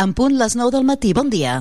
En 0.00 0.14
punt 0.16 0.32
les 0.40 0.54
9 0.56 0.72
del 0.72 0.86
matí. 0.88 1.12
Bon 1.12 1.28
dia. 1.28 1.58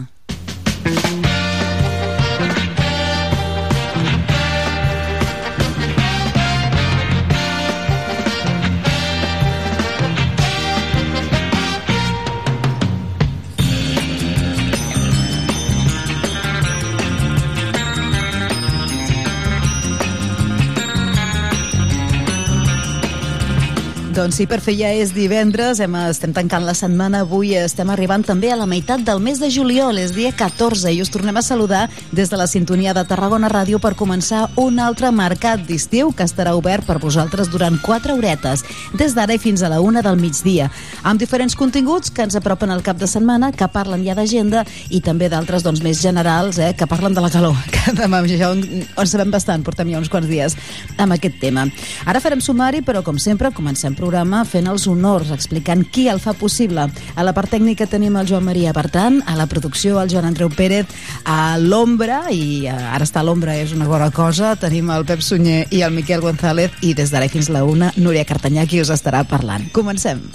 Doncs 24.20 24.36
sí, 24.36 24.44
per 24.52 24.58
fer 24.60 24.74
ja 24.76 24.90
és 24.92 25.14
divendres, 25.16 25.80
hem, 25.80 25.94
estem 26.10 26.34
tancant 26.36 26.66
la 26.68 26.74
setmana, 26.76 27.22
avui 27.24 27.54
estem 27.56 27.88
arribant 27.94 28.26
també 28.28 28.50
a 28.52 28.58
la 28.60 28.66
meitat 28.68 29.06
del 29.08 29.22
mes 29.24 29.40
de 29.40 29.48
juliol, 29.48 29.96
és 29.96 30.12
dia 30.12 30.34
14, 30.36 30.90
i 30.92 30.98
us 31.00 31.08
tornem 31.14 31.38
a 31.40 31.44
saludar 31.46 31.86
des 32.12 32.28
de 32.28 32.36
la 32.36 32.48
sintonia 32.52 32.92
de 32.92 33.06
Tarragona 33.08 33.48
Ràdio 33.48 33.80
per 33.80 33.94
començar 33.96 34.50
un 34.60 34.82
altre 34.84 35.14
mercat 35.16 35.64
d'estiu 35.64 36.12
que 36.12 36.28
estarà 36.28 36.52
obert 36.58 36.84
per 36.84 36.98
vosaltres 37.00 37.48
durant 37.48 37.78
4 37.80 38.18
horetes, 38.18 38.66
des 39.00 39.16
d'ara 39.16 39.38
i 39.38 39.40
fins 39.40 39.64
a 39.64 39.70
la 39.72 39.80
una 39.80 40.04
del 40.04 40.20
migdia, 40.20 40.68
amb 41.08 41.24
diferents 41.24 41.56
continguts 41.56 42.12
que 42.12 42.28
ens 42.28 42.36
apropen 42.36 42.76
al 42.76 42.84
cap 42.84 43.00
de 43.00 43.08
setmana, 43.08 43.54
que 43.56 43.72
parlen 43.72 44.04
ja 44.04 44.18
d'agenda 44.20 44.66
i 44.90 45.00
també 45.00 45.32
d'altres 45.32 45.64
doncs, 45.64 45.80
més 45.80 46.04
generals, 46.04 46.60
eh, 46.60 46.74
que 46.76 46.90
parlen 46.92 47.16
de 47.16 47.24
la 47.24 47.32
calor, 47.32 47.56
que 47.72 47.96
ja 48.36 48.52
on, 48.52 48.68
on 49.00 49.08
sabem 49.08 49.32
bastant, 49.32 49.64
portem 49.64 49.96
ja 49.96 50.04
uns 50.04 50.12
quants 50.12 50.28
dies 50.28 50.60
amb 50.98 51.16
aquest 51.16 51.40
tema. 51.40 51.70
Ara 52.04 52.20
farem 52.20 52.44
sumari, 52.44 52.84
però 52.84 53.00
com 53.00 53.16
sempre 53.16 53.56
comencem 53.56 53.96
programa 54.10 54.42
fent 54.42 54.66
els 54.66 54.88
honors, 54.90 55.30
explicant 55.36 55.84
qui 55.94 56.08
el 56.10 56.22
fa 56.24 56.34
possible. 56.34 56.88
A 56.90 57.26
la 57.26 57.34
part 57.38 57.52
tècnica 57.54 57.86
tenim 57.90 58.18
el 58.18 58.26
Joan 58.30 58.48
Maria 58.48 58.74
Bertran, 58.74 59.22
a 59.30 59.38
la 59.38 59.46
producció 59.46 60.02
el 60.02 60.10
Joan 60.10 60.26
Andreu 60.32 60.50
Pérez, 60.50 60.90
a 61.30 61.60
l'ombra, 61.62 62.24
i 62.34 62.66
eh, 62.66 62.74
ara 62.74 63.06
està 63.06 63.22
l'ombra, 63.22 63.54
és 63.62 63.76
una 63.78 63.90
bona 63.90 64.10
cosa, 64.10 64.56
tenim 64.58 64.90
el 64.96 65.06
Pep 65.06 65.22
Sunyer 65.22 65.68
i 65.70 65.86
el 65.86 65.94
Miquel 65.94 66.26
González, 66.26 66.82
i 66.82 66.96
des 66.98 67.14
d'ara 67.14 67.30
fins 67.30 67.54
la 67.54 67.66
una, 67.68 67.94
Núria 68.02 68.26
Cartanyà, 68.26 68.66
qui 68.66 68.82
us 68.82 68.94
estarà 68.98 69.28
parlant. 69.30 69.70
Comencem. 69.76 70.26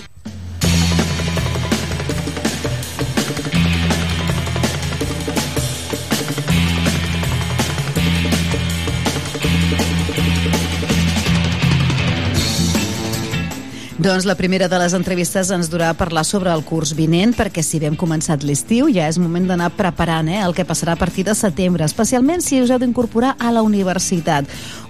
Doncs 14.04 14.26
la 14.28 14.34
primera 14.36 14.66
de 14.68 14.76
les 14.76 14.92
entrevistes 14.92 15.48
ens 15.54 15.70
durà 15.72 15.86
a 15.88 15.96
parlar 15.96 16.26
sobre 16.28 16.50
el 16.52 16.60
curs 16.68 16.90
vinent, 16.92 17.30
perquè 17.32 17.62
si 17.64 17.78
bé 17.80 17.86
hem 17.88 17.94
començat 17.96 18.42
l'estiu, 18.44 18.90
ja 18.92 19.06
és 19.08 19.16
moment 19.16 19.46
d'anar 19.48 19.70
preparant 19.78 20.28
eh, 20.28 20.42
el 20.44 20.52
que 20.52 20.66
passarà 20.68 20.92
a 20.92 21.00
partir 21.00 21.24
de 21.24 21.32
setembre, 21.32 21.86
especialment 21.88 22.44
si 22.44 22.58
us 22.60 22.68
heu 22.68 22.82
d'incorporar 22.82 23.32
a 23.40 23.48
la 23.56 23.62
universitat. 23.64 24.44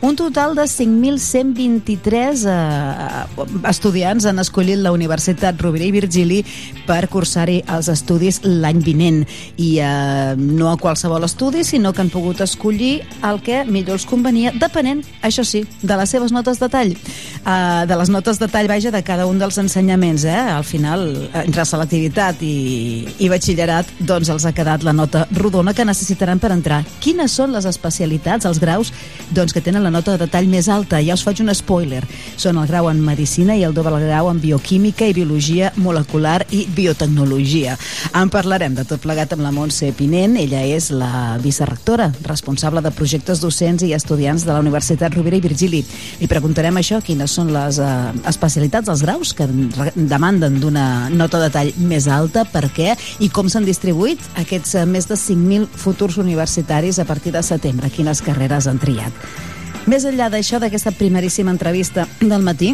Un 0.05 0.17
total 0.17 0.55
de 0.55 0.65
5.123 0.69 2.43
eh, 2.45 3.69
estudiants 3.71 4.27
han 4.29 4.37
escollit 4.43 4.77
la 4.85 4.91
Universitat 4.93 5.57
Rovira 5.65 5.87
i 5.89 5.95
Virgili 5.95 6.43
per 6.85 7.07
cursar-hi 7.09 7.63
els 7.73 7.89
estudis 7.89 8.43
l'any 8.45 8.83
vinent. 8.85 9.23
I 9.57 9.71
eh, 9.81 10.35
no 10.37 10.69
a 10.69 10.77
qualsevol 10.77 11.25
estudi, 11.25 11.63
sinó 11.65 11.95
que 11.97 12.03
han 12.05 12.13
pogut 12.13 12.43
escollir 12.45 12.99
el 13.25 13.41
que 13.47 13.63
millor 13.65 13.97
els 13.97 14.05
convenia, 14.05 14.53
depenent, 14.61 15.01
això 15.25 15.41
sí, 15.41 15.63
de 15.81 15.97
les 15.97 16.13
seves 16.13 16.37
notes 16.37 16.61
de 16.61 16.69
tall. 16.69 16.93
Eh, 16.93 17.87
de 17.89 17.99
les 18.03 18.13
notes 18.13 18.43
de 18.43 18.51
tall, 18.53 18.69
vaja, 18.69 18.93
de 18.93 19.03
cada 19.09 19.25
un 19.25 19.41
dels 19.41 19.57
ensenyaments, 19.65 20.29
eh? 20.29 20.37
Al 20.59 20.69
final, 20.69 21.07
entre 21.47 21.65
selectivitat 21.65 22.45
i, 22.45 23.09
i 23.25 23.33
batxillerat, 23.33 23.97
doncs 24.05 24.35
els 24.37 24.45
ha 24.45 24.53
quedat 24.53 24.85
la 24.85 24.93
nota 24.93 25.25
rodona 25.41 25.73
que 25.73 25.89
necessitaran 25.89 26.45
per 26.45 26.53
entrar. 26.53 26.85
Quines 27.01 27.41
són 27.41 27.57
les 27.57 27.65
especialitats, 27.73 28.45
els 28.45 28.61
graus, 28.61 28.93
doncs 29.33 29.57
que 29.57 29.65
tenen 29.65 29.81
la 29.81 29.94
nota 29.95 30.15
de 30.15 30.25
detall 30.27 30.49
més 30.51 30.69
alta? 30.73 31.01
Ja 31.05 31.15
us 31.15 31.23
faig 31.25 31.41
un 31.45 31.53
spoiler. 31.55 32.03
Són 32.41 32.59
el 32.59 32.69
grau 32.71 32.89
en 32.91 33.01
Medicina 33.05 33.55
i 33.57 33.65
el 33.67 33.75
doble 33.77 34.01
grau 34.03 34.31
en 34.31 34.41
Bioquímica 34.43 35.07
i 35.07 35.15
Biologia 35.17 35.71
Molecular 35.77 36.41
i 36.51 36.65
Biotecnologia. 36.75 37.77
En 38.15 38.31
parlarem 38.35 38.75
de 38.75 38.85
tot 38.89 39.03
plegat 39.05 39.35
amb 39.35 39.45
la 39.47 39.53
Montse 39.55 39.93
Pinent. 39.97 40.37
Ella 40.41 40.65
és 40.67 40.91
la 40.91 41.39
vicerrectora, 41.43 42.11
responsable 42.27 42.83
de 42.85 42.93
projectes 42.95 43.43
docents 43.43 43.85
i 43.87 43.93
estudiants 43.95 44.45
de 44.47 44.53
la 44.53 44.61
Universitat 44.65 45.15
Rovira 45.15 45.39
i 45.39 45.45
Virgili. 45.45 45.85
Li 46.21 46.31
preguntarem 46.31 46.77
això, 46.81 47.01
quines 47.05 47.31
són 47.39 47.53
les 47.55 47.79
eh, 47.79 47.93
especialitats 48.31 48.91
els 48.91 49.05
graus 49.07 49.35
que 49.37 49.49
demanden 49.95 50.61
d'una 50.61 51.09
nota 51.15 51.41
de 51.43 51.51
tall 51.55 51.73
més 51.79 52.09
alta, 52.11 52.45
per 52.45 52.67
què 52.75 52.95
i 53.25 53.31
com 53.31 53.49
s'han 53.49 53.67
distribuït 53.69 54.23
aquests 54.43 54.79
eh, 54.81 54.87
més 54.89 55.09
de 55.11 55.19
5.000 55.21 55.71
futurs 55.85 56.19
universitaris 56.23 56.99
a 56.99 57.09
partir 57.09 57.35
de 57.35 57.43
setembre, 57.47 57.93
quines 57.95 58.23
carreres 58.25 58.71
han 58.71 58.83
triat. 58.83 59.54
Més 59.85 60.07
enllà 60.09 60.31
d'això, 60.33 60.57
d'aquesta 60.63 60.95
primeríssima 60.97 61.53
entrevista 61.53 62.07
del 62.23 62.41
matí, 62.41 62.71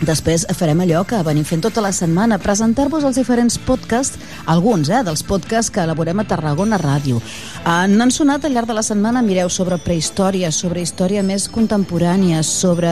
Després 0.00 0.46
farem 0.56 0.80
allò 0.80 1.02
que 1.04 1.18
venim 1.20 1.44
fent 1.44 1.60
tota 1.60 1.82
la 1.84 1.90
setmana, 1.92 2.38
presentar-vos 2.40 3.04
els 3.04 3.18
diferents 3.20 3.58
podcasts, 3.66 4.16
alguns 4.48 4.88
eh, 4.88 5.02
dels 5.04 5.20
podcasts 5.28 5.68
que 5.72 5.82
elaborem 5.84 6.22
a 6.22 6.24
Tarragona 6.24 6.78
Ràdio. 6.80 7.18
Uh, 7.60 7.84
N'han 7.90 8.12
sonat 8.14 8.46
al 8.46 8.54
llarg 8.56 8.70
de 8.70 8.76
la 8.78 8.84
setmana, 8.86 9.20
mireu, 9.20 9.50
sobre 9.52 9.76
prehistòria, 9.84 10.48
sobre 10.56 10.80
història 10.80 11.20
més 11.26 11.50
contemporània, 11.52 12.40
sobre 12.46 12.88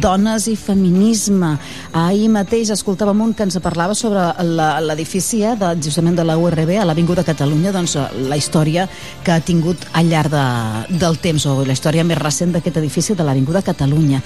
dones 0.00 0.46
i 0.48 0.54
feminisme. 0.56 1.50
Ahir 2.00 2.30
mateix 2.32 2.72
escoltàvem 2.72 3.20
un 3.26 3.34
que 3.36 3.44
ens 3.44 3.58
parlava 3.60 3.92
sobre 3.98 4.24
l'edifici 4.88 5.42
eh, 5.44 5.52
de, 5.60 5.74
justament 5.84 6.16
de 6.16 6.24
la 6.24 6.38
URB 6.40 6.78
a 6.80 6.86
l'Avinguda 6.88 7.26
Catalunya, 7.28 7.74
doncs 7.76 7.98
la 8.30 8.38
història 8.40 8.86
que 9.22 9.34
ha 9.36 9.42
tingut 9.44 9.84
al 9.92 10.08
llarg 10.08 10.32
de, 10.32 10.46
del 10.96 11.20
temps, 11.20 11.44
o 11.44 11.60
la 11.60 11.76
història 11.76 12.08
més 12.08 12.22
recent 12.22 12.56
d'aquest 12.56 12.80
edifici 12.80 13.18
de 13.18 13.28
l'Avinguda 13.28 13.60
Catalunya. 13.68 14.22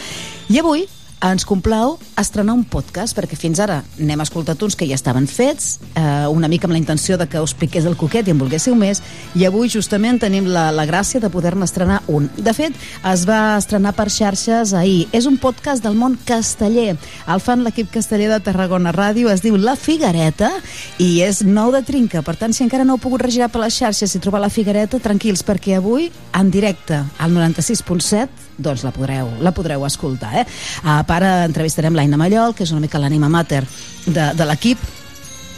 I 0.55 0.63
avui 0.63 0.87
ens 1.25 1.47
complau 1.49 1.97
estrenar 2.21 2.55
un 2.55 2.65
podcast, 2.69 3.17
perquè 3.17 3.39
fins 3.39 3.61
ara 3.63 3.79
n'hem 3.97 4.21
escoltat 4.21 4.61
uns 4.63 4.77
que 4.77 4.87
ja 4.89 4.97
estaven 4.99 5.27
fets, 5.27 5.79
eh, 5.97 6.27
una 6.29 6.49
mica 6.49 6.69
amb 6.69 6.75
la 6.75 6.81
intenció 6.81 7.17
de 7.17 7.27
que 7.27 7.41
us 7.41 7.55
piqués 7.57 7.87
el 7.89 7.97
coquet 7.97 8.29
i 8.29 8.35
en 8.35 8.39
volguéssiu 8.39 8.77
més, 8.77 9.01
i 9.35 9.47
avui 9.49 9.71
justament 9.73 10.21
tenim 10.21 10.47
la, 10.53 10.69
la 10.73 10.87
gràcia 10.87 11.21
de 11.21 11.31
poder-ne 11.33 11.65
estrenar 11.65 12.03
un. 12.13 12.29
De 12.37 12.53
fet, 12.53 12.77
es 13.13 13.25
va 13.29 13.57
estrenar 13.57 13.95
per 13.97 14.09
xarxes 14.13 14.75
ahir. 14.77 15.07
És 15.17 15.27
un 15.27 15.39
podcast 15.41 15.83
del 15.85 15.97
món 15.97 16.19
casteller. 16.29 16.97
El 17.27 17.41
fan 17.41 17.65
l'equip 17.65 17.91
casteller 17.93 18.29
de 18.31 18.41
Tarragona 18.45 18.93
Ràdio, 18.93 19.31
es 19.33 19.43
diu 19.45 19.57
La 19.57 19.77
Figuereta, 19.77 20.53
i 20.99 21.23
és 21.25 21.43
nou 21.47 21.73
de 21.73 21.83
trinca. 21.87 22.23
Per 22.23 22.37
tant, 22.37 22.53
si 22.53 22.65
encara 22.65 22.85
no 22.85 22.97
heu 22.97 23.03
pogut 23.03 23.25
regirar 23.25 23.49
per 23.53 23.65
les 23.65 23.77
xarxes 23.77 24.15
i 24.15 24.23
trobar 24.23 24.45
La 24.45 24.53
Figuereta, 24.53 25.01
tranquils, 25.03 25.45
perquè 25.47 25.79
avui, 25.81 26.11
en 26.37 26.53
directe, 26.53 27.03
al 27.19 27.33
96.7, 27.33 28.46
doncs 28.59 28.85
la 28.87 28.93
podreu, 28.95 29.31
la 29.45 29.53
podreu 29.57 29.85
escoltar. 29.87 30.33
Eh? 30.43 30.47
A 30.85 31.01
part, 31.09 31.27
entrevistarem 31.49 31.97
l'Aina 31.97 32.19
Mallol, 32.21 32.55
que 32.57 32.65
és 32.67 32.73
una 32.75 32.85
mica 32.85 33.01
l'ànima 33.03 33.31
mater 33.33 33.65
de, 34.07 34.31
de 34.37 34.49
l'equip, 34.49 34.81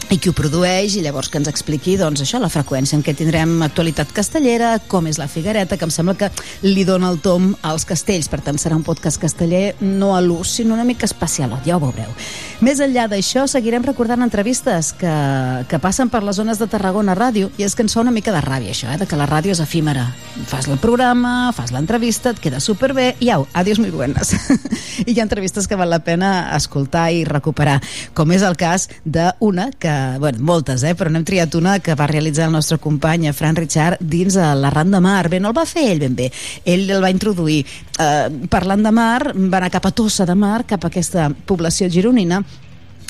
i 0.09 0.17
qui 0.17 0.31
ho 0.31 0.33
produeix 0.33 0.95
i 0.97 1.03
llavors 1.05 1.29
que 1.29 1.37
ens 1.41 1.51
expliqui 1.51 1.99
doncs 2.01 2.23
això, 2.25 2.39
la 2.41 2.49
freqüència 2.49 2.97
en 2.97 3.03
què 3.05 3.13
tindrem 3.17 3.51
actualitat 3.67 4.09
castellera, 4.17 4.79
com 4.89 5.07
és 5.11 5.19
la 5.21 5.27
Figuereta 5.29 5.77
que 5.77 5.85
em 5.85 5.93
sembla 5.93 6.15
que 6.17 6.31
li 6.65 6.85
dona 6.89 7.11
el 7.13 7.19
tom 7.21 7.51
als 7.67 7.85
castells, 7.89 8.31
per 8.33 8.41
tant 8.47 8.57
serà 8.57 8.79
un 8.79 8.87
podcast 8.87 9.21
casteller 9.21 9.75
no 9.83 10.15
a 10.17 10.23
l'ús, 10.25 10.55
sinó 10.57 10.79
una 10.79 10.87
mica 10.89 11.05
especial 11.05 11.53
ja 11.67 11.77
ho 11.77 11.83
veureu. 11.83 12.09
Més 12.65 12.81
enllà 12.81 13.05
d'això 13.11 13.45
seguirem 13.51 13.85
recordant 13.85 14.25
entrevistes 14.25 14.95
que, 14.99 15.13
que 15.69 15.81
passen 15.83 16.09
per 16.09 16.23
les 16.25 16.41
zones 16.41 16.59
de 16.59 16.71
Tarragona 16.71 17.17
Ràdio 17.19 17.53
i 17.61 17.67
és 17.69 17.77
que 17.77 17.85
ens 17.85 17.95
fa 17.95 18.01
una 18.01 18.15
mica 18.15 18.33
de 18.33 18.41
ràbia 18.45 18.73
això, 18.73 18.89
eh, 18.89 18.99
de 18.99 19.07
que 19.07 19.19
la 19.21 19.29
ràdio 19.29 19.53
és 19.53 19.61
efímera. 19.61 20.09
Fas 20.49 20.71
el 20.73 20.81
programa, 20.81 21.53
fas 21.53 21.75
l'entrevista 21.75 22.33
et 22.33 22.41
queda 22.43 22.63
superbé 22.65 23.11
i 23.21 23.29
au, 23.35 23.47
adiós 23.53 23.79
muy 23.79 23.93
buenas. 23.93 24.33
I 25.07 25.13
hi 25.13 25.21
ha 25.21 25.29
entrevistes 25.29 25.69
que 25.69 25.77
val 25.77 25.93
la 25.93 26.01
pena 26.01 26.57
escoltar 26.57 27.11
i 27.13 27.25
recuperar, 27.29 27.79
com 28.17 28.33
és 28.33 28.43
el 28.47 28.57
cas 28.57 28.89
d'una 29.05 29.69
que 29.79 29.98
bueno, 30.19 30.43
moltes, 30.45 30.85
eh, 30.85 30.95
però 30.99 31.11
n'hem 31.13 31.25
triat 31.27 31.55
una 31.59 31.79
que 31.85 31.97
va 31.99 32.07
realitzar 32.11 32.47
el 32.49 32.55
nostre 32.57 32.79
company, 32.83 33.29
Fran 33.33 33.59
Richard, 33.59 34.01
dins 34.01 34.37
a 34.37 34.53
l'Arran 34.55 34.91
de 34.95 35.01
Mar. 35.05 35.29
Bé, 35.29 35.41
no 35.41 35.53
el 35.53 35.59
va 35.59 35.67
fer 35.69 35.89
ell 35.93 36.03
ben 36.03 36.17
bé, 36.19 36.31
ell 36.65 36.89
el 36.91 37.05
va 37.05 37.13
introduir. 37.15 37.61
Eh, 37.99 38.47
parlant 38.51 38.83
de 38.85 38.95
mar, 38.95 39.35
va 39.35 39.61
anar 39.61 39.73
cap 39.75 39.87
a 39.87 39.93
Tossa 39.93 40.27
de 40.27 40.39
Mar, 40.39 40.63
cap 40.67 40.85
a 40.85 40.93
aquesta 40.93 41.29
població 41.47 41.91
gironina, 41.93 42.43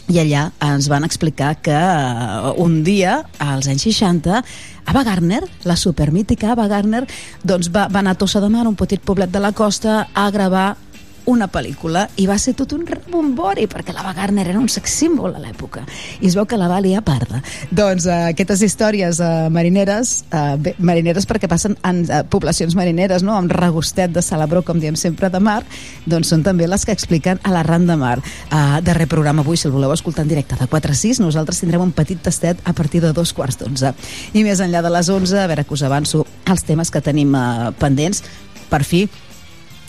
i 0.08 0.16
allà 0.22 0.46
ens 0.64 0.88
van 0.88 1.04
explicar 1.04 1.52
que 1.60 1.76
uh, 1.76 2.54
un 2.64 2.80
dia, 2.84 3.18
als 3.44 3.68
anys 3.68 3.84
60, 3.90 4.40
Ava 4.88 5.02
Gardner, 5.04 5.42
la 5.68 5.76
supermítica 5.76 6.54
Ava 6.54 6.64
Gardner, 6.70 7.02
doncs 7.44 7.68
va, 7.74 7.86
va 7.92 8.00
anar 8.00 8.16
a 8.16 8.20
Tossa 8.22 8.40
de 8.40 8.48
Mar, 8.48 8.64
un 8.66 8.78
petit 8.78 9.02
poblet 9.04 9.32
de 9.32 9.42
la 9.44 9.52
costa, 9.52 10.06
a 10.14 10.30
gravar 10.32 10.70
una 11.28 11.48
pel·lícula 11.52 12.06
i 12.16 12.26
va 12.28 12.38
ser 12.40 12.54
tot 12.56 12.72
un 12.72 12.86
rebombori 12.88 13.66
perquè 13.68 13.92
la 13.92 14.04
Wagner 14.06 14.46
era 14.48 14.58
un 14.60 14.68
sex 14.72 14.94
símbol 15.02 15.36
a 15.36 15.42
l'època 15.42 15.84
i 16.20 16.28
es 16.28 16.36
veu 16.38 16.46
que 16.48 16.56
la 16.56 16.68
va 16.70 16.80
liar 16.80 17.02
parda. 17.04 17.42
Doncs 17.70 18.06
uh, 18.08 18.30
aquestes 18.32 18.62
històries 18.64 19.20
uh, 19.20 19.48
marineres, 19.52 20.22
uh, 20.32 20.56
bé, 20.60 20.74
marineres 20.78 21.28
perquè 21.28 21.50
passen 21.50 21.76
en 21.86 22.02
uh, 22.06 22.22
poblacions 22.30 22.76
marineres, 22.78 23.24
no? 23.26 23.36
amb 23.36 23.52
regustet 23.52 24.14
de 24.14 24.24
salabró, 24.24 24.62
com 24.64 24.80
diem 24.80 24.96
sempre, 24.96 25.28
de 25.28 25.40
mar, 25.42 25.60
doncs 26.08 26.32
són 26.32 26.44
també 26.46 26.68
les 26.68 26.86
que 26.88 26.96
expliquen 26.96 27.42
a 27.44 27.52
la 27.52 27.62
Ran 27.66 27.86
de 27.88 27.98
Mar. 28.00 28.16
Uh, 28.48 28.80
darrer 28.84 29.08
programa 29.10 29.44
avui, 29.44 29.60
si 29.60 29.68
el 29.68 29.76
voleu 29.76 29.92
escoltar 29.92 30.24
en 30.24 30.32
directe, 30.32 30.56
de 30.58 30.66
4 30.70 30.96
a 30.96 30.98
6, 31.04 31.22
nosaltres 31.24 31.60
tindrem 31.60 31.84
un 31.84 31.92
petit 31.92 32.20
tastet 32.24 32.60
a 32.64 32.72
partir 32.72 33.04
de 33.04 33.12
dos 33.12 33.34
quarts 33.36 33.60
d'onze. 33.60 33.92
I 34.32 34.44
més 34.46 34.64
enllà 34.64 34.82
de 34.84 34.92
les 34.96 35.12
11, 35.12 35.36
a 35.42 35.48
veure 35.50 35.68
que 35.68 35.76
us 35.76 35.84
avanço 35.86 36.24
els 36.48 36.64
temes 36.64 36.92
que 36.92 37.04
tenim 37.04 37.36
uh, 37.36 37.72
pendents, 37.78 38.24
per 38.68 38.84
fi 38.84 39.06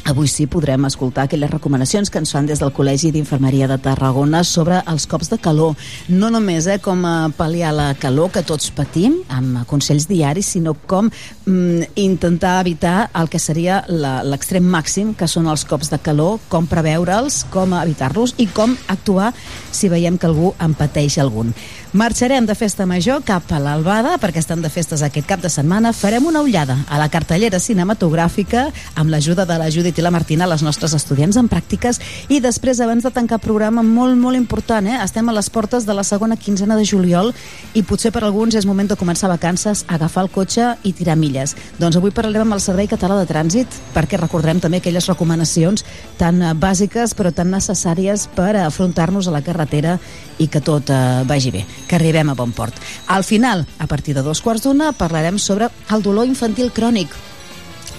Avui 0.07 0.29
sí 0.31 0.45
podrem 0.47 0.85
escoltar 0.87 1.25
aquelles 1.25 1.51
recomanacions 1.51 2.09
que 2.09 2.19
ens 2.21 2.31
fan 2.31 2.47
des 2.47 2.61
del 2.61 2.71
Col·legi 2.73 3.11
d'Infermeria 3.11 3.67
de 3.67 3.77
Tarragona 3.83 4.43
sobre 4.47 4.79
els 4.87 5.05
cops 5.09 5.29
de 5.29 5.37
calor. 5.41 5.75
No 6.07 6.29
només 6.31 6.67
eh, 6.67 6.79
com 6.81 7.03
a 7.05 7.29
pal·liar 7.35 7.73
la 7.75 7.89
calor 7.99 8.31
que 8.33 8.43
tots 8.47 8.71
patim 8.75 9.19
amb 9.35 9.65
consells 9.69 10.07
diaris, 10.09 10.53
sinó 10.55 10.73
com 10.87 11.09
mm, 11.09 11.91
intentar 11.99 12.59
evitar 12.63 13.09
el 13.19 13.29
que 13.29 13.41
seria 13.43 13.83
l'extrem 13.89 14.65
màxim, 14.65 15.13
que 15.13 15.27
són 15.27 15.49
els 15.51 15.65
cops 15.67 15.91
de 15.91 15.99
calor, 16.01 16.39
com 16.49 16.69
preveure'ls, 16.69 17.43
com 17.53 17.75
evitar-los 17.81 18.37
i 18.39 18.47
com 18.47 18.77
actuar 18.87 19.33
si 19.71 19.91
veiem 19.91 20.17
que 20.17 20.29
algú 20.29 20.53
en 20.59 20.73
pateix 20.79 21.19
algun. 21.19 21.53
Marxarem 21.91 22.45
de 22.45 22.53
festa 22.53 22.85
major 22.85 23.23
cap 23.25 23.49
a 23.49 23.57
l'Albada 23.57 24.11
perquè 24.21 24.37
estan 24.43 24.61
de 24.61 24.69
festes 24.69 25.01
aquest 25.01 25.25
cap 25.25 25.41
de 25.41 25.49
setmana. 25.49 25.89
Farem 25.89 26.27
una 26.29 26.43
ullada 26.45 26.75
a 26.85 26.99
la 27.01 27.07
cartellera 27.09 27.57
cinematogràfica 27.57 28.67
amb 28.93 29.09
l'ajuda 29.09 29.41
de 29.49 29.57
la 29.57 29.71
Judit 29.73 29.97
i 29.97 30.05
la 30.05 30.11
Martina, 30.13 30.45
les 30.45 30.61
nostres 30.61 30.93
estudiants 30.93 31.39
en 31.41 31.49
pràctiques. 31.49 31.97
I 32.29 32.37
després, 32.45 32.77
abans 32.85 33.01
de 33.01 33.09
tancar 33.09 33.39
programa, 33.41 33.81
molt, 33.81 34.13
molt 34.21 34.37
important, 34.37 34.85
eh? 34.85 34.99
estem 35.01 35.33
a 35.33 35.33
les 35.33 35.49
portes 35.49 35.89
de 35.89 35.97
la 35.97 36.05
segona 36.05 36.37
quinzena 36.37 36.77
de 36.77 36.85
juliol 36.85 37.33
i 37.73 37.81
potser 37.81 38.13
per 38.13 38.21
alguns 38.21 38.53
és 38.53 38.69
moment 38.69 38.93
de 38.93 38.99
començar 38.99 39.33
vacances, 39.33 39.81
agafar 39.89 40.27
el 40.27 40.29
cotxe 40.29 40.75
i 40.85 40.93
tirar 40.93 41.17
milles. 41.17 41.57
Doncs 41.81 41.97
avui 41.97 42.13
parlarem 42.13 42.45
amb 42.45 42.59
el 42.59 42.61
Servei 42.61 42.85
Català 42.85 43.17
de 43.17 43.25
Trànsit 43.33 43.81
perquè 43.97 44.21
recordarem 44.21 44.61
també 44.61 44.83
aquelles 44.83 45.09
recomanacions 45.09 45.87
tan 46.21 46.37
eh, 46.37 46.53
bàsiques 46.53 47.17
però 47.17 47.33
tan 47.33 47.49
necessàries 47.49 48.29
per 48.37 48.53
afrontar-nos 48.61 49.25
a 49.25 49.37
la 49.39 49.41
carretera 49.41 49.97
i 50.37 50.53
que 50.53 50.61
tot 50.61 50.93
eh, 50.93 51.23
vagi 51.25 51.57
bé 51.57 51.65
que 51.89 51.97
arribem 51.97 52.29
a 52.29 52.37
bon 52.37 52.53
port. 52.53 52.77
Al 53.07 53.25
final, 53.25 53.65
a 53.79 53.87
partir 53.89 54.13
de 54.15 54.23
dos 54.23 54.43
quarts 54.45 54.63
d'una, 54.63 54.93
parlarem 54.93 55.41
sobre 55.41 55.73
el 55.89 56.05
dolor 56.05 56.29
infantil 56.29 56.71
crònic, 56.71 57.09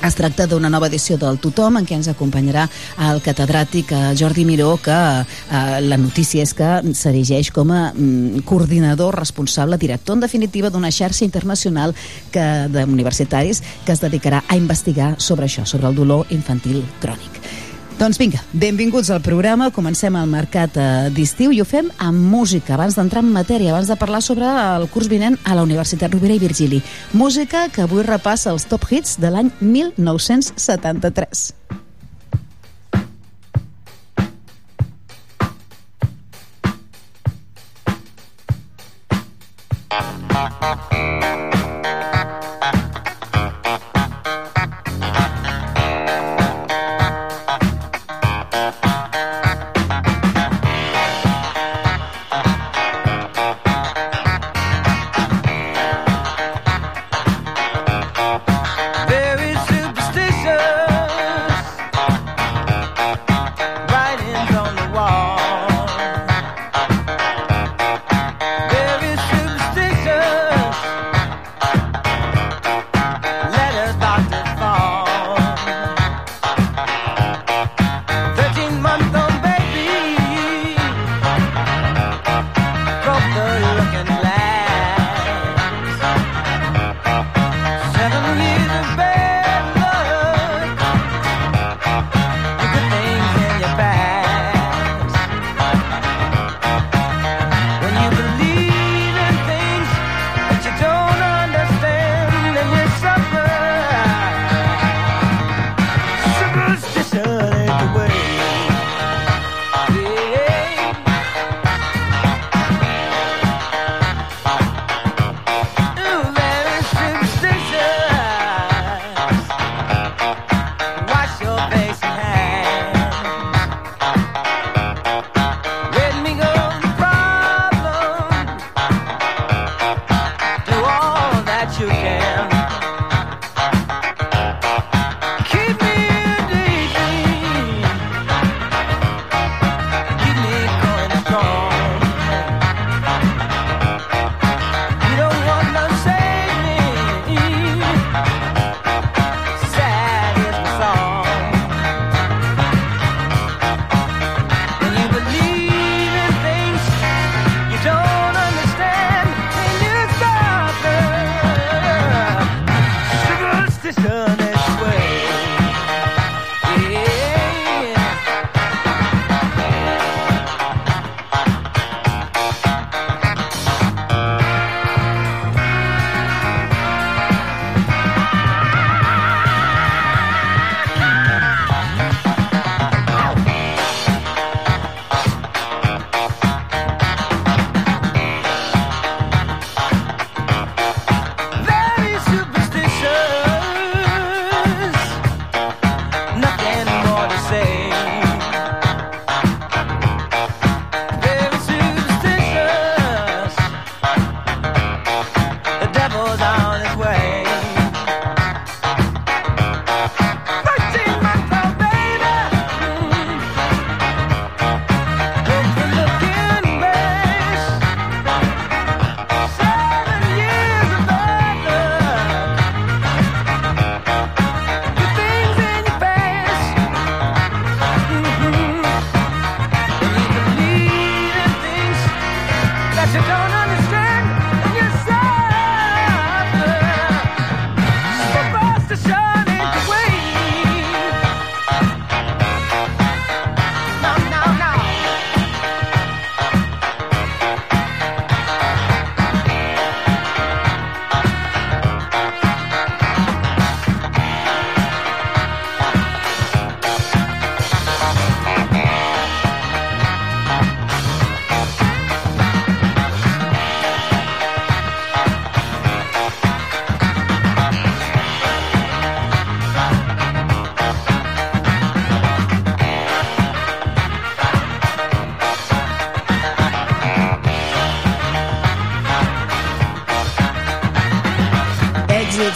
es 0.01 0.17
tracta 0.17 0.47
d'una 0.49 0.71
nova 0.73 0.89
edició 0.89 1.19
del 1.21 1.39
Tothom 1.43 1.77
en 1.77 1.85
què 1.85 1.97
ens 1.99 2.09
acompanyarà 2.09 2.67
el 3.11 3.21
catedràtic 3.25 3.93
eh, 3.93 4.01
Jordi 4.17 4.47
Miró 4.49 4.73
que 4.81 4.97
eh, 4.97 5.81
la 5.85 5.99
notícia 6.01 6.45
és 6.47 6.55
que 6.57 6.71
s'erigeix 6.97 7.51
com 7.53 7.73
a 7.75 7.91
mm, 7.93 8.47
coordinador 8.49 9.19
responsable, 9.21 9.77
director 9.77 10.17
en 10.17 10.25
definitiva 10.25 10.71
d'una 10.73 10.93
xarxa 10.95 11.27
internacional 11.27 11.95
que 12.33 12.47
d'universitaris 12.73 13.61
que 13.85 13.93
es 13.93 14.01
dedicarà 14.01 14.45
a 14.49 14.57
investigar 14.57 15.17
sobre 15.19 15.51
això, 15.51 15.67
sobre 15.67 15.93
el 15.93 16.01
dolor 16.01 16.33
infantil 16.33 16.81
crònic. 17.03 17.43
Doncs 18.01 18.17
vinga, 18.17 18.39
benvinguts 18.57 19.11
al 19.13 19.21
programa. 19.21 19.67
Comencem 19.77 20.15
el 20.17 20.31
mercat 20.33 20.77
eh, 20.81 21.11
d'estiu 21.13 21.53
i 21.53 21.59
ho 21.61 21.67
fem 21.69 21.91
amb 22.01 22.17
música. 22.33 22.73
Abans 22.79 22.97
d'entrar 22.97 23.21
en 23.21 23.29
matèria, 23.35 23.75
abans 23.75 23.91
de 23.93 23.97
parlar 24.01 24.23
sobre 24.25 24.49
el 24.49 24.89
curs 24.89 25.11
vinent 25.13 25.37
a 25.45 25.53
la 25.53 25.67
Universitat 25.69 26.17
Rovira 26.17 26.33
i 26.33 26.41
Virgili. 26.41 26.81
Música 27.13 27.67
que 27.69 27.85
avui 27.85 28.01
repassa 28.07 28.55
els 28.57 28.65
top 28.65 28.89
hits 28.89 29.21
de 29.21 29.29
l'any 29.29 29.53
1973. 29.61 31.53
Thank. 40.61 41.20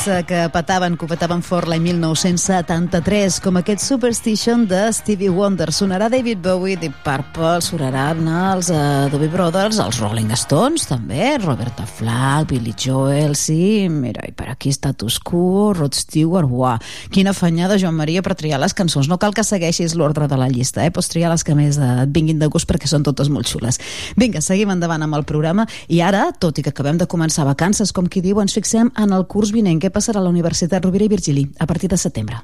Hits 0.05 0.09
eh, 0.09 0.25
que 0.27 0.49
petaven, 0.53 0.97
que 0.97 1.07
petaven 1.09 1.43
fort 1.45 1.69
l'any 1.69 1.83
1973, 1.89 3.39
com 3.45 3.57
aquest 3.59 3.83
Superstition 3.85 4.67
de 4.69 4.93
Stevie 4.93 5.31
Wonder. 5.33 5.71
Sonarà 5.73 6.09
David 6.13 6.43
Bowie, 6.45 6.77
Deep 6.77 6.97
Purple, 7.05 7.61
sonaran 7.65 8.27
els 8.29 8.71
uh, 8.73 9.07
Doobie 9.13 9.31
Brothers, 9.33 9.79
els 9.83 9.99
Rolling 10.03 10.33
Stones, 10.37 10.87
també, 10.91 11.35
Roberta 11.43 11.87
Flack, 11.87 12.51
Billy 12.51 12.75
Joel, 12.77 13.37
sí, 13.39 13.89
mira, 13.91 14.25
i 14.29 14.33
per 14.37 14.51
aquí 14.53 14.73
Status 14.75 15.19
Quo, 15.25 15.73
Rod 15.77 15.97
Stewart, 15.97 16.49
uah, 16.51 16.77
quina 17.15 17.33
afanyada, 17.35 17.79
Joan 17.81 17.97
Maria, 17.99 18.23
per 18.25 18.37
triar 18.39 18.61
les 18.63 18.77
cançons. 18.77 19.09
No 19.09 19.19
cal 19.23 19.37
que 19.37 19.45
segueixis 19.47 19.97
l'ordre 19.97 20.29
de 20.29 20.41
la 20.41 20.51
llista, 20.53 20.85
eh? 20.85 20.93
pots 20.95 21.13
triar 21.13 21.33
les 21.33 21.45
que 21.45 21.57
més 21.57 21.79
et 21.81 22.13
vinguin 22.15 22.41
de 22.41 22.51
gust 22.53 22.69
perquè 22.71 22.91
són 22.91 23.07
totes 23.07 23.31
molt 23.33 23.49
xules. 23.51 23.81
Vinga, 24.17 24.41
seguim 24.41 24.71
endavant 24.71 25.03
amb 25.03 25.19
el 25.19 25.27
programa 25.27 25.67
i 25.89 26.01
ara, 26.01 26.29
tot 26.39 26.59
i 26.59 26.65
que 26.65 26.71
acabem 26.75 26.99
de 27.01 27.09
començar 27.11 27.47
vacances, 27.49 27.93
com 27.93 28.07
qui 28.07 28.23
diu, 28.23 28.41
ens 28.43 28.55
fixem 28.55 28.93
en 28.97 29.13
el 29.13 29.27
curs 29.27 29.53
vinent. 29.55 29.81
Què 29.83 29.91
passarà 29.91 30.23
a 30.23 30.27
la 30.27 30.33
Universitat 30.35 30.85
Rovira 30.85 31.09
i 31.09 31.13
Virgili 31.13 31.49
a 31.59 31.67
partir 31.67 31.91
de 31.91 31.99
setembre? 31.99 32.43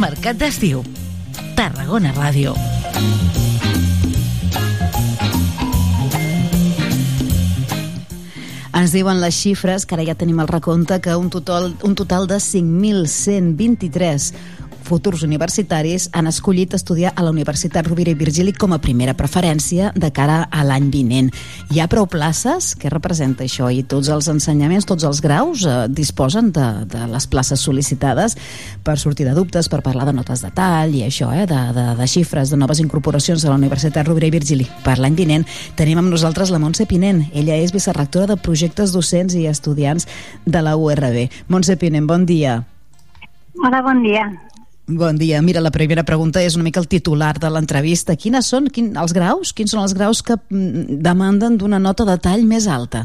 Mercat 0.00 0.38
d'estiu. 0.40 0.84
Tarragona 1.58 2.14
Ràdio. 2.16 2.54
Ens 8.80 8.94
diuen 8.94 9.18
les 9.20 9.34
xifres, 9.36 9.84
que 9.84 9.92
ara 9.96 10.04
ja 10.08 10.14
tenim 10.16 10.38
el 10.40 10.48
recompte, 10.48 11.00
que 11.04 11.12
un 11.18 11.28
total, 11.28 11.74
un 11.84 11.94
total 11.98 12.24
de 12.30 12.38
5.123 12.40 14.32
futurs 14.90 15.22
universitaris 15.22 16.08
han 16.16 16.26
escollit 16.26 16.74
estudiar 16.74 17.12
a 17.14 17.22
la 17.22 17.30
Universitat 17.30 17.86
Rovira 17.86 18.10
i 18.10 18.18
Virgili 18.18 18.50
com 18.56 18.72
a 18.74 18.80
primera 18.82 19.14
preferència 19.14 19.92
de 19.94 20.10
cara 20.10 20.40
a 20.50 20.64
l'any 20.66 20.88
vinent. 20.90 21.30
Hi 21.70 21.78
ha 21.78 21.86
prou 21.90 22.08
places? 22.10 22.72
Què 22.80 22.90
representa 22.90 23.46
això? 23.46 23.68
I 23.70 23.84
tots 23.86 24.10
els 24.10 24.26
ensenyaments, 24.32 24.88
tots 24.88 25.06
els 25.06 25.22
graus 25.22 25.62
eh, 25.62 25.76
disposen 25.94 26.50
de, 26.56 26.66
de 26.90 27.04
les 27.12 27.28
places 27.30 27.62
sol·licitades 27.62 28.34
per 28.82 28.96
sortir 28.98 29.28
de 29.28 29.36
dubtes, 29.38 29.70
per 29.70 29.82
parlar 29.86 30.08
de 30.08 30.16
notes 30.16 30.42
de 30.42 30.50
tall 30.56 30.96
i 30.98 31.04
això, 31.06 31.30
eh, 31.36 31.46
de, 31.46 31.62
de, 31.76 31.86
de 32.00 32.10
xifres, 32.10 32.50
de 32.50 32.58
noves 32.58 32.82
incorporacions 32.82 33.46
a 33.46 33.52
la 33.52 33.60
Universitat 33.60 34.10
Rovira 34.10 34.26
i 34.26 34.34
Virgili. 34.34 34.66
Per 34.82 34.98
l'any 34.98 35.14
vinent 35.18 35.46
tenim 35.78 36.02
amb 36.02 36.10
nosaltres 36.10 36.50
la 36.50 36.58
Montse 36.62 36.88
Pinent. 36.90 37.28
Ella 37.30 37.60
és 37.62 37.74
vicerrectora 37.76 38.32
de 38.32 38.40
projectes 38.40 38.96
docents 38.96 39.38
i 39.38 39.46
estudiants 39.46 40.10
de 40.46 40.66
la 40.66 40.74
URB. 40.74 41.28
Montse 41.46 41.78
Pinent, 41.78 42.10
bon 42.10 42.26
dia. 42.26 42.62
Hola, 43.60 43.82
bon 43.86 44.02
dia. 44.02 44.49
Bon 44.90 45.16
dia. 45.16 45.40
Mira, 45.40 45.60
la 45.62 45.70
primera 45.70 46.02
pregunta 46.02 46.40
és 46.42 46.56
una 46.58 46.64
mica 46.66 46.80
el 46.82 46.88
titular 46.90 47.36
de 47.38 47.46
l'entrevista. 47.54 48.16
Quines 48.18 48.48
són 48.50 48.66
quin, 48.74 48.88
els 48.98 49.12
graus? 49.14 49.52
Quins 49.54 49.70
són 49.70 49.84
els 49.84 49.94
graus 49.94 50.18
que 50.26 50.34
mm, 50.34 50.98
demanden 51.04 51.58
d'una 51.60 51.78
nota 51.78 52.02
de 52.08 52.16
tall 52.18 52.42
més 52.48 52.66
alta? 52.66 53.04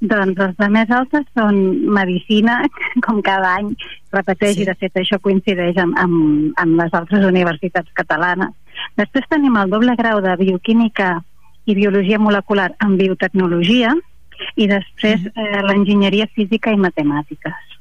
Doncs 0.00 0.40
els 0.40 0.56
de 0.56 0.70
més 0.72 0.88
altes 0.92 1.26
són 1.36 1.58
Medicina, 1.98 2.62
com 3.06 3.20
cada 3.20 3.52
any 3.60 3.74
repeteix, 4.16 4.56
sí. 4.56 4.64
i 4.64 4.70
de 4.70 4.76
fet 4.80 4.96
això 5.02 5.20
coincideix 5.20 5.76
amb, 5.84 6.00
amb, 6.00 6.56
amb 6.64 6.80
les 6.80 6.96
altres 6.96 7.28
universitats 7.28 7.92
catalanes. 8.00 8.56
Després 8.96 9.28
tenim 9.28 9.60
el 9.60 9.72
doble 9.72 9.98
grau 10.00 10.24
de 10.24 10.32
Bioquímica 10.40 11.18
i 11.68 11.76
Biologia 11.76 12.22
Molecular 12.22 12.70
en 12.80 12.96
Biotecnologia 12.96 13.92
i 14.56 14.64
després 14.72 15.28
mm. 15.28 15.44
eh, 15.44 15.64
l'Enginyeria 15.68 16.32
Física 16.32 16.72
i 16.72 16.80
Matemàtiques 16.80 17.76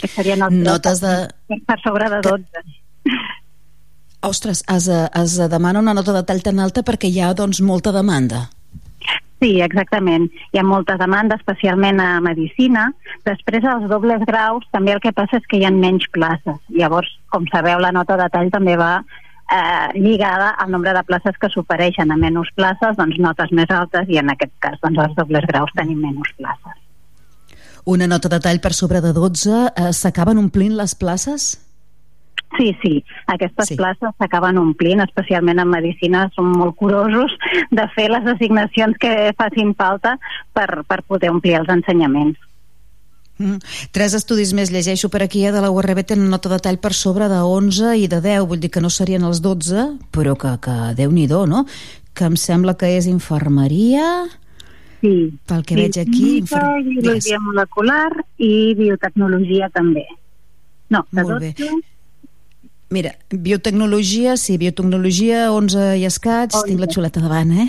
que 0.00 0.10
serien 0.10 0.42
els 0.46 0.58
notes 0.66 1.00
de... 1.04 1.14
per 1.66 1.78
sobre 1.84 2.10
de 2.12 2.20
12. 2.26 2.66
Ostres, 4.24 4.64
es, 4.72 4.88
es 4.88 5.36
demana 5.52 5.82
una 5.84 5.94
nota 5.94 6.14
de 6.16 6.22
tall 6.24 6.42
tan 6.42 6.60
alta 6.64 6.82
perquè 6.82 7.10
hi 7.12 7.20
ha 7.20 7.34
doncs, 7.36 7.60
molta 7.60 7.92
demanda. 7.92 8.46
Sí, 9.42 9.58
exactament. 9.60 10.30
Hi 10.54 10.60
ha 10.60 10.64
molta 10.64 10.96
demanda, 10.96 11.36
especialment 11.36 12.00
a 12.00 12.20
Medicina. 12.24 12.86
Després, 13.28 13.66
als 13.68 13.84
dobles 13.90 14.24
graus, 14.24 14.64
també 14.72 14.94
el 14.94 15.02
que 15.04 15.12
passa 15.12 15.36
és 15.40 15.48
que 15.50 15.60
hi 15.60 15.66
ha 15.68 15.74
menys 15.74 16.06
places. 16.14 16.56
Llavors, 16.72 17.10
com 17.34 17.44
sabeu, 17.52 17.82
la 17.82 17.92
nota 17.92 18.16
de 18.16 18.30
tall 18.32 18.48
també 18.54 18.78
va 18.80 18.94
eh, 19.02 19.90
lligada 19.98 20.54
al 20.56 20.72
nombre 20.72 20.94
de 20.96 21.04
places 21.04 21.36
que 21.40 21.52
s'ofereixen. 21.52 22.14
A 22.14 22.16
menys 22.16 22.54
places, 22.56 22.96
doncs 22.96 23.20
notes 23.20 23.52
més 23.52 23.68
altes, 23.68 24.08
i 24.08 24.22
en 24.22 24.32
aquest 24.32 24.56
cas, 24.64 24.80
doncs, 24.80 25.02
als 25.04 25.20
dobles 25.20 25.44
graus 25.52 25.76
tenim 25.76 26.00
menys 26.06 26.32
places 26.40 26.63
una 27.84 28.08
nota 28.08 28.30
de 28.32 28.40
tall 28.40 28.60
per 28.60 28.72
sobre 28.72 29.00
de 29.04 29.12
12, 29.12 29.50
eh, 29.76 29.92
s'acaben 29.92 30.38
omplint 30.38 30.74
les 30.76 30.94
places? 30.94 31.52
Sí, 32.56 32.70
sí, 32.82 33.04
aquestes 33.26 33.72
sí. 33.72 33.76
places 33.76 34.14
s'acaben 34.18 34.58
omplint, 34.58 35.02
especialment 35.02 35.58
en 35.58 35.70
medicina 35.72 36.28
som 36.36 36.52
molt 36.54 36.76
curosos 36.78 37.34
de 37.74 37.86
fer 37.96 38.08
les 38.12 38.26
assignacions 38.30 38.98
que 39.00 39.32
facin 39.38 39.74
falta 39.74 40.16
per, 40.54 40.84
per 40.86 41.02
poder 41.02 41.32
omplir 41.34 41.58
els 41.58 41.72
ensenyaments. 41.72 42.38
Mm. 43.42 43.58
Tres 43.90 44.14
estudis 44.14 44.52
més 44.54 44.70
llegeixo 44.70 45.10
per 45.10 45.24
aquí 45.24 45.42
eh, 45.42 45.50
de 45.50 45.62
la 45.64 45.72
URB 45.74 46.04
tenen 46.06 46.30
nota 46.30 46.52
de 46.52 46.60
tall 46.62 46.78
per 46.78 46.92
sobre 46.94 47.26
de 47.32 47.40
11 47.42 47.96
i 47.98 48.06
de 48.06 48.20
10, 48.22 48.46
vull 48.46 48.62
dir 48.62 48.70
que 48.70 48.82
no 48.84 48.92
serien 48.94 49.26
els 49.26 49.42
12, 49.42 49.88
però 50.14 50.36
que, 50.38 50.54
que 50.62 50.76
Déu-n'hi-do, 50.94 51.42
no? 51.50 51.64
Que 52.14 52.30
em 52.30 52.38
sembla 52.38 52.76
que 52.78 52.92
és 52.94 53.10
infermeria, 53.10 54.06
Sí. 55.04 55.16
Pel 55.44 55.64
que 55.68 55.76
veig 55.76 55.98
aquí... 56.00 56.28
Infer... 56.40 56.62
Biologia 56.86 57.40
molecular 57.44 58.08
i 58.40 58.72
biotecnologia 58.78 59.68
també. 59.74 60.06
No, 60.88 61.02
de 61.10 61.24
Molt 61.26 61.44
12... 61.44 61.50
Bé. 61.58 61.82
Mira, 62.94 63.10
biotecnologia, 63.28 64.36
sí, 64.38 64.56
biotecnologia, 64.60 65.48
11 65.52 65.96
i 65.98 66.04
escats, 66.08 66.56
11. 66.60 66.68
tinc 66.68 66.80
la 66.80 66.88
xuleta 66.88 67.20
davant, 67.20 67.50
eh? 67.64 67.66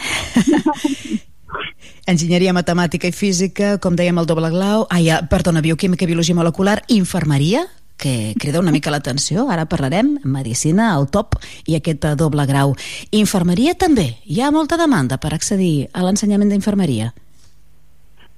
Enginyeria 2.12 2.54
matemàtica 2.54 3.10
i 3.10 3.16
física, 3.16 3.74
com 3.82 3.98
dèiem, 3.98 4.20
el 4.22 4.30
doble 4.30 4.52
glau... 4.54 4.86
Ah, 4.94 5.02
ja, 5.02 5.20
perdona, 5.28 5.64
bioquímica 5.66 6.06
i 6.06 6.12
biologia 6.12 6.38
molecular, 6.38 6.78
infermeria, 6.94 7.66
que 7.98 8.36
crida 8.40 8.62
una 8.62 8.76
mica 8.76 8.94
l'atenció, 8.94 9.50
ara 9.50 9.66
parlarem, 9.72 10.20
medicina, 10.24 10.94
al 10.94 11.10
top, 11.10 11.40
i 11.66 11.80
aquest 11.80 12.06
doble 12.20 12.46
grau. 12.46 12.76
Infermeria 13.12 13.74
també, 13.74 14.12
hi 14.24 14.40
ha 14.40 14.54
molta 14.54 14.78
demanda 14.78 15.18
per 15.18 15.34
accedir 15.34 15.90
a 15.92 16.06
l'ensenyament 16.06 16.54
d'infermeria. 16.54 17.12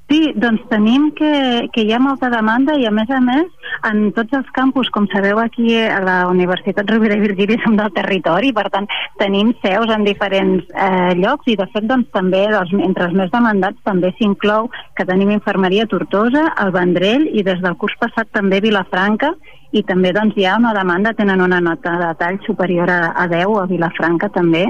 Sí, 0.07 0.31
doncs 0.39 0.61
tenim 0.71 1.09
que, 1.11 1.67
que 1.75 1.83
hi 1.83 1.89
ha 1.91 1.99
molta 1.99 2.29
demanda 2.31 2.77
i 2.79 2.85
a 2.87 2.91
més 2.95 3.09
a 3.11 3.17
més 3.19 3.71
en 3.89 4.05
tots 4.15 4.37
els 4.37 4.47
campus, 4.55 4.87
com 4.95 5.03
sabeu 5.11 5.41
aquí 5.41 5.73
a 5.75 5.97
la 5.99 6.15
Universitat 6.31 6.87
Rovira 6.87 7.17
i 7.17 7.23
Virgili 7.25 7.57
som 7.59 7.75
del 7.75 7.91
territori, 7.91 8.53
per 8.55 8.69
tant 8.71 8.87
tenim 9.19 9.51
seus 9.65 9.91
en 9.91 10.05
diferents 10.07 10.63
eh, 10.71 11.11
llocs 11.19 11.51
i 11.51 11.57
de 11.59 11.67
fet 11.73 11.89
doncs 11.91 12.07
també 12.15 12.45
doncs, 12.53 12.71
entre 12.87 13.09
els 13.09 13.17
més 13.19 13.33
demandats 13.33 13.83
també 13.83 14.13
s'inclou 14.15 14.71
que 14.95 15.07
tenim 15.11 15.33
infermeria 15.35 15.83
a 15.83 15.91
Tortosa, 15.91 16.45
al 16.55 16.71
Vendrell 16.71 17.27
i 17.27 17.43
des 17.43 17.59
del 17.65 17.75
curs 17.75 17.99
passat 17.99 18.31
també 18.31 18.61
Vilafranca 18.63 19.33
i 19.75 19.83
també 19.83 20.15
doncs 20.15 20.39
hi 20.39 20.47
ha 20.47 20.55
una 20.55 20.71
demanda, 20.77 21.11
tenen 21.19 21.43
una 21.43 21.59
nota 21.59 21.97
de 21.99 22.13
tall 22.15 22.39
superior 22.47 22.87
a, 22.87 23.01
a 23.11 23.27
10 23.27 23.59
a 23.59 23.67
Vilafranca 23.67 24.31
també. 24.31 24.69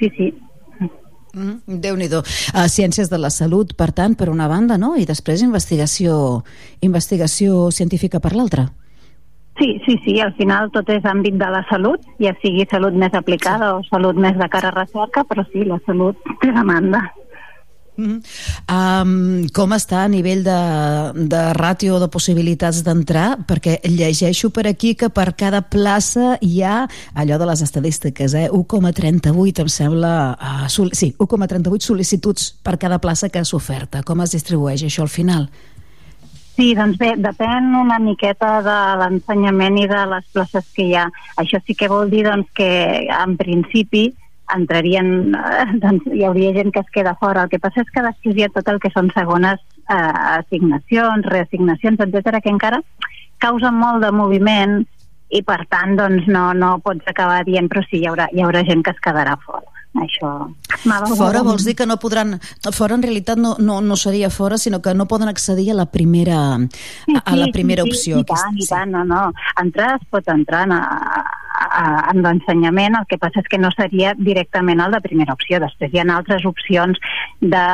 Sí, 0.00 0.08
sí, 0.16 0.32
Mm, 1.34 1.80
Déu-n'hi-do. 1.82 2.22
Uh, 2.54 2.68
ciències 2.70 3.10
de 3.10 3.18
la 3.18 3.30
salut, 3.30 3.74
per 3.76 3.90
tant, 3.92 4.14
per 4.14 4.30
una 4.30 4.48
banda, 4.48 4.78
no? 4.78 4.94
I 4.96 5.04
després 5.08 5.42
investigació, 5.42 6.44
investigació 6.80 7.68
científica 7.74 8.20
per 8.22 8.34
l'altra. 8.34 8.68
Sí, 9.58 9.80
sí, 9.86 9.94
sí, 10.04 10.18
al 10.18 10.32
final 10.34 10.70
tot 10.74 10.88
és 10.90 11.04
àmbit 11.06 11.36
de 11.38 11.46
la 11.46 11.60
salut, 11.68 12.02
ja 12.18 12.32
sigui 12.42 12.64
salut 12.70 12.96
més 12.98 13.14
aplicada 13.14 13.68
o 13.76 13.84
salut 13.86 14.18
més 14.18 14.34
de 14.34 14.48
cara 14.50 14.72
a 14.72 14.74
recerca, 14.74 15.22
però 15.28 15.44
sí, 15.52 15.62
la 15.68 15.78
salut 15.86 16.18
té 16.42 16.50
demanda. 16.50 17.04
Mm 17.96 18.06
-hmm. 18.06 19.02
um, 19.04 19.46
com 19.54 19.70
està 19.70 20.04
a 20.04 20.08
nivell 20.08 20.42
de, 20.42 20.60
de 21.28 21.42
ràtio 21.52 22.00
de 22.00 22.08
possibilitats 22.08 22.82
d'entrar? 22.82 23.38
Perquè 23.46 23.80
llegeixo 23.84 24.50
per 24.50 24.66
aquí 24.66 24.94
que 24.94 25.08
per 25.10 25.34
cada 25.36 25.62
plaça 25.62 26.38
hi 26.40 26.62
ha 26.62 26.88
allò 27.14 27.38
de 27.38 27.46
les 27.46 27.62
estadístiques, 27.62 28.34
eh? 28.34 28.48
1,38 28.50 29.60
em 29.60 29.68
sembla... 29.68 30.36
Uh, 30.40 30.68
sol, 30.68 30.90
sí, 30.92 31.14
1,38 31.18 31.80
sol·licituds 31.80 32.54
per 32.62 32.78
cada 32.78 32.98
plaça 32.98 33.28
que 33.28 33.44
s'oferta. 33.44 33.64
oferta. 33.74 34.02
Com 34.02 34.20
es 34.20 34.34
distribueix 34.34 34.82
això 34.84 35.02
al 35.02 35.12
final? 35.12 35.48
Sí, 36.54 36.74
doncs 36.78 36.98
bé, 37.00 37.14
depèn 37.18 37.72
una 37.74 37.98
miqueta 37.98 38.60
de 38.62 38.76
l'ensenyament 39.00 39.78
i 39.82 39.88
de 39.90 40.02
les 40.06 40.26
places 40.32 40.66
que 40.76 40.84
hi 40.86 40.94
ha. 40.94 41.08
Això 41.42 41.58
sí 41.66 41.74
que 41.74 41.88
vol 41.90 42.12
dir 42.12 42.22
doncs, 42.28 42.46
que 42.54 42.68
en 43.10 43.36
principi 43.36 44.12
entrarien, 44.56 45.34
eh, 45.34 45.66
doncs 45.84 46.08
hi 46.12 46.24
hauria 46.26 46.54
gent 46.56 46.72
que 46.74 46.82
es 46.84 46.90
queda 46.92 47.16
fora. 47.20 47.44
El 47.44 47.52
que 47.52 47.62
passa 47.62 47.84
és 47.84 47.92
que 47.94 48.04
després 48.04 48.36
hi 48.36 48.46
ha 48.46 48.52
tot 48.54 48.68
el 48.72 48.80
que 48.82 48.92
són 48.94 49.10
segones 49.16 49.60
eh, 49.88 50.14
assignacions, 50.38 51.28
reassignacions, 51.30 52.00
etc 52.00 52.42
que 52.44 52.52
encara 52.52 52.82
causen 53.42 53.76
molt 53.76 54.04
de 54.04 54.10
moviment 54.14 54.82
i 55.34 55.42
per 55.42 55.64
tant 55.70 55.96
doncs 55.98 56.28
no, 56.30 56.50
no 56.54 56.76
pots 56.84 57.06
acabar 57.10 57.42
dient 57.46 57.68
però 57.70 57.82
sí, 57.88 58.00
hi 58.00 58.08
haurà, 58.10 58.28
hi 58.32 58.44
haurà 58.44 58.62
gent 58.66 58.84
que 58.84 58.94
es 58.94 59.00
quedarà 59.04 59.36
fora. 59.44 59.66
Això 59.94 60.30
fora 61.14 61.44
vols 61.46 61.62
dir 61.62 61.76
que 61.78 61.86
no 61.86 62.00
podran 62.02 62.40
fora 62.74 62.96
en 62.98 63.04
realitat 63.04 63.38
no, 63.38 63.52
no, 63.62 63.76
no 63.78 63.94
seria 63.94 64.26
fora 64.26 64.58
sinó 64.58 64.80
que 64.82 64.90
no 64.94 65.06
poden 65.06 65.30
accedir 65.30 65.68
a 65.70 65.76
la 65.78 65.86
primera 65.86 66.40
sí, 67.04 67.14
a, 67.14 67.22
a 67.22 67.36
la 67.38 67.46
primera 67.54 67.84
sí, 67.84 67.92
opció 67.92 68.16
sí, 68.16 68.24
i 68.24 68.26
tant, 68.26 68.58
i 68.58 68.66
tant, 68.66 68.90
no, 68.90 69.04
no. 69.06 69.20
Entrar 69.62 69.92
es 70.00 70.08
pot 70.10 70.26
entrar 70.34 70.64
a, 70.74 70.80
a, 71.54 72.10
en 72.12 72.22
l'ensenyament, 72.24 72.98
el 72.98 73.08
que 73.10 73.18
passa 73.20 73.42
és 73.42 73.50
que 73.50 73.60
no 73.60 73.70
seria 73.74 74.14
directament 74.18 74.82
el 74.84 74.96
de 74.96 75.02
primera 75.04 75.34
opció. 75.36 75.60
Després 75.62 75.92
hi 75.92 76.02
ha 76.02 76.06
altres 76.16 76.46
opcions 76.48 77.00
de 77.40 77.66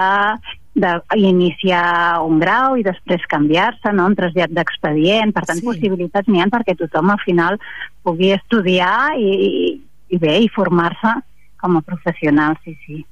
d'iniciar 0.80 2.22
un 2.22 2.38
grau 2.38 2.76
i 2.78 2.84
després 2.87 3.25
canviar-se, 3.28 3.90
no? 3.92 4.06
un 4.06 4.14
trasllat 4.14 4.52
d'expedient, 4.54 5.32
per 5.34 5.42
tant 5.49 5.58
sí. 5.58 5.66
possibilitats 5.66 6.30
n'hi 6.30 6.44
ha 6.44 6.46
perquè 6.52 6.76
tothom 6.78 7.10
al 7.10 7.18
final 7.25 7.58
pugui 8.06 8.30
estudiar 8.37 9.18
i, 9.18 9.32
i, 9.49 9.72
i 10.14 10.20
bé, 10.22 10.37
i 10.44 10.49
formar-se 10.54 11.16
com 11.60 11.76
a 11.76 11.82
professional, 11.82 12.54
sí, 12.64 12.76
sí. 12.87 13.02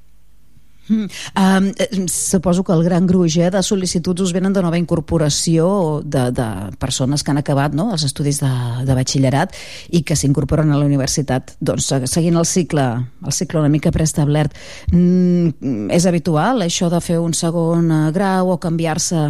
Mm. 0.88 1.07
Um, 1.37 2.09
suposo 2.09 2.64
que 2.64 2.73
el 2.73 2.85
gran 2.85 3.07
gruix 3.07 3.37
eh, 3.38 3.50
de 3.52 3.62
sol·licituds 3.64 4.25
us 4.25 4.33
venen 4.33 4.54
de 4.57 4.62
nova 4.64 4.78
incorporació 4.80 6.00
de, 6.04 6.28
de 6.33 6.49
persones 6.80 7.23
que 7.23 7.33
han 7.33 7.40
acabat 7.42 7.76
no, 7.76 7.90
els 7.92 8.07
estudis 8.09 8.40
de, 8.42 8.52
de 8.88 8.97
batxillerat 8.97 9.57
i 9.92 10.02
que 10.02 10.16
s'incorporen 10.16 10.73
a 10.73 10.78
la 10.80 10.88
universitat 10.88 11.54
doncs, 11.61 11.90
seguint 12.11 12.38
el 12.40 12.49
cicle, 12.49 12.87
el 13.25 13.37
cicle 13.37 13.61
una 13.61 13.73
mica 13.73 13.92
preestablert. 13.95 14.57
Mm, 14.92 15.90
és 15.95 16.09
habitual 16.09 16.64
això 16.64 16.88
de 16.92 17.02
fer 17.04 17.21
un 17.21 17.37
segon 17.37 17.92
eh, 17.92 18.00
grau 18.16 18.54
o 18.54 18.61
canviar-se 18.62 19.28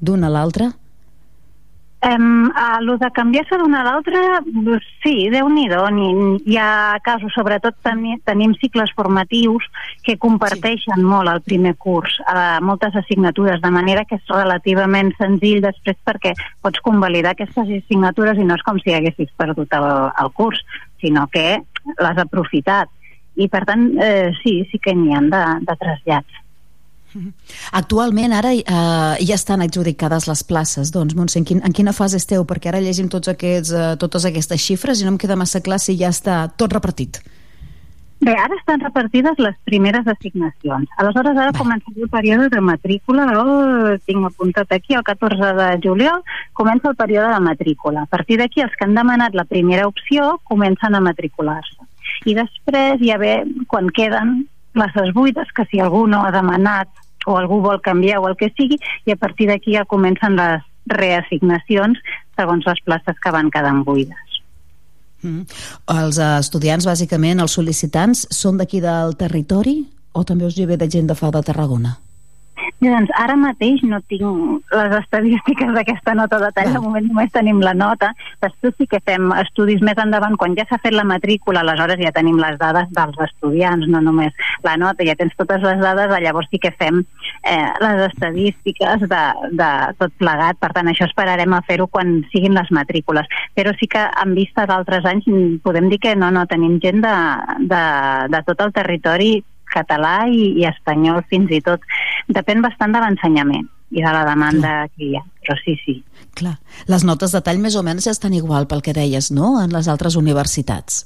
d'un 0.00 0.26
a 0.26 0.32
l'altre? 0.32 0.72
Um, 2.04 2.52
a 2.54 2.78
lo 2.82 2.98
de 2.98 3.08
canviar-se 3.10 3.56
d'una 3.56 3.80
a 3.80 3.84
l'altra, 3.86 4.20
sí, 5.02 5.30
déu 5.32 5.48
nhi 5.48 5.64
Hi 6.44 6.58
ha 6.60 6.98
casos, 7.02 7.32
sobretot 7.34 7.74
teni, 7.82 8.18
tenim 8.22 8.52
cicles 8.60 8.92
formatius 8.94 9.64
que 10.04 10.18
comparteixen 10.20 11.00
sí. 11.00 11.06
molt 11.08 11.32
el 11.32 11.40
primer 11.40 11.74
curs, 11.74 12.20
a 12.28 12.60
moltes 12.60 12.94
assignatures, 12.94 13.62
de 13.62 13.70
manera 13.70 14.04
que 14.04 14.20
és 14.20 14.28
relativament 14.28 15.14
senzill 15.16 15.64
després 15.64 15.96
perquè 16.04 16.34
pots 16.60 16.84
convalidar 16.84 17.32
aquestes 17.32 17.64
assignatures 17.64 18.38
i 18.38 18.44
no 18.44 18.60
és 18.60 18.62
com 18.62 18.78
si 18.78 18.92
haguessis 18.92 19.32
perdut 19.36 19.72
el, 19.72 19.88
el 20.20 20.32
curs, 20.36 20.60
sinó 21.00 21.26
que 21.32 21.62
l'has 21.96 22.18
aprofitat. 22.22 22.92
I 23.36 23.48
per 23.48 23.64
tant, 23.64 23.88
eh, 23.98 24.36
sí, 24.44 24.60
sí 24.70 24.78
que 24.78 24.94
n'hi 24.94 25.16
han 25.16 25.32
de, 25.32 25.44
de 25.64 25.80
trasllats. 25.80 26.44
Actualment 27.80 28.34
ara 28.36 28.52
eh, 28.56 29.24
ja 29.26 29.38
estan 29.38 29.64
adjudicades 29.64 30.28
les 30.30 30.44
places, 30.44 30.92
doncs 30.94 31.16
Montse, 31.18 31.40
en, 31.40 31.48
quin, 31.48 31.62
en 31.64 31.76
quina 31.76 31.94
fase 31.96 32.20
esteu? 32.20 32.44
Perquè 32.48 32.72
ara 32.72 32.82
llegim 32.84 33.08
tots 33.12 33.32
aquests, 33.32 33.72
eh, 33.72 33.94
totes 34.00 34.28
aquestes 34.28 34.62
xifres 34.62 35.00
i 35.00 35.08
no 35.08 35.14
em 35.14 35.18
queda 35.20 35.38
massa 35.38 35.62
clar 35.64 35.80
si 35.82 35.96
ja 35.98 36.12
està 36.14 36.46
tot 36.56 36.72
repartit. 36.76 37.22
Bé, 38.16 38.32
ara 38.32 38.56
estan 38.56 38.80
repartides 38.80 39.36
les 39.44 39.56
primeres 39.68 40.06
assignacions. 40.08 40.88
Aleshores, 40.96 41.36
ara 41.36 41.52
comença 41.52 41.90
el 41.92 42.08
període 42.08 42.48
de 42.48 42.62
matrícula, 42.64 43.26
oh, 43.36 43.90
tinc 44.08 44.24
apuntat 44.30 44.72
aquí, 44.72 44.96
el 44.96 45.04
14 45.04 45.52
de 45.58 45.66
juliol 45.84 46.22
comença 46.56 46.88
el 46.88 46.96
període 46.96 47.34
de 47.34 47.42
matrícula. 47.44 48.06
A 48.06 48.08
partir 48.08 48.38
d'aquí, 48.40 48.64
els 48.64 48.72
que 48.72 48.88
han 48.88 48.96
demanat 48.96 49.36
la 49.36 49.44
primera 49.44 49.84
opció 49.86 50.38
comencen 50.48 50.96
a 50.96 51.02
matricular-se. 51.04 51.84
I 52.24 52.38
després 52.40 53.04
ja 53.04 53.20
ve, 53.20 53.42
quan 53.68 53.92
queden 53.92 54.46
places 54.72 55.12
buides, 55.12 55.52
que 55.52 55.66
si 55.68 55.80
algú 55.80 56.06
no 56.08 56.24
ha 56.24 56.32
demanat 56.32 56.88
o 57.26 57.36
algú 57.36 57.60
vol 57.64 57.82
canviar 57.82 58.22
o 58.22 58.30
el 58.30 58.36
que 58.38 58.52
sigui, 58.54 58.78
i 59.04 59.12
a 59.12 59.18
partir 59.20 59.50
d'aquí 59.50 59.74
ja 59.76 59.84
comencen 59.84 60.38
les 60.38 60.64
reassignacions 60.86 61.98
segons 62.38 62.66
les 62.66 62.80
places 62.86 63.18
que 63.22 63.34
van 63.34 63.50
quedant 63.50 63.82
buides. 63.84 64.40
Mm. 65.26 65.44
Els 65.96 66.18
estudiants, 66.22 66.86
bàsicament, 66.86 67.42
els 67.42 67.58
sol·licitants, 67.58 68.26
són 68.30 68.60
d'aquí 68.60 68.80
del 68.84 69.16
territori 69.18 69.80
o 70.16 70.24
també 70.24 70.46
us 70.46 70.56
hi 70.56 70.66
ve 70.68 70.78
de 70.80 70.88
gent 70.88 71.08
de 71.10 71.16
fora 71.18 71.40
de 71.40 71.50
Tarragona? 71.50 71.96
Doncs 72.80 73.10
ara 73.16 73.36
mateix 73.40 73.82
no 73.88 73.98
tinc 74.10 74.72
les 74.72 74.94
estadístiques 74.98 75.72
d'aquesta 75.76 76.14
nota 76.16 76.38
de 76.42 76.50
tall, 76.56 76.72
de 76.74 76.82
moment 76.82 77.06
només 77.08 77.32
tenim 77.32 77.60
la 77.64 77.72
nota, 77.76 78.10
després 78.44 78.74
sí 78.76 78.86
que 78.90 79.00
fem 79.04 79.30
estudis 79.40 79.82
més 79.84 79.98
endavant, 80.02 80.36
quan 80.40 80.56
ja 80.58 80.66
s'ha 80.68 80.80
fet 80.82 80.96
la 80.96 81.06
matrícula, 81.08 81.62
aleshores 81.64 82.00
ja 82.02 82.12
tenim 82.16 82.38
les 82.40 82.58
dades 82.60 82.90
dels 82.96 83.22
estudiants, 83.28 83.88
no 83.92 84.02
només 84.04 84.36
la 84.64 84.76
nota, 84.80 85.06
ja 85.08 85.16
tens 85.18 85.36
totes 85.40 85.64
les 85.64 85.80
dades, 85.82 86.12
llavors 86.26 86.48
sí 86.52 86.60
que 86.62 86.72
fem 86.76 87.02
eh, 87.02 87.72
les 87.82 88.04
estadístiques 88.10 89.08
de, 89.08 89.24
de 89.56 89.70
tot 90.00 90.14
plegat, 90.20 90.60
per 90.60 90.72
tant 90.76 90.92
això 90.92 91.08
esperarem 91.08 91.56
a 91.56 91.64
fer-ho 91.68 91.88
quan 91.88 92.18
siguin 92.32 92.56
les 92.56 92.70
matrícules, 92.72 93.28
però 93.56 93.72
sí 93.80 93.88
que 93.88 94.04
en 94.24 94.36
vista 94.36 94.68
d'altres 94.68 95.08
anys 95.08 95.28
podem 95.64 95.90
dir 95.92 96.00
que 96.02 96.16
no, 96.16 96.30
no, 96.32 96.46
tenim 96.50 96.80
gent 96.84 97.02
de, 97.04 97.16
de, 97.72 97.84
de 98.32 98.42
tot 98.48 98.64
el 98.64 98.74
territori 98.76 99.36
català 99.72 100.26
i, 100.28 100.52
i 100.60 100.66
espanyol 100.68 101.22
fins 101.30 101.52
i 101.52 101.62
tot. 101.64 101.84
Depèn 102.32 102.62
bastant 102.64 102.94
de 102.94 103.02
l'ensenyament 103.02 103.66
i 103.90 104.02
de 104.02 104.12
la 104.12 104.24
demanda 104.26 104.72
Clar. 104.72 104.88
que 104.94 105.04
hi 105.04 105.12
ha, 105.16 105.22
però 105.42 105.56
sí, 105.62 105.76
sí. 105.84 106.00
Clar. 106.36 106.56
Les 106.90 107.04
notes 107.06 107.32
de 107.32 107.40
tall 107.44 107.60
més 107.62 107.76
o 107.78 107.84
menys 107.86 108.08
estan 108.10 108.34
igual 108.34 108.66
pel 108.66 108.82
que 108.82 108.96
deies, 108.96 109.30
no?, 109.30 109.56
en 109.62 109.72
les 109.72 109.88
altres 109.88 110.18
universitats. 110.18 111.04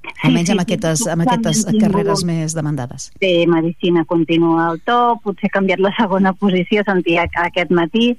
Sí, 0.00 0.26
Almenys 0.26 0.48
sí, 0.48 0.54
amb 0.54 0.62
aquestes, 0.64 1.02
amb 1.12 1.24
aquestes 1.24 1.62
carreres 1.78 2.24
més 2.26 2.54
demandades. 2.56 3.10
Sí, 3.22 3.32
Medicina 3.48 4.04
continua 4.08 4.70
al 4.70 4.80
top, 4.84 5.22
potser 5.26 5.50
ha 5.50 5.54
canviat 5.58 5.82
la 5.84 5.92
segona 5.96 6.32
posició, 6.34 6.82
sentia 6.86 7.28
aquest 7.44 7.70
matí, 7.76 8.14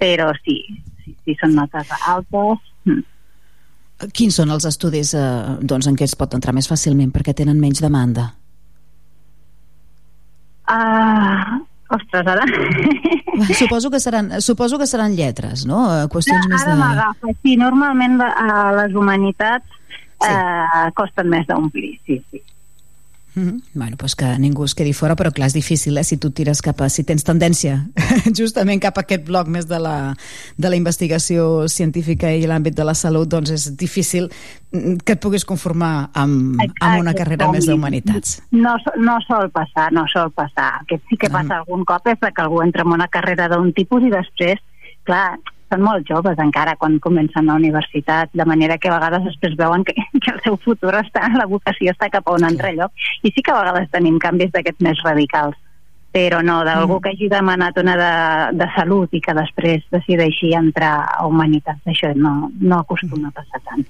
però 0.00 0.30
sí, 0.44 0.60
sí, 1.02 1.16
sí 1.24 1.36
són 1.40 1.56
notes 1.58 1.90
altes. 2.06 2.62
Mm. 2.86 3.02
Quins 4.12 4.38
són 4.38 4.50
els 4.54 4.66
estudis 4.68 5.12
eh, 5.14 5.26
doncs, 5.60 5.88
en 5.90 5.98
què 5.98 6.06
es 6.08 6.16
pot 6.18 6.32
entrar 6.34 6.54
més 6.54 6.68
fàcilment 6.70 7.12
perquè 7.14 7.34
tenen 7.38 7.60
menys 7.62 7.82
demanda? 7.82 8.32
Uh, 10.70 11.60
ostres, 11.92 12.26
ara... 12.26 12.44
Suposo 13.58 13.90
que 13.90 14.00
seran, 14.00 14.40
suposo 14.40 14.78
que 14.78 14.86
seran 14.86 15.16
lletres, 15.16 15.66
no? 15.66 15.84
Eh, 15.90 16.08
qüestions 16.12 16.46
ja, 16.46 16.52
més 16.52 16.64
de... 16.68 17.34
sí, 17.42 17.56
normalment 17.60 18.20
a 18.22 18.72
les 18.76 18.96
humanitats 18.96 19.66
sí. 19.72 20.30
eh, 20.30 20.88
costen 20.98 21.30
més 21.32 21.46
d'omplir, 21.48 21.94
sí, 22.06 22.20
sí. 22.30 22.42
Mm 23.34 23.48
-hmm. 23.48 23.62
Bueno, 23.74 23.96
pues 23.96 24.14
que 24.14 24.38
ningú 24.38 24.64
es 24.64 24.74
quedi 24.74 24.92
fora, 24.92 25.16
però 25.16 25.32
clar, 25.32 25.46
és 25.46 25.54
difícil, 25.54 25.96
eh? 25.98 26.04
Si 26.04 26.16
tu 26.16 26.30
tires 26.30 26.60
cap 26.60 26.80
a... 26.80 26.88
Si 26.88 27.04
tens 27.04 27.24
tendència 27.24 27.88
justament 28.38 28.80
cap 28.80 28.98
a 28.98 29.00
aquest 29.00 29.24
bloc 29.24 29.48
més 29.48 29.66
de 29.66 29.78
la, 29.78 30.14
de 30.56 30.68
la 30.68 30.76
investigació 30.76 31.68
científica 31.68 32.30
i 32.30 32.46
l'àmbit 32.46 32.74
de 32.74 32.84
la 32.84 32.94
salut, 32.94 33.28
doncs 33.28 33.50
és 33.50 33.76
difícil 33.76 34.28
que 35.04 35.12
et 35.12 35.20
puguis 35.20 35.44
conformar 35.44 36.10
amb, 36.14 36.60
Exacte, 36.60 36.84
amb 36.84 37.00
una 37.00 37.14
carrera 37.14 37.50
més 37.52 37.66
d'humanitats. 37.66 38.42
No, 38.50 38.76
no 38.96 39.18
sol 39.26 39.50
passar, 39.50 39.92
no 39.92 40.04
sol 40.12 40.30
passar. 40.30 40.80
El 40.80 40.86
que 40.86 41.00
sí 41.08 41.16
que 41.16 41.30
passa 41.30 41.58
algun 41.58 41.84
cop 41.84 42.06
és 42.06 42.18
que 42.18 42.42
algú 42.42 42.62
entra 42.62 42.82
en 42.82 42.92
una 42.92 43.08
carrera 43.08 43.48
d'un 43.48 43.72
tipus 43.72 44.02
i 44.02 44.10
després, 44.10 44.60
clar, 45.04 45.38
són 45.72 45.82
molt 45.86 46.04
joves 46.08 46.38
encara 46.44 46.76
quan 46.76 47.00
comencen 47.00 47.48
la 47.48 47.56
universitat, 47.56 48.30
de 48.36 48.46
manera 48.46 48.76
que 48.78 48.92
a 48.92 48.98
vegades 48.98 49.24
després 49.30 49.56
veuen 49.56 49.88
que, 49.88 49.96
que 50.22 50.36
el 50.36 50.40
seu 50.44 50.60
futur 50.60 50.94
està, 51.00 51.26
la 51.38 51.48
vocació 51.48 51.96
està 51.96 52.12
cap 52.12 52.28
a 52.28 52.38
un 52.38 52.46
altre 52.48 52.76
lloc, 52.76 52.92
i 53.24 53.32
sí 53.32 53.42
que 53.42 53.54
a 53.54 53.60
vegades 53.62 53.90
tenim 53.96 54.20
canvis 54.22 54.52
d'aquests 54.54 54.84
més 54.84 55.04
radicals 55.08 55.56
però 56.12 56.42
no, 56.44 56.58
d'algú 56.60 56.98
mm. 56.98 57.02
que 57.02 57.10
hagi 57.14 57.28
demanat 57.32 57.78
una 57.80 57.94
de, 57.96 58.12
de 58.60 58.68
salut 58.76 59.14
i 59.16 59.20
que 59.24 59.32
després 59.32 59.80
decideixi 59.94 60.52
entrar 60.58 60.92
a 61.08 61.24
humanitats, 61.24 61.80
això 61.88 62.12
no, 62.12 62.50
no 62.60 62.82
acostuma 62.82 63.32
a 63.32 63.36
passar 63.40 63.62
tant. 63.64 63.86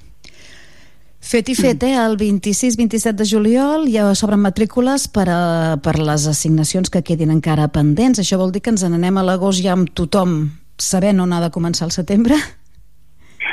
Fet 1.22 1.50
i 1.50 1.54
fet, 1.54 1.82
eh? 1.86 1.94
El 1.98 2.16
26-27 2.18 3.14
de 3.18 3.26
juliol 3.26 3.86
ja 3.90 4.08
s'obren 4.18 4.42
matrícules 4.42 5.06
per, 5.10 5.28
a, 5.30 5.42
per 5.82 5.94
les 5.98 6.26
assignacions 6.30 6.90
que 6.90 7.02
quedin 7.06 7.30
encara 7.34 7.68
pendents. 7.74 8.22
Això 8.22 8.38
vol 8.40 8.50
dir 8.54 8.62
que 8.62 8.74
ens 8.74 8.82
n'anem 8.82 9.18
a 9.18 9.26
l'agost 9.26 9.62
ja 9.62 9.76
amb 9.76 9.90
tothom 9.94 10.50
sabent 10.78 11.20
on 11.20 11.32
ha 11.32 11.40
de 11.42 11.52
començar 11.54 11.88
el 11.88 11.94
setembre? 11.94 12.38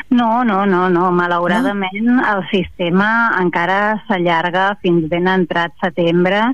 No, 0.10 0.43
no, 0.43 0.65
no, 0.65 0.88
no. 0.89 1.12
Malauradament 1.13 2.01
no? 2.05 2.19
el 2.25 2.43
sistema 2.49 3.10
encara 3.39 3.99
s'allarga 4.08 4.71
fins 4.84 5.05
ben 5.12 5.29
entrat 5.29 5.75
setembre 5.84 6.47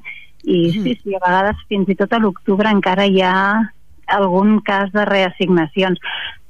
i 0.44 0.68
mm. 0.70 0.84
sí, 0.84 0.98
sí, 1.02 1.16
a 1.16 1.24
vegades 1.24 1.62
fins 1.70 1.90
i 1.90 1.98
tot 2.00 2.14
a 2.14 2.20
l'octubre 2.22 2.70
encara 2.72 3.08
hi 3.08 3.22
ha 3.24 3.36
algun 4.16 4.60
cas 4.62 4.92
de 4.94 5.06
reassignacions 5.08 6.02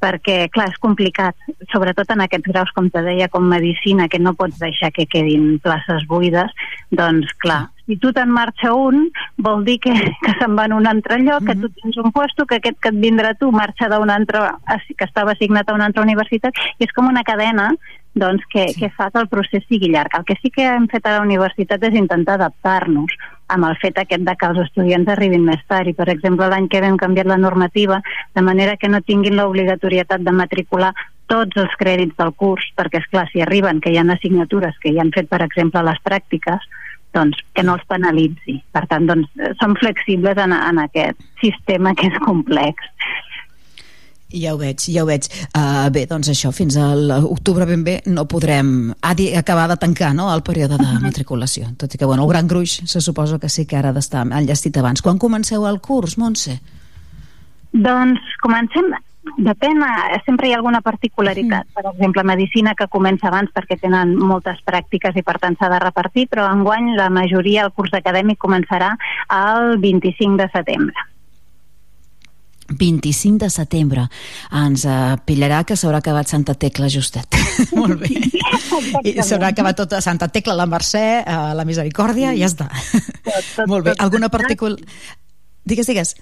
perquè, 0.03 0.49
clar, 0.53 0.67
és 0.73 0.81
complicat, 0.83 1.37
sobretot 1.71 2.11
en 2.13 2.25
aquests 2.25 2.51
graus, 2.51 2.73
com 2.75 2.89
te 2.93 3.01
deia, 3.05 3.29
com 3.31 3.47
medicina, 3.49 4.09
que 4.11 4.19
no 4.19 4.35
pots 4.37 4.59
deixar 4.61 4.91
que 4.93 5.07
quedin 5.09 5.55
places 5.63 6.05
buides, 6.09 6.51
doncs, 6.93 7.31
clar, 7.41 7.63
si 7.85 7.97
tu 7.97 8.11
te'n 8.13 8.31
marxa 8.33 8.73
un, 8.73 9.09
vol 9.37 9.65
dir 9.65 9.77
que, 9.83 9.93
que 10.25 10.33
se'n 10.39 10.55
va 10.57 10.65
en 10.69 10.73
un 10.73 10.87
altre 10.87 11.19
lloc, 11.19 11.41
mm 11.41 11.47
-hmm. 11.47 11.61
que 11.61 11.61
tu 11.61 11.81
tens 11.81 11.97
un 11.97 12.11
puesto, 12.11 12.45
que 12.45 12.55
aquest 12.55 12.79
que 12.79 12.89
et 12.89 12.95
vindrà 12.95 13.35
tu 13.35 13.51
marxa 13.51 13.89
d'un 13.89 14.09
altre, 14.09 14.39
que 14.97 15.05
estava 15.05 15.31
assignat 15.31 15.69
a 15.69 15.73
una 15.73 15.85
altra 15.85 16.03
universitat, 16.03 16.53
i 16.79 16.83
és 16.83 16.91
com 16.91 17.07
una 17.07 17.23
cadena 17.23 17.75
doncs, 18.15 18.43
que, 18.49 18.69
sí. 18.69 18.79
que 18.79 18.89
fa 18.89 19.11
que 19.11 19.19
el 19.19 19.27
procés 19.27 19.63
sigui 19.67 19.89
llarg. 19.91 20.11
El 20.17 20.23
que 20.23 20.35
sí 20.41 20.49
que 20.49 20.63
hem 20.63 20.87
fet 20.87 21.05
a 21.05 21.17
la 21.17 21.21
universitat 21.21 21.83
és 21.83 21.93
intentar 21.93 22.35
adaptar-nos 22.35 23.11
amb 23.47 23.65
el 23.65 23.75
fet 23.77 23.99
aquest 23.99 24.23
de 24.25 24.35
que 24.35 24.47
els 24.47 24.61
estudiants 24.63 25.11
arribin 25.11 25.43
més 25.45 25.61
tard 25.67 25.87
i, 25.87 25.93
per 25.93 26.07
exemple, 26.09 26.47
l'any 26.47 26.69
que 26.71 26.81
vam 26.81 26.97
canviat 26.97 27.27
la 27.27 27.37
normativa 27.37 28.01
de 28.33 28.41
manera 28.41 28.77
que 28.77 28.89
no 28.89 29.01
tinguin 29.01 29.35
l'obligatorietat 29.35 30.23
de 30.23 30.31
matricular 30.31 30.93
tots 31.27 31.57
els 31.57 31.75
crèdits 31.77 32.15
del 32.17 32.33
curs, 32.33 32.65
perquè, 32.77 33.01
és 33.03 33.11
clar 33.11 33.27
si 33.31 33.41
arriben 33.41 33.81
que 33.81 33.91
hi 33.91 33.97
ha 33.97 34.07
assignatures 34.15 34.77
que 34.81 34.93
ja 34.93 35.03
han 35.03 35.13
fet, 35.13 35.29
per 35.29 35.41
exemple, 35.45 35.83
les 35.83 36.01
pràctiques, 36.05 36.65
doncs 37.15 37.39
que 37.55 37.63
no 37.63 37.77
els 37.79 37.85
penalitzi. 37.89 38.59
Per 38.75 38.83
tant, 38.91 39.07
doncs, 39.09 39.31
som 39.61 39.75
flexibles 39.79 40.39
en, 40.41 40.53
en 40.55 40.83
aquest 40.83 41.21
sistema 41.41 41.95
que 41.95 42.11
és 42.11 42.19
complex. 42.25 42.91
Ja 44.35 44.55
ho 44.55 44.57
veig, 44.59 44.81
ja 44.91 45.03
ho 45.03 45.07
veig. 45.07 45.27
Uh, 45.55 45.87
bé, 45.93 46.05
doncs 46.09 46.29
això, 46.33 46.51
fins 46.55 46.75
a 46.81 46.89
l'octubre 46.97 47.67
ben 47.69 47.85
bé 47.85 47.99
no 48.09 48.25
podrem 48.27 48.91
acabar 49.05 49.67
de 49.71 49.77
tancar 49.79 50.11
no, 50.17 50.27
el 50.33 50.43
període 50.43 50.79
de 50.81 50.95
matriculació. 51.03 51.69
Tot 51.79 51.93
i 51.93 52.01
que, 52.01 52.09
bueno, 52.09 52.25
el 52.25 52.33
gran 52.33 52.49
gruix 52.51 52.81
se 52.89 53.01
suposa 53.01 53.39
que 53.39 53.49
sí 53.49 53.67
que 53.69 53.77
ara 53.79 53.93
ha 53.93 53.95
d'estar 53.95 54.25
enllestit 54.25 54.77
abans. 54.81 55.05
Quan 55.05 55.21
comenceu 55.21 55.67
el 55.69 55.79
curs, 55.79 56.17
Montse? 56.19 56.57
Doncs 57.75 58.35
comencem 58.43 58.91
Depèn, 59.37 59.81
eh, 59.83 60.19
sempre 60.25 60.47
hi 60.47 60.53
ha 60.53 60.59
alguna 60.59 60.81
particularitat. 60.81 61.67
Per 61.73 61.83
exemple, 61.91 62.23
medicina 62.23 62.75
que 62.77 62.87
comença 62.87 63.27
abans 63.27 63.49
perquè 63.55 63.79
tenen 63.81 64.13
moltes 64.15 64.61
pràctiques 64.65 65.17
i 65.17 65.23
per 65.25 65.39
tant 65.41 65.57
s'ha 65.57 65.69
de 65.71 65.81
repartir, 65.81 66.27
però 66.29 66.45
enguany 66.51 66.93
la 66.95 67.09
majoria 67.09 67.65
del 67.65 67.73
curs 67.73 67.93
acadèmic 67.97 68.39
començarà 68.39 68.93
el 69.33 69.77
25 69.81 70.37
de 70.43 70.49
setembre. 70.53 71.09
25 72.69 73.37
de 73.37 73.49
setembre. 73.49 74.05
Ens 74.63 74.85
uh, 74.89 75.15
pillarà 75.25 75.63
que 75.67 75.77
s'haurà 75.77 75.99
acabat 76.01 76.29
Santa 76.31 76.55
Tecla 76.57 76.89
justet. 76.89 77.37
Molt 77.77 78.01
bé. 78.01 78.09
I 79.05 79.17
s'haurà 79.21 79.51
acabat 79.51 79.77
tota 79.83 80.01
Santa 80.01 80.29
Tecla, 80.33 80.55
la 80.57 80.65
Mercè, 80.69 81.05
uh, 81.21 81.51
la 81.57 81.65
Misericòrdia, 81.67 82.33
i 82.33 82.41
ja 82.41 82.49
està. 82.49 82.69
Tot, 83.25 83.51
tot, 83.55 83.67
Molt 83.69 83.89
bé. 83.89 83.97
Alguna 84.01 84.29
partícula... 84.33 84.77
Digues, 85.65 85.87
digues. 85.89 86.13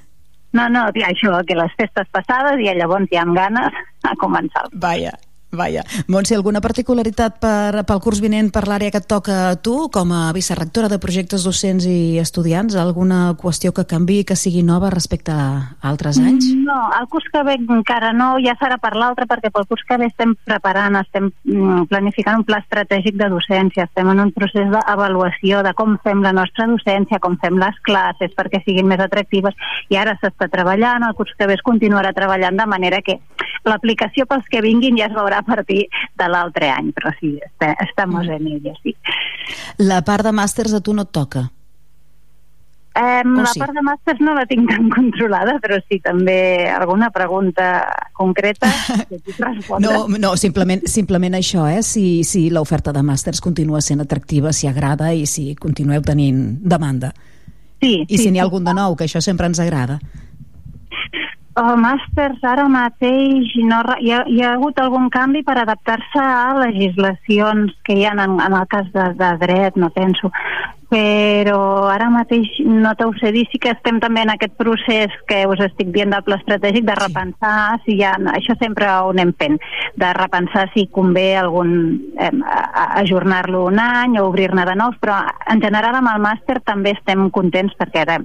No, 0.53 0.67
no, 0.69 0.85
això, 1.07 1.39
que 1.47 1.57
les 1.57 1.73
festes 1.79 2.09
passades 2.13 2.61
i 2.61 2.69
llavors 2.77 3.09
ja 3.11 3.23
amb 3.25 3.37
ganes 3.37 3.77
a 4.05 4.13
començar. 4.21 4.67
Vaja. 4.73 5.15
Vaja. 5.53 5.83
Montse, 6.07 6.33
alguna 6.35 6.61
particularitat 6.65 7.37
per, 7.37 7.83
pel 7.85 7.99
curs 8.01 8.19
vinent 8.23 8.49
per 8.53 8.65
l'àrea 8.65 8.89
que 8.91 8.99
et 9.03 9.07
toca 9.09 9.35
a 9.51 9.55
tu, 9.61 9.87
com 9.93 10.09
a 10.11 10.31
vicerrectora 10.33 10.89
de 10.89 10.97
projectes 11.01 11.45
docents 11.45 11.85
i 11.85 12.17
estudiants? 12.17 12.73
Alguna 12.75 13.35
qüestió 13.37 13.69
que 13.71 13.85
canvi, 13.85 14.23
que 14.25 14.35
sigui 14.39 14.63
nova 14.65 14.89
respecte 14.89 15.31
a 15.31 15.77
altres 15.85 16.17
anys? 16.17 16.49
No, 16.65 16.79
el 16.97 17.05
curs 17.11 17.29
que 17.29 17.43
ve 17.45 17.59
encara 17.61 18.09
no, 18.17 18.31
ja 18.41 18.55
serà 18.57 18.79
per 18.81 18.95
l'altre, 18.97 19.27
perquè 19.29 19.51
pel 19.53 19.67
curs 19.69 19.85
que 19.87 19.99
ve 20.01 20.09
estem 20.09 20.33
preparant, 20.47 20.97
estem 21.03 21.29
mm, 21.29 21.85
planificant 21.91 22.41
un 22.41 22.47
pla 22.49 22.63
estratègic 22.63 23.19
de 23.21 23.29
docència, 23.29 23.85
estem 23.85 24.09
en 24.09 24.25
un 24.25 24.33
procés 24.33 24.73
d'avaluació 24.73 25.61
de 25.65 25.75
com 25.77 25.99
fem 26.03 26.25
la 26.25 26.33
nostra 26.33 26.65
docència, 26.71 27.21
com 27.21 27.37
fem 27.43 27.61
les 27.61 27.77
classes 27.85 28.33
perquè 28.33 28.63
siguin 28.65 28.89
més 28.89 29.05
atractives, 29.05 29.53
i 29.93 30.01
ara 30.01 30.17
s'està 30.17 30.49
treballant, 30.49 31.05
el 31.05 31.13
curs 31.13 31.37
que 31.37 31.45
ve 31.45 31.59
es 31.59 31.65
continuarà 31.65 32.13
treballant 32.17 32.57
de 32.57 32.69
manera 32.69 33.03
que 33.05 33.19
l'aplicació 33.69 34.25
pels 34.27 34.49
que 34.51 34.63
vinguin 34.65 34.97
ja 34.97 35.07
es 35.07 35.15
veurà 35.15 35.42
a 35.43 35.47
partir 35.51 35.83
de 36.19 36.29
l'altre 36.31 36.71
any, 36.73 36.93
però 36.95 37.11
sí, 37.19 37.35
està, 37.43 37.73
estem 37.83 38.15
mm. 38.15 38.37
en 38.39 38.47
ella, 38.55 38.77
sí. 38.81 38.95
La 39.83 39.99
part 40.07 40.25
de 40.25 40.33
màsters 40.35 40.73
a 40.73 40.81
tu 40.81 40.95
no 40.95 41.05
et 41.05 41.13
toca? 41.13 41.49
Um, 42.93 43.39
la 43.41 43.49
sí? 43.49 43.57
part 43.57 43.73
de 43.73 43.81
màsters 43.81 44.19
no 44.21 44.35
la 44.37 44.43
tinc 44.45 44.67
tan 44.69 44.85
controlada, 44.93 45.55
però 45.61 45.79
sí, 45.81 45.97
també 46.03 46.69
alguna 46.69 47.09
pregunta 47.13 47.67
concreta 48.13 48.69
que 49.09 49.17
puc 49.17 49.39
respondre. 49.41 49.89
No, 49.89 50.05
no 50.21 50.35
simplement, 50.37 50.85
simplement 50.85 51.39
això, 51.39 51.65
eh? 51.71 51.81
si, 51.81 52.21
si 52.27 52.45
l'oferta 52.53 52.93
de 52.93 53.01
màsters 53.05 53.41
continua 53.41 53.81
sent 53.81 54.03
atractiva, 54.03 54.53
si 54.53 54.69
agrada 54.69 55.09
i 55.09 55.25
si 55.25 55.55
continueu 55.57 56.05
tenint 56.05 56.43
demanda. 56.61 57.09
Sí, 57.81 58.05
I 58.05 58.13
sí, 58.13 58.27
si 58.27 58.29
n'hi 58.29 58.39
ha 58.39 58.45
sí. 58.45 58.47
algun 58.47 58.69
de 58.69 58.77
nou, 58.77 58.93
que 58.95 59.09
això 59.09 59.23
sempre 59.25 59.49
ens 59.49 59.59
agrada. 59.59 59.97
El 61.53 61.75
màsters 61.77 62.41
ara 62.49 62.63
mateix 62.65 63.51
no, 63.69 63.83
hi, 64.01 64.09
ha, 64.09 64.23
hi 64.25 64.39
ha 64.41 64.53
hagut 64.55 64.79
algun 64.81 65.11
canvi 65.13 65.43
per 65.45 65.59
adaptar-se 65.61 66.21
a 66.21 66.55
legislacions 66.57 67.75
que 67.85 67.99
hi 67.99 68.07
ha 68.09 68.15
en, 68.17 68.39
en 68.41 68.55
el 68.57 68.65
cas 68.71 68.87
de, 68.95 69.11
de 69.19 69.29
dret, 69.43 69.77
no 69.77 69.91
penso. 69.93 70.31
Però 70.89 71.59
ara 71.89 72.07
mateix 72.13 72.49
no 72.65 72.95
t'ho 72.97 73.11
sé 73.19 73.29
dir, 73.33 73.45
sí 73.51 73.61
que 73.61 73.69
estem 73.73 73.99
també 74.01 74.23
en 74.25 74.33
aquest 74.33 74.57
procés 74.57 75.13
que 75.29 75.43
us 75.49 75.61
estic 75.65 75.93
dient 75.93 76.13
del 76.13 76.25
pla 76.25 76.39
estratègic 76.41 76.89
de 76.89 76.97
repensar 76.97 77.55
si 77.85 77.99
hi 77.99 78.03
ha, 78.05 78.15
això 78.33 78.57
sempre 78.57 78.89
ho 78.89 79.13
anem 79.13 79.33
fent, 79.37 79.59
de 79.97 80.11
repensar 80.17 80.67
si 80.73 80.87
convé 80.97 81.35
algun 81.37 81.73
eh, 82.17 82.33
ajornar-lo 83.03 83.67
un 83.69 83.81
any 83.81 84.17
o 84.17 84.25
obrir-ne 84.31 84.65
de 84.69 84.77
nous, 84.81 84.97
però 85.01 85.21
en 85.53 85.61
general 85.61 86.01
amb 86.01 86.15
el 86.15 86.25
màster 86.25 86.61
també 86.65 86.97
estem 86.97 87.29
contents 87.33 87.77
perquè 87.77 88.07
ara 88.07 88.21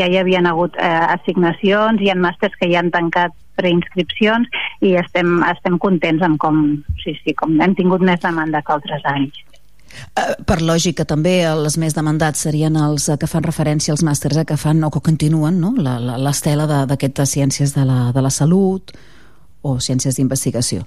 ja 0.00 0.08
hi 0.08 0.18
havien 0.20 0.48
hagut 0.48 0.76
eh, 0.80 1.04
assignacions, 1.16 2.00
hi 2.00 2.10
ha 2.10 2.16
màsters 2.18 2.56
que 2.60 2.70
ja 2.72 2.80
han 2.82 2.90
tancat 2.94 3.36
preinscripcions 3.60 4.48
i 4.86 4.94
estem, 5.00 5.40
estem 5.50 5.76
contents 5.82 6.24
amb 6.24 6.40
com, 6.40 6.64
sí, 7.04 7.14
sí, 7.20 7.36
com 7.36 7.58
hem 7.60 7.76
tingut 7.78 8.04
més 8.06 8.22
demanda 8.24 8.62
que 8.64 8.76
altres 8.76 9.04
anys. 9.12 9.44
Uh, 9.90 10.36
per 10.46 10.60
lògica 10.62 11.04
també 11.04 11.40
els 11.48 11.74
més 11.82 11.96
demandats 11.96 12.46
serien 12.46 12.76
els 12.78 13.08
uh, 13.10 13.16
que 13.18 13.26
fan 13.26 13.42
referència 13.42 13.90
als 13.92 14.04
màsters 14.06 14.38
uh, 14.38 14.46
que 14.46 14.56
fan 14.56 14.84
o 14.86 14.90
que 14.94 15.02
continuen 15.02 15.58
no? 15.60 15.72
l'estela 15.74 16.68
d'aquestes 16.86 17.34
ciències 17.34 17.74
de 17.74 17.84
la, 17.88 17.98
de 18.14 18.22
la 18.22 18.30
salut 18.30 18.94
o 19.66 19.80
ciències 19.82 20.16
d'investigació 20.16 20.86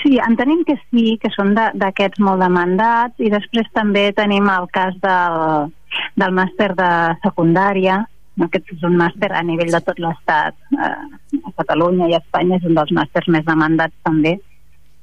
Sí, 0.00 0.16
entenem 0.24 0.64
que 0.66 0.74
sí, 0.88 1.18
que 1.22 1.30
són 1.30 1.52
d'aquests 1.54 2.18
molt 2.24 2.40
demandats 2.42 3.20
i 3.22 3.28
després 3.30 3.68
també 3.76 4.08
tenim 4.16 4.48
el 4.50 4.66
cas 4.74 4.96
del, 5.04 5.68
del 6.16 6.34
màster 6.36 6.72
de 6.78 6.90
secundària, 7.24 8.02
aquest 8.46 8.70
és 8.74 8.84
un 8.86 8.96
màster 8.98 9.30
a 9.34 9.42
nivell 9.42 9.72
de 9.74 9.80
tot 9.86 9.98
l'Estat, 10.02 10.54
eh, 10.76 11.38
a 11.38 11.54
Catalunya 11.58 12.08
i 12.08 12.14
a 12.14 12.22
Espanya 12.22 12.58
és 12.58 12.68
un 12.68 12.76
dels 12.78 12.92
màsters 12.94 13.28
més 13.34 13.46
demandats 13.46 13.94
també, 14.06 14.36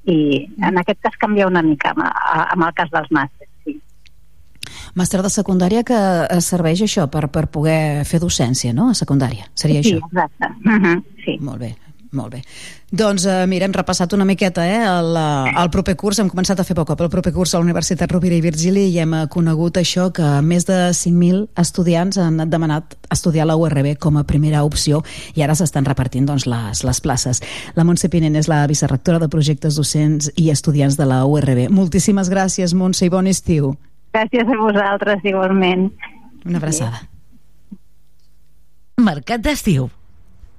i 0.05 0.17
en 0.63 0.77
aquest 0.77 1.01
cas 1.01 1.17
canvia 1.19 1.47
una 1.49 1.63
mica 1.65 1.91
amb, 1.95 2.05
amb 2.05 2.67
el 2.67 2.75
cas 2.77 2.91
dels 2.93 3.11
màsters, 3.11 3.51
sí. 3.65 3.79
Màster 4.95 5.21
de 5.25 5.31
secundària 5.33 5.83
que 5.83 5.97
serveix 6.45 6.85
això 6.85 7.09
per, 7.11 7.25
per 7.33 7.47
poder 7.51 8.05
fer 8.07 8.21
docència, 8.23 8.73
no?, 8.73 8.91
a 8.93 8.97
secundària, 8.97 9.49
seria 9.57 9.81
sí, 9.83 9.95
això? 9.95 9.99
Sí, 9.99 10.13
exacte. 10.13 10.51
Uh 10.63 10.79
-huh, 10.83 11.03
sí. 11.25 11.37
Molt 11.41 11.59
bé, 11.59 11.75
molt 12.11 12.33
bé. 12.33 12.41
Doncs 12.91 13.25
eh, 13.25 13.45
mira, 13.47 13.65
hem 13.65 13.73
repassat 13.73 14.13
una 14.13 14.25
miqueta 14.25 14.65
eh, 14.67 14.81
el, 14.85 15.15
eh, 15.17 15.53
el 15.61 15.69
proper 15.73 15.95
curs, 15.99 16.19
hem 16.21 16.29
començat 16.31 16.59
a 16.59 16.65
fer 16.67 16.75
poc 16.77 16.91
a 16.91 16.97
el 16.99 17.09
proper 17.09 17.33
curs 17.33 17.53
a 17.53 17.59
la 17.59 17.65
Universitat 17.65 18.11
Rovira 18.11 18.37
i 18.37 18.43
Virgili 18.43 18.85
i 18.91 18.99
hem 19.01 19.13
eh, 19.13 19.23
conegut 19.31 19.79
això 19.81 20.09
que 20.15 20.27
més 20.45 20.67
de 20.67 20.77
5.000 20.95 21.47
estudiants 21.61 22.19
han 22.21 22.43
demanat 22.49 22.95
estudiar 23.11 23.47
la 23.49 23.57
URB 23.59 23.95
com 23.99 24.17
a 24.17 24.23
primera 24.23 24.63
opció 24.63 25.01
i 25.35 25.43
ara 25.43 25.55
s'estan 25.55 25.85
repartint 25.85 26.29
doncs, 26.29 26.47
les, 26.47 26.83
les 26.85 27.01
places. 27.01 27.41
La 27.75 27.83
Montse 27.87 28.09
Pinent 28.09 28.35
és 28.35 28.49
la 28.51 28.63
vicerrectora 28.67 29.19
de 29.19 29.29
projectes 29.31 29.75
docents 29.75 30.31
i 30.35 30.49
estudiants 30.53 30.97
de 30.99 31.09
la 31.09 31.23
URB. 31.25 31.67
Moltíssimes 31.73 32.31
gràcies, 32.31 32.73
Montse, 32.77 33.05
i 33.05 33.11
bon 33.11 33.27
estiu. 33.27 33.75
Gràcies 34.15 34.47
a 34.47 34.61
vosaltres, 34.61 35.25
igualment. 35.27 35.89
Una 36.45 36.61
abraçada. 36.61 37.03
Mercat 39.01 39.43
d'estiu 39.43 39.89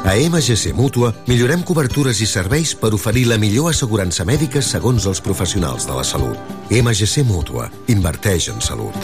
A 0.00 0.14
MGC 0.16 0.72
Mútua 0.72 1.12
millorem 1.28 1.60
cobertures 1.62 2.22
i 2.24 2.26
serveis 2.26 2.72
per 2.74 2.94
oferir 2.96 3.26
la 3.28 3.36
millor 3.38 3.68
assegurança 3.70 4.24
mèdica 4.24 4.62
segons 4.64 5.04
els 5.06 5.20
professionals 5.20 5.84
de 5.86 5.96
la 5.96 6.04
salut. 6.04 6.38
MGC 6.72 7.24
Mútua. 7.28 7.68
Inverteix 7.92 8.48
en 8.48 8.64
salut. 8.64 8.96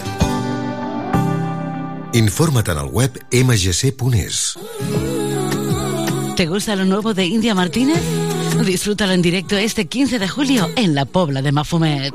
Informa't 2.16 2.72
en 2.72 2.80
el 2.80 2.88
web 2.88 3.20
mgc.es. 3.30 4.56
¿Te 6.36 6.46
gusta 6.46 6.76
lo 6.76 6.84
nuevo 6.86 7.12
de 7.12 7.26
India 7.26 7.54
Martínez? 7.54 8.00
Disfrútalo 8.64 9.12
en 9.12 9.20
directo 9.20 9.56
este 9.56 9.86
15 9.86 10.18
de 10.18 10.28
julio 10.28 10.68
en 10.76 10.94
la 10.94 11.04
Pobla 11.04 11.42
de 11.42 11.52
Mafumet. 11.52 12.14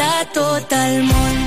De 0.00 0.12
tot 0.32 0.72
el 0.72 1.02
món. 1.04 1.40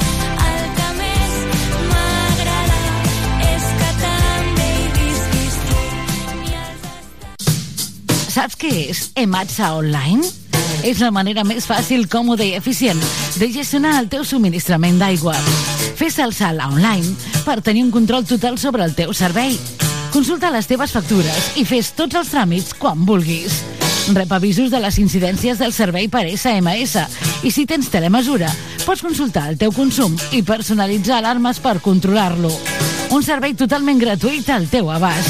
Saps 8.34 8.58
què 8.58 8.72
és 8.90 9.02
Ematsa 9.22 9.76
Online? 9.78 10.26
És 10.90 11.00
la 11.02 11.12
manera 11.14 11.44
més 11.46 11.68
fàcil, 11.70 12.08
còmoda 12.10 12.46
i 12.46 12.56
eficient 12.58 13.00
de 13.38 13.50
gestionar 13.54 13.94
el 14.02 14.10
teu 14.10 14.26
subministrament 14.26 14.98
d'aigua. 15.02 15.36
Fes 15.98 16.18
el 16.22 16.34
salt 16.34 16.62
online 16.66 17.14
per 17.46 17.62
tenir 17.62 17.86
un 17.86 17.94
control 17.94 18.26
total 18.26 18.58
sobre 18.62 18.86
el 18.86 18.98
teu 18.98 19.14
servei. 19.18 19.58
Consulta 20.14 20.52
les 20.54 20.70
teves 20.70 20.94
factures 20.94 21.54
i 21.62 21.66
fes 21.66 21.94
tots 21.98 22.18
els 22.22 22.34
tràmits 22.34 22.74
quan 22.78 23.06
vulguis. 23.06 23.62
Rep 24.12 24.34
avisos 24.36 24.68
de 24.70 24.82
les 24.84 24.98
incidències 25.00 25.56
del 25.62 25.72
servei 25.72 26.10
per 26.12 26.26
SMS 26.28 27.00
i 27.48 27.52
si 27.56 27.64
tens 27.70 27.88
telemesura, 27.94 28.50
pots 28.84 29.02
consultar 29.06 29.46
el 29.52 29.58
teu 29.62 29.72
consum 29.72 30.18
i 30.36 30.42
personalitzar 30.44 31.18
alarmes 31.22 31.60
per 31.64 31.80
controlar-lo. 31.84 32.52
Un 33.16 33.24
servei 33.24 33.54
totalment 33.56 34.00
gratuït 34.02 34.50
al 34.52 34.68
teu 34.68 34.92
abast. 34.92 35.30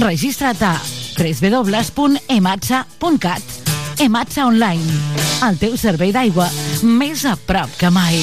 Registra't 0.00 0.62
a 0.64 0.80
www.ematsa.cat 1.18 3.42
Ematsa 3.98 4.46
Online, 4.46 4.86
el 5.48 5.58
teu 5.58 5.76
servei 5.76 6.12
d'aigua 6.14 6.48
més 6.86 7.24
a 7.26 7.36
prop 7.36 7.68
que 7.80 7.90
mai. 7.90 8.22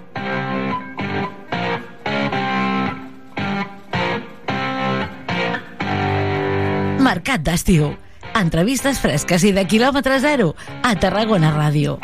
Mercat 7.11 7.41
d'estiu. 7.43 7.89
Entrevistes 8.39 9.01
fresques 9.03 9.43
i 9.43 9.49
de 9.51 9.65
quilòmetre 9.67 10.21
zero 10.23 10.53
a 10.87 10.93
Tarragona 10.95 11.49
Ràdio. 11.51 11.97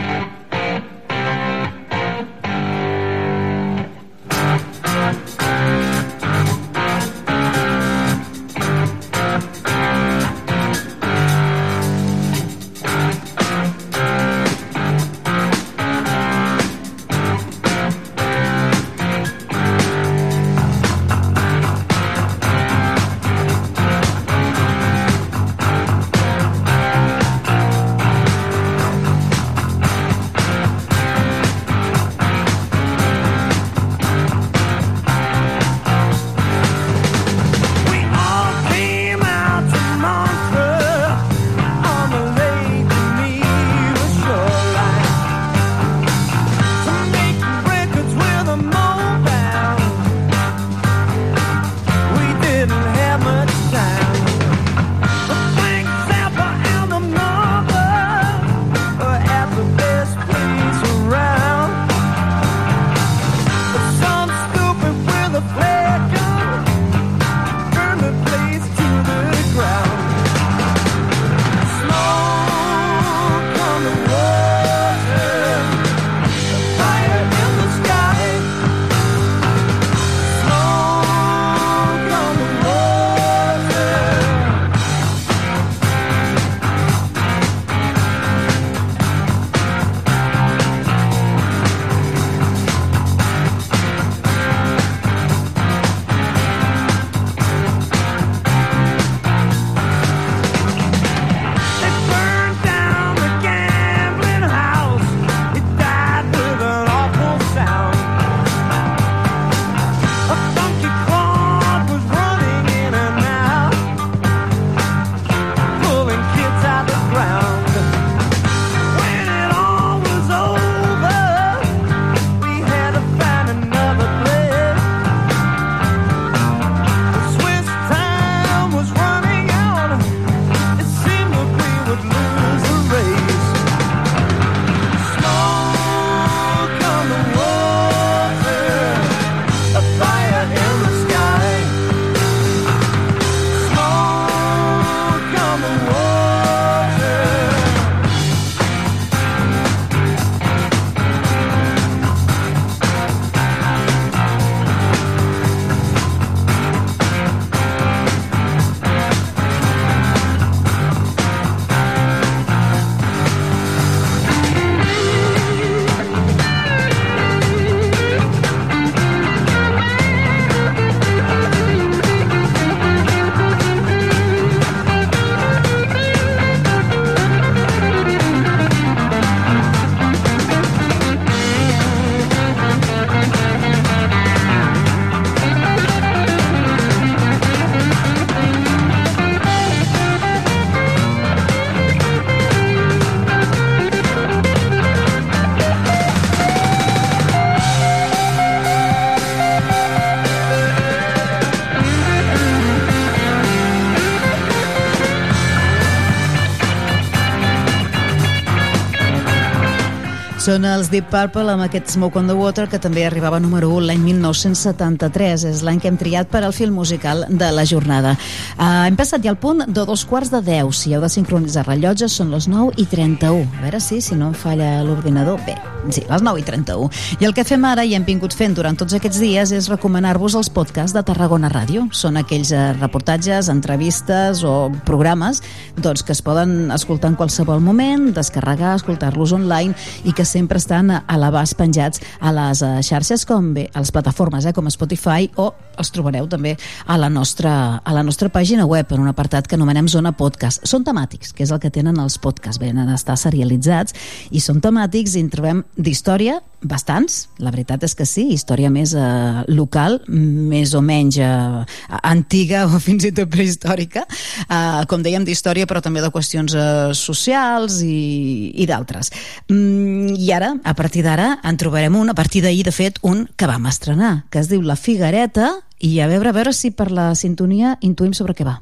Són 210.48 210.64
els 210.64 210.88
Deep 210.88 211.10
Purple 211.12 211.52
amb 211.52 211.66
aquest 211.66 211.90
Smoke 211.92 212.16
on 212.22 212.30
the 212.30 212.36
Water 212.38 212.70
que 212.72 212.78
també 212.80 213.02
arribava 213.04 213.36
número 213.44 213.68
1 213.76 213.90
l'any 213.90 214.00
1973. 214.00 215.44
És 215.50 215.60
l'any 215.68 215.82
que 215.84 215.90
hem 215.92 215.98
triat 216.00 216.30
per 216.32 216.40
al 216.48 216.54
film 216.56 216.78
musical 216.80 217.26
de 217.28 217.50
la 217.52 217.66
jornada. 217.68 218.14
Uh, 218.56 218.86
hem 218.88 218.96
passat 218.96 219.26
ja 219.26 219.34
al 219.34 219.42
punt 219.42 219.66
de 219.68 219.84
dos 219.84 220.06
quarts 220.08 220.32
de 220.32 220.40
10. 220.40 220.72
Si 220.72 220.94
heu 220.96 221.04
de 221.04 221.10
sincronitzar 221.12 221.66
rellotges 221.68 222.16
són 222.16 222.32
les 222.32 222.48
9 222.48 222.80
i 222.80 222.86
31. 222.88 223.44
A 223.58 223.66
veure 223.66 223.82
si, 223.84 224.00
si 224.00 224.16
no 224.16 224.30
em 224.32 224.38
falla 224.40 224.70
l'ordinador. 224.88 225.42
Bé, 225.44 225.58
sí, 225.92 226.06
les 226.08 226.24
9 226.24 226.40
i 226.40 226.48
31. 226.48 226.88
I 227.20 227.28
el 227.28 227.36
que 227.36 227.44
fem 227.44 227.68
ara 227.68 227.84
i 227.84 227.98
hem 228.00 228.08
vingut 228.08 228.32
fent 228.32 228.56
durant 228.56 228.80
tots 228.80 228.96
aquests 228.96 229.20
dies 229.20 229.52
és 229.52 229.68
recomanar-vos 229.68 230.40
els 230.40 230.48
podcasts 230.48 230.96
de 230.96 231.04
Tarragona 231.04 231.52
Ràdio. 231.52 231.90
Són 231.92 232.16
aquells 232.24 232.56
eh, 232.56 232.72
reportatges, 232.80 233.52
entrevistes 233.52 234.46
o 234.48 234.72
programes 234.88 235.44
doncs, 235.78 236.04
que 236.04 236.12
es 236.12 236.22
poden 236.22 236.72
escoltar 236.72 237.12
en 237.12 237.16
qualsevol 237.16 237.62
moment, 237.62 238.10
descarregar, 238.16 238.76
escoltar-los 238.78 239.32
online 239.36 239.76
i 240.04 240.14
que 240.14 240.26
sempre 240.26 240.58
estan 240.58 240.92
a 240.92 241.18
l'abast 241.20 241.58
penjats 241.60 242.02
a 242.20 242.34
les 242.34 242.64
eh, 242.66 242.72
xarxes 242.84 243.26
com 243.30 243.54
bé, 243.54 243.68
a 243.74 243.84
les 243.84 243.94
plataformes 243.94 244.46
eh, 244.46 244.54
com 244.58 244.70
Spotify 244.74 245.30
o 245.38 245.52
els 245.78 245.94
trobareu 245.94 246.28
també 246.30 246.56
a 246.86 246.98
la 246.98 247.10
nostra, 247.14 247.54
a 247.84 247.94
la 247.94 248.04
nostra 248.04 248.32
pàgina 248.34 248.66
web 248.66 248.92
en 248.92 249.06
un 249.06 249.12
apartat 249.12 249.48
que 249.48 249.56
anomenem 249.56 249.88
Zona 249.88 250.14
Podcast. 250.18 250.66
Són 250.66 250.86
temàtics, 250.88 251.34
que 251.34 251.46
és 251.46 251.54
el 251.54 251.62
que 251.62 251.72
tenen 251.74 252.00
els 252.02 252.18
podcasts. 252.18 252.62
Venen 252.62 252.90
a 252.90 252.98
estar 252.98 253.18
serialitzats 253.20 253.94
i 254.32 254.42
són 254.42 254.62
temàtics 254.64 255.16
i 255.16 255.26
en 255.26 255.34
trobem 255.34 255.64
d'història 255.78 256.42
bastants, 256.62 257.28
la 257.38 257.52
veritat 257.54 257.84
és 257.86 257.94
que 257.96 258.06
sí, 258.08 258.28
història 258.34 258.70
més 258.74 258.94
eh, 258.98 259.44
local, 259.54 260.00
més 260.08 260.74
o 260.78 260.82
menys 260.82 261.20
eh, 261.22 261.78
antiga 262.02 262.66
o 262.66 262.82
fins 262.84 263.06
i 263.08 263.14
tot 263.16 263.30
prehistòrica, 263.34 264.06
eh, 264.48 264.82
com 264.90 265.06
dèiem 265.06 265.26
d'història 265.28 265.68
però 265.70 265.82
també 265.86 266.02
de 266.04 266.12
qüestions 266.14 266.56
eh, 266.58 266.94
socials 266.98 267.82
i, 267.86 268.52
i 268.58 268.68
d'altres. 268.70 269.12
Mm, 269.52 270.18
I 270.18 270.32
ara, 270.34 270.54
a 270.64 270.74
partir 270.78 271.06
d'ara, 271.06 271.36
en 271.44 271.60
trobarem 271.62 271.96
un, 272.00 272.10
a 272.10 272.18
partir 272.18 272.42
d'ahir, 272.46 272.66
de 272.68 272.74
fet, 272.74 273.02
un 273.06 273.28
que 273.38 273.50
vam 273.50 273.70
estrenar, 273.70 274.26
que 274.32 274.42
es 274.42 274.50
diu 274.50 274.66
La 274.66 274.80
Figuereta, 274.80 275.54
i 275.80 276.00
a 276.02 276.08
veure, 276.10 276.32
a 276.32 276.38
veure 276.38 276.54
si 276.58 276.72
per 276.74 276.90
la 276.92 277.12
sintonia 277.16 277.78
intuïm 277.86 278.16
sobre 278.18 278.34
què 278.34 278.48
va. 278.48 278.58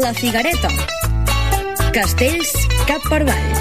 La 0.00 0.14
Figuereta. 0.14 1.05
Castells 1.96 2.50
cap 2.84 3.00
per 3.08 3.22
avall. 3.24 3.52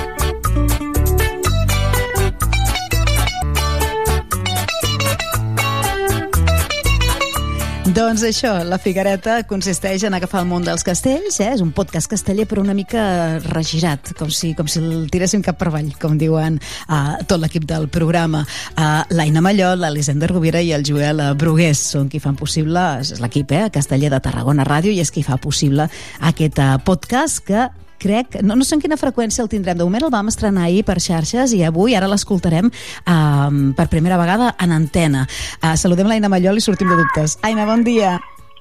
Doncs 7.96 8.26
això, 8.28 8.52
la 8.68 8.76
Figuereta 8.76 9.38
consisteix 9.48 10.04
en 10.04 10.18
agafar 10.18 10.42
el 10.44 10.50
món 10.50 10.68
dels 10.68 10.84
castells, 10.84 11.38
eh? 11.40 11.54
és 11.54 11.64
un 11.64 11.72
podcast 11.72 12.12
casteller 12.12 12.44
però 12.44 12.60
una 12.66 12.76
mica 12.76 13.06
regirat, 13.46 14.12
com 14.20 14.28
si, 14.28 14.52
com 14.58 14.68
si 14.68 14.84
el 14.84 15.08
tiréssim 15.14 15.40
cap 15.46 15.56
per 15.56 15.70
avall, 15.72 15.94
com 16.02 16.20
diuen 16.20 16.60
uh, 16.60 17.16
tot 17.24 17.40
l'equip 17.40 17.64
del 17.72 17.88
programa. 17.88 18.44
Uh, 18.76 19.06
l'Aina 19.16 19.40
Mallol, 19.48 19.80
l'Elisenda 19.86 20.28
Rovira 20.28 20.60
i 20.60 20.76
el 20.76 20.84
Joel 20.84 21.24
Brugués 21.40 21.88
són 21.96 22.12
qui 22.12 22.20
fan 22.20 22.36
possible, 22.36 22.84
és 23.00 23.16
l'equip 23.24 23.56
eh, 23.56 23.64
casteller 23.72 24.12
de 24.12 24.20
Tarragona 24.28 24.68
Ràdio 24.68 24.92
i 24.92 25.00
és 25.00 25.16
qui 25.16 25.24
fa 25.24 25.40
possible 25.40 25.88
aquest 26.34 26.60
uh, 26.60 26.76
podcast 26.84 27.40
que 27.48 27.70
crec, 28.06 28.40
no, 28.46 28.56
no 28.56 28.68
sé 28.68 28.78
en 28.78 28.84
quina 28.84 29.00
freqüència 29.02 29.44
el 29.44 29.50
tindrem, 29.52 29.78
de 29.80 29.88
moment 29.88 30.06
el 30.06 30.14
vam 30.14 30.30
estrenar 30.32 30.68
ahir 30.70 30.86
per 30.88 31.00
xarxes 31.02 31.56
i 31.58 31.64
avui 31.66 31.98
ara 31.98 32.10
l'escoltarem 32.12 32.70
um, 32.70 33.60
per 33.78 33.90
primera 33.90 34.20
vegada 34.22 34.54
en 34.62 34.76
antena. 34.76 35.26
Uh, 35.62 35.74
saludem 35.80 36.10
l'Aina 36.12 36.32
Mallol 36.32 36.62
i 36.62 36.66
sortim 36.66 36.92
de 36.92 37.00
dubtes. 37.02 37.40
Aina, 37.48 37.66
bon 37.66 37.84
dia. 37.88 38.16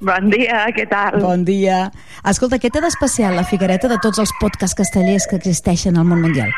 Bon 0.05 0.29
dia, 0.29 0.65
què 0.75 0.85
tal? 0.91 1.21
Bon 1.23 1.45
dia. 1.47 1.89
Escolta, 2.29 2.59
què 2.61 2.71
té 2.73 2.83
d'especial 2.83 3.37
la 3.39 3.45
Figuereta 3.49 3.89
de 3.89 4.01
tots 4.03 4.21
els 4.21 4.33
podcasts 4.41 4.77
castellers 4.77 5.29
que 5.31 5.39
existeixen 5.39 5.97
al 5.97 6.09
món 6.09 6.25
mundial? 6.25 6.51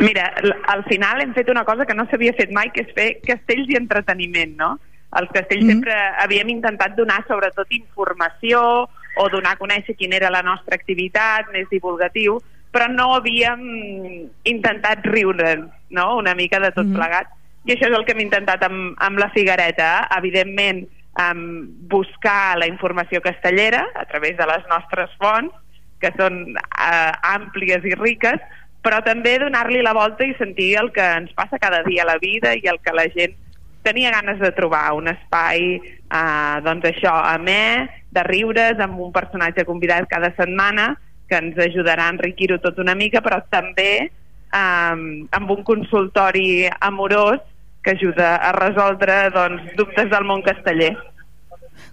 Mira, 0.00 0.30
al 0.72 0.84
final 0.86 1.20
hem 1.22 1.34
fet 1.34 1.50
una 1.50 1.64
cosa 1.66 1.84
que 1.86 1.94
no 1.94 2.06
s'havia 2.08 2.34
fet 2.38 2.52
mai, 2.54 2.70
que 2.74 2.86
és 2.86 2.94
fer 2.96 3.08
castells 3.26 3.70
i 3.70 3.78
entreteniment, 3.78 4.54
no? 4.58 4.76
Els 5.18 5.30
castells 5.34 5.64
mm 5.64 5.68
-hmm. 5.68 5.72
sempre 5.72 5.94
havíem 6.24 6.48
intentat 6.48 6.96
donar 6.96 7.24
sobretot 7.28 7.66
informació 7.70 8.88
o 9.16 9.28
donar 9.32 9.56
a 9.56 9.60
conèixer 9.60 9.96
quina 9.96 10.16
era 10.16 10.30
la 10.30 10.42
nostra 10.42 10.76
activitat, 10.76 11.48
més 11.52 11.68
divulgatiu, 11.70 12.38
però 12.70 12.88
no 12.92 13.14
havíem 13.16 13.62
intentat 14.44 15.06
riure 15.08 15.56
no? 15.90 16.16
una 16.18 16.34
mica 16.34 16.60
de 16.60 16.70
tot 16.72 16.84
mm 16.84 16.92
-hmm. 16.92 16.96
plegat. 16.96 17.26
I 17.64 17.72
això 17.72 17.88
és 17.88 17.96
el 17.96 18.04
que 18.04 18.12
hem 18.12 18.20
intentat 18.20 18.62
amb, 18.62 18.94
amb 18.98 19.18
la 19.18 19.30
Figuereta. 19.30 20.08
Evidentment, 20.16 20.86
um, 21.18 21.66
buscar 21.88 22.56
la 22.58 22.66
informació 22.66 23.20
castellera 23.20 23.86
a 23.94 24.04
través 24.04 24.36
de 24.36 24.46
les 24.46 24.64
nostres 24.68 25.10
fonts, 25.18 25.54
que 26.00 26.12
són 26.16 26.54
uh, 26.56 27.12
àmplies 27.22 27.84
i 27.84 27.94
riques, 27.94 28.40
però 28.82 29.02
també 29.02 29.38
donar-li 29.38 29.82
la 29.82 29.92
volta 29.92 30.24
i 30.24 30.34
sentir 30.38 30.76
el 30.78 30.92
que 30.94 31.02
ens 31.02 31.32
passa 31.34 31.58
cada 31.58 31.82
dia 31.82 32.02
a 32.02 32.12
la 32.12 32.18
vida 32.22 32.54
i 32.54 32.68
el 32.70 32.78
que 32.80 32.94
la 32.94 33.08
gent 33.14 33.34
tenia 33.82 34.12
ganes 34.14 34.38
de 34.38 34.52
trobar, 34.52 34.92
un 34.94 35.08
espai, 35.08 35.80
eh, 36.10 36.56
doncs 36.64 36.88
això, 36.90 37.12
amè, 37.34 37.88
de 38.10 38.24
riures, 38.26 38.80
amb 38.80 39.00
un 39.00 39.12
personatge 39.12 39.66
convidat 39.68 40.08
cada 40.10 40.32
setmana, 40.36 40.94
que 41.28 41.36
ens 41.36 41.58
ajudarà 41.60 42.08
a 42.08 42.14
enriquir-ho 42.14 42.58
tot 42.62 42.80
una 42.80 42.96
mica, 42.96 43.20
però 43.20 43.42
també 43.52 43.92
eh, 44.08 44.96
amb 45.38 45.54
un 45.54 45.62
consultori 45.64 46.66
amorós 46.80 47.40
que 47.84 47.94
ajuda 47.96 48.36
a 48.42 48.52
resoldre 48.56 49.28
doncs, 49.34 49.72
dubtes 49.76 50.10
del 50.10 50.26
món 50.28 50.42
casteller. 50.42 50.94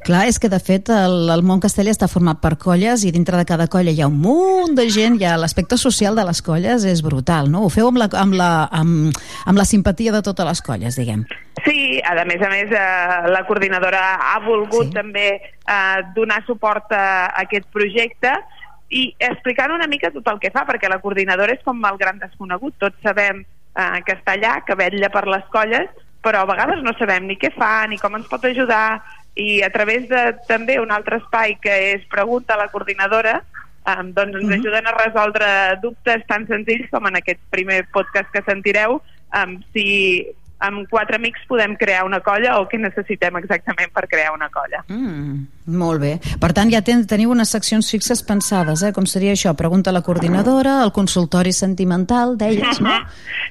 Clar, 0.05 0.27
és 0.29 0.37
que 0.37 0.51
de 0.53 0.59
fet 0.61 0.91
el, 0.93 1.31
el 1.33 1.41
món 1.41 1.57
casteller 1.63 1.89
està 1.95 2.05
format 2.05 2.37
per 2.37 2.51
colles 2.61 3.01
i 3.07 3.11
dintre 3.13 3.39
de 3.39 3.45
cada 3.49 3.65
colla 3.73 3.89
hi 3.89 4.03
ha 4.05 4.09
un 4.11 4.19
munt 4.21 4.75
de 4.77 4.85
gent, 4.93 5.15
ja 5.17 5.31
l'aspecte 5.41 5.79
social 5.81 6.13
de 6.13 6.21
les 6.27 6.43
colles 6.45 6.85
és 6.85 7.01
brutal, 7.01 7.49
no? 7.49 7.63
Ho 7.65 7.71
feu 7.73 7.89
amb 7.89 7.97
la, 7.97 8.07
amb 8.21 8.37
la, 8.37 8.49
amb, 8.69 9.17
amb 9.49 9.57
la 9.57 9.65
simpatia 9.65 10.13
de 10.13 10.21
totes 10.27 10.45
les 10.45 10.61
colles, 10.67 10.99
diguem. 11.01 11.25
Sí, 11.65 11.97
a 12.05 12.13
més 12.21 12.45
a 12.45 12.51
més 12.53 12.69
eh, 12.69 13.31
la 13.33 13.41
coordinadora 13.49 14.03
ha 14.29 14.37
volgut 14.45 14.91
sí. 14.91 14.93
també 14.93 15.25
eh, 15.41 15.99
donar 16.13 16.43
suport 16.45 16.93
a, 16.93 17.07
a 17.25 17.41
aquest 17.47 17.65
projecte 17.73 18.37
i 18.93 19.07
explicant 19.17 19.73
una 19.73 19.89
mica 19.89 20.13
tot 20.13 20.29
el 20.29 20.37
que 20.37 20.53
fa, 20.53 20.67
perquè 20.69 20.85
la 20.85 21.01
coordinadora 21.01 21.57
és 21.57 21.65
com 21.65 21.81
el 21.81 21.97
gran 21.97 22.21
desconegut, 22.21 22.77
tots 22.77 23.01
sabem 23.01 23.41
eh, 23.41 24.01
que 24.05 24.19
està 24.19 24.37
allà, 24.37 24.59
que 24.69 24.77
vetlla 24.77 25.09
per 25.09 25.25
les 25.33 25.49
colles, 25.49 25.89
però 26.25 26.41
a 26.41 26.49
vegades 26.49 26.81
no 26.81 26.93
sabem 26.97 27.27
ni 27.29 27.37
què 27.41 27.51
fa, 27.53 27.87
ni 27.89 27.97
com 28.01 28.15
ens 28.17 28.29
pot 28.29 28.45
ajudar, 28.45 29.01
i 29.35 29.61
a 29.63 29.69
través 29.69 30.07
de 30.09 30.21
també 30.47 30.79
un 30.79 30.91
altre 30.95 31.19
espai 31.19 31.57
que 31.61 31.75
és 31.95 32.07
Pregunta 32.11 32.55
a 32.55 32.61
la 32.63 32.69
coordinadora 32.71 33.41
um, 33.41 34.13
doncs 34.15 34.39
ens 34.41 34.55
ajuden 34.59 34.87
a 34.87 34.95
resoldre 34.95 35.49
dubtes 35.83 36.23
tan 36.29 36.47
senzills 36.47 36.89
com 36.91 37.07
en 37.11 37.19
aquest 37.19 37.43
primer 37.51 37.83
podcast 37.93 38.31
que 38.33 38.43
sentireu 38.47 38.99
um, 38.99 39.59
si 39.75 40.25
amb 40.65 40.87
quatre 40.89 41.17
amics 41.19 41.43
podem 41.49 41.75
crear 41.75 42.05
una 42.07 42.21
colla 42.23 42.55
o 42.61 42.67
què 42.71 42.79
necessitem 42.79 43.35
exactament 43.41 43.91
per 43.93 44.05
crear 44.07 44.31
una 44.33 44.47
colla. 44.53 44.81
Mm, 44.87 45.73
molt 45.75 46.01
bé. 46.01 46.13
Per 46.41 46.51
tant, 46.55 46.71
ja 46.71 46.81
ten, 46.85 47.03
teniu 47.09 47.33
unes 47.33 47.51
seccions 47.51 47.89
fixes 47.91 48.23
pensades, 48.25 48.85
eh? 48.87 48.93
com 48.95 49.05
seria 49.09 49.35
això? 49.35 49.51
Pregunta 49.59 49.91
a 49.91 49.95
la 49.97 50.03
coordinadora, 50.05 50.79
el 50.85 50.93
consultori 50.95 51.53
sentimental, 51.53 52.37
deies, 52.39 52.81
no? 52.81 52.95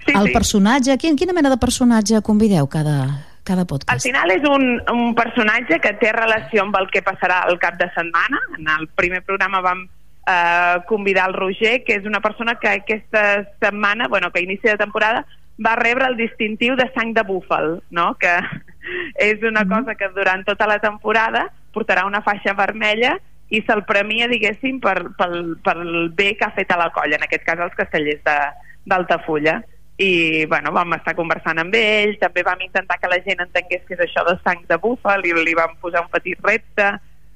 Sí, 0.05 0.13
el 0.13 0.27
sí. 0.29 0.33
personatge, 0.35 0.99
quin, 1.01 1.15
quina 1.17 1.33
mena 1.33 1.49
de 1.49 1.57
personatge 1.57 2.19
convideu 2.21 2.67
cada, 2.69 3.07
cada 3.45 3.65
podcast? 3.65 3.93
Al 3.93 4.01
final 4.01 4.31
és 4.35 4.43
un, 4.49 4.81
un 4.93 5.15
personatge 5.15 5.79
que 5.81 5.93
té 6.01 6.13
relació 6.13 6.63
amb 6.65 6.77
el 6.81 6.89
que 6.91 7.03
passarà 7.05 7.43
el 7.51 7.59
cap 7.63 7.77
de 7.81 7.91
setmana. 7.95 8.41
En 8.59 8.69
el 8.79 8.89
primer 8.89 9.23
programa 9.23 9.61
vam 9.61 9.85
eh, 10.27 10.77
convidar 10.89 11.29
el 11.29 11.35
Roger, 11.37 11.85
que 11.85 11.95
és 12.01 12.05
una 12.09 12.21
persona 12.25 12.57
que 12.59 12.69
aquesta 12.69 13.45
setmana, 13.61 14.09
bueno, 14.09 14.31
que 14.33 14.41
a 14.41 14.43
inici 14.49 14.69
de 14.69 14.79
temporada, 14.81 15.27
va 15.65 15.77
rebre 15.77 16.07
el 16.11 16.17
distintiu 16.17 16.75
de 16.75 16.89
sang 16.97 17.13
de 17.15 17.23
búfal, 17.23 17.83
no? 17.91 18.15
que 18.19 18.33
és 19.23 19.43
una 19.43 19.63
Mhm. 19.65 19.71
cosa 19.71 19.95
que 19.95 20.09
durant 20.17 20.45
tota 20.45 20.67
la 20.67 20.79
temporada 20.81 21.51
portarà 21.73 22.05
una 22.07 22.23
faixa 22.23 22.55
vermella 22.55 23.19
i 23.51 23.61
se'l 23.63 23.85
premia, 23.85 24.27
diguéssim, 24.27 24.81
per, 24.81 25.11
pel, 25.19 25.57
pel 25.63 26.09
bé 26.17 26.37
que 26.37 26.45
ha 26.45 26.51
fet 26.57 26.71
a 26.73 26.79
la 26.81 26.91
colla, 26.91 27.17
en 27.17 27.23
aquest 27.23 27.45
cas 27.45 27.59
els 27.61 27.75
castellers 27.75 28.23
de- 28.25 28.53
d'Altafulla. 28.87 29.63
I, 29.99 30.45
bueno, 30.51 30.73
vam 30.75 30.97
estar 30.97 31.15
conversant 31.15 31.61
amb 31.63 31.75
ell, 31.79 32.17
també 32.19 32.43
vam 32.43 32.63
intentar 32.67 32.99
que 32.99 33.11
la 33.11 33.21
gent 33.23 33.45
entengués 33.45 33.85
què 33.87 33.95
és 33.95 34.07
això 34.09 34.25
de 34.27 34.35
sang 34.43 34.65
de 34.69 34.79
búfal 34.83 35.23
i 35.27 35.35
li 35.37 35.55
vam 35.55 35.77
posar 35.83 36.03
un 36.03 36.11
petit 36.11 36.41
repte. 36.43 36.89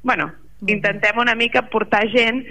Bueno, 0.02 0.32
intentem 0.66 1.20
una 1.22 1.36
mica 1.38 1.62
portar 1.70 2.08
gent 2.10 2.42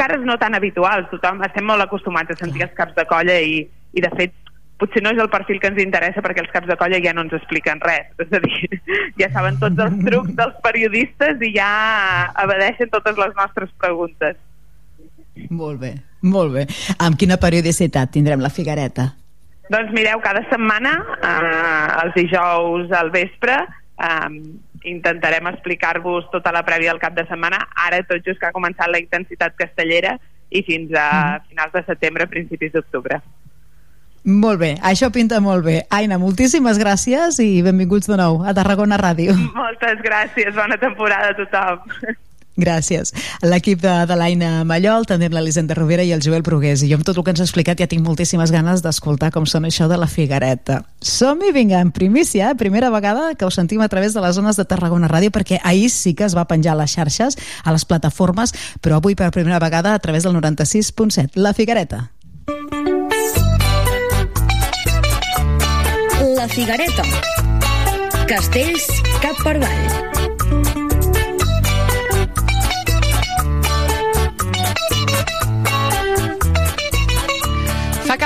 cares 0.00 0.22
no 0.24 0.38
tan 0.38 0.54
habituals, 0.56 1.10
tothom 1.10 1.42
estem 1.44 1.66
molt 1.68 1.84
acostumats 1.84 2.32
a 2.32 2.38
sentir 2.38 2.64
els 2.64 2.76
caps 2.78 2.94
de 2.96 3.04
colla 3.10 3.36
i, 3.44 3.66
i 3.92 4.00
de 4.00 4.10
fet 4.16 4.32
potser 4.80 5.02
no 5.04 5.12
és 5.12 5.20
el 5.20 5.28
perfil 5.28 5.60
que 5.60 5.68
ens 5.68 5.80
interessa 5.82 6.22
perquè 6.24 6.40
els 6.40 6.52
caps 6.54 6.70
de 6.70 6.76
colla 6.80 7.02
ja 7.04 7.12
no 7.12 7.26
ens 7.26 7.34
expliquen 7.36 7.82
res, 7.84 8.08
és 8.24 8.32
a 8.32 8.40
dir, 8.46 8.80
ja 9.20 9.28
saben 9.34 9.60
tots 9.60 9.84
els 9.84 9.98
trucs 10.06 10.32
dels 10.38 10.56
periodistes 10.64 11.44
i 11.44 11.52
ja 11.58 11.70
abadeixen 12.44 12.92
totes 12.94 13.20
les 13.20 13.36
nostres 13.36 13.74
preguntes. 13.82 14.40
Molt 15.50 15.80
bé, 15.84 15.94
molt 16.24 16.56
bé. 16.56 16.66
Amb 16.98 17.20
quina 17.20 17.38
periodicitat 17.40 18.12
tindrem 18.16 18.40
la 18.40 18.52
Figuereta? 18.52 19.10
Doncs 19.70 19.92
mireu, 19.94 20.18
cada 20.24 20.42
setmana, 20.50 20.96
eh, 21.22 22.04
els 22.04 22.16
dijous 22.16 22.90
al 22.90 23.12
vespre, 23.14 23.54
eh, 24.02 24.30
intentarem 24.90 25.46
explicar-vos 25.46 26.26
tota 26.32 26.50
la 26.50 26.64
prèvia 26.66 26.90
del 26.90 26.98
cap 27.02 27.14
de 27.14 27.26
setmana. 27.28 27.60
Ara, 27.86 28.02
tot 28.02 28.24
just 28.26 28.40
que 28.40 28.48
ha 28.48 28.56
començat 28.56 28.90
la 28.90 28.98
intensitat 28.98 29.54
castellera, 29.54 30.18
i 30.50 30.62
fins 30.66 30.90
a 30.98 31.40
finals 31.48 31.72
de 31.72 31.84
setembre, 31.86 32.26
principis 32.26 32.72
d'octubre. 32.74 33.20
Molt 34.24 34.60
bé, 34.60 34.74
això 34.84 35.08
pinta 35.14 35.38
molt 35.40 35.64
bé. 35.64 35.78
Aina, 35.88 36.18
moltíssimes 36.20 36.78
gràcies 36.78 37.38
i 37.40 37.62
benvinguts 37.64 38.10
de 38.10 38.18
nou 38.20 38.42
a 38.44 38.52
Tarragona 38.56 38.98
Ràdio. 39.00 39.36
Moltes 39.54 40.02
gràcies, 40.04 40.52
bona 40.58 40.76
temporada 40.82 41.30
a 41.32 41.38
tothom. 41.38 42.18
Gràcies. 42.58 43.12
L'equip 43.46 43.80
de, 43.80 43.92
de 44.10 44.16
l'Aina 44.18 44.64
Mallol, 44.68 45.06
també 45.08 45.28
amb 45.30 45.36
l'Elisenda 45.38 45.74
Rovira 45.78 46.04
i 46.04 46.12
el 46.12 46.22
Joel 46.24 46.42
Brugués. 46.46 46.82
I 46.82 46.90
jo 46.90 46.98
amb 46.98 47.06
tot 47.06 47.16
el 47.16 47.24
que 47.24 47.32
ens 47.34 47.42
ha 47.42 47.46
explicat 47.46 47.80
ja 47.80 47.88
tinc 47.90 48.04
moltíssimes 48.04 48.52
ganes 48.52 48.82
d'escoltar 48.84 49.30
com 49.34 49.46
sona 49.48 49.70
això 49.70 49.88
de 49.90 49.98
la 50.00 50.08
Figuereta. 50.10 50.80
Som-hi, 51.00 51.52
vinga, 51.56 51.80
en 51.80 51.92
primícia, 51.96 52.50
eh? 52.50 52.58
primera 52.58 52.90
vegada 52.90 53.34
que 53.34 53.46
ho 53.46 53.50
sentim 53.54 53.80
a 53.80 53.88
través 53.88 54.14
de 54.14 54.24
les 54.24 54.36
zones 54.36 54.58
de 54.60 54.66
Tarragona 54.68 55.08
Ràdio, 55.08 55.32
perquè 55.32 55.60
ahir 55.62 55.88
sí 55.94 56.14
que 56.14 56.26
es 56.26 56.36
va 56.36 56.48
penjar 56.50 56.74
a 56.74 56.80
les 56.82 56.92
xarxes, 56.92 57.38
a 57.64 57.72
les 57.72 57.86
plataformes, 57.86 58.54
però 58.82 59.00
avui 59.00 59.16
per 59.16 59.30
primera 59.30 59.62
vegada 59.62 59.94
a 59.94 59.98
través 59.98 60.26
del 60.26 60.36
96.7. 60.36 61.30
La 61.36 61.54
Figuereta. 61.54 62.10
La 66.36 66.48
Figuereta. 66.48 67.04
Castells 68.26 68.86
cap 69.20 69.36
per 69.42 69.56
avall. 69.58 70.19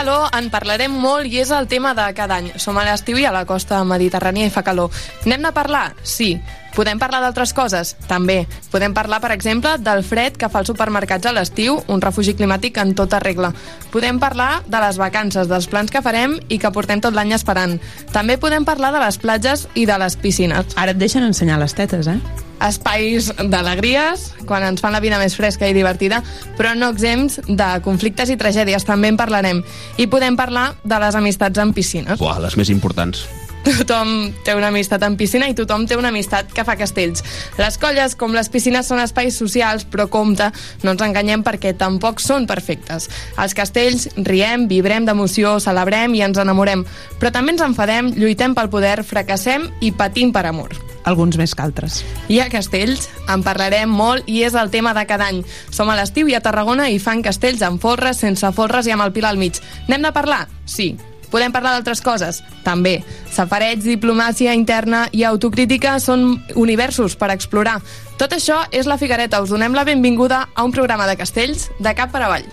Calor, 0.05 0.29
en 0.37 0.51
parlarem 0.53 0.93
molt 1.01 1.33
i 1.33 1.39
és 1.41 1.51
el 1.55 1.65
tema 1.65 1.95
de 1.97 2.05
cada 2.17 2.37
any. 2.37 2.51
Som 2.61 2.77
a 2.77 2.85
l'estiu 2.85 3.17
i 3.17 3.25
a 3.25 3.33
la 3.33 3.47
costa 3.49 3.79
mediterrània 3.89 4.51
i 4.51 4.53
fa 4.53 4.61
calor. 4.67 4.93
N'hem 5.25 5.47
de 5.47 5.53
parlar? 5.57 5.95
Sí. 6.03 6.35
Podem 6.75 6.99
parlar 6.99 7.21
d'altres 7.23 7.53
coses? 7.55 7.95
També. 8.11 8.45
Podem 8.73 8.95
parlar, 8.95 9.21
per 9.23 9.31
exemple, 9.35 9.77
del 9.79 10.03
fred 10.07 10.39
que 10.39 10.49
fa 10.51 10.65
els 10.65 10.71
supermercats 10.73 11.31
a 11.31 11.35
l'estiu, 11.35 11.79
un 11.87 12.03
refugi 12.03 12.35
climàtic 12.35 12.81
en 12.83 12.97
tota 12.99 13.21
regla. 13.23 13.53
Podem 13.95 14.19
parlar 14.19 14.65
de 14.67 14.81
les 14.83 14.99
vacances, 14.99 15.47
dels 15.51 15.69
plans 15.71 15.93
que 15.95 16.03
farem 16.03 16.35
i 16.49 16.59
que 16.59 16.73
portem 16.75 17.03
tot 17.05 17.15
l'any 17.15 17.37
esperant. 17.37 17.79
També 18.13 18.39
podem 18.43 18.67
parlar 18.67 18.91
de 18.95 19.05
les 19.05 19.21
platges 19.23 19.69
i 19.75 19.87
de 19.87 20.01
les 20.03 20.19
piscines. 20.19 20.75
Ara 20.75 20.97
et 20.97 20.99
deixen 20.99 21.23
ensenyar 21.23 21.61
les 21.63 21.79
tetes, 21.79 22.11
eh? 22.11 22.19
espais 22.65 23.29
d'alegries, 23.51 24.31
quan 24.49 24.65
ens 24.65 24.81
fan 24.81 24.95
la 24.95 25.03
vida 25.05 25.19
més 25.21 25.37
fresca 25.37 25.69
i 25.69 25.77
divertida, 25.77 26.23
però 26.57 26.73
no 26.79 26.91
exempts 26.95 27.41
de 27.45 27.71
conflictes 27.85 28.33
i 28.33 28.39
tragèdies, 28.41 28.87
també 28.89 29.13
en 29.13 29.21
parlarem. 29.21 29.65
I 30.01 30.09
podem 30.09 30.39
parlar 30.39 30.73
de 30.83 31.01
les 31.03 31.19
amistats 31.19 31.61
en 31.61 31.75
piscines. 31.77 32.19
Buah, 32.21 32.41
les 32.41 32.57
més 32.57 32.73
importants. 32.73 33.27
Tothom 33.65 34.33
té 34.45 34.53
una 34.53 34.69
amistat 34.69 35.03
en 35.07 35.17
piscina 35.17 35.49
i 35.49 35.55
tothom 35.57 35.87
té 35.89 35.97
una 35.97 36.11
amistat 36.13 36.51
que 36.53 36.65
fa 36.69 36.77
castells. 36.77 37.25
Les 37.57 37.79
colles, 37.81 38.17
com 38.21 38.35
les 38.37 38.51
piscines, 38.53 38.87
són 38.91 39.01
espais 39.01 39.39
socials, 39.41 39.87
però 39.89 40.07
compte, 40.13 40.51
no 40.85 40.93
ens 40.93 41.05
enganyem 41.07 41.45
perquè 41.47 41.73
tampoc 41.81 42.21
són 42.21 42.49
perfectes. 42.51 43.09
Als 43.41 43.57
castells 43.57 44.11
riem, 44.21 44.69
vibrem 44.69 45.09
d'emoció, 45.09 45.57
celebrem 45.65 46.13
i 46.15 46.25
ens 46.27 46.41
enamorem, 46.41 46.85
però 47.21 47.33
també 47.33 47.57
ens 47.57 47.65
enfadem, 47.65 48.13
lluitem 48.19 48.57
pel 48.57 48.69
poder, 48.73 48.99
fracassem 49.07 49.71
i 49.81 49.95
patim 49.97 50.35
per 50.35 50.45
amor. 50.51 50.77
Alguns 51.05 51.37
més 51.37 51.53
que 51.53 51.65
altres. 51.65 52.01
I 52.33 52.41
a 52.41 52.49
Castells 52.53 53.11
en 53.29 53.45
parlarem 53.45 53.93
molt 53.93 54.29
i 54.29 54.41
és 54.47 54.57
el 54.57 54.73
tema 54.73 54.95
de 54.97 55.05
cada 55.09 55.29
any. 55.29 55.43
Som 55.71 55.93
a 55.93 55.99
l'estiu 55.99 56.33
i 56.33 56.37
a 56.37 56.41
Tarragona 56.45 56.89
i 56.89 57.01
fan 57.01 57.23
castells 57.25 57.65
amb 57.65 57.83
folres, 57.83 58.23
sense 58.25 58.53
folres 58.57 58.89
i 58.89 58.97
amb 58.97 59.05
el 59.05 59.13
pilar 59.13 59.35
al 59.35 59.41
mig. 59.41 59.61
N'hem 59.89 60.09
de 60.09 60.15
parlar? 60.17 60.47
Sí. 60.65 60.95
Podem 61.35 61.51
parlar 61.51 61.73
d'altres 61.75 61.99
coses? 61.99 62.37
També. 62.63 63.01
Safareig, 63.35 63.81
diplomàcia 63.83 64.53
interna 64.55 65.09
i 65.11 65.25
autocrítica 65.27 65.97
són 65.99 66.37
universos 66.55 67.17
per 67.19 67.33
explorar. 67.35 67.81
Tot 68.21 68.37
això 68.37 68.61
és 68.71 68.87
La 68.87 68.95
Figuereta. 69.01 69.41
Us 69.43 69.51
donem 69.51 69.75
la 69.75 69.83
benvinguda 69.83 70.45
a 70.55 70.63
un 70.63 70.71
programa 70.71 71.09
de 71.11 71.17
castells 71.19 71.73
de 71.83 71.95
cap 71.99 72.13
per 72.15 72.23
avall. 72.23 72.47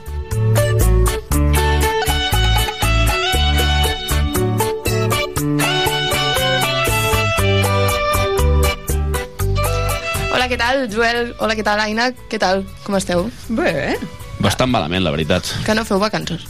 Hola, 10.31 10.47
què 10.49 10.57
tal, 10.57 10.87
Joel? 10.89 11.35
Hola, 11.37 11.53
què 11.53 11.67
tal, 11.67 11.83
Aina? 11.85 12.09
Què 12.33 12.41
tal? 12.41 12.65
Com 12.87 12.97
esteu? 12.97 13.27
Bé. 13.53 13.93
Bastant 14.41 14.73
malament, 14.73 15.05
la 15.05 15.13
veritat. 15.13 15.53
Que 15.69 15.77
no 15.77 15.85
feu 15.85 16.01
vacances? 16.01 16.49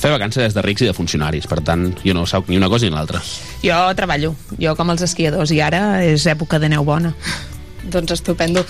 Fer 0.00 0.08
vacances 0.14 0.46
és 0.46 0.54
de 0.56 0.62
rics 0.64 0.80
i 0.80 0.88
de 0.88 0.96
funcionaris, 0.96 1.44
per 1.44 1.58
tant, 1.60 1.90
jo 2.00 2.14
no 2.16 2.24
sóc 2.24 2.48
ni 2.48 2.56
una 2.56 2.70
cosa 2.72 2.88
ni 2.88 2.94
l'altra. 2.94 3.20
Jo 3.60 3.82
treballo, 3.98 4.32
jo 4.56 4.72
com 4.78 4.92
els 4.94 5.04
esquiadors, 5.04 5.52
i 5.52 5.60
ara 5.60 6.00
és 6.06 6.24
època 6.30 6.60
de 6.62 6.70
neu 6.72 6.86
bona. 6.88 7.12
Doncs 7.90 8.14
estupendo. 8.16 8.62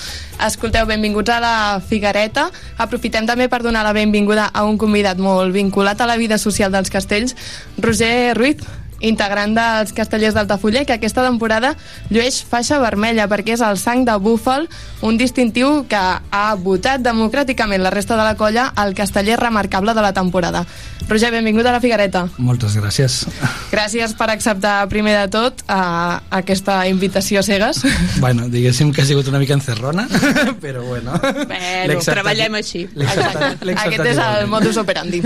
Escolteu, 0.42 0.88
benvinguts 0.90 1.30
a 1.30 1.38
la 1.42 1.54
Figuereta. 1.86 2.48
Aprofitem 2.82 3.26
també 3.30 3.46
per 3.50 3.62
donar 3.62 3.84
la 3.86 3.94
benvinguda 3.94 4.48
a 4.50 4.64
un 4.66 4.78
convidat 4.78 5.22
molt 5.22 5.54
vinculat 5.54 6.02
a 6.02 6.10
la 6.10 6.18
vida 6.18 6.38
social 6.38 6.74
dels 6.74 6.90
castells, 6.90 7.36
Roger 7.78 8.34
Ruiz, 8.38 8.66
integrant 9.00 9.54
dels 9.56 9.92
castellers 9.96 10.34
d'Altafulla, 10.36 10.84
que 10.84 10.94
aquesta 10.96 11.24
temporada 11.26 11.74
llueix 12.10 12.42
faixa 12.46 12.78
vermella 12.82 13.26
perquè 13.30 13.56
és 13.56 13.64
el 13.64 13.78
sang 13.80 14.04
de 14.08 14.16
búfal, 14.20 14.68
un 15.02 15.18
distintiu 15.20 15.84
que 15.88 16.00
ha 16.00 16.46
votat 16.60 17.02
democràticament 17.04 17.82
la 17.82 17.92
resta 17.94 18.16
de 18.16 18.24
la 18.26 18.36
colla 18.36 18.70
el 18.84 18.94
casteller 18.94 19.38
remarcable 19.40 19.94
de 19.94 20.02
la 20.02 20.12
temporada. 20.12 20.64
Roger, 21.08 21.32
benvingut 21.32 21.66
a 21.66 21.72
la 21.74 21.80
Figuereta. 21.82 22.26
Moltes 22.38 22.76
gràcies. 22.78 23.24
Gràcies 23.72 24.12
per 24.14 24.28
acceptar 24.30 24.84
primer 24.92 25.16
de 25.16 25.24
tot 25.32 25.64
a 25.66 26.20
aquesta 26.30 26.84
invitació 26.86 27.42
cegues. 27.42 27.82
Bueno, 28.20 28.46
diguéssim 28.52 28.92
que 28.94 29.02
ha 29.02 29.08
sigut 29.08 29.26
una 29.26 29.40
mica 29.42 29.56
encerrona, 29.58 30.06
però 30.62 30.84
bueno. 30.86 31.16
Bueno, 31.50 31.98
treballem 32.04 32.60
així. 32.60 32.86
Aquest 33.00 34.06
és 34.06 34.22
el 34.22 34.46
modus 34.52 34.78
operandi. 34.78 35.24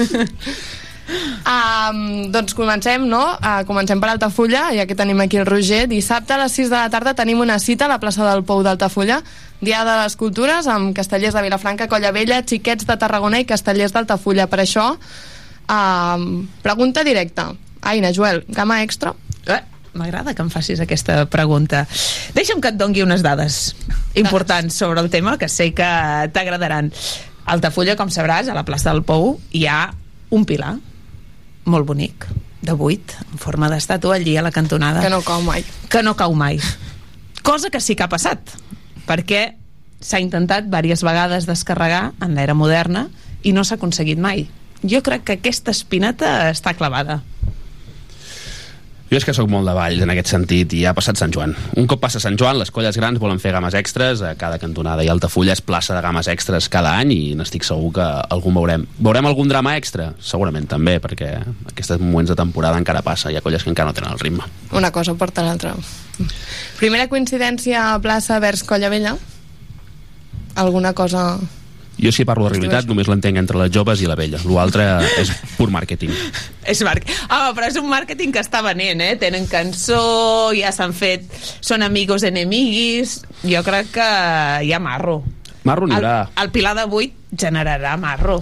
Um, 1.45 2.31
doncs 2.33 2.55
comencem, 2.57 3.03
no? 3.05 3.21
Uh, 3.37 3.63
comencem 3.69 4.01
per 4.01 4.09
Altafulla, 4.15 4.71
ja 4.73 4.87
que 4.89 4.97
tenim 4.97 5.21
aquí 5.21 5.37
el 5.37 5.47
Roger. 5.47 5.85
Dissabte 5.91 6.33
a 6.33 6.39
les 6.41 6.55
6 6.57 6.71
de 6.73 6.79
la 6.79 6.89
tarda 6.93 7.13
tenim 7.15 7.43
una 7.45 7.59
cita 7.61 7.85
a 7.85 7.93
la 7.93 8.01
plaça 8.01 8.25
del 8.25 8.45
Pou 8.49 8.63
d'Altafulla, 8.65 9.21
Dia 9.61 9.85
de 9.85 9.99
les 10.01 10.17
Cultures, 10.17 10.67
amb 10.69 10.95
castellers 10.97 11.37
de 11.37 11.43
Vilafranca, 11.45 11.89
Colla 11.93 12.13
Vella, 12.13 12.41
xiquets 12.49 12.89
de 12.89 12.97
Tarragona 13.01 13.43
i 13.43 13.49
castellers 13.49 13.93
d'Altafulla. 13.93 14.49
Per 14.49 14.63
això, 14.65 14.87
um, 15.69 16.25
pregunta 16.65 17.05
directa. 17.05 17.51
Aina, 17.85 18.13
Joel, 18.17 18.45
gamma 18.49 18.81
extra? 18.83 19.13
Eh, 19.45 19.61
M'agrada 19.95 20.33
que 20.35 20.43
em 20.43 20.49
facis 20.51 20.81
aquesta 20.81 21.27
pregunta. 21.31 21.85
Deixa'm 22.35 22.65
que 22.65 22.73
et 22.73 22.81
dongui 22.81 23.05
unes 23.05 23.23
dades 23.23 23.77
importants 24.19 24.75
sobre 24.75 25.05
el 25.05 25.13
tema 25.13 25.37
que 25.39 25.49
sé 25.53 25.69
que 25.77 25.91
t'agradaran. 26.33 26.91
Altafulla, 27.45 27.95
com 27.95 28.09
sabràs, 28.09 28.49
a 28.49 28.57
la 28.57 28.65
plaça 28.65 28.91
del 28.91 29.05
Pou 29.05 29.37
hi 29.53 29.69
ha 29.69 29.93
un 30.35 30.49
pilar 30.49 30.79
molt 31.65 31.87
bonic, 31.89 32.27
de 32.65 32.75
buit, 32.79 33.15
en 33.33 33.41
forma 33.41 33.69
d'estàtua 33.73 34.19
allí 34.19 34.37
a 34.37 34.45
la 34.45 34.53
cantonada. 34.53 35.03
Que 35.05 35.12
no 35.12 35.23
cau 35.25 35.43
mai. 35.45 35.65
Que 35.93 36.03
no 36.03 36.17
cau 36.17 36.35
mai. 36.35 36.61
Cosa 37.45 37.71
que 37.71 37.81
sí 37.81 37.97
que 37.97 38.07
ha 38.07 38.12
passat, 38.12 38.41
perquè 39.09 39.55
s'ha 40.05 40.21
intentat 40.21 40.69
diverses 40.69 41.05
vegades 41.05 41.49
descarregar 41.49 42.12
en 42.25 42.37
l'era 42.37 42.57
moderna 42.57 43.09
i 43.43 43.53
no 43.53 43.65
s'ha 43.65 43.77
aconseguit 43.77 44.21
mai. 44.21 44.47
Jo 44.85 45.01
crec 45.05 45.25
que 45.25 45.39
aquesta 45.39 45.73
espineta 45.73 46.51
està 46.51 46.75
clavada. 46.77 47.23
Jo 49.11 49.19
és 49.21 49.25
que 49.27 49.35
sóc 49.37 49.51
molt 49.53 49.69
de 49.69 49.75
valls 49.77 50.01
en 50.03 50.11
aquest 50.11 50.31
sentit 50.33 50.73
i 50.75 50.81
ha 50.89 50.95
passat 50.97 51.19
Sant 51.21 51.33
Joan. 51.35 51.53
Un 51.79 51.87
cop 51.91 52.01
passa 52.03 52.19
Sant 52.23 52.39
Joan, 52.41 52.57
les 52.59 52.73
colles 52.75 52.97
grans 52.97 53.21
volen 53.21 53.39
fer 53.43 53.53
games 53.55 53.77
extras 53.79 54.23
a 54.25 54.33
cada 54.41 54.59
cantonada 54.59 55.05
i 55.05 55.11
Altafulla 55.13 55.53
és 55.55 55.61
plaça 55.63 55.95
de 55.95 56.01
games 56.03 56.31
extras 56.33 56.71
cada 56.73 56.95
any 57.03 57.13
i 57.13 57.21
n'estic 57.39 57.67
segur 57.69 57.93
que 57.99 58.07
algun 58.35 58.57
veurem. 58.57 58.87
Veurem 58.99 59.29
algun 59.29 59.53
drama 59.53 59.77
extra? 59.79 60.09
Segurament 60.19 60.67
també, 60.71 60.97
perquè 61.05 61.35
aquests 61.71 62.01
moments 62.01 62.33
de 62.33 62.39
temporada 62.41 62.81
encara 62.81 63.05
passa, 63.07 63.31
hi 63.31 63.37
ha 63.39 63.45
colles 63.45 63.63
que 63.63 63.71
encara 63.71 63.93
no 63.93 63.99
tenen 63.99 64.17
el 64.17 64.25
ritme. 64.25 64.49
Una 64.73 64.91
cosa 64.91 65.15
porta 65.21 65.45
l'altra. 65.45 65.77
Primera 66.81 67.07
coincidència 67.13 67.91
a 67.93 68.01
plaça 68.03 68.41
vers 68.41 68.65
Colla 68.65 68.89
Vella? 68.91 69.19
Alguna 70.57 70.95
cosa 70.95 71.27
jo 72.05 72.13
si 72.13 72.27
parlo 72.29 72.49
de 72.49 72.55
realitat 72.55 72.89
només 72.91 73.09
l'entenc 73.11 73.41
entre 73.41 73.59
les 73.63 73.73
joves 73.73 74.03
i 74.05 74.09
la 74.11 74.17
vella. 74.19 74.41
L'altre 74.45 74.87
és 75.23 75.33
pur 75.57 75.71
màrqueting. 75.73 76.13
És 76.69 76.83
marc... 76.87 77.09
Ah, 77.29 77.53
però 77.57 77.69
és 77.71 77.79
un 77.81 77.89
màrqueting 77.91 78.35
que 78.35 78.43
està 78.45 78.61
venent, 78.65 79.01
eh? 79.05 79.15
Tenen 79.21 79.49
cançó, 79.51 80.53
ja 80.57 80.73
s'han 80.75 80.95
fet... 80.97 81.27
Són 81.65 81.85
amigos 81.87 82.27
enemiguis... 82.29 83.23
Jo 83.45 83.61
crec 83.65 83.91
que 83.99 84.11
hi 84.65 84.73
ha 84.73 84.81
marro. 84.81 85.19
Marro 85.65 85.89
n'hi 85.89 85.97
haurà. 85.97 86.17
El, 86.29 86.45
el 86.45 86.51
Pilar 86.53 86.75
de 86.77 86.85
8 86.85 87.39
generarà 87.41 87.97
marro. 87.99 88.39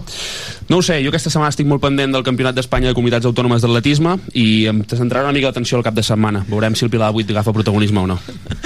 No 0.68 0.78
ho 0.78 0.82
sé, 0.84 0.98
jo 1.04 1.10
aquesta 1.12 1.30
setmana 1.32 1.52
estic 1.52 1.66
molt 1.68 1.82
pendent 1.82 2.12
del 2.14 2.24
Campionat 2.26 2.56
d'Espanya 2.56 2.90
de 2.90 2.96
Comunitats 2.96 3.26
Autònomes 3.28 3.62
d'Atletisme 3.64 4.16
i 4.38 4.66
em 4.70 4.82
centrarà 4.88 5.26
una 5.28 5.36
mica 5.36 5.50
l'atenció 5.50 5.78
al 5.78 5.86
cap 5.86 5.96
de 5.96 6.04
setmana. 6.06 6.44
Veurem 6.50 6.76
si 6.78 6.84
el 6.86 6.90
Pilar 6.92 7.12
de 7.12 7.22
8 7.22 7.34
agafa 7.34 7.54
protagonisme 7.56 8.02
o 8.02 8.06
no. 8.10 8.18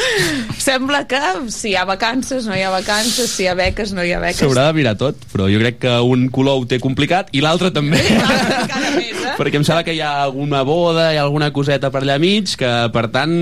Sembla 0.67 1.05
que 1.07 1.21
si 1.53 1.73
hi 1.73 1.77
ha 1.77 1.85
vacances, 1.89 2.49
no 2.49 2.57
hi 2.57 2.65
ha 2.65 2.73
vacances, 2.75 3.31
si 3.31 3.45
hi 3.45 3.51
ha 3.53 3.55
beques, 3.59 3.93
no 3.97 4.05
hi 4.05 4.15
ha 4.17 4.21
beques. 4.23 4.41
S'haurà 4.41 4.69
de 4.71 4.79
mirar 4.81 4.97
tot, 4.99 5.21
però 5.33 5.51
jo 5.53 5.61
crec 5.63 5.81
que 5.85 5.99
un 6.01 6.29
color 6.33 6.63
ho 6.63 6.67
té 6.69 6.81
complicat 6.83 7.31
i 7.37 7.45
l'altre 7.45 7.71
també. 7.77 8.01
Encara 8.01 8.93
més, 8.97 9.21
eh? 9.21 9.26
Perquè 9.37 9.61
em 9.61 9.65
sembla 9.67 9.85
que 9.85 9.95
hi 9.95 10.01
ha 10.01 10.23
alguna 10.25 10.63
boda, 10.67 11.11
hi 11.13 11.19
ha 11.21 11.25
alguna 11.27 11.51
coseta 11.53 11.91
per 11.93 12.03
allà 12.03 12.17
mig, 12.23 12.57
que 12.59 12.71
per 12.93 13.07
tant 13.13 13.35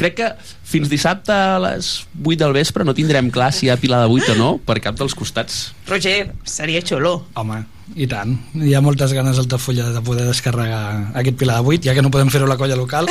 crec 0.00 0.16
que 0.18 0.30
fins 0.72 0.88
dissabte 0.88 1.34
a 1.34 1.58
les 1.62 1.92
8 2.22 2.38
del 2.40 2.56
vespre 2.56 2.86
no 2.88 2.96
tindrem 2.96 3.28
clar 3.34 3.50
si 3.52 3.66
hi 3.66 3.72
ha 3.72 3.78
pila 3.80 4.00
de 4.02 4.08
8 4.10 4.32
o 4.34 4.38
no 4.38 4.50
per 4.64 4.80
cap 4.84 4.96
dels 4.98 5.14
costats. 5.18 5.72
Roger, 5.90 6.32
seria 6.48 6.82
xulo. 6.84 7.14
Home, 7.38 7.62
i 7.96 8.08
tant. 8.08 8.36
Hi 8.56 8.72
ha 8.74 8.84
moltes 8.84 9.12
ganes 9.16 9.40
al 9.40 9.48
Tafulla 9.50 9.90
de 9.92 10.04
poder 10.04 10.24
descarregar 10.28 11.12
aquest 11.20 11.36
pilar 11.40 11.60
de 11.60 11.74
8, 11.76 11.88
ja 11.88 11.96
que 11.96 12.04
no 12.04 12.12
podem 12.14 12.32
fer-ho 12.32 12.48
a 12.48 12.54
la 12.54 12.60
colla 12.60 12.78
local. 12.78 13.10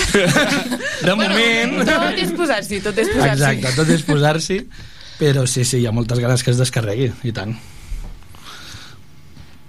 de 1.07 1.17
moment... 1.17 1.77
Tot 1.85 2.23
és 2.25 2.33
posar-s'hi, 2.37 2.81
tot 2.81 2.97
és 2.97 3.11
posar-s'hi. 3.13 3.35
Exacte, 3.35 3.75
tot 3.77 3.93
és 3.93 4.07
posar-s'hi. 4.07 4.63
Però 5.21 5.45
sí, 5.45 5.67
sí, 5.67 5.83
hi 5.83 5.85
ha 5.85 5.93
moltes 5.93 6.17
ganes 6.17 6.41
que 6.41 6.49
es 6.49 6.57
descarregui, 6.57 7.11
i 7.27 7.35
tant. 7.35 7.53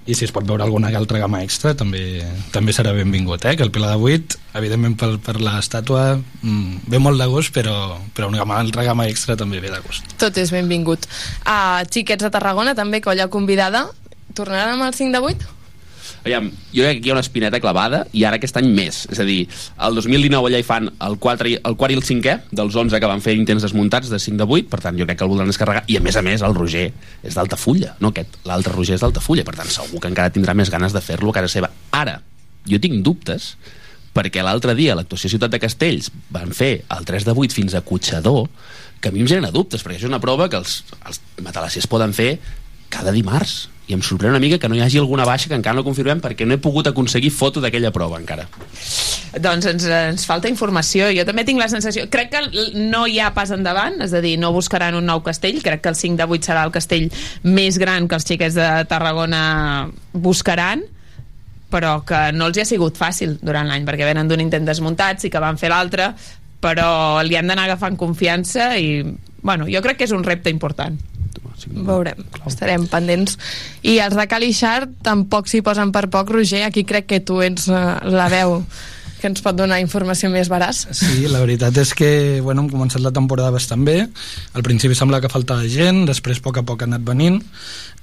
I 0.02 0.16
si 0.18 0.26
es 0.26 0.32
pot 0.34 0.46
veure 0.48 0.64
alguna 0.64 0.90
altra 0.98 1.20
gamma 1.22 1.42
extra 1.46 1.76
també 1.78 2.22
també 2.50 2.74
serà 2.74 2.94
benvingut, 2.96 3.44
eh? 3.46 3.54
que 3.56 3.62
el 3.62 3.70
Pilar 3.70 3.92
de 3.94 4.00
8 4.02 4.40
evidentment 4.58 4.96
per, 4.98 5.12
per 5.22 5.36
l'estàtua 5.38 6.18
mm, 6.18 6.90
ve 6.90 6.98
molt 6.98 7.22
de 7.22 7.28
gust 7.30 7.54
però, 7.54 8.00
però 8.16 8.28
una 8.32 8.42
gamma, 8.42 8.58
altra 8.58 8.84
gamma 8.88 9.06
extra 9.06 9.38
també 9.38 9.62
ve 9.62 9.70
de 9.70 9.80
gust 9.86 10.16
Tot 10.18 10.36
és 10.38 10.50
benvingut. 10.54 11.06
A 11.46 11.82
Xiquets 11.86 12.22
de 12.26 12.30
Tarragona, 12.34 12.76
també, 12.78 13.00
colla 13.02 13.28
convidada. 13.32 13.86
Tornaran 14.34 14.76
amb 14.76 14.86
el 14.86 14.94
5 14.94 15.14
de 15.14 15.20
8? 15.32 15.61
Aviam, 16.22 16.52
jo 16.70 16.84
crec 16.84 16.92
que 16.94 16.98
aquí 17.00 17.08
hi 17.08 17.10
ha 17.10 17.14
una 17.16 17.22
espineta 17.24 17.58
clavada 17.58 18.04
i 18.14 18.22
ara 18.22 18.36
aquest 18.38 18.54
any 18.60 18.68
més. 18.70 19.00
És 19.10 19.18
a 19.18 19.24
dir, 19.26 19.48
el 19.82 19.96
2019 19.98 20.48
allà 20.52 20.60
hi 20.62 20.66
fan 20.66 20.86
el, 21.02 21.16
4, 21.18 21.48
i- 21.50 21.56
el 21.66 21.74
quart 21.80 21.90
i 21.90 21.96
el 21.98 22.04
cinquè 22.06 22.36
dels 22.54 22.76
11 22.78 23.00
que 23.02 23.10
van 23.10 23.20
fer 23.24 23.34
intents 23.34 23.64
desmuntats 23.66 24.08
de 24.12 24.20
5 24.22 24.38
de 24.38 24.46
8, 24.46 24.68
per 24.70 24.78
tant 24.84 24.98
jo 25.00 25.06
crec 25.08 25.18
que 25.18 25.24
el 25.26 25.32
voldran 25.32 25.50
descarregar 25.50 25.82
i 25.90 25.96
a 25.98 26.00
més 26.04 26.14
a 26.16 26.22
més 26.22 26.42
el 26.46 26.54
Roger 26.54 26.92
és 27.24 27.34
d'Altafulla, 27.34 27.96
no 27.98 28.12
aquest, 28.14 28.38
l'altre 28.46 28.72
Roger 28.76 28.94
és 28.94 29.02
d'Altafulla, 29.02 29.42
per 29.44 29.56
tant 29.58 29.66
segur 29.74 29.98
que 29.98 30.12
encara 30.14 30.30
tindrà 30.30 30.54
més 30.54 30.70
ganes 30.70 30.94
de 30.94 31.02
fer-lo 31.02 31.30
a 31.34 31.40
casa 31.40 31.50
seva. 31.50 31.72
Ara, 31.90 32.20
jo 32.70 32.78
tinc 32.78 33.02
dubtes 33.02 33.56
perquè 34.14 34.44
l'altre 34.44 34.76
dia 34.78 34.92
a 34.92 34.96
l'actuació 35.00 35.26
Ciutat 35.32 35.50
de 35.50 35.58
Castells 35.58 36.10
van 36.30 36.52
fer 36.54 36.84
el 36.86 37.04
3 37.08 37.24
de 37.26 37.32
8 37.34 37.54
fins 37.56 37.74
a 37.74 37.80
Cotxador 37.82 38.46
que 39.02 39.08
a 39.08 39.10
mi 39.10 39.24
em 39.24 39.26
genera 39.26 39.50
dubtes 39.50 39.82
perquè 39.82 39.96
això 39.98 40.06
és 40.06 40.12
una 40.12 40.20
prova 40.22 40.46
que 40.52 40.60
els, 40.60 40.84
els 41.08 41.18
matalassers 41.42 41.88
poden 41.90 42.12
fer 42.14 42.36
cada 42.92 43.14
dimarts 43.14 43.70
i 43.88 43.96
em 43.96 44.02
sorprèn 44.04 44.30
una 44.30 44.40
mica 44.42 44.60
que 44.62 44.68
no 44.70 44.76
hi 44.76 44.82
hagi 44.84 45.00
alguna 45.00 45.26
baixa 45.26 45.50
que 45.50 45.58
encara 45.58 45.74
no 45.78 45.84
confirmem 45.86 46.20
perquè 46.22 46.46
no 46.46 46.54
he 46.54 46.62
pogut 46.62 46.86
aconseguir 46.88 47.32
foto 47.34 47.60
d'aquella 47.64 47.90
prova 47.94 48.20
encara 48.20 48.46
Doncs 49.32 49.64
ens, 49.64 49.84
ens 49.88 50.26
falta 50.28 50.50
informació. 50.50 51.06
Jo 51.16 51.24
també 51.24 51.46
tinc 51.48 51.56
la 51.56 51.68
sensació... 51.72 52.04
Crec 52.12 52.28
que 52.34 52.42
no 52.76 53.06
hi 53.08 53.16
ha 53.16 53.30
pas 53.32 53.48
endavant, 53.54 53.96
és 54.04 54.12
a 54.12 54.20
dir, 54.20 54.34
no 54.36 54.50
buscaran 54.52 54.98
un 54.98 55.06
nou 55.08 55.22
castell. 55.24 55.62
Crec 55.64 55.80
que 55.80 55.88
el 55.88 55.96
5 55.96 56.20
de 56.20 56.26
8 56.36 56.50
serà 56.50 56.66
el 56.68 56.74
castell 56.74 57.06
més 57.48 57.78
gran 57.80 58.10
que 58.10 58.18
els 58.18 58.28
xiquets 58.28 58.58
de 58.60 58.68
Tarragona 58.90 59.88
buscaran 60.12 60.84
però 61.72 62.02
que 62.04 62.18
no 62.36 62.50
els 62.50 62.58
hi 62.58 62.60
ha 62.60 62.68
sigut 62.68 62.98
fàcil 63.00 63.38
durant 63.40 63.64
l'any, 63.64 63.86
perquè 63.88 64.04
venen 64.04 64.28
d'un 64.28 64.42
intent 64.44 64.66
desmuntat, 64.68 65.22
sí 65.22 65.30
que 65.32 65.40
van 65.40 65.56
fer 65.56 65.70
l'altre, 65.72 66.10
però 66.60 67.22
li 67.24 67.38
han 67.38 67.48
d'anar 67.48 67.64
agafant 67.64 67.96
confiança 67.96 68.74
i, 68.76 69.00
bueno, 69.40 69.64
jo 69.72 69.80
crec 69.80 70.02
que 70.02 70.04
és 70.04 70.12
un 70.12 70.26
repte 70.26 70.52
important. 70.52 70.98
Veurem, 71.70 72.24
estarem 72.48 72.88
pendents. 72.90 73.38
I 73.82 73.98
els 74.04 74.16
de 74.18 74.26
Calixar 74.30 74.88
tampoc 75.04 75.50
s'hi 75.50 75.62
posen 75.64 75.92
per 75.94 76.08
poc, 76.12 76.32
Roger. 76.34 76.64
Aquí 76.66 76.86
crec 76.88 77.08
que 77.10 77.20
tu 77.20 77.42
ets 77.44 77.68
eh, 77.68 77.84
la 78.10 78.28
veu 78.32 78.60
que 79.22 79.30
ens 79.30 79.38
pot 79.38 79.54
donar 79.54 79.78
informació 79.78 80.32
més 80.32 80.50
veraç. 80.50 80.82
Sí, 80.98 81.28
la 81.30 81.38
veritat 81.44 81.76
és 81.78 81.92
que 81.94 82.40
bueno, 82.42 82.64
hem 82.64 82.72
començat 82.72 83.04
la 83.04 83.12
temporada 83.14 83.54
bastant 83.54 83.86
bé. 83.86 84.00
Al 84.58 84.66
principi 84.66 84.98
sembla 84.98 85.22
que 85.22 85.30
faltava 85.30 85.68
gent, 85.70 86.02
després 86.10 86.42
a 86.42 86.46
poc 86.48 86.58
a 86.58 86.66
poc 86.66 86.82
ha 86.82 86.90
anat 86.90 87.06
venint 87.06 87.38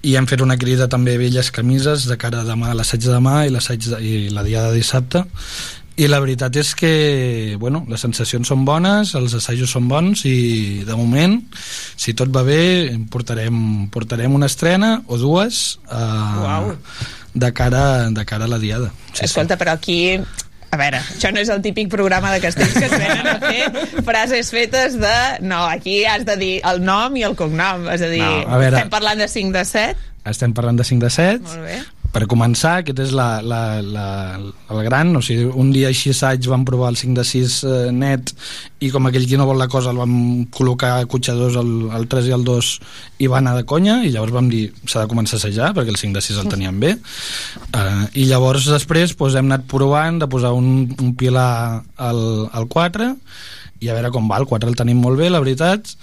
i 0.01 0.15
hem 0.15 0.27
fet 0.29 0.39
una 0.39 0.55
crida 0.55 0.87
també 0.87 1.17
a 1.17 1.19
velles 1.19 1.51
camises 1.51 2.05
de 2.07 2.15
cara 2.19 2.39
a 2.41 2.47
demà 2.47 2.71
a 2.71 2.77
l'assaig 2.77 3.03
de 3.03 3.11
demà 3.11 3.41
i, 3.45 3.51
l'assaig 3.51 3.83
de, 3.83 3.99
i 3.99 4.29
la 4.31 4.45
dia 4.47 4.63
de 4.69 4.77
dissabte 4.77 5.25
i 5.99 6.07
la 6.07 6.19
veritat 6.23 6.55
és 6.61 6.71
que 6.79 7.57
bueno, 7.59 7.81
les 7.91 7.99
sensacions 8.05 8.47
són 8.47 8.63
bones, 8.67 9.11
els 9.19 9.33
assajos 9.35 9.73
són 9.75 9.89
bons 9.91 10.23
i 10.29 10.83
de 10.87 10.95
moment, 10.95 11.39
si 11.99 12.13
tot 12.15 12.31
va 12.31 12.43
bé 12.47 12.61
portarem, 13.11 13.89
portarem 13.91 14.35
una 14.37 14.47
estrena 14.47 14.93
o 15.07 15.17
dues 15.19 15.79
uh, 15.91 16.43
Uau. 16.45 16.69
de, 17.33 17.51
cara, 17.53 17.83
de 18.15 18.23
cara 18.25 18.47
a 18.47 18.51
la 18.51 18.59
diada 18.61 18.93
Sí, 19.11 19.25
Escolta, 19.27 19.57
però 19.59 19.75
aquí 19.75 20.15
a 20.69 20.77
veure, 20.77 20.99
això 21.01 21.31
no 21.33 21.41
és 21.41 21.49
el 21.49 21.63
típic 21.65 21.89
programa 21.89 22.29
de 22.31 22.39
castells 22.43 22.75
que 22.77 22.85
es 22.85 22.91
venen 22.93 23.25
a 23.25 23.39
fer 23.41 24.03
frases 24.05 24.51
fetes 24.53 24.99
de... 25.01 25.13
No, 25.41 25.63
aquí 25.65 26.03
has 26.05 26.27
de 26.27 26.35
dir 26.37 26.51
el 26.69 26.83
nom 26.85 27.15
i 27.17 27.23
el 27.25 27.33
cognom. 27.35 27.87
És 27.89 28.03
a 28.05 28.09
dir, 28.11 28.21
No, 28.21 28.43
a 28.45 28.59
veure. 28.61 28.77
estem 28.77 28.91
parlant 28.93 29.17
de 29.17 29.27
5 29.33 29.55
de 29.57 29.63
7. 29.65 30.05
estem 30.29 30.53
parlant 30.53 30.77
de 30.77 30.85
5 30.85 31.01
de 31.01 31.09
7 31.09 31.39
Molt 31.47 31.65
bé. 31.65 31.79
Per 32.09 32.25
començar, 32.29 32.79
aquest 32.81 32.99
és 33.03 33.11
la, 33.13 33.27
la, 33.45 33.61
la, 33.85 34.05
el 34.73 34.79
gran, 34.87 35.11
o 35.17 35.21
sigui, 35.25 35.45
un 35.61 35.69
dia 35.73 35.91
així 35.91 36.09
assaig 36.13 36.47
vam 36.49 36.63
provar 36.65 36.89
el 36.93 36.97
5 36.97 37.13
de 37.19 37.25
6 37.27 37.57
eh, 37.69 37.75
net 37.93 38.33
i 38.81 38.89
com 38.93 39.05
aquell 39.05 39.27
qui 39.29 39.37
no 39.37 39.45
vol 39.45 39.59
la 39.61 39.67
cosa 39.69 39.93
el 39.93 39.99
vam 40.01 40.15
col·locar 40.55 41.03
cotxadors 41.11 41.59
el, 41.61 41.69
el 41.93 42.07
3 42.09 42.31
i 42.31 42.33
el 42.33 42.45
2 42.47 42.71
i 43.21 43.29
va 43.29 43.41
anar 43.43 43.53
de 43.59 43.67
conya 43.69 43.99
i 44.07 44.13
llavors 44.13 44.33
vam 44.33 44.49
dir 44.49 44.63
s'ha 44.85 45.03
de 45.03 45.11
començar 45.11 45.37
a 45.37 45.41
assajar 45.43 45.69
perquè 45.77 45.93
el 45.93 46.01
5 46.01 46.17
de 46.17 46.25
6 46.25 46.41
el 46.41 46.49
teníem 46.49 46.81
bé. 46.81 46.95
Uh, 47.69 48.07
i 48.17 48.25
llavors 48.31 48.65
després 48.71 49.13
doncs, 49.13 49.37
hem 49.37 49.51
anat 49.51 49.69
provant 49.69 50.17
de 50.23 50.29
posar 50.31 50.55
un, 50.57 50.89
un 50.97 51.13
pilar 51.19 51.83
al, 52.09 52.23
al 52.49 52.69
4 52.71 53.13
i 53.79 53.87
a 53.87 53.95
veure 53.95 54.11
com 54.15 54.25
va, 54.31 54.41
el 54.41 54.49
4 54.49 54.71
el 54.71 54.79
tenim 54.79 54.97
molt 55.03 55.19
bé 55.21 55.29
la 55.29 55.43
veritat 55.43 55.93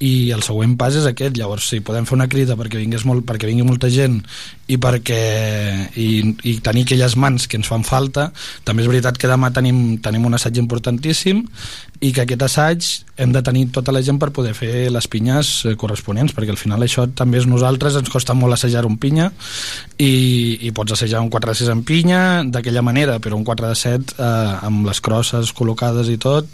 i 0.00 0.30
el 0.32 0.42
següent 0.44 0.76
pas 0.80 0.94
és 0.96 1.06
aquest. 1.06 1.36
Llavors 1.36 1.68
si 1.70 1.82
podem 1.84 2.06
fer 2.08 2.16
una 2.16 2.28
crida 2.32 2.56
perquè, 2.58 2.80
vingués 2.80 3.04
molt, 3.08 3.26
perquè 3.28 3.48
vingui 3.50 3.66
molta 3.68 3.90
gent 3.92 4.18
i 4.70 4.78
perquè 4.80 5.20
i, 6.00 6.08
i 6.48 6.56
tenir 6.64 6.86
aquelles 6.86 7.16
mans 7.20 7.46
que 7.50 7.58
ens 7.60 7.68
fan 7.68 7.84
falta 7.86 8.30
també 8.64 8.84
és 8.84 8.90
veritat 8.90 9.18
que 9.20 9.30
demà 9.30 9.50
tenim, 9.54 9.98
tenim 10.02 10.26
un 10.28 10.38
assaig 10.38 10.60
importantíssim 10.62 11.44
i 12.00 12.12
que 12.16 12.22
aquest 12.24 12.42
assaig 12.46 12.86
hem 13.20 13.32
de 13.34 13.42
tenir 13.44 13.66
tota 13.74 13.92
la 13.92 14.00
gent 14.00 14.16
per 14.18 14.30
poder 14.32 14.54
fer 14.56 14.88
les 14.88 15.06
pinyes 15.12 15.50
eh, 15.68 15.74
corresponents 15.76 16.32
perquè 16.32 16.54
al 16.54 16.56
final 16.60 16.80
això 16.86 17.04
també 17.12 17.36
és 17.42 17.46
nosaltres 17.46 17.98
ens 18.00 18.08
costa 18.08 18.32
molt 18.32 18.56
assajar 18.56 18.86
un 18.88 18.96
pinya 18.96 19.26
i, 20.00 20.56
i 20.64 20.70
pots 20.72 20.94
assajar 20.96 21.20
un 21.20 21.28
4 21.28 21.52
de 21.52 21.58
6 21.60 21.72
en 21.74 21.82
pinya 21.84 22.20
d'aquella 22.48 22.80
manera 22.82 23.18
però 23.20 23.36
un 23.36 23.44
4 23.44 23.68
de 23.68 23.76
7 23.76 24.14
eh, 24.16 24.66
amb 24.70 24.86
les 24.88 25.00
crosses 25.04 25.52
col·locades 25.52 26.08
i 26.08 26.16
tot 26.16 26.48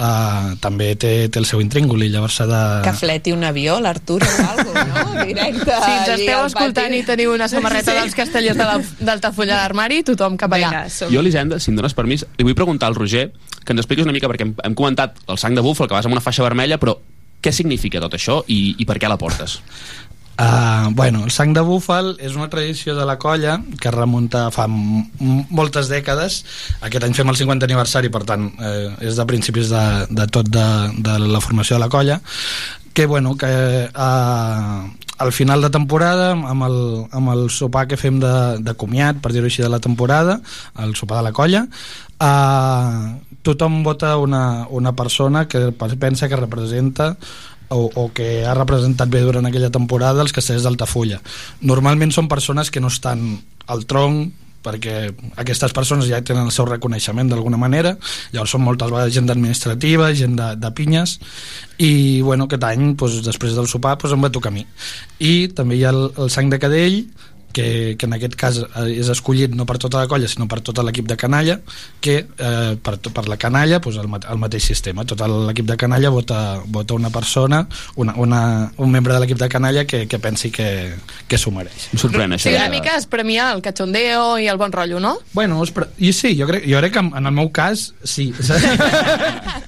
eh, 0.00 0.54
també 0.64 0.94
té, 0.96 1.12
té 1.28 1.42
el 1.42 1.48
seu 1.48 1.60
intríngull 1.60 2.06
i 2.06 2.08
llavors 2.12 2.38
s'ha 2.40 2.46
de, 2.48 2.62
Que 2.86 2.94
fleti 2.96 3.34
un 3.36 3.44
avió, 3.44 3.76
l'Artur 3.84 4.22
o 4.24 4.30
alguna 4.48 4.64
cosa, 4.64 4.86
no? 5.12 5.24
Directe. 5.26 5.76
Si 5.76 5.92
ens 5.92 6.08
allí 6.14 6.24
esteu 6.24 6.44
escoltant 6.46 6.88
pati. 6.94 7.02
i 7.02 7.06
teniu 7.08 7.34
una 7.36 7.48
samarreta 7.52 7.92
Sí. 7.92 8.00
dels 8.00 8.14
castellers 8.16 8.56
de 8.56 8.64
la, 8.64 8.78
d'Altafulla 9.00 9.56
d'armari, 9.60 10.00
tothom 10.06 10.36
cap 10.40 10.52
allà. 10.56 10.86
Jo, 10.88 11.20
Elisenda, 11.20 11.60
si 11.60 11.70
em 11.70 11.76
dones 11.78 11.94
permís, 11.96 12.24
li 12.38 12.44
vull 12.48 12.56
preguntar 12.58 12.88
al 12.88 12.96
Roger 12.96 13.28
que 13.66 13.74
ens 13.74 13.80
expliquis 13.82 14.06
una 14.06 14.14
mica, 14.14 14.28
perquè 14.30 14.46
hem, 14.46 14.52
hem 14.62 14.74
comentat 14.78 14.85
el 14.94 15.38
sang 15.38 15.54
de 15.54 15.64
búfal, 15.64 15.88
que 15.88 15.96
vas 15.98 16.06
amb 16.06 16.16
una 16.16 16.24
faixa 16.24 16.46
vermella, 16.46 16.78
però 16.78 16.96
què 17.42 17.52
significa 17.52 18.02
tot 18.02 18.14
això 18.16 18.42
i, 18.46 18.76
i 18.78 18.86
per 18.88 18.98
què 19.00 19.10
la 19.10 19.18
portes? 19.20 19.60
Uh, 20.36 20.92
bueno, 20.92 21.22
el 21.24 21.30
sang 21.32 21.54
de 21.56 21.62
búfal 21.64 22.10
és 22.20 22.34
una 22.36 22.50
tradició 22.52 22.92
de 22.94 23.06
la 23.08 23.16
colla 23.16 23.54
que 23.80 23.92
remunta 23.94 24.50
fa 24.52 24.66
moltes 24.68 25.88
dècades. 25.88 26.42
Aquest 26.84 27.06
any 27.06 27.16
fem 27.16 27.32
el 27.32 27.38
50 27.40 27.64
aniversari, 27.64 28.12
per 28.12 28.26
tant, 28.28 28.50
eh, 28.60 28.90
és 29.08 29.16
de 29.16 29.24
principis 29.24 29.72
de, 29.72 29.84
de 30.12 30.26
tot 30.28 30.50
de, 30.52 30.66
de 31.00 31.16
la 31.24 31.40
formació 31.40 31.78
de 31.78 31.86
la 31.86 31.92
colla 31.92 32.20
que, 32.96 33.04
bueno, 33.04 33.36
que 33.36 33.90
uh, 33.94 34.88
al 35.18 35.32
final 35.32 35.60
de 35.60 35.68
temporada, 35.68 36.30
amb 36.32 36.64
el, 36.64 36.78
amb 37.12 37.28
el 37.28 37.50
sopar 37.52 37.84
que 37.90 37.98
fem 38.00 38.16
de, 38.22 38.32
de 38.64 38.72
comiat, 38.72 39.18
per 39.20 39.34
dir-ho 39.34 39.50
així, 39.50 39.60
de 39.60 39.68
la 39.68 39.82
temporada, 39.84 40.38
el 40.80 40.94
sopar 40.96 41.18
de 41.20 41.26
la 41.26 41.32
colla, 41.36 41.66
uh, 42.20 43.16
tothom 43.42 43.82
vota 43.86 44.16
una, 44.18 44.66
una 44.70 44.94
persona 44.96 45.46
que 45.48 45.72
pensa 45.72 46.28
que 46.28 46.36
representa 46.36 47.16
o, 47.68 47.90
o 47.92 48.12
que 48.14 48.44
ha 48.46 48.54
representat 48.54 49.10
bé 49.10 49.22
durant 49.26 49.46
aquella 49.46 49.70
temporada 49.74 50.22
els 50.22 50.34
castellers 50.34 50.66
d'Altafulla. 50.66 51.20
Normalment 51.66 52.14
són 52.14 52.30
persones 52.30 52.70
que 52.70 52.82
no 52.82 52.90
estan 52.92 53.38
al 53.66 53.86
tronc 53.90 54.34
perquè 54.66 55.12
aquestes 55.38 55.70
persones 55.70 56.08
ja 56.10 56.18
tenen 56.26 56.48
el 56.48 56.54
seu 56.54 56.66
reconeixement 56.66 57.28
d'alguna 57.30 57.58
manera, 57.60 57.92
llavors 58.34 58.56
són 58.56 58.64
moltes 58.66 58.90
vegades 58.90 59.14
gent 59.14 59.30
administrativa, 59.30 60.10
gent 60.18 60.34
de, 60.38 60.48
de 60.58 60.70
pinyes. 60.74 61.20
I 61.78 62.22
bueno, 62.26 62.48
aquest 62.48 62.66
any 62.66 62.88
doncs, 62.98 63.20
després 63.22 63.54
del 63.54 63.70
sopar 63.70 63.94
doncs, 64.00 64.16
em 64.16 64.26
va 64.26 64.32
tocar 64.34 64.50
a 64.50 64.56
mi. 64.56 64.66
I 65.22 65.52
també 65.54 65.78
hi 65.78 65.86
ha 65.86 65.94
el, 65.94 66.08
el 66.18 66.32
sang 66.34 66.50
de 66.50 66.58
cadell 66.62 66.98
que, 67.56 67.96
que 67.98 68.06
en 68.08 68.16
aquest 68.18 68.36
cas 68.38 68.58
eh, 68.60 68.86
és 69.00 69.08
escollit 69.12 69.54
no 69.56 69.64
per 69.68 69.78
tota 69.82 70.02
la 70.02 70.10
colla 70.10 70.28
sinó 70.28 70.44
per 70.50 70.60
tot 70.66 70.82
l'equip 70.84 71.08
de 71.08 71.16
canalla 71.16 71.58
que 72.04 72.18
eh, 72.26 72.76
per, 72.82 72.98
per 73.00 73.24
la 73.30 73.38
canalla 73.40 73.78
doncs 73.80 73.96
el, 74.02 74.10
el 74.20 74.42
mateix 74.42 74.66
sistema, 74.68 75.06
tot 75.08 75.22
l'equip 75.26 75.66
de 75.70 75.76
canalla 75.80 76.10
vota, 76.12 76.40
vota 76.66 76.94
una 76.98 77.08
persona 77.14 77.62
una, 77.96 78.14
una, 78.20 78.40
un 78.76 78.92
membre 78.92 79.14
de 79.16 79.22
l'equip 79.24 79.40
de 79.40 79.48
canalla 79.48 79.86
que, 79.88 80.04
que 80.06 80.18
pensi 80.20 80.50
que, 80.52 80.68
que 81.28 81.38
s'ho 81.40 81.50
mereix. 81.54 81.88
Em 81.94 82.00
sorprèn 82.02 82.36
Sí, 82.36 82.50
una 82.52 82.68
mica 82.68 82.96
es 82.98 83.06
premia 83.08 83.48
el 83.54 83.62
cachondeo 83.64 84.36
i 84.42 84.48
el 84.50 84.58
bon 84.60 84.72
rotllo, 84.74 85.00
no? 85.00 85.14
Bueno, 85.32 85.62
es 85.64 85.70
pre- 85.72 85.88
i 85.98 86.12
sí, 86.12 86.34
jo 86.38 86.46
crec, 86.50 86.66
jo 86.68 86.78
crec 86.82 86.92
que 86.98 87.04
en 87.06 87.26
el 87.30 87.32
meu 87.32 87.48
cas 87.54 87.88
sí. 88.04 88.28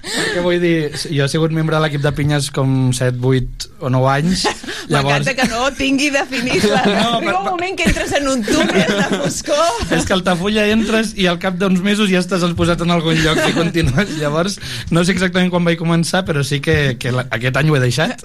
Perquè 0.09 0.43
vull 0.45 0.59
dir, 0.63 0.77
jo 1.09 1.25
he 1.25 1.31
sigut 1.31 1.55
membre 1.55 1.79
de 1.79 1.83
l'equip 1.85 2.03
de 2.05 2.13
pinyes 2.17 2.51
com 2.55 2.91
7, 2.97 3.19
8 3.23 3.71
o 3.87 3.91
9 3.95 4.11
anys 4.13 4.45
M'encanta 4.93 5.35
que 5.37 5.47
no 5.51 5.69
tingui 5.77 6.11
definit 6.15 6.65
la... 6.69 6.83
No, 6.99 7.09
Arriba 7.19 7.39
un 7.41 7.49
moment 7.53 7.77
que 7.79 7.87
entres 7.87 8.13
en 8.19 8.27
un 8.29 8.43
túnel 8.43 8.91
de 8.91 9.07
foscor. 9.23 9.93
És 9.95 10.07
que 10.07 10.15
a 10.15 10.19
Altafulla 10.19 10.67
entres 10.73 11.13
i 11.19 11.29
al 11.31 11.39
cap 11.43 11.57
d'uns 11.61 11.81
mesos 11.85 12.11
ja 12.11 12.19
estàs 12.19 12.43
posat 12.59 12.83
en 12.83 12.91
algun 12.95 13.19
lloc 13.23 13.39
i 13.47 13.55
continues. 13.55 14.17
Llavors, 14.19 14.59
no 14.91 15.05
sé 15.05 15.15
exactament 15.15 15.53
quan 15.53 15.67
vaig 15.67 15.79
començar, 15.81 16.25
però 16.27 16.43
sí 16.47 16.59
que, 16.65 16.97
que 16.99 17.13
la, 17.15 17.29
aquest 17.39 17.61
any 17.61 17.71
ho 17.71 17.79
he 17.79 17.83
deixat. 17.85 18.25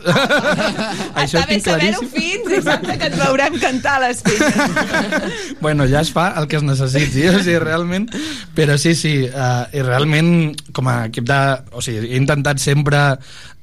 Això 1.21 1.43
Està 1.43 1.45
bé 1.51 1.59
saber-ho 1.61 2.01
fins, 2.09 2.49
exacte, 2.57 2.97
que 2.97 3.11
et 3.11 3.17
veurem 3.21 3.59
cantar 3.61 3.99
a 3.99 4.07
les 4.07 4.25
filles. 4.25 4.61
Bueno, 5.63 5.85
ja 5.87 6.01
es 6.03 6.09
fa 6.11 6.25
el 6.39 6.47
que 6.51 6.57
es 6.57 6.65
necessiti, 6.65 7.27
o 7.29 7.37
sigui, 7.39 7.59
realment... 7.61 8.09
Però 8.57 8.75
sí, 8.77 8.93
sí, 8.97 9.13
uh, 9.29 9.63
i 9.73 9.81
realment, 9.85 10.53
com 10.75 10.89
a 10.91 11.03
equip 11.07 11.27
de... 11.29 11.39
O 11.77 11.81
sigui, 11.83 12.09
he 12.11 12.19
intentat 12.19 12.61
sempre 12.61 13.03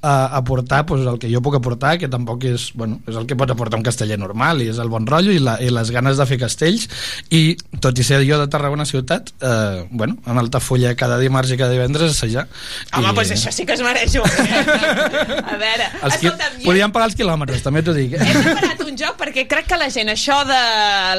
uh, 0.03 0.37
aportar 0.37 0.85
pues, 0.87 1.07
el 1.07 1.19
que 1.19 1.31
jo 1.33 1.41
puc 1.45 1.57
aportar, 1.59 1.97
que 1.99 2.09
tampoc 2.09 2.45
és, 2.49 2.71
bueno, 2.75 3.01
és 3.09 3.17
el 3.17 3.27
que 3.29 3.37
pot 3.37 3.51
aportar 3.51 3.79
un 3.81 3.85
casteller 3.87 4.19
normal, 4.19 4.63
i 4.65 4.69
és 4.73 4.79
el 4.83 4.89
bon 4.93 5.07
rotllo 5.09 5.33
i, 5.33 5.39
la, 5.43 5.59
i 5.63 5.71
les 5.73 5.91
ganes 5.95 6.17
de 6.21 6.27
fer 6.27 6.39
castells, 6.41 6.89
i 7.31 7.57
tot 7.81 7.99
i 7.99 8.05
ser 8.07 8.23
jo 8.29 8.39
de 8.41 8.49
Tarragona 8.53 8.87
ciutat, 8.89 9.33
uh, 9.43 9.85
bueno, 9.91 10.17
en 10.27 10.39
Altafulla 10.41 10.95
cada 10.97 11.19
dimarts 11.21 11.53
i 11.53 11.59
cada 11.61 11.73
divendres 11.75 12.13
assajar. 12.17 12.47
Home, 12.93 13.11
I- 13.13 13.15
doncs 13.21 13.35
això 13.37 13.53
sí 13.55 13.67
que 13.69 13.77
es 13.79 13.85
mereix 13.85 14.17
un. 14.21 14.27
Eh? 14.27 15.43
A 15.45 15.57
veure, 15.61 15.91
Els 16.03 16.17
qui... 16.21 16.27
escolta'm, 16.31 16.61
Podríem 16.65 16.93
pagar 16.95 17.11
els 17.11 17.17
quilòmetres, 17.19 17.63
també 17.65 17.83
t'ho 17.87 17.95
dic. 17.97 18.15
he 18.17 18.35
preparat 18.43 18.81
un 18.87 18.97
joc 18.99 19.17
perquè 19.21 19.47
crec 19.51 19.69
que 19.71 19.79
la 19.81 19.91
gent 19.93 20.11
això 20.13 20.41
de 20.49 20.61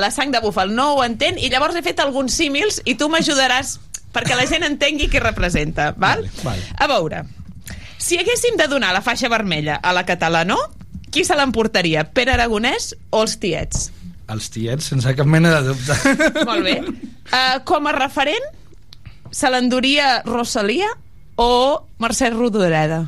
la 0.01 0.09
sang 0.13 0.31
de 0.33 0.41
búfal 0.43 0.73
no 0.75 0.95
ho 0.95 1.03
entén 1.05 1.37
i 1.39 1.49
llavors 1.53 1.75
he 1.77 1.83
fet 1.85 1.99
alguns 2.03 2.33
símils 2.37 2.81
i 2.85 2.95
tu 2.99 3.07
m'ajudaràs 3.11 3.77
perquè 4.11 4.35
la 4.35 4.45
gent 4.49 4.65
entengui 4.67 5.07
què 5.11 5.21
representa, 5.23 5.91
val? 5.97 6.25
Vale. 6.43 6.63
A 6.77 6.87
veure, 6.91 7.23
si 8.01 8.17
haguéssim 8.17 8.57
de 8.57 8.65
donar 8.67 8.95
la 8.95 9.03
faixa 9.05 9.29
vermella 9.29 9.77
a 9.77 9.93
la 9.93 10.03
Catalanó, 10.09 10.57
qui 11.13 11.23
se 11.27 11.37
l'emportaria? 11.37 12.07
Pere 12.09 12.33
Aragonès 12.33 12.95
o 13.11 13.21
els 13.21 13.37
tiets? 13.37 13.89
Els 14.31 14.49
tiets, 14.49 14.87
sense 14.93 15.13
cap 15.17 15.29
mena 15.29 15.53
de 15.59 15.69
dubte. 15.69 16.15
Molt 16.49 16.65
bé. 16.65 16.79
Uh, 16.81 17.59
com 17.67 17.87
a 17.87 17.93
referent, 17.95 18.47
se 19.31 19.51
l'enduria 19.53 20.21
Rosalia 20.25 20.89
o 21.37 21.51
Mercè 22.01 22.31
Rodoreda? 22.33 23.03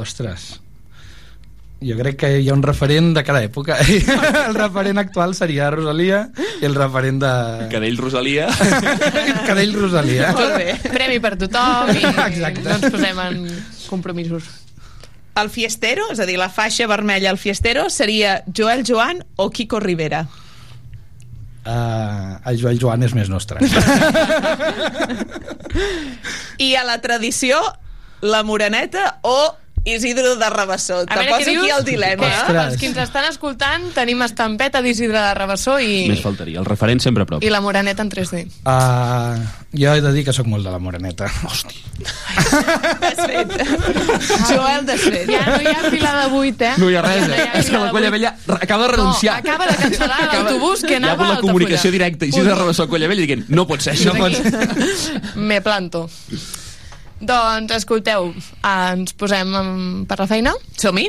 Ostres. 0.00 0.61
Jo 1.82 1.96
crec 1.98 2.16
que 2.20 2.30
hi 2.40 2.48
ha 2.48 2.54
un 2.54 2.62
referent 2.62 3.12
de 3.16 3.22
cada 3.26 3.42
època. 3.42 3.76
el 4.46 4.54
referent 4.54 5.00
actual 5.02 5.34
seria 5.34 5.70
Rosalia 5.74 6.24
i 6.60 6.66
el 6.68 6.76
referent 6.78 7.20
de... 7.22 7.32
Cadell 7.72 7.98
Rosalia. 7.98 8.48
Cadell 9.48 9.74
Rosalia. 9.74 10.32
Molt 10.36 10.56
bé. 10.60 10.76
Premi 10.92 11.18
per 11.22 11.34
tothom 11.40 11.92
i 11.96 12.04
Exacte. 12.28 12.66
no 12.66 12.76
ens 12.78 12.86
posem 12.94 13.22
en 13.26 13.42
compromisos. 13.88 14.48
El 15.40 15.48
fiestero, 15.48 16.10
és 16.12 16.20
a 16.20 16.28
dir, 16.28 16.36
la 16.36 16.50
faixa 16.52 16.86
vermella 16.90 17.30
al 17.32 17.40
fiestero, 17.40 17.88
seria 17.90 18.42
Joel 18.52 18.84
Joan 18.84 19.22
o 19.40 19.48
Kiko 19.50 19.80
Rivera? 19.80 20.26
Uh, 21.62 22.36
el 22.50 22.58
Joel 22.60 22.80
Joan 22.82 23.06
és 23.06 23.14
més 23.16 23.30
nostre. 23.32 23.62
I 26.60 26.74
a 26.76 26.84
la 26.84 26.98
tradició, 27.00 27.62
la 28.20 28.42
Moreneta 28.44 29.20
o 29.22 29.54
Isidro 29.84 30.36
de 30.36 30.48
Rabassó. 30.48 31.00
A 31.00 31.06
Te 31.06 31.14
veure, 31.18 31.30
poso 31.30 31.42
aquí 31.42 31.56
dius? 31.56 31.78
el 31.78 31.84
dilema. 31.84 32.22
Que, 32.28 32.34
Ostres. 32.36 32.66
els 32.72 32.76
que 32.78 32.86
ens 32.86 32.98
estan 33.02 33.24
escoltant 33.26 33.88
tenim 33.96 34.20
estampeta 34.22 34.80
d'Isidre 34.80 35.18
de 35.18 35.32
Rabassó 35.34 35.80
i, 35.82 36.04
Més 36.08 36.20
faltaria, 36.22 36.60
el 36.60 36.66
referent 36.68 37.00
sempre 37.02 37.24
a 37.24 37.26
prop. 37.26 37.42
i 37.42 37.50
la 37.50 37.60
moreneta 37.60 38.00
en 38.06 38.10
3D. 38.12 38.44
Uh, 38.62 39.42
jo 39.74 39.92
he 39.96 40.00
de 40.04 40.12
dir 40.14 40.24
que 40.24 40.32
sóc 40.32 40.46
molt 40.46 40.62
de 40.64 40.70
la 40.70 40.78
moreneta. 40.78 41.26
Hòstia. 41.26 41.80
Desfet. 43.02 43.52
Joel 44.48 44.86
desfet. 44.86 45.26
Ja 45.34 45.42
no 45.50 45.58
hi 45.62 45.66
ha 45.74 45.90
fila 45.90 46.14
de 46.20 46.30
8, 46.30 46.62
eh? 46.62 46.72
No 46.78 46.88
hi 46.90 46.96
ha 46.96 47.02
res, 47.02 47.26
Ja 47.26 47.34
eh? 47.34 47.42
hi 47.42 47.48
ha 47.48 47.58
És 47.60 47.70
que 47.70 47.78
la 47.78 47.84
de 47.86 47.90
Colla 47.96 48.10
vuit. 48.10 48.20
Vella 48.20 48.36
acaba 48.60 48.86
de 48.86 48.92
renunciar. 48.96 49.34
No, 49.42 49.50
acaba 49.50 49.66
de 49.66 49.76
cancel·lar 49.82 50.20
l'autobús 50.32 50.82
que 50.86 50.92
Hi 50.92 50.94
ha 50.94 51.02
anava 51.02 51.24
hagut 51.24 51.26
a 51.26 51.34
la 51.34 51.40
comunicació 51.40 51.90
Altafulla. 51.90 51.98
directa. 51.98 52.26
I 52.26 52.32
si 52.32 52.40
de 52.40 52.54
Rabassó 52.54 52.82
a 52.84 52.88
Colla 52.88 53.08
Vella 53.10 53.26
dient, 53.26 53.46
no 53.48 53.66
pot 53.66 53.80
ser 53.82 53.94
això. 53.96 54.14
No 54.14 54.22
pot 54.22 54.38
ser. 54.38 55.22
Me 55.36 55.60
planto. 55.60 56.06
Doncs, 57.22 57.70
escolteu, 57.76 58.32
ens 58.66 59.12
posem 59.14 59.54
em, 59.54 59.68
per 60.10 60.18
la 60.18 60.26
feina? 60.26 60.56
Som-hi? 60.82 61.06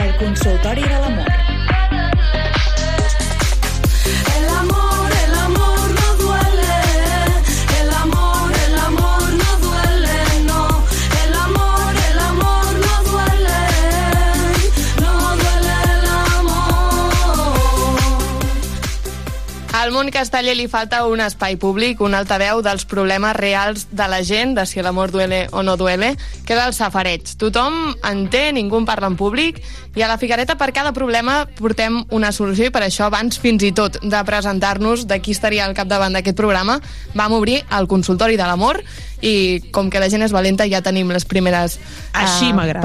El 0.00 0.14
consultori 0.22 0.88
de 0.88 1.02
l'amor. 1.04 1.29
Al 19.80 19.94
món 19.94 20.10
casteller 20.12 20.52
li 20.58 20.66
falta 20.68 20.98
un 21.08 21.22
espai 21.24 21.54
públic, 21.56 22.02
un 22.04 22.12
altaveu 22.12 22.58
dels 22.60 22.82
problemes 22.84 23.32
reals 23.32 23.86
de 23.96 24.08
la 24.12 24.18
gent, 24.20 24.52
de 24.58 24.66
si 24.68 24.82
l'amor 24.84 25.08
duele 25.08 25.46
o 25.56 25.62
no 25.64 25.78
duele, 25.80 26.10
que 26.44 26.52
és 26.52 26.60
el 26.60 26.74
safareig. 26.76 27.30
Tothom 27.40 27.94
en 28.04 28.26
té, 28.28 28.50
ningú 28.52 28.76
en 28.76 28.84
parla 28.84 29.08
en 29.08 29.16
públic, 29.16 29.62
i 29.96 30.04
a 30.04 30.10
la 30.10 30.18
Figuereta 30.20 30.58
per 30.60 30.68
cada 30.76 30.92
problema 30.92 31.46
portem 31.56 32.02
una 32.12 32.28
solució, 32.28 32.68
i 32.68 32.74
per 32.74 32.82
això 32.84 33.06
abans 33.08 33.40
fins 33.40 33.64
i 33.64 33.72
tot 33.72 33.96
de 34.04 34.20
presentar-nos 34.28 35.06
de 35.08 35.16
qui 35.24 35.32
estaria 35.32 35.64
al 35.64 35.72
capdavant 35.78 36.12
d'aquest 36.12 36.36
programa, 36.36 36.76
vam 37.16 37.38
obrir 37.40 37.62
el 37.72 37.88
consultori 37.88 38.36
de 38.36 38.44
l'amor, 38.44 38.82
i 39.24 39.64
com 39.72 39.88
que 39.88 40.04
la 40.04 40.12
gent 40.12 40.28
és 40.28 40.36
valenta 40.36 40.68
ja 40.68 40.84
tenim 40.84 41.08
les 41.08 41.24
primeres 41.24 41.80
Així 42.12 42.52
eh, 42.52 42.52
m'agrada. 42.52 42.84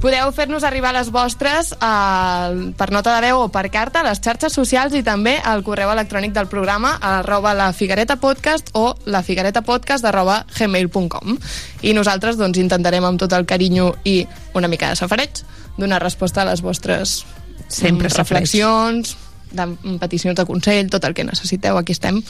Podeu 0.00 0.30
fer-nos 0.32 0.64
arribar 0.64 0.94
les 0.96 1.10
vostres 1.12 1.74
eh, 1.76 2.72
per 2.76 2.88
nota 2.88 3.12
de 3.12 3.26
veu 3.26 3.42
o 3.42 3.48
per 3.52 3.66
carta 3.68 4.00
a 4.00 4.06
les 4.06 4.22
xarxes 4.24 4.54
socials 4.56 4.94
i 4.96 5.02
també 5.04 5.34
al 5.44 5.60
correu 5.66 5.92
electrònic 5.92 6.32
del 6.32 6.48
programa 6.48 6.94
arroba 7.04 7.52
la 7.52 7.68
figuereta 7.76 8.16
podcast 8.16 8.72
o 8.72 8.94
la 9.04 9.20
figuereta 9.22 9.60
podcast 9.60 10.08
arroba 10.08 10.46
gmail.com 10.56 11.36
i 11.84 11.92
nosaltres 11.92 12.40
doncs 12.40 12.62
intentarem 12.62 13.04
amb 13.04 13.20
tot 13.20 13.36
el 13.36 13.44
carinyo 13.44 13.92
i 14.08 14.22
una 14.56 14.72
mica 14.72 14.88
de 14.88 14.96
safareig 14.96 15.42
donar 15.76 16.00
resposta 16.00 16.42
a 16.42 16.48
les 16.48 16.64
vostres 16.64 17.20
Sempre 17.70 18.08
reflexions 18.08 19.16
de 19.52 19.66
mm, 19.66 19.98
peticions 20.02 20.36
de 20.36 20.46
consell, 20.46 20.88
tot 20.90 21.04
el 21.06 21.14
que 21.14 21.26
necessiteu. 21.26 21.78
Aquí 21.78 21.94
estem, 21.94 22.20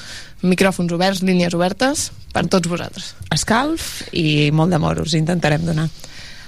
micròfons 0.42 0.92
oberts 0.96 1.22
línies 1.24 1.56
obertes 1.56 2.10
per 2.34 2.46
tots 2.52 2.68
vosaltres. 2.68 3.14
Escalf 3.32 4.02
i 4.16 4.50
molt 4.56 4.72
d'amor 4.72 5.02
us 5.04 5.16
intentarem 5.18 5.64
donar. 5.64 5.88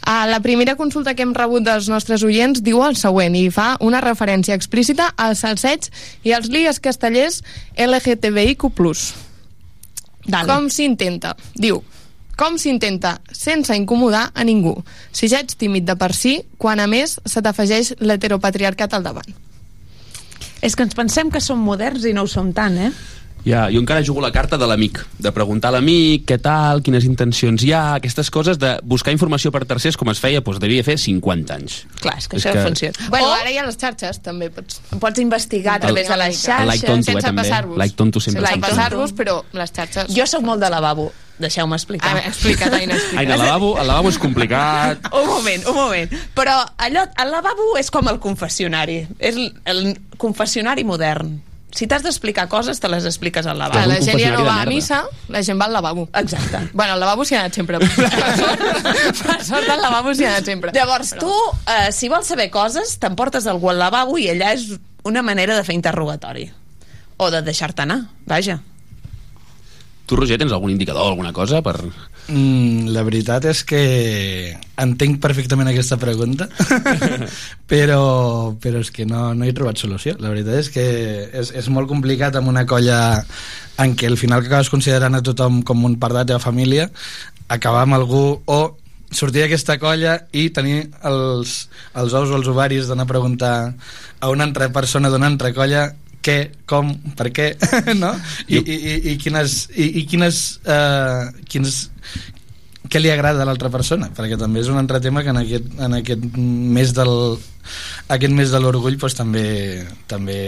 Uh, 0.03 0.27
la 0.27 0.41
primera 0.43 0.75
consulta 0.75 1.15
que 1.15 1.23
hem 1.23 1.35
rebut 1.37 1.63
dels 1.63 1.87
nostres 1.87 2.25
oients 2.27 2.59
diu 2.67 2.81
el 2.83 2.97
següent 2.99 3.37
i 3.39 3.47
fa 3.55 3.77
una 3.81 4.01
referència 4.03 4.57
explícita 4.59 5.13
al 5.15 5.37
salseig 5.39 5.87
i 6.27 6.35
als 6.35 6.51
lies 6.51 6.83
castellers 6.83 7.43
LGTBIQ+. 7.79 8.67
Dale. 10.27 10.49
Com 10.51 10.67
s'intenta? 10.71 11.37
Diu, 11.55 11.81
com 12.39 12.59
s'intenta 12.59 13.21
sense 13.31 13.75
incomodar 13.79 14.31
a 14.35 14.43
ningú? 14.43 14.75
Si 15.15 15.29
ja 15.31 15.43
ets 15.43 15.55
tímid 15.59 15.87
de 15.87 15.95
per 15.99 16.11
si, 16.19 16.41
quan 16.59 16.83
a 16.83 16.89
més 16.91 17.21
se 17.23 17.43
t'afegeix 17.45 17.95
l'heteropatriarcat 18.01 18.99
al 18.99 19.07
davant. 19.07 19.35
És 20.63 20.75
que 20.75 20.87
ens 20.87 20.99
pensem 20.99 21.31
que 21.31 21.43
som 21.43 21.63
moderns 21.63 22.07
i 22.07 22.15
no 22.15 22.25
ho 22.27 22.31
som 22.31 22.53
tant, 22.55 22.79
eh? 22.79 22.91
Ja, 23.45 23.65
jo 23.75 23.81
encara 23.83 24.05
jugo 24.07 24.21
la 24.23 24.31
carta 24.31 24.55
de 24.57 24.67
l'amic, 24.71 25.01
de 25.19 25.33
preguntar 25.35 25.73
a 25.73 25.75
l'amic 25.75 26.29
què 26.31 26.37
tal, 26.39 26.79
quines 26.87 27.03
intencions 27.09 27.65
hi 27.67 27.73
ha, 27.75 27.95
aquestes 27.97 28.31
coses 28.31 28.59
de 28.63 28.77
buscar 28.87 29.11
informació 29.11 29.51
per 29.51 29.65
tercers 29.67 29.97
com 29.99 30.13
es 30.13 30.21
feia, 30.23 30.41
doncs 30.47 30.61
devia 30.63 30.85
fer 30.87 30.95
50 30.97 31.57
anys. 31.57 31.81
Clar, 32.01 32.15
és 32.23 32.29
que 32.31 32.37
És 32.39 32.47
això 32.47 32.53
que- 32.55 32.63
funciona. 32.69 33.09
Bueno, 33.11 33.27
o 33.27 33.33
ara 33.35 33.51
hi 33.51 33.59
ha 33.59 33.67
les 33.67 33.77
xarxes, 33.81 34.23
també 34.23 34.49
pots... 34.55 34.79
pots 35.03 35.19
investigar 35.19 35.75
a 35.81 35.81
través 35.89 36.07
de 36.07 36.17
les 36.23 36.39
El 36.47 36.67
like 36.71 36.87
xarxes. 36.87 36.87
tonto, 36.87 37.11
eh, 37.11 37.13
sense 37.15 37.27
també. 37.27 37.43
passar-vos. 37.43 37.79
Like 37.83 37.97
tonto 37.97 38.21
sempre. 38.21 38.47
Sense 38.47 38.61
passar-vos, 38.61 39.13
però 39.19 39.37
les 39.59 39.73
xarxes... 39.75 40.15
Jo 40.15 40.27
sóc 40.31 40.43
molt 40.47 40.63
de 40.63 40.71
lavabo, 40.71 41.11
deixeu-me 41.43 41.75
explicar. 41.75 42.13
A 42.13 42.15
veure, 42.21 42.29
explica't, 42.31 42.75
Aina, 42.79 42.95
explica't. 42.95 43.27
Ai, 43.27 43.33
el 43.33 43.39
lavabo, 43.43 43.75
el 43.81 43.87
lavabo 43.91 44.09
és 44.15 44.19
complicat. 44.23 45.03
Un 45.19 45.27
moment, 45.27 45.67
un 45.67 45.75
moment. 45.75 46.15
Però 46.39 46.61
allò, 46.79 47.09
el 47.19 47.31
lavabo 47.35 47.73
és 47.81 47.91
com 47.91 48.07
el 48.07 48.21
confessionari. 48.23 49.01
És 49.19 49.35
el, 49.35 49.51
el 49.67 49.97
confessionari 50.17 50.85
modern. 50.87 51.41
Si 51.73 51.87
t'has 51.89 52.03
d'explicar 52.05 52.49
coses, 52.53 52.79
te 52.81 52.89
les 52.93 53.07
expliques 53.09 53.47
al 53.49 53.57
lavabo. 53.59 53.79
Clar, 53.81 53.89
la 53.89 54.01
gent 54.05 54.19
ja 54.21 54.31
no 54.35 54.45
va 54.45 54.59
a 54.61 54.67
missa, 54.69 55.03
la 55.33 55.41
gent 55.43 55.59
va 55.61 55.65
al 55.71 55.73
lavabo. 55.73 56.09
Exacte. 56.15 56.61
Bueno, 56.75 56.93
al 56.95 57.01
lavabo 57.01 57.25
s'hi 57.25 57.35
ha 57.35 57.41
anat 57.47 57.55
sempre. 57.57 57.79
Per 57.83 57.89
sort, 58.37 58.65
per 59.23 59.39
sort 59.51 59.69
al 59.73 59.81
lavabo 59.81 60.13
s'hi 60.15 60.25
ha 60.27 60.35
anat 60.35 60.45
sempre. 60.53 60.73
Llavors, 60.77 61.15
Però- 61.15 61.21
tu, 61.31 61.59
eh, 61.73 61.93
si 61.93 62.09
vols 62.13 62.27
saber 62.29 62.51
coses, 62.53 62.99
t'emportes 63.01 63.47
algú 63.49 63.71
al 63.73 63.81
lavabo 63.81 64.19
i 64.21 64.29
allà 64.35 64.53
és 64.53 64.69
una 65.09 65.23
manera 65.23 65.57
de 65.57 65.65
fer 65.65 65.75
interrogatori. 65.75 66.51
O 67.17 67.31
de 67.31 67.41
deixar-te 67.43 67.83
anar, 67.87 68.03
vaja. 68.27 68.61
Tu, 70.13 70.17
Roger, 70.21 70.37
tens 70.37 70.53
algun 70.53 70.69
indicador, 70.69 71.07
alguna 71.09 71.31
cosa 71.33 71.63
per... 71.65 71.79
Mm, 72.29 72.91
la 72.93 73.01
veritat 73.07 73.47
és 73.49 73.63
que 73.65 73.79
entenc 74.83 75.17
perfectament 75.25 75.71
aquesta 75.71 75.97
pregunta 75.97 76.51
però, 77.73 78.53
però 78.61 78.83
és 78.85 78.91
que 78.93 79.07
no, 79.09 79.31
no 79.33 79.49
he 79.49 79.55
trobat 79.57 79.81
solució. 79.81 80.13
La 80.21 80.29
veritat 80.35 80.59
és 80.61 80.69
que 80.75 80.85
és, 81.33 81.55
és 81.57 81.71
molt 81.73 81.89
complicat 81.89 82.37
amb 82.37 82.53
una 82.53 82.67
colla 82.69 82.99
en 83.81 83.97
què 83.97 84.13
al 84.13 84.21
final 84.21 84.45
que 84.45 84.53
acabes 84.53 84.69
considerant 84.75 85.17
a 85.17 85.25
tothom 85.25 85.63
com 85.65 85.89
un 85.89 85.97
part 85.97 86.13
de 86.13 86.21
la 86.21 86.29
teva 86.35 86.45
família 86.45 86.91
acabar 87.49 87.87
amb 87.87 87.97
algú 87.97 88.27
o 88.45 88.61
sortir 89.17 89.47
d'aquesta 89.47 89.79
colla 89.81 90.19
i 90.37 90.51
tenir 90.53 90.91
els, 91.09 91.57
els 91.97 92.21
ous 92.21 92.29
o 92.29 92.37
els 92.37 92.53
ovaris 92.53 92.93
d'anar 92.93 93.09
a 93.09 93.15
preguntar 93.17 93.57
a 94.21 94.29
una 94.29 94.45
altra 94.45 94.69
persona 94.77 95.09
d'una 95.09 95.33
altra 95.33 95.57
colla 95.57 95.89
què, 96.23 96.37
com, 96.71 96.93
per 97.19 97.31
què, 97.35 97.53
no? 98.03 98.13
I, 98.47 98.61
i, 98.61 98.77
i, 98.77 98.95
i 99.13 99.17
quines, 99.21 99.67
i, 99.75 99.89
i 100.03 100.05
quines, 100.11 100.43
uh, 100.67 101.33
quins, 101.51 101.89
què 102.93 103.01
li 103.01 103.13
agrada 103.13 103.43
a 103.43 103.49
l'altra 103.49 103.71
persona 103.73 104.11
perquè 104.13 104.37
també 104.41 104.61
és 104.61 104.69
un 104.69 104.77
altre 104.81 105.01
tema 105.01 105.23
que 105.25 105.33
en 105.33 105.41
aquest, 105.41 105.69
en 105.81 105.97
aquest 105.97 106.27
mes 106.37 106.93
del 106.97 107.15
aquest 108.13 108.35
mes 108.35 108.53
de 108.53 108.61
l'orgull 108.61 108.99
doncs, 109.01 109.17
també 109.19 109.45
també 110.11 110.39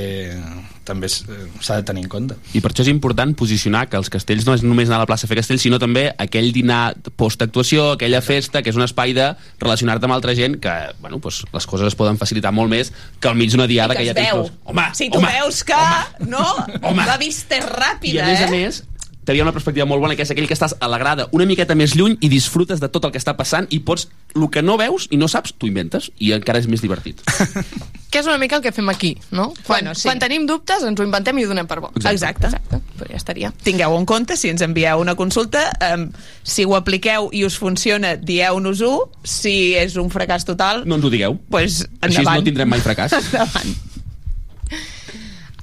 també 0.84 1.08
eh, 1.08 1.46
s'ha 1.64 1.78
de 1.80 1.86
tenir 1.88 2.04
en 2.04 2.10
compte 2.12 2.36
I 2.52 2.60
per 2.60 2.70
això 2.70 2.84
és 2.84 2.90
important 2.92 3.32
posicionar 3.38 3.86
que 3.88 3.96
els 3.96 4.10
castells 4.12 4.46
no 4.46 4.54
és 4.56 4.64
només 4.66 4.90
anar 4.90 5.00
a 5.00 5.04
la 5.04 5.08
plaça 5.08 5.26
a 5.26 5.30
fer 5.30 5.38
castells, 5.40 5.64
sinó 5.64 5.80
també 5.82 6.06
aquell 6.20 6.50
dinar 6.52 6.94
post-actuació, 7.16 7.92
aquella 7.94 8.20
festa, 8.24 8.62
que 8.62 8.70
és 8.70 8.78
un 8.78 8.84
espai 8.84 9.14
de 9.16 9.30
relacionar-te 9.62 10.08
amb 10.08 10.16
altra 10.16 10.36
gent, 10.36 10.58
que 10.60 10.74
bueno, 11.00 11.18
doncs, 11.22 11.44
les 11.54 11.68
coses 11.70 11.88
es 11.88 11.98
poden 11.98 12.20
facilitar 12.20 12.52
molt 12.52 12.72
més 12.72 12.92
que 13.20 13.30
al 13.30 13.38
mig 13.38 13.52
d'una 13.54 13.68
diada 13.70 13.96
I 13.96 14.02
que 14.02 14.04
que, 14.04 14.12
ja 14.12 14.16
tens... 14.18 14.32
veu. 14.32 14.50
Home, 14.70 14.88
si 14.94 15.08
tu 15.10 15.18
home, 15.18 15.30
veus 15.38 15.62
que, 15.64 15.82
no? 16.28 16.44
Home. 16.82 17.06
La 17.08 17.16
vista 17.20 17.56
és 17.58 17.64
I 17.64 17.70
ràpida, 17.70 18.24
a 18.24 18.28
més 18.28 18.40
eh? 18.40 18.46
a 18.46 18.50
més, 18.52 18.82
t'havia 19.24 19.42
una 19.42 19.52
perspectiva 19.52 19.86
molt 19.88 20.00
bona, 20.04 20.14
que 20.16 20.22
és 20.22 20.30
aquell 20.30 20.46
que 20.46 20.54
estàs 20.56 20.76
a 20.80 20.88
la 20.88 20.98
grada 21.00 21.28
una 21.32 21.46
miqueta 21.48 21.74
més 21.74 21.94
lluny 21.96 22.18
i 22.20 22.28
disfrutes 22.28 22.80
de 22.80 22.88
tot 22.92 23.04
el 23.08 23.12
que 23.14 23.18
està 23.20 23.34
passant 23.36 23.66
i 23.72 23.80
pots, 23.80 24.08
el 24.36 24.48
que 24.52 24.62
no 24.62 24.76
veus 24.80 25.08
i 25.10 25.16
no 25.20 25.28
saps, 25.28 25.54
t'ho 25.58 25.66
inventes 25.70 26.10
i 26.18 26.32
encara 26.36 26.58
és 26.62 26.68
més 26.70 26.82
divertit. 26.84 27.20
Que 28.14 28.20
és 28.22 28.28
una 28.30 28.38
mica 28.38 28.54
el 28.54 28.62
que 28.62 28.70
fem 28.70 28.86
aquí, 28.92 29.08
no? 29.34 29.48
Quan, 29.66 29.80
Bueno, 29.80 29.94
sí. 29.98 30.04
quan 30.06 30.20
tenim 30.22 30.44
dubtes 30.46 30.84
ens 30.86 31.00
ho 31.00 31.02
inventem 31.02 31.34
i 31.40 31.44
ho 31.44 31.48
donem 31.50 31.66
per 31.66 31.80
bo. 31.82 31.88
Exacte. 31.98 32.46
Exacte. 32.46 32.78
Però 32.94 33.08
ja 33.10 33.16
estaria. 33.18 33.48
Tingueu 33.66 33.96
en 33.98 34.04
compte, 34.06 34.36
si 34.38 34.52
ens 34.52 34.62
envieu 34.62 35.00
una 35.02 35.16
consulta, 35.18 35.64
um, 35.96 36.04
si 36.46 36.62
ho 36.62 36.76
apliqueu 36.78 37.26
i 37.34 37.42
us 37.42 37.56
funciona, 37.58 38.12
dieu-nos-ho. 38.14 38.92
Si 39.26 39.74
és 39.74 39.96
un 39.98 40.12
fracàs 40.14 40.46
total... 40.46 40.84
No 40.86 40.94
ens 41.00 41.08
ho 41.08 41.10
digueu. 41.10 41.34
Pues, 41.50 41.80
Així 42.06 42.20
endavant. 42.22 42.38
no 42.44 42.46
tindrem 42.52 42.70
mai 42.70 42.84
fracàs. 42.86 43.18
endavant. 43.18 43.74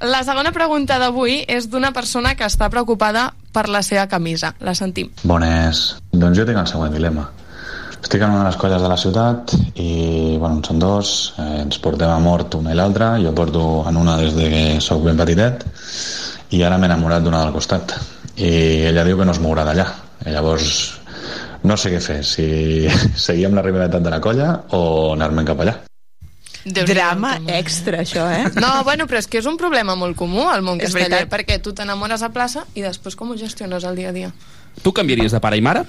La 0.01 0.23
segona 0.25 0.51
pregunta 0.51 0.97
d'avui 0.99 1.43
és 1.47 1.67
d'una 1.69 1.91
persona 1.93 2.33
que 2.35 2.43
està 2.47 2.67
preocupada 2.73 3.29
per 3.53 3.67
la 3.69 3.83
seva 3.83 4.07
camisa. 4.07 4.53
La 4.59 4.75
sentim. 4.77 5.11
Bones. 5.23 5.83
Doncs 6.11 6.39
jo 6.39 6.45
tinc 6.47 6.61
el 6.61 6.69
següent 6.69 6.95
dilema. 6.95 7.27
Estic 8.01 8.23
en 8.23 8.31
una 8.33 8.41
de 8.41 8.49
les 8.49 8.57
colles 8.57 8.81
de 8.81 8.89
la 8.89 8.97
ciutat 8.97 9.53
i, 9.75 10.37
bueno, 10.39 10.55
en 10.57 10.63
són 10.65 10.79
dos, 10.81 11.11
eh, 11.37 11.61
ens 11.61 11.77
portem 11.83 12.09
a 12.09 12.17
mort 12.23 12.57
una 12.57 12.73
i 12.73 12.77
l'altra, 12.79 13.13
jo 13.21 13.33
porto 13.37 13.65
en 13.87 13.99
una 14.01 14.17
des 14.17 14.33
de 14.35 14.47
que 14.49 14.63
sóc 14.81 15.03
ben 15.05 15.19
petitet 15.19 15.67
i 16.51 16.63
ara 16.65 16.79
m'he 16.79 16.89
enamorat 16.89 17.21
d'una 17.23 17.43
del 17.45 17.53
costat 17.53 17.93
i 18.41 18.49
ella 18.89 19.05
diu 19.05 19.21
que 19.21 19.29
no 19.29 19.35
es 19.37 19.43
mourà 19.43 19.67
d'allà 19.67 19.85
llavors 20.25 20.73
no 21.63 21.77
sé 21.77 21.91
què 21.93 22.01
fer, 22.01 22.19
si 22.25 22.89
seguir 23.27 23.47
amb 23.47 23.59
la 23.59 23.65
rivalitat 23.67 24.01
de 24.01 24.13
la 24.13 24.21
colla 24.23 24.51
o 24.73 24.83
anar-me'n 25.13 25.53
cap 25.53 25.61
allà. 25.61 25.77
Drama 26.65 27.39
extra, 27.47 28.01
això, 28.03 28.27
eh? 28.31 28.45
No, 28.61 28.83
bueno, 28.83 29.07
però 29.09 29.17
és 29.17 29.27
que 29.27 29.39
és 29.41 29.47
un 29.49 29.57
problema 29.57 29.95
molt 29.95 30.15
comú 30.19 30.47
al 30.49 30.61
món 30.61 30.77
És 30.79 30.91
casteller, 30.91 31.09
veritat. 31.25 31.33
perquè 31.33 31.61
tu 31.61 31.73
t'enamores 31.73 32.21
a 32.21 32.29
plaça 32.29 32.65
i 32.75 32.81
després 32.85 33.15
com 33.15 33.31
ho 33.33 33.37
gestiones 33.37 33.83
el 33.83 33.95
dia 33.97 34.09
a 34.09 34.13
dia? 34.13 34.31
Tu 34.83 34.93
canviaries 34.93 35.31
de 35.33 35.39
pare 35.41 35.57
i 35.57 35.61
mare? 35.65 35.83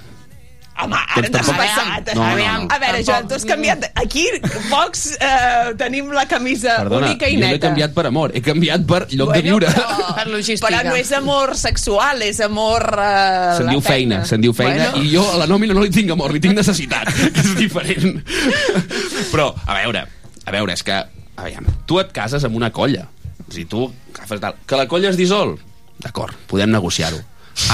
Home, 0.82 0.96
ara 0.96 1.28
t'has 1.28 1.44
tampoc- 1.44 1.58
passat. 1.60 2.14
No, 2.16 2.22
no, 2.22 2.28
Aviam, 2.32 2.62
no. 2.64 2.68
A 2.74 2.78
veure, 2.80 3.02
Joan, 3.04 3.26
tu 3.28 3.34
has 3.36 3.44
canviat... 3.44 3.84
Aquí, 4.00 4.22
pocs, 4.70 5.18
eh, 5.20 5.74
tenim 5.76 6.08
la 6.16 6.24
camisa 6.26 6.78
Perdona, 6.80 7.10
única 7.10 7.28
i 7.28 7.34
jo 7.34 7.40
no 7.42 7.46
he 7.46 7.50
neta. 7.52 7.66
canviat 7.68 7.92
per 7.92 8.06
amor, 8.08 8.32
he 8.34 8.40
canviat 8.40 8.86
per 8.88 9.02
lloc 9.12 9.34
de 9.36 9.42
viure. 9.44 9.68
Però, 9.68 10.14
Per 10.16 10.26
logística. 10.32 10.70
però 10.72 10.88
no 10.88 10.96
és 10.96 11.12
amor 11.12 11.52
sexual, 11.60 12.22
és 12.24 12.40
amor... 12.40 12.88
Eh, 13.04 13.52
Se'n 13.60 13.68
diu 13.68 13.84
feina, 13.84 14.22
se'n 14.24 14.40
diu 14.40 14.54
feina, 14.56 14.88
Bueno. 14.94 15.04
i 15.04 15.12
jo 15.12 15.26
a 15.34 15.36
la 15.44 15.46
nòmina 15.46 15.76
no 15.76 15.84
li 15.84 15.90
tinc 15.92 16.10
amor, 16.16 16.32
li 16.32 16.40
tinc 16.40 16.56
necessitat, 16.56 17.12
que 17.12 17.40
és 17.44 17.52
diferent. 17.60 18.24
Però, 19.32 19.52
a 19.66 19.76
veure, 19.76 20.06
a 20.46 20.54
veure, 20.54 20.74
és 20.74 20.82
que, 20.86 20.98
aviam, 21.36 21.68
tu 21.86 22.00
et 22.02 22.12
cases 22.14 22.44
amb 22.48 22.58
una 22.58 22.72
colla, 22.74 23.06
o 23.42 23.50
sigui, 23.50 23.68
tu 23.70 23.86
agafes 24.14 24.42
tal, 24.42 24.58
que 24.66 24.80
la 24.80 24.88
colla 24.90 25.12
es 25.12 25.18
dissol, 25.20 25.56
d'acord, 26.02 26.36
podem 26.50 26.72
negociar-ho. 26.72 27.20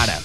Ara, 0.01 0.19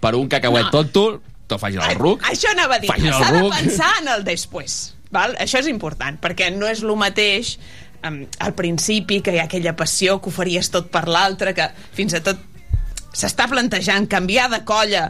per 0.00 0.14
un 0.18 0.28
cacauet 0.30 0.68
no. 0.68 0.74
tonto, 0.74 1.04
te'l 1.48 1.60
facis 1.60 1.82
al 1.84 1.96
ruc, 2.00 2.24
Això 2.30 2.52
anava 2.54 2.78
a 2.78 2.82
dir, 2.82 2.92
el 2.94 3.08
s'ha 3.12 3.32
de 3.34 3.46
pensar 3.52 3.92
en 4.02 4.12
el 4.16 4.26
després. 4.26 4.94
Val? 5.14 5.36
Això 5.38 5.60
és 5.60 5.68
important, 5.70 6.16
perquè 6.22 6.50
no 6.54 6.66
és 6.66 6.82
el 6.82 6.94
mateix 6.98 7.58
um, 8.06 8.24
al 8.42 8.54
principi, 8.58 9.20
que 9.22 9.34
hi 9.34 9.42
ha 9.42 9.46
aquella 9.48 9.76
passió 9.78 10.18
que 10.20 10.30
ho 10.30 10.34
faries 10.34 10.70
tot 10.74 10.90
per 10.92 11.06
l'altre, 11.08 11.54
que 11.56 11.68
fins 11.94 12.16
i 12.16 12.22
tot 12.24 12.40
s'està 13.14 13.46
plantejant 13.50 14.08
canviar 14.10 14.48
de 14.50 14.64
colla 14.66 15.08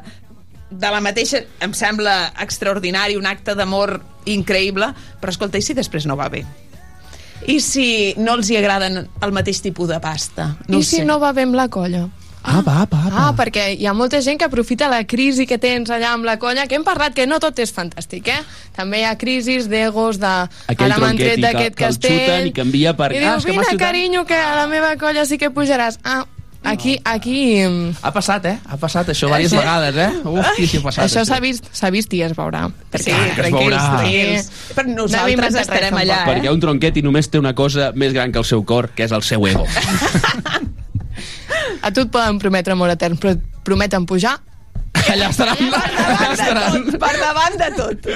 de 0.70 0.91
la 0.91 1.01
mateixa, 1.05 1.41
em 1.62 1.72
sembla 1.77 2.35
extraordinari, 2.43 3.16
un 3.16 3.29
acte 3.31 3.55
d'amor 3.57 3.99
increïble, 4.31 4.91
però 5.20 5.33
escolta, 5.33 5.61
i 5.61 5.64
si 5.64 5.77
després 5.77 6.07
no 6.09 6.16
va 6.18 6.29
bé? 6.33 6.43
I 7.47 7.61
si 7.61 8.14
no 8.16 8.35
els 8.39 8.49
hi 8.51 8.57
agraden 8.57 9.07
el 9.20 9.32
mateix 9.32 9.61
tipus 9.61 9.89
de 9.89 10.01
pasta? 10.01 10.57
I 10.68 10.76
ho 10.76 10.82
si 10.82 10.97
sé. 11.03 11.05
no 11.05 11.18
va 11.20 11.32
bé 11.32 11.43
amb 11.43 11.55
la 11.55 11.68
colla? 11.68 12.09
Ah, 12.47 12.61
va, 12.61 12.85
va, 12.85 13.01
Ah, 13.11 13.32
perquè 13.37 13.70
hi 13.80 13.87
ha 13.87 13.95
molta 13.97 14.20
gent 14.20 14.37
que 14.39 14.45
aprofita 14.45 14.89
la 14.93 15.05
crisi 15.09 15.47
que 15.49 15.57
tens 15.57 15.89
allà 15.89 16.11
amb 16.12 16.26
la 16.28 16.39
colla, 16.39 16.66
que 16.68 16.74
hem 16.76 16.85
parlat 16.85 17.14
que 17.16 17.24
no 17.26 17.39
tot 17.41 17.59
és 17.59 17.72
fantàstic, 17.72 18.28
eh? 18.28 18.43
També 18.76 19.01
hi 19.01 19.05
ha 19.09 19.14
crisis 19.16 19.64
d'egos, 19.72 20.18
de 20.20 20.26
Aquell 20.68 20.93
ara 20.93 20.99
m'han 21.01 21.16
tret 21.16 21.39
tronquet 21.39 21.39
i 21.39 21.41
que- 21.41 21.47
d'aquest 21.47 21.74
que 21.78 21.85
el 21.85 21.95
castell... 21.95 22.18
xuten 22.20 22.47
i 22.47 22.53
canvia 22.53 22.93
per- 22.97 23.12
I 23.14 23.22
Ah, 23.24 23.32
dius, 23.32 23.45
que 23.47 23.53
m'ha 23.53 23.62
vine, 23.62 23.70
xutat." 23.72 23.87
carinyo, 23.87 24.24
que 24.26 24.35
a 24.37 24.55
la 24.57 24.66
meva 24.66 24.95
colla 25.01 25.24
sí 25.24 25.39
que 25.39 25.49
pujaràs. 25.51 25.99
Ah, 26.05 26.26
aquí, 26.64 26.98
aquí... 27.04 27.36
mm, 27.66 27.96
Ha 28.02 28.12
passat, 28.12 28.44
eh? 28.46 28.58
Ha 28.68 28.76
passat 28.80 29.08
això 29.12 29.26
diverses 29.28 29.50
Sí. 29.52 29.56
vegades, 29.58 29.96
eh? 29.96 30.08
Uf, 30.24 30.46
s'hi 30.56 30.78
ha 30.78 30.82
passat. 30.82 31.04
Això 31.06 31.24
s'ha 31.28 31.38
vist, 31.40 31.68
s'ha 31.72 31.90
vist 31.94 32.12
i 32.14 32.22
es 32.26 32.32
veurà. 32.36 32.66
Sí, 32.94 33.04
que 33.10 33.10
es 33.12 33.34
tranquils, 33.36 33.74
veurà. 33.74 33.98
tranquils. 33.98 34.50
Però 34.74 34.86
No 34.88 34.94
nosaltres 35.02 35.30
m'inventem 35.34 35.60
estarem 35.62 35.94
allà, 36.02 36.18
Perquè 36.30 36.46
eh? 36.50 36.54
un 36.54 36.60
tronquet 36.60 36.96
i 36.96 37.02
només 37.02 37.28
té 37.30 37.38
una 37.38 37.54
cosa 37.54 37.92
més 37.94 38.12
gran 38.12 38.32
que 38.32 38.38
el 38.38 38.44
seu 38.48 38.64
cor, 38.64 38.90
que 38.96 39.04
és 39.04 39.12
el 39.12 39.22
seu 39.22 39.46
ego. 39.46 39.66
A 41.84 41.90
tu 41.92 42.00
et 42.06 42.10
poden 42.10 42.38
prometre 42.40 42.72
amor 42.72 42.90
etern, 42.94 43.18
però 43.20 43.34
et 43.36 43.42
prometen 43.64 44.06
pujar 44.08 44.38
Allà 45.04 45.26
estaran. 45.28 45.58
Allà 45.58 46.28
estaran. 46.32 46.84
Per 47.02 47.10
davant 47.20 47.56
de 47.60 47.66
tot. 47.76 48.06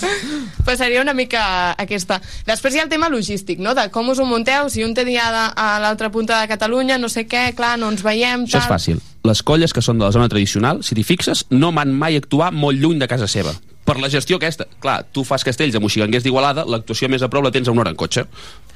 pues 0.64 0.78
seria 0.78 1.02
una 1.02 1.14
mica 1.14 1.74
aquesta. 1.78 2.20
Després 2.46 2.74
hi 2.74 2.80
ha 2.80 2.86
el 2.86 2.92
tema 2.92 3.10
logístic, 3.12 3.60
no? 3.62 3.74
de 3.74 3.88
com 3.94 4.08
us 4.12 4.20
ho 4.20 4.26
munteu, 4.28 4.70
si 4.72 4.84
un 4.84 4.94
té 4.94 5.04
diada 5.08 5.48
a 5.56 5.76
l'altra 5.82 6.10
punta 6.10 6.40
de 6.40 6.48
Catalunya, 6.50 6.98
no 6.98 7.10
sé 7.12 7.26
què, 7.28 7.50
clar, 7.56 7.76
no 7.78 7.90
ens 7.92 8.04
veiem, 8.06 8.46
Això 8.48 8.62
és 8.62 8.70
fàcil. 8.70 9.00
Les 9.26 9.42
colles 9.42 9.72
que 9.74 9.82
són 9.82 9.98
de 9.98 10.06
la 10.06 10.12
zona 10.14 10.28
tradicional, 10.30 10.84
si 10.86 10.94
t'hi 10.94 11.02
fixes, 11.06 11.46
no 11.50 11.72
van 11.74 11.94
mai 11.94 12.18
actuar 12.18 12.52
molt 12.54 12.78
lluny 12.78 13.00
de 13.02 13.08
casa 13.10 13.26
seva. 13.26 13.54
Per 13.86 14.00
la 14.02 14.10
gestió 14.10 14.40
aquesta. 14.40 14.66
Clar, 14.82 15.04
tu 15.14 15.22
fas 15.22 15.44
castells 15.46 15.76
a 15.78 15.80
Moxiganguers 15.82 16.24
d'Igualada, 16.26 16.64
l'actuació 16.66 17.06
més 17.10 17.22
a 17.22 17.28
prop 17.30 17.44
la 17.46 17.52
tens 17.54 17.68
a 17.68 17.74
una 17.74 17.84
hora 17.84 17.92
en 17.94 17.98
cotxe. 17.98 18.24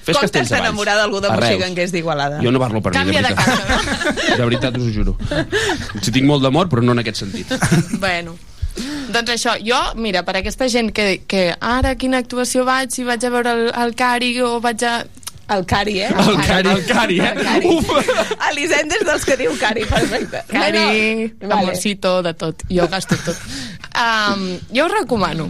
Fes 0.01 0.16
Com 0.16 0.23
castells 0.23 0.49
t'has 0.49 0.62
d'enamorar 0.62 0.95
d'algú 1.01 1.18
de. 1.21 1.33
Moxiganguers 1.35 1.91
d'Igualada? 1.93 2.39
Jo 2.45 2.53
no 2.55 2.62
parlo 2.62 2.81
per 2.81 2.93
mi, 2.95 2.99
de 2.99 3.03
Canvia 3.03 3.23
de 3.27 3.35
veritat. 3.35 4.37
De 4.39 4.45
veritat, 4.45 4.79
us 4.79 4.87
ho 4.87 4.95
juro. 4.95 5.16
Si 6.01 6.14
tinc 6.14 6.31
molt 6.31 6.47
d'amor, 6.47 6.71
però 6.71 6.85
no 6.87 6.95
en 6.95 7.03
aquest 7.03 7.25
sentit. 7.25 7.51
Bueno, 7.99 8.37
doncs 9.12 9.33
això, 9.35 9.57
jo, 9.64 9.79
mira, 10.01 10.23
per 10.27 10.37
aquesta 10.41 10.68
gent 10.73 10.93
que, 10.95 11.23
que 11.29 11.49
ara 11.61 11.95
quina 12.01 12.21
actuació 12.23 12.64
vaig, 12.68 12.93
si 12.95 13.05
vaig 13.07 13.25
a 13.27 13.33
veure 13.33 13.57
el, 13.57 13.64
el 13.85 13.95
Cari 13.99 14.35
o 14.47 14.59
vaig 14.62 14.85
a... 14.87 15.01
El 15.51 15.64
Cari, 15.66 15.97
eh? 16.07 16.11
El 16.14 16.37
Cari, 16.47 16.68
el 16.71 16.85
Cari, 16.87 17.16
eh? 17.18 17.33
El 17.35 17.43
Cari. 17.43 17.71
Elisenda 18.53 18.95
és 19.01 19.07
dels 19.09 19.25
que 19.27 19.35
diu 19.41 19.57
Cari, 19.59 19.83
perfecte. 19.91 20.45
Cari, 20.53 20.85
Bueno, 21.41 21.57
amorcito, 21.57 22.21
de 22.23 22.35
tot. 22.39 22.62
Jo 22.71 22.87
gasto 22.93 23.18
tot. 23.25 23.41
Um, 23.99 24.45
jo 24.71 24.87
us 24.87 24.95
recomano 24.95 25.49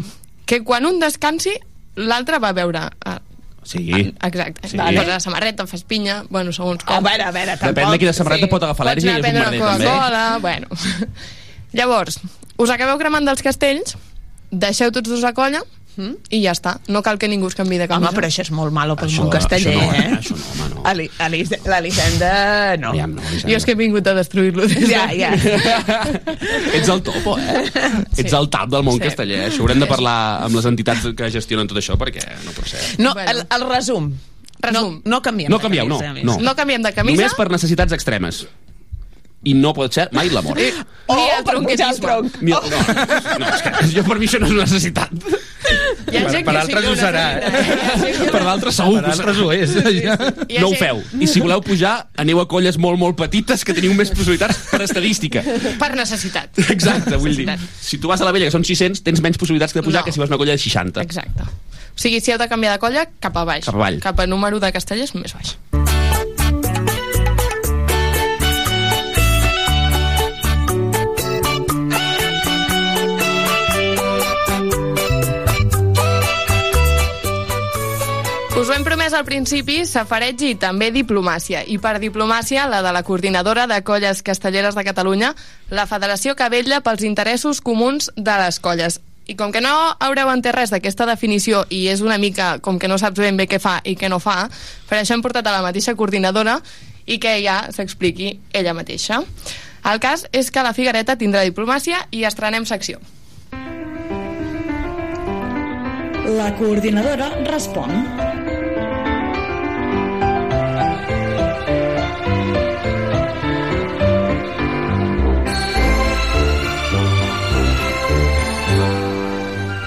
que 0.48 0.62
quan 0.64 0.88
un 0.88 0.98
descansi, 1.02 1.52
l'altre 2.00 2.40
va 2.40 2.54
a 2.54 2.56
veure... 2.56 2.86
Uh, 3.04 3.18
Sí. 3.62 3.92
Exacte. 4.24 4.68
Sí. 4.68 4.76
Vale. 4.78 4.96
Posa 4.96 5.08
la 5.10 5.20
samarreta, 5.20 5.66
fas 5.68 5.84
pinya, 5.84 6.22
bueno, 6.30 6.50
segons 6.50 6.82
com. 6.82 6.96
A 6.96 7.00
veure, 7.04 7.26
a 7.28 7.30
veure, 7.30 7.58
tampoc... 7.60 7.76
Depèn 7.76 7.92
de 7.92 7.98
quina 8.00 8.14
samarreta 8.16 8.48
pot 8.50 8.64
agafar 8.64 8.86
Pots 8.88 9.04
l'al·lèrgia 9.04 9.12
i 9.12 9.20
anar 9.20 9.20
a 9.20 9.20
és 9.20 9.28
un 9.28 9.36
prendre 9.36 9.44
merder, 9.44 9.60
una 9.60 9.70
també. 9.70 9.84
Coca-Cola, 9.84 10.38
bueno. 10.40 10.66
Llavors, 11.72 12.20
us 12.58 12.70
acabeu 12.70 12.98
cremant 12.98 13.24
dels 13.28 13.42
castells, 13.42 13.96
deixeu 14.50 14.90
tots 14.92 15.08
dos 15.08 15.22
a 15.24 15.32
colla, 15.32 15.62
i 16.32 16.38
ja 16.40 16.52
està. 16.54 16.78
No 16.88 17.02
cal 17.04 17.18
que 17.20 17.28
ningú 17.28 17.44
us 17.50 17.54
canvi 17.58 17.76
de 17.76 17.84
camisa. 17.86 18.08
Home, 18.08 18.16
però 18.16 18.28
això 18.30 18.40
és 18.40 18.50
molt 18.56 18.72
malo 18.72 18.94
pel 18.96 19.10
Això- 19.10 19.20
món 19.26 19.28
casteller, 19.34 19.74
això 19.74 19.84
no, 19.84 19.92
eh? 19.92 20.16
Això 20.16 20.36
no, 20.38 20.44
home, 20.64 20.68
no. 20.74 20.82
Ali- 20.88 21.10
L'Elisenda, 21.66 22.76
no. 22.80 22.90
Aviam, 22.94 23.12
no, 23.18 23.22
Jo 23.42 23.56
és 23.58 23.64
que 23.66 23.72
he 23.72 23.74
vingut 23.76 24.06
a 24.06 24.14
destruir-lo. 24.14 24.66
des 24.66 24.88
Ja, 24.88 25.10
ja. 25.12 25.34
Ets 26.78 26.88
el 26.88 27.02
topo, 27.02 27.36
eh? 27.38 27.64
Sí. 28.14 28.22
Ets 28.24 28.32
el 28.32 28.48
tap 28.48 28.70
del 28.72 28.82
món 28.86 28.96
Sí. 28.96 29.00
casteller. 29.04 29.42
Això 29.50 29.60
haurem 29.60 29.80
de 29.82 29.86
parlar 29.90 30.16
amb 30.46 30.54
les 30.56 30.64
entitats 30.70 31.06
que 31.16 31.30
gestionen 31.30 31.68
tot 31.68 31.76
això, 31.78 31.98
perquè 32.00 32.24
no 32.46 32.52
pot 32.56 32.66
ser. 32.66 32.80
No, 32.98 33.12
el, 33.18 33.44
el 33.44 33.68
resum. 33.68 34.12
Resum. 34.60 35.00
No, 35.04 35.16
no 35.16 35.22
canviem 35.22 35.50
No 35.50 35.56
de 35.58 35.62
canvieu, 35.62 35.86
no, 35.88 35.98
camisa, 35.98 36.14
més. 36.14 36.24
no. 36.24 36.38
No 36.40 36.54
canviem 36.56 36.82
de 36.82 36.92
camisa. 36.92 37.16
Només 37.16 37.34
per 37.34 37.50
necessitats 37.50 37.92
extremes. 37.92 38.46
I 39.44 39.54
no 39.56 39.70
pot 39.72 39.94
ser 39.96 40.08
mai 40.12 40.28
l'amor. 40.28 40.56
Ni 40.58 40.68
Oh, 41.10 41.16
el 41.16 41.42
per 41.42 41.56
pujar 41.58 41.88
el 41.90 41.96
tronquetisme. 41.98 42.40
Ni, 42.44 42.52
no, 42.52 42.60
no, 43.40 43.46
és 43.50 43.62
que 43.64 43.70
jo 43.96 44.02
per 44.06 44.18
mi 44.20 44.28
això 44.28 44.38
no 44.38 44.46
és 44.46 44.52
una 44.52 44.62
necessitat. 44.66 45.10
Hi 46.10 46.18
ha 46.18 46.22
Per, 46.26 46.30
gent 46.34 46.44
per 46.46 46.52
sí 46.54 46.60
altres 46.60 46.86
ho 46.86 46.92
serà. 46.98 47.24
Per 48.30 48.42
d'altres 48.44 48.76
segur 48.78 49.00
que 49.00 49.08
ho 49.08 49.10
altres 49.10 49.36
serà. 49.36 49.46
ho 49.46 49.52
és, 49.52 49.74
ja. 50.04 50.16
No 50.60 50.68
ho 50.70 50.76
feu. 50.78 51.00
I 51.18 51.26
si 51.30 51.42
voleu 51.42 51.62
pujar, 51.66 51.94
aneu 52.20 52.40
a 52.42 52.46
colles 52.50 52.78
molt, 52.78 52.98
molt 53.00 53.16
petites 53.18 53.64
que 53.66 53.74
teniu 53.74 53.94
més 53.98 54.12
possibilitats 54.14 54.60
per 54.70 54.82
estadística. 54.86 55.42
Per 55.80 55.90
necessitat. 55.98 56.54
Exacte, 56.76 57.16
vull 57.16 57.34
dir, 57.40 57.48
si 57.80 57.98
tu 57.98 58.12
vas 58.12 58.20
a 58.22 58.28
la 58.28 58.34
vella, 58.36 58.46
que 58.50 58.54
són 58.54 58.66
600, 58.66 59.02
tens 59.06 59.24
menys 59.24 59.38
possibilitats 59.40 59.74
de 59.74 59.82
pujar 59.82 60.02
No. 60.02 60.06
que 60.06 60.12
si 60.14 60.20
vas 60.22 60.30
a 60.30 60.34
una 60.36 60.38
colla 60.38 60.52
de 60.54 60.62
60. 60.62 61.02
Exacte. 61.02 61.42
O 61.90 61.98
sigui, 62.00 62.20
si 62.22 62.30
heu 62.32 62.38
de 62.38 62.46
canviar 62.48 62.76
de 62.76 62.80
colla, 62.80 63.02
cap 63.20 63.34
a 63.36 63.42
baix. 63.44 63.64
Cap 63.66 63.74
avall. 63.74 63.98
Cap 64.00 64.20
a 64.22 64.26
número 64.30 64.60
de 64.62 64.70
castellers, 64.72 65.14
més 65.18 65.34
baix. 65.34 65.56
Us 78.60 78.68
ho 78.68 78.74
hem 78.76 78.82
promès 78.84 79.14
al 79.16 79.22
principi, 79.24 79.78
safareig 79.88 80.42
i 80.44 80.50
també 80.60 80.90
diplomàcia. 80.92 81.62
I 81.64 81.78
per 81.80 81.94
diplomàcia, 81.96 82.66
la 82.68 82.82
de 82.84 82.90
la 82.92 83.00
coordinadora 83.02 83.64
de 83.66 83.78
colles 83.88 84.18
castelleres 84.20 84.74
de 84.76 84.82
Catalunya, 84.84 85.30
la 85.70 85.86
federació 85.88 86.34
que 86.36 86.48
vetlla 86.52 86.82
pels 86.84 87.06
interessos 87.08 87.62
comuns 87.64 88.10
de 88.16 88.34
les 88.42 88.58
colles. 88.60 88.98
I 89.32 89.36
com 89.40 89.48
que 89.54 89.62
no 89.64 89.72
haureu 89.96 90.28
entès 90.28 90.52
res 90.52 90.74
d'aquesta 90.74 91.06
definició 91.08 91.62
i 91.72 91.86
és 91.88 92.02
una 92.04 92.18
mica 92.20 92.58
com 92.60 92.76
que 92.76 92.90
no 92.90 92.98
saps 93.00 93.22
ben 93.24 93.40
bé 93.40 93.46
què 93.48 93.56
fa 93.64 93.78
i 93.80 93.94
què 93.96 94.10
no 94.12 94.18
fa, 94.20 94.50
per 94.90 94.98
això 94.98 95.16
hem 95.16 95.24
portat 95.24 95.48
a 95.48 95.54
la 95.56 95.62
mateixa 95.64 95.94
coordinadora 95.96 96.58
i 97.06 97.16
que 97.16 97.38
ja 97.40 97.62
s'expliqui 97.72 98.34
ella 98.52 98.76
mateixa. 98.76 99.22
El 99.88 100.04
cas 100.04 100.26
és 100.36 100.52
que 100.52 100.66
la 100.68 100.76
Figuereta 100.76 101.16
tindrà 101.16 101.46
diplomàcia 101.48 102.02
i 102.12 102.26
estrenem 102.28 102.68
secció. 102.68 103.00
La 106.26 106.54
coordinadora 106.56 107.30
respon. 107.44 107.90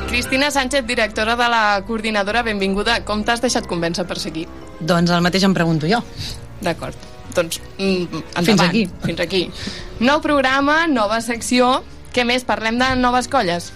Cristina 0.09 0.51
Sánchez, 0.51 0.86
directora 0.86 1.36
de 1.36 1.49
la 1.49 1.84
coordinadora, 1.86 2.41
benvinguda. 2.43 3.03
Com 3.05 3.23
t'has 3.23 3.41
deixat 3.41 3.67
convèncer 3.69 4.05
per 4.09 4.17
seguir? 4.17 4.47
Doncs 4.79 5.11
el 5.13 5.21
mateix 5.21 5.45
em 5.45 5.53
pregunto 5.53 5.88
jo. 5.89 6.01
D'acord. 6.61 6.97
Doncs, 7.36 7.61
mm, 7.77 8.23
endavant. 8.36 8.45
Fins 8.45 8.61
aquí. 8.61 8.84
Fins 9.05 9.19
aquí. 9.19 9.43
Nou 9.99 10.21
programa, 10.21 10.88
nova 10.88 11.21
secció. 11.21 11.84
Què 12.13 12.25
més? 12.25 12.45
Parlem 12.45 12.77
de 12.77 12.95
noves 12.95 13.27
colles? 13.27 13.71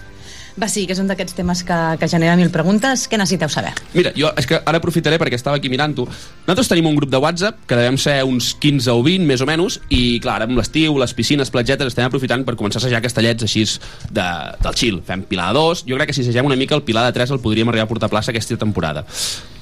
Va, 0.58 0.66
sí, 0.66 0.88
que 0.88 0.94
és 0.96 0.98
un 0.98 1.06
d'aquests 1.06 1.36
temes 1.38 1.60
que, 1.62 1.76
que 2.00 2.08
genera 2.10 2.34
mil 2.38 2.50
preguntes. 2.50 3.04
Què 3.06 3.18
necessiteu 3.20 3.50
saber? 3.52 3.70
Mira, 3.94 4.10
jo 4.18 4.32
és 4.40 4.48
que 4.48 4.58
ara 4.58 4.80
aprofitaré 4.80 5.20
perquè 5.20 5.38
estava 5.38 5.60
aquí 5.60 5.70
mirant-ho. 5.70 6.08
Nosaltres 6.48 6.70
tenim 6.72 6.88
un 6.90 6.96
grup 6.98 7.12
de 7.12 7.20
WhatsApp 7.22 7.60
que 7.70 7.78
devem 7.78 7.98
ser 8.00 8.16
uns 8.26 8.50
15 8.58 8.90
o 8.90 9.04
20, 9.06 9.26
més 9.28 9.44
o 9.44 9.46
menys, 9.46 9.78
i 9.94 10.18
clar, 10.24 10.40
ara 10.40 10.48
amb 10.50 10.58
l'estiu, 10.58 10.98
les 10.98 11.14
piscines, 11.14 11.52
platgetes, 11.54 11.92
estem 11.92 12.08
aprofitant 12.08 12.42
per 12.48 12.56
començar 12.58 12.80
a 12.80 12.84
assajar 12.84 13.02
castellets 13.04 13.46
així 13.46 13.62
de, 14.10 14.26
del 14.64 14.74
chill. 14.80 14.98
Fem 15.06 15.22
Pilar 15.30 15.52
de 15.52 15.60
2, 15.60 15.84
jo 15.86 16.00
crec 16.00 16.10
que 16.10 16.18
si 16.18 16.26
assagem 16.26 16.50
una 16.50 16.58
mica 16.58 16.74
el 16.74 16.82
Pilar 16.82 17.06
de 17.06 17.14
3 17.14 17.36
el 17.36 17.42
podríem 17.44 17.70
arribar 17.70 17.86
a 17.86 17.92
portar 17.92 18.10
a 18.10 18.14
plaça 18.16 18.34
aquesta 18.34 18.58
temporada. 18.58 19.06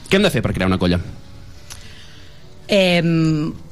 Què 0.08 0.16
hem 0.16 0.24
de 0.24 0.32
fer 0.32 0.44
per 0.44 0.54
crear 0.56 0.70
una 0.70 0.80
colla? 0.80 1.00
Eh, 2.68 3.02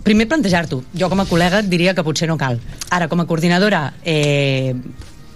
primer 0.05 0.29
plantejar-t'ho. 0.29 0.83
Jo 0.95 1.09
com 1.11 1.25
a 1.25 1.27
col·lega 1.27 1.64
et 1.64 1.72
diria 1.72 1.97
que 1.97 2.05
potser 2.07 2.29
no 2.29 2.37
cal. 2.39 2.61
Ara, 2.95 3.09
com 3.09 3.22
a 3.22 3.27
coordinadora, 3.27 3.95
eh, 4.05 4.75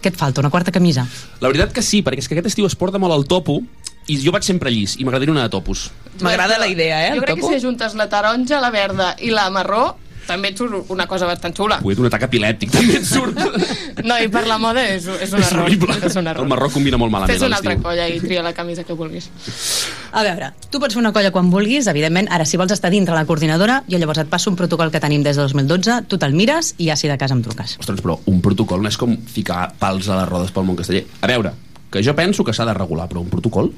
què 0.03 0.13
et 0.13 0.17
falta? 0.17 0.41
Una 0.41 0.51
quarta 0.51 0.73
camisa? 0.75 1.07
La 1.41 1.49
veritat 1.49 1.73
que 1.73 1.83
sí, 1.83 2.03
perquè 2.07 2.19
és 2.23 2.29
que 2.29 2.35
aquest 2.39 2.53
estiu 2.53 2.67
es 2.67 2.75
porta 2.79 2.99
molt 3.03 3.15
el 3.17 3.27
topo 3.27 3.61
i 4.09 4.17
jo 4.23 4.33
vaig 4.33 4.43
sempre 4.47 4.71
llis 4.73 4.97
i 4.99 5.05
m'agradaria 5.05 5.33
una 5.35 5.43
de 5.45 5.53
topos. 5.53 5.91
M'agrada 6.25 6.57
la 6.59 6.69
idea, 6.71 7.07
eh, 7.07 7.11
el 7.13 7.19
Jo 7.21 7.25
crec 7.27 7.37
topo. 7.37 7.49
que 7.49 7.59
si 7.59 7.65
ajuntes 7.65 7.95
la 7.95 8.09
taronja, 8.09 8.61
la 8.61 8.71
verda 8.71 9.15
i 9.21 9.31
la 9.31 9.49
marró, 9.51 9.97
també 10.29 10.53
et 10.53 10.61
surt 10.61 10.91
una 10.93 11.07
cosa 11.11 11.27
bastant 11.27 11.57
xula. 11.57 11.81
Poder 11.83 11.99
un 12.05 12.07
atac 12.11 12.27
epilèptic 12.29 12.71
també 12.75 12.99
et 13.01 13.07
surt. 13.09 13.39
No, 14.09 14.15
i 14.23 14.29
per 14.31 14.45
la 14.47 14.61
moda 14.63 14.85
és, 14.87 15.09
és 15.09 15.33
un 15.35 15.41
és 15.43 15.49
error. 15.51 15.65
horrible. 15.65 15.97
És 16.07 16.15
un 16.17 16.29
error. 16.31 16.45
El 16.45 16.49
marró 16.53 16.69
combina 16.71 16.97
molt 17.01 17.11
malament 17.11 17.33
Fes 17.35 17.43
una 17.43 17.57
altra 17.59 17.73
l'estiu. 17.73 17.83
colla 17.89 18.05
i 18.09 18.21
tria 18.23 18.45
la 18.47 18.53
camisa 18.55 18.85
que 18.87 18.95
vulguis. 18.95 19.27
A 20.15 20.23
veure, 20.23 20.53
tu 20.71 20.79
pots 20.79 20.95
fer 20.95 21.01
una 21.03 21.11
colla 21.13 21.33
quan 21.35 21.51
vulguis, 21.51 21.89
evidentment. 21.91 22.29
Ara, 22.31 22.47
si 22.47 22.57
vols 22.61 22.73
estar 22.77 22.93
dintre 22.95 23.17
la 23.19 23.25
coordinadora, 23.27 23.81
jo 23.91 23.99
llavors 23.99 24.23
et 24.23 24.31
passo 24.31 24.51
un 24.53 24.57
protocol 24.57 24.93
que 24.95 25.01
tenim 25.03 25.25
des 25.27 25.35
de 25.37 25.43
2012, 25.49 25.99
tu 26.09 26.17
te'l 26.23 26.37
mires 26.39 26.75
i 26.79 26.87
ja 26.93 26.97
si 26.97 27.11
de 27.11 27.19
casa 27.19 27.35
em 27.35 27.43
truques. 27.43 27.75
Ostres, 27.83 28.01
però 28.05 28.21
un 28.31 28.39
protocol 28.45 28.81
no 28.87 28.89
és 28.93 28.97
com 29.01 29.17
ficar 29.27 29.73
pals 29.83 30.09
a 30.09 30.21
les 30.23 30.29
rodes 30.31 30.55
pel 30.55 30.65
món 30.69 30.79
casteller. 30.79 31.05
A 31.21 31.27
veure, 31.33 31.53
que 31.91 32.03
jo 32.07 32.15
penso 32.15 32.45
que 32.47 32.55
s'ha 32.55 32.65
de 32.69 32.75
regular, 32.79 33.09
però 33.11 33.21
un 33.25 33.29
protocol? 33.33 33.73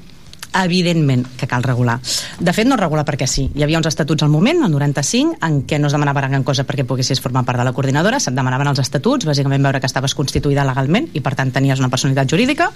Evidentment 0.53 1.25
que 1.37 1.47
cal 1.47 1.63
regular. 1.63 1.99
De 2.39 2.53
fet, 2.53 2.67
no 2.67 2.75
es 2.75 2.81
regula 2.81 3.05
perquè 3.07 3.27
sí. 3.27 3.47
Hi 3.55 3.63
havia 3.63 3.79
uns 3.79 3.87
estatuts 3.89 4.23
al 4.23 4.31
moment, 4.33 4.63
el 4.65 4.71
95, 4.71 5.37
en 5.45 5.61
què 5.67 5.79
no 5.79 5.87
es 5.87 5.95
demanava 5.95 6.23
gran 6.27 6.43
cosa 6.43 6.65
perquè 6.67 6.85
poguessis 6.87 7.21
formar 7.23 7.45
part 7.47 7.59
de 7.61 7.65
la 7.67 7.73
coordinadora, 7.73 8.19
se't 8.19 8.35
demanaven 8.35 8.71
els 8.71 8.81
estatuts, 8.83 9.27
bàsicament 9.27 9.63
veure 9.63 9.81
que 9.81 9.89
estaves 9.89 10.15
constituïda 10.17 10.65
legalment 10.67 11.09
i, 11.13 11.21
per 11.23 11.35
tant, 11.39 11.51
tenies 11.53 11.79
una 11.79 11.89
personalitat 11.89 12.29
jurídica. 12.31 12.71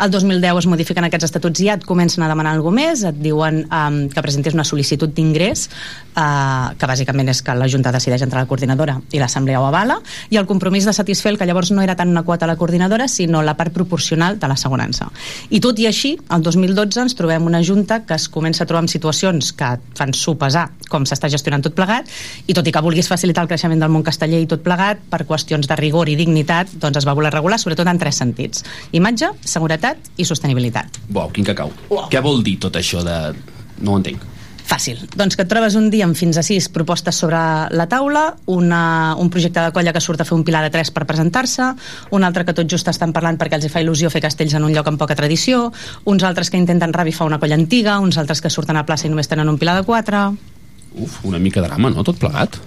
El 0.00 0.10
2010 0.10 0.62
es 0.64 0.70
modifiquen 0.70 1.06
aquests 1.06 1.30
estatuts 1.30 1.62
i 1.62 1.70
ja 1.70 1.78
et 1.78 1.86
comencen 1.86 2.24
a 2.24 2.30
demanar 2.30 2.54
alguna 2.56 2.80
més, 2.80 3.04
et 3.06 3.16
diuen 3.22 3.64
um, 3.66 4.00
que 4.10 4.22
presentis 4.24 4.54
una 4.56 4.64
sol·licitud 4.66 5.12
d'ingrés, 5.14 5.66
uh, 6.14 6.72
que 6.78 6.88
bàsicament 6.88 7.30
és 7.32 7.42
que 7.42 7.54
la 7.54 7.68
Junta 7.70 7.92
decideix 7.94 8.22
entre 8.26 8.40
la 8.40 8.48
coordinadora 8.50 8.98
i 9.12 9.20
l'Assemblea 9.22 9.60
ho 9.60 9.66
avala, 9.68 10.00
i 10.30 10.38
el 10.40 10.48
compromís 10.50 10.86
de 10.88 10.94
satisfer 10.96 11.34
el 11.34 11.38
que 11.38 11.48
llavors 11.48 11.72
no 11.74 11.82
era 11.82 11.96
tant 11.98 12.10
una 12.10 12.24
quota 12.26 12.46
a 12.46 12.50
la 12.50 12.56
coordinadora, 12.60 13.08
sinó 13.08 13.42
la 13.42 13.56
part 13.58 13.74
proporcional 13.74 14.38
de 14.40 14.50
l'assegurança. 14.50 15.10
I 15.50 15.60
tot 15.60 15.78
i 15.78 15.88
així, 15.90 16.16
el 16.30 16.46
2012 16.46 17.04
ens 17.04 17.18
trobem 17.20 17.44
una 17.46 17.60
junta 17.66 18.00
que 18.08 18.16
es 18.16 18.28
comença 18.32 18.64
a 18.64 18.68
trobar 18.70 18.86
en 18.86 18.92
situacions 18.92 19.52
que 19.56 19.68
et 19.76 19.98
fan 19.98 20.14
sopesar 20.16 20.66
com 20.90 21.04
s'està 21.04 21.28
gestionant 21.32 21.64
tot 21.66 21.76
plegat 21.76 22.08
i 22.48 22.56
tot 22.56 22.66
i 22.66 22.72
que 22.72 22.84
vulguis 22.84 23.10
facilitar 23.10 23.44
el 23.44 23.52
creixement 23.52 23.84
del 23.84 23.92
món 23.92 24.06
casteller 24.06 24.40
i 24.40 24.48
tot 24.50 24.64
plegat, 24.64 25.04
per 25.12 25.22
qüestions 25.28 25.68
de 25.68 25.78
rigor 25.80 26.08
i 26.08 26.16
dignitat, 26.18 26.72
doncs 26.80 27.02
es 27.02 27.08
va 27.08 27.16
voler 27.18 27.32
regular 27.34 27.60
sobretot 27.60 27.88
en 27.90 28.00
tres 28.00 28.20
sentits. 28.22 28.64
Imatge, 28.96 29.34
seguretat 29.44 30.10
i 30.16 30.26
sostenibilitat. 30.28 31.02
Uau, 31.12 31.28
quin 31.34 31.46
cacau. 31.52 31.72
Uau. 31.90 32.08
Què 32.12 32.24
vol 32.24 32.44
dir 32.46 32.58
tot 32.62 32.80
això 32.80 33.04
de... 33.06 33.20
No 33.80 33.94
ho 33.94 34.00
entenc. 34.00 34.29
Fàcil. 34.70 35.00
Doncs 35.18 35.34
que 35.34 35.42
et 35.42 35.50
trobes 35.50 35.74
un 35.74 35.88
dia 35.90 36.06
amb 36.06 36.14
fins 36.14 36.38
a 36.38 36.44
sis 36.46 36.68
propostes 36.70 37.18
sobre 37.18 37.38
la 37.74 37.86
taula, 37.90 38.36
una, 38.54 39.16
un 39.18 39.30
projecte 39.32 39.64
de 39.64 39.72
colla 39.74 39.90
que 39.96 40.02
surt 40.04 40.22
a 40.22 40.26
fer 40.28 40.36
un 40.36 40.44
pilar 40.46 40.62
de 40.62 40.70
tres 40.70 40.92
per 40.94 41.08
presentar-se, 41.08 41.72
un 42.14 42.26
altre 42.26 42.44
que 42.46 42.54
tot 42.54 42.70
just 42.70 42.86
estan 42.92 43.10
parlant 43.16 43.40
perquè 43.40 43.58
els 43.58 43.66
hi 43.66 43.72
fa 43.72 43.82
il·lusió 43.82 44.12
fer 44.14 44.22
castells 44.22 44.54
en 44.54 44.68
un 44.68 44.74
lloc 44.76 44.86
amb 44.86 45.00
poca 45.00 45.18
tradició, 45.18 45.72
uns 46.06 46.22
altres 46.22 46.52
que 46.54 46.60
intenten 46.60 46.94
revifar 46.94 47.26
una 47.26 47.40
colla 47.42 47.58
antiga, 47.58 47.98
uns 47.98 48.20
altres 48.22 48.44
que 48.44 48.52
surten 48.52 48.78
a 48.78 48.86
plaça 48.86 49.08
i 49.08 49.10
només 49.10 49.30
tenen 49.30 49.50
un 49.50 49.58
pilar 49.58 49.80
de 49.80 49.86
quatre... 49.88 50.28
Uf, 50.90 51.20
una 51.26 51.38
mica 51.42 51.62
drama, 51.62 51.90
no? 51.90 52.06
Tot 52.06 52.18
plegat. 52.22 52.58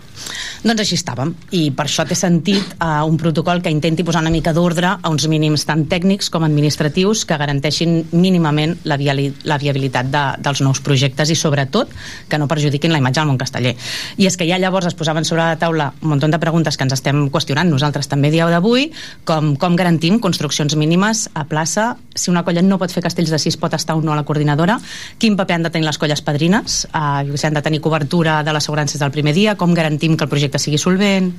Doncs 0.64 0.84
així 0.84 0.97
estàvem, 0.99 1.34
i 1.51 1.66
per 1.76 1.86
això 1.88 2.05
té 2.07 2.16
sentit 2.16 2.76
uh, 2.78 3.03
un 3.07 3.18
protocol 3.20 3.61
que 3.64 3.72
intenti 3.74 4.05
posar 4.05 4.22
una 4.24 4.32
mica 4.34 4.53
d'ordre 4.55 4.95
a 4.95 5.11
uns 5.11 5.28
mínims 5.28 5.66
tant 5.68 5.86
tècnics 5.89 6.30
com 6.32 6.45
administratius 6.47 7.26
que 7.28 7.38
garanteixin 7.39 7.97
mínimament 8.14 8.78
la, 8.88 8.97
viali 8.97 9.30
la 9.43 9.57
viabilitat 9.59 10.11
de, 10.14 10.24
dels 10.43 10.64
nous 10.64 10.80
projectes 10.86 11.34
i 11.34 11.38
sobretot 11.39 11.91
que 12.30 12.39
no 12.39 12.47
perjudiquin 12.47 12.93
la 12.93 13.01
imatge 13.01 13.22
del 13.22 13.32
món 13.32 13.41
casteller. 13.41 13.76
I 14.18 14.30
és 14.30 14.38
que 14.39 14.47
ja 14.47 14.59
llavors 14.61 14.88
es 14.88 14.97
posaven 14.97 15.28
sobre 15.28 15.43
la 15.43 15.59
taula 15.59 15.91
un 16.01 16.14
munt 16.14 16.24
de 16.24 16.39
preguntes 16.39 16.78
que 16.78 16.88
ens 16.88 16.95
estem 16.95 17.26
qüestionant 17.34 17.70
nosaltres 17.70 18.07
també 18.11 18.32
dia 18.32 18.47
d'avui, 18.51 18.89
com 19.28 19.53
com 19.59 19.78
garantim 19.80 20.20
construccions 20.20 20.76
mínimes 20.76 21.30
a 21.34 21.45
plaça, 21.47 21.95
si 22.16 22.30
una 22.32 22.43
colla 22.43 22.61
no 22.61 22.78
pot 22.82 22.91
fer 22.91 23.03
castells 23.05 23.32
de 23.32 23.39
sis 23.39 23.55
pot 23.57 23.74
estar 23.74 23.95
o 23.95 24.01
no 24.03 24.14
a 24.14 24.18
la 24.18 24.26
coordinadora, 24.28 24.78
quin 25.20 25.38
paper 25.39 25.55
han 25.57 25.68
de 25.68 25.72
tenir 25.74 25.88
les 25.88 25.99
colles 26.01 26.22
padrines, 26.22 26.84
uh, 26.91 27.24
si 27.38 27.47
han 27.47 27.55
de 27.55 27.64
tenir 27.64 27.82
cobertura 27.82 28.41
de 28.43 28.53
l'assegurança 28.53 28.99
del 28.99 29.14
primer 29.16 29.34
dia, 29.34 29.55
com 29.55 29.74
garantim 29.74 30.12
que 30.18 30.28
el 30.28 30.32
projecte 30.32 30.61
sigui 30.61 30.80
solvent... 30.82 31.32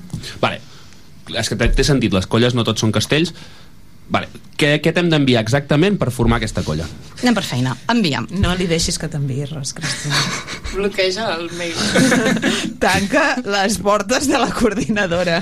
Vale. 0.42 0.60
És 1.34 1.48
que 1.48 1.56
té 1.56 1.86
sentit, 1.86 2.12
les 2.12 2.26
colles 2.28 2.56
no 2.56 2.66
tots 2.66 2.84
són 2.84 2.92
castells. 2.92 3.32
Vale. 4.12 4.28
Què, 4.54 4.76
què 4.78 4.92
t'hem 4.94 5.08
d'enviar 5.10 5.42
exactament 5.42 5.98
per 5.98 6.12
formar 6.14 6.38
aquesta 6.38 6.62
colla? 6.66 6.86
Anem 7.22 7.34
per 7.34 7.44
feina, 7.46 7.74
envia'm. 7.90 8.28
No 8.42 8.54
li 8.58 8.68
deixis 8.70 8.98
que 9.00 9.08
t'enviï 9.10 9.48
res, 9.50 9.74
Cristina. 9.74 10.20
Bloqueja 10.76 11.28
el 11.34 11.48
mail. 11.58 11.74
Tanca 12.84 13.26
les 13.42 13.78
portes 13.82 14.28
de 14.30 14.38
la 14.38 14.50
coordinadora. 14.54 15.40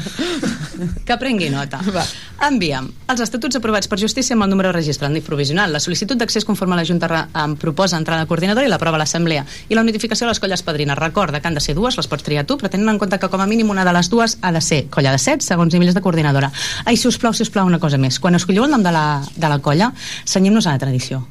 Que 1.07 1.17
prengui 1.21 1.51
nota. 1.53 1.83
Va. 1.93 2.05
Envia'm 2.49 2.89
els 3.13 3.21
estatuts 3.21 3.59
aprovats 3.59 3.91
per 3.91 3.99
justícia 4.01 4.33
amb 4.33 4.47
el 4.47 4.51
número 4.51 4.71
de 4.71 4.77
registre, 4.79 5.07
el 5.07 5.13
NIF 5.13 5.27
provisional, 5.27 5.73
la 5.75 5.81
sol·licitud 5.83 6.17
d'accés 6.17 6.47
conforme 6.49 6.79
la 6.79 6.85
Junta 6.89 7.27
em 7.43 7.57
proposa 7.61 7.99
entrar 8.01 8.17
a 8.17 8.23
la 8.23 8.29
coordinadora 8.31 8.65
i 8.67 8.71
l'aprova 8.73 8.99
l'Assemblea, 9.01 9.45
i 9.69 9.77
la 9.77 9.85
notificació 9.85 10.25
de 10.25 10.31
les 10.33 10.41
colles 10.41 10.63
padrines. 10.65 10.97
Recorda 10.99 11.41
que 11.41 11.51
han 11.51 11.59
de 11.59 11.61
ser 11.61 11.75
dues, 11.77 11.99
les 11.99 12.09
pots 12.09 12.25
triar 12.25 12.47
tu, 12.49 12.57
però 12.57 12.71
tenint 12.73 12.89
en 12.89 13.01
compte 13.03 13.19
que 13.21 13.29
com 13.29 13.43
a 13.45 13.49
mínim 13.51 13.71
una 13.71 13.85
de 13.85 13.93
les 13.93 14.09
dues 14.09 14.39
ha 14.41 14.53
de 14.53 14.63
ser 14.65 14.87
colla 14.91 15.13
de 15.13 15.21
set, 15.21 15.45
segons 15.45 15.75
nivells 15.75 15.95
de 15.95 16.01
coordinadora. 16.01 16.51
Ai, 16.87 16.97
si 16.97 17.09
us 17.11 17.19
plau, 17.21 17.35
si 17.37 17.45
us 17.45 17.53
plau, 17.53 17.69
una 17.69 17.81
cosa 17.83 18.01
més. 18.01 18.19
Quan 18.23 18.39
escolliu 18.39 18.65
el 18.65 18.73
nom 18.73 18.87
de 18.87 18.95
la, 18.95 19.02
de 19.37 19.49
la 19.53 19.59
colla, 19.65 19.93
senyem-nos 20.25 20.67
a 20.67 20.75
la 20.77 20.83
tradició. 20.83 21.23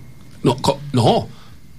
No, 0.43 0.55
co 0.61 0.80
no! 0.97 1.28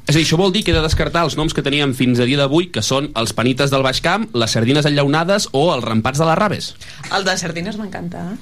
És 0.02 0.16
a 0.16 0.18
dir, 0.18 0.24
això 0.26 0.36
vol 0.36 0.50
dir 0.52 0.64
que 0.66 0.72
he 0.72 0.74
de 0.74 0.82
descartar 0.82 1.22
els 1.24 1.36
noms 1.38 1.54
que 1.54 1.62
teníem 1.62 1.92
fins 1.94 2.18
a 2.18 2.26
dia 2.26 2.38
d'avui, 2.40 2.68
que 2.74 2.82
són 2.82 3.12
els 3.16 3.32
panites 3.38 3.70
del 3.70 3.84
Baix 3.86 4.00
Camp, 4.02 4.26
les 4.34 4.50
sardines 4.50 4.86
enllaunades 4.88 5.46
o 5.54 5.68
els 5.74 5.84
rampats 5.86 6.18
de 6.18 6.26
les 6.26 6.38
raves. 6.38 6.72
El 7.14 7.24
de 7.24 7.36
sardines 7.38 7.78
m'encanta. 7.78 8.24
eh? 8.32 8.36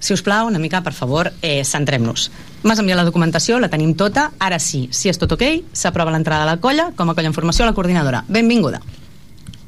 Si 0.00 0.12
us 0.16 0.22
plau, 0.24 0.46
una 0.48 0.58
mica, 0.60 0.80
per 0.84 0.92
favor, 0.96 1.30
eh, 1.42 1.62
centrem-nos. 1.64 2.30
M'has 2.64 2.80
enviat 2.80 2.96
la 3.00 3.04
documentació, 3.04 3.58
la 3.60 3.68
tenim 3.72 3.94
tota, 3.96 4.30
ara 4.40 4.58
sí, 4.58 4.86
si 4.92 5.08
és 5.12 5.18
tot 5.20 5.32
ok, 5.36 5.44
s'aprova 5.72 6.12
l'entrada 6.12 6.44
a 6.44 6.50
la 6.54 6.56
colla 6.60 6.90
com 6.96 7.10
a 7.10 7.14
colla 7.16 7.28
en 7.32 7.36
formació 7.36 7.64
a 7.64 7.70
la 7.70 7.76
coordinadora. 7.76 8.24
Benvinguda. 8.28 8.80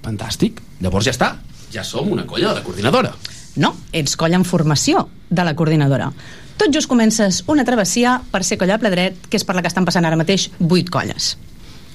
Fantàstic. 0.05 0.61
Llavors 0.81 1.09
ja 1.09 1.13
està. 1.17 1.33
Ja 1.73 1.85
som 1.85 2.09
una 2.13 2.25
colla 2.27 2.51
de 2.53 2.61
la 2.61 2.65
coordinadora. 2.65 3.13
No, 3.61 3.75
ets 3.93 4.17
colla 4.17 4.39
en 4.39 4.45
formació 4.49 5.09
de 5.29 5.45
la 5.45 5.55
coordinadora. 5.59 6.13
Tot 6.59 6.75
just 6.75 6.89
comences 6.91 7.45
una 7.47 7.65
travessia 7.65 8.19
per 8.33 8.43
ser 8.45 8.59
colla 8.59 8.77
de 8.77 8.83
ple 8.83 8.91
dret, 8.91 9.19
que 9.31 9.39
és 9.39 9.47
per 9.47 9.55
la 9.55 9.63
que 9.63 9.71
estan 9.71 9.87
passant 9.87 10.05
ara 10.05 10.19
mateix 10.19 10.49
8 10.59 10.91
colles. 10.91 11.37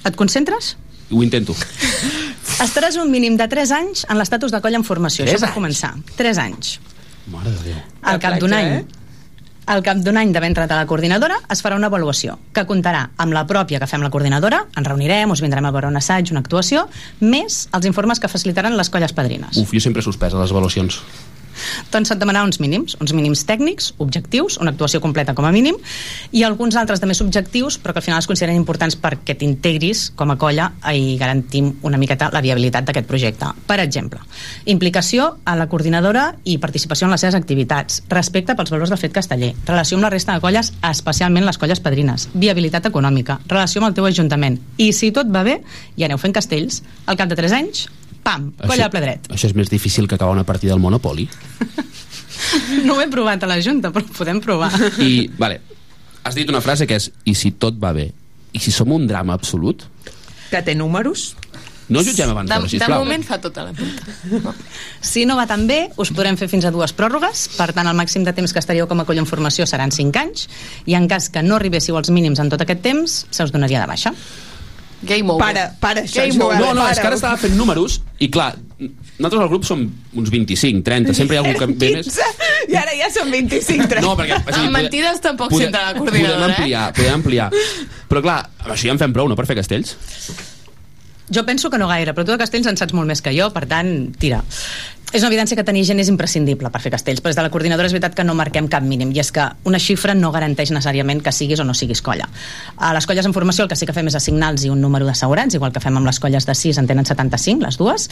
Et 0.08 0.16
concentres? 0.16 0.74
Ho 1.12 1.22
intento. 1.22 1.54
Estaràs 2.64 2.96
un 3.00 3.10
mínim 3.12 3.36
de 3.36 3.46
3 3.50 3.72
anys 3.76 4.06
en 4.08 4.16
l'estatus 4.20 4.52
de 4.54 4.60
colla 4.64 4.80
en 4.80 4.84
formació. 4.88 5.26
Tres 5.26 5.36
Això 5.36 5.44
per 5.44 5.50
anys? 5.52 5.58
començar. 5.58 5.92
3 6.16 6.40
anys. 6.46 6.78
Mare 7.32 7.52
de 7.52 7.70
Déu. 7.70 7.80
Al 8.02 8.20
cap 8.20 8.38
d'un 8.40 8.52
any, 8.56 8.70
eh? 8.78 9.04
al 9.66 9.82
cap 9.84 10.00
d'un 10.04 10.16
any 10.20 10.32
d'haver 10.32 10.50
entrat 10.52 10.72
a 10.72 10.80
la 10.80 10.86
coordinadora 10.88 11.38
es 11.52 11.62
farà 11.64 11.76
una 11.76 11.88
avaluació 11.88 12.36
que 12.52 12.66
comptarà 12.68 13.06
amb 13.16 13.32
la 13.32 13.46
pròpia 13.48 13.80
que 13.80 13.88
fem 13.88 14.02
la 14.04 14.10
coordinadora, 14.12 14.64
ens 14.76 14.88
reunirem, 14.88 15.32
us 15.32 15.40
vindrem 15.44 15.64
a 15.64 15.72
veure 15.72 15.88
un 15.88 15.96
assaig, 16.00 16.32
una 16.32 16.42
actuació, 16.44 16.86
més 17.20 17.66
els 17.72 17.88
informes 17.88 18.20
que 18.20 18.28
facilitaran 18.28 18.76
les 18.76 18.92
colles 18.92 19.16
padrines. 19.16 19.56
Uf, 19.56 19.72
jo 19.72 19.80
sempre 19.80 20.04
he 20.04 20.08
suspès 20.08 20.36
a 20.36 20.40
les 20.42 20.52
avaluacions. 20.52 21.00
Doncs 21.92 22.12
se't 22.12 22.20
demanarà 22.20 22.44
uns 22.46 22.60
mínims, 22.62 22.96
uns 23.00 23.14
mínims 23.16 23.44
tècnics, 23.48 23.92
objectius, 24.02 24.58
una 24.62 24.72
actuació 24.74 25.00
completa 25.04 25.34
com 25.34 25.46
a 25.46 25.52
mínim, 25.54 25.78
i 26.32 26.44
alguns 26.44 26.76
altres 26.80 27.02
de 27.02 27.08
més 27.10 27.20
objectius, 27.24 27.78
però 27.78 27.94
que 27.94 28.02
al 28.02 28.06
final 28.06 28.22
es 28.22 28.28
consideren 28.30 28.58
importants 28.58 28.96
perquè 29.00 29.36
t'integris 29.38 30.10
com 30.18 30.32
a 30.32 30.38
colla 30.40 30.70
i 30.94 31.16
garantim 31.20 31.72
una 31.82 31.98
miqueta 32.00 32.30
la 32.34 32.42
viabilitat 32.44 32.88
d'aquest 32.88 33.08
projecte. 33.08 33.50
Per 33.66 33.78
exemple, 33.82 34.20
implicació 34.70 35.30
a 35.44 35.56
la 35.58 35.68
coordinadora 35.70 36.30
i 36.44 36.58
participació 36.58 37.08
en 37.08 37.14
les 37.14 37.24
seves 37.24 37.38
activitats, 37.38 38.02
respecte 38.10 38.56
pels 38.56 38.72
valors 38.74 38.92
del 38.92 39.00
fet 39.00 39.14
casteller, 39.14 39.52
relació 39.66 39.98
amb 39.98 40.08
la 40.08 40.12
resta 40.14 40.34
de 40.34 40.44
colles, 40.44 40.72
especialment 40.90 41.46
les 41.46 41.58
colles 41.60 41.82
padrines, 41.84 42.28
viabilitat 42.34 42.90
econòmica, 42.90 43.40
relació 43.48 43.82
amb 43.82 43.90
el 43.90 43.98
teu 43.98 44.08
ajuntament, 44.08 44.60
i 44.78 44.92
si 44.92 45.12
tot 45.14 45.30
va 45.30 45.44
bé, 45.46 45.60
i 45.96 46.06
aneu 46.06 46.20
fent 46.20 46.34
castells, 46.34 46.82
al 47.06 47.20
cap 47.20 47.30
de 47.30 47.38
3 47.38 47.58
anys, 47.60 47.86
pam, 48.24 48.50
colla 48.64 48.88
a 48.88 48.92
ple 48.92 49.02
dret. 49.04 49.28
Això 49.34 49.46
és 49.50 49.54
més 49.56 49.70
difícil 49.70 50.08
que 50.08 50.16
acabar 50.18 50.32
una 50.34 50.44
partida 50.48 50.72
del 50.74 50.82
Monopoly. 50.82 51.28
No 52.84 52.96
ho 52.96 53.00
he 53.00 53.06
provat 53.08 53.42
a 53.44 53.48
la 53.48 53.56
Junta, 53.62 53.90
però 53.94 54.04
ho 54.04 54.12
podem 54.16 54.40
provar. 54.42 54.68
I, 55.00 55.28
vale, 55.38 55.60
has 56.26 56.34
dit 56.36 56.48
una 56.50 56.60
frase 56.60 56.86
que 56.86 56.96
és 56.98 57.06
i 57.30 57.32
si 57.38 57.52
tot 57.62 57.78
va 57.80 57.92
bé? 57.96 58.08
I 58.52 58.60
si 58.60 58.72
som 58.74 58.90
un 58.92 59.06
drama 59.08 59.36
absolut? 59.38 59.84
Que 60.50 60.60
té 60.66 60.74
números? 60.76 61.30
No 61.88 62.02
jutgem 62.04 62.30
abans 62.32 62.48
De, 62.50 62.56
de 62.64 62.68
sisplau. 62.72 63.02
moment 63.04 63.24
fa 63.24 63.38
tota 63.40 63.64
la 63.68 63.72
punta. 63.76 64.54
Si 65.04 65.24
no 65.28 65.36
va 65.36 65.46
tan 65.46 65.66
bé, 65.68 65.90
us 66.00 66.10
podrem 66.16 66.36
fer 66.40 66.48
fins 66.48 66.64
a 66.64 66.72
dues 66.74 66.94
pròrrogues, 66.96 67.46
per 67.58 67.70
tant 67.76 67.86
el 67.90 67.96
màxim 67.96 68.24
de 68.26 68.32
temps 68.32 68.52
que 68.52 68.60
estaríeu 68.62 68.88
com 68.90 69.00
a 69.00 69.04
colla 69.08 69.20
en 69.22 69.28
formació 69.30 69.66
seran 69.68 69.92
5 69.94 70.20
anys, 70.20 70.46
i 70.90 70.96
en 70.98 71.06
cas 71.08 71.30
que 71.30 71.42
no 71.44 71.56
arribéssiu 71.58 71.96
als 72.00 72.10
mínims 72.10 72.40
en 72.40 72.48
tot 72.52 72.60
aquest 72.64 72.80
temps, 72.84 73.18
se 73.30 73.44
us 73.46 73.52
donaria 73.54 73.80
de 73.84 73.88
baixa. 73.90 74.14
Game 75.06 75.30
over. 75.30 75.40
Para, 75.44 75.64
para 75.80 76.02
això, 76.04 76.22
Game 76.24 76.38
Joel, 76.38 76.58
No, 76.60 76.74
no, 76.74 76.86
és 76.88 76.96
que 76.98 77.02
para. 77.02 77.08
ara 77.14 77.16
estava 77.20 77.36
fent 77.40 77.54
números 77.58 78.00
i 78.18 78.28
clar, 78.30 78.54
nosaltres 79.18 79.42
al 79.42 79.48
grup 79.52 79.64
som 79.68 79.82
uns 80.14 80.30
25, 80.32 80.82
30, 80.86 81.14
sempre 81.14 81.36
hi 81.36 81.38
ha 81.38 81.44
algú 81.44 81.58
que 81.58 81.66
ve 81.84 81.90
més. 81.98 82.08
15, 82.08 82.72
I 82.72 82.78
ara 82.80 82.94
ja 82.98 83.10
són 83.14 83.30
25, 83.30 83.88
30. 83.90 84.00
No, 84.06 84.14
perquè... 84.18 84.40
o 84.40 84.48
sigui, 84.52 84.66
Amb 84.70 84.78
mentides 84.78 85.20
tampoc 85.24 85.50
pode- 85.52 85.66
s'entra 85.68 85.86
la 85.92 85.98
coordinadora, 85.98 86.40
Podem 86.40 86.50
ampliar, 86.56 86.86
podem 86.96 87.14
ampliar. 87.20 87.50
Però 88.10 88.22
clar, 88.24 88.40
amb 88.64 88.72
això 88.74 88.88
ja 88.90 88.96
en 88.96 89.02
fem 89.04 89.12
prou, 89.16 89.28
no, 89.28 89.36
per 89.38 89.46
fer 89.50 89.56
castells? 89.60 89.96
Jo 91.34 91.40
penso 91.48 91.70
que 91.72 91.78
no 91.80 91.86
gaire, 91.88 92.12
però 92.12 92.26
tu 92.26 92.32
de 92.34 92.38
castells 92.40 92.66
en 92.68 92.76
saps 92.76 92.92
molt 92.92 93.08
més 93.08 93.22
que 93.24 93.32
jo, 93.32 93.46
per 93.54 93.64
tant, 93.66 93.94
tira. 94.20 94.42
És 95.14 95.22
una 95.22 95.28
evidència 95.30 95.54
que 95.54 95.62
tenir 95.62 95.84
gent 95.86 96.00
és 96.02 96.08
imprescindible 96.10 96.72
per 96.74 96.80
fer 96.82 96.90
castells, 96.90 97.20
però 97.22 97.30
des 97.30 97.36
de 97.38 97.42
la 97.46 97.50
coordinadora 97.54 97.86
és 97.86 97.92
veritat 97.94 98.16
que 98.18 98.24
no 98.26 98.34
marquem 98.34 98.66
cap 98.66 98.82
mínim, 98.82 99.12
i 99.14 99.20
és 99.22 99.28
que 99.30 99.44
una 99.70 99.78
xifra 99.78 100.10
no 100.18 100.32
garanteix 100.34 100.72
necessàriament 100.74 101.20
que 101.22 101.30
siguis 101.30 101.60
o 101.62 101.66
no 101.68 101.74
siguis 101.78 102.02
colla. 102.02 102.26
A 102.82 102.90
les 102.96 103.06
colles 103.06 103.28
en 103.28 103.32
formació 103.36 103.62
el 103.62 103.70
que 103.70 103.78
sí 103.78 103.86
que 103.86 103.94
fem 103.94 104.10
és 104.10 104.16
assignar-los 104.18 104.64
un 104.74 104.82
número 104.82 105.06
d'assegurats, 105.06 105.54
igual 105.54 105.70
que 105.70 105.78
fem 105.84 105.94
amb 106.00 106.10
les 106.10 106.18
colles 106.18 106.48
de 106.48 106.56
6, 106.58 106.80
en 106.82 106.90
tenen 106.90 107.06
75, 107.06 107.62
les 107.62 107.78
dues. 107.78 108.08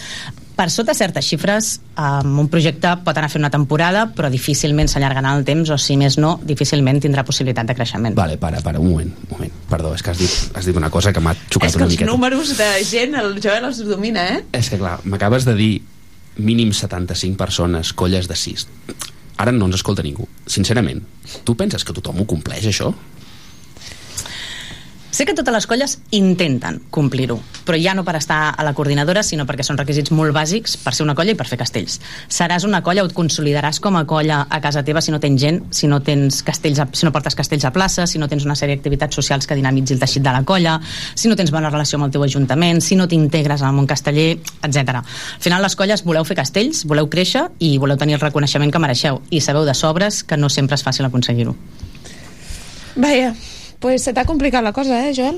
Per 0.54 0.68
sota 0.70 0.94
certes 0.94 1.26
xifres, 1.26 1.72
um, 1.98 2.38
un 2.44 2.48
projecte 2.52 2.94
pot 3.02 3.18
anar 3.18 3.26
a 3.26 3.34
fer 3.34 3.42
una 3.42 3.50
temporada, 3.50 4.06
però 4.14 4.30
difícilment 4.30 4.86
s'allargarà 4.86 5.34
el 5.34 5.42
temps, 5.48 5.74
o 5.74 5.78
si 5.82 5.98
més 5.98 6.20
no, 6.22 6.36
difícilment 6.46 7.02
tindrà 7.02 7.26
possibilitat 7.26 7.66
de 7.66 7.74
creixement. 7.74 8.14
Vale, 8.14 8.38
para, 8.38 8.62
para, 8.62 8.78
un 8.78 8.92
moment, 8.92 9.10
un 9.26 9.34
moment. 9.34 9.50
Perdó, 9.72 9.90
és 9.98 10.06
que 10.06 10.14
has 10.14 10.22
dit, 10.22 10.38
has 10.54 10.70
dit 10.70 10.78
una 10.78 10.90
cosa 10.90 11.10
que 11.10 11.18
m'ha 11.18 11.34
xocat 11.48 11.66
És 11.66 11.74
que 11.74 11.82
una 11.82 11.90
els 11.90 11.96
miqueta. 11.96 12.12
números 12.12 12.54
de 12.58 12.70
gent, 12.86 13.18
el 13.18 13.40
Joel 13.42 13.72
els 13.72 13.82
domina, 13.88 14.28
eh? 14.36 14.44
És 14.52 14.70
que 14.70 14.78
clar, 14.78 15.00
m'acabes 15.02 15.48
de 15.48 15.56
dir 15.58 15.72
mínim 16.36 16.72
75 16.72 17.36
persones, 17.36 17.92
colles 17.92 18.28
de 18.28 18.36
6. 18.36 18.66
Ara 19.42 19.52
no 19.52 19.66
ens 19.66 19.80
escolta 19.80 20.04
ningú. 20.04 20.28
Sincerament, 20.46 21.02
tu 21.44 21.56
penses 21.58 21.84
que 21.84 21.94
tothom 21.96 22.22
ho 22.22 22.28
compleix, 22.28 22.66
això? 22.68 22.92
Sé 25.12 25.26
que 25.28 25.34
totes 25.36 25.52
les 25.52 25.66
colles 25.68 25.98
intenten 26.16 26.78
complir-ho, 26.88 27.34
però 27.66 27.76
ja 27.76 27.92
no 27.92 28.00
per 28.00 28.14
estar 28.16 28.54
a 28.56 28.64
la 28.64 28.70
coordinadora, 28.72 29.20
sinó 29.20 29.44
perquè 29.44 29.60
són 29.66 29.76
requisits 29.76 30.08
molt 30.16 30.32
bàsics 30.32 30.78
per 30.80 30.94
ser 30.96 31.04
una 31.04 31.12
colla 31.12 31.34
i 31.34 31.36
per 31.36 31.44
fer 31.50 31.58
castells. 31.60 31.98
Seràs 32.32 32.64
una 32.64 32.80
colla 32.80 33.04
o 33.04 33.10
et 33.10 33.12
consolidaràs 33.12 33.76
com 33.84 33.98
a 34.00 34.06
colla 34.08 34.46
a 34.48 34.62
casa 34.64 34.80
teva 34.86 35.02
si 35.04 35.12
no 35.12 35.20
tens 35.20 35.36
gent, 35.42 35.60
si 35.68 35.90
no 35.92 36.00
tens 36.00 36.40
castells 36.46 36.80
a, 36.80 36.88
si 36.96 37.04
no 37.04 37.12
portes 37.12 37.36
castells 37.36 37.68
a 37.68 37.74
plaça, 37.76 38.08
si 38.08 38.16
no 38.16 38.30
tens 38.32 38.48
una 38.48 38.56
sèrie 38.56 38.80
d'activitats 38.80 39.20
socials 39.20 39.44
que 39.44 39.60
dinamitzi 39.60 39.98
el 39.98 40.00
teixit 40.00 40.24
de 40.24 40.32
la 40.32 40.46
colla, 40.48 40.78
si 41.12 41.28
no 41.28 41.36
tens 41.36 41.52
bona 41.52 41.68
relació 41.68 42.00
amb 42.00 42.08
el 42.08 42.16
teu 42.16 42.24
ajuntament, 42.24 42.80
si 42.80 42.96
no 42.96 43.04
t'integres 43.04 43.60
el 43.60 43.76
món 43.76 43.92
casteller, 43.92 44.38
etc. 44.64 45.04
Al 45.04 45.44
final 45.44 45.60
les 45.60 45.76
colles 45.76 46.08
voleu 46.08 46.24
fer 46.24 46.40
castells, 46.40 46.86
voleu 46.88 47.12
créixer 47.12 47.50
i 47.60 47.76
voleu 47.76 48.00
tenir 48.00 48.16
el 48.16 48.24
reconeixement 48.24 48.72
que 48.72 48.80
mereixeu 48.80 49.20
i 49.28 49.44
sabeu 49.44 49.68
de 49.68 49.76
sobres 49.76 50.24
que 50.24 50.40
no 50.40 50.48
sempre 50.48 50.80
és 50.80 50.88
fàcil 50.88 51.04
aconseguir-ho. 51.04 51.52
Vaja, 52.96 53.34
pues 53.82 54.02
se 54.06 54.14
t'ha 54.14 54.24
complicat 54.24 54.62
la 54.64 54.72
cosa, 54.72 55.02
eh, 55.08 55.12
Joel? 55.14 55.36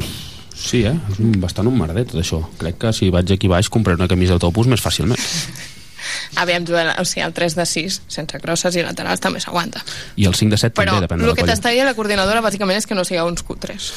Sí, 0.54 0.84
eh? 0.86 0.94
És 1.10 1.18
un- 1.18 1.34
bastant 1.42 1.66
un 1.66 1.74
merder, 1.78 2.04
tot 2.06 2.20
això. 2.22 2.38
Crec 2.60 2.76
que 2.78 2.92
si 2.94 3.08
vaig 3.10 3.32
aquí 3.34 3.48
baix 3.50 3.68
compraré 3.68 3.96
una 3.98 4.06
camisa 4.08 4.36
d'autobús 4.36 4.68
més 4.70 4.80
fàcilment. 4.84 5.18
Aviam, 6.36 6.66
Joel, 6.68 6.92
o 7.00 7.04
sigui, 7.08 7.24
el 7.24 7.32
3 7.32 7.54
de 7.56 7.64
6, 7.66 8.02
sense 8.06 8.38
crosses 8.42 8.76
i 8.76 8.82
laterals, 8.84 9.20
també 9.24 9.40
s'aguanta. 9.40 9.80
I 10.20 10.26
el 10.28 10.34
5 10.36 10.50
de 10.52 10.58
7 10.60 10.76
Però 10.76 10.92
també, 10.98 11.06
depèn 11.08 11.18
de 11.18 11.24
el 11.24 11.30
la 11.30 11.34
que 11.34 11.40
colla. 11.42 11.54
t'està 11.54 11.72
dient 11.72 11.86
la 11.88 11.94
coordinadora 11.96 12.42
bàsicament 12.44 12.76
és 12.78 12.86
que 12.86 12.94
no 12.94 13.04
sigueu 13.08 13.26
uns 13.26 13.42
cutres. 13.42 13.90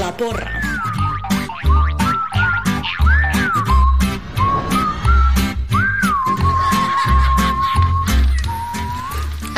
La 0.00 0.10
porra. 0.16 0.50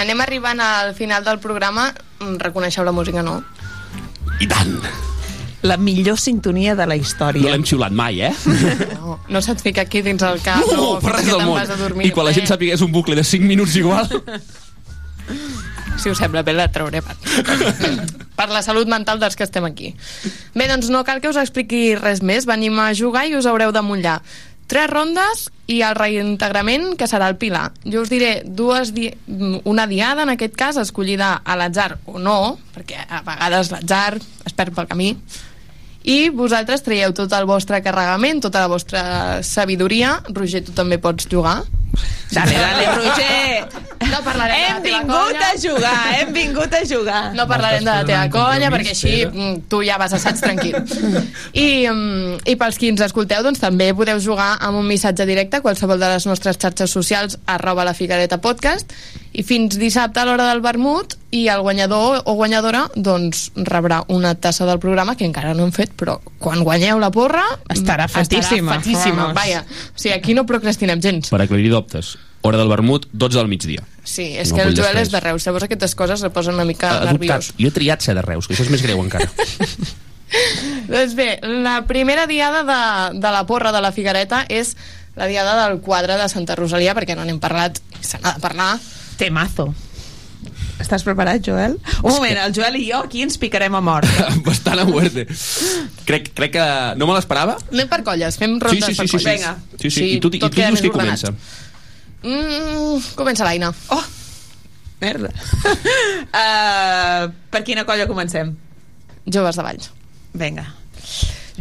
Anem 0.01 0.21
arribant 0.25 0.61
al 0.65 0.95
final 0.97 1.25
del 1.27 1.39
programa. 1.43 1.91
Mm, 2.21 2.39
Reconeixeu 2.41 2.85
la 2.87 2.93
música, 2.97 3.23
no? 3.27 3.39
I 4.41 4.49
tant! 4.49 4.79
La 5.63 5.77
millor 5.77 6.17
sintonia 6.17 6.73
de 6.75 6.87
la 6.89 6.97
història. 6.97 7.43
No 7.45 7.51
l'hem 7.53 7.67
xiulat 7.69 7.93
mai, 7.93 8.23
eh? 8.25 8.31
No, 8.97 9.19
no 9.29 9.43
se't 9.45 9.61
fica 9.61 9.83
aquí 9.85 10.01
dins 10.01 10.23
el 10.25 10.41
cap. 10.41 10.63
No, 10.65 10.77
no, 10.79 10.87
per 11.05 11.19
res 11.19 11.27
del 11.29 11.43
món. 11.45 11.61
dormir. 11.77 12.07
I 12.09 12.15
quan 12.17 12.25
la 12.25 12.33
gent 12.33 12.47
Eh, 12.49 12.53
sàpiga 12.55 12.79
és 12.79 12.81
un 12.87 12.93
bucle 12.95 13.15
de 13.19 13.25
5 13.25 13.45
minuts 13.45 13.77
igual... 13.77 14.09
Si 16.01 16.09
us 16.09 16.17
sembla 16.17 16.41
bé, 16.43 16.55
la 16.57 16.65
trauré 16.73 17.03
per, 17.05 17.13
per 18.39 18.47
la 18.49 18.63
salut 18.65 18.89
mental 18.89 19.19
dels 19.21 19.37
que 19.37 19.45
estem 19.45 19.67
aquí. 19.69 19.91
Bé, 20.57 20.65
doncs 20.71 20.89
no 20.89 21.03
cal 21.05 21.21
que 21.21 21.29
us 21.29 21.37
expliqui 21.37 21.93
res 21.99 22.23
més. 22.25 22.47
Venim 22.49 22.79
a 22.81 22.87
jugar 22.97 23.27
i 23.29 23.35
us 23.37 23.45
haureu 23.45 23.69
de 23.77 23.83
mullar. 23.85 24.23
Tres 24.71 24.87
rondes 24.87 25.49
i 25.67 25.81
el 25.83 25.97
reintegrament, 25.99 26.93
que 26.95 27.09
serà 27.11 27.27
el 27.31 27.35
Pilar. 27.41 27.73
Jo 27.83 28.05
us 28.05 28.11
diré 28.13 28.45
dues 28.47 28.93
di 28.95 29.09
una 29.67 29.89
diada, 29.91 30.23
en 30.23 30.31
aquest 30.37 30.55
cas, 30.55 30.79
escollida 30.79 31.33
a 31.43 31.57
l'atzar 31.59 31.97
o 32.07 32.23
no, 32.23 32.55
perquè 32.77 33.03
a 33.03 33.25
vegades 33.27 33.73
l'atzar 33.75 34.21
es 34.21 34.55
perd 34.55 34.77
pel 34.77 34.87
camí, 34.91 35.09
i 36.07 36.31
vosaltres 36.33 36.85
traieu 36.87 37.11
tot 37.13 37.35
el 37.37 37.51
vostre 37.51 37.83
carregament, 37.85 38.41
tota 38.41 38.63
la 38.63 38.71
vostra 38.71 39.03
sabidoria. 39.45 40.15
Roger, 40.31 40.63
tu 40.65 40.73
també 40.73 40.97
pots 41.03 41.27
jugar. 41.29 41.59
Dale, 42.31 42.53
dale, 42.55 42.85
Roger! 42.95 43.69
No 44.11 44.21
parlarem 44.25 44.83
de 44.85 44.91
Hem 44.91 44.95
la 44.95 45.01
teva 45.01 45.01
vingut 45.01 45.17
colla. 45.17 45.49
a 45.51 45.59
jugar, 45.59 46.15
hem 46.21 46.33
vingut 46.33 46.75
a 46.75 46.81
jugar. 46.87 47.23
No 47.35 47.47
parlarem 47.51 47.85
de 47.85 47.91
la 47.91 48.05
teva 48.07 48.29
colla, 48.31 48.71
perquè 48.71 48.95
així 48.95 49.15
mm, 49.27 49.57
tu 49.71 49.83
ja 49.87 49.99
vas 49.99 50.15
assaig 50.15 50.39
tranquil. 50.41 50.77
I, 51.53 51.87
mm, 51.91 52.41
I 52.47 52.57
pels 52.61 52.79
qui 52.79 52.91
ens 52.95 53.03
escolteu, 53.07 53.43
doncs 53.47 53.61
també 53.63 53.91
podeu 53.99 54.21
jugar 54.23 54.53
amb 54.63 54.79
un 54.79 54.87
missatge 54.87 55.27
directe 55.27 55.59
a 55.59 55.65
qualsevol 55.65 55.99
de 56.01 56.13
les 56.15 56.27
nostres 56.31 56.59
xarxes 56.63 56.91
socials, 56.95 57.39
arroba 57.51 57.85
la 57.85 57.95
Figuereta 57.99 58.39
Podcast, 58.41 58.95
i 59.33 59.45
fins 59.47 59.77
dissabte 59.79 60.19
a 60.23 60.25
l'hora 60.27 60.49
del 60.51 60.63
vermut, 60.63 61.17
i 61.31 61.45
el 61.47 61.61
guanyador 61.63 62.25
o 62.27 62.33
guanyadora 62.35 62.89
doncs 62.99 63.53
rebrà 63.55 64.01
una 64.11 64.33
tassa 64.35 64.67
del 64.67 64.81
programa 64.83 65.15
que 65.15 65.23
encara 65.29 65.53
no 65.55 65.63
hem 65.63 65.71
fet, 65.71 65.93
però 65.95 66.17
quan 66.43 66.65
guanyeu 66.67 66.99
la 66.99 67.13
porra 67.15 67.45
Estarà 67.71 68.09
fetíssima, 68.11 68.81
estarà 68.81 69.13
vamos. 69.15 69.35
vaja. 69.39 69.61
O 69.95 69.99
sigui, 70.01 70.17
aquí 70.17 70.35
no 70.35 70.43
procrastinem 70.49 70.99
gens. 71.01 71.31
Per 71.31 71.39
aclarir 71.45 71.71
dubtes. 71.81 72.15
Hora 72.43 72.57
del 72.57 72.71
vermut, 72.73 73.05
12 73.13 73.37
del 73.37 73.49
migdia. 73.53 73.83
Sí, 74.05 74.31
és 74.41 74.49
No 74.51 74.57
que 74.57 74.63
el 74.63 74.77
Joel 74.77 74.95
després. 74.97 75.09
és 75.09 75.13
de 75.13 75.21
Reus, 75.21 75.45
llavors 75.45 75.67
aquestes 75.67 75.95
coses 75.95 76.23
el 76.25 76.31
posen 76.33 76.55
una 76.57 76.65
mica 76.65 76.89
Adoptat. 76.95 77.13
nerviós. 77.13 77.51
Jo 77.59 77.69
he 77.69 77.75
triat 77.75 78.01
ser 78.01 78.15
de 78.17 78.23
Reus, 78.25 78.47
que 78.49 78.55
això 78.57 78.65
és 78.65 78.71
més 78.73 78.81
greu 78.87 79.03
encara. 79.05 79.29
Doncs 80.89 81.15
bé, 81.19 81.41
la 81.43 81.85
primera 81.87 82.27
diada 82.31 82.63
de, 82.65 83.19
de 83.19 83.31
la 83.35 83.45
porra 83.47 83.73
de 83.75 83.81
la 83.83 83.91
Figuereta 83.93 84.45
és 84.49 84.77
la 85.19 85.27
diada 85.27 85.57
del 85.69 85.81
quadre 85.83 86.17
de 86.17 86.29
Santa 86.31 86.55
Rosalia, 86.57 86.95
perquè 86.95 87.17
no 87.19 87.25
n'hem 87.27 87.41
parlat 87.43 87.81
Se 88.01 88.19
n'ha 88.23 88.33
de 88.37 88.41
parlar. 88.41 88.79
Temazo. 89.21 89.69
Estàs 90.81 91.03
preparat, 91.05 91.43
Joel? 91.45 91.75
Un 92.01 92.15
moment, 92.15 92.39
el 92.47 92.55
Joel 92.57 92.79
i 92.81 92.87
jo 92.89 93.03
aquí 93.05 93.21
ens 93.27 93.37
picarem 93.43 93.75
a 93.77 93.83
mort. 93.85 94.09
Bastant 94.47 94.81
a 94.81 94.87
muerte. 94.89 95.27
Crec, 96.09 96.31
crec 96.33 96.55
que 96.55 96.65
no 96.97 97.11
me 97.11 97.19
l'esperava. 97.19 97.59
Anem 97.69 97.91
per 97.91 98.01
colles, 98.07 98.39
fem 98.41 98.55
Sí, 98.57 98.65
rondes 98.65 98.87
sí, 98.89 98.95
sí, 98.95 99.03
per 99.03 99.09
sí, 99.11 99.19
sí. 99.19 99.25
colles. 99.25 99.43
Vinga. 99.43 99.57
Sí, 99.83 99.91
sí. 99.91 100.07
I 100.15 100.21
tu, 100.25 100.31
i 100.33 100.41
tu 100.41 100.49
dius 100.49 100.81
qui 100.81 100.89
ordenat. 100.89 100.97
comença. 100.97 101.35
Mm, 102.23 103.01
comença 103.17 103.45
l'Aina. 103.47 103.71
Oh, 103.95 104.05
merda. 105.01 105.31
uh, 105.33 107.31
per 107.53 107.63
quina 107.65 107.87
colla 107.89 108.09
comencem? 108.11 108.53
Joves 109.27 109.57
de 109.57 109.65
Valls. 109.65 109.91
Vinga. 110.37 110.67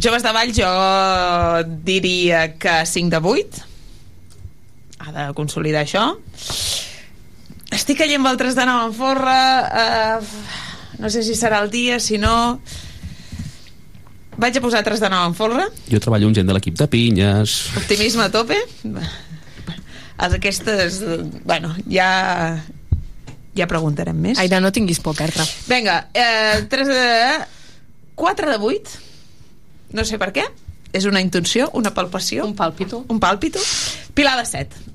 Joves 0.00 0.24
de 0.24 0.32
Valls 0.32 0.56
jo 0.56 0.70
diria 1.84 2.44
que 2.60 2.80
5 2.86 3.10
de 3.12 3.20
8. 3.32 3.64
Ha 5.00 5.12
de 5.16 5.24
consolidar 5.36 5.84
això. 5.86 6.04
Estic 7.70 8.00
caient 8.02 8.20
amb 8.20 8.30
el 8.32 8.38
3 8.40 8.56
de 8.58 8.66
9 8.68 8.90
en 8.90 8.94
forra. 8.96 9.40
Uh, 9.70 11.00
no 11.00 11.08
sé 11.12 11.22
si 11.24 11.36
serà 11.38 11.62
el 11.64 11.70
dia, 11.72 12.00
si 12.00 12.18
no... 12.20 12.60
Vaig 14.40 14.56
a 14.56 14.60
posar 14.64 14.80
3 14.84 15.00
de 15.02 15.08
9 15.12 15.26
en 15.32 15.34
forra. 15.36 15.66
Jo 15.90 16.00
treballo 16.00 16.28
amb 16.30 16.36
gent 16.36 16.48
de 16.48 16.54
l'equip 16.56 16.76
de 16.80 16.86
pinyes. 16.88 17.56
Optimisme 17.76 18.24
a 18.24 18.30
tope. 18.32 18.56
Els 20.20 20.34
aquestes... 20.36 21.00
eh, 21.02 21.22
Bueno, 21.44 21.74
ja... 21.88 22.62
Ja 23.56 23.66
preguntarem 23.66 24.14
més. 24.14 24.38
Aina, 24.38 24.60
no 24.62 24.70
tinguis 24.72 25.00
por 25.02 25.16
a 25.16 25.24
perdre. 25.24 25.42
Vinga, 25.66 25.96
eh, 26.14 26.62
3 26.70 26.86
de... 26.86 27.00
4 28.14 28.50
de 28.52 28.58
8. 28.62 28.90
No 29.98 30.04
sé 30.06 30.20
per 30.22 30.30
què. 30.36 30.44
És 30.94 31.04
una 31.06 31.20
intuïció, 31.22 31.66
una 31.74 31.90
palpació. 31.94 32.44
Un 32.46 32.54
pàlpito. 32.54 33.02
Un 33.10 33.18
pàlpito. 33.22 33.58
Pilar 34.14 34.36
de 34.38 34.46
7. 34.46 34.86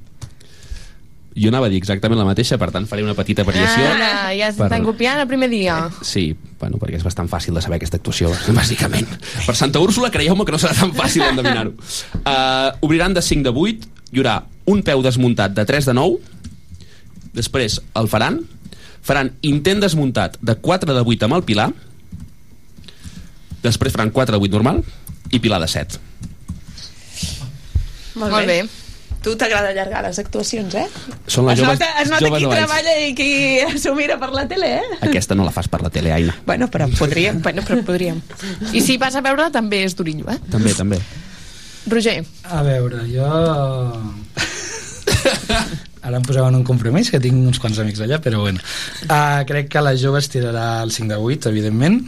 Jo 1.36 1.50
anava 1.52 1.68
a 1.68 1.72
dir 1.74 1.82
exactament 1.82 2.16
la 2.22 2.24
mateixa, 2.30 2.56
per 2.56 2.70
tant 2.72 2.86
faré 2.88 3.04
una 3.04 3.12
petita 3.18 3.44
variació. 3.44 3.84
Ah, 3.92 4.30
ja 4.32 4.48
Per- 4.54 4.56
s'estan 4.56 4.86
copiant 4.88 5.20
el 5.20 5.28
primer 5.28 5.50
dia. 5.52 5.76
Sí, 6.00 6.30
bueno, 6.62 6.80
perquè 6.80 6.96
és 6.96 7.04
bastant 7.04 7.28
fàcil 7.28 7.58
de 7.60 7.64
saber 7.66 7.76
aquesta 7.82 8.00
actuació, 8.00 8.32
bàsicament. 8.56 9.10
Per 9.44 9.56
Santa 9.60 9.82
Úrsula, 9.84 10.08
creieu-me 10.16 10.48
que 10.48 10.56
no 10.56 10.62
serà 10.64 10.78
tan 10.80 10.94
fàcil 10.96 11.26
d'endevinar-ho. 11.28 11.74
Uh, 12.24 12.72
obriran 12.88 13.12
de 13.18 13.22
5 13.26 13.44
de 13.50 13.52
8, 13.52 13.92
hi 14.16 14.22
haurà 14.24 14.36
un 14.72 14.82
peu 14.88 15.02
desmuntat 15.06 15.54
de 15.58 15.66
3 15.68 15.86
de 15.92 15.94
9, 15.94 16.20
després 17.36 17.82
el 18.00 18.08
faran, 18.10 18.40
faran 19.06 19.34
intent 19.46 19.84
desmuntat 19.84 20.40
de 20.42 20.56
4 20.56 20.96
de 20.96 21.04
8 21.04 21.28
amb 21.28 21.38
el 21.38 21.44
Pilar, 21.46 21.68
després 23.66 23.94
faran 23.94 24.12
4 24.16 24.38
de 24.38 24.42
8 24.48 24.56
normal 24.56 24.82
i 25.36 25.40
Pilar 25.44 25.60
de 25.62 25.68
7. 25.68 26.00
Molt, 28.16 28.32
Molt 28.32 28.48
bé. 28.48 28.60
Tu 29.26 29.32
t'agrada 29.36 29.72
allargar 29.74 30.04
les 30.06 30.20
actuacions, 30.22 30.76
eh? 30.78 30.86
Són 31.26 31.48
les 31.50 31.58
es 31.58 31.64
joves- 31.66 31.80
nota, 31.80 31.88
es 32.04 32.10
nota 32.12 32.28
joves 32.28 32.44
qui 32.44 32.50
treballa 32.52 32.92
i 33.02 33.16
qui 33.18 33.30
s'ho 33.82 33.96
mira 33.98 34.20
per 34.22 34.30
la 34.36 34.44
tele, 34.48 34.70
eh? 34.78 35.00
Aquesta 35.02 35.34
no 35.36 35.44
la 35.48 35.52
fas 35.52 35.68
per 35.68 35.82
la 35.82 35.90
tele, 35.90 36.12
Aina. 36.14 36.36
Bueno, 36.46 36.68
però 36.70 36.86
podríem. 36.94 37.42
Bueno, 37.42 37.64
però 37.66 37.82
podríem. 37.84 38.22
I 38.72 38.82
si 38.86 38.98
vas 39.02 39.16
a 39.18 39.22
veure, 39.26 39.50
també 39.52 39.82
és 39.84 39.96
durillo, 39.98 40.30
eh? 40.30 40.38
També, 40.54 40.76
també. 40.78 41.02
Roger. 41.88 42.24
A 42.44 42.62
veure, 42.66 43.04
jo... 43.12 43.26
Ara 46.06 46.20
em 46.20 46.26
poseu 46.26 46.46
en 46.46 46.60
un 46.60 46.64
compromís, 46.66 47.10
que 47.10 47.20
tinc 47.22 47.48
uns 47.50 47.58
quants 47.62 47.80
amics 47.82 48.04
allà, 48.06 48.20
però 48.22 48.44
bueno. 48.44 48.62
Uh, 49.08 49.42
crec 49.50 49.72
que 49.74 49.82
la 49.82 49.96
jove 49.98 50.22
es 50.22 50.30
tirarà 50.30 50.84
el 50.86 50.94
5 50.94 51.10
de 51.10 51.18
8, 51.18 51.50
evidentment. 51.50 52.04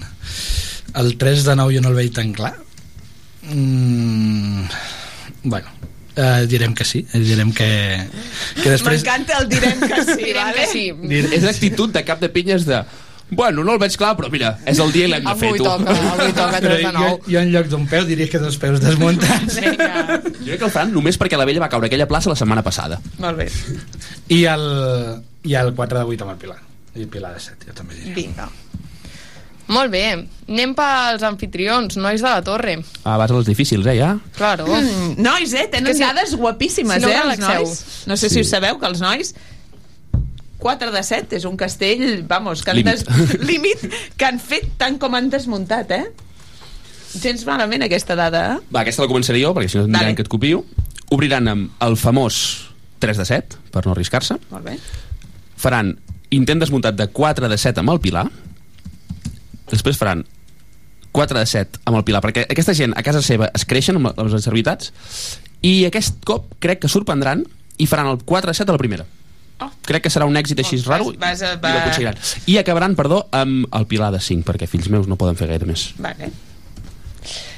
El 1.02 1.16
3 1.18 1.48
de 1.48 1.56
9 1.58 1.78
jo 1.78 1.82
no 1.82 1.90
el 1.94 1.98
veig 1.98 2.14
tan 2.14 2.30
clar. 2.38 2.54
Mm, 3.50 4.68
bueno, 5.50 5.74
uh, 6.18 6.46
direm 6.52 6.76
que 6.78 6.86
sí, 6.86 7.02
eh, 7.10 7.24
direm 7.26 7.54
que, 7.58 7.70
que 8.62 8.70
després... 8.70 9.02
M'encanta 9.02 9.42
el 9.42 9.50
direm 9.50 9.82
que 9.82 10.02
sí, 10.04 10.22
Direm 10.22 10.44
vale? 10.44 10.62
que 10.62 10.68
sí. 10.70 10.86
És 11.40 11.50
actitud 11.50 11.94
de 11.94 12.06
cap 12.06 12.22
de 12.22 12.30
pinyes 12.34 12.70
de... 12.70 12.84
Bueno, 13.30 13.64
no 13.66 13.74
el 13.74 13.80
veig 13.80 13.96
clar, 14.00 14.14
però 14.16 14.30
mira, 14.32 14.54
és 14.66 14.80
el 14.80 14.92
dia 14.96 15.06
i 15.06 15.10
l'hem 15.12 15.26
de 15.26 15.34
fer, 15.36 15.50
Avui 15.50 15.60
tu. 15.60 15.66
toca, 15.66 15.92
avui 15.92 16.32
toca 16.32 16.62
Però 16.62 16.70
3 16.70 16.78
de 16.78 16.84
jo, 16.86 16.92
9. 16.94 17.18
jo 17.28 17.40
en 17.42 17.50
lloc 17.52 17.68
d'un 17.68 17.88
peu 17.92 18.06
diria 18.08 18.30
que 18.32 18.40
dos 18.40 18.56
peus 18.58 18.80
desmuntats. 18.80 19.58
Vinga. 19.60 20.22
Jo 20.24 20.46
crec 20.46 20.60
que 20.62 20.66
el 20.70 20.72
faran 20.72 20.94
només 20.96 21.20
perquè 21.20 21.36
la 21.38 21.44
vella 21.46 21.60
va 21.60 21.68
caure 21.70 21.86
a 21.86 21.92
aquella 21.92 22.08
plaça 22.08 22.30
la 22.32 22.38
setmana 22.40 22.64
passada. 22.64 23.02
Molt 23.20 23.38
bé. 23.38 23.50
I 24.32 24.46
el, 24.46 24.64
i 25.44 25.58
el 25.60 25.74
4 25.76 26.00
de 26.00 26.06
8 26.16 26.24
amb 26.24 26.32
el 26.38 26.40
Pilar. 26.46 26.58
I 26.96 27.06
Pilar 27.06 27.34
de 27.36 27.44
7, 27.44 27.68
jo 27.68 27.76
també 27.76 27.96
diria. 28.00 28.16
Vinga. 28.16 28.48
Molt 29.68 29.92
bé. 29.92 30.06
Anem 30.48 30.72
pels 30.78 31.24
anfitrions, 31.28 31.98
nois 32.00 32.22
de 32.24 32.30
la 32.30 32.40
torre. 32.42 32.78
Ah, 33.04 33.18
vas 33.20 33.30
a 33.32 33.36
les 33.36 33.46
difícils, 33.50 33.84
eh, 33.92 33.98
ja? 34.00 34.14
Claro. 34.38 34.64
Mm, 34.72 35.18
nois, 35.20 35.52
eh? 35.52 35.68
Tenen 35.68 35.94
si- 35.94 36.00
dades 36.06 36.32
guapíssimes, 36.40 37.02
si 37.02 37.04
no 37.04 37.10
eh, 37.12 37.20
els 37.26 37.40
nois. 37.44 37.84
No 38.08 38.16
sé 38.16 38.30
si 38.30 38.36
Sí. 38.36 38.42
us 38.48 38.50
sabeu 38.56 38.80
que 38.80 38.88
els 38.88 39.02
nois 39.04 39.36
4 40.58 40.92
de 40.92 41.04
7 41.04 41.38
és 41.38 41.46
un 41.46 41.58
castell, 41.58 42.24
vamos, 42.28 42.64
que 42.64 42.72
han 42.72 42.80
Límit. 42.80 43.06
Des... 43.06 43.34
límit 43.50 43.84
que 44.18 44.26
han 44.26 44.40
fet 44.42 44.74
tant 44.80 44.98
com 45.02 45.16
han 45.18 45.30
desmuntat, 45.34 45.92
eh? 45.94 46.06
Gens 47.18 47.46
malament 47.48 47.86
aquesta 47.86 48.18
dada, 48.18 48.44
eh? 48.56 48.58
Va, 48.74 48.82
aquesta 48.82 49.06
la 49.06 49.12
començaré 49.12 49.42
jo, 49.44 49.54
perquè 49.56 49.72
si 49.72 49.80
no 49.80 49.86
em 49.86 49.94
diran 49.96 50.18
que 50.18 50.26
et 50.26 50.32
copio. 50.32 50.64
Obriran 51.14 51.48
amb 51.52 51.84
el 51.86 51.96
famós 52.00 52.40
3 53.00 53.22
de 53.22 53.28
7, 53.30 53.62
per 53.72 53.86
no 53.86 53.94
arriscar-se. 53.94 54.40
Molt 54.52 54.66
bé. 54.66 54.76
Faran 55.58 55.94
intent 56.34 56.62
desmuntat 56.62 56.98
de 56.98 57.08
4 57.14 57.50
de 57.50 57.58
7 57.58 57.84
amb 57.84 57.94
el 57.94 58.02
Pilar. 58.04 58.26
Després 59.72 60.00
faran 60.00 60.26
4 61.16 61.40
de 61.40 61.46
7 61.50 61.84
amb 61.86 62.00
el 62.00 62.06
Pilar, 62.08 62.22
perquè 62.26 62.48
aquesta 62.50 62.76
gent 62.78 62.94
a 62.98 63.04
casa 63.06 63.22
seva 63.26 63.52
es 63.56 63.66
creixen 63.70 64.02
amb 64.02 64.18
les 64.20 64.44
servitats 64.44 64.92
i 65.66 65.86
aquest 65.88 66.20
cop 66.28 66.52
crec 66.62 66.84
que 66.84 66.92
sorprendran 66.92 67.46
i 67.78 67.88
faran 67.90 68.12
el 68.12 68.20
4 68.26 68.52
de 68.52 68.58
7 68.58 68.74
a 68.74 68.76
la 68.76 68.82
primera. 68.82 69.08
Oh. 69.60 69.72
Crec 69.90 70.04
que 70.06 70.10
serà 70.14 70.28
un 70.30 70.36
èxit 70.38 70.60
així 70.62 70.78
raro 70.86 71.08
i 71.14 71.18
vas 71.18 71.42
a- 71.42 71.56
i 71.56 71.62
l'aconseguiran. 71.64 72.18
I 72.46 72.58
acabaran, 72.62 72.96
perdó, 72.96 73.24
amb 73.32 73.66
el 73.74 73.88
Pilar 73.90 74.12
de 74.14 74.20
5, 74.22 74.46
perquè 74.46 74.68
fills 74.70 74.90
meus 74.94 75.08
no 75.08 75.16
poden 75.18 75.36
fer 75.40 75.48
gaire 75.50 75.66
més. 75.66 75.88
Vale. 75.98 76.30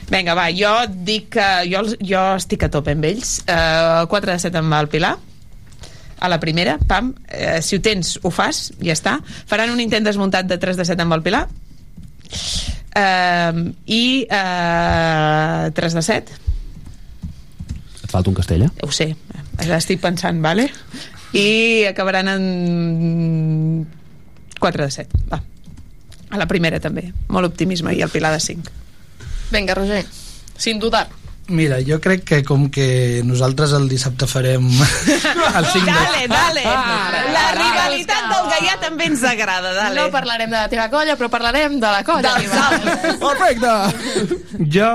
Vinga, 0.10 0.34
va, 0.34 0.48
jo 0.56 0.72
dic 1.06 1.28
que 1.36 1.48
jo, 1.70 1.84
jo 2.02 2.22
estic 2.40 2.64
a 2.64 2.70
tope 2.74 2.96
amb 2.96 3.04
ells. 3.06 3.44
Uh, 3.46 4.08
4 4.10 4.32
de 4.32 4.40
7 4.40 4.58
amb 4.58 4.74
el 4.80 4.88
Pilar. 4.90 5.18
A 6.20 6.28
la 6.32 6.40
primera, 6.40 6.78
pam. 6.88 7.12
Uh, 7.28 7.60
si 7.62 7.76
ho 7.78 7.82
tens, 7.84 8.16
ho 8.24 8.32
fas, 8.32 8.72
ja 8.82 8.96
està. 8.96 9.20
Faran 9.48 9.70
un 9.76 9.80
intent 9.84 10.04
desmuntat 10.08 10.48
de 10.50 10.58
3 10.58 10.80
de 10.80 10.86
7 10.88 11.04
amb 11.04 11.14
el 11.20 11.22
Pilar. 11.22 11.46
Uh, 12.96 13.70
I 13.86 14.26
uh, 14.32 15.70
3 15.76 15.94
de 16.00 16.02
7. 16.02 16.32
Et 18.04 18.10
falta 18.12 18.30
un 18.32 18.36
castell, 18.40 18.64
eh? 18.66 18.72
Ho 18.84 18.90
sé, 18.96 19.12
ara 19.62 19.78
estic 19.78 20.02
pensant, 20.02 20.40
vale? 20.42 20.70
I 21.34 21.86
acabaran 21.86 22.28
en 22.28 23.88
4 24.60 24.86
de 24.86 24.92
7. 24.92 25.10
Va. 25.32 25.42
A 26.30 26.38
la 26.38 26.48
primera 26.48 26.80
també. 26.80 27.12
Molt 27.30 27.50
optimisme 27.52 27.94
i 27.96 28.02
el 28.06 28.10
Pilar 28.14 28.34
de 28.34 28.40
5. 28.40 28.72
Vinga, 29.52 29.76
Roger. 29.76 30.06
Sin 30.58 30.80
dudar. 30.80 31.08
Mira, 31.50 31.80
jo 31.82 31.98
crec 31.98 32.24
que 32.30 32.44
com 32.46 32.68
que 32.70 33.24
nosaltres 33.26 33.72
el 33.74 33.88
dissabte 33.90 34.28
farem 34.30 34.68
el 34.70 35.66
5 35.66 35.86
de... 35.86 35.94
Dale, 35.94 36.28
dale. 36.30 36.66
La 37.34 37.46
rivalitat 37.58 38.28
del 38.30 38.52
Gaià 38.52 38.76
també 38.84 39.08
ens 39.10 39.24
agrada, 39.26 39.74
dale. 39.74 39.98
No 39.98 40.12
parlarem 40.14 40.52
de 40.52 40.60
la 40.60 40.70
teva 40.70 40.86
colla, 40.94 41.18
però 41.18 41.32
parlarem 41.34 41.80
de 41.82 41.96
la 41.96 42.04
colla. 42.06 42.36
Dels 42.38 42.54
rival. 42.54 43.18
Perfecte! 43.26 44.68
Jo 44.78 44.92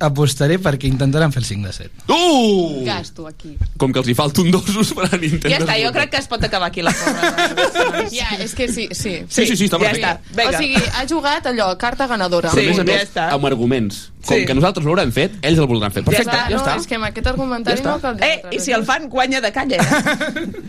apostaré 0.00 0.56
perquè 0.62 0.88
intentaran 0.88 1.32
fer 1.32 1.42
el 1.42 1.46
5 1.48 1.66
de 1.68 1.72
7. 1.76 1.90
Uh! 2.08 2.84
Gasto 2.86 3.26
aquí. 3.28 3.52
Com 3.80 3.92
que 3.92 4.00
els 4.00 4.08
hi 4.08 4.14
falta 4.16 4.40
un 4.42 4.50
dos, 4.50 4.68
us 4.80 4.92
faran 4.96 5.22
intent 5.22 5.52
Ja 5.52 5.58
està, 5.60 5.76
jo 5.82 5.90
crec 5.92 6.10
que 6.14 6.20
es 6.22 6.28
pot 6.30 6.42
acabar 6.46 6.70
aquí 6.72 6.82
la 6.82 6.92
forma. 6.96 7.34
Ja, 8.14 8.30
és 8.40 8.54
que 8.56 8.66
sí, 8.72 8.88
sí. 8.96 9.12
Sí, 9.28 9.44
sí, 9.46 9.56
sí, 9.56 9.66
està 9.68 9.78
ja 9.78 9.90
perfecte. 9.90 10.08
està. 10.08 10.36
Vinga. 10.38 10.48
O 10.50 10.62
sigui, 10.62 10.82
ha 10.96 11.04
jugat 11.10 11.46
allò, 11.52 11.68
carta 11.78 12.06
ganadora. 12.10 12.50
A 12.50 12.56
més 12.56 12.76
ja 12.80 12.84
està. 13.02 13.28
amb 13.36 13.44
arguments. 13.50 14.08
Com 14.24 14.36
Sí. 14.36 14.46
que 14.48 14.54
nosaltres 14.56 14.84
ho 14.86 14.90
haurem 14.92 15.12
fet, 15.12 15.36
ells 15.42 15.58
el 15.60 15.66
voldran 15.70 15.92
fer. 15.92 16.02
Perfecte, 16.04 16.32
ja, 16.36 16.48
no, 16.50 16.58
està. 16.60 16.76
és 16.80 16.86
que 16.88 16.96
amb 16.98 17.08
aquest 17.08 17.26
argumentari 17.30 17.80
Ja 17.82 17.90
no 17.90 18.00
caldria. 18.00 18.34
Eh, 18.34 18.56
i 18.56 18.60
si 18.60 18.72
el 18.72 18.84
fan, 18.88 19.08
guanya 19.08 19.40
de 19.40 19.52
calla. 19.52 19.76
Eh? 19.76 20.62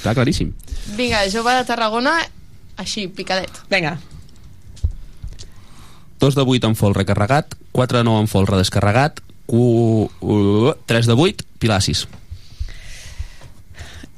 Està 0.00 0.14
claríssim. 0.14 0.52
Vinga, 0.96 1.24
jove 1.30 1.52
de 1.58 1.64
Tarragona, 1.68 2.14
així, 2.80 3.08
picadet. 3.08 3.50
Vinga. 3.70 3.98
2 6.20 6.34
de 6.36 6.44
8 6.44 6.66
en 6.68 6.76
folre 6.76 7.04
carregat, 7.08 7.56
4 7.72 7.98
de 7.98 8.04
9 8.04 8.20
en 8.20 8.28
folre 8.28 8.56
descarregat, 8.60 9.20
3 9.48 11.06
de 11.06 11.14
8, 11.16 11.44
Pilar 11.58 11.82
6. 11.82 12.06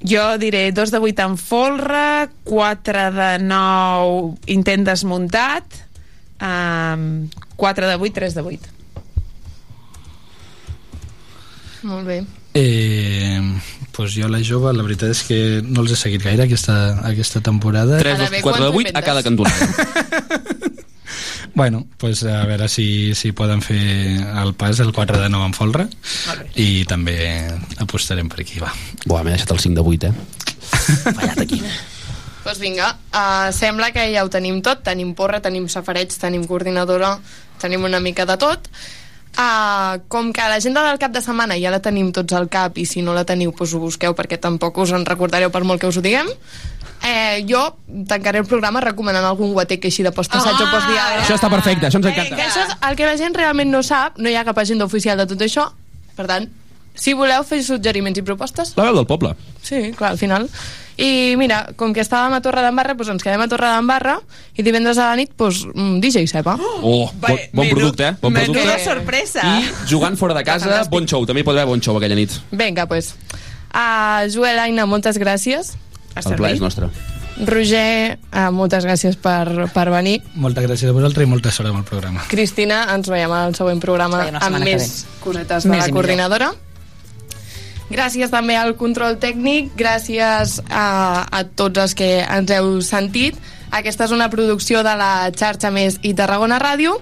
Jo 0.03 0.37
diré 0.37 0.73
2 0.73 0.91
de 0.91 0.99
8 0.99 1.23
en 1.23 1.39
folre, 1.39 2.29
4 2.45 3.12
de 3.15 3.39
9 3.39 4.35
intent 4.47 4.85
desmuntat, 4.85 5.65
um, 6.43 7.31
4 7.57 7.87
de 7.87 7.95
8, 7.95 8.12
3 8.12 8.35
de 8.35 8.43
8. 8.43 8.59
Molt 11.83 12.07
bé. 12.07 12.24
Eh, 12.55 13.41
pues 13.93 14.15
jo, 14.15 14.29
la 14.29 14.43
jove, 14.43 14.74
la 14.74 14.83
veritat 14.83 15.15
és 15.15 15.23
que 15.27 15.39
no 15.65 15.83
els 15.83 15.95
he 15.95 15.99
seguit 15.99 16.23
gaire 16.23 16.45
aquesta, 16.45 16.99
aquesta 17.07 17.41
temporada. 17.41 17.99
3, 18.03 18.19
Ara 18.19 18.31
bé, 18.31 18.43
4 18.43 18.65
de 18.66 18.70
quants 18.74 18.91
8 18.91 18.99
a 18.99 19.03
cada 19.07 19.23
cantonada. 19.23 20.59
Bueno, 21.55 21.87
pues 21.99 22.23
a 22.24 22.47
veure 22.47 22.69
si, 22.69 23.15
si 23.15 23.33
poden 23.33 23.61
fer 23.61 23.77
el 24.43 24.55
pas 24.57 24.81
el 24.81 24.93
4 24.93 25.20
de 25.20 25.29
9 25.29 25.51
en 25.51 25.57
folre 25.57 25.89
i 26.57 26.85
també 26.89 27.16
apostarem 27.83 28.31
per 28.33 28.41
aquí, 28.41 28.62
va. 28.62 28.73
Buah, 29.05 29.20
m'he 29.23 29.35
deixat 29.35 29.53
el 29.53 29.61
5 29.61 29.77
de 29.77 29.85
8, 29.85 30.09
eh? 30.09 30.15
fallat 31.19 31.43
aquí. 31.45 31.61
Doncs 32.43 32.59
vinga, 32.59 32.89
uh, 33.15 33.53
sembla 33.55 33.93
que 33.95 34.09
ja 34.15 34.24
ho 34.24 34.31
tenim 34.33 34.62
tot. 34.66 34.81
Tenim 34.87 35.12
porra, 35.15 35.43
tenim 35.45 35.69
safareig, 35.70 36.11
tenim 36.19 36.49
coordinadora, 36.49 37.15
tenim 37.62 37.85
una 37.87 38.01
mica 38.01 38.27
de 38.27 38.39
tot. 38.41 38.66
Uh, 39.33 39.97
com 40.13 40.27
que 40.31 40.45
l'agenda 40.45 40.83
del 40.85 40.99
cap 41.01 41.11
de 41.15 41.23
setmana 41.25 41.57
ja 41.57 41.71
la 41.73 41.79
tenim 41.81 42.11
tots 42.13 42.35
al 42.37 42.51
cap 42.53 42.77
i 42.77 42.85
si 42.85 43.01
no 43.01 43.15
la 43.17 43.23
teniu 43.25 43.49
doncs 43.57 43.73
ho 43.73 43.79
busqueu 43.81 44.13
perquè 44.13 44.37
tampoc 44.39 44.77
us 44.85 44.93
en 44.93 45.07
recordareu 45.09 45.49
per 45.51 45.63
molt 45.65 45.81
que 45.81 45.89
us 45.89 45.97
ho 45.97 46.03
diguem 46.05 46.29
eh, 47.03 47.41
jo 47.49 47.63
tancaré 48.07 48.43
el 48.43 48.45
programa 48.45 48.83
recomanant 48.85 49.25
algun 49.25 49.55
guatec 49.57 49.87
així 49.89 50.05
de 50.05 50.13
post-assaig 50.13 50.61
o 50.61 50.67
postdiada 50.69 51.23
Això 51.25 51.39
està 51.39 51.49
perfecte, 51.49 51.87
això 51.89 51.97
ens 52.03 52.07
Eh, 52.07 52.13
encanta. 52.13 52.37
que 52.37 52.43
això 52.45 52.67
és 52.67 52.77
el 52.91 52.97
que 53.01 53.07
la 53.09 53.17
gent 53.17 53.35
realment 53.35 53.73
no 53.73 53.81
sap, 53.83 54.19
no 54.19 54.29
hi 54.29 54.37
ha 54.37 54.45
cap 54.45 54.59
agenda 54.59 54.85
oficial 54.85 55.17
de 55.17 55.27
tot 55.27 55.41
això, 55.41 55.65
per 56.15 56.27
tant, 56.29 56.51
si 56.95 57.15
voleu 57.17 57.43
fer 57.43 57.63
suggeriments 57.65 58.19
i 58.21 58.23
propostes, 58.23 58.75
La 58.77 58.85
veu 58.91 58.95
del 59.01 59.07
poble. 59.07 59.33
sí, 59.63 59.93
clar, 59.97 60.11
al 60.13 60.19
final. 60.19 60.51
I 61.01 61.35
mira, 61.40 61.62
com 61.77 61.94
que 61.94 62.02
estàvem 62.05 62.35
a 62.36 62.40
Torre 62.44 62.62
d'Embarra, 62.64 62.94
doncs 62.98 63.12
ens 63.14 63.24
quedem 63.24 63.40
a 63.40 63.48
Torre 63.48 63.70
d'Embarra 63.73 64.19
i 64.56 64.64
divendres 64.66 64.98
a 65.01 65.10
la 65.12 65.16
nit, 65.16 65.32
doncs, 65.39 65.64
mm, 65.73 66.01
DJ 66.02 66.27
Sepa. 66.28 66.56
Oh, 66.82 67.10
bon, 67.14 67.39
bon 67.52 67.70
producte, 67.70 68.09
eh? 68.09 68.16
Bon 68.20 68.32
producte. 68.35 68.59
menuda 68.59 68.78
sorpresa. 68.85 69.47
I 69.47 69.70
jugant 69.89 70.19
fora 70.20 70.35
de 70.36 70.44
casa, 70.51 70.82
bon 70.90 71.09
show. 71.09 71.24
També 71.27 71.40
hi 71.40 71.48
pot 71.48 71.56
haver 71.56 71.70
bon 71.70 71.81
show 71.81 71.97
aquella 71.97 72.19
nit. 72.19 72.36
Vinga, 72.51 72.86
doncs. 72.86 73.14
Uh, 73.73 74.28
Joel, 74.28 74.59
Aina, 74.60 74.85
moltes 74.86 75.16
gràcies. 75.19 75.74
El 76.14 76.36
plaer 76.36 76.59
és 76.59 76.60
nostre. 76.60 76.90
Roger, 77.48 78.19
uh, 78.28 78.51
moltes 78.52 78.85
gràcies 78.85 79.16
per, 79.16 79.70
per 79.73 79.86
venir. 79.90 80.19
Moltes 80.36 80.66
gràcies 80.66 80.90
a 80.90 80.93
vosaltres 80.93 81.24
i 81.24 81.31
molta 81.31 81.51
sort 81.51 81.70
amb 81.70 81.81
el 81.81 81.86
programa. 81.89 82.27
Cristina, 82.28 82.85
ens 82.93 83.09
veiem 83.09 83.32
al 83.32 83.56
següent 83.56 83.81
programa 83.81 84.27
amb 84.28 84.60
més 84.60 85.06
cosetes 85.24 85.64
de 85.64 85.73
Més 85.73 85.86
la 85.86 85.89
i 85.89 85.97
millor. 85.97 86.52
Gràcies 87.93 88.31
també 88.32 88.55
al 88.56 88.73
control 88.81 89.19
tècnic, 89.20 89.74
gràcies 89.77 90.56
a, 90.70 91.27
a 91.28 91.43
tots 91.44 91.82
els 91.82 91.94
que 91.98 92.23
ens 92.23 92.52
heu 92.55 92.78
sentit. 92.85 93.36
Aquesta 93.73 94.06
és 94.09 94.14
una 94.16 94.31
producció 94.32 94.81
de 94.86 94.94
la 94.97 95.28
xarxa 95.36 95.73
Més 95.74 95.98
i 96.01 96.14
Tarragona 96.16 96.60
Ràdio, 96.62 96.97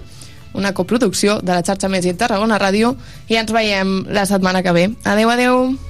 una 0.58 0.74
coproducció 0.74 1.38
de 1.42 1.54
la 1.54 1.62
xarxa 1.66 1.90
Més 1.92 2.10
i 2.10 2.16
Tarragona 2.18 2.58
Ràdio, 2.58 2.96
i 3.30 3.38
ens 3.38 3.54
veiem 3.54 4.00
la 4.10 4.26
setmana 4.26 4.64
que 4.66 4.74
ve. 4.74 4.88
Adeu, 5.06 5.30
adeu. 5.30 5.89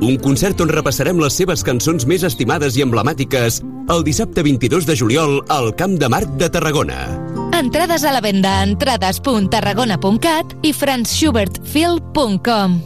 Un 0.00 0.16
concert 0.16 0.56
on 0.64 0.70
repassarem 0.72 1.18
les 1.20 1.34
seves 1.36 1.60
cançons 1.60 2.06
més 2.08 2.22
estimades 2.24 2.72
i 2.78 2.82
emblemàtiques 2.86 3.58
el 3.92 4.04
dissabte 4.06 4.40
22 4.46 4.86
de 4.88 4.94
juliol 4.96 5.42
al 5.52 5.74
Camp 5.76 5.98
de 6.00 6.08
Marc 6.08 6.30
de 6.40 6.48
Tarragona. 6.48 6.96
Entrades 7.58 8.06
a 8.08 8.12
la 8.14 8.22
venda 8.24 8.54
a 8.60 8.62
entrades.tarragona.cat 8.64 10.54
i 10.64 10.72
franzschubertfil.com. 10.72 12.78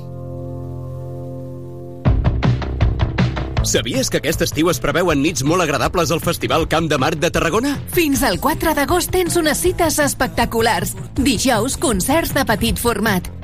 Sabies 3.64 4.10
que 4.10 4.18
aquest 4.18 4.42
estiu 4.44 4.68
es 4.68 4.82
preveuen 4.82 5.22
nits 5.22 5.46
molt 5.46 5.62
agradables 5.62 6.10
al 6.10 6.20
Festival 6.20 6.66
Camp 6.68 6.90
de 6.90 6.98
Marc 6.98 7.22
de 7.22 7.30
Tarragona? 7.30 7.78
Fins 7.94 8.26
al 8.26 8.42
4 8.42 8.74
d'agost 8.74 9.14
tens 9.14 9.38
unes 9.38 9.62
cites 9.62 10.02
espectaculars. 10.02 10.98
Dijous, 11.14 11.78
concerts 11.78 12.34
de 12.34 12.44
petit 12.44 12.82
format. 12.82 13.43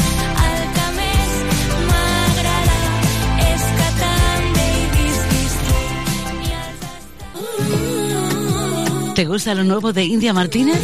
¿Te 9.21 9.27
gusta 9.27 9.53
lo 9.53 9.63
nuevo 9.63 9.93
de 9.93 10.03
India 10.03 10.33
Martínez? 10.33 10.81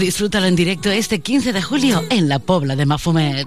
Disfrútalo 0.00 0.46
en 0.46 0.56
directo 0.56 0.90
este 0.90 1.20
15 1.20 1.52
de 1.52 1.60
julio 1.60 2.02
en 2.08 2.26
la 2.26 2.38
Pobla 2.38 2.74
de 2.74 2.86
Mafumet. 2.86 3.46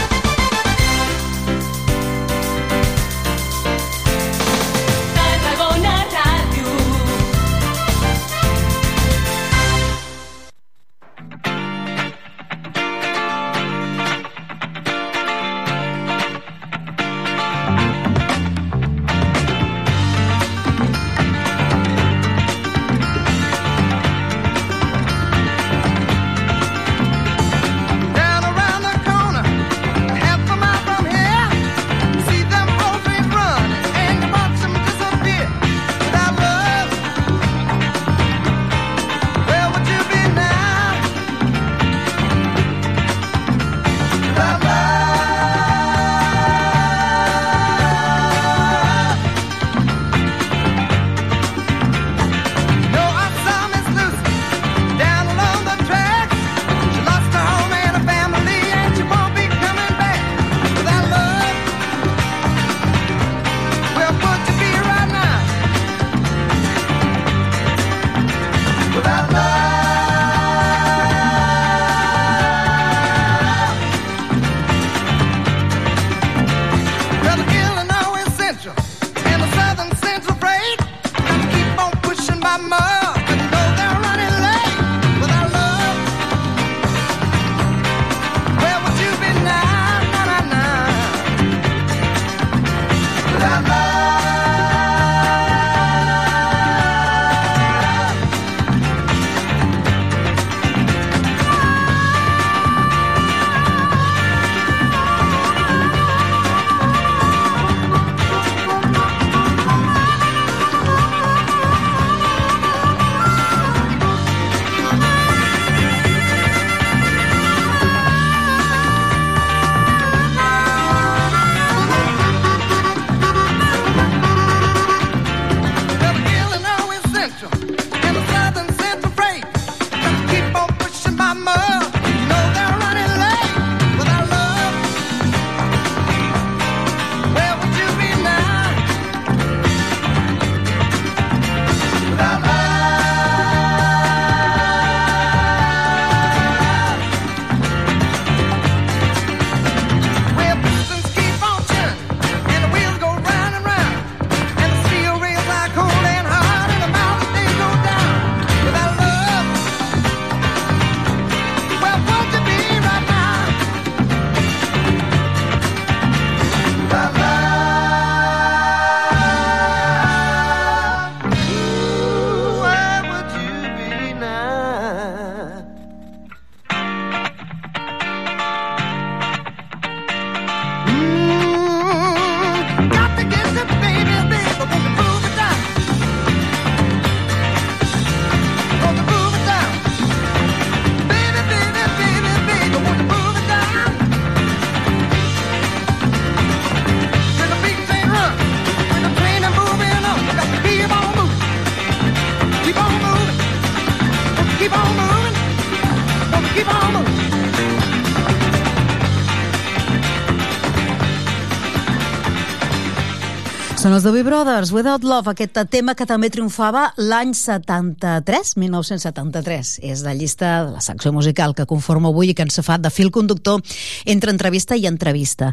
Són 213.91 213.97
els 213.97 214.05
Doobie 214.07 214.23
Brothers, 214.23 214.69
Without 214.71 215.03
Love, 215.03 215.27
aquest 215.33 215.57
tema 215.67 215.91
que 215.99 216.05
també 216.07 216.29
triomfava 216.31 216.85
l'any 216.95 217.33
73, 217.35 218.53
1973. 218.55 219.71
És 219.83 220.03
la 220.05 220.13
llista 220.15 220.51
de 220.63 220.77
la 220.77 220.83
secció 220.85 221.11
musical 221.11 221.51
que 221.51 221.65
conforma 221.67 222.07
avui 222.07 222.29
i 222.31 222.35
que 222.37 222.45
ens 222.47 222.61
fa 222.63 222.77
de 222.79 222.87
fil 222.87 223.09
conductor 223.11 223.59
entre 224.05 224.31
entrevista 224.31 224.77
i 224.79 224.87
entrevista. 224.87 225.49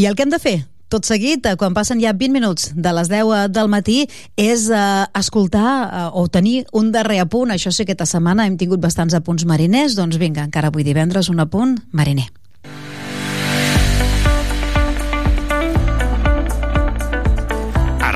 I 0.00 0.06
el 0.08 0.16
que 0.16 0.24
hem 0.24 0.32
de 0.32 0.38
fer, 0.40 0.54
tot 0.88 1.04
seguit, 1.04 1.44
eh, 1.44 1.58
quan 1.60 1.76
passen 1.76 2.00
ja 2.00 2.14
20 2.16 2.32
minuts 2.32 2.70
de 2.72 2.94
les 2.96 3.10
10 3.12 3.52
del 3.52 3.68
matí, 3.68 3.98
és 4.40 4.64
eh, 4.72 5.04
escoltar 5.20 5.74
eh, 5.84 6.06
o 6.16 6.24
tenir 6.32 6.62
un 6.72 6.88
darrer 6.88 7.20
apunt. 7.26 7.52
Això 7.52 7.68
sí, 7.68 7.84
aquesta 7.84 8.08
setmana 8.08 8.48
hem 8.48 8.56
tingut 8.56 8.80
bastants 8.80 9.12
apunts 9.12 9.44
mariners, 9.44 9.92
doncs 10.00 10.16
vinga, 10.16 10.48
encara 10.48 10.72
avui 10.72 10.88
divendres 10.88 11.28
un 11.28 11.44
apunt 11.44 11.76
mariner. 11.92 12.30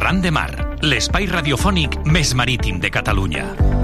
Arran 0.09 0.23
de 0.25 0.31
Mar, 0.33 0.53
l'espai 0.89 1.27
radiofònic 1.29 1.99
més 2.09 2.33
marítim 2.41 2.81
de 2.81 2.89
Catalunya. 2.89 3.78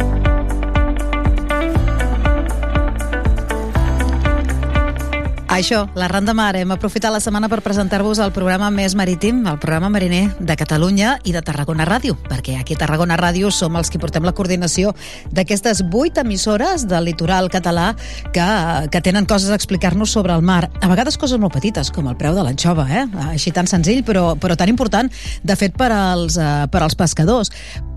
Això, 5.55 5.85
la 5.95 6.09
Ran 6.09 6.25
de 6.27 6.33
Mar. 6.35 6.57
Hem 6.59 6.73
aprofitat 6.75 7.13
la 7.15 7.21
setmana 7.23 7.47
per 7.47 7.61
presentar-vos 7.63 8.19
el 8.19 8.33
programa 8.35 8.73
més 8.75 8.97
marítim, 8.99 9.45
el 9.47 9.61
programa 9.63 9.87
mariner 9.95 10.25
de 10.41 10.57
Catalunya 10.59 11.13
i 11.23 11.31
de 11.31 11.43
Tarragona 11.47 11.87
Ràdio, 11.87 12.17
perquè 12.27 12.57
aquí 12.59 12.75
a 12.75 12.81
Tarragona 12.81 13.15
Ràdio 13.15 13.53
som 13.55 13.79
els 13.79 13.87
que 13.87 14.01
portem 14.03 14.27
la 14.27 14.33
coordinació 14.35 14.97
d'aquestes 15.31 15.85
vuit 15.95 16.19
emissores 16.19 16.89
del 16.91 17.07
litoral 17.07 17.53
català 17.55 17.93
que, 18.35 18.49
que 18.91 19.05
tenen 19.07 19.31
coses 19.31 19.55
a 19.55 19.61
explicar-nos 19.61 20.11
sobre 20.11 20.35
el 20.35 20.43
mar. 20.43 20.73
A 20.83 20.91
vegades 20.91 21.15
coses 21.23 21.39
molt 21.39 21.55
petites, 21.55 21.95
com 21.95 22.11
el 22.11 22.19
preu 22.19 22.35
de 22.35 22.43
l'anxova, 22.43 22.91
eh? 22.91 23.07
així 23.31 23.55
tan 23.55 23.71
senzill, 23.71 24.03
però, 24.03 24.33
però 24.35 24.59
tan 24.59 24.75
important, 24.75 25.07
de 25.47 25.61
fet, 25.61 25.79
per 25.79 25.93
als, 25.95 26.35
eh, 26.35 26.65
per 26.67 26.83
als 26.83 26.99
pescadors 26.99 27.55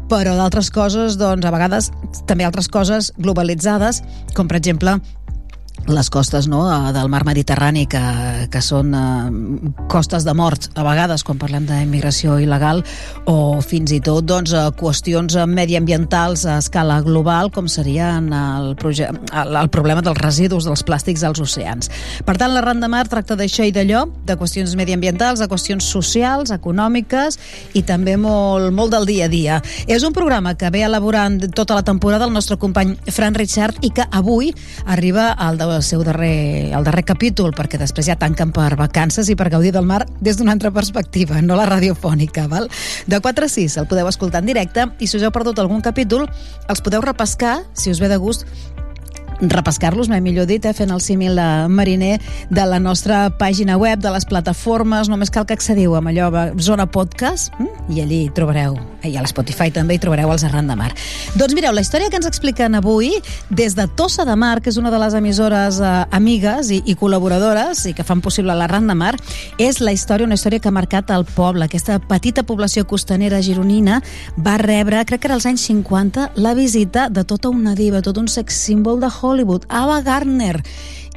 però 0.07 0.37
d'altres 0.37 0.69
coses, 0.71 1.17
doncs, 1.19 1.43
a 1.43 1.51
vegades 1.51 1.89
també 2.29 2.45
altres 2.47 2.69
coses 2.71 3.09
globalitzades, 3.17 4.05
com 4.37 4.47
per 4.47 4.61
exemple 4.61 5.01
les 5.87 6.09
costes 6.09 6.47
no, 6.47 6.65
eh, 6.67 6.91
del 6.93 7.09
mar 7.09 7.23
Mediterrani 7.25 7.85
que, 7.87 8.01
que 8.51 8.61
són 8.63 8.93
eh, 8.95 9.81
costes 9.91 10.25
de 10.27 10.33
mort 10.35 10.69
a 10.75 10.83
vegades 10.85 11.23
quan 11.23 11.39
parlem 11.39 11.67
d'immigració 11.67 12.37
il·legal 12.43 12.83
o 13.31 13.59
fins 13.63 13.93
i 13.95 14.01
tot 14.03 14.27
doncs, 14.27 14.53
eh, 14.53 14.65
qüestions 14.77 15.37
mediambientals 15.47 16.45
a 16.45 16.57
escala 16.61 16.99
global 17.05 17.51
com 17.55 17.69
serien 17.71 18.29
el, 18.35 18.73
el, 18.75 19.55
el 19.63 19.71
problema 19.73 20.03
dels 20.03 20.19
residus 20.19 20.67
dels 20.67 20.83
plàstics 20.87 21.23
als 21.23 21.41
oceans. 21.43 21.91
Per 22.27 22.35
tant, 22.37 22.51
la 22.53 22.63
Ran 22.65 22.83
de 22.83 22.91
Mar 22.91 23.05
tracta 23.07 23.37
d'això 23.39 23.65
i 23.67 23.73
d'allò, 23.75 24.05
de 24.27 24.37
qüestions 24.39 24.75
mediambientals, 24.79 25.39
de 25.39 25.47
qüestions 25.47 25.87
socials, 25.87 26.51
econòmiques 26.51 27.39
i 27.79 27.83
també 27.87 28.17
molt, 28.19 28.73
molt 28.75 28.91
del 28.93 29.07
dia 29.07 29.27
a 29.27 29.31
dia. 29.31 29.61
És 29.87 30.03
un 30.03 30.15
programa 30.15 30.55
que 30.59 30.71
ve 30.73 30.83
elaborant 30.87 31.39
tota 31.55 31.77
la 31.77 31.85
temporada 31.87 32.27
el 32.27 32.35
nostre 32.35 32.59
company 32.59 32.95
Fran 33.07 33.37
Richard 33.37 33.79
i 33.81 33.93
que 33.95 34.05
avui 34.11 34.51
arriba 34.85 35.31
al 35.31 35.57
de 35.57 35.76
seu 35.85 36.03
darrer, 36.05 36.71
el 36.75 36.85
darrer 36.87 37.03
capítol, 37.07 37.53
perquè 37.57 37.79
després 37.81 38.07
ja 38.09 38.17
tanquen 38.19 38.53
per 38.55 38.75
vacances 38.79 39.29
i 39.29 39.35
per 39.35 39.49
gaudir 39.53 39.73
del 39.75 39.85
mar 39.87 40.03
des 40.21 40.37
d'una 40.37 40.53
altra 40.55 40.71
perspectiva, 40.71 41.41
no 41.41 41.57
la 41.59 41.67
radiofònica. 41.69 42.47
Val? 42.47 42.69
De 43.07 43.19
4 43.19 43.45
a 43.45 43.51
6 43.51 43.77
el 43.81 43.87
podeu 43.87 44.07
escoltar 44.07 44.41
en 44.43 44.51
directe 44.53 44.87
i 44.99 45.07
si 45.07 45.17
us 45.17 45.25
heu 45.25 45.33
perdut 45.35 45.59
algun 45.59 45.81
capítol 45.81 46.27
els 46.67 46.81
podeu 46.81 47.03
repescar, 47.03 47.59
si 47.73 47.91
us 47.91 48.01
ve 48.01 48.09
de 48.11 48.17
gust, 48.21 48.47
repescar-los, 49.41 50.09
mai 50.09 50.21
millor 50.21 50.47
dit, 50.49 50.63
eh, 50.65 50.73
fent 50.73 50.91
el 50.91 51.01
símil 51.01 51.39
mariner 51.69 52.19
de 52.49 52.65
la 52.65 52.79
nostra 52.79 53.29
pàgina 53.29 53.77
web, 53.77 53.99
de 53.99 54.11
les 54.11 54.25
plataformes, 54.25 55.09
només 55.09 55.29
cal 55.29 55.45
que 55.45 55.53
accediu 55.53 55.95
amb 55.95 56.09
allò, 56.11 56.29
va, 56.31 56.45
zona 56.57 56.87
podcast, 56.87 57.53
hm? 57.57 57.93
i 57.93 58.01
allí 58.01 58.21
trobareu, 58.33 58.77
eh, 59.01 59.11
i 59.11 59.17
a 59.17 59.23
l'Spotify 59.23 59.71
també 59.71 59.95
hi 59.95 60.01
trobareu 60.01 60.31
els 60.33 60.43
Arran 60.47 60.67
de 60.67 60.75
Mar. 60.75 60.91
Doncs 61.35 61.55
mireu, 61.55 61.73
la 61.73 61.81
història 61.81 62.09
que 62.09 62.17
ens 62.19 62.27
expliquen 62.29 62.75
avui, 62.75 63.11
des 63.49 63.75
de 63.75 63.87
Tossa 63.87 64.25
de 64.25 64.35
Mar, 64.35 64.61
que 64.61 64.69
és 64.69 64.77
una 64.77 64.91
de 64.91 64.99
les 65.01 65.13
emissores 65.17 65.79
eh, 65.79 65.93
amigues 66.11 66.71
i, 66.71 66.81
i 66.85 66.95
col·laboradores 66.95 67.85
i 67.89 67.93
que 67.97 68.05
fan 68.07 68.21
possible 68.21 68.55
l'Arran 68.55 68.87
de 68.87 68.95
Mar, 68.97 69.13
és 69.57 69.81
la 69.81 69.93
història, 69.95 70.25
una 70.25 70.37
història 70.39 70.59
que 70.59 70.71
ha 70.71 70.75
marcat 70.75 71.11
el 71.13 71.25
poble. 71.25 71.65
Aquesta 71.67 71.99
petita 71.99 72.43
població 72.47 72.85
costanera 72.87 73.41
gironina 73.41 74.01
va 74.37 74.57
rebre, 74.61 75.03
crec 75.05 75.21
que 75.21 75.31
era 75.31 75.37
als 75.37 75.47
anys 75.49 75.67
50, 75.69 76.31
la 76.35 76.53
visita 76.57 77.07
de 77.09 77.23
tota 77.27 77.49
una 77.49 77.75
diva, 77.75 78.01
tot 78.01 78.17
un 78.17 78.27
sex 78.27 78.57
símbol 78.67 78.99
de 78.99 79.09
Hollywood, 79.09 79.26
Ava 79.69 80.01
Gardner. 80.01 80.61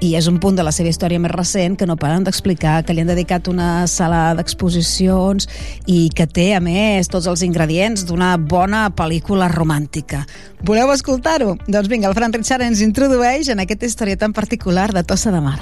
I 0.01 0.15
és 0.17 0.27
un 0.31 0.39
punt 0.41 0.57
de 0.57 0.65
la 0.65 0.73
seva 0.73 0.89
història 0.89 1.21
més 1.21 1.33
recent 1.35 1.75
que 1.77 1.85
no 1.85 1.99
paren 2.01 2.25
d'explicar, 2.25 2.79
que 2.85 2.95
li 2.97 3.03
han 3.05 3.11
dedicat 3.13 3.51
una 3.53 3.87
sala 3.87 4.31
d'exposicions 4.39 5.45
i 5.85 6.09
que 6.17 6.25
té, 6.25 6.55
a 6.57 6.61
més, 6.65 7.11
tots 7.13 7.29
els 7.29 7.45
ingredients 7.45 8.07
d'una 8.09 8.31
bona 8.41 8.87
pel·lícula 8.97 9.51
romàntica. 9.53 10.23
Voleu 10.65 10.95
escoltar-ho? 10.95 11.59
Doncs 11.69 11.93
vinga, 11.93 12.09
el 12.09 12.17
Fran 12.17 12.33
Richard 12.33 12.65
ens 12.65 12.81
introdueix 12.81 13.53
en 13.53 13.61
aquesta 13.61 13.93
història 13.93 14.17
tan 14.17 14.33
particular 14.33 14.89
de 14.97 15.05
Tossa 15.05 15.35
de 15.37 15.45
Mar. 15.45 15.59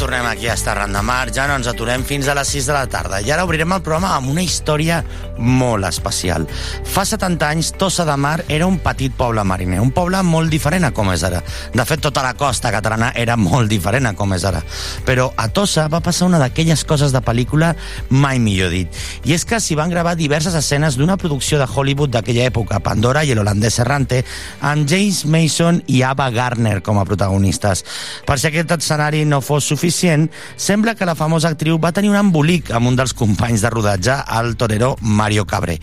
Tornem 0.00 0.24
aquí 0.24 0.48
a 0.48 0.54
estar 0.54 0.88
de 0.88 1.02
mar, 1.02 1.28
ja 1.30 1.44
no 1.46 1.58
ens 1.58 1.66
aturem 1.68 2.00
fins 2.08 2.28
a 2.28 2.34
les 2.34 2.48
6 2.48 2.70
de 2.70 2.72
la 2.72 2.86
tarda. 2.88 3.18
I 3.20 3.30
ara 3.34 3.44
obrirem 3.44 3.74
el 3.74 3.82
programa 3.84 4.14
amb 4.16 4.30
una 4.32 4.40
història 4.40 5.02
molt 5.36 5.84
especial. 5.84 6.46
Fa 6.88 7.04
70 7.04 7.48
anys, 7.48 7.72
Tossa 7.76 8.06
de 8.08 8.16
Mar 8.16 8.40
era 8.48 8.64
un 8.66 8.78
petit 8.80 9.12
poble 9.12 9.44
mariner, 9.44 9.80
un 9.80 9.90
poble 9.92 10.22
molt 10.24 10.48
diferent 10.48 10.86
a 10.88 10.90
com 10.96 11.12
és 11.12 11.24
ara. 11.24 11.42
De 11.74 11.84
fet, 11.84 12.00
tota 12.00 12.22
la 12.24 12.32
costa 12.32 12.72
catalana 12.72 13.10
era 13.14 13.36
molt 13.36 13.68
diferent 13.68 14.08
a 14.08 14.14
com 14.16 14.32
és 14.32 14.44
ara. 14.48 14.62
Però 15.04 15.26
a 15.36 15.48
Tossa 15.52 15.84
va 15.92 16.00
passar 16.00 16.30
una 16.30 16.40
d'aquelles 16.40 16.84
coses 16.88 17.12
de 17.12 17.20
pel·lícula 17.20 17.74
mai 18.08 18.40
millor 18.40 18.72
dit. 18.72 18.88
I 19.28 19.36
és 19.36 19.44
que 19.44 19.60
s'hi 19.60 19.76
van 19.76 19.92
gravar 19.92 20.16
diverses 20.16 20.56
escenes 20.56 20.96
d'una 20.96 21.18
producció 21.20 21.60
de 21.60 21.68
Hollywood 21.68 22.16
d'aquella 22.16 22.48
època, 22.48 22.80
Pandora 22.80 23.24
i 23.24 23.34
el 23.34 23.42
holandès 23.44 23.78
errante, 23.84 24.22
amb 24.64 24.88
James 24.88 25.26
Mason 25.28 25.82
i 25.88 26.00
Ava 26.08 26.30
Gardner 26.32 26.78
com 26.80 26.96
a 26.96 27.04
protagonistes. 27.04 27.84
Per 28.24 28.40
si 28.40 28.48
aquest 28.48 28.78
escenari 28.80 29.26
no 29.28 29.44
fos 29.44 29.68
suficient, 29.68 29.89
sembla 29.90 30.94
que 30.94 31.06
la 31.06 31.14
famosa 31.14 31.50
actriu 31.50 31.78
va 31.78 31.92
tenir 31.92 32.10
un 32.10 32.18
embolic 32.18 32.70
amb 32.74 32.88
un 32.88 32.96
dels 32.96 33.14
companys 33.16 33.64
de 33.64 33.70
rodatge, 33.70 34.16
el 34.38 34.56
torero 34.56 34.96
Mario 35.00 35.46
Cabré. 35.46 35.78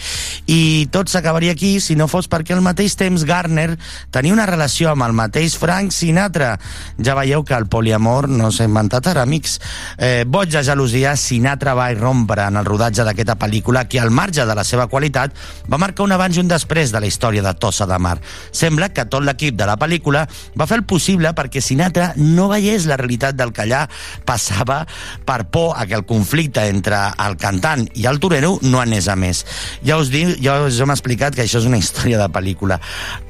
I 0.48 0.88
tot 0.92 1.10
s'acabaria 1.12 1.54
aquí 1.54 1.80
si 1.84 1.96
no 1.96 2.08
fos 2.08 2.30
perquè 2.32 2.56
al 2.56 2.64
mateix 2.66 2.96
temps 3.00 3.26
Gardner 3.28 3.78
tenia 4.12 4.34
una 4.34 4.46
relació 4.50 4.92
amb 4.92 5.06
el 5.08 5.16
mateix 5.18 5.58
Frank 5.60 5.92
Sinatra. 5.92 6.56
Ja 7.04 7.16
veieu 7.18 7.44
que 7.44 7.58
el 7.58 7.68
poliamor 7.68 8.30
no 8.30 8.52
s'ha 8.52 8.68
inventat 8.68 9.12
ara, 9.12 9.26
amics. 9.28 9.60
Eh, 9.98 10.24
boig 10.28 10.52
de 10.54 10.64
gelosia, 10.64 11.16
Sinatra 11.18 11.76
va 11.78 11.92
irrompre 11.92 12.48
en 12.48 12.58
el 12.58 12.66
rodatge 12.66 13.06
d'aquesta 13.08 13.38
pel·lícula 13.40 13.86
que, 13.88 14.00
al 14.00 14.12
marge 14.12 14.46
de 14.46 14.56
la 14.56 14.66
seva 14.68 14.88
qualitat, 14.88 15.36
va 15.72 15.82
marcar 15.82 16.06
un 16.06 16.16
abans 16.16 16.38
i 16.38 16.44
un 16.44 16.52
després 16.52 16.94
de 16.94 17.02
la 17.04 17.10
història 17.10 17.44
de 17.44 17.54
Tossa 17.54 17.88
de 17.90 17.98
Mar. 18.00 18.18
Sembla 18.52 18.90
que 18.94 19.06
tot 19.06 19.26
l'equip 19.26 19.58
de 19.58 19.68
la 19.68 19.78
pel·lícula 19.80 20.26
va 20.58 20.68
fer 20.70 20.80
el 20.82 20.86
possible 20.88 21.34
perquè 21.38 21.62
Sinatra 21.64 22.14
no 22.18 22.48
veiés 22.52 22.88
la 22.88 22.98
realitat 22.98 23.36
del 23.38 23.54
que 23.54 23.66
allà 23.66 23.86
passava 24.26 24.84
per 25.26 25.46
por 25.52 25.76
a 25.78 25.86
que 25.88 25.96
el 25.98 26.06
conflicte 26.06 26.66
entre 26.68 27.00
el 27.26 27.38
cantant 27.38 27.88
i 27.96 28.08
el 28.10 28.20
torero 28.20 28.58
no 28.62 28.82
anés 28.82 29.08
a 29.08 29.16
més. 29.16 29.44
Ja 29.86 29.98
us 30.02 30.12
dic, 30.14 30.38
ja 30.44 30.60
us 30.66 30.80
hem 30.84 30.94
explicat 30.94 31.36
que 31.36 31.46
això 31.46 31.62
és 31.62 31.70
una 31.70 31.80
història 31.84 32.20
de 32.22 32.30
pel·lícula. 32.34 32.80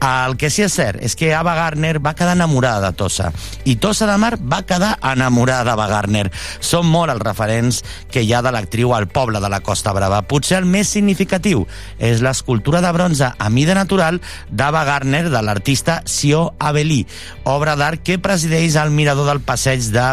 El 0.04 0.38
que 0.40 0.52
sí 0.54 0.66
és 0.66 0.74
cert 0.74 1.02
és 1.04 1.16
que 1.18 1.34
Ava 1.36 1.56
Gardner 1.58 1.98
va 2.04 2.16
quedar 2.18 2.36
enamorada 2.38 2.90
de 2.90 2.98
Tossa 2.98 3.32
i 3.66 3.78
Tossa 3.82 4.08
de 4.10 4.18
Mar 4.18 4.36
va 4.40 4.62
quedar 4.68 4.96
enamorada 5.12 5.66
d'Ava 5.68 5.88
Gardner. 5.90 6.28
Són 6.64 6.88
molt 6.90 7.12
els 7.14 7.24
referents 7.24 7.82
que 8.12 8.24
hi 8.24 8.34
ha 8.34 8.42
de 8.46 8.54
l'actriu 8.54 8.94
al 8.96 9.08
poble 9.12 9.42
de 9.44 9.50
la 9.52 9.62
Costa 9.66 9.94
Brava. 9.96 10.22
Potser 10.28 10.62
el 10.62 10.70
més 10.70 10.92
significatiu 10.94 11.66
és 12.00 12.24
l'escultura 12.24 12.82
de 12.84 12.92
bronze 12.96 13.32
a 13.38 13.50
mida 13.54 13.76
natural 13.78 14.22
d'Ava 14.50 14.84
Gardner 14.88 15.28
de 15.30 15.42
l'artista 15.44 16.02
Sio 16.06 16.54
Avelí, 16.60 17.04
obra 17.44 17.76
d'art 17.80 18.04
que 18.04 18.20
presideix 18.22 18.78
el 18.80 18.94
mirador 18.96 19.28
del 19.30 19.42
passeig 19.44 19.90
de 19.94 20.08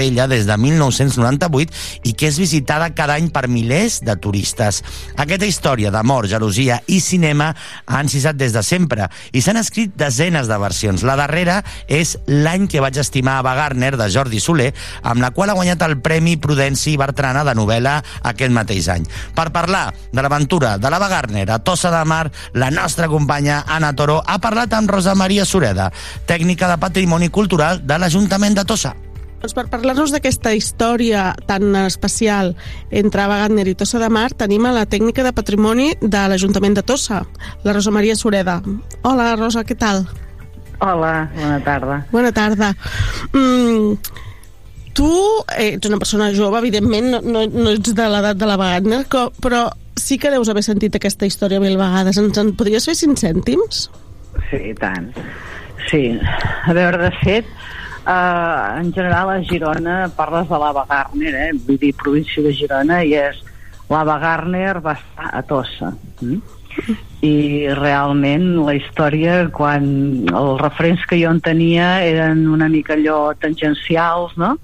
Vilavella 0.00 0.26
des 0.26 0.46
de 0.46 0.56
1998 0.56 1.72
i 2.08 2.14
que 2.16 2.28
és 2.30 2.38
visitada 2.40 2.90
cada 2.96 3.18
any 3.18 3.28
per 3.32 3.48
milers 3.52 4.00
de 4.04 4.14
turistes. 4.16 4.80
Aquesta 5.20 5.48
història 5.48 5.90
d'amor, 5.92 6.28
gelosia 6.30 6.80
i 6.88 7.00
cinema 7.04 7.50
ha 7.86 8.00
encisat 8.00 8.38
des 8.40 8.54
de 8.56 8.62
sempre 8.64 9.10
i 9.32 9.42
s'han 9.44 9.60
escrit 9.60 9.92
desenes 10.00 10.48
de 10.48 10.58
versions. 10.58 11.04
La 11.04 11.18
darrera 11.20 11.60
és 11.86 12.16
L'any 12.26 12.66
que 12.70 12.80
vaig 12.80 12.96
estimar 13.00 13.38
a 13.40 13.54
Gardner 13.54 13.96
de 13.98 14.08
Jordi 14.10 14.40
Soler, 14.40 14.70
amb 15.02 15.20
la 15.20 15.32
qual 15.36 15.50
ha 15.50 15.58
guanyat 15.58 15.82
el 15.84 15.98
Premi 16.00 16.36
Prudenci 16.40 16.96
Bertrana 16.96 17.44
de 17.44 17.54
novel·la 17.58 17.98
aquest 18.30 18.54
mateix 18.54 18.88
any. 18.88 19.04
Per 19.36 19.50
parlar 19.52 19.90
de 20.12 20.22
l'aventura 20.24 20.76
de 20.78 20.90
l'Ava 20.90 21.10
Gardner 21.12 21.48
a 21.50 21.58
Tossa 21.58 21.92
de 21.92 22.02
Mar, 22.08 22.30
la 22.54 22.70
nostra 22.70 23.08
companya 23.08 23.64
Anna 23.66 23.92
Toro 23.92 24.20
ha 24.24 24.40
parlat 24.40 24.72
amb 24.78 24.90
Rosa 24.90 25.14
Maria 25.14 25.44
Sureda, 25.44 25.90
tècnica 26.26 26.70
de 26.70 26.80
Patrimoni 26.80 27.28
Cultural 27.28 27.84
de 27.84 28.00
l'Ajuntament 28.00 28.56
de 28.56 28.64
Tossa. 28.64 28.96
Doncs 29.40 29.54
per 29.56 29.70
parlar-nos 29.72 30.12
d'aquesta 30.12 30.52
història 30.52 31.30
tan 31.48 31.72
especial 31.80 32.52
entre 32.92 33.22
Ava 33.24 33.38
Gardner 33.40 33.64
i 33.70 33.76
Tossa 33.78 34.00
de 34.02 34.10
Mar 34.12 34.28
tenim 34.36 34.66
a 34.68 34.74
la 34.76 34.84
tècnica 34.84 35.24
de 35.24 35.32
patrimoni 35.32 35.94
de 36.00 36.24
l'Ajuntament 36.28 36.76
de 36.76 36.84
Tossa, 36.84 37.22
la 37.64 37.72
Rosa 37.72 37.92
Maria 37.94 38.16
Sureda. 38.20 38.58
Hola, 39.00 39.32
Rosa, 39.40 39.64
què 39.64 39.78
tal? 39.80 40.04
Hola, 40.84 41.30
bona 41.38 41.56
tarda. 41.64 41.96
Bona 42.12 42.32
tarda. 42.36 42.74
Mm, 43.32 43.96
tu 44.92 45.08
ets 45.56 45.88
una 45.88 46.00
persona 46.00 46.30
jove, 46.36 46.60
evidentment, 46.60 47.08
no, 47.14 47.22
no, 47.24 47.46
no 47.48 47.72
ets 47.72 47.96
de 47.96 48.08
l'edat 48.12 48.36
de 48.36 48.48
la 48.48 48.60
Wagner, 48.60 49.06
però 49.40 49.66
sí 49.96 50.20
que 50.20 50.32
deus 50.32 50.52
haver 50.52 50.64
sentit 50.68 51.00
aquesta 51.00 51.28
història 51.28 51.64
mil 51.64 51.80
vegades. 51.80 52.20
Ens 52.20 52.44
en 52.44 52.52
podries 52.60 52.84
fer 52.88 52.96
cinc 52.98 53.20
cèntims? 53.24 53.86
Sí, 54.50 54.60
i 54.68 54.76
tant. 54.76 55.08
Sí, 55.88 56.04
a 56.20 56.76
veure, 56.76 57.00
de 57.08 57.12
fet, 57.24 57.48
eh, 58.10 58.80
en 58.80 58.92
general 58.92 59.30
a 59.30 59.40
Girona 59.46 59.96
parles 60.16 60.48
de 60.48 60.58
l'Ava 60.58 60.84
Gardner, 60.88 61.34
eh? 61.46 61.50
vull 61.66 61.78
dir, 61.78 61.94
província 61.94 62.42
de 62.42 62.52
Girona, 62.56 63.02
i 63.04 63.14
és 63.18 63.38
l'Ava 63.90 64.18
Gardner 64.22 64.80
va 64.84 64.96
estar 64.98 65.30
a 65.34 65.42
Tossa. 65.46 65.92
Mm? 66.22 66.40
I 67.26 67.34
realment 67.76 68.46
la 68.64 68.76
història, 68.78 69.40
quan 69.52 69.84
els 70.30 70.60
referents 70.62 71.02
que 71.10 71.18
jo 71.20 71.32
en 71.34 71.40
tenia 71.44 71.98
eren 72.06 72.46
una 72.48 72.70
mica 72.72 72.96
allò 72.96 73.32
tangencials, 73.40 74.36
no?, 74.40 74.56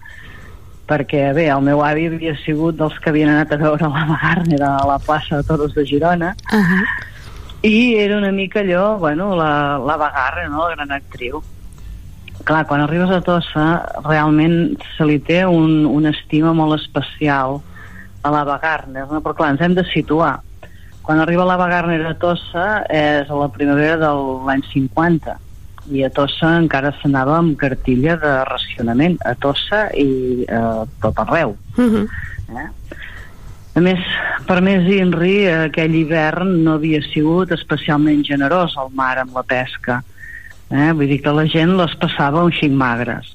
perquè 0.87 1.33
bé, 1.35 1.49
el 1.51 1.65
meu 1.67 1.81
avi 1.83 2.05
havia 2.07 2.37
sigut 2.45 2.77
dels 2.79 2.95
que 3.03 3.11
havien 3.11 3.33
anat 3.33 3.57
a 3.57 3.59
veure 3.59 3.89
l'Ava 3.91 4.21
Gardner 4.23 4.63
a 4.63 4.77
la 4.87 5.01
plaça 5.03 5.41
de 5.41 5.49
Toros 5.49 5.75
de 5.75 5.85
Girona 5.85 6.35
Uh 6.53 6.63
-huh. 6.63 6.85
i 7.63 7.97
era 7.99 8.17
una 8.17 8.31
mica 8.31 8.61
allò, 8.61 8.97
bueno, 8.99 9.35
la, 9.35 9.79
la 9.79 9.97
Bagarra, 9.97 10.49
no?, 10.49 10.69
la 10.69 10.75
gran 10.77 10.93
actriu. 10.93 11.43
Clar, 12.47 12.63
quan 12.69 12.85
arribes 12.85 13.11
a 13.11 13.21
Tossa, 13.27 13.67
realment 14.05 14.77
se 14.95 15.07
li 15.09 15.19
té 15.19 15.41
un, 15.51 15.83
una 15.91 16.13
estima 16.15 16.53
molt 16.55 16.79
especial 16.79 17.59
a 18.23 18.31
la 18.31 18.45
Gardner, 18.63 19.07
no? 19.11 19.19
però 19.23 19.35
clar, 19.35 19.55
ens 19.55 19.65
hem 19.67 19.75
de 19.75 19.83
situar. 19.91 20.37
Quan 21.03 21.21
arriba 21.23 21.47
la 21.47 21.59
Gardner 21.59 22.05
a 22.07 22.15
Tossa 22.19 22.85
és 22.91 23.29
a 23.31 23.41
la 23.41 23.51
primavera 23.55 23.99
de 23.99 24.13
l'any 24.47 24.63
50 24.73 25.37
i 25.95 26.03
a 26.03 26.11
Tossa 26.11 26.57
encara 26.59 26.91
s'anava 27.01 27.37
amb 27.39 27.55
cartilla 27.59 28.17
de 28.19 28.33
racionament, 28.49 29.19
a 29.23 29.35
Tossa 29.39 29.87
i 29.95 30.47
a 30.51 30.85
tot 31.03 31.19
arreu. 31.23 31.57
Uh 31.77 31.85
-huh. 31.85 32.09
Eh? 32.51 32.69
A 33.77 33.81
més, 33.81 34.01
per 34.47 34.61
més 34.63 34.87
Inri, 34.89 35.47
aquell 35.53 35.95
hivern 35.95 36.65
no 36.65 36.75
havia 36.75 37.03
sigut 37.13 37.51
especialment 37.53 38.25
generós 38.25 38.77
al 38.77 38.89
mar 38.95 39.19
amb 39.19 39.35
la 39.37 39.43
pesca. 39.43 40.03
Eh? 40.71 40.93
Vull 40.93 41.11
dir 41.11 41.21
que 41.23 41.35
la 41.35 41.47
gent 41.51 41.77
les 41.79 41.95
passava 42.01 42.45
un 42.45 42.55
xic 42.55 42.73
magres. 42.73 43.33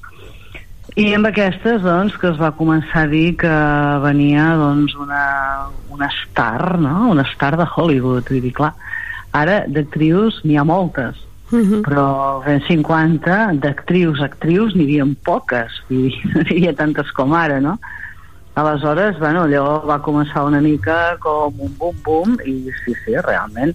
I 0.98 1.14
amb 1.16 1.30
aquestes, 1.30 1.80
doncs, 1.80 2.18
que 2.20 2.28
es 2.28 2.40
va 2.40 2.52
començar 2.52 3.06
a 3.06 3.08
dir 3.08 3.32
que 3.40 3.52
venia, 4.04 4.50
doncs, 4.60 4.92
una, 5.00 5.24
una 5.94 6.10
star, 6.18 6.76
no? 6.82 7.08
Una 7.14 7.24
star 7.32 7.54
de 7.56 7.64
Hollywood. 7.64 8.28
Vull 8.28 8.44
dir, 8.44 8.52
clar, 8.58 8.74
ara 9.32 9.62
d'actrius 9.68 10.42
n'hi 10.44 10.58
ha 10.60 10.64
moltes, 10.68 11.28
Uh 11.52 11.58
-huh. 11.60 11.80
però 11.84 12.40
als 12.40 12.46
anys 12.46 12.66
50 12.66 13.52
d'actrius, 13.60 14.22
actrius 14.22 14.74
n'hi 14.74 14.84
havia 14.84 15.04
poques, 15.22 15.70
no 15.90 16.40
n'hi 16.40 16.56
havia 16.56 16.72
tantes 16.72 17.12
com 17.12 17.34
ara, 17.34 17.60
no? 17.60 17.78
Aleshores, 18.54 19.18
bueno, 19.18 19.42
allò 19.44 19.84
va 19.84 20.02
començar 20.02 20.44
una 20.44 20.60
mica 20.60 21.16
com 21.20 21.54
un 21.58 21.74
bum-bum 21.78 22.36
i 22.44 22.68
sí, 22.84 22.94
sí, 23.04 23.14
realment 23.16 23.74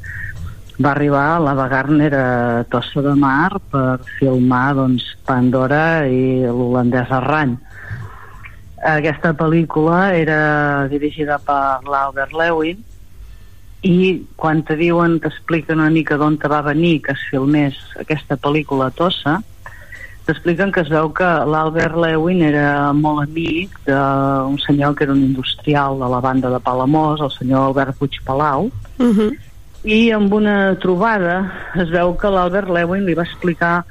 va 0.77 0.91
arribar 0.91 1.39
la 1.41 1.67
Gardner 1.67 2.13
a 2.13 2.63
Tossa 2.69 3.01
de 3.01 3.15
Mar 3.17 3.57
per 3.71 3.99
filmar 4.19 4.75
doncs, 4.77 5.05
Pandora 5.25 6.05
i 6.05 6.45
l'holandès 6.45 7.09
Arrany. 7.11 7.55
Aquesta 8.85 9.33
pel·lícula 9.33 10.13
era 10.13 10.87
dirigida 10.91 11.39
per 11.41 11.81
l'Albert 11.89 12.35
Lewin 12.37 12.83
i 13.87 14.21
quan 14.37 14.61
te 14.65 14.77
diuen, 14.77 15.17
t'expliquen 15.21 15.81
una 15.81 15.93
mica 15.93 16.17
d'on 16.17 16.37
te 16.37 16.49
va 16.49 16.61
venir 16.65 17.01
que 17.05 17.13
es 17.17 17.25
filmés 17.31 17.77
aquesta 17.97 18.37
pel·lícula 18.37 18.91
a 18.91 18.93
Tossa, 18.93 19.39
t'expliquen 20.27 20.73
que 20.75 20.83
es 20.83 20.89
veu 20.93 21.09
que 21.15 21.27
l'Albert 21.47 21.97
Lewin 21.97 22.43
era 22.43 22.93
molt 22.93 23.23
amic 23.25 23.79
d'un 23.87 24.57
senyor 24.61 24.93
que 24.93 25.07
era 25.07 25.13
un 25.13 25.23
industrial 25.23 25.97
de 26.01 26.09
la 26.13 26.21
banda 26.21 26.51
de 26.53 26.59
Palamós, 26.59 27.21
el 27.21 27.33
senyor 27.33 27.71
Albert 27.71 27.97
Puig 27.97 28.21
Palau, 28.25 28.69
Uh 28.97 29.13
-huh. 29.13 29.37
I 29.87 30.11
amb 30.11 30.33
una 30.35 30.75
trobada 30.83 31.37
es 31.79 31.87
veu 31.93 32.11
que 32.19 32.27
l'Albert 32.27 32.67
Lewin 32.75 33.05
li 33.07 33.13
va 33.15 33.23
explicar 33.23 33.85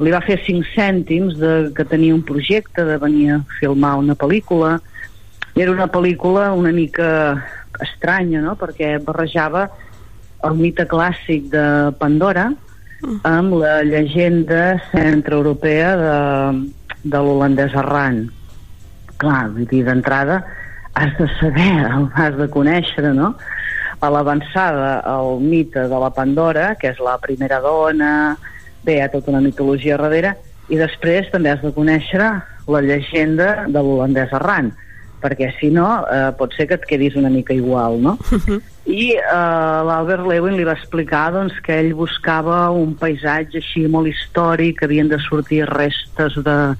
li 0.00 0.12
va 0.12 0.22
fer 0.24 0.38
cinc 0.46 0.64
cèntims 0.72 1.36
de, 1.36 1.50
que 1.76 1.84
tenia 1.84 2.14
un 2.16 2.22
projecte 2.24 2.86
de 2.88 2.96
venir 3.02 3.26
a 3.34 3.42
filmar 3.58 3.98
una 4.00 4.16
pel·lícula 4.16 4.78
era 5.52 5.74
una 5.74 5.90
pel·lícula 5.92 6.48
una 6.56 6.72
mica 6.72 7.10
estranya 7.84 8.40
no? 8.46 8.54
perquè 8.56 8.94
barrejava 9.04 9.66
el 10.48 10.56
mite 10.56 10.86
clàssic 10.88 11.50
de 11.52 11.66
Pandora 12.00 12.46
amb 13.28 13.58
la 13.60 13.82
llegenda 13.84 14.78
centroeuropea 14.88 15.90
de, 16.00 16.16
de 17.04 17.20
l'holandès 17.20 17.76
Arran 17.76 18.22
clar, 19.20 19.50
vull 19.52 19.68
dir, 19.68 19.84
d'entrada 19.84 20.40
has 20.96 21.12
de 21.20 21.28
saber, 21.36 21.84
has 22.24 22.40
de 22.40 22.48
conèixer 22.56 23.12
no? 23.12 23.34
A 24.00 24.10
l'avançada 24.12 25.00
el 25.16 25.40
mite 25.40 25.86
de 25.88 25.98
la 26.02 26.10
Pandora, 26.14 26.74
que 26.80 26.90
és 26.92 26.98
la 27.00 27.16
primera 27.22 27.60
dona, 27.64 28.36
bé, 28.84 28.98
hi 28.98 29.04
ha 29.04 29.10
tota 29.12 29.32
una 29.32 29.40
mitologia 29.44 29.96
darrere, 30.00 30.34
i 30.68 30.76
després 30.78 31.30
també 31.32 31.50
has 31.52 31.62
de 31.62 31.72
conèixer 31.74 32.20
la 32.66 32.80
llegenda 32.82 33.64
de 33.70 33.78
l'holandès 33.82 34.32
Arran, 34.34 34.72
perquè 35.22 35.48
si 35.58 35.70
no 35.72 35.86
eh, 36.12 36.30
pot 36.38 36.52
ser 36.54 36.66
que 36.68 36.76
et 36.76 36.84
quedis 36.86 37.16
una 37.16 37.30
mica 37.32 37.54
igual, 37.54 38.00
no? 38.02 38.16
I 38.86 39.14
eh, 39.16 39.80
l'Albert 39.88 40.26
Lewin 40.28 40.58
li 40.58 40.66
va 40.66 40.76
explicar 40.76 41.30
doncs, 41.34 41.56
que 41.64 41.78
ell 41.80 41.94
buscava 41.98 42.66
un 42.70 42.92
paisatge 42.98 43.58
així 43.62 43.86
molt 43.90 44.10
històric, 44.12 44.82
havien 44.84 45.08
de 45.10 45.18
sortir 45.24 45.64
restes 45.70 46.36
de- 46.44 46.74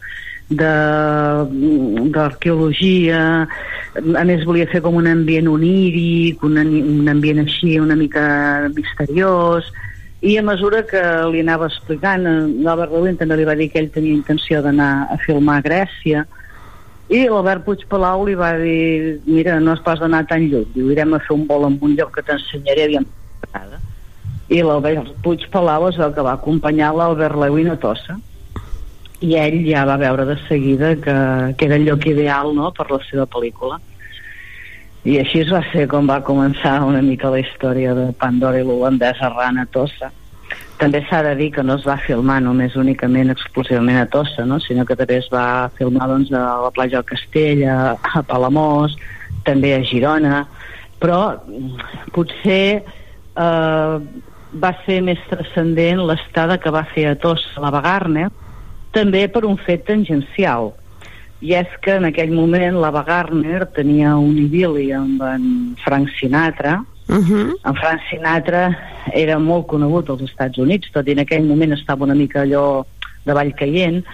d'arqueologia 0.48 3.48
a 3.96 4.24
més 4.28 4.44
volia 4.46 4.68
fer 4.70 4.78
com 4.84 4.94
un 4.94 5.08
ambient 5.10 5.48
oníric 5.50 6.44
un, 6.46 6.54
un 6.62 7.08
ambient 7.10 7.42
així 7.42 7.80
una 7.82 7.96
mica 7.98 8.22
misteriós 8.76 9.66
i 10.22 10.38
a 10.38 10.44
mesura 10.46 10.86
que 10.86 11.02
li 11.32 11.40
anava 11.42 11.66
explicant 11.66 12.26
eh, 12.26 12.46
l'Albert 12.62 12.92
Lewin 12.94 13.16
també 13.18 13.36
li 13.40 13.48
va 13.48 13.58
dir 13.58 13.68
que 13.72 13.80
ell 13.82 13.94
tenia 13.94 14.14
intenció 14.14 14.62
d'anar 14.62 14.92
a 15.10 15.16
filmar 15.26 15.56
a 15.58 15.66
Grècia 15.66 16.22
i 17.10 17.26
l'Albert 17.26 17.64
Puig 17.66 17.82
Palau 17.90 18.22
li 18.26 18.34
va 18.38 18.58
dir 18.58 19.20
mira, 19.26 19.58
no 19.58 19.72
has 19.74 19.82
pas 19.82 19.98
d'anar 19.98 20.26
tan 20.30 20.46
lluny 20.46 20.70
diu, 20.74 20.90
irem 20.94 21.14
a 21.14 21.22
fer 21.26 21.34
un 21.34 21.46
vol 21.50 21.66
en 21.66 21.74
un 21.82 21.92
lloc 21.98 22.10
que 22.14 22.22
t'ensenyaré 22.22 22.86
aviam 22.86 23.04
t'agrada." 23.42 23.82
i 24.48 24.62
l'Albert 24.62 25.10
Puig 25.26 25.42
Palau 25.50 25.88
es 25.90 25.98
veu 25.98 26.14
que 26.14 26.22
va 26.22 26.38
acompanyar 26.38 26.94
l'Albert 26.94 27.34
Lewin 27.34 27.74
a 27.74 27.78
Tossa 27.82 28.14
i 29.20 29.36
ell 29.40 29.62
ja 29.64 29.84
va 29.88 29.96
veure 29.96 30.26
de 30.28 30.36
seguida 30.48 30.94
que, 30.96 31.16
que 31.56 31.66
era 31.66 31.76
el 31.76 31.86
lloc 31.86 32.04
ideal 32.06 32.52
no, 32.54 32.70
per 32.76 32.90
la 32.90 33.00
seva 33.08 33.24
pel·lícula 33.30 33.78
i 35.06 35.20
així 35.20 35.44
va 35.48 35.62
ser 35.70 35.86
com 35.88 36.08
va 36.10 36.20
començar 36.26 36.80
una 36.84 37.00
mica 37.02 37.30
la 37.30 37.40
història 37.40 37.94
de 37.94 38.10
Pandora 38.20 38.60
i 38.60 38.66
l'holandès 38.66 39.22
arran 39.22 39.62
a 39.62 39.66
Tossa 39.72 40.10
també 40.76 41.00
s'ha 41.06 41.22
de 41.24 41.34
dir 41.38 41.50
que 41.54 41.64
no 41.64 41.78
es 41.78 41.86
va 41.88 41.96
filmar 42.04 42.40
només 42.44 42.76
únicament 42.76 43.32
exclusivament 43.32 44.02
a 44.02 44.06
Tossa 44.12 44.44
no? 44.44 44.60
sinó 44.60 44.84
que 44.84 44.98
també 44.98 45.20
es 45.22 45.28
va 45.32 45.70
filmar 45.78 46.10
doncs, 46.10 46.32
a 46.32 46.60
la 46.66 46.72
platja 46.74 47.00
del 47.00 47.08
Castell 47.08 47.64
a, 47.64 47.96
a 47.96 48.22
Palamós 48.26 48.98
també 49.46 49.72
a 49.76 49.82
Girona 49.86 50.44
però 51.00 51.20
mm, 51.38 52.10
potser 52.12 52.82
eh, 52.82 53.94
va 54.56 54.72
ser 54.84 55.00
més 55.06 55.22
transcendent 55.30 56.02
l'estada 56.08 56.58
que 56.58 56.72
va 56.74 56.84
fer 56.92 57.08
a 57.12 57.16
Tossa 57.20 57.62
la 57.62 57.72
Gardner 57.80 58.28
també 58.96 59.26
per 59.28 59.44
un 59.44 59.60
fet 59.60 59.84
tangencial 59.86 60.72
i 61.44 61.52
és 61.52 61.72
que 61.84 61.98
en 62.00 62.08
aquell 62.08 62.32
moment 62.32 62.80
la 62.80 62.90
Gardner 63.04 63.66
tenia 63.76 64.16
un 64.16 64.38
idili 64.40 64.88
amb 64.96 65.22
en 65.22 65.48
Frank 65.84 66.08
Sinatra 66.18 66.80
Uh 67.08 67.22
-huh. 67.22 67.54
en 67.64 67.74
Frank 67.76 68.00
Sinatra 68.10 68.76
era 69.12 69.38
molt 69.38 69.66
conegut 69.66 70.08
als 70.10 70.22
Estats 70.22 70.58
Units, 70.58 70.90
tot 70.90 71.06
i 71.06 71.12
en 71.12 71.20
aquell 71.20 71.44
moment 71.46 71.72
estava 71.72 72.04
una 72.04 72.14
mica 72.14 72.42
allò 72.42 72.84
de 73.24 73.32
ball 73.32 73.54
caient, 73.54 74.04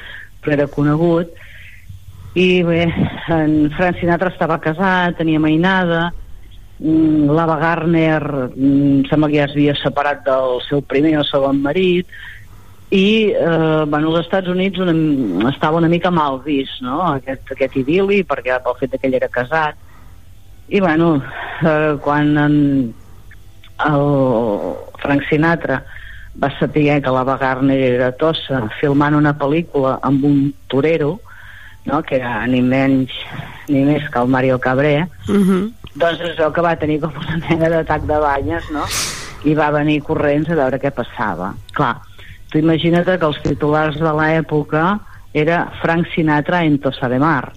però 0.43 0.53
era 0.53 0.67
conegut. 0.67 1.29
I 2.35 2.63
bé, 2.63 2.93
en 3.29 3.71
Frank 3.77 3.99
Sinatra 3.99 4.29
estava 4.29 4.61
casat, 4.61 5.17
tenia 5.17 5.41
mainada, 5.41 6.13
mm, 6.81 7.31
l'Ava 7.31 7.57
Gardner 7.57 8.51
mm, 8.57 9.09
sembla 9.09 9.29
que 9.29 9.37
ja 9.37 9.45
es 9.45 9.53
havia 9.53 9.75
separat 9.75 10.25
del 10.25 10.61
seu 10.69 10.83
primer 10.83 11.19
o 11.19 11.25
segon 11.25 11.63
marit, 11.63 12.07
i 12.93 13.33
eh, 13.33 13.85
bueno, 13.89 14.11
als 14.13 14.27
Estats 14.27 14.49
Units 14.53 14.79
una, 14.79 15.49
estava 15.49 15.79
una 15.79 15.89
mica 15.89 16.11
mal 16.13 16.43
vist 16.45 16.83
no? 16.85 16.99
aquest, 17.15 17.49
aquest 17.55 17.79
idili 17.81 18.21
perquè 18.29 18.59
pel 18.61 18.77
fet 18.83 18.99
que 18.99 19.09
ell 19.09 19.17
era 19.17 19.31
casat 19.33 19.79
i 20.69 20.81
bueno 20.85 21.15
eh, 21.65 21.97
quan 22.05 22.37
en, 22.37 22.57
el 23.89 24.07
Frank 25.01 25.25
Sinatra 25.31 25.81
va 26.37 26.53
saber 26.59 27.01
que 27.01 27.17
la 27.17 27.25
Gardner 27.25 27.81
era 27.81 28.13
Tossa 28.13 28.61
filmant 28.79 29.17
una 29.17 29.33
pel·lícula 29.41 29.99
amb 30.03 30.29
un 30.29 30.53
torero 30.69 31.15
no? 31.89 32.03
que 32.03 32.21
era 32.21 32.47
ni 32.47 32.61
menys 32.61 33.17
ni 33.73 33.87
més 33.89 34.05
que 34.13 34.21
el 34.21 34.29
Mario 34.29 34.61
Cabré 34.61 35.09
Uh 35.29 35.41
-huh. 35.41 35.73
doncs 35.95 36.21
es 36.21 36.37
veu 36.37 36.53
que 36.53 36.61
va 36.61 36.77
tenir 36.77 37.01
com 37.01 37.13
una 37.17 37.37
mena 37.49 37.69
d'atac 37.69 38.03
de 38.03 38.19
banyes, 38.19 38.71
no? 38.71 38.85
I 39.45 39.55
va 39.55 39.71
venir 39.71 40.03
corrents 40.03 40.51
a 40.51 40.55
veure 40.55 40.79
què 40.79 40.91
passava. 40.91 41.55
Clar, 41.73 41.97
tu 42.53 42.61
imagina't 42.61 43.09
que 43.09 43.27
els 43.27 43.41
titulars 43.43 43.97
de 44.01 44.13
l'època 44.19 44.99
era 45.35 45.65
Frank 45.81 46.07
Sinatra 46.15 46.63
en 46.65 46.79
Tossa 46.79 47.09
de 47.09 47.19
Mar. 47.19 47.53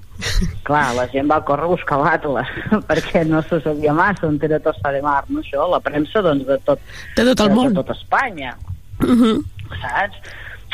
Clar, 0.64 0.94
la 0.96 1.10
gent 1.12 1.28
va 1.28 1.42
córrer 1.44 1.66
a 1.68 1.74
buscar 1.74 1.98
l'Atlas 2.00 2.48
perquè 2.88 3.26
no 3.28 3.42
se 3.44 3.60
sabia 3.66 3.92
massa 3.94 4.28
on 4.30 4.40
era 4.42 4.62
Tossa 4.64 4.94
de 4.96 5.02
Mar, 5.04 5.26
no? 5.28 5.42
Això, 5.44 5.68
la 5.70 5.82
premsa, 5.84 6.22
doncs, 6.24 6.48
de 6.48 6.58
tot, 6.64 6.80
De 7.18 7.26
tot 7.34 7.44
el 7.44 7.52
de, 7.52 7.56
món. 7.56 7.70
de 7.74 7.82
tot 7.84 7.92
Espanya, 7.98 8.56
Uh 9.04 9.12
-huh. 9.12 9.44
saps? 9.82 10.16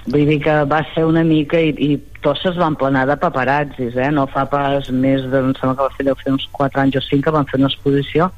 vull 0.05 0.25
dir 0.25 0.39
que 0.41 0.63
va 0.65 0.83
ser 0.93 1.05
una 1.05 1.23
mica 1.23 1.59
i, 1.59 1.69
i 1.77 1.97
tots 2.21 2.45
es 2.45 2.55
van 2.57 2.75
planar 2.75 3.07
de 3.07 3.15
paparazzis, 3.17 3.95
eh? 3.95 4.11
no 4.11 4.27
fa 4.27 4.45
pas 4.45 4.89
més 4.89 5.21
de, 5.31 5.37
em 5.39 5.53
sembla 5.55 5.75
que 5.75 5.83
va 5.83 5.95
fer, 5.97 6.05
deu 6.05 6.15
fer 6.15 6.31
uns 6.33 6.47
4 6.51 6.81
anys 6.81 6.95
o 6.95 7.01
5 7.01 7.23
que 7.23 7.31
van 7.31 7.45
fer 7.45 7.59
una 7.59 7.67
exposició 7.67 8.31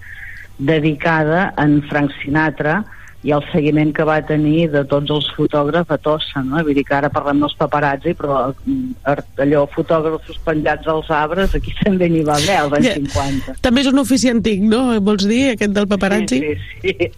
dedicada 0.59 1.53
en 1.57 1.81
Frank 1.89 2.11
Sinatra 2.21 2.83
i 3.23 3.31
el 3.31 3.43
seguiment 3.53 3.93
que 3.95 4.03
va 4.03 4.17
tenir 4.27 4.65
de 4.73 4.81
tots 4.91 5.11
els 5.15 5.27
fotògrafs 5.37 5.93
a 5.95 5.97
Tossa, 6.03 6.41
no? 6.43 6.59
Vull 6.67 6.75
dir 6.75 6.83
que 6.83 6.95
ara 6.97 7.07
parlem 7.13 7.39
dels 7.39 7.53
paparazzi, 7.55 8.11
però 8.19 8.49
mm, 8.51 8.89
ar- 9.07 9.21
allò, 9.45 9.61
fotògrafs 9.71 10.41
penjats 10.43 10.89
als 10.91 11.07
arbres, 11.09 11.55
aquí 11.55 11.71
també 11.85 12.09
n'hi 12.11 12.25
va 12.27 12.35
haver, 12.35 12.57
als 12.65 12.75
anys 12.79 12.89
Ja. 12.89 12.95
50. 12.99 13.55
També 13.63 13.85
és 13.85 13.87
un 13.93 14.01
ofici 14.03 14.27
antic, 14.33 14.59
no? 14.67 14.81
Vols 15.07 15.23
dir, 15.29 15.53
aquest 15.53 15.71
del 15.77 15.87
paparazzi? 15.87 16.41
Sí, 16.41 16.57
sí, 16.81 16.95
sí. 16.99 17.09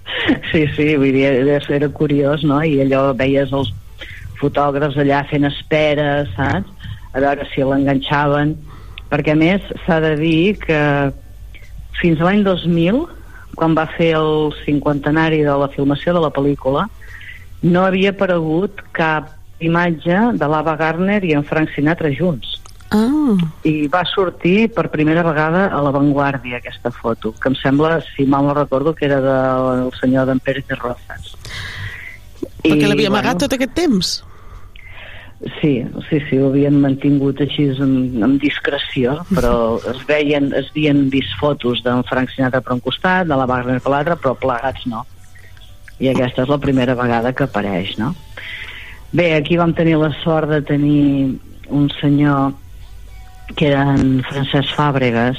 Sí, 0.51 0.61
sí, 0.75 0.87
vull 1.01 1.11
dir, 1.17 1.25
era, 1.79 1.89
curiós, 1.89 2.45
no? 2.45 2.61
I 2.61 2.77
allò 2.85 3.07
veies 3.17 3.49
els 3.51 3.73
fotògrafs 4.39 4.97
allà 5.01 5.23
fent 5.29 5.49
esperes, 5.49 6.29
saps? 6.37 6.69
A 7.15 7.21
veure 7.23 7.45
si 7.53 7.63
l'enganxaven. 7.65 8.53
Perquè, 9.09 9.33
a 9.33 9.39
més, 9.39 9.65
s'ha 9.85 9.99
de 10.03 10.15
dir 10.19 10.57
que 10.61 10.79
fins 12.01 12.19
a 12.21 12.25
l'any 12.29 12.41
2000, 12.45 13.05
quan 13.55 13.75
va 13.77 13.87
fer 13.95 14.11
el 14.19 14.51
cinquantenari 14.65 15.41
de 15.45 15.55
la 15.61 15.69
filmació 15.73 16.13
de 16.15 16.21
la 16.23 16.31
pel·lícula, 16.33 16.85
no 17.63 17.85
havia 17.85 18.11
aparegut 18.13 18.83
cap 18.95 19.31
imatge 19.63 20.19
de 20.37 20.51
l'Ava 20.51 20.75
Gardner 20.77 21.21
i 21.23 21.33
en 21.37 21.45
Frank 21.47 21.71
Sinatra 21.73 22.11
junts. 22.13 22.59
Ah. 22.93 23.33
I 23.65 23.87
va 23.91 24.03
sortir 24.07 24.69
per 24.75 24.89
primera 24.93 25.23
vegada 25.25 25.65
a 25.73 25.81
l'avantguàrdia 25.81 26.59
aquesta 26.59 26.91
foto, 26.93 27.33
que 27.33 27.49
em 27.49 27.57
sembla, 27.57 27.97
si 28.13 28.27
mal 28.29 28.45
no 28.45 28.53
recordo, 28.53 28.93
que 28.93 29.07
era 29.07 29.19
del 29.23 29.89
senyor 29.99 30.29
d'en 30.29 30.39
Pérez 30.39 30.67
de 30.69 30.77
Rozas. 30.77 31.33
Perquè 32.61 32.87
l'havia 32.87 33.09
amagat 33.11 33.41
tot 33.45 33.57
aquest 33.57 33.73
temps? 33.77 34.15
Sí, 35.61 35.85
sí, 36.09 36.19
sí, 36.27 36.39
ho 36.41 36.47
havien 36.49 36.79
mantingut 36.81 37.41
així 37.43 37.67
amb, 37.83 38.15
amb 38.25 38.41
discreció, 38.41 39.19
però 39.29 39.77
es 39.91 40.01
veien, 40.09 40.49
es 40.57 40.71
havien 40.73 41.03
vist 41.13 41.35
fotos 41.37 41.83
d'en 41.85 42.01
Frank 42.09 42.33
Sinatra 42.33 42.63
per 42.65 42.73
un 42.73 42.81
costat, 42.81 43.27
de 43.29 43.37
la 43.37 43.45
Wagner 43.49 43.77
per 43.83 43.93
l'altre, 43.93 44.17
però 44.21 44.33
plegats 44.41 44.87
no. 44.89 45.03
I 46.01 46.09
aquesta 46.11 46.43
és 46.43 46.51
la 46.51 46.59
primera 46.59 46.95
vegada 46.97 47.31
que 47.37 47.45
apareix, 47.45 47.93
no? 48.01 48.15
Bé, 49.15 49.29
aquí 49.35 49.55
vam 49.55 49.71
tenir 49.77 49.99
la 50.01 50.09
sort 50.23 50.49
de 50.49 50.63
tenir 50.65 51.37
un 51.69 51.85
senyor 52.01 52.55
que 53.53 53.69
era 53.69 53.83
en 53.93 54.23
Francesc 54.25 54.73
Fàbregas. 54.75 55.37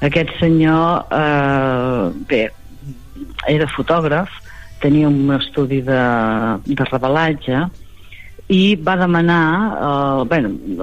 Aquest 0.00 0.32
senyor, 0.40 1.04
eh, 1.12 2.24
bé, 2.26 2.40
era 3.52 3.68
fotògraf, 3.68 4.32
tenia 4.80 5.12
un 5.12 5.28
estudi 5.36 5.82
de, 5.84 6.00
de 6.64 6.88
revelatge 6.88 7.66
i 8.50 8.74
va 8.74 8.96
demanar, 8.98 9.42
eh, 9.78 10.24
bé, 10.30 10.40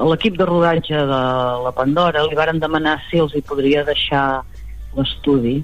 l'equip 0.10 0.38
de 0.39 0.45
rodatge 0.48 1.02
de 1.10 1.23
la 1.65 1.73
Pandora 1.76 2.23
li 2.23 2.35
varen 2.35 2.61
demanar 2.64 3.02
si 3.10 3.19
els 3.19 3.35
hi 3.35 3.41
podria 3.44 3.84
deixar 3.84 4.41
l'estudi 4.95 5.57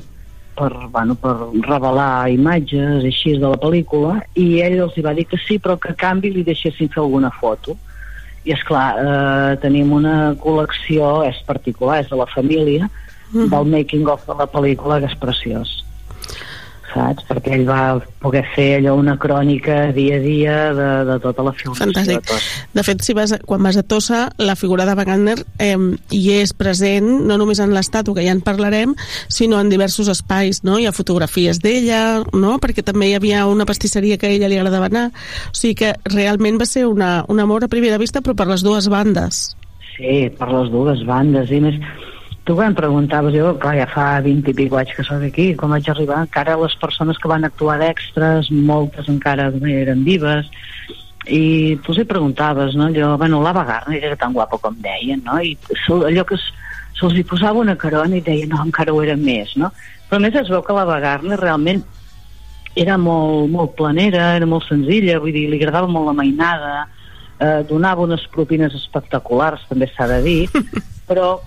per, 0.53 0.69
bueno, 0.91 1.15
per 1.15 1.33
revelar 1.65 2.29
imatges 2.29 3.07
així 3.07 3.37
de 3.39 3.47
la 3.47 3.57
pel·lícula 3.57 4.19
i 4.35 4.59
ell 4.61 4.81
els 4.83 4.97
hi 4.97 5.05
va 5.05 5.15
dir 5.15 5.25
que 5.31 5.39
sí 5.47 5.57
però 5.63 5.77
que 5.79 5.93
a 5.93 5.97
canvi 5.97 6.33
li 6.33 6.43
deixessin 6.43 6.91
fer 6.91 7.01
alguna 7.01 7.31
foto 7.39 7.77
i 8.43 8.51
és 8.51 8.61
clar, 8.67 8.89
eh, 8.99 9.55
tenim 9.63 9.93
una 9.95 10.35
col·lecció, 10.35 11.23
és 11.23 11.39
particular, 11.47 12.01
és 12.03 12.09
de 12.09 12.17
la 12.19 12.27
família, 12.27 12.89
Mhm. 13.33 13.49
del 13.49 13.65
making 13.65 14.07
of 14.07 14.27
de 14.27 14.35
la 14.35 14.45
pel·lícula 14.45 14.99
que 14.99 15.05
és 15.05 15.15
preciós 15.17 15.82
saps? 16.93 17.25
Perquè 17.29 17.57
ell 17.57 17.65
va 17.67 17.97
poder 18.23 18.43
fer 18.53 18.67
allò 18.77 18.95
una 18.99 19.15
crònica 19.19 19.91
dia 19.95 20.17
a 20.17 20.23
dia 20.23 20.57
de, 20.77 20.89
de 21.09 21.17
tota 21.23 21.45
la 21.45 21.53
filmació. 21.57 21.81
Fantàstic. 21.81 22.29
de. 22.29 22.39
De 22.79 22.85
fet, 22.85 23.03
si 23.05 23.15
vas 23.17 23.35
quan 23.45 23.63
vas 23.65 23.77
a 23.77 23.83
Tossa, 23.83 24.27
la 24.37 24.55
figura 24.59 24.85
de 24.87 24.95
Wagner 24.97 25.37
eh, 25.59 25.77
hi 26.13 26.23
és 26.37 26.53
present, 26.57 27.09
no 27.27 27.37
només 27.41 27.61
en 27.63 27.73
l'estàtua, 27.75 28.17
que 28.17 28.27
ja 28.27 28.35
en 28.35 28.43
parlarem, 28.45 28.95
sinó 29.27 29.59
en 29.61 29.71
diversos 29.73 30.11
espais, 30.11 30.63
no? 30.63 30.79
Hi 30.79 30.87
ha 30.87 30.95
fotografies 30.95 31.59
d'ella, 31.63 32.23
no? 32.33 32.57
Perquè 32.63 32.85
també 32.85 33.09
hi 33.09 33.17
havia 33.17 33.45
una 33.49 33.67
pastisseria 33.69 34.19
que 34.21 34.29
a 34.29 34.35
ella 34.37 34.51
li 34.51 34.61
agradava 34.61 34.91
anar. 34.91 35.09
O 35.51 35.57
sigui 35.57 35.75
que 35.83 35.93
realment 36.13 36.61
va 36.61 36.69
ser 36.69 36.87
una, 36.89 37.23
un 37.27 37.43
amor 37.43 37.65
a 37.65 37.71
primera 37.71 37.99
vista, 38.01 38.21
però 38.21 38.37
per 38.37 38.49
les 38.51 38.63
dues 38.65 38.89
bandes. 38.91 39.43
Sí, 39.93 40.29
per 40.37 40.49
les 40.49 40.71
dues 40.73 41.03
bandes. 41.05 41.51
I 41.53 41.61
més, 41.63 41.77
tu 42.43 42.55
quan 42.55 42.71
em 42.71 42.75
preguntaves, 42.75 43.33
jo, 43.35 43.53
clar, 43.59 43.77
ja 43.77 43.87
fa 43.87 44.07
20 44.23 44.51
i 44.51 44.55
pico 44.57 44.79
anys 44.79 44.91
que 44.97 45.05
soc 45.07 45.23
aquí, 45.23 45.53
com 45.55 45.71
vaig 45.71 45.87
arribar, 45.89 46.19
encara 46.25 46.57
les 46.59 46.75
persones 46.81 47.19
que 47.19 47.31
van 47.31 47.47
actuar 47.47 47.77
d'extras, 47.79 48.49
moltes 48.51 49.07
encara 49.11 49.47
eren 49.71 50.03
vives, 50.03 50.49
i 51.23 51.79
tu 51.85 51.93
els 51.95 52.03
preguntaves, 52.07 52.75
no? 52.75 52.89
Allò, 52.91 53.13
bueno, 53.17 53.39
l'Ava 53.43 53.63
Gardner 53.63 54.01
era 54.03 54.19
tan 54.19 54.33
guapa 54.35 54.59
com 54.59 54.75
deien, 54.83 55.23
no? 55.23 55.39
I 55.39 55.55
allò 55.87 56.25
que 56.27 56.35
se'ls 56.99 57.15
hi 57.15 57.23
posava 57.23 57.63
una 57.63 57.77
carona 57.79 58.19
i 58.19 58.25
deien, 58.25 58.51
no, 58.51 58.59
encara 58.65 58.91
ho 58.91 58.99
era 59.03 59.15
més, 59.15 59.55
no? 59.55 59.71
Però 60.09 60.19
més 60.19 60.35
es 60.35 60.51
veu 60.51 60.61
que 60.65 60.75
l'Ava 60.75 60.99
Gardner 60.99 61.39
realment 61.39 61.79
era 62.75 62.97
molt, 62.97 63.47
molt 63.53 63.77
planera, 63.79 64.33
era 64.35 64.49
molt 64.49 64.67
senzilla, 64.67 65.19
vull 65.23 65.31
dir, 65.31 65.47
li 65.47 65.61
agradava 65.61 65.87
molt 65.87 66.11
la 66.11 66.19
mainada, 66.19 66.75
eh, 67.39 67.59
donava 67.69 68.03
unes 68.03 68.27
propines 68.33 68.75
espectaculars, 68.75 69.63
també 69.69 69.87
s'ha 69.93 70.09
de 70.11 70.21
dir, 70.25 70.39
però 71.09 71.37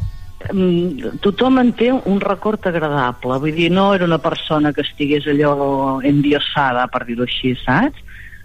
tothom 1.24 1.58
en 1.62 1.72
té 1.76 1.88
un 1.92 2.20
record 2.20 2.66
agradable, 2.68 3.38
vull 3.42 3.54
dir, 3.56 3.70
no 3.72 3.88
era 3.94 4.04
una 4.04 4.18
persona 4.22 4.72
que 4.72 4.82
estigués 4.84 5.26
allò 5.26 6.00
endiosada, 6.04 6.86
per 6.92 7.04
dir-ho 7.08 7.24
així, 7.24 7.54
saps? 7.64 7.98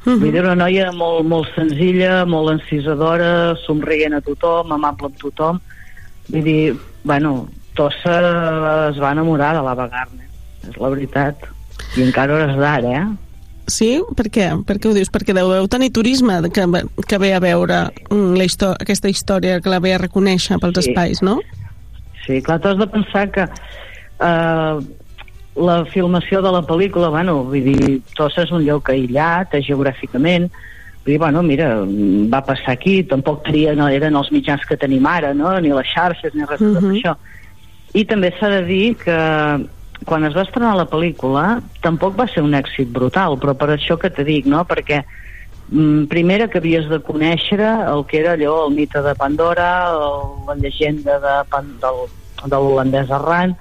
Mhm. 0.06 0.20
Vull 0.20 0.32
dir, 0.34 0.42
una 0.42 0.56
noia 0.56 0.92
molt, 0.92 1.26
molt 1.28 1.50
senzilla, 1.56 2.26
molt 2.26 2.56
encisadora, 2.56 3.56
somrient 3.68 4.16
a 4.18 4.22
tothom, 4.22 4.72
amable 4.72 5.12
amb 5.12 5.18
tothom. 5.22 5.60
Vull 6.30 6.44
dir, 6.44 6.76
bueno, 7.04 7.48
Tossa 7.76 8.90
es 8.90 8.98
va 9.00 9.12
enamorar 9.14 9.54
de 9.56 9.62
l'Ava 9.64 9.88
Gardner, 9.88 10.28
és 10.68 10.78
la 10.78 10.90
veritat. 10.90 11.38
I 11.98 12.04
encara 12.04 12.34
hores 12.34 12.58
d'ara, 12.58 12.90
eh? 12.98 13.06
Sí? 13.68 14.02
Per 14.18 14.26
què? 14.30 14.50
Per 14.66 14.78
què 14.80 14.90
ho 14.90 14.94
dius? 14.94 15.10
Perquè 15.12 15.34
deveu 15.34 15.68
tenir 15.72 15.92
turisme 15.94 16.42
que, 16.52 16.66
que 17.08 17.18
ve 17.18 17.34
a 17.34 17.40
veure 17.40 17.92
mm, 18.10 18.36
la 18.36 18.44
histò 18.44 18.74
aquesta 18.74 19.08
història, 19.08 19.62
que 19.62 19.70
la 19.70 19.80
ve 19.80 19.94
a 19.94 20.00
reconèixer 20.02 20.58
pels 20.60 20.82
Sí. 20.82 20.90
espais, 20.90 21.22
no? 21.22 21.40
Sí, 22.26 22.42
clar, 22.42 22.60
tu 22.62 22.70
has 22.70 22.78
de 22.78 22.88
pensar 22.88 23.32
que 23.32 23.42
eh, 23.48 24.76
la 25.56 25.78
filmació 25.92 26.42
de 26.42 26.52
la 26.54 26.62
pel·lícula, 26.68 27.10
bueno, 27.10 27.44
vull 27.50 27.64
dir, 27.66 28.02
Tossa 28.16 28.46
és 28.46 28.52
un 28.56 28.64
lloc 28.66 28.90
aïllat 28.94 29.56
eh, 29.58 29.62
geogràficament, 29.66 30.48
vull 31.02 31.16
dir, 31.16 31.20
bueno, 31.20 31.42
mira, 31.44 31.72
va 32.32 32.44
passar 32.46 32.76
aquí, 32.78 33.02
tampoc 33.10 33.44
tenia, 33.48 33.74
no 33.76 33.90
eren 33.90 34.16
els 34.16 34.32
mitjans 34.32 34.64
que 34.70 34.78
tenim 34.78 35.06
ara, 35.10 35.34
no?, 35.34 35.52
ni 35.60 35.74
les 35.74 35.90
xarxes, 35.96 36.34
ni 36.38 36.46
res 36.46 36.60
tot 36.62 36.82
Mhm. 36.84 36.92
això. 36.96 37.16
I 37.94 38.06
també 38.06 38.32
s'ha 38.38 38.50
de 38.50 38.62
dir 38.70 38.96
que 38.98 39.18
quan 40.06 40.24
es 40.26 40.34
va 40.34 40.46
estrenar 40.46 40.76
la 40.78 40.88
pel·lícula 40.90 41.62
tampoc 41.82 42.16
va 42.20 42.28
ser 42.32 42.42
un 42.44 42.54
èxit 42.54 42.88
brutal, 42.94 43.36
però 43.38 43.54
per 43.58 43.70
això 43.76 43.98
que 44.00 44.10
te 44.10 44.24
dic, 44.24 44.46
no?, 44.46 44.64
perquè 44.66 45.04
primera 46.10 46.48
que 46.52 46.58
havies 46.60 46.90
de 46.92 47.00
conèixer 47.00 47.60
el 47.64 48.06
que 48.06 48.20
era 48.20 48.34
allò, 48.36 48.68
el 48.68 48.76
mite 48.76 49.02
de 49.02 49.14
Pandora, 49.16 49.88
el, 49.92 50.46
la 50.48 50.56
llegenda 50.60 51.20
de, 51.24 51.36
Pan- 51.50 51.78
del, 51.80 52.02
de 52.44 52.56
l'holandès 52.58 53.10
errant, 53.10 53.54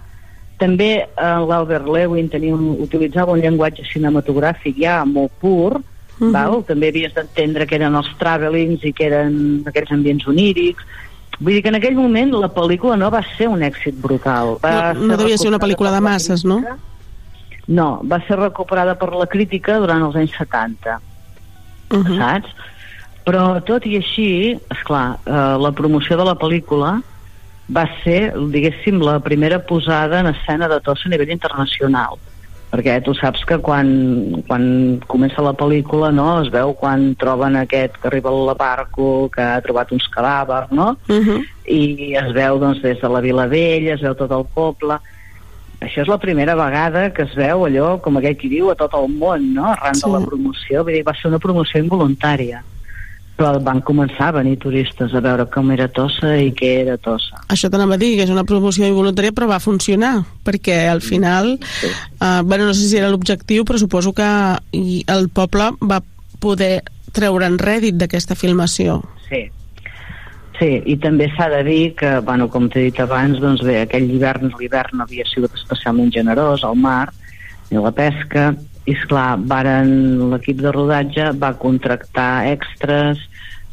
també 0.59 0.91
eh, 1.07 1.07
l'Albert 1.49 1.87
Lewin 1.87 2.29
tenia 2.29 2.53
un, 2.57 2.73
utilitzava 2.83 3.33
un 3.33 3.41
llenguatge 3.41 3.87
cinematogràfic 3.93 4.77
ja 4.83 5.05
molt 5.05 5.33
pur, 5.41 5.81
Mhm. 6.21 6.33
val? 6.35 6.59
també 6.69 6.89
havies 6.91 7.15
d'entendre 7.15 7.65
que 7.67 7.77
eren 7.79 7.95
els 7.97 8.11
travelings 8.19 8.83
i 8.85 8.93
que 8.93 9.07
eren 9.07 9.63
aquests 9.67 9.93
ambients 9.93 10.27
onírics, 10.29 10.85
Vull 11.41 11.55
dir 11.55 11.63
que 11.63 11.71
en 11.71 11.77
aquell 11.77 11.95
moment 11.97 12.35
la 12.37 12.51
pel·lícula 12.53 12.99
no 12.99 13.09
va 13.11 13.23
ser 13.39 13.47
un 13.49 13.63
èxit 13.63 13.95
brutal. 13.97 14.59
Va 14.63 14.93
No, 14.93 15.07
no 15.07 15.17
devia 15.17 15.39
ser 15.39 15.49
una 15.49 15.59
pel·lícula 15.59 15.91
de 15.95 16.01
masses, 16.03 16.45
no? 16.45 16.59
no, 17.67 18.03
va 18.05 18.19
ser 18.27 18.37
recuperada 18.39 18.99
per 18.99 19.09
la 19.15 19.27
crítica 19.27 19.79
durant 19.79 20.03
els 20.03 20.17
anys 20.17 20.35
70, 20.37 20.99
Uh 21.91 22.05
-huh. 22.05 22.19
saps? 22.19 22.51
Però 23.25 23.63
tot 23.63 23.87
i 23.87 23.97
així, 23.97 24.59
és 24.71 24.83
clar, 24.85 25.19
eh, 25.27 25.57
la 25.59 25.73
promoció 25.73 26.17
de 26.17 26.25
la 26.25 26.35
pel·lícula 26.35 27.03
va 27.69 27.87
ser, 28.03 28.33
diguéssim, 28.35 29.01
la 29.01 29.21
primera 29.21 29.59
posada 29.59 30.21
en 30.21 30.27
escena 30.27 30.69
de 30.69 30.81
Tossa 30.81 31.07
a 31.07 31.11
nivell 31.11 31.31
internacional 31.31 32.19
perquè 32.71 33.01
tu 33.03 33.15
saps 33.19 33.43
que 33.49 33.59
quan, 33.59 33.89
quan 34.47 34.65
comença 35.11 35.43
la 35.43 35.55
pel·lícula 35.59 36.13
no, 36.15 36.29
es 36.45 36.51
veu 36.55 36.73
quan 36.79 37.11
troben 37.19 37.59
aquest 37.59 37.99
que 37.99 38.09
arriba 38.09 38.31
al 38.31 38.55
barco 38.59 39.29
que 39.35 39.43
ha 39.43 39.63
trobat 39.65 39.91
uns 39.97 40.07
cadàvers 40.15 40.71
no? 40.71 40.97
Uh 41.09 41.19
-huh. 41.19 41.41
i 41.67 42.15
es 42.15 42.33
veu 42.33 42.59
doncs, 42.59 42.83
des 42.83 43.01
de 43.01 43.09
la 43.09 43.21
Vila 43.21 43.47
Vella, 43.47 43.95
es 43.95 44.03
veu 44.03 44.15
tot 44.15 44.31
el 44.31 44.47
poble 44.55 44.99
això 45.81 46.03
és 46.03 46.09
la 46.09 46.19
primera 46.19 46.55
vegada 46.55 47.11
que 47.13 47.23
es 47.23 47.35
veu 47.35 47.65
allò, 47.67 48.01
com 48.05 48.17
aquell 48.21 48.37
qui 48.37 48.49
diu, 48.53 48.71
a 48.71 48.77
tot 48.77 48.93
el 48.95 49.09
món, 49.13 49.53
no? 49.55 49.71
arran 49.73 49.95
Sí. 49.95 50.03
de 50.07 50.13
la 50.13 50.21
promoció. 50.27 50.85
Vull 50.85 50.95
dir, 50.95 51.05
va 51.07 51.15
ser 51.15 51.29
una 51.31 51.39
promoció 51.39 51.81
involuntària. 51.83 52.63
Però 53.41 53.55
van 53.65 53.81
començar 53.81 54.27
a 54.29 54.33
venir 54.37 54.59
turistes 54.61 55.15
a 55.17 55.21
veure 55.25 55.47
com 55.49 55.71
era 55.73 55.87
Tossa 55.89 56.35
i 56.37 56.51
què 56.53 56.83
era 56.83 56.99
Tossa. 56.99 57.39
Això 57.49 57.71
t'anava 57.73 57.95
a 57.95 57.97
dir, 57.97 58.17
que 58.19 58.25
és 58.27 58.31
una 58.31 58.45
promoció 58.45 58.85
involuntària, 58.87 59.33
però 59.33 59.47
va 59.49 59.59
funcionar, 59.59 60.25
perquè 60.45 60.89
al 60.91 61.01
final, 61.01 61.55
eh, 61.85 62.41
bueno, 62.45 62.67
no 62.67 62.75
sé 62.75 62.87
si 62.89 62.99
era 62.99 63.09
l'objectiu, 63.09 63.65
però 63.65 63.79
suposo 63.79 64.13
que 64.13 64.27
el 65.07 65.29
poble 65.33 65.71
va 65.81 66.03
poder 66.39 66.83
treure'n 67.13 67.57
rèdit 67.59 67.97
d'aquesta 67.97 68.35
filmació. 68.35 69.01
Sí. 69.31 69.49
Sí, 70.61 70.75
i 70.93 70.99
també 71.01 71.25
s'ha 71.33 71.47
de 71.49 71.63
dir 71.65 71.95
que, 71.97 72.19
bueno, 72.21 72.45
com 72.53 72.67
t'he 72.69 72.83
dit 72.91 72.99
abans, 73.01 73.39
doncs 73.41 73.63
bé, 73.65 73.79
aquell 73.81 74.11
hivern, 74.13 74.51
l'hivern 74.61 75.01
havia 75.01 75.25
sigut 75.25 75.55
especialment 75.57 76.11
generós 76.13 76.67
al 76.69 76.77
mar, 76.77 77.07
a 77.09 77.85
la 77.87 77.93
pesca, 77.97 78.51
i 78.85 78.93
esclar, 78.93 79.39
varen, 79.49 79.95
l'equip 80.29 80.61
de 80.61 80.73
rodatge 80.77 81.31
va 81.41 81.55
contractar 81.63 82.45
extras, 82.51 83.23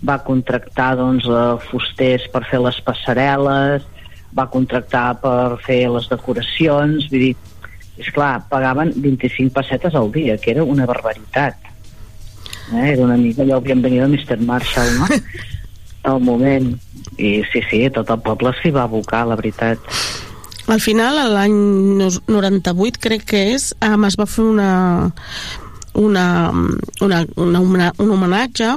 va 0.07 0.15
contractar 0.23 0.93
doncs, 0.95 1.27
eh, 1.27 1.57
fusters 1.67 2.29
per 2.31 2.45
fer 2.47 2.61
les 2.63 2.79
passarel·les, 2.87 3.83
va 4.39 4.47
contractar 4.55 5.09
per 5.19 5.57
fer 5.67 5.81
les 5.91 6.07
decoracions, 6.07 7.09
vull 7.11 7.25
dir, 7.25 7.35
és 7.99 8.13
clar, 8.15 8.45
pagaven 8.47 8.95
25 8.95 9.51
pessetes 9.59 9.95
al 9.95 10.07
dia, 10.15 10.39
que 10.39 10.55
era 10.55 10.63
una 10.63 10.87
barbaritat. 10.87 11.59
Eh? 12.71 12.93
Era 12.93 13.03
una 13.03 13.17
mica 13.17 13.43
allò 13.43 13.59
bienvenido 13.59 14.07
Mr. 14.07 14.39
Marshall, 14.39 14.99
no? 15.01 15.07
al 16.03 16.19
moment. 16.21 16.75
I 17.17 17.41
sí, 17.51 17.61
sí, 17.69 17.81
tot 17.93 18.09
el 18.13 18.19
poble 18.21 18.51
s'hi 18.59 18.71
va 18.75 18.83
abocar, 18.85 19.25
la 19.27 19.35
veritat. 19.39 19.79
Al 20.67 20.81
final, 20.83 21.15
l'any 21.33 21.53
nos- 21.97 22.21
98, 22.27 22.99
crec 22.99 23.23
que 23.25 23.41
és, 23.55 23.71
um, 23.81 24.03
es 24.05 24.17
va 24.19 24.25
fer 24.27 24.43
una, 24.43 25.11
una, 25.93 26.51
una, 27.01 27.25
una, 27.37 27.59
una, 27.59 27.91
un 27.97 28.11
homenatge 28.11 28.73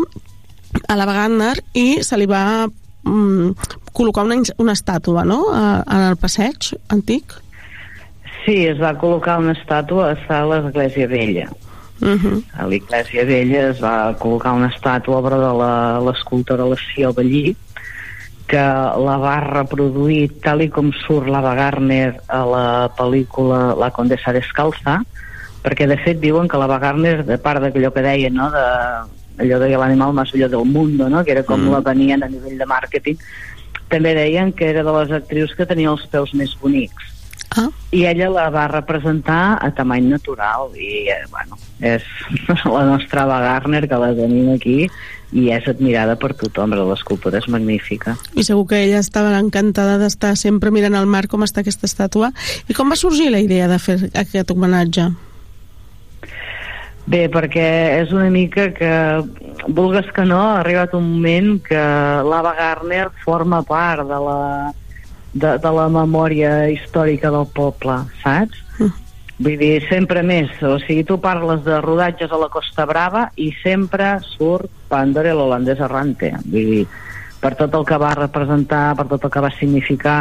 a 0.89 0.97
la 0.97 1.07
Wagner 1.07 1.57
i 1.75 2.03
se 2.07 2.17
li 2.17 2.27
va 2.31 2.69
um, 3.05 3.51
col·locar 3.93 4.25
una, 4.25 4.39
una 4.63 4.73
estàtua, 4.79 5.25
no?, 5.27 5.43
a, 5.53 5.83
en 5.83 6.07
el 6.13 6.17
passeig 6.17 6.71
antic. 6.89 7.35
Sí, 8.45 8.65
es 8.71 8.79
va 8.81 8.95
col·locar 8.97 9.41
una 9.43 9.53
estàtua 9.59 10.15
a 10.15 10.41
l'Església 10.47 11.11
Vella. 11.11 11.51
Uh 12.01 12.17
-huh. 12.17 12.43
A 12.57 12.67
l'Iglésia 12.67 13.25
Vella 13.25 13.71
es 13.71 13.81
va 13.81 14.17
col·locar 14.19 14.55
una 14.55 14.69
estàtua 14.69 15.19
obra 15.19 15.37
de 15.37 15.53
la- 15.59 16.01
l'escultora 16.01 16.65
Lació 16.65 17.13
Ballí, 17.13 17.57
que 18.47 18.57
la 18.57 19.17
va 19.23 19.41
reproduir 19.41 20.41
tal 20.43 20.63
i 20.63 20.69
com 20.69 20.91
surt 21.07 21.29
l'Ava 21.29 21.55
Gardner 21.55 22.21
a 22.27 22.45
la 22.45 22.91
pel·lícula 22.97 23.77
La 23.79 23.91
Condessa 23.91 24.33
Descalza, 24.33 25.05
perquè 25.63 25.87
de 25.87 25.97
fet 25.97 26.19
diuen 26.21 26.49
que 26.49 26.59
l'Ava 26.59 26.81
Gardner, 26.83 27.25
de 27.25 27.39
part 27.39 27.61
d'allò 27.63 27.93
que 27.93 28.03
deia, 28.03 28.31
no?, 28.31 28.51
de, 28.51 28.65
allò 29.45 29.59
de 29.59 29.69
l'animal 29.77 30.13
més 30.13 30.33
bello 30.33 30.49
del 30.49 30.65
mundo, 30.65 31.09
no?, 31.09 31.23
que 31.25 31.33
era 31.33 31.45
com 31.45 31.61
mm. 31.61 31.71
la 31.71 31.81
venien 31.81 32.23
a 32.23 32.29
nivell 32.29 32.59
de 32.59 32.67
màrqueting, 32.67 33.19
també 33.89 34.15
deien 34.15 34.53
que 34.53 34.71
era 34.71 34.83
de 34.83 34.93
les 34.99 35.11
actrius 35.13 35.55
que 35.55 35.67
tenia 35.67 35.91
els 35.91 36.07
peus 36.11 36.35
més 36.35 36.57
bonics. 36.61 37.20
Ah. 37.59 37.67
I 37.91 38.05
ella 38.07 38.29
la 38.31 38.49
va 38.55 38.69
representar 38.71 39.59
a 39.59 39.71
tamany 39.75 40.07
natural 40.07 40.71
i, 40.79 41.09
eh, 41.11 41.25
bueno, 41.33 41.59
és 41.83 42.05
la 42.77 42.85
nostra 42.87 43.25
Ava 43.25 43.41
Gardner 43.43 43.89
que 43.91 43.99
la 43.99 44.13
tenim 44.15 44.53
aquí 44.55 44.85
i 45.33 45.49
és 45.55 45.67
admirada 45.71 46.17
per 46.19 46.33
tothom, 46.39 46.71
però 46.75 46.85
l'escultura 46.89 47.39
és 47.39 47.49
magnífica. 47.51 48.17
I 48.35 48.45
segur 48.47 48.67
que 48.71 48.83
ella 48.85 49.01
estava 49.03 49.37
encantada 49.39 49.99
d'estar 49.99 50.37
sempre 50.39 50.73
mirant 50.75 50.99
al 50.99 51.11
mar 51.11 51.27
com 51.31 51.47
està 51.47 51.63
aquesta 51.63 51.87
estàtua. 51.91 52.33
I 52.69 52.77
com 52.77 52.91
va 52.91 52.99
sorgir 52.99 53.31
la 53.35 53.43
idea 53.43 53.69
de 53.71 53.79
fer 53.83 53.99
aquest 54.11 54.51
homenatge? 54.51 55.11
Bé, 57.11 57.25
perquè 57.33 57.67
és 58.03 58.13
una 58.15 58.29
mica 58.31 58.69
que, 58.75 58.91
vulgues 59.67 60.07
que 60.15 60.23
no, 60.27 60.39
ha 60.39 60.61
arribat 60.61 60.95
un 60.95 61.09
moment 61.17 61.57
que 61.65 61.81
l'Ava 62.27 62.53
Gardner 62.59 63.09
forma 63.25 63.63
part 63.67 64.07
de 64.07 64.19
la, 64.27 64.39
de, 65.33 65.55
de 65.63 65.71
la 65.77 65.87
memòria 65.93 66.69
històrica 66.73 67.31
del 67.33 67.47
poble, 67.55 68.01
saps? 68.23 68.67
Vull 69.41 69.57
dir, 69.57 69.79
sempre 69.89 70.21
més. 70.27 70.51
O 70.67 70.75
sigui, 70.83 71.05
tu 71.09 71.17
parles 71.23 71.63
de 71.65 71.79
rodatges 71.81 72.33
a 72.33 72.41
la 72.41 72.51
Costa 72.53 72.85
Brava 72.89 73.31
i 73.41 73.49
sempre 73.63 74.19
surt 74.35 74.69
Pandora 74.91 75.33
l'holandès 75.37 75.81
errante. 75.81 76.35
Vull 76.45 76.75
dir, 76.75 76.83
per 77.41 77.55
tot 77.57 77.77
el 77.79 77.87
que 77.89 77.97
va 78.01 78.13
representar, 78.19 78.91
per 78.99 79.07
tot 79.09 79.25
el 79.25 79.33
que 79.33 79.45
va 79.47 79.53
significar, 79.57 80.19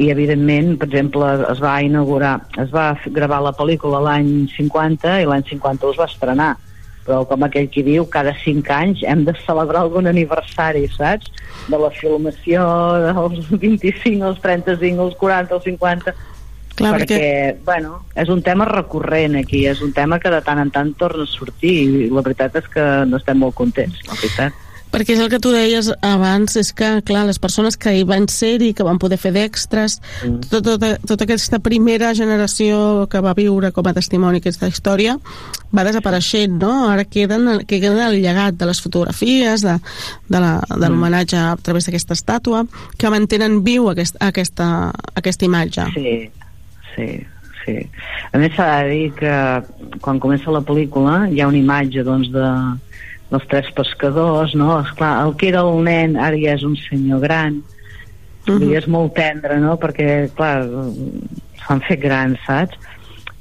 i 0.00 0.08
evidentment, 0.10 0.72
per 0.80 0.88
exemple, 0.88 1.28
es 1.52 1.60
va 1.62 1.76
inaugurar, 1.84 2.38
es 2.58 2.72
va 2.72 2.94
gravar 3.12 3.42
la 3.44 3.54
pel·lícula 3.54 4.00
l'any 4.02 4.48
50 4.56 5.18
i 5.20 5.28
l'any 5.28 5.44
51 5.50 5.92
es 5.92 6.00
va 6.00 6.08
estrenar 6.08 6.50
però 7.10 7.24
com 7.26 7.42
aquell 7.42 7.66
qui 7.74 7.82
diu, 7.82 8.04
cada 8.06 8.30
5 8.38 8.70
anys 8.70 9.00
hem 9.02 9.24
de 9.26 9.34
celebrar 9.42 9.82
algun 9.82 10.06
aniversari, 10.06 10.84
saps? 10.94 11.26
De 11.66 11.78
la 11.80 11.90
filmació 11.90 12.62
dels 13.02 13.48
25, 13.64 14.22
els 14.30 14.38
35, 14.44 15.08
els 15.10 15.16
40, 15.18 15.58
els 15.58 15.66
50... 15.72 16.14
Clar, 16.80 16.94
perquè, 16.94 17.16
perquè- 17.18 17.56
bueno, 17.66 17.96
és 18.16 18.30
un 18.32 18.40
tema 18.46 18.64
recurrent 18.64 19.34
aquí, 19.36 19.66
és 19.68 19.82
un 19.84 19.90
tema 19.92 20.20
que 20.22 20.30
de 20.32 20.38
tant 20.46 20.62
en 20.62 20.70
tant 20.72 20.94
torna 20.96 21.26
a 21.26 21.28
sortir 21.28 21.74
i 21.82 22.06
la 22.14 22.22
veritat 22.24 22.56
és 22.62 22.70
que 22.72 22.84
no 23.10 23.18
estem 23.18 23.42
molt 23.42 23.58
contents, 23.58 23.98
la 24.06 24.14
veritat. 24.16 24.54
Perquè 24.90 25.14
és 25.14 25.22
el 25.22 25.30
que 25.30 25.38
tu 25.42 25.52
deies 25.54 25.90
abans, 26.02 26.56
és 26.58 26.72
que, 26.74 26.88
clar, 27.06 27.22
les 27.28 27.38
persones 27.42 27.78
que 27.78 27.92
hi 27.94 28.02
van 28.08 28.26
ser-hi, 28.30 28.72
que 28.74 28.86
van 28.86 28.98
poder 28.98 29.20
fer 29.22 29.32
d'extres, 29.36 30.00
mm. 30.26 30.50
tota, 30.50 30.74
tota, 30.74 30.90
tota 31.06 31.26
aquesta 31.28 31.60
primera 31.62 32.12
generació 32.18 33.06
que 33.10 33.22
va 33.22 33.36
viure 33.38 33.70
com 33.76 33.86
a 33.86 33.94
testimoni 33.94 34.42
aquesta 34.42 34.68
història, 34.70 35.16
va 35.70 35.86
desapareixent, 35.86 36.58
no? 36.58 36.72
Ara 36.90 37.06
queden, 37.06 37.62
queden 37.70 38.00
el 38.02 38.18
llegat 38.22 38.58
de 38.58 38.66
les 38.66 38.82
fotografies, 38.82 39.62
de, 39.62 39.78
de 40.28 40.40
de 40.40 40.88
l'homenatge 40.88 41.38
a 41.38 41.56
través 41.62 41.86
d'aquesta 41.86 42.16
estàtua, 42.18 42.64
que 42.98 43.12
mantenen 43.12 43.60
viu 43.66 43.90
aquest, 43.90 44.18
aquesta, 44.20 44.90
aquesta 45.14 45.46
imatge. 45.46 45.86
Sí, 45.94 46.16
sí, 46.94 47.08
sí. 47.64 47.76
A 48.32 48.40
més 48.42 48.54
s'ha 48.56 48.68
de 48.82 48.90
dir 48.90 49.08
que 49.18 49.34
quan 50.02 50.18
comença 50.22 50.54
la 50.54 50.64
pel·lícula 50.66 51.22
hi 51.30 51.40
ha 51.40 51.50
una 51.50 51.60
imatge 51.60 52.04
doncs, 52.06 52.32
de, 52.34 52.48
dels 53.30 53.46
tres 53.48 53.70
pescadors, 53.76 54.54
no? 54.54 54.80
Esclar, 54.80 55.26
el 55.26 55.36
que 55.36 55.48
era 55.48 55.64
el 55.66 55.82
nen 55.86 56.16
ara 56.18 56.38
ja 56.38 56.56
és 56.58 56.64
un 56.66 56.76
senyor 56.76 57.20
gran, 57.20 57.62
uh 58.46 58.54
-huh. 58.54 58.70
i 58.70 58.76
és 58.76 58.86
molt 58.86 59.14
tendre, 59.14 59.58
no? 59.60 59.76
Perquè, 59.78 60.30
clar, 60.34 60.66
s'han 61.66 61.80
fet 61.88 62.00
grans, 62.00 62.38
saps? 62.46 62.76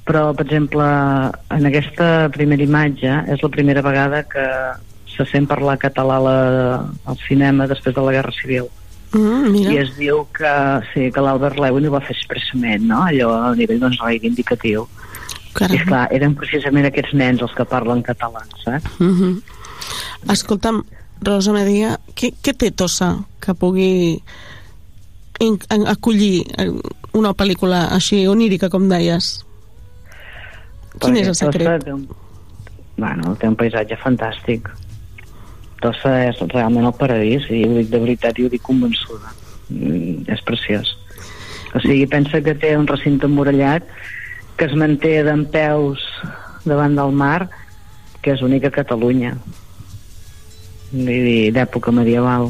Però, 0.05 0.33
per 0.33 0.45
exemple, 0.45 0.85
en 1.49 1.65
aquesta 1.65 2.29
primera 2.29 2.63
imatge 2.63 3.23
és 3.27 3.41
la 3.41 3.49
primera 3.49 3.81
vegada 3.81 4.23
que 4.23 4.45
se 5.05 5.25
sent 5.25 5.47
parlar 5.47 5.77
català 5.77 6.17
la, 6.19 6.85
al 7.05 7.17
cinema 7.27 7.67
després 7.67 7.95
de 7.95 8.01
la 8.01 8.11
Guerra 8.11 8.31
Civil 8.31 8.65
Mm, 9.13 9.51
mira. 9.51 9.71
i 9.73 9.77
es 9.81 9.95
diu 9.97 10.21
que, 10.37 10.51
sí, 10.93 11.07
que 11.09 11.21
l'Albert 11.23 11.57
Lewin 11.57 11.87
ho 11.89 11.93
va 11.95 12.01
fer 12.05 12.13
expressament, 12.13 12.83
no? 12.91 13.01
allò 13.07 13.31
a 13.33 13.53
nivell 13.57 13.81
doncs, 13.81 13.97
reivindicatiu. 14.05 14.85
Caram. 15.57 15.73
I 15.73 15.79
esclar, 15.79 16.03
eren 16.13 16.35
precisament 16.37 16.85
aquests 16.85 17.15
nens 17.17 17.41
els 17.41 17.55
que 17.57 17.65
parlen 17.65 18.03
català, 18.05 18.43
saps? 18.61 18.85
Mm 18.99 19.15
-hmm. 19.15 19.57
Escolta'm, 20.29 20.83
Rosa 21.21 21.53
Media, 21.55 21.97
què, 22.15 22.31
què 22.43 22.53
té 22.55 22.71
Tossa 22.71 23.13
que 23.43 23.55
pugui 23.57 24.19
acollir 25.39 26.43
eh, 26.59 26.71
una 27.15 27.33
pel·lícula 27.33 27.87
així 27.95 28.25
onírica, 28.27 28.69
com 28.69 28.89
deies? 28.91 29.39
Quin 30.99 31.15
Perquè 31.15 31.23
és 31.23 31.29
el 31.31 31.37
secret? 31.39 31.85
Té 31.85 31.95
un, 31.95 32.05
bueno, 32.99 33.35
té 33.39 33.47
un 33.47 33.57
paisatge 33.59 33.97
fantàstic. 34.03 34.67
Tossa 35.79 36.15
és 36.27 36.39
realment 36.51 36.89
el 36.89 36.95
paradís, 36.99 37.47
i 37.51 37.63
ho 37.67 37.77
dic 37.77 37.91
de 37.93 38.01
veritat 38.03 38.39
i 38.39 38.45
ho 38.45 38.51
dic 38.51 38.63
convençuda. 38.67 39.31
Mm, 39.69 40.25
és 40.27 40.43
preciós. 40.47 40.91
O 41.75 41.79
sigui, 41.83 42.05
pensa 42.09 42.41
que 42.43 42.55
té 42.57 42.73
un 42.77 42.87
recinte 42.89 43.29
emmurallat 43.29 43.85
que 44.57 44.67
es 44.67 44.75
manté 44.75 45.21
d'en 45.23 45.45
peus 45.53 46.03
davant 46.65 46.97
del 46.97 47.13
mar, 47.15 47.47
que 48.19 48.33
és 48.33 48.41
únic 48.43 48.65
a 48.67 48.73
Catalunya. 48.81 49.37
D'època 50.91 51.93
medieval. 51.95 52.49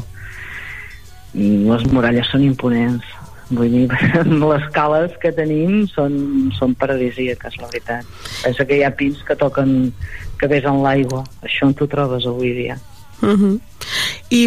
Les 1.33 1.85
muralles 1.93 2.29
són 2.31 2.45
imponents. 2.45 3.05
Vull 3.49 3.73
dir, 3.73 3.87
les 4.51 4.65
cales 4.75 5.15
que 5.21 5.31
tenim 5.33 5.81
són, 5.89 6.51
són 6.57 6.75
paradisíaques, 6.77 7.57
la 7.57 7.69
veritat. 7.71 8.05
Pensa 8.43 8.65
que 8.65 8.77
hi 8.77 8.85
ha 8.85 8.93
pins 8.93 9.23
que 9.25 9.37
toquen, 9.37 9.91
que 10.37 10.49
vesen 10.51 10.83
l'aigua. 10.83 11.23
Això 11.41 11.69
on 11.69 11.73
t'ho 11.73 11.89
trobes 11.89 12.29
avui 12.29 12.53
dia. 12.57 12.77
Uh 13.21 13.35
-huh. 13.35 13.59
I, 14.29 14.45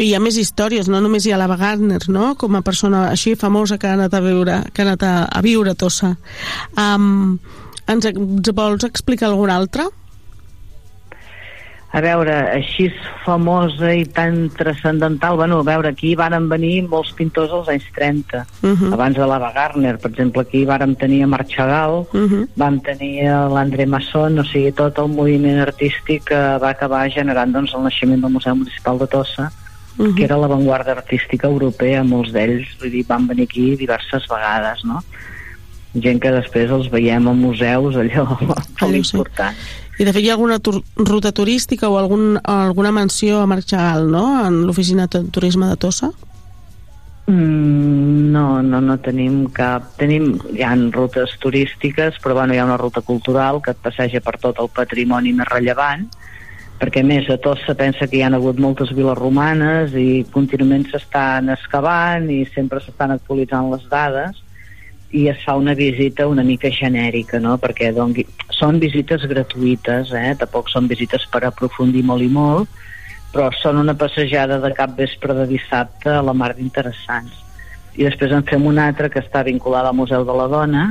I 0.00 0.04
hi 0.08 0.14
ha 0.14 0.20
més 0.20 0.36
històries, 0.36 0.88
no 0.88 1.00
només 1.00 1.26
hi 1.26 1.32
ha 1.32 1.36
l'Ava 1.36 1.56
Gardner, 1.56 2.00
no? 2.08 2.34
com 2.34 2.56
a 2.56 2.62
persona 2.62 3.10
així 3.10 3.36
famosa 3.36 3.78
que 3.78 3.86
ha 3.86 3.92
anat 3.92 4.14
a 4.14 4.20
viure, 4.20 4.64
que 4.72 4.82
ha 4.82 4.86
anat 4.86 5.02
a, 5.02 5.24
a 5.24 5.40
viure 5.42 5.70
a 5.70 5.74
Tossa. 5.74 6.16
Um, 6.76 7.38
ens, 7.86 8.06
ens 8.06 8.52
vols 8.54 8.84
explicar 8.84 9.28
alguna 9.28 9.56
altra? 9.56 9.88
A 11.92 12.00
veure, 12.00 12.30
així 12.54 12.84
famosa 13.24 13.88
i 13.98 14.04
tan 14.06 14.48
transcendental, 14.54 15.34
bueno, 15.36 15.58
a 15.58 15.66
veure, 15.66 15.90
aquí 15.90 16.14
varen 16.14 16.48
venir 16.48 16.84
molts 16.86 17.10
pintors 17.18 17.50
als 17.50 17.68
anys 17.68 17.88
30, 17.96 18.46
Mhm. 18.62 18.92
abans 18.92 19.16
de 19.16 19.26
l'Ava 19.26 19.50
Gardner, 19.52 19.98
per 19.98 20.12
exemple, 20.12 20.42
aquí 20.42 20.64
vàrem 20.64 20.94
tenir 20.96 21.24
a 21.24 21.26
Marc 21.26 21.48
Chagall, 21.48 22.06
Mhm. 22.12 22.48
vam 22.54 22.78
tenir 22.80 23.26
a 23.26 23.48
l'André 23.48 23.86
Masson, 23.86 24.38
o 24.38 24.44
sigui, 24.44 24.70
tot 24.70 24.98
el 24.98 25.08
moviment 25.08 25.58
artístic 25.58 26.24
que 26.26 26.58
va 26.62 26.70
acabar 26.70 27.10
generant 27.10 27.52
doncs, 27.52 27.74
el 27.74 27.82
naixement 27.82 28.20
del 28.20 28.30
Museu 28.30 28.54
Municipal 28.54 28.96
de 28.96 29.06
Tossa, 29.08 29.50
Mhm. 29.98 30.14
que 30.14 30.24
era 30.24 30.36
l'avantguarda 30.36 30.92
artística 30.92 31.48
europea, 31.48 32.04
molts 32.04 32.32
d'ells, 32.32 32.68
vull 32.78 32.90
dir, 32.90 33.04
van 33.06 33.26
venir 33.26 33.42
aquí 33.44 33.74
diverses 33.74 34.28
vegades, 34.28 34.84
no? 34.84 35.02
Gent 35.94 36.20
que 36.22 36.30
després 36.30 36.70
els 36.70 36.88
veiem 36.90 37.28
a 37.28 37.34
museus, 37.34 37.96
allò 37.98 38.26
sí. 38.78 39.16
important. 39.16 39.56
I 40.00 40.06
de 40.06 40.14
fet 40.16 40.24
hi 40.24 40.30
ha 40.30 40.36
alguna 40.38 40.60
tur 40.64 40.78
ruta 40.96 41.32
turística 41.32 41.90
o 41.90 41.98
algun, 41.98 42.38
alguna 42.44 42.92
menció 42.92 43.42
a 43.42 43.46
Marxal, 43.46 44.06
no?, 44.10 44.46
en 44.46 44.62
l'oficina 44.66 45.06
de 45.10 45.24
turisme 45.28 45.68
de 45.68 45.76
Tossa? 45.76 46.08
Mm, 47.26 48.30
no, 48.32 48.62
no, 48.62 48.80
no 48.80 48.96
tenim 49.04 49.44
cap... 49.52 49.92
Tenim, 50.00 50.32
hi 50.54 50.64
ha 50.64 50.72
rutes 50.94 51.36
turístiques, 51.42 52.16
però 52.22 52.38
bueno, 52.38 52.54
hi 52.54 52.62
ha 52.62 52.64
una 52.64 52.80
ruta 52.80 53.02
cultural 53.02 53.60
que 53.60 53.74
et 53.74 53.82
passeja 53.82 54.22
per 54.24 54.38
tot 54.40 54.62
el 54.62 54.70
patrimoni 54.72 55.34
més 55.36 55.50
rellevant, 55.50 56.08
perquè 56.80 57.04
a 57.04 57.06
més 57.06 57.28
a 57.28 57.36
Tossa 57.36 57.76
pensa 57.76 58.08
que 58.08 58.16
hi 58.16 58.24
han 58.24 58.38
hagut 58.38 58.58
moltes 58.62 58.94
viles 58.96 59.18
romanes 59.18 59.92
i 59.92 60.24
contínuament 60.32 60.88
s'estan 60.88 61.52
excavant 61.52 62.30
i 62.32 62.46
sempre 62.54 62.80
s'estan 62.80 63.12
actualitzant 63.18 63.68
les 63.74 63.84
dades 63.92 64.40
i 65.10 65.26
es 65.28 65.42
fa 65.44 65.56
una 65.58 65.74
visita 65.74 66.28
una 66.28 66.42
mica 66.42 66.70
genèrica, 66.70 67.40
no? 67.42 67.56
perquè 67.58 67.90
dongui... 67.94 68.26
són 68.54 68.78
visites 68.78 69.24
gratuïtes, 69.26 70.12
eh? 70.14 70.34
tampoc 70.38 70.70
són 70.70 70.86
visites 70.90 71.26
per 71.32 71.42
aprofundir 71.48 72.04
molt 72.06 72.22
i 72.22 72.30
molt, 72.30 72.70
però 73.32 73.50
són 73.58 73.80
una 73.82 73.96
passejada 73.98 74.60
de 74.62 74.72
cap 74.74 74.94
vespre 74.98 75.34
de 75.34 75.46
dissabte 75.50 76.10
a 76.14 76.22
la 76.22 76.34
mar 76.34 76.52
d'interessants. 76.54 77.42
I 77.98 78.06
després 78.06 78.32
en 78.34 78.46
fem 78.46 78.66
una 78.66 78.86
altra 78.90 79.10
que 79.10 79.22
està 79.22 79.42
vinculada 79.46 79.90
al 79.90 79.98
Museu 79.98 80.24
de 80.26 80.36
la 80.36 80.46
Dona, 80.50 80.86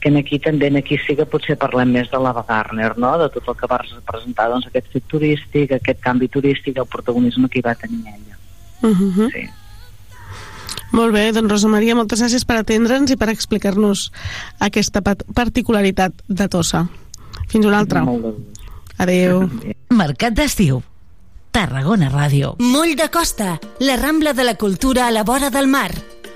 que 0.00 0.08
en 0.08 0.16
aquí 0.16 0.38
també 0.40 0.70
en 0.72 0.80
aquí 0.80 0.96
sí 1.04 1.14
que 1.16 1.28
potser 1.28 1.58
parlem 1.60 1.92
més 1.92 2.08
de 2.08 2.18
la 2.18 2.32
Gardner, 2.32 2.94
no? 2.96 3.12
de 3.20 3.28
tot 3.34 3.52
el 3.52 3.60
que 3.60 3.68
va 3.68 3.82
representar 3.84 4.48
doncs, 4.48 4.70
aquest 4.70 4.88
fet 4.94 5.08
turístic, 5.12 5.76
aquest 5.76 6.00
canvi 6.00 6.28
turístic, 6.32 6.80
el 6.80 6.88
protagonisme 6.88 7.52
que 7.52 7.60
hi 7.60 7.66
va 7.68 7.76
tenir 7.76 8.00
ella. 8.08 8.38
Uh 8.80 8.96
-huh. 8.96 9.32
Sí. 9.32 9.59
Molt 10.90 11.14
bé, 11.14 11.28
doncs 11.32 11.52
Rosa 11.52 11.70
Maria, 11.70 11.94
moltes 11.94 12.22
gràcies 12.22 12.44
per 12.46 12.58
atendre'ns 12.60 13.12
i 13.14 13.18
per 13.18 13.30
explicar-nos 13.30 14.08
aquesta 14.58 15.02
particularitat 15.02 16.24
de 16.26 16.48
Tossa. 16.50 16.86
Fins 17.50 17.66
una 17.66 17.78
altra. 17.78 18.02
Adeu. 19.00 19.44
Mercat 19.94 20.34
d'estiu. 20.36 20.82
Tarragona 21.50 22.10
Ràdio. 22.10 22.54
Moll 22.62 22.94
de 22.98 23.08
Costa, 23.10 23.56
la 23.82 23.96
Rambla 23.98 24.34
de 24.34 24.44
la 24.46 24.54
Cultura 24.54 25.08
a 25.08 25.10
la 25.10 25.24
vora 25.26 25.50
del 25.50 25.66
mar. 25.66 25.90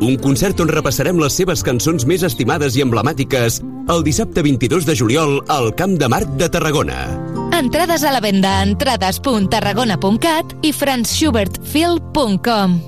Un 0.00 0.16
concert 0.22 0.60
on 0.62 0.68
repassarem 0.70 1.18
les 1.18 1.34
seves 1.34 1.64
cançons 1.66 2.04
més 2.06 2.22
estimades 2.22 2.76
i 2.78 2.82
emblemàtiques 2.84 3.58
el 3.90 4.04
dissabte 4.06 4.44
22 4.46 4.86
de 4.86 4.94
juliol 4.94 5.42
al 5.50 5.74
Camp 5.74 5.98
de 5.98 6.06
Marc 6.12 6.28
de 6.38 6.46
Tarragona. 6.52 7.18
Entrades 7.56 8.04
a 8.06 8.12
la 8.14 8.20
venda 8.22 8.60
a 8.60 8.62
entrades.tarragona.cat 8.68 10.54
i 10.62 10.70
franzschubertfil.com. 10.76 12.78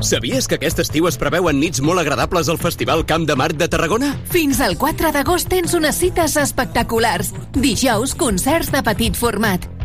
Sabies 0.00 0.48
que 0.48 0.56
aquest 0.56 0.78
estiu 0.86 1.04
es 1.10 1.18
preveuen 1.20 1.58
nits 1.60 1.82
molt 1.84 2.00
agradables 2.00 2.48
al 2.48 2.56
Festival 2.62 3.04
Camp 3.04 3.26
de 3.28 3.36
Marc 3.36 3.58
de 3.58 3.68
Tarragona? 3.68 4.14
Fins 4.30 4.60
al 4.64 4.78
4 4.78 5.10
d'agost 5.12 5.50
tens 5.50 5.74
unes 5.74 5.98
cites 5.98 6.38
espectaculars. 6.40 7.34
Dijous, 7.58 8.14
concerts 8.14 8.70
de 8.72 8.82
petit 8.86 9.18
format. 9.18 9.79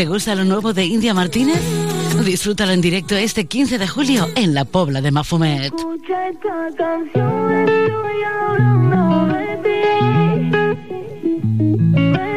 ¿Te 0.00 0.06
gusta 0.06 0.34
lo 0.34 0.46
nuevo 0.46 0.72
de 0.72 0.86
India 0.86 1.12
Martínez? 1.12 1.60
Disfrútalo 2.24 2.72
en 2.72 2.80
directo 2.80 3.16
este 3.16 3.44
15 3.44 3.76
de 3.76 3.86
julio 3.86 4.28
en 4.34 4.54
la 4.54 4.64
Pobla 4.64 5.02
de 5.02 5.10
Mafumet. 5.10 5.74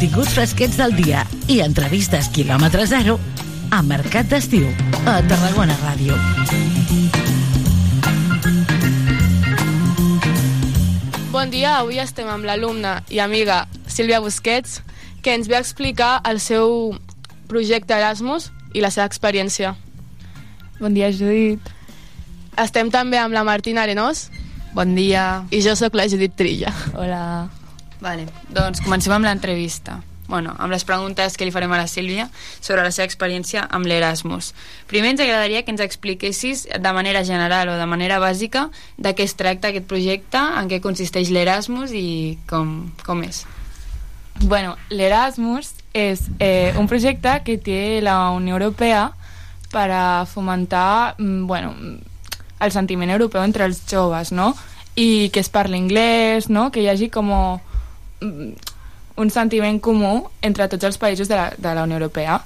Continguts 0.00 0.32
fresquets 0.32 0.78
del 0.80 0.94
dia 0.96 1.26
i 1.52 1.58
entrevistes 1.60 2.30
quilòmetre 2.32 2.86
zero 2.88 3.18
a 3.68 3.82
Mercat 3.84 4.30
d'Estiu. 4.30 4.64
a 5.04 5.18
Tarragona 5.28 5.74
Ràdio. 5.82 6.16
Bon 11.28 11.52
dia, 11.52 11.74
avui 11.82 12.00
estem 12.00 12.32
amb 12.32 12.48
l'alumna 12.48 13.02
i 13.12 13.20
amiga 13.20 13.66
Sílvia 13.92 14.22
Busquets, 14.24 14.80
que 15.20 15.36
ens 15.36 15.52
ve 15.52 15.60
a 15.60 15.60
explicar 15.60 16.22
el 16.24 16.40
seu 16.40 16.96
projecte 17.52 17.92
Erasmus 17.92 18.48
i 18.72 18.80
la 18.80 18.88
seva 18.88 19.04
experiència. 19.04 19.76
Bon 20.80 20.96
dia, 20.96 21.12
Judit. 21.12 21.60
Estem 22.56 22.88
també 22.88 23.20
amb 23.20 23.36
la 23.36 23.44
Martina 23.44 23.84
Arenós. 23.84 24.30
Bon 24.72 24.96
dia. 24.96 25.44
I 25.52 25.60
jo 25.60 25.76
sóc 25.76 25.92
la 25.92 26.08
Judit 26.08 26.40
Trilla. 26.40 26.72
Hola. 26.96 27.59
Vale, 28.00 28.26
doncs 28.48 28.80
comencem 28.80 29.12
amb 29.12 29.28
l'entrevista. 29.28 30.00
Bueno, 30.30 30.54
amb 30.62 30.70
les 30.70 30.84
preguntes 30.86 31.34
que 31.34 31.44
li 31.44 31.50
farem 31.50 31.72
a 31.74 31.80
la 31.80 31.88
Sílvia 31.90 32.28
sobre 32.62 32.84
la 32.86 32.92
seva 32.94 33.08
experiència 33.08 33.64
amb 33.66 33.88
l'Erasmus. 33.90 34.52
Primer 34.86 35.10
ens 35.10 35.22
agradaria 35.24 35.64
que 35.66 35.72
ens 35.74 35.82
expliquessis 35.82 36.68
de 36.70 36.92
manera 36.94 37.24
general 37.26 37.72
o 37.72 37.74
de 37.74 37.86
manera 37.90 38.20
bàsica 38.22 38.68
de 38.96 39.10
què 39.18 39.26
es 39.26 39.34
tracta 39.34 39.72
aquest 39.72 39.88
projecte, 39.90 40.38
en 40.38 40.70
què 40.70 40.78
consisteix 40.80 41.32
l'Erasmus 41.34 41.90
i 41.90 42.38
com, 42.46 42.92
com 43.02 43.24
és. 43.26 43.42
Bueno, 44.40 44.76
l'Erasmus 44.88 45.72
és 45.92 46.22
eh, 46.38 46.72
un 46.78 46.86
projecte 46.86 47.40
que 47.44 47.58
té 47.58 47.98
la 48.00 48.30
Unió 48.30 48.54
Europea 48.54 49.08
per 49.74 49.88
a 49.90 50.26
fomentar 50.30 51.16
mm, 51.18 51.46
bueno, 51.50 51.74
el 52.60 52.70
sentiment 52.70 53.10
europeu 53.10 53.42
entre 53.42 53.66
els 53.66 53.82
joves, 53.90 54.30
no? 54.30 54.54
I 54.94 55.30
que 55.34 55.42
es 55.42 55.50
parli 55.50 55.82
anglès, 55.82 56.46
no? 56.48 56.70
Que 56.70 56.84
hi 56.84 56.88
hagi 56.92 57.10
com 57.10 57.34
mm, 57.34 57.69
un 58.20 59.30
sentiment 59.30 59.80
comú 59.82 60.14
entre 60.42 60.68
tots 60.68 60.88
els 60.88 60.98
països 61.00 61.28
de 61.28 61.36
la, 61.36 61.50
de 61.56 61.74
la 61.74 61.84
Unió 61.84 61.98
Europea. 62.00 62.40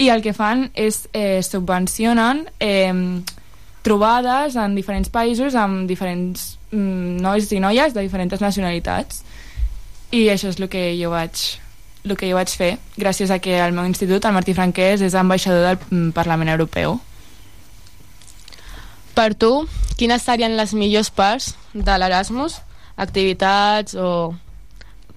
I 0.00 0.08
el 0.08 0.22
que 0.24 0.32
fan 0.32 0.68
és 0.78 1.02
eh, 1.12 1.40
subvencionen 1.44 2.46
eh, 2.60 3.20
trobades 3.82 4.56
en 4.56 4.76
diferents 4.76 5.10
països 5.12 5.56
amb 5.56 5.88
diferents 5.88 6.54
mm, 6.70 7.18
nois 7.24 7.50
i 7.52 7.60
noies 7.60 7.96
de 7.96 8.04
diferents 8.04 8.40
nacionalitats 8.40 9.24
i 10.10 10.26
això 10.28 10.50
és 10.50 10.58
el 10.60 10.68
que 10.68 10.90
jo 10.98 11.12
vaig 11.12 11.44
el 12.04 12.16
que 12.16 12.30
jo 12.30 12.36
vaig 12.36 12.52
fer 12.56 12.74
gràcies 12.96 13.30
a 13.30 13.38
que 13.44 13.58
el 13.60 13.76
meu 13.76 13.84
institut, 13.84 14.24
el 14.24 14.36
Martí 14.36 14.54
Franquès 14.56 15.04
és 15.04 15.14
ambaixador 15.14 15.66
del 15.66 15.80
mm, 15.90 16.12
Parlament 16.16 16.52
Europeu 16.52 16.98
Per 19.14 19.34
tu, 19.34 19.66
quines 19.98 20.22
serien 20.24 20.54
les 20.56 20.72
millors 20.72 21.10
parts 21.12 21.50
de 21.74 21.96
l'Erasmus? 21.98 22.60
Activitats 22.96 23.96
o 23.98 24.32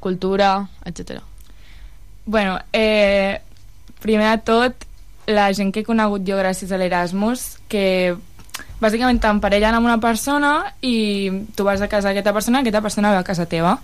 cultura, 0.03 0.67
etc. 0.83 1.21
Bueno, 2.25 2.59
eh, 2.73 3.39
primer 4.03 4.29
de 4.29 4.43
tot, 4.43 4.85
la 5.27 5.47
gent 5.55 5.71
que 5.71 5.81
he 5.81 5.87
conegut 5.87 6.27
jo 6.27 6.37
gràcies 6.39 6.71
a 6.71 6.79
l'Erasmus, 6.79 7.45
que 7.71 8.15
bàsicament 8.83 9.21
t'emparellen 9.23 9.77
amb 9.77 9.87
una 9.87 9.99
persona 10.03 10.73
i 10.83 11.31
tu 11.55 11.63
vas 11.63 11.81
a 11.81 11.87
casa 11.87 12.09
d'aquesta 12.09 12.33
persona, 12.35 12.59
aquesta 12.59 12.83
persona 12.83 13.13
va 13.15 13.23
a 13.23 13.27
casa 13.27 13.47
teva. 13.47 13.77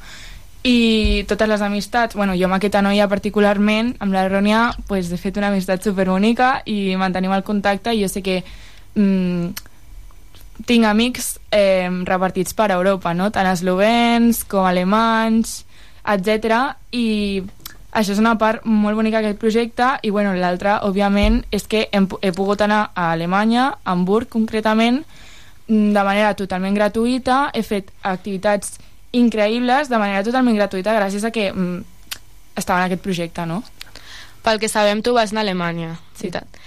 I 0.63 1.23
totes 1.27 1.47
les 1.47 1.61
amistats, 1.63 2.17
bueno, 2.19 2.35
jo 2.35 2.49
amb 2.49 2.57
aquesta 2.57 2.81
noia 2.83 3.07
particularment, 3.07 3.93
amb 4.03 4.11
la 4.11 4.25
Rònia, 4.27 4.65
pues, 4.91 5.07
he 5.11 5.17
fet 5.17 5.39
una 5.39 5.53
amistat 5.53 5.87
superbonica 5.87 6.57
i 6.67 6.97
mantenim 6.99 7.31
el 7.31 7.47
contacte 7.47 7.95
i 7.95 8.03
jo 8.03 8.11
sé 8.11 8.21
que 8.21 8.41
mm, 8.95 9.53
tinc 10.67 10.85
amics 10.85 11.37
eh, 11.55 11.87
repartits 12.03 12.53
per 12.53 12.73
Europa, 12.75 13.13
no? 13.15 13.29
tant 13.31 13.47
eslovens 13.47 14.43
com 14.43 14.67
alemanys, 14.67 15.63
etc. 16.09 16.75
I 16.91 17.07
això 17.91 18.13
és 18.13 18.21
una 18.21 18.35
part 18.37 18.65
molt 18.65 18.97
bonica 18.97 19.21
d'aquest 19.21 19.39
projecte 19.41 19.87
i 20.05 20.11
bueno, 20.13 20.35
l'altra, 20.37 20.79
òbviament, 20.85 21.41
és 21.51 21.65
que 21.69 21.87
hem, 21.91 22.07
he 22.21 22.31
pogut 22.35 22.61
anar 22.61 22.89
a 22.93 23.11
Alemanya, 23.13 23.71
a 23.83 23.95
Hamburg 23.95 24.29
concretament, 24.29 25.01
mm, 25.67 25.93
de 25.95 26.03
manera 26.03 26.35
totalment 26.37 26.77
gratuïta, 26.77 27.49
he 27.53 27.63
fet 27.63 27.89
activitats 28.03 28.77
increïbles 29.11 29.89
de 29.89 29.97
manera 29.97 30.23
totalment 30.23 30.55
gratuïta 30.55 30.93
gràcies 30.93 31.25
a 31.25 31.31
que 31.33 31.49
mm, 31.51 31.81
estava 32.55 32.83
en 32.83 32.89
aquest 32.89 33.01
projecte, 33.01 33.45
no? 33.45 33.63
Pel 34.45 34.59
que 34.59 34.69
sabem, 34.69 35.01
tu 35.01 35.13
vas 35.13 35.33
anar 35.33 35.41
a 35.41 35.47
Alemanya, 35.47 35.95
sí. 36.13 36.27
citat. 36.27 36.59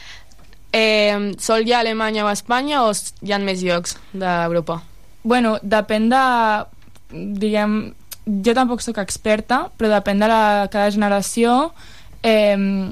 Eh, 0.73 1.35
sol 1.39 1.67
hi 1.67 1.73
ha 1.73 1.81
Alemanya 1.85 2.25
o 2.25 2.31
Espanya 2.33 2.83
o 2.83 2.93
hi 2.93 3.33
ha 3.33 3.39
més 3.39 3.63
llocs 3.63 3.99
d'Europa? 4.13 4.81
Bueno, 5.23 5.59
depèn 5.63 6.09
de... 6.11 6.23
Diguem, 7.13 7.93
jo 8.27 8.55
tampoc 8.55 8.83
sóc 8.85 9.01
experta, 9.03 9.67
però 9.79 9.91
depèn 9.93 10.23
de 10.23 10.29
la, 10.31 10.43
cada 10.73 10.91
generació 10.95 11.73
eh, 12.23 12.91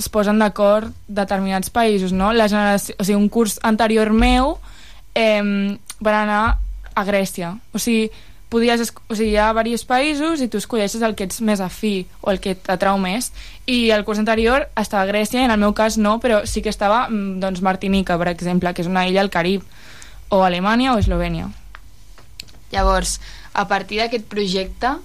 es 0.00 0.08
posen 0.08 0.40
d'acord 0.40 0.92
determinats 1.08 1.70
països, 1.70 2.12
no? 2.16 2.32
La 2.32 2.48
generació, 2.48 2.96
o 2.98 3.04
sigui, 3.04 3.20
un 3.20 3.30
curs 3.32 3.58
anterior 3.62 4.12
meu 4.12 4.56
eh, 5.14 5.78
van 6.00 6.18
anar 6.24 6.44
a 6.94 7.04
Grècia. 7.04 7.54
O 7.72 7.80
sigui, 7.80 8.10
podies, 8.52 8.92
o 9.08 9.16
sigui, 9.16 9.32
hi 9.32 9.40
ha 9.40 9.52
diversos 9.56 9.86
països 9.88 10.42
i 10.44 10.48
tu 10.52 10.60
escolleixes 10.60 11.02
el 11.04 11.16
que 11.16 11.24
ets 11.28 11.40
més 11.44 11.60
afí 11.64 12.06
o 12.20 12.32
el 12.32 12.40
que 12.42 12.54
t'atrau 12.54 12.98
més 13.00 13.30
i 13.66 13.90
el 13.94 14.04
curs 14.04 14.20
anterior 14.20 14.66
estava 14.76 15.06
a 15.06 15.08
Grècia 15.08 15.40
i 15.40 15.46
en 15.46 15.54
el 15.54 15.60
meu 15.62 15.72
cas 15.76 15.96
no, 15.96 16.18
però 16.20 16.42
sí 16.48 16.60
que 16.64 16.72
estava 16.72 17.06
mm, 17.08 17.40
doncs, 17.44 17.62
Martinica, 17.64 18.18
per 18.20 18.28
exemple, 18.32 18.74
que 18.74 18.84
és 18.84 18.90
una 18.90 19.06
illa 19.08 19.24
al 19.24 19.32
Carib 19.32 19.64
o 20.28 20.42
Alemanya 20.44 20.92
o 20.94 21.00
Eslovènia. 21.00 21.48
Llavors, 22.72 23.18
a 23.52 23.66
partir 23.68 24.00
d'aquest 24.00 24.24
projecte, 24.28 24.96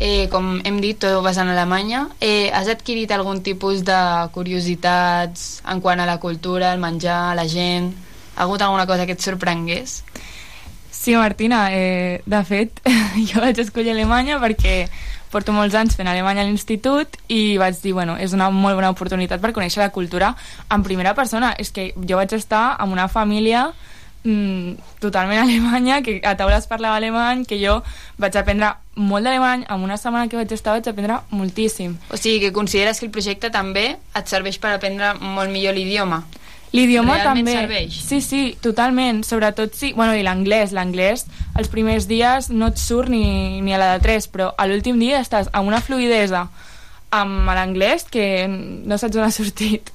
eh, 0.00 0.28
com 0.32 0.60
hem 0.64 0.80
dit, 0.80 0.98
tu 0.98 1.06
vas 1.22 1.38
a 1.38 1.42
Alemanya, 1.42 2.08
eh, 2.20 2.50
has 2.52 2.68
adquirit 2.68 3.10
algun 3.12 3.42
tipus 3.42 3.84
de 3.84 4.00
curiositats 4.32 5.62
en 5.68 5.80
quant 5.80 6.00
a 6.00 6.06
la 6.06 6.18
cultura, 6.18 6.72
el 6.72 6.80
menjar, 6.80 7.36
la 7.36 7.46
gent? 7.46 7.92
Ha 8.36 8.42
hagut 8.44 8.62
alguna 8.62 8.86
cosa 8.86 9.06
que 9.06 9.12
et 9.12 9.20
sorprengués? 9.20 10.02
Sí, 10.90 11.14
Martina, 11.16 11.68
eh, 11.72 12.22
de 12.26 12.44
fet, 12.44 12.80
jo 13.30 13.40
vaig 13.40 13.58
escollir 13.58 13.92
Alemanya 13.92 14.40
perquè 14.40 14.88
porto 15.30 15.52
molts 15.54 15.76
anys 15.78 15.94
fent 15.96 16.08
Alemanya 16.10 16.42
a 16.42 16.48
l'institut 16.48 17.16
i 17.28 17.56
vaig 17.60 17.78
dir, 17.80 17.94
bueno, 17.94 18.16
és 18.18 18.34
una 18.34 18.50
molt 18.50 18.76
bona 18.76 18.90
oportunitat 18.90 19.40
per 19.40 19.52
conèixer 19.54 19.80
la 19.80 19.92
cultura 19.94 20.34
en 20.68 20.82
primera 20.82 21.14
persona. 21.14 21.54
És 21.56 21.70
que 21.70 21.92
jo 21.96 22.18
vaig 22.18 22.34
estar 22.34 22.74
amb 22.82 22.92
una 22.92 23.06
família 23.08 23.70
mm, 24.24 25.00
totalment 25.00 25.42
alemanya, 25.42 26.02
que 26.02 26.20
a 26.24 26.36
taula 26.36 26.58
es 26.58 26.68
parlava 26.70 26.96
alemany, 26.96 27.44
que 27.46 27.60
jo 27.60 27.80
vaig 28.18 28.36
aprendre 28.36 28.74
molt 28.96 29.24
d'alemany, 29.24 29.64
en 29.68 29.86
una 29.86 29.96
setmana 29.96 30.28
que 30.28 30.36
vaig 30.36 30.52
estar 30.52 30.74
vaig 30.76 30.88
aprendre 30.88 31.20
moltíssim. 31.30 31.96
O 32.10 32.18
sigui, 32.20 32.40
que 32.40 32.52
consideres 32.52 33.00
que 33.00 33.06
el 33.06 33.14
projecte 33.14 33.50
també 33.50 33.96
et 33.96 34.28
serveix 34.28 34.60
per 34.60 34.74
aprendre 34.74 35.14
molt 35.20 35.50
millor 35.50 35.74
l'idioma? 35.74 36.24
L'idioma 36.72 37.18
també. 37.24 37.52
serveix? 37.52 37.96
Sí, 38.06 38.20
sí, 38.22 38.40
totalment. 38.62 39.24
Sobretot 39.26 39.74
sí. 39.74 39.92
Bueno, 39.96 40.14
i 40.14 40.22
l'anglès. 40.22 40.70
L'anglès, 40.76 41.26
els 41.58 41.70
primers 41.72 42.06
dies 42.06 42.50
no 42.50 42.70
et 42.70 42.78
surt 42.78 43.10
ni, 43.10 43.60
ni 43.64 43.74
a 43.74 43.80
la 43.80 43.96
de 43.96 44.04
3, 44.04 44.28
però 44.30 44.52
a 44.56 44.68
l'últim 44.70 45.00
dia 45.02 45.18
estàs 45.18 45.50
amb 45.52 45.66
una 45.66 45.82
fluidesa 45.82 46.46
amb 47.10 47.50
l'anglès 47.50 48.06
que 48.06 48.46
no 48.46 48.98
saps 48.98 49.18
on 49.18 49.26
ha 49.26 49.34
sortit. 49.34 49.90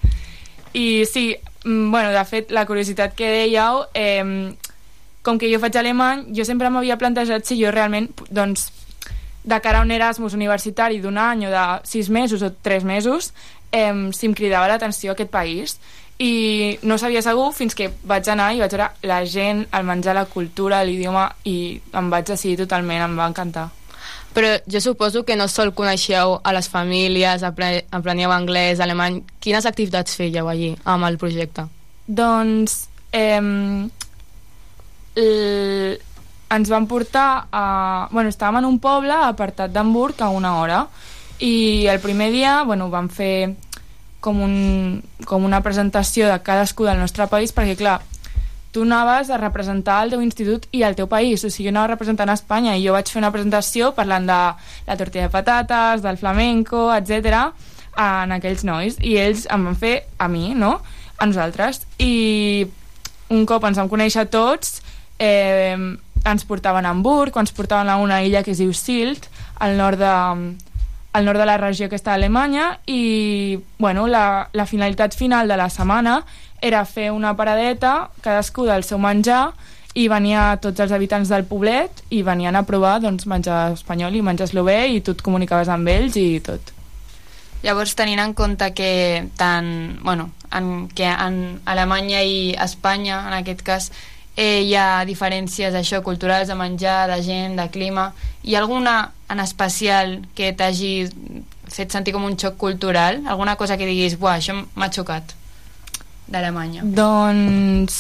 I 0.76 1.06
sí, 1.08 1.30
bueno, 1.66 2.12
de 2.14 2.24
fet, 2.30 2.52
la 2.54 2.66
curiositat 2.70 3.16
que 3.18 3.28
dèieu, 3.34 3.84
eh, 3.98 4.54
com 5.26 5.40
que 5.42 5.50
jo 5.50 5.60
faig 5.60 5.76
alemany, 5.82 6.28
jo 6.38 6.46
sempre 6.46 6.70
m'havia 6.70 7.00
plantejat 7.02 7.46
si 7.46 7.58
jo 7.58 7.74
realment, 7.74 8.12
doncs, 8.30 8.70
de 9.46 9.60
cara 9.62 9.80
a 9.80 9.86
un 9.86 9.92
Erasmus 9.92 10.34
universitari 10.34 11.02
d'un 11.02 11.18
any 11.18 11.46
o 11.46 11.52
de 11.52 11.66
sis 11.86 12.10
mesos 12.10 12.42
o 12.42 12.52
tres 12.54 12.84
mesos, 12.84 13.34
eh, 13.72 13.94
si 14.14 14.30
em 14.30 14.34
cridava 14.34 14.70
l'atenció 14.70 15.14
aquest 15.14 15.34
país 15.34 15.80
i 16.18 16.80
no 16.88 16.98
sabia 16.98 17.22
segur 17.22 17.52
fins 17.54 17.76
que 17.76 17.90
vaig 18.08 18.30
anar 18.32 18.54
i 18.56 18.62
vaig 18.62 18.72
veure 18.72 18.92
la 19.04 19.24
gent, 19.26 19.66
el 19.72 19.84
menjar, 19.84 20.16
la 20.16 20.26
cultura, 20.26 20.84
l'idioma 20.84 21.28
i 21.44 21.82
em 21.94 22.10
vaig 22.10 22.30
decidir 22.30 22.62
totalment, 22.64 23.04
em 23.04 23.18
va 23.18 23.28
encantar. 23.28 23.70
Però 24.36 24.50
jo 24.68 24.82
suposo 24.84 25.24
que 25.24 25.38
no 25.40 25.48
sol 25.48 25.72
coneixeu 25.74 26.36
a 26.44 26.52
les 26.52 26.68
famílies, 26.68 27.44
apre- 27.48 27.86
apreníeu 27.96 28.34
anglès, 28.36 28.82
alemany... 28.84 29.22
Quines 29.40 29.66
activitats 29.66 30.18
fèieu 30.20 30.50
allí 30.52 30.74
amb 30.84 31.08
el 31.08 31.16
projecte? 31.22 31.64
Doncs 32.06 32.90
eh, 33.16 33.40
ens 36.50 36.70
van 36.70 36.88
portar 36.88 37.48
a... 37.52 37.66
Bueno, 38.12 38.30
estàvem 38.30 38.60
en 38.60 38.68
un 38.70 38.80
poble 38.84 39.16
apartat 39.16 39.72
d'Hamburg 39.74 40.22
a 40.22 40.30
una 40.30 40.58
hora 40.60 40.84
i 41.40 41.88
el 41.92 42.00
primer 42.04 42.30
dia 42.32 42.64
bueno, 42.64 42.90
vam 42.92 43.10
fer 43.12 43.56
com, 44.24 44.40
un, 44.42 45.02
com 45.28 45.44
una 45.44 45.62
presentació 45.64 46.30
de 46.32 46.38
cadascú 46.44 46.86
del 46.88 47.00
nostre 47.00 47.28
país 47.32 47.52
perquè 47.56 47.76
clar, 47.80 48.00
tu 48.76 48.84
anaves 48.84 49.32
a 49.32 49.40
representar 49.40 50.02
el 50.04 50.12
teu 50.12 50.24
institut 50.26 50.68
i 50.76 50.84
el 50.84 50.98
teu 51.00 51.08
país, 51.08 51.46
o 51.48 51.50
sigui, 51.50 51.70
jo 51.70 51.74
anava 51.74 51.94
representant 51.94 52.34
Espanya 52.34 52.76
i 52.76 52.84
jo 52.84 52.96
vaig 52.96 53.08
fer 53.08 53.22
una 53.22 53.32
presentació 53.32 53.94
parlant 53.96 54.28
de 54.28 54.42
la 54.90 54.98
tortilla 55.00 55.30
de 55.30 55.34
patates, 55.34 56.04
del 56.04 56.20
flamenco, 56.20 56.90
etc 56.94 57.56
en 57.96 58.34
aquells 58.36 58.66
nois. 58.68 58.98
I 59.00 59.16
ells 59.24 59.46
em 59.52 59.70
van 59.70 59.78
fer 59.80 59.96
a 60.20 60.28
mi, 60.28 60.50
no? 60.58 60.80
a 61.18 61.26
nosaltres. 61.26 61.86
I 62.04 62.68
un 63.32 63.46
cop 63.48 63.64
ens 63.66 63.80
vam 63.80 63.90
conèixer 63.90 64.28
tots 64.30 64.82
eh, 65.18 65.78
ens 66.26 66.46
portaven 66.46 66.86
a 66.86 66.92
Hamburg 66.92 67.38
ens 67.40 67.54
portaven 67.56 67.90
a 67.90 67.98
una 68.02 68.22
illa 68.26 68.44
que 68.44 68.52
es 68.54 68.62
diu 68.62 68.74
Silt 68.74 69.30
al 69.64 69.78
nord 69.80 70.02
de, 70.02 70.12
al 71.16 71.24
nord 71.24 71.40
de 71.40 71.46
la 71.48 71.56
regió 71.56 71.88
que 71.88 71.96
està 71.96 72.12
a 72.12 72.20
Alemanya 72.20 72.82
i 72.92 73.58
bueno, 73.80 74.04
la, 74.12 74.50
la 74.52 74.66
finalitat 74.68 75.16
final 75.16 75.48
de 75.48 75.56
la 75.56 75.70
setmana 75.72 76.18
era 76.60 76.82
fer 76.84 77.12
una 77.16 77.38
paradeta, 77.40 78.10
cadascú 78.20 78.66
del 78.68 78.84
seu 78.84 79.00
menjar, 79.00 79.54
i 79.96 80.10
venia 80.12 80.58
tots 80.60 80.84
els 80.84 80.92
habitants 80.92 81.32
del 81.32 81.46
poblet 81.48 82.02
i 82.12 82.20
venien 82.28 82.56
a 82.60 82.66
provar 82.68 82.98
doncs, 83.00 83.24
menjar 83.32 83.78
espanyol 83.78 84.18
i 84.18 84.24
menjar 84.28 84.50
eslové 84.50 84.80
i 84.92 85.00
tu 85.00 85.16
et 85.16 85.24
comunicaves 85.24 85.72
amb 85.72 85.88
ells 85.88 86.18
i 86.20 86.42
tot. 86.44 86.74
Llavors, 87.64 87.96
tenint 87.96 88.20
en 88.20 88.36
compte 88.36 88.68
que 88.76 88.90
tant, 89.40 89.70
bueno, 90.04 90.28
en, 90.52 90.90
que 90.92 91.08
en 91.08 91.62
Alemanya 91.64 92.26
i 92.28 92.52
Espanya, 92.60 93.24
en 93.30 93.38
aquest 93.40 93.64
cas, 93.64 93.88
eh, 94.36 94.64
hi 94.68 94.76
ha 94.76 95.06
diferències 95.08 95.76
això, 95.76 96.02
culturals, 96.04 96.50
de 96.52 96.58
menjar, 96.60 97.08
de 97.12 97.22
gent, 97.24 97.56
de 97.60 97.70
clima. 97.72 98.12
Hi 98.44 98.56
ha 98.56 98.62
alguna 98.64 98.98
en 99.30 99.42
especial 99.42 100.20
que 100.36 100.52
t'hagi 100.54 101.08
fet 101.72 101.92
sentir 101.92 102.14
com 102.14 102.26
un 102.28 102.38
xoc 102.38 102.58
cultural? 102.62 103.24
Alguna 103.28 103.56
cosa 103.56 103.78
que 103.78 103.88
diguis, 103.88 104.20
buah, 104.20 104.38
això 104.38 104.56
m'ha 104.76 104.92
xocat 104.94 105.34
d'Alemanya? 106.28 106.84
Doncs, 106.86 107.98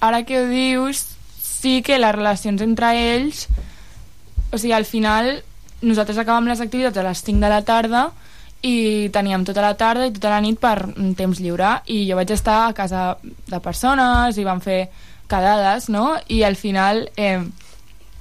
ara 0.00 0.22
que 0.24 0.40
ho 0.40 0.48
dius, 0.48 1.04
sí 1.42 1.80
que 1.82 1.98
les 1.98 2.16
relacions 2.16 2.62
entre 2.64 2.94
ells, 2.96 3.46
o 4.50 4.58
sigui, 4.58 4.74
al 4.74 4.88
final 4.88 5.42
nosaltres 5.82 6.18
acabàvem 6.20 6.50
les 6.50 6.60
activitats 6.60 6.98
a 7.00 7.04
les 7.06 7.22
5 7.24 7.40
de 7.40 7.50
la 7.52 7.62
tarda 7.64 8.10
i 8.10 8.29
teníem 8.62 9.44
tota 9.48 9.62
la 9.64 9.72
tarda 9.76 10.06
i 10.06 10.12
tota 10.12 10.34
la 10.34 10.40
nit 10.44 10.58
per 10.60 10.76
un 10.96 11.14
temps 11.16 11.38
lliure 11.40 11.78
i 11.88 12.02
jo 12.10 12.18
vaig 12.18 12.30
estar 12.34 12.66
a 12.68 12.74
casa 12.76 13.16
de 13.22 13.60
persones 13.64 14.36
i 14.36 14.44
vam 14.44 14.60
fer 14.60 14.82
quedades, 15.30 15.88
no? 15.88 16.18
I 16.28 16.42
al 16.44 16.56
final 16.60 17.06
eh, 17.16 17.40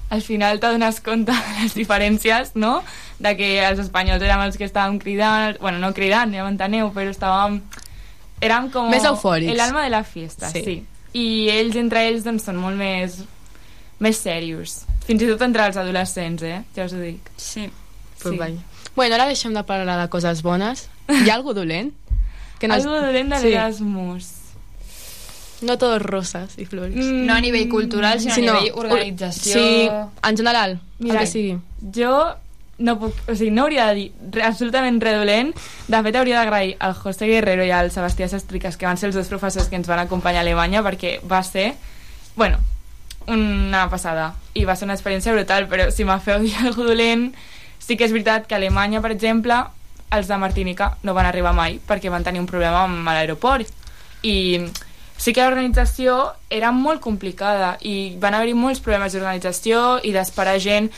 al 0.10 0.22
final 0.26 0.60
t'adones 0.60 1.02
compte 1.06 1.32
de 1.36 1.56
les 1.62 1.76
diferències, 1.76 2.54
no? 2.56 2.80
De 3.20 3.36
que 3.38 3.50
els 3.68 3.82
espanyols 3.84 4.24
érem 4.24 4.46
els 4.46 4.58
que 4.58 4.66
estàvem 4.70 4.98
cridant, 5.02 5.60
bueno, 5.62 5.78
no 5.84 5.92
cridant, 5.94 6.32
ja 6.34 6.46
m'enteneu, 6.48 6.90
però 6.96 7.12
estàvem... 7.14 7.60
Érem 8.42 8.70
com... 8.72 8.88
Més 8.90 9.04
eufòrics. 9.04 9.52
El 9.52 9.60
alma 9.60 9.84
de 9.84 9.92
la 9.92 10.04
fiesta, 10.08 10.48
Sí. 10.50 10.64
sí. 10.64 10.78
sí. 10.80 10.96
I 11.20 11.50
ells, 11.50 11.76
entre 11.76 12.06
ells, 12.08 12.24
doncs, 12.24 12.46
són 12.46 12.56
molt 12.62 12.78
més, 12.80 13.20
més 14.00 14.18
serios. 14.24 14.84
Fins 15.08 15.26
i 15.26 15.28
tot 15.28 15.42
entre 15.42 15.66
els 15.68 15.78
adolescents, 15.82 16.44
eh? 16.46 16.62
Ja 16.78 16.86
us 16.86 16.94
ho 16.94 17.02
dic. 17.02 17.32
Sí. 17.36 17.66
Pues 18.22 18.38
vaya. 18.38 18.62
Bueno, 19.00 19.16
ara 19.16 19.30
deixem 19.32 19.54
de 19.56 19.64
parlar 19.64 19.96
de 20.02 20.10
coses 20.12 20.42
bones. 20.44 20.90
Hi 21.08 21.30
ha 21.32 21.38
algú 21.40 21.54
dolent? 21.56 21.94
Algo 22.68 22.98
dolent 23.00 23.32
de 23.32 23.40
l'Erasmus. 23.46 24.28
No 25.62 25.78
todos 25.80 26.02
rosas 26.02 26.58
i 26.60 26.66
flores. 26.68 26.96
Mm. 27.00 27.26
No 27.28 27.34
a 27.36 27.40
nivell 27.44 27.70
cultural, 27.72 28.20
sinó 28.20 28.36
a 28.36 28.60
nivell 28.60 28.72
organització. 28.80 29.54
Sí, 29.56 29.90
en 29.90 30.38
general, 30.38 30.78
Mira, 31.00 31.16
el 31.16 31.20
que 31.26 31.28
sigui. 31.32 31.58
jo 31.96 32.14
no 32.80 32.94
puc, 33.00 33.16
o 33.28 33.36
sigui, 33.36 33.52
no 33.52 33.66
hauria 33.66 33.88
de 33.90 33.96
dir 33.98 34.06
re- 34.32 34.44
absolutament 34.48 35.02
res 35.04 35.18
dolent. 35.20 35.52
De 35.92 36.02
fet, 36.06 36.16
hauria 36.16 36.40
d'agrair 36.40 36.78
al 36.80 36.94
José 36.96 37.28
Guerrero 37.28 37.66
i 37.68 37.72
al 37.76 37.92
Sebastià 37.92 38.28
Sastricas, 38.32 38.78
que 38.80 38.88
van 38.88 38.96
ser 39.00 39.10
els 39.12 39.16
dos 39.20 39.28
professors 39.32 39.68
que 39.68 39.76
ens 39.80 39.88
van 39.88 40.00
acompanyar 40.06 40.40
a 40.44 40.46
Alemanya, 40.48 40.84
perquè 40.84 41.18
va 41.28 41.42
ser, 41.44 41.74
bueno, 42.40 42.60
una 43.28 43.88
passada. 43.92 44.34
I 44.56 44.64
va 44.68 44.76
ser 44.80 44.88
una 44.88 44.96
experiència 44.96 45.36
brutal, 45.36 45.68
però 45.72 45.90
si 45.92 46.08
m'ha 46.08 46.20
fet 46.24 46.40
dir 46.48 46.56
alguna 46.64 46.94
dolent, 46.94 47.30
sí 47.80 47.98
que 47.98 48.06
és 48.06 48.12
veritat 48.14 48.46
que 48.48 48.56
a 48.56 48.60
Alemanya, 48.60 49.02
per 49.02 49.12
exemple, 49.12 49.58
els 50.12 50.28
de 50.28 50.38
Martinica 50.42 50.94
no 51.04 51.14
van 51.14 51.26
arribar 51.30 51.54
mai 51.54 51.80
perquè 51.88 52.10
van 52.10 52.24
tenir 52.24 52.40
un 52.42 52.48
problema 52.50 52.84
amb 52.86 53.06
l'aeroport. 53.08 53.68
I 54.24 54.60
sí 55.20 55.34
que 55.34 55.44
l'organització 55.44 56.34
era 56.50 56.72
molt 56.72 57.02
complicada 57.04 57.78
i 57.82 58.16
van 58.20 58.34
haver-hi 58.38 58.54
molts 58.56 58.80
problemes 58.80 59.14
d'organització 59.14 60.00
i 60.04 60.14
d'esperar 60.16 60.58
gent 60.60 60.90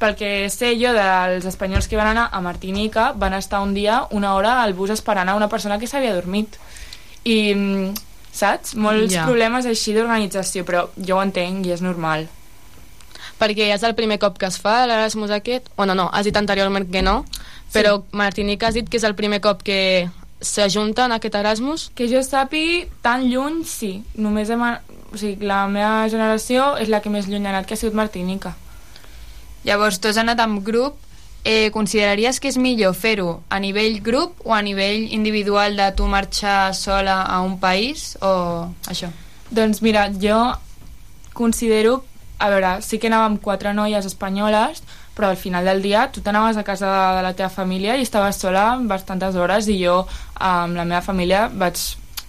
pel 0.00 0.14
que 0.16 0.48
sé 0.48 0.74
jo 0.80 0.92
dels 0.96 1.44
espanyols 1.44 1.88
que 1.88 1.96
van 1.96 2.08
anar 2.12 2.28
a 2.32 2.40
Martinica 2.40 3.10
van 3.12 3.34
estar 3.36 3.60
un 3.60 3.74
dia 3.74 4.06
una 4.16 4.34
hora 4.34 4.62
al 4.62 4.72
bus 4.72 4.90
esperant 4.90 5.28
a 5.28 5.34
una 5.36 5.48
persona 5.48 5.78
que 5.78 5.86
s'havia 5.86 6.14
dormit 6.14 6.56
i 7.24 7.52
mm, 7.54 7.90
saps? 8.32 8.74
Molts 8.76 9.12
Ja. 9.12 9.26
problemes 9.26 9.66
així 9.66 9.92
d'organització 9.92 10.64
però 10.64 10.86
jo 10.96 11.16
ho 11.18 11.22
entenc 11.22 11.66
i 11.66 11.72
és 11.72 11.82
normal 11.84 12.28
Perquè 13.40 13.70
és 13.74 13.84
el 13.86 13.96
primer 13.96 14.20
cop 14.20 14.36
que 14.38 14.48
es 14.50 14.58
fa 14.60 14.84
l'Erasmus 14.86 15.32
aquest, 15.32 15.70
o 15.76 15.88
no, 15.88 15.96
no, 15.96 16.10
has 16.12 16.28
dit 16.28 16.36
anteriorment 16.36 16.90
que 16.92 17.02
no, 17.02 17.22
però 17.72 18.02
Martinica 18.12 18.68
has 18.68 18.76
dit 18.76 18.88
que 18.88 19.00
és 19.00 19.06
el 19.08 19.16
primer 19.16 19.40
cop 19.40 19.62
que 19.64 20.10
s'ajunta 20.40 21.04
en 21.06 21.12
aquest 21.16 21.36
Erasmus? 21.36 21.90
Que 21.94 22.08
jo 22.08 22.22
sàpiga, 22.24 22.86
tan 23.04 23.28
lluny, 23.30 23.62
sí. 23.68 24.00
Només 24.16 24.50
hem... 24.50 24.64
O 25.10 25.18
sigui, 25.18 25.42
la 25.42 25.64
meva 25.66 26.06
generació 26.06 26.76
és 26.78 26.86
la 26.86 27.00
que 27.02 27.10
més 27.10 27.26
lluny 27.26 27.48
ha 27.48 27.50
anat, 27.50 27.66
que 27.66 27.74
ha 27.74 27.80
sigut 27.80 27.96
Martinica. 27.98 28.54
Llavors, 29.66 29.98
tu 29.98 30.06
has 30.06 30.20
anat 30.22 30.38
amb 30.38 30.62
grup, 30.64 31.00
eh, 31.44 31.70
consideraries 31.74 32.38
que 32.40 32.48
és 32.48 32.58
millor 32.60 32.94
fer-ho 32.94 33.40
a 33.50 33.58
nivell 33.60 33.98
grup 34.04 34.38
o 34.44 34.54
a 34.54 34.62
nivell 34.62 35.08
individual 35.10 35.76
de 35.76 35.90
tu 35.96 36.06
marxar 36.06 36.74
sola 36.74 37.22
a 37.22 37.40
un 37.42 37.58
país 37.60 38.16
o 38.20 38.70
això? 38.86 39.10
Doncs 39.50 39.82
mira, 39.82 40.08
jo 40.14 40.38
considero... 41.34 42.04
A 42.40 42.48
veure, 42.48 42.78
sí 42.80 42.98
que 42.98 43.10
anàvem 43.10 43.36
quatre 43.44 43.74
noies 43.76 44.06
espanyoles, 44.08 44.80
però 45.14 45.28
al 45.28 45.36
final 45.36 45.66
del 45.68 45.82
dia 45.84 46.06
tu 46.08 46.22
t'anaves 46.24 46.56
a 46.56 46.64
casa 46.64 46.90
de 47.18 47.24
la 47.26 47.34
teva 47.36 47.50
família 47.52 47.98
i 47.98 48.06
estaves 48.06 48.40
sola 48.40 48.78
bastantes 48.88 49.36
hores 49.36 49.68
i 49.68 49.76
jo 49.82 50.06
amb 50.40 50.78
la 50.78 50.86
meva 50.88 51.02
família 51.04 51.48
vaig 51.52 51.76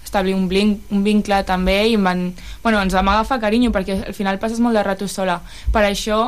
establir 0.03 0.35
un, 0.35 0.49
blin, 0.51 0.75
un 0.91 1.05
vincle 1.05 1.37
també 1.47 1.77
i 1.87 1.95
em 1.95 2.03
van, 2.03 2.25
bueno, 2.63 2.81
ens 2.83 2.93
vam 2.97 3.07
agafar 3.13 3.39
carinyo 3.39 3.71
perquè 3.71 4.01
al 4.09 4.17
final 4.17 4.41
passes 4.43 4.59
molt 4.59 4.75
de 4.75 4.83
rato 4.83 5.07
sola. 5.07 5.39
Per 5.71 5.85
això, 5.87 6.19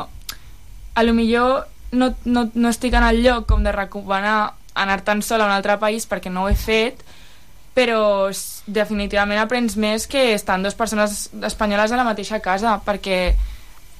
a 0.94 1.02
lo 1.04 1.12
millor 1.12 1.66
no, 1.92 2.14
no, 2.24 2.48
no 2.54 2.72
estic 2.72 2.96
en 2.96 3.04
el 3.04 3.20
lloc 3.22 3.44
com 3.50 3.64
de 3.64 3.72
recomanar 3.76 4.54
anar 4.74 5.02
tan 5.04 5.20
sola 5.22 5.44
a 5.44 5.52
un 5.52 5.54
altre 5.54 5.76
país 5.78 6.08
perquè 6.08 6.32
no 6.32 6.46
ho 6.46 6.48
he 6.48 6.56
fet, 6.56 7.04
però 7.74 8.30
definitivament 8.66 9.42
aprens 9.42 9.76
més 9.76 10.08
que 10.08 10.30
estan 10.32 10.64
dues 10.64 10.78
persones 10.78 11.28
espanyoles 11.42 11.92
a 11.92 11.98
la 12.00 12.06
mateixa 12.06 12.40
casa, 12.40 12.78
perquè 12.86 13.34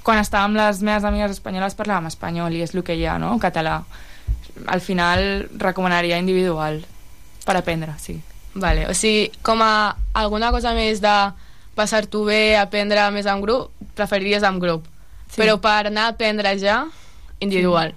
quan 0.04 0.20
estàvem 0.20 0.52
amb 0.52 0.60
les 0.60 0.82
meves 0.84 1.06
amigues 1.08 1.32
espanyoles 1.38 1.76
parlàvem 1.78 2.10
espanyol 2.12 2.54
i 2.54 2.62
és 2.64 2.74
el 2.76 2.84
que 2.84 2.96
hi 2.98 3.06
ha, 3.08 3.16
no? 3.18 3.34
català. 3.42 3.80
Al 4.70 4.80
final 4.84 5.48
recomanaria 5.58 6.20
individual 6.20 6.82
per 7.44 7.56
aprendre, 7.58 7.96
sí. 7.98 8.20
Vale, 8.54 8.86
o 8.86 8.94
sigui, 8.94 9.32
com 9.42 9.62
a 9.64 9.96
alguna 10.14 10.52
cosa 10.54 10.74
més 10.76 11.00
de 11.02 11.14
passar-t'ho 11.74 12.22
bé, 12.28 12.54
aprendre 12.60 13.08
més 13.10 13.26
en 13.26 13.42
grup, 13.42 13.72
preferiries 13.98 14.46
en 14.46 14.60
grup. 14.62 14.86
Sí. 15.26 15.40
Però 15.40 15.58
per 15.58 15.88
anar 15.88 16.06
a 16.06 16.14
aprendre 16.14 16.54
ja, 16.60 16.84
individual. 17.42 17.96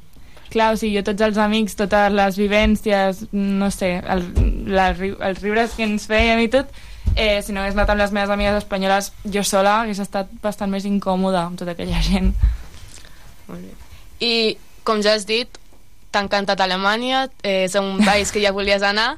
Clar, 0.49 0.71
o 0.73 0.79
sigui, 0.79 0.95
jo 0.97 1.03
tots 1.05 1.21
els 1.27 1.38
amics, 1.43 1.75
totes 1.77 2.13
les 2.15 2.39
vivències, 2.39 3.25
no 3.35 3.69
sé, 3.73 3.97
el, 4.01 4.23
la, 4.71 4.89
els 4.95 5.41
riures 5.43 5.75
que 5.77 5.85
ens 5.85 6.07
fèiem 6.09 6.41
i 6.45 6.49
tot, 6.55 6.71
eh, 7.15 7.41
si 7.43 7.53
no 7.53 7.61
hagués 7.61 7.77
anat 7.77 7.93
amb 7.93 8.01
les 8.01 8.13
meves 8.15 8.34
amigues 8.34 8.59
espanyoles, 8.59 9.11
jo 9.23 9.43
sola 9.43 9.81
hagués 9.81 10.01
estat 10.03 10.29
bastant 10.43 10.71
més 10.73 10.85
incòmoda 10.89 11.45
amb 11.45 11.59
tota 11.59 11.73
aquella 11.77 12.01
gent. 12.03 12.34
I, 14.19 14.57
com 14.84 15.01
ja 15.05 15.13
has 15.15 15.27
dit, 15.29 15.59
t'ha 16.11 16.23
encantat 16.25 16.61
Alemanya, 16.61 17.27
eh, 17.43 17.65
és 17.65 17.75
un 17.79 18.03
país 18.05 18.31
que 18.31 18.41
ja 18.43 18.53
volies 18.55 18.84
anar, 18.84 19.17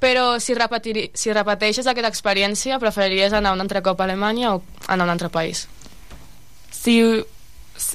però 0.00 0.40
si, 0.40 0.54
repetir, 0.56 1.10
si 1.14 1.32
repeteixes 1.36 1.86
aquesta 1.86 2.08
experiència, 2.08 2.80
preferiries 2.80 3.36
anar 3.36 3.52
un 3.52 3.60
altre 3.60 3.82
cop 3.84 4.00
a 4.00 4.08
Alemanya 4.08 4.54
o 4.56 4.62
anar 4.88 5.04
a 5.04 5.08
un 5.10 5.14
altre 5.14 5.28
país? 5.28 5.66
Si 6.72 6.96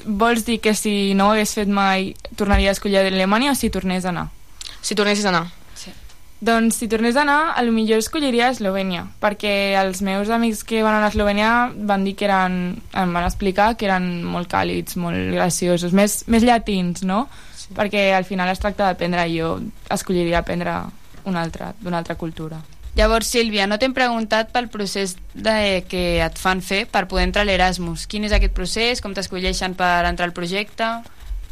vols 0.05 0.45
dir 0.45 0.59
que 0.61 0.75
si 0.77 1.13
no 1.17 1.29
ho 1.29 1.33
hagués 1.33 1.55
fet 1.57 1.69
mai 1.69 2.13
tornaria 2.37 2.69
a 2.69 2.77
escollir 2.77 3.01
Alemanya 3.01 3.53
o 3.53 3.57
si 3.57 3.71
tornés 3.73 4.05
a 4.05 4.13
anar? 4.13 4.29
Si 4.81 4.95
tornessis 4.95 5.25
a 5.25 5.33
anar. 5.33 5.47
Doncs 6.45 6.77
si 6.77 6.87
tornés 6.91 7.15
a 7.15 7.23
anar, 7.23 7.53
a 7.57 7.63
lo 7.65 7.71
millor 7.73 8.03
escolliria 8.03 8.51
Eslovènia, 8.53 9.05
perquè 9.23 9.73
els 9.79 10.03
meus 10.05 10.29
amics 10.29 10.61
que 10.67 10.83
van 10.85 10.93
anar 10.93 11.07
a 11.07 11.13
Eslovènia 11.13 11.53
van 11.89 12.03
dir 12.05 12.13
que 12.19 12.27
eren, 12.27 12.75
em 12.93 13.15
van 13.17 13.25
explicar 13.25 13.71
que 13.79 13.87
eren 13.87 14.19
molt 14.21 14.51
càlids, 14.51 14.99
molt 15.01 15.33
graciosos, 15.33 15.95
més, 15.95 16.19
més 16.29 16.45
llatins, 16.45 17.01
no? 17.07 17.23
Sí. 17.57 17.71
Perquè 17.73 18.11
al 18.13 18.27
final 18.29 18.51
es 18.51 18.61
tracta 18.61 18.91
d'aprendre 18.91 19.25
i 19.25 19.39
jo 19.39 19.55
escolliria 19.89 20.43
aprendre 20.43 20.77
una 21.25 21.41
altra, 21.41 21.71
d'una 21.81 22.03
altra 22.03 22.19
cultura. 22.19 22.61
Llavors, 22.95 23.27
Sílvia, 23.27 23.65
no 23.67 23.79
t'hem 23.81 23.95
preguntat 23.97 24.53
pel 24.53 24.69
procés 24.71 25.17
de, 25.33 25.83
que 25.89 26.21
et 26.23 26.37
fan 26.39 26.61
fer 26.63 26.85
per 26.87 27.07
poder 27.09 27.25
entrar 27.25 27.43
a 27.43 27.49
l'Erasmus. 27.49 28.05
Quin 28.07 28.29
és 28.29 28.35
aquest 28.37 28.53
procés? 28.55 29.01
Com 29.03 29.17
t'escolleixen 29.17 29.73
per 29.75 30.05
entrar 30.05 30.29
al 30.29 30.37
projecte? 30.37 30.93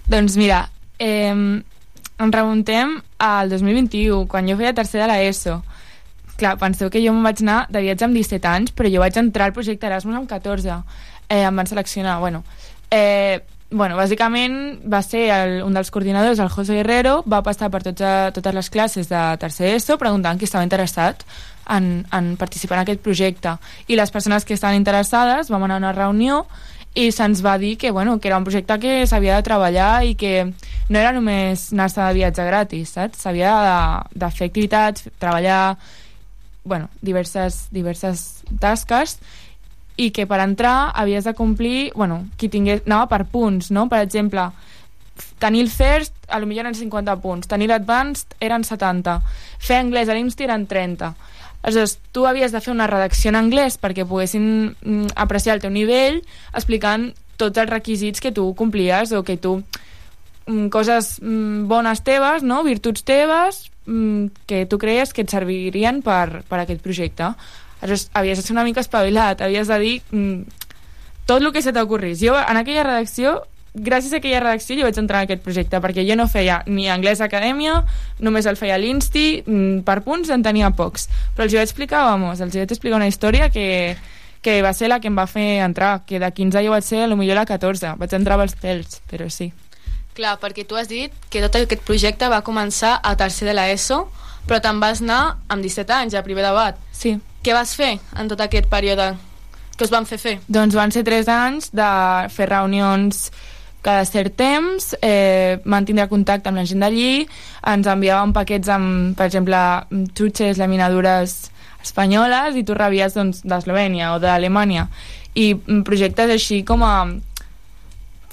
Doncs 0.08 0.38
mira, 0.40 0.68
eh, 1.02 1.34
ens 2.26 2.36
remuntem 2.36 2.98
al 3.20 3.52
2021, 3.52 4.26
quan 4.32 4.50
jo 4.50 4.58
feia 4.60 4.74
tercer 4.76 5.04
de 5.04 5.08
l'ESO. 5.12 5.62
Clar, 6.40 6.58
penseu 6.62 6.90
que 6.90 7.02
jo 7.04 7.14
me'n 7.14 7.26
vaig 7.28 7.44
anar 7.46 7.64
de 7.70 7.82
viatge 7.86 8.08
amb 8.08 8.18
17 8.18 8.50
anys, 8.50 8.74
però 8.74 8.90
jo 8.90 9.02
vaig 9.04 9.18
entrar 9.22 9.50
al 9.50 9.56
projecte 9.56 9.90
Erasmus 9.90 10.22
amb 10.22 10.30
14. 10.30 10.80
Eh, 11.30 11.44
em 11.44 11.56
van 11.56 11.70
seleccionar, 11.70 12.20
bueno... 12.20 12.44
Eh, 12.94 13.42
bueno, 13.74 13.98
bàsicament 13.98 14.84
va 14.86 15.00
ser 15.02 15.24
el, 15.34 15.56
un 15.66 15.74
dels 15.74 15.90
coordinadors, 15.92 16.40
el 16.40 16.52
José 16.54 16.76
Guerrero, 16.78 17.24
va 17.26 17.42
passar 17.42 17.72
per 17.74 17.82
tots, 17.82 18.04
a, 18.06 18.30
totes 18.36 18.54
les 18.54 18.70
classes 18.70 19.10
de 19.10 19.22
tercer 19.42 19.74
ESO 19.74 19.98
preguntant 19.98 20.38
qui 20.38 20.46
estava 20.46 20.66
interessat 20.68 21.26
en, 21.74 22.06
en 22.14 22.36
participar 22.38 22.78
en 22.78 22.84
aquest 22.84 23.02
projecte. 23.02 23.56
I 23.88 23.98
les 23.98 24.14
persones 24.14 24.46
que 24.46 24.54
estaven 24.54 24.78
interessades 24.78 25.50
vam 25.50 25.66
anar 25.66 25.80
a 25.80 25.84
una 25.84 25.96
reunió 25.98 26.44
i 26.94 27.10
se'ns 27.12 27.42
va 27.42 27.58
dir 27.58 27.76
que, 27.78 27.92
bueno, 27.92 28.20
que 28.20 28.28
era 28.30 28.38
un 28.38 28.46
projecte 28.46 28.78
que 28.80 29.08
s'havia 29.10 29.36
de 29.40 29.46
treballar 29.46 30.06
i 30.06 30.14
que 30.16 30.54
no 30.90 31.00
era 31.00 31.14
només 31.16 31.72
anar-se 31.74 32.02
de 32.02 32.18
viatge 32.20 32.46
gratis, 32.46 32.94
saps? 32.98 33.24
S'havia 33.26 33.54
de, 33.66 34.20
de 34.22 34.30
fer 34.32 34.50
activitats, 34.52 35.08
treballar 35.20 35.78
bueno, 36.64 36.90
diverses, 37.02 37.68
diverses 37.74 38.44
tasques 38.62 39.18
i 39.98 40.12
que 40.14 40.26
per 40.30 40.40
entrar 40.42 40.92
havies 40.94 41.26
de 41.26 41.34
complir, 41.38 41.92
bueno, 41.96 42.24
qui 42.38 42.50
tingués, 42.50 42.86
anava 42.86 43.10
per 43.10 43.26
punts, 43.30 43.72
no? 43.74 43.88
Per 43.90 44.00
exemple, 44.06 44.48
tenir 45.42 45.66
el 45.66 45.70
first, 45.70 46.14
a 46.28 46.40
lo 46.40 46.48
millor 46.50 46.68
eren 46.68 46.78
50 46.78 47.18
punts, 47.22 47.50
tenir 47.50 47.70
l'advanced 47.70 48.38
eren 48.42 48.66
70, 48.66 49.20
fer 49.62 49.82
anglès 49.82 50.10
a 50.10 50.18
l'IMSTI 50.18 50.50
eren 50.50 50.66
30. 50.70 51.14
Aleshores, 51.64 51.98
tu 52.12 52.26
havies 52.28 52.52
de 52.52 52.60
fer 52.62 52.74
una 52.74 52.90
redacció 52.92 53.32
en 53.32 53.40
anglès 53.40 53.80
perquè 53.80 54.04
poguessin 54.08 54.46
mm, 54.76 55.14
apreciar 55.16 55.56
el 55.56 55.64
teu 55.64 55.72
nivell 55.72 56.20
explicant 56.52 57.14
tots 57.40 57.58
els 57.58 57.72
requisits 57.72 58.20
que 58.22 58.34
tu 58.36 58.50
complies 58.60 59.14
o 59.16 59.24
que 59.24 59.38
tu 59.40 59.62
mm, 60.46 60.68
coses 60.68 61.16
mm, 61.22 61.70
bones 61.72 62.04
teves, 62.04 62.44
no? 62.44 62.64
virtuts 62.68 63.08
teves 63.08 63.70
que 64.48 64.66
tu 64.72 64.78
creies 64.80 65.12
que 65.12 65.26
et 65.26 65.32
servirien 65.32 65.98
per, 66.04 66.44
per 66.48 66.62
aquest 66.62 66.80
projecte. 66.84 67.34
Aleshores, 67.82 68.10
havies 68.16 68.40
de 68.40 68.46
ser 68.46 68.54
una 68.56 68.64
mica 68.64 68.80
espavilat, 68.80 69.42
havies 69.44 69.68
de 69.68 69.80
dir 69.82 69.96
tot 71.26 71.42
el 71.42 71.52
que 71.52 71.62
se 71.62 71.74
t'ocorrís. 71.76 72.22
Jo, 72.24 72.38
en 72.40 72.60
aquella 72.60 72.86
redacció, 72.88 73.42
gràcies 73.74 74.14
a 74.14 74.20
aquella 74.22 74.40
redacció 74.40 74.78
jo 74.78 74.86
vaig 74.86 74.98
entrar 75.02 75.24
en 75.24 75.28
aquest 75.28 75.44
projecte, 75.44 75.80
perquè 75.82 76.06
jo 76.08 76.16
no 76.16 76.28
feia 76.30 76.62
ni 76.68 76.88
anglès 76.90 77.22
a 77.22 77.28
acadèmia, 77.28 77.82
només 78.20 78.46
el 78.46 78.58
feia 78.58 78.76
a 78.78 78.82
l'Insti, 78.82 79.44
mm, 79.46 79.84
per 79.88 80.02
punts 80.06 80.30
en 80.30 80.44
tenia 80.46 80.70
pocs. 80.72 81.10
Però 81.36 81.48
els 81.48 81.54
hi 81.54 81.58
vaig 81.58 81.68
explicar, 81.68 82.04
vamos, 82.06 82.40
els 82.40 82.54
hi 82.54 82.62
vaig 82.62 82.72
explicar 82.72 82.98
una 82.98 83.10
història 83.10 83.50
que, 83.50 83.98
que 84.42 84.62
va 84.62 84.74
ser 84.74 84.90
la 84.90 85.00
que 85.00 85.10
em 85.10 85.18
va 85.18 85.26
fer 85.28 85.64
entrar, 85.66 86.06
que 86.06 86.20
de 86.20 86.32
15 86.32 86.64
jo 86.64 86.72
vaig 86.72 86.84
ser 86.84 87.04
a 87.04 87.08
lo 87.08 87.18
millor 87.18 87.36
la 87.36 87.46
14, 87.50 87.96
vaig 87.98 88.14
entrar 88.14 88.38
amb 88.38 88.46
els 88.46 88.56
pèls, 88.56 89.02
però 89.10 89.30
sí. 89.30 89.52
Clar, 90.14 90.38
perquè 90.38 90.68
tu 90.68 90.78
has 90.78 90.88
dit 90.88 91.12
que 91.34 91.42
tot 91.42 91.56
aquest 91.58 91.82
projecte 91.82 92.30
va 92.30 92.44
començar 92.46 93.00
a 93.02 93.16
tercer 93.18 93.48
de 93.50 93.56
l'ESO, 93.58 94.04
però 94.46 94.60
te'n 94.62 94.80
vas 94.80 95.02
anar 95.02 95.40
amb 95.50 95.64
17 95.64 95.94
anys, 95.94 96.14
a 96.14 96.22
primer 96.22 96.44
debat. 96.46 96.78
Sí. 96.92 97.18
Què 97.44 97.56
vas 97.56 97.74
fer 97.74 97.98
en 98.20 98.30
tot 98.30 98.42
aquest 98.44 98.70
període? 98.70 99.16
Què 99.74 99.88
us 99.88 99.92
van 99.92 100.06
fer 100.06 100.20
fer? 100.22 100.36
Doncs 100.48 100.76
van 100.78 100.94
ser 100.94 101.02
3 101.08 101.32
anys 101.34 101.72
de 101.74 101.90
fer 102.30 102.46
reunions 102.52 103.32
cada 103.84 104.06
cert 104.08 104.38
temps, 104.40 104.94
eh, 105.02 105.60
mantindre 105.66 106.08
contacte 106.12 106.50
amb 106.50 106.62
la 106.62 106.66
gent 106.66 106.84
d'allí, 106.84 107.26
ens 107.74 107.90
enviaven 107.92 108.34
paquets 108.34 108.72
amb, 108.72 109.12
per 109.18 109.28
exemple, 109.28 109.60
xutxes, 110.16 110.58
laminadures 110.62 111.52
espanyoles 111.84 112.56
i 112.56 112.64
tu 112.64 112.78
rebies 112.78 113.14
doncs, 113.18 113.44
d'Eslovènia 113.44 114.14
o 114.16 114.22
d'Alemanya. 114.24 114.88
I 115.36 115.54
projectes 115.84 116.32
així 116.32 116.64
com 116.64 116.84
a 116.88 116.96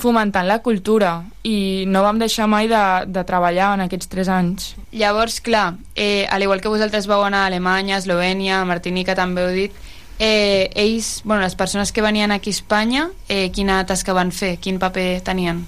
fomentant 0.01 0.49
la 0.49 0.61
cultura. 0.65 1.21
I 1.45 1.85
no 1.89 2.03
vam 2.07 2.19
deixar 2.21 2.49
mai 2.49 2.69
de, 2.71 2.83
de 3.07 3.25
treballar 3.29 3.75
en 3.77 3.85
aquests 3.85 4.09
tres 4.11 4.31
anys. 4.33 4.75
Llavors, 4.97 5.41
clar, 5.45 5.75
eh, 5.95 6.27
al 6.31 6.43
igual 6.43 6.63
que 6.65 6.73
vosaltres 6.73 7.09
vau 7.11 7.25
anar 7.27 7.45
a 7.45 7.51
Alemanya, 7.53 8.01
Eslovènia, 8.01 8.65
Martinica 8.65 9.17
també 9.19 9.45
heu 9.45 9.55
dit, 9.57 9.77
eh, 10.21 10.71
ells, 10.77 11.23
bueno, 11.25 11.43
les 11.43 11.57
persones 11.57 11.91
que 11.91 12.03
venien 12.03 12.31
aquí 12.31 12.51
a 12.51 12.53
Espanya, 12.53 13.09
eh, 13.29 13.51
quina 13.51 13.81
tasca 13.89 14.13
van 14.13 14.31
fer? 14.31 14.59
Quin 14.61 14.79
paper 14.79 15.23
tenien? 15.25 15.65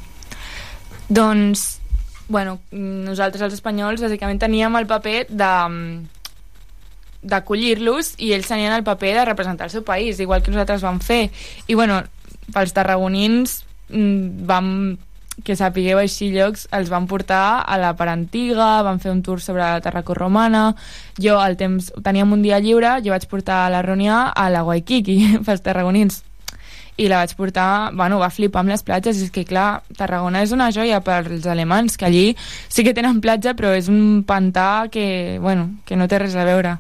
Doncs, 1.09 1.81
bueno, 2.29 2.59
nosaltres 2.70 3.43
els 3.49 3.57
espanyols 3.57 4.05
bàsicament 4.05 4.39
teníem 4.39 4.77
el 4.77 4.87
paper 4.87 5.24
de 5.31 5.53
d'acollir-los 7.23 8.16
i 8.19 8.33
ells 8.35 8.49
tenien 8.51 8.74
el 8.74 8.83
paper 8.83 9.15
de 9.15 9.24
representar 9.24 9.69
el 9.69 9.73
seu 9.73 9.85
país, 9.87 10.20
igual 10.20 10.43
que 10.43 10.51
nosaltres 10.51 10.83
vam 10.83 10.99
fer. 11.01 11.31
I 11.70 11.74
bueno, 11.79 12.03
pels 12.53 12.74
tarragonins 12.77 13.62
mm, 13.89 14.45
vam 14.49 14.69
que 15.44 15.56
sapigueu 15.59 16.01
així 16.01 16.31
llocs, 16.35 16.66
els 16.73 16.90
van 16.93 17.06
portar 17.10 17.62
a 17.62 17.78
la 17.81 17.93
part 17.98 18.12
antiga, 18.12 18.82
van 18.86 19.01
fer 19.02 19.12
un 19.12 19.23
tour 19.23 19.40
sobre 19.43 19.62
la 19.62 19.81
Terraco 19.85 20.14
Romana, 20.14 20.73
jo 21.20 21.39
al 21.40 21.56
temps 21.60 21.93
teníem 22.02 22.32
un 22.32 22.43
dia 22.43 22.60
lliure, 22.62 22.98
jo 23.05 23.14
vaig 23.14 23.27
portar 23.31 23.64
la 23.73 23.82
Rònia 23.82 24.28
a 24.31 24.48
la 24.51 24.64
Waikiki, 24.66 25.19
pels 25.47 25.64
tarragonins, 25.64 26.23
i 27.01 27.09
la 27.09 27.23
vaig 27.23 27.32
portar, 27.36 27.93
bueno, 27.97 28.19
va 28.20 28.31
flipar 28.31 28.62
amb 28.62 28.73
les 28.74 28.85
platges, 28.85 29.23
és 29.24 29.32
que 29.32 29.47
clar, 29.48 29.82
Tarragona 29.97 30.43
és 30.44 30.52
una 30.52 30.69
joia 30.74 31.01
pels 31.05 31.47
alemans, 31.48 31.97
que 31.97 32.06
allí 32.06 32.27
sí 32.69 32.85
que 32.85 32.94
tenen 32.94 33.23
platja, 33.24 33.56
però 33.59 33.73
és 33.77 33.89
un 33.89 34.23
pantà 34.28 34.89
que, 34.93 35.39
bueno, 35.40 35.70
que 35.89 35.97
no 35.97 36.09
té 36.09 36.20
res 36.20 36.36
a 36.36 36.44
veure. 36.48 36.77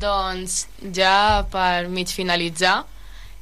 Doncs 0.00 0.66
ja 0.92 1.46
per 1.52 1.86
mig 1.88 2.10
finalitzar, 2.12 2.82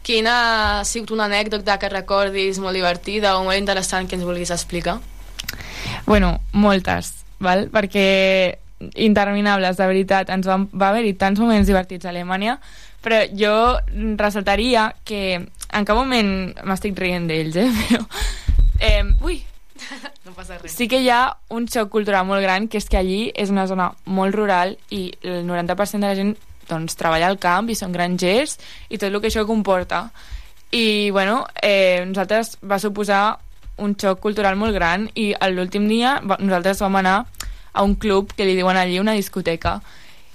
quina 0.05 0.35
ha 0.81 0.85
sigut 0.85 1.15
una 1.17 1.27
anècdota 1.31 1.79
que 1.81 1.91
recordis 1.91 2.61
molt 2.63 2.77
divertida 2.77 3.39
o 3.39 3.45
molt 3.47 3.59
interessant 3.59 4.07
que 4.09 4.19
ens 4.19 4.27
vulguis 4.27 4.53
explicar? 4.55 4.99
Bueno, 6.07 6.37
moltes, 6.53 7.25
val? 7.41 7.69
perquè 7.73 8.61
interminables, 8.95 9.77
de 9.77 9.87
veritat. 9.89 10.31
Ens 10.35 10.47
van, 10.47 10.69
va 10.73 10.91
haver-hi 10.93 11.15
tants 11.19 11.41
moments 11.41 11.69
divertits 11.69 12.05
a 12.05 12.13
Alemanya, 12.13 12.59
però 13.05 13.23
jo 13.37 13.55
ressaltaria 14.21 14.91
que 15.05 15.25
en 15.41 15.89
cap 15.89 15.97
moment 15.97 16.55
m'estic 16.65 16.99
rient 17.01 17.29
d'ells, 17.31 17.57
eh? 17.61 17.69
Però, 17.89 18.05
eh, 18.81 19.05
ui, 19.25 19.39
no 20.27 20.33
passa 20.37 20.59
res. 20.59 20.75
sí 20.75 20.89
que 20.91 21.01
hi 21.01 21.09
ha 21.13 21.37
un 21.55 21.69
xoc 21.71 21.91
cultural 21.93 22.27
molt 22.29 22.43
gran, 22.45 22.69
que 22.69 22.79
és 22.81 22.89
que 22.91 22.99
allí 23.01 23.31
és 23.35 23.53
una 23.53 23.67
zona 23.71 23.93
molt 24.05 24.35
rural 24.37 24.77
i 24.91 25.07
el 25.23 25.45
90% 25.49 26.01
de 26.01 26.11
la 26.11 26.19
gent 26.19 26.35
doncs, 26.69 26.97
treballa 27.01 27.29
al 27.31 27.39
camp 27.39 27.71
i 27.71 27.79
són 27.79 27.93
grangers 27.93 28.59
i 28.89 28.99
tot 28.99 29.11
el 29.11 29.21
que 29.21 29.31
això 29.33 29.47
comporta. 29.47 30.09
I, 30.75 31.11
bueno, 31.15 31.45
eh, 31.63 32.05
nosaltres 32.07 32.57
va 32.65 32.81
suposar 32.83 33.39
un 33.79 33.95
xoc 33.99 34.21
cultural 34.23 34.57
molt 34.57 34.75
gran 34.75 35.09
i 35.19 35.33
l'últim 35.51 35.89
dia 35.91 36.21
va, 36.23 36.39
nosaltres 36.41 36.81
vam 36.83 36.97
anar 37.01 37.25
a 37.73 37.83
un 37.83 37.97
club 37.99 38.33
que 38.37 38.47
li 38.47 38.55
diuen 38.55 38.79
allí 38.79 39.01
una 39.03 39.17
discoteca 39.19 39.81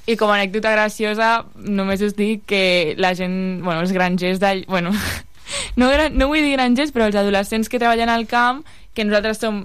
i 0.09 0.17
com 0.19 0.31
a 0.31 0.35
anècdota 0.39 0.71
graciosa 0.73 1.29
només 1.55 2.01
us 2.03 2.15
dic 2.17 2.45
que 2.49 2.95
la 2.97 3.13
gent, 3.15 3.61
bueno, 3.63 3.81
els 3.83 3.93
grangers 3.95 4.39
d'allà, 4.41 4.65
bueno, 4.67 4.93
no, 5.79 5.89
no 5.89 6.29
vull 6.31 6.41
dir 6.43 6.55
grangers, 6.55 6.93
però 6.95 7.07
els 7.07 7.19
adolescents 7.19 7.69
que 7.69 7.79
treballen 7.81 8.09
al 8.09 8.25
camp, 8.27 8.63
que 8.93 9.05
nosaltres 9.05 9.41
som 9.43 9.61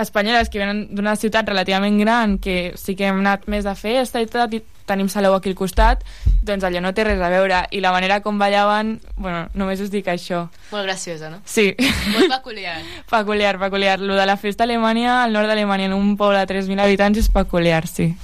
espanyoles 0.00 0.48
que 0.52 0.60
venen 0.60 0.86
d'una 0.96 1.16
ciutat 1.16 1.48
relativament 1.48 1.98
gran, 2.00 2.38
que 2.38 2.72
sí 2.76 2.96
que 2.96 3.08
hem 3.08 3.20
anat 3.22 3.46
més 3.52 3.64
de 3.68 3.74
festa 3.76 4.20
i 4.20 4.28
tot, 4.32 4.56
tenim 4.86 5.10
Salou 5.12 5.34
aquí 5.36 5.50
al 5.50 5.56
costat, 5.58 6.04
doncs 6.46 6.64
allò 6.66 6.80
no 6.80 6.94
té 6.94 7.04
res 7.06 7.20
a 7.20 7.30
veure. 7.32 7.64
I 7.74 7.82
la 7.84 7.92
manera 7.94 8.20
com 8.24 8.38
ballaven, 8.38 8.96
bueno, 9.16 9.46
només 9.54 9.82
us 9.82 9.90
dic 9.92 10.08
això. 10.12 10.46
Molt 10.70 10.86
graciosa, 10.86 11.30
no? 11.30 11.42
Sí. 11.44 11.72
Molt 12.14 12.30
peculiar. 12.38 12.78
peculiar, 13.10 13.58
peculiar. 13.60 14.00
Lo 14.00 14.16
de 14.16 14.26
la 14.26 14.36
festa 14.36 14.64
a 14.64 14.66
Alemanya, 14.70 15.24
al 15.24 15.34
nord 15.36 15.50
d'Alemanya, 15.50 15.90
en 15.90 15.98
un 15.98 16.16
poble 16.16 16.38
de 16.38 16.54
3.000 16.54 16.80
habitants, 16.82 17.18
és 17.18 17.30
peculiar, 17.32 17.84
sí. 17.90 18.14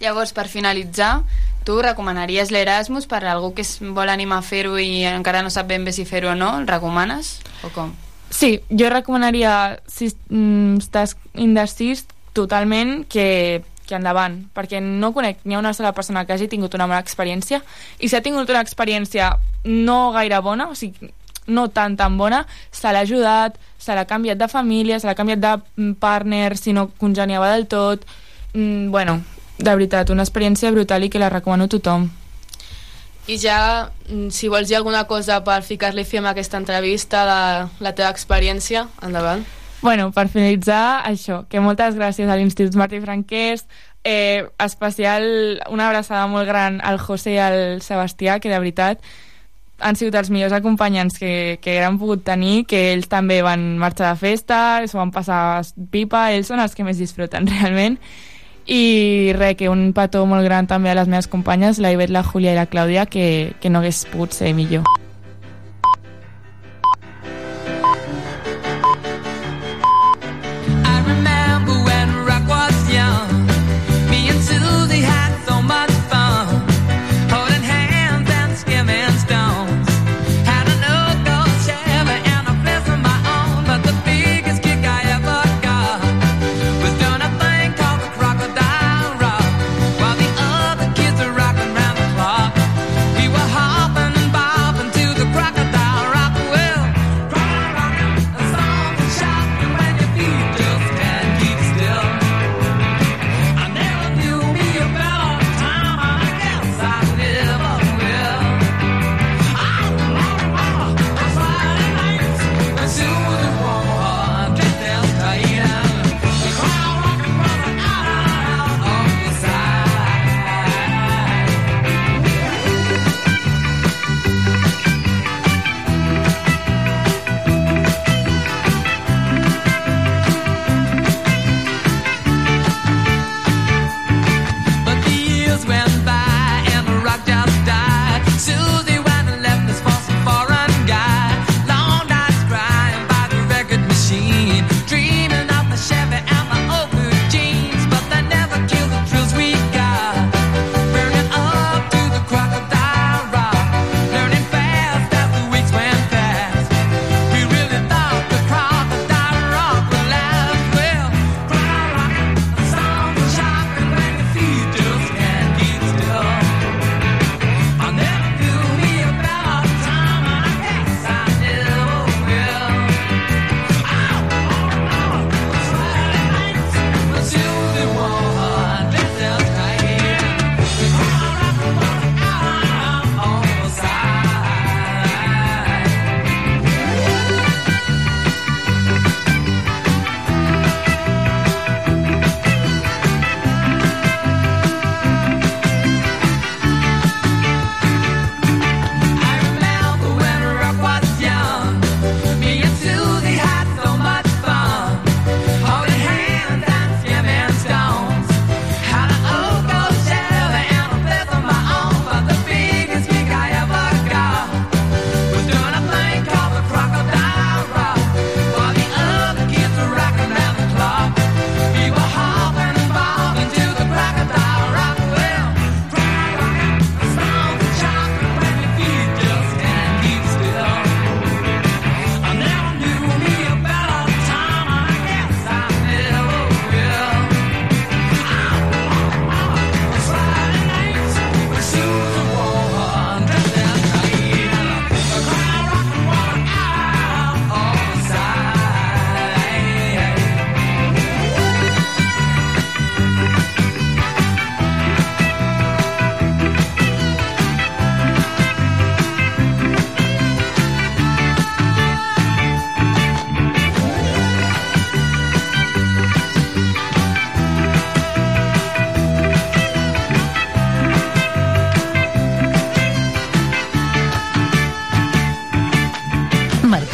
Llavors, 0.00 0.34
per 0.36 0.48
finalitzar, 0.52 1.22
tu 1.64 1.78
recomanaries 1.80 2.50
l'Erasmus 2.52 3.06
per 3.08 3.22
a 3.24 3.32
algú 3.32 3.54
que 3.56 3.64
es 3.64 3.78
vol 3.80 4.10
animar 4.12 4.42
a 4.42 4.44
fer-ho 4.44 4.76
i 4.78 5.04
encara 5.08 5.42
no 5.42 5.52
sap 5.52 5.70
ben 5.70 5.84
bé 5.84 5.94
si 5.96 6.04
fer-ho 6.04 6.32
o 6.32 6.34
no? 6.36 6.58
El 6.60 6.66
recomanes? 6.68 7.38
O 7.64 7.70
com? 7.72 7.94
Sí, 8.34 8.58
jo 8.68 8.90
recomanaria, 8.90 9.78
si 9.86 10.10
mm, 10.10 10.82
estàs 10.82 11.14
indecis, 11.38 12.04
totalment 12.34 13.04
que, 13.08 13.62
que 13.86 13.96
endavant, 13.98 14.38
perquè 14.56 14.80
no 14.80 15.12
conec 15.12 15.42
ni 15.44 15.56
una 15.56 15.74
sola 15.76 15.92
persona 15.92 16.24
que 16.24 16.34
hagi 16.34 16.48
tingut 16.48 16.74
una 16.74 16.86
mala 16.86 17.02
experiència, 17.04 17.60
i 18.00 18.08
si 18.08 18.16
ha 18.16 18.22
tingut 18.24 18.50
una 18.50 18.64
experiència 18.64 19.34
no 19.64 20.12
gaire 20.12 20.40
bona, 20.44 20.68
o 20.70 20.78
sigui, 20.78 21.12
no 21.46 21.68
tan 21.68 21.96
tan 21.96 22.16
bona, 22.18 22.46
se 22.72 22.92
l'ha 22.92 23.04
ajudat, 23.04 23.58
se 23.78 23.94
l'ha 23.94 24.06
canviat 24.08 24.40
de 24.40 24.48
família, 24.48 24.98
se 25.00 25.06
l'ha 25.06 25.16
canviat 25.18 25.40
de 25.40 25.54
mm, 25.76 25.92
partner, 26.00 26.56
si 26.56 26.72
no 26.72 26.88
congeniava 26.98 27.52
del 27.52 27.66
tot, 27.68 28.06
mm, 28.54 28.90
bueno, 28.90 29.20
de 29.58 29.70
veritat, 29.70 30.10
una 30.10 30.24
experiència 30.24 30.72
brutal 30.72 31.04
i 31.04 31.10
que 31.10 31.20
la 31.20 31.30
recomano 31.30 31.68
a 31.68 31.72
tothom. 31.72 32.08
I 33.26 33.38
ja, 33.40 33.90
mm, 34.08 34.28
si 34.30 34.48
vols 34.48 34.68
dir 34.68 34.76
alguna 34.76 35.04
cosa 35.08 35.42
per 35.44 35.62
ficar-li 35.62 36.04
fi 36.04 36.18
a 36.18 36.30
aquesta 36.30 36.58
entrevista, 36.58 37.24
la, 37.24 37.68
la 37.80 37.94
teva 37.94 38.10
experiència, 38.10 38.88
endavant. 39.02 39.44
Bueno, 39.84 40.12
per 40.16 40.30
finalitzar, 40.32 41.02
això, 41.04 41.42
que 41.52 41.60
moltes 41.60 41.98
gràcies 41.98 42.30
a 42.32 42.38
l'Institut 42.40 42.72
Martí 42.80 43.02
Franquès, 43.02 43.66
eh, 44.00 44.46
especial, 44.64 45.26
una 45.68 45.90
abraçada 45.90 46.24
molt 46.26 46.48
gran 46.48 46.78
al 46.80 46.96
José 46.96 47.34
i 47.34 47.36
al 47.36 47.82
Sebastià, 47.84 48.38
que 48.40 48.48
de 48.48 48.62
veritat 48.62 49.04
han 49.84 50.00
sigut 50.00 50.16
els 50.16 50.32
millors 50.32 50.56
acompanyants 50.56 51.20
que, 51.20 51.58
que 51.60 51.76
han 51.84 52.00
pogut 52.00 52.24
tenir, 52.24 52.64
que 52.64 52.94
ells 52.94 53.12
també 53.12 53.42
van 53.44 53.74
marxar 53.76 54.14
de 54.14 54.22
festa, 54.24 54.62
s'ho 54.88 55.02
van 55.02 55.12
passar 55.12 55.60
pipa, 55.92 56.30
ells 56.32 56.48
són 56.48 56.64
els 56.64 56.72
que 56.72 56.88
més 56.88 56.96
disfruten 56.96 57.44
realment, 57.52 58.00
i 58.64 59.34
res, 59.36 59.58
que 59.60 59.68
un 59.68 59.90
petó 59.92 60.24
molt 60.24 60.48
gran 60.48 60.64
també 60.64 60.96
a 60.96 60.96
les 60.96 61.12
meves 61.12 61.28
companyes, 61.28 61.76
la 61.76 61.92
Ivet, 61.92 62.08
la 62.08 62.24
Júlia 62.24 62.56
i 62.56 62.62
la 62.62 62.70
Clàudia, 62.72 63.04
que, 63.04 63.52
que 63.60 63.68
no 63.68 63.84
hagués 63.84 64.06
pogut 64.08 64.32
ser 64.32 64.56
millor. 64.56 65.03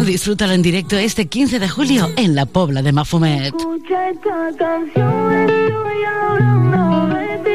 Disfrútalo 0.00 0.52
en 0.52 0.62
directo 0.62 0.96
este 0.96 1.26
15 1.26 1.58
de 1.58 1.68
julio 1.68 2.08
en 2.16 2.34
la 2.34 2.46
Pobla 2.46 2.80
de 2.82 2.92
Mafumet. 2.92 3.54
Escucha 3.54 4.08
esta 4.10 4.50
canción, 4.58 5.32
estoy 5.32 6.04
hablando 6.04 7.14
de 7.14 7.38
ti. 7.44 7.52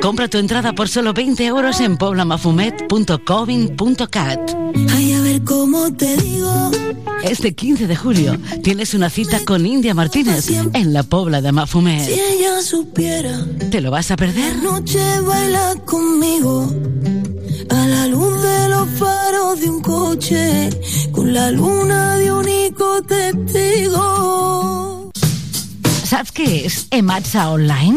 Compra 0.00 0.28
tu 0.28 0.38
entrada 0.38 0.72
por 0.72 0.88
solo 0.88 1.12
20 1.12 1.44
euros 1.46 1.80
en 1.80 1.96
poblamafumet.covin.cat. 1.96 4.40
Ver 5.32 5.44
cómo 5.44 5.90
te 5.94 6.14
digo. 6.18 6.70
Este 7.24 7.54
15 7.54 7.86
de 7.86 7.96
julio 7.96 8.38
tienes 8.62 8.92
una 8.92 9.08
cita 9.08 9.42
con 9.46 9.64
India 9.64 9.94
Martínez 9.94 10.50
en 10.74 10.92
la 10.92 11.04
Pobla 11.04 11.40
de 11.40 11.48
Si 11.48 11.54
Mafumet. 11.54 12.06
ella 12.06 12.60
supiera, 12.60 13.42
¿Te 13.70 13.80
lo 13.80 13.90
vas 13.90 14.10
a 14.10 14.16
perder? 14.16 14.56
noche 14.62 15.00
baila 15.22 15.74
conmigo. 15.86 16.70
A 17.70 17.86
la 17.86 18.08
luz 18.08 18.42
de 18.42 18.68
los 18.68 18.86
faros 18.98 19.58
de 19.60 19.70
un 19.70 19.80
coche, 19.80 20.68
con 21.12 21.32
la 21.32 21.50
luna 21.50 22.16
de 22.18 22.30
único 22.30 23.00
testigo. 23.04 25.10
Saps 26.04 26.30
què 26.36 26.66
és 26.66 26.88
Ematsa 26.90 27.48
Online? 27.48 27.96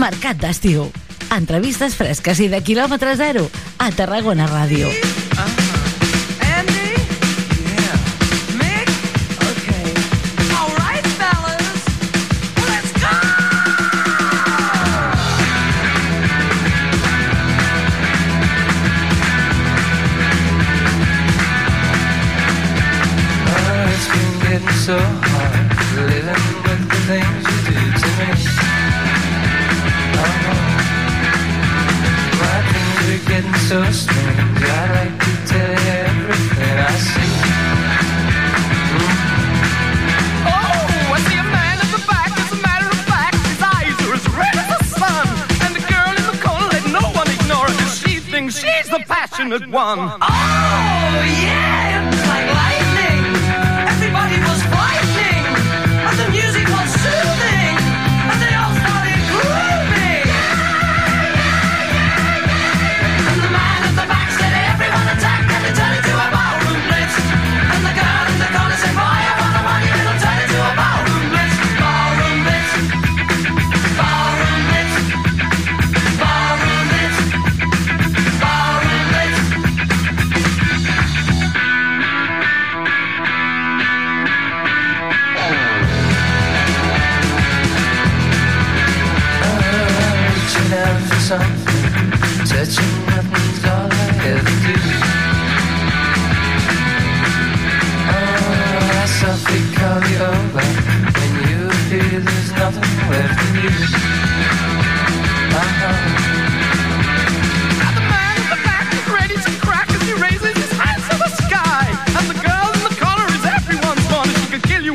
Mercat 0.00 0.38
d'estiu. 0.40 0.86
Entrevistes 1.36 1.92
fresques 1.98 2.40
i 2.40 2.48
de 2.48 2.62
quilòmetre 2.64 3.12
zero 3.20 3.44
a 3.76 3.90
Tarragona 3.92 4.48
Ràdio. 4.48 4.88
So 24.80 25.39
the 49.50 49.58
passionate 49.58 49.70
one. 49.70 50.18
Oh, 50.22 50.89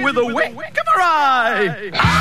with 0.06 0.18
a 0.18 0.26
wink 0.26 0.56
of 0.56 0.88
her 0.94 1.02
eye. 1.02 2.14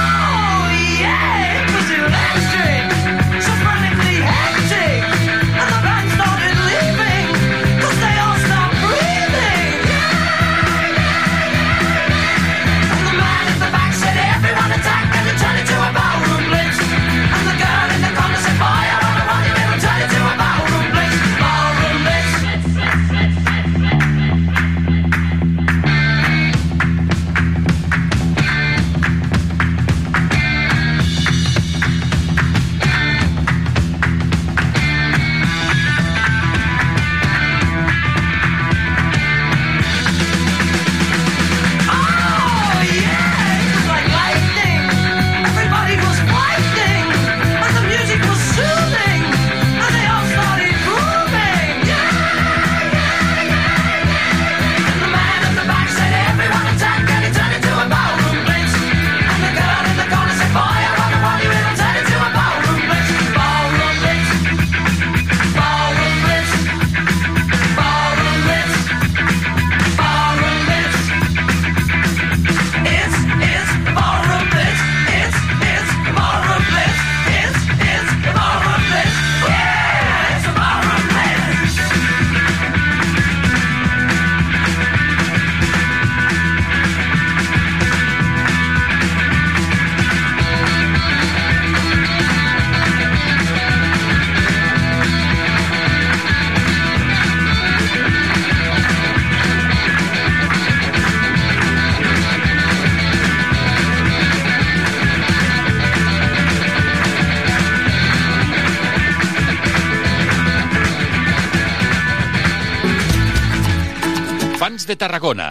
De 114.95 114.99
Tarragona 114.99 115.47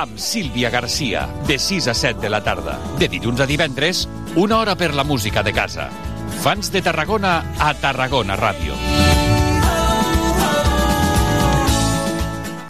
amb 0.00 0.16
Sílvia 0.16 0.70
Garcia 0.72 1.26
de 1.46 1.58
6 1.58 1.88
a 1.92 1.94
7 1.94 2.20
de 2.22 2.30
la 2.32 2.40
tarda 2.46 2.78
de 2.96 3.10
dilluns 3.12 3.44
a 3.44 3.48
divendres 3.50 4.06
una 4.40 4.56
hora 4.62 4.72
per 4.74 4.94
la 4.96 5.04
música 5.04 5.42
de 5.44 5.52
casa. 5.52 5.90
Fans 6.40 6.72
de 6.72 6.80
Tarragona 6.80 7.40
a 7.60 7.74
Tarragona 7.76 8.40
Ràdio 8.40 9.03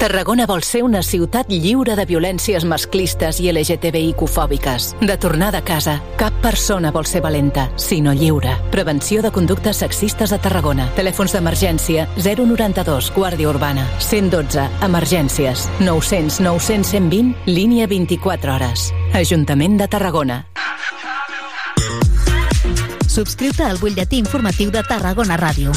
Tarragona 0.00 0.46
vol 0.48 0.62
ser 0.64 0.80
una 0.80 1.02
ciutat 1.04 1.50
lliure 1.52 1.92
de 1.92 2.06
violències 2.08 2.64
masclistes 2.64 3.36
i 3.44 3.50
LGTBIQ-fòbiques. 3.52 4.94
De 5.04 5.16
tornada 5.20 5.60
a 5.60 5.64
casa, 5.64 5.98
cap 6.16 6.38
persona 6.40 6.88
vol 6.90 7.04
ser 7.04 7.20
valenta, 7.20 7.66
sinó 7.76 8.14
lliure. 8.16 8.54
Prevenció 8.72 9.20
de 9.20 9.30
conductes 9.30 9.82
sexistes 9.84 10.32
a 10.32 10.38
Tarragona. 10.40 10.86
Telèfons 10.96 11.36
d'emergència 11.36 12.06
092 12.16 13.10
Guàrdia 13.12 13.50
Urbana. 13.52 13.84
112 13.98 14.64
Emergències. 14.88 15.68
900 15.84 16.40
900 16.48 16.88
120 16.96 17.36
línia 17.44 17.86
24 17.86 18.54
hores. 18.56 18.94
Ajuntament 19.12 19.76
de 19.76 19.88
Tarragona. 19.92 20.46
Subscriu-te 23.04 23.68
al 23.68 23.76
butlletí 23.76 24.16
informatiu 24.16 24.72
de 24.72 24.80
Tarragona 24.80 25.36
Ràdio. 25.36 25.76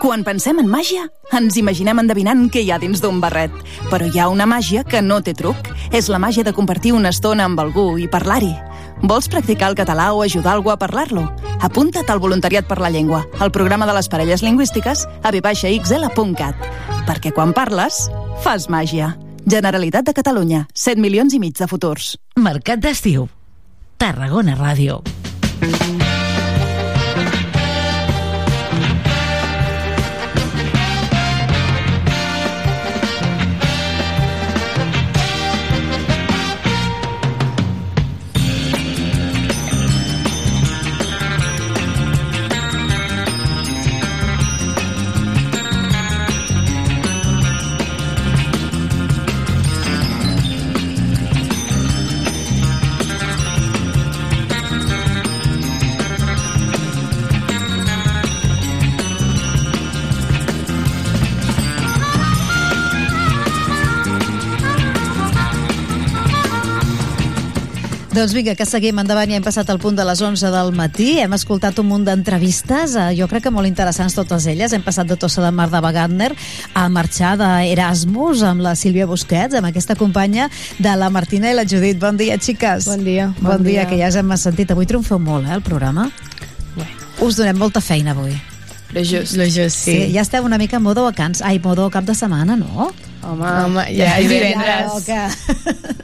Quan 0.00 0.22
pensem 0.24 0.56
en 0.62 0.68
màgia, 0.72 1.02
ens 1.36 1.58
imaginem 1.60 1.98
endevinant 2.00 2.46
què 2.48 2.62
hi 2.64 2.70
ha 2.72 2.78
dins 2.80 3.02
d'un 3.04 3.18
barret. 3.20 3.52
Però 3.90 4.06
hi 4.08 4.16
ha 4.16 4.30
una 4.32 4.46
màgia 4.48 4.80
que 4.80 5.02
no 5.04 5.18
té 5.20 5.34
truc. 5.36 5.68
És 5.92 6.08
la 6.08 6.16
màgia 6.18 6.40
de 6.46 6.54
compartir 6.56 6.94
una 6.96 7.10
estona 7.12 7.44
amb 7.44 7.60
algú 7.60 7.98
i 8.00 8.06
parlar-hi. 8.08 8.54
Vols 9.04 9.28
practicar 9.28 9.68
el 9.68 9.76
català 9.76 10.14
o 10.16 10.22
ajudar 10.24 10.54
algú 10.54 10.72
a 10.72 10.78
parlar-lo? 10.80 11.26
Apunta't 11.60 12.08
al 12.08 12.22
Voluntariat 12.24 12.64
per 12.64 12.78
la 12.80 12.88
Llengua, 12.88 13.26
al 13.40 13.52
programa 13.52 13.84
de 13.84 13.98
les 13.98 14.08
parelles 14.08 14.40
lingüístiques 14.40 15.04
a 15.04 15.34
vxl.cat. 15.36 16.64
Perquè 17.04 17.34
quan 17.36 17.52
parles, 17.52 18.06
fas 18.40 18.70
màgia. 18.72 19.18
Generalitat 19.44 20.08
de 20.08 20.16
Catalunya, 20.16 20.64
7 20.72 20.96
milions 20.96 21.36
i 21.36 21.42
mig 21.44 21.60
de 21.60 21.68
futurs. 21.68 22.14
Mercat 22.40 22.80
d'estiu. 22.80 23.28
Tarragona 24.00 24.56
Ràdio. 24.56 25.02
Doncs 68.20 68.34
vinga, 68.36 68.52
que 68.52 68.66
seguim 68.68 68.98
endavant 69.00 69.30
i 69.32 69.36
hem 69.38 69.44
passat 69.46 69.70
al 69.72 69.78
punt 69.80 69.96
de 69.96 70.04
les 70.04 70.20
11 70.20 70.50
del 70.52 70.74
matí. 70.76 71.06
Hem 71.22 71.32
escoltat 71.32 71.78
un 71.80 71.86
munt 71.88 72.02
d'entrevistes, 72.04 72.92
eh, 72.92 73.14
jo 73.16 73.24
crec 73.30 73.46
que 73.46 73.52
molt 73.54 73.64
interessants 73.64 74.12
totes 74.12 74.44
elles. 74.44 74.74
Hem 74.76 74.82
passat 74.84 75.08
de 75.08 75.16
Tossa 75.16 75.40
de 75.40 75.48
Mar 75.50 75.70
de 75.72 75.80
Wagner 75.80 76.28
a 76.74 76.82
marxar 76.92 77.38
d'Erasmus 77.40 78.42
amb 78.44 78.60
la 78.60 78.74
Sílvia 78.76 79.06
Busquets, 79.08 79.56
amb 79.56 79.70
aquesta 79.70 79.96
companya 79.96 80.50
de 80.76 80.94
la 81.00 81.08
Martina 81.08 81.48
i 81.48 81.56
la 81.56 81.64
Judit. 81.64 81.96
Bon 81.98 82.20
dia, 82.20 82.36
xiques. 82.36 82.84
Bon 82.92 83.02
dia. 83.02 83.32
Bon, 83.40 83.54
Bon 83.54 83.64
dia, 83.64 83.86
dia. 83.86 83.88
que 83.88 83.96
ja 83.96 84.12
us 84.12 84.16
hem 84.20 84.36
sentit. 84.36 84.70
Avui 84.70 84.84
triomfeu 84.84 85.18
molt, 85.18 85.48
eh, 85.48 85.54
el 85.54 85.62
programa. 85.62 86.10
Us 87.22 87.36
donem 87.36 87.56
molta 87.56 87.80
feina 87.80 88.10
avui. 88.10 88.36
Lo 88.92 89.00
just. 89.00 89.38
Lo 89.38 89.44
just, 89.44 89.78
sí. 89.78 89.96
Sí, 89.96 90.12
ja 90.12 90.20
esteu 90.20 90.44
una 90.44 90.58
mica 90.58 90.76
en 90.76 90.82
modo 90.82 91.04
vacants. 91.04 91.40
Ai, 91.40 91.58
modo 91.58 91.88
cap 91.88 92.04
de 92.04 92.14
setmana, 92.14 92.54
no? 92.54 92.92
Home, 93.22 93.48
Home 93.66 93.84
ja 93.92 94.14
és 94.20 94.30
divendres. 94.30 95.06
Ja, 95.06 95.28
que... 95.28 96.00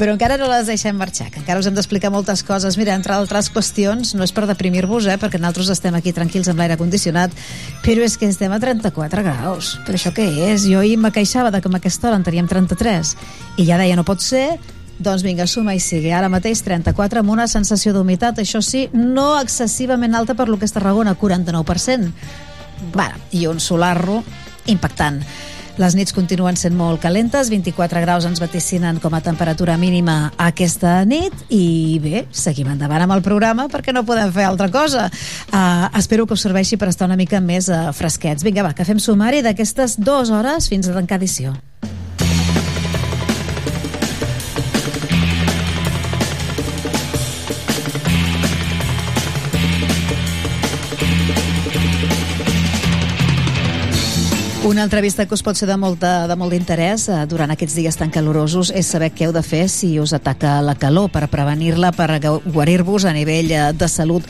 Però 0.00 0.14
encara 0.14 0.38
no 0.40 0.48
les 0.48 0.68
deixem 0.70 0.96
marxar, 0.96 1.28
que 1.28 1.42
encara 1.42 1.60
us 1.60 1.68
hem 1.68 1.76
d'explicar 1.76 2.10
moltes 2.12 2.42
coses. 2.46 2.78
Mira, 2.80 2.94
entre 2.96 3.12
altres 3.12 3.50
qüestions, 3.52 4.14
no 4.16 4.24
és 4.24 4.32
per 4.32 4.46
deprimir-vos, 4.48 5.06
eh, 5.12 5.18
perquè 5.20 5.38
nosaltres 5.40 5.70
estem 5.74 5.96
aquí 5.98 6.14
tranquils 6.16 6.48
amb 6.48 6.62
l'aire 6.62 6.78
condicionat, 6.80 7.34
però 7.84 8.06
és 8.06 8.16
que 8.16 8.28
estem 8.30 8.52
a 8.52 8.60
34 8.62 9.24
graus. 9.26 9.74
Però 9.86 10.00
això 10.00 10.14
què 10.16 10.26
és? 10.50 10.64
Jo 10.70 10.80
ahir 10.80 10.96
me 10.98 11.12
queixava 11.12 11.52
de 11.52 11.60
que 11.60 11.68
amb 11.68 11.76
aquesta 11.80 12.08
hora 12.08 12.20
en 12.20 12.26
teníem 12.26 12.48
33, 12.48 13.14
i 13.60 13.68
ja 13.68 13.78
deia, 13.80 13.98
no 13.98 14.06
pot 14.08 14.24
ser, 14.24 14.46
doncs 15.00 15.24
vinga, 15.24 15.46
suma 15.48 15.76
i 15.76 15.80
sigui. 15.80 16.10
Ara 16.16 16.32
mateix 16.32 16.64
34 16.64 17.22
amb 17.22 17.36
una 17.36 17.48
sensació 17.48 17.94
d'humitat, 17.96 18.40
això 18.42 18.60
sí, 18.64 18.86
no 18.92 19.34
excessivament 19.40 20.16
alta 20.16 20.36
per 20.36 20.48
lo 20.48 20.58
que 20.58 20.68
és 20.68 20.76
Tarragona, 20.76 21.16
49%. 21.16 22.12
Bueno, 22.92 23.16
i 23.36 23.46
un 23.48 23.60
solarro 23.60 24.22
impactant. 24.68 25.20
Les 25.80 25.94
nits 25.96 26.12
continuen 26.12 26.58
sent 26.60 26.74
molt 26.76 27.00
calentes, 27.00 27.48
24 27.48 28.02
graus 28.04 28.26
ens 28.28 28.42
vaticinen 28.42 28.98
com 29.00 29.14
a 29.16 29.22
temperatura 29.24 29.78
mínima 29.80 30.16
aquesta 30.36 30.98
nit 31.08 31.32
i 31.48 31.96
bé, 32.04 32.26
seguim 32.36 32.68
endavant 32.74 33.06
amb 33.06 33.16
el 33.16 33.24
programa 33.24 33.64
perquè 33.72 33.94
no 33.96 34.04
podem 34.04 34.28
fer 34.34 34.44
altra 34.44 34.68
cosa. 34.68 35.06
Uh, 35.48 35.88
espero 35.96 36.28
que 36.28 36.36
us 36.36 36.44
serveixi 36.44 36.76
per 36.76 36.90
estar 36.92 37.08
una 37.08 37.16
mica 37.16 37.40
més 37.40 37.72
uh, 37.72 37.94
fresquets. 37.96 38.44
Vinga, 38.44 38.66
va, 38.68 38.76
que 38.76 38.84
fem 38.84 39.00
sumari 39.00 39.40
d'aquestes 39.46 39.96
dues 39.96 40.28
hores 40.28 40.68
fins 40.68 40.90
a 40.90 40.96
tancar 41.00 41.16
edició. 41.22 41.56
Una 54.70 54.84
entrevista 54.86 55.24
que 55.26 55.34
us 55.34 55.42
pot 55.42 55.58
ser 55.58 55.66
de 55.66 55.74
molt 55.82 55.98
de, 55.98 56.10
de 56.30 56.34
molt 56.38 56.54
d'interès 56.54 57.08
eh, 57.10 57.16
durant 57.26 57.50
aquests 57.50 57.74
dies 57.74 57.96
tan 57.98 58.12
calorosos 58.14 58.70
és 58.70 58.86
saber 58.86 59.08
què 59.10 59.26
heu 59.26 59.32
de 59.34 59.42
fer 59.42 59.64
si 59.72 59.96
us 59.98 60.12
ataca 60.14 60.60
la 60.62 60.76
calor 60.78 61.08
per 61.10 61.24
prevenir-la, 61.32 61.90
per 61.96 62.06
gu- 62.22 62.38
guarir-vos 62.54 63.08
a 63.10 63.14
nivell 63.16 63.50
eh, 63.50 63.64
de 63.74 63.88
salut. 63.90 64.28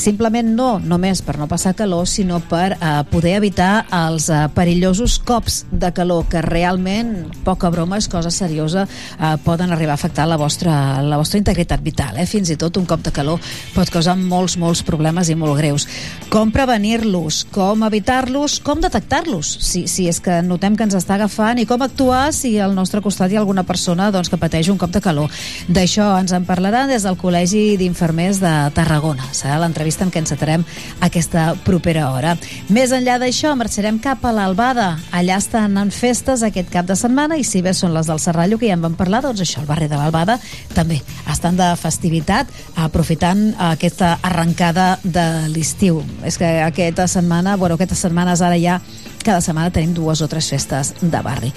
Simplement 0.00 0.54
no 0.56 0.78
només 0.80 1.20
per 1.20 1.34
no 1.36 1.44
passar 1.44 1.74
calor, 1.76 2.06
sinó 2.08 2.38
per 2.48 2.72
eh, 2.72 2.90
poder 3.10 3.34
evitar 3.36 3.84
els 3.92 4.30
eh, 4.32 4.46
perillosos 4.54 5.18
cops 5.28 5.64
de 5.68 5.90
calor 5.92 6.24
que 6.30 6.40
realment, 6.40 7.26
poca 7.44 7.68
broma, 7.68 7.98
és 8.00 8.08
cosa 8.08 8.30
seriosa, 8.32 8.86
eh, 9.18 9.34
poden 9.44 9.74
arribar 9.74 9.98
a 9.98 10.00
afectar 10.00 10.24
la 10.30 10.38
vostra, 10.40 11.02
la 11.04 11.18
vostra 11.20 11.36
integritat 11.42 11.84
vital. 11.84 12.16
Eh? 12.16 12.24
Fins 12.24 12.48
i 12.48 12.56
tot 12.56 12.78
un 12.80 12.86
cop 12.88 13.02
de 13.04 13.12
calor 13.12 13.44
pot 13.74 13.92
causar 13.92 14.14
molts, 14.16 14.56
molts 14.56 14.80
problemes 14.86 15.28
i 15.28 15.36
molt 15.36 15.58
greus. 15.60 15.84
Com 16.32 16.48
prevenir-los, 16.54 17.42
com 17.52 17.84
evitar-los, 17.84 18.56
com 18.64 18.80
detectar-los, 18.80 19.52
si, 19.60 19.84
si 19.84 20.08
és 20.08 20.22
que 20.24 20.40
notem 20.46 20.80
que 20.80 20.88
ens 20.88 20.96
està 20.96 21.18
agafant, 21.18 21.60
i 21.60 21.68
com 21.68 21.84
actuar 21.84 22.30
si 22.32 22.54
al 22.56 22.72
nostre 22.78 23.04
costat 23.04 23.28
hi 23.28 23.36
ha 23.36 23.44
alguna 23.44 23.66
persona 23.68 24.08
doncs, 24.14 24.32
que 24.32 24.40
pateix 24.40 24.72
un 24.72 24.80
cop 24.80 24.96
de 24.96 25.04
calor. 25.04 25.28
D'això 25.68 26.08
ens 26.22 26.32
en 26.32 26.48
parlaran 26.48 26.88
des 26.88 27.04
del 27.04 27.20
Col·legi 27.20 27.76
d'Infermers 27.76 28.40
de 28.40 28.56
Tarragona. 28.72 29.28
Serà 29.36 29.60
l'entrevista 29.60 29.89
en 29.98 30.12
què 30.14 30.22
encetarem 30.22 30.62
aquesta 31.02 31.56
propera 31.66 32.10
hora. 32.14 32.36
Més 32.70 32.94
enllà 32.94 33.18
d'això, 33.18 33.56
marxarem 33.58 33.98
cap 34.02 34.22
a 34.24 34.32
l'Albada. 34.36 34.92
Allà 35.10 35.40
estan 35.42 35.74
en 35.80 35.90
festes 35.90 36.44
aquest 36.46 36.70
cap 36.70 36.86
de 36.86 36.94
setmana 36.94 37.38
i 37.40 37.44
si 37.44 37.64
bé 37.66 37.74
són 37.74 37.94
les 37.96 38.06
del 38.06 38.22
Serrallo, 38.22 38.58
que 38.60 38.70
ja 38.70 38.78
en 38.78 38.84
vam 38.86 38.94
parlar, 38.98 39.22
doncs 39.26 39.42
això, 39.42 39.64
el 39.64 39.68
barri 39.70 39.90
de 39.90 39.98
l'Albada 39.98 40.38
també 40.76 41.00
estan 41.30 41.58
de 41.58 41.72
festivitat, 41.80 42.46
aprofitant 42.76 43.48
aquesta 43.72 44.16
arrencada 44.22 44.92
de 45.02 45.26
l'estiu. 45.50 46.04
És 46.22 46.38
que 46.38 46.60
aquesta 46.62 47.08
setmana, 47.10 47.56
bueno, 47.56 47.74
aquestes 47.74 48.06
setmanes 48.06 48.44
ara 48.46 48.58
ja 48.60 48.78
cada 49.24 49.40
setmana 49.44 49.72
tenim 49.74 49.92
dues 49.96 50.22
o 50.22 50.28
tres 50.30 50.48
festes 50.52 50.94
de 51.00 51.22
barri. 51.24 51.52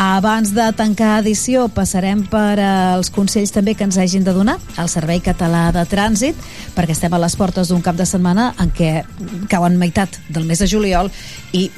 Abans 0.00 0.52
de 0.56 0.66
tancar 0.76 1.20
edició 1.22 1.66
passarem 1.72 2.24
per 2.30 2.58
eh, 2.58 2.68
els 2.96 3.10
consells 3.14 3.54
també 3.54 3.74
que 3.74 3.86
ens 3.86 3.98
hagin 3.98 4.26
de 4.26 4.34
donar 4.36 4.58
al 4.76 4.90
Servei 4.92 5.22
Català 5.24 5.68
de 5.74 5.86
Trànsit 5.88 6.38
perquè 6.76 6.96
estem 6.96 7.14
a 7.14 7.22
les 7.22 7.36
portes 7.36 7.72
d'un 7.72 7.82
cap 7.84 7.96
de 7.96 8.06
setmana 8.08 8.52
en 8.62 8.72
què 8.74 9.00
cauen 9.50 9.78
meitat 9.80 10.20
del 10.28 10.46
mes 10.48 10.62
de 10.62 10.70
juliol 10.70 11.10
i 11.52 11.70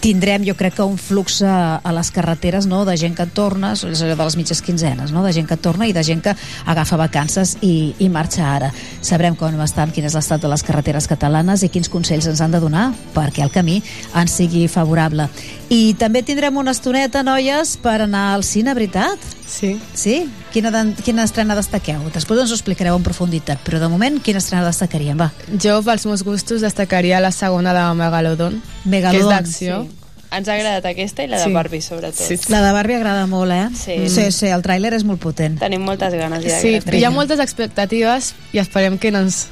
tindrem, 0.00 0.44
jo 0.46 0.54
crec 0.58 0.76
que 0.78 0.86
un 0.86 0.98
flux 0.98 1.40
a, 1.42 1.78
a 1.82 1.92
les 1.94 2.10
carreteres 2.14 2.66
no? 2.66 2.84
de 2.88 2.96
gent 3.00 3.16
que 3.18 3.26
torna, 3.26 3.72
és 3.74 4.02
allò 4.02 4.16
de 4.16 4.26
les 4.28 4.36
mitges 4.38 4.62
quinzenes, 4.64 5.12
no? 5.14 5.24
de 5.24 5.32
gent 5.36 5.48
que 5.48 5.58
torna 5.60 5.88
i 5.88 5.94
de 5.96 6.04
gent 6.06 6.22
que 6.24 6.34
agafa 6.66 6.98
vacances 7.00 7.56
i, 7.62 7.94
i 7.98 8.10
marxa 8.12 8.46
ara. 8.48 8.72
Sabrem 9.04 9.36
com 9.38 9.58
estan, 9.64 9.92
quin 9.94 10.08
és 10.08 10.16
l'estat 10.16 10.42
de 10.42 10.50
les 10.50 10.64
carreteres 10.66 11.08
catalanes 11.10 11.64
i 11.64 11.72
quins 11.72 11.90
consells 11.92 12.28
ens 12.30 12.42
han 12.44 12.54
de 12.54 12.62
donar 12.62 12.90
perquè 13.14 13.44
el 13.46 13.54
camí 13.54 13.80
ens 14.14 14.38
sigui 14.40 14.66
favorable. 14.68 15.28
I 15.68 15.94
també 15.98 16.22
tindrem 16.22 16.56
una 16.56 16.72
estoneta, 16.76 17.24
noies, 17.26 17.76
per 17.82 18.00
anar 18.04 18.30
al 18.36 18.46
cine, 18.46 18.74
veritat? 18.74 19.37
Sí. 19.48 19.80
Sí? 19.94 20.30
Quina, 20.52 20.70
de, 20.70 20.94
quina 21.02 21.24
estrena 21.24 21.56
destaqueu? 21.56 22.02
Després 22.14 22.42
ens 22.44 22.52
ho 22.52 22.56
explicareu 22.58 22.98
en 22.98 23.04
profunditat, 23.06 23.62
però 23.64 23.80
de 23.80 23.88
moment, 23.88 24.20
quina 24.22 24.42
estrena 24.42 24.66
destacaríem? 24.66 25.18
Va. 25.18 25.30
Jo, 25.56 25.80
pels 25.86 26.04
meus 26.06 26.22
gustos, 26.26 26.60
destacaria 26.60 27.20
la 27.24 27.32
segona 27.32 27.72
de 27.72 27.86
Megalodon, 27.96 28.60
Megalodon, 28.84 29.16
que 29.16 29.24
és 29.24 29.32
d'acció. 29.32 29.80
Sí. 29.88 29.94
Ens 30.28 30.48
ha 30.50 30.58
agradat 30.58 30.84
aquesta 30.90 31.24
i 31.24 31.28
la 31.30 31.38
de 31.40 31.44
Sí. 31.48 31.52
Barbie, 31.54 31.80
sobretot. 31.80 32.20
Sí, 32.20 32.36
La 32.52 32.60
de 32.60 32.72
Barbie 32.76 32.96
agrada 32.96 33.26
molt, 33.26 33.50
eh? 33.50 33.68
Sí. 33.72 33.96
sí, 34.12 34.30
sí 34.30 34.50
el 34.52 34.60
tràiler 34.62 34.92
és 34.92 35.04
molt 35.08 35.22
potent. 35.22 35.56
Tenim 35.58 35.80
moltes 35.80 36.12
ganes 36.12 36.44
ja 36.44 36.60
Sí, 36.60 36.76
hi 36.92 37.04
ha 37.04 37.10
moltes 37.10 37.40
expectatives 37.40 38.34
i 38.52 38.58
esperem 38.60 38.98
que 38.98 39.10
no 39.10 39.24
ens... 39.24 39.46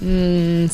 Mm, 0.00 0.66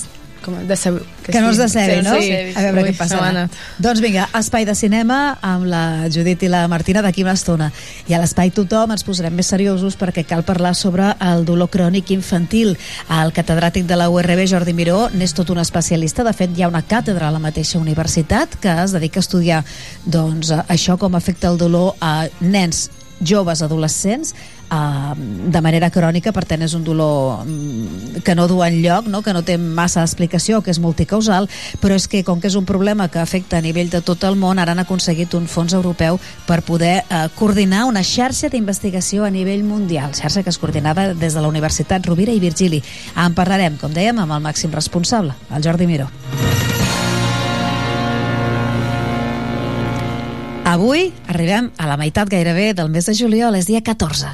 com 0.44 0.56
a 0.58 0.62
deceb... 0.66 0.98
Que 1.22 1.40
no 1.40 1.52
us 1.52 1.58
decebi, 1.60 2.00
no? 2.02 2.16
Sí, 2.18 2.32
A 2.58 2.64
veure 2.66 2.82
Ui, 2.88 2.94
què 2.96 3.08
anat. 3.18 3.56
Doncs 3.82 4.02
vinga, 4.02 4.26
espai 4.38 4.66
de 4.68 4.74
cinema 4.74 5.38
amb 5.40 5.68
la 5.70 5.82
Judit 6.12 6.42
i 6.42 6.50
la 6.50 6.64
Martina 6.70 7.02
d'aquí 7.04 7.22
una 7.22 7.36
estona. 7.38 7.70
I 8.10 8.16
a 8.16 8.20
l'espai 8.22 8.50
tothom 8.54 8.94
ens 8.94 9.06
posarem 9.06 9.34
més 9.38 9.52
seriosos 9.52 9.96
perquè 10.00 10.24
cal 10.28 10.44
parlar 10.46 10.74
sobre 10.78 11.12
el 11.22 11.46
dolor 11.48 11.70
crònic 11.72 12.10
infantil. 12.14 12.74
El 13.08 13.34
catedràtic 13.36 13.86
de 13.86 13.98
la 13.98 14.08
URB, 14.10 14.46
Jordi 14.50 14.74
Miró, 14.74 15.06
n'és 15.14 15.36
tot 15.36 15.52
un 15.54 15.62
especialista. 15.62 16.26
De 16.26 16.34
fet, 16.36 16.56
hi 16.56 16.66
ha 16.66 16.72
una 16.72 16.82
càtedra 16.82 17.28
a 17.28 17.34
la 17.34 17.42
mateixa 17.42 17.78
universitat 17.78 18.58
que 18.62 18.74
es 18.82 18.96
dedica 18.96 19.22
a 19.22 19.26
estudiar 19.26 19.62
doncs, 20.04 20.50
això 20.66 20.98
com 20.98 21.14
afecta 21.14 21.52
el 21.52 21.60
dolor 21.60 21.94
a 22.00 22.26
nens 22.40 22.88
joves 23.22 23.62
adolescents 23.62 24.34
eh, 24.72 25.14
de 25.52 25.60
manera 25.60 25.90
crònica, 25.92 26.32
per 26.32 26.44
tant 26.48 26.64
és 26.64 26.74
un 26.74 26.84
dolor 26.84 27.44
mm, 27.44 28.22
que 28.24 28.34
no 28.38 28.48
du 28.48 28.62
enlloc, 28.64 29.08
no? 29.12 29.22
que 29.22 29.34
no 29.36 29.44
té 29.44 29.58
massa 29.58 30.02
explicació, 30.02 30.62
que 30.62 30.72
és 30.72 30.80
multicausal, 30.82 31.48
però 31.82 31.98
és 31.98 32.08
que 32.08 32.24
com 32.24 32.40
que 32.40 32.48
és 32.48 32.56
un 32.58 32.66
problema 32.68 33.08
que 33.12 33.20
afecta 33.20 33.58
a 33.58 33.64
nivell 33.64 33.90
de 33.92 34.02
tot 34.02 34.24
el 34.24 34.38
món, 34.40 34.58
ara 34.58 34.72
han 34.72 34.82
aconseguit 34.82 35.34
un 35.38 35.46
fons 35.50 35.74
europeu 35.76 36.18
per 36.48 36.62
poder 36.66 37.02
eh, 37.02 37.26
coordinar 37.36 37.84
una 37.90 38.04
xarxa 38.06 38.50
d'investigació 38.52 39.26
a 39.26 39.30
nivell 39.30 39.64
mundial, 39.64 40.16
xarxa 40.16 40.42
que 40.42 40.50
es 40.50 40.58
coordinava 40.58 41.12
des 41.14 41.34
de 41.34 41.42
la 41.42 41.52
Universitat 41.52 42.06
Rovira 42.06 42.32
i 42.32 42.40
Virgili. 42.42 42.82
En 43.16 43.36
parlarem, 43.36 43.78
com 43.80 43.92
dèiem, 43.92 44.18
amb 44.18 44.38
el 44.38 44.44
màxim 44.44 44.72
responsable, 44.72 45.36
el 45.52 45.64
Jordi 45.64 45.86
Miró. 45.86 46.08
Avui 50.72 51.10
arribem 51.26 51.72
a 51.76 51.88
la 51.90 51.98
meitat 51.98 52.30
gairebé 52.30 52.70
del 52.72 52.88
mes 52.88 53.04
de 53.10 53.16
juliol, 53.18 53.58
és 53.58 53.66
dia 53.66 53.82
14. 53.82 54.30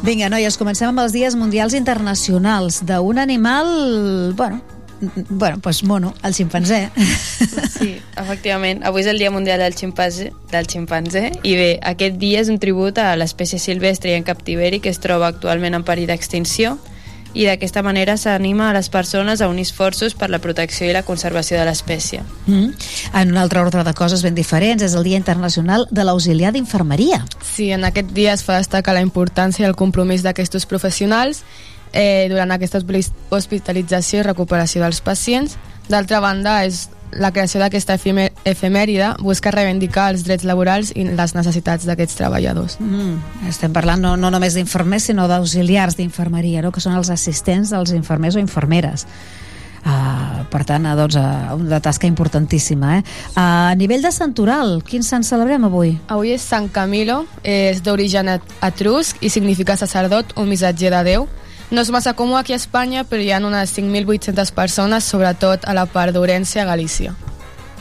Vinga, 0.00 0.30
noies, 0.32 0.56
comencem 0.56 0.88
amb 0.88 1.02
els 1.02 1.12
dies 1.12 1.34
mundials 1.36 1.74
internacionals 1.76 2.80
d'un 2.88 3.18
animal, 3.20 4.32
bueno, 4.34 4.62
bueno, 5.28 5.58
pues 5.60 5.82
mono, 5.84 6.14
el 6.24 6.32
ximpanzé. 6.32 6.88
Sí, 7.70 7.98
efectivament. 8.16 8.80
Avui 8.84 9.04
és 9.04 9.10
el 9.12 9.20
Dia 9.20 9.30
Mundial 9.30 9.60
del 9.60 9.76
Ximpanzé, 9.76 10.30
del 10.50 10.66
ximpanzé 10.68 11.30
i 11.44 11.54
bé, 11.56 11.68
aquest 11.84 12.16
dia 12.20 12.40
és 12.40 12.48
un 12.52 12.58
tribut 12.60 12.98
a 13.00 13.12
l'espècie 13.16 13.60
silvestre 13.60 14.12
i 14.12 14.16
en 14.16 14.24
captiveri 14.24 14.80
que 14.80 14.92
es 14.92 15.00
troba 15.00 15.28
actualment 15.28 15.76
en 15.76 15.84
perill 15.84 16.08
d'extinció 16.08 16.78
i 17.34 17.46
d'aquesta 17.46 17.82
manera 17.82 18.16
s'anima 18.18 18.70
a 18.70 18.74
les 18.74 18.88
persones 18.90 19.40
a 19.40 19.48
unir 19.48 19.62
esforços 19.62 20.14
per 20.18 20.30
la 20.30 20.40
protecció 20.42 20.88
i 20.88 20.92
la 20.92 21.04
conservació 21.06 21.58
de 21.58 21.64
l'espècie. 21.68 22.22
Mm. 22.46 22.72
En 23.14 23.30
un 23.30 23.38
altre 23.38 23.60
ordre 23.60 23.84
de 23.84 23.94
coses 23.94 24.22
ben 24.26 24.34
diferents, 24.34 24.82
és 24.82 24.94
el 24.94 25.04
Dia 25.04 25.16
Internacional 25.16 25.86
de 25.90 26.04
l'Auxiliar 26.04 26.52
d'Infermeria. 26.52 27.24
Sí, 27.42 27.70
en 27.70 27.84
aquest 27.84 28.10
dia 28.16 28.32
es 28.32 28.42
fa 28.42 28.58
destacar 28.58 28.94
la 28.94 29.04
importància 29.06 29.64
i 29.64 29.68
el 29.68 29.76
compromís 29.78 30.22
d'aquests 30.26 30.66
professionals 30.66 31.44
eh, 31.92 32.26
durant 32.30 32.50
aquesta 32.50 32.78
hospi- 32.78 33.12
hospitalització 33.30 34.20
i 34.20 34.26
recuperació 34.26 34.82
dels 34.82 35.00
pacients. 35.00 35.56
D'altra 35.90 36.20
banda, 36.20 36.64
és 36.64 36.88
la 37.12 37.32
creació 37.32 37.60
d'aquesta 37.60 37.96
efemèride 38.44 39.14
busca 39.20 39.50
reivindicar 39.54 40.10
els 40.12 40.24
drets 40.26 40.46
laborals 40.46 40.92
i 40.94 41.04
les 41.08 41.34
necessitats 41.34 41.86
d'aquests 41.88 42.16
treballadors. 42.20 42.78
Mm. 42.80 43.48
Estem 43.50 43.74
parlant 43.74 44.00
no, 44.02 44.16
no 44.16 44.30
només 44.30 44.54
d'infermers, 44.54 45.10
sinó 45.10 45.26
d'auxiliars 45.30 45.98
d'infermeria, 45.98 46.62
no? 46.62 46.72
que 46.72 46.82
són 46.82 46.96
els 46.98 47.10
assistents 47.10 47.74
dels 47.74 47.92
infermers 47.96 48.36
o 48.36 48.42
infermeres. 48.42 49.06
Uh, 49.80 50.42
per 50.52 50.60
tant, 50.68 50.84
uh, 50.84 50.92
doncs, 50.92 51.16
uh, 51.16 51.54
una 51.56 51.78
tasca 51.80 52.06
importantíssima. 52.06 52.98
Eh? 52.98 53.04
Uh, 53.32 53.40
a 53.40 53.74
nivell 53.80 54.04
de 54.04 54.12
santoral, 54.12 54.82
quin 54.84 55.02
sant 55.02 55.24
celebrem 55.24 55.64
avui? 55.64 55.94
Avui 56.12 56.34
és 56.34 56.44
Sant 56.44 56.68
Camilo, 56.68 57.22
és 57.42 57.80
d'origen 57.82 58.28
et- 58.28 58.52
etrusc 58.60 59.16
i 59.24 59.30
significa 59.32 59.78
sacerdot 59.80 60.36
o 60.36 60.44
missatger 60.44 60.92
de 60.92 61.04
Déu. 61.08 61.28
No 61.70 61.80
és 61.84 61.90
massa 61.94 62.14
comú 62.18 62.36
aquí 62.36 62.52
a 62.52 62.58
Espanya, 62.58 63.04
però 63.06 63.22
hi 63.22 63.30
ha 63.30 63.38
unes 63.38 63.72
5.800 63.76 64.50
persones, 64.52 65.04
sobretot 65.04 65.66
a 65.70 65.74
la 65.74 65.86
part 65.86 66.12
d'Orència, 66.16 66.64
Galícia. 66.66 67.14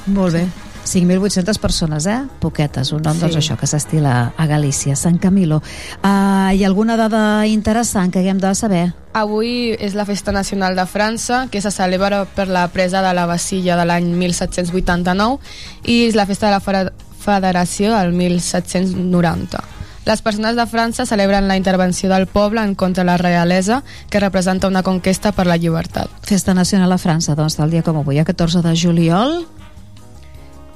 Molt 0.06 0.34
bé. 0.38 0.44
5.800 0.90 1.58
persones, 1.62 2.06
eh? 2.08 2.20
Poquetes, 2.40 2.92
un 2.94 3.02
nom, 3.04 3.14
Sí. 3.14 3.22
doncs 3.22 3.36
això, 3.36 3.58
que 3.58 3.68
s'estila 3.68 4.34
a 4.38 4.46
Galícia, 4.48 4.96
Sant 4.96 5.20
Camilo. 5.20 5.58
Uh, 6.04 6.50
hi 6.54 6.64
ha 6.64 6.68
alguna 6.68 6.98
dada 6.98 7.46
interessant 7.48 8.12
que 8.12 8.20
haguem 8.20 8.40
de 8.40 8.54
saber? 8.56 8.94
Avui 9.14 9.76
és 9.80 9.94
la 9.94 10.06
Festa 10.06 10.32
Nacional 10.32 10.76
de 10.76 10.86
França, 10.86 11.48
que 11.52 11.62
se 11.62 11.72
celebra 11.72 12.26
per 12.26 12.48
la 12.48 12.68
presa 12.70 13.02
de 13.02 13.14
la 13.14 13.26
Bastilla 13.26 13.76
de 13.76 13.86
l'any 13.86 14.06
1789 14.16 15.40
i 15.86 16.06
és 16.08 16.16
la 16.16 16.26
Festa 16.26 16.48
de 16.48 16.54
la 16.54 16.92
Federació 17.20 17.94
del 17.98 18.14
1790. 18.14 19.62
Les 20.10 20.24
persones 20.26 20.56
de 20.58 20.64
França 20.66 21.04
celebren 21.06 21.46
la 21.46 21.56
intervenció 21.60 22.10
del 22.10 22.26
poble 22.26 22.64
en 22.66 22.74
contra 22.74 23.04
de 23.04 23.12
la 23.12 23.18
realesa, 23.18 23.84
que 24.10 24.20
representa 24.20 24.68
una 24.68 24.82
conquesta 24.82 25.32
per 25.32 25.46
la 25.46 25.58
llibertat. 25.58 26.10
Festa 26.26 26.56
Nacional 26.58 26.96
a 26.96 26.98
França, 26.98 27.36
doncs, 27.38 27.60
del 27.60 27.70
dia 27.70 27.84
com 27.86 28.00
avui, 28.00 28.18
a 28.18 28.26
14 28.26 28.64
de 28.66 28.74
juliol. 28.74 29.44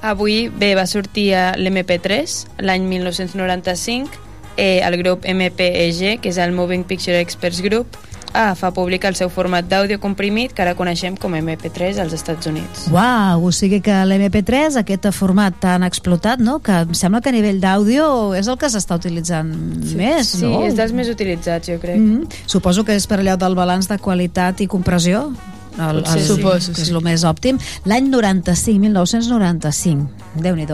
Avui, 0.06 0.52
bé, 0.54 0.76
va 0.78 0.86
sortir 0.86 1.32
a 1.34 1.48
l'MP3 1.58 2.62
l'any 2.62 2.86
1995, 2.86 4.22
eh, 4.54 4.86
el 4.86 5.00
grup 5.02 5.26
MPEG, 5.26 6.20
que 6.22 6.30
és 6.30 6.38
el 6.38 6.54
Moving 6.54 6.86
Picture 6.86 7.18
Experts 7.18 7.58
Group, 7.66 7.98
ah, 8.34 8.54
fa 8.58 8.72
públic 8.74 9.06
el 9.06 9.14
seu 9.16 9.30
format 9.32 9.66
d'àudio 9.70 10.00
comprimit, 10.02 10.52
que 10.52 10.64
ara 10.64 10.74
coneixem 10.76 11.16
com 11.16 11.32
MP3 11.38 12.02
als 12.02 12.12
Estats 12.16 12.50
Units. 12.50 12.88
Uau, 12.92 13.46
o 13.46 13.52
sigui 13.54 13.80
que 13.84 13.94
l'MP3, 14.04 14.80
aquest 14.82 15.08
format 15.14 15.56
tan 15.62 15.86
explotat, 15.86 16.42
no? 16.42 16.58
que 16.64 16.82
em 16.84 16.94
sembla 16.98 17.22
que 17.22 17.30
a 17.30 17.36
nivell 17.36 17.62
d'àudio 17.62 18.34
és 18.36 18.50
el 18.50 18.58
que 18.60 18.70
s'està 18.70 18.98
utilitzant 19.00 19.54
més, 19.94 20.34
sí, 20.34 20.44
no? 20.44 20.64
és 20.66 20.76
dels 20.76 20.92
més 20.92 21.08
utilitzats, 21.08 21.70
jo 21.70 21.78
crec. 21.80 21.96
Mm 21.96 22.20
-hmm. 22.20 22.44
Suposo 22.46 22.84
que 22.84 22.94
és 22.94 23.06
per 23.06 23.20
allò 23.20 23.36
del 23.36 23.54
balanç 23.54 23.88
de 23.88 23.98
qualitat 23.98 24.60
i 24.60 24.66
compressió, 24.66 25.30
el, 25.78 25.98
el, 25.98 26.06
sí. 26.06 26.26
Suposo, 26.26 26.72
que 26.72 26.82
és 26.82 26.88
sí. 26.88 26.94
el 26.94 27.02
més 27.02 27.24
òptim. 27.24 27.58
L'any 27.84 28.08
95, 28.10 28.78
1995, 28.78 30.08
déu 30.34 30.56
nhi 30.56 30.66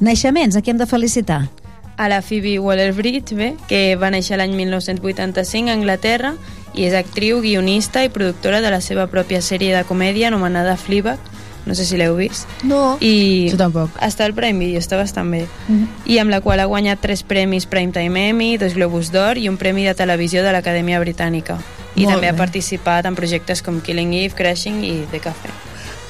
Naixements, 0.00 0.56
a 0.56 0.62
qui 0.62 0.70
hem 0.70 0.78
de 0.78 0.86
felicitar? 0.86 1.48
A 1.96 2.08
la 2.08 2.22
Phoebe 2.22 2.58
Waller-Bridge, 2.58 3.34
bé, 3.36 3.56
que 3.68 3.96
va 3.96 4.10
néixer 4.10 4.36
l'any 4.36 4.54
1985 4.56 5.68
a 5.68 5.72
Anglaterra 5.72 6.34
i 6.74 6.84
és 6.84 6.94
actriu, 6.94 7.40
guionista 7.40 8.04
i 8.04 8.08
productora 8.08 8.60
de 8.60 8.70
la 8.70 8.80
seva 8.80 9.06
pròpia 9.08 9.40
sèrie 9.42 9.74
de 9.76 9.84
comèdia 9.84 10.28
anomenada 10.28 10.76
Fleabag, 10.76 11.18
no 11.66 11.74
sé 11.74 11.84
si 11.84 11.96
l'heu 11.98 12.16
vist. 12.16 12.48
No. 12.64 12.96
I 13.00 13.48
Jo 13.52 13.56
tampoc. 13.60 13.90
està 14.00 14.24
al 14.24 14.34
Prime 14.34 14.58
Video, 14.58 14.80
està 14.80 14.96
bastant 14.96 15.30
bé. 15.30 15.46
Mhm. 15.68 15.88
I 16.06 16.18
amb 16.18 16.30
la 16.30 16.40
qual 16.40 16.60
ha 16.60 16.64
guanyat 16.64 17.00
tres 17.00 17.22
premis 17.22 17.66
Primetime 17.66 18.28
Emmy, 18.30 18.56
dos 18.56 18.74
Globus 18.74 19.10
d'Or 19.12 19.36
i 19.38 19.48
un 19.48 19.56
premi 19.58 19.84
de 19.84 19.94
televisió 19.94 20.42
de 20.42 20.52
l'Acadèmia 20.52 20.98
Britànica. 21.00 21.58
I 21.96 22.04
Molt 22.04 22.14
també 22.14 22.28
ha 22.28 22.32
bé. 22.32 22.38
participat 22.38 23.04
en 23.06 23.14
projectes 23.14 23.62
com 23.62 23.80
Killing 23.80 24.14
Eve, 24.14 24.34
Crashing 24.34 24.84
i 24.84 25.04
The 25.10 25.18
Café. 25.20 25.50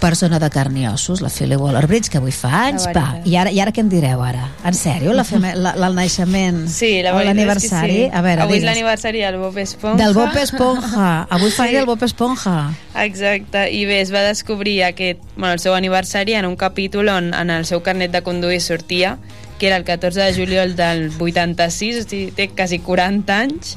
Persona 0.01 0.39
de 0.41 0.49
carn 0.49 0.77
i 0.81 0.87
ossos, 0.89 1.21
la 1.21 1.29
Philly 1.29 1.57
Waller-Bridge, 1.61 2.09
que 2.09 2.17
avui 2.19 2.33
fa 2.33 2.49
anys, 2.67 2.87
pa. 2.89 2.93
veritat. 3.13 3.27
I 3.29 3.35
ara, 3.37 3.51
I 3.53 3.59
ara 3.61 3.73
què 3.77 3.83
em 3.85 3.91
direu, 3.93 4.23
ara? 4.25 4.47
En 4.65 4.73
sèrio? 4.75 5.13
La 5.13 5.25
feme, 5.29 5.51
la, 5.55 5.75
la, 5.77 5.91
el 5.91 5.95
naixement 5.99 6.63
Sí, 6.73 7.03
la 7.05 7.13
o 7.15 7.21
l'aniversari? 7.23 7.99
sí. 8.07 8.11
A 8.13 8.23
veure, 8.25 8.43
Avui 8.47 8.57
és 8.59 8.65
l'aniversari 8.65 9.21
del 9.21 9.37
Bob 9.37 9.59
Esponja. 9.61 10.01
Del 10.03 10.15
Bob 10.17 10.37
Esponja. 10.41 11.11
Avui 11.37 11.51
fa 11.53 11.67
Sí. 11.69 11.75
del 11.77 11.85
Bob 11.87 12.03
Esponja. 12.03 12.57
Exacte, 12.97 13.67
i 13.77 13.85
bé, 13.85 14.01
es 14.01 14.13
va 14.13 14.23
descobrir 14.25 14.83
aquest, 14.89 15.21
bueno, 15.37 15.53
el 15.53 15.61
seu 15.61 15.75
aniversari 15.77 16.35
en 16.35 16.47
un 16.49 16.57
capítol 16.57 17.09
on 17.13 17.35
en 17.35 17.51
el 17.51 17.67
seu 17.69 17.83
carnet 17.83 18.11
de 18.11 18.23
conduir 18.23 18.61
sortia 18.65 19.19
que 19.59 19.67
era 19.69 19.77
el 19.77 19.85
14 19.85 20.19
de 20.23 20.33
juliol 20.35 20.75
del 20.75 21.11
86, 21.21 21.99
o 22.01 22.09
sigui, 22.09 22.31
té 22.33 22.49
quasi 22.49 22.79
40 22.81 23.37
anys, 23.37 23.77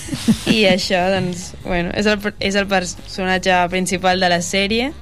i 0.46 0.60
això, 0.70 1.00
doncs, 1.10 1.54
bueno, 1.64 1.90
és 1.98 2.06
el, 2.06 2.20
és 2.38 2.54
el 2.54 2.68
personatge 2.70 3.56
principal 3.72 4.20
de 4.22 4.28
la 4.30 4.38
sèrie, 4.46 4.92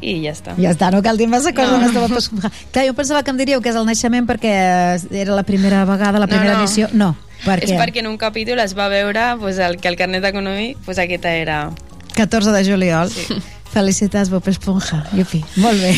i 0.00 0.18
ja 0.24 0.32
està. 0.32 0.54
Ja 0.60 0.70
està, 0.74 0.90
no 0.94 1.02
cal 1.02 1.18
dir 1.18 1.26
massa 1.28 1.52
coses 1.54 1.92
No. 1.92 2.06
no. 2.08 2.16
Esponja. 2.18 2.50
Clar, 2.72 2.86
jo 2.86 2.94
pensava 2.94 3.22
que 3.22 3.30
em 3.30 3.38
diríeu 3.40 3.60
que 3.62 3.70
és 3.72 3.76
el 3.76 3.86
naixement 3.86 4.26
perquè 4.28 4.54
era 5.10 5.34
la 5.34 5.42
primera 5.42 5.84
vegada, 5.84 6.18
la 6.18 6.26
primera 6.30 6.54
no. 6.54 6.62
edició. 6.64 6.88
No, 6.92 7.14
per 7.44 7.58
És 7.62 7.70
què? 7.70 7.78
perquè 7.78 8.02
en 8.02 8.08
un 8.10 8.16
capítol 8.18 8.58
es 8.62 8.74
va 8.78 8.88
veure 8.88 9.36
pues, 9.40 9.58
el, 9.58 9.78
que 9.78 9.88
el 9.88 9.96
carnet 9.96 10.22
de 10.22 10.32
conduir, 10.32 10.76
pues, 10.84 10.98
aquesta 10.98 11.34
era... 11.34 11.70
14 12.14 12.50
de 12.50 12.64
juliol. 12.66 13.10
Sí. 13.10 13.26
Felicitats, 13.68 14.30
Bob 14.30 14.46
Esponja. 14.48 15.04
Yupi. 15.12 15.44
Molt 15.60 15.78
bé. 15.82 15.92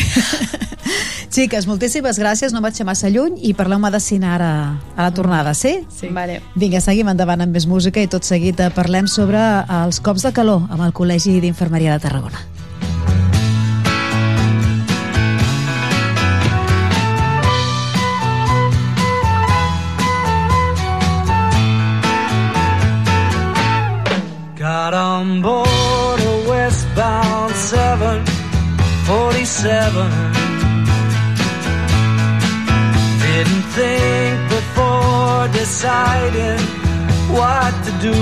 Xiques, 1.31 1.65
moltíssimes 1.65 2.17
gràcies, 2.19 2.51
no 2.51 2.59
vaig 2.59 2.75
ser 2.75 2.83
massa 2.85 3.07
lluny 3.09 3.37
i 3.47 3.53
parleu-me 3.55 3.87
de 3.93 4.01
cine 4.03 4.27
ara 4.27 4.49
a 4.97 5.05
la 5.05 5.11
tornada, 5.15 5.53
sí? 5.55 5.77
Sí. 5.87 6.09
Vale. 6.11 6.41
Vinga, 6.59 6.81
seguim 6.83 7.07
endavant 7.07 7.41
amb 7.45 7.55
més 7.55 7.65
música 7.71 8.03
i 8.03 8.09
tot 8.11 8.27
seguit 8.27 8.59
parlem 8.75 9.07
sobre 9.07 9.39
els 9.81 10.01
cops 10.03 10.27
de 10.27 10.33
calor 10.35 10.67
amb 10.69 10.83
el 10.83 10.91
Col·legi 10.91 11.39
d'Infermeria 11.39 11.95
de 11.95 12.03
Tarragona. 12.03 12.43
Got 24.91 25.21
on 25.21 25.41
board 25.41 26.19
a 26.19 26.43
westbound 26.49 27.55
747. 27.55 30.11
Didn't 33.23 33.65
think 33.77 34.49
before 34.49 35.47
deciding 35.53 36.59
what 37.31 37.73
to 37.85 37.91
do. 38.07 38.15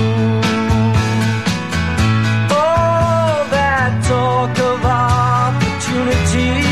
All 2.54 3.42
that 3.50 3.92
talk 4.06 4.54
of 4.70 4.80
opportunities, 4.86 6.69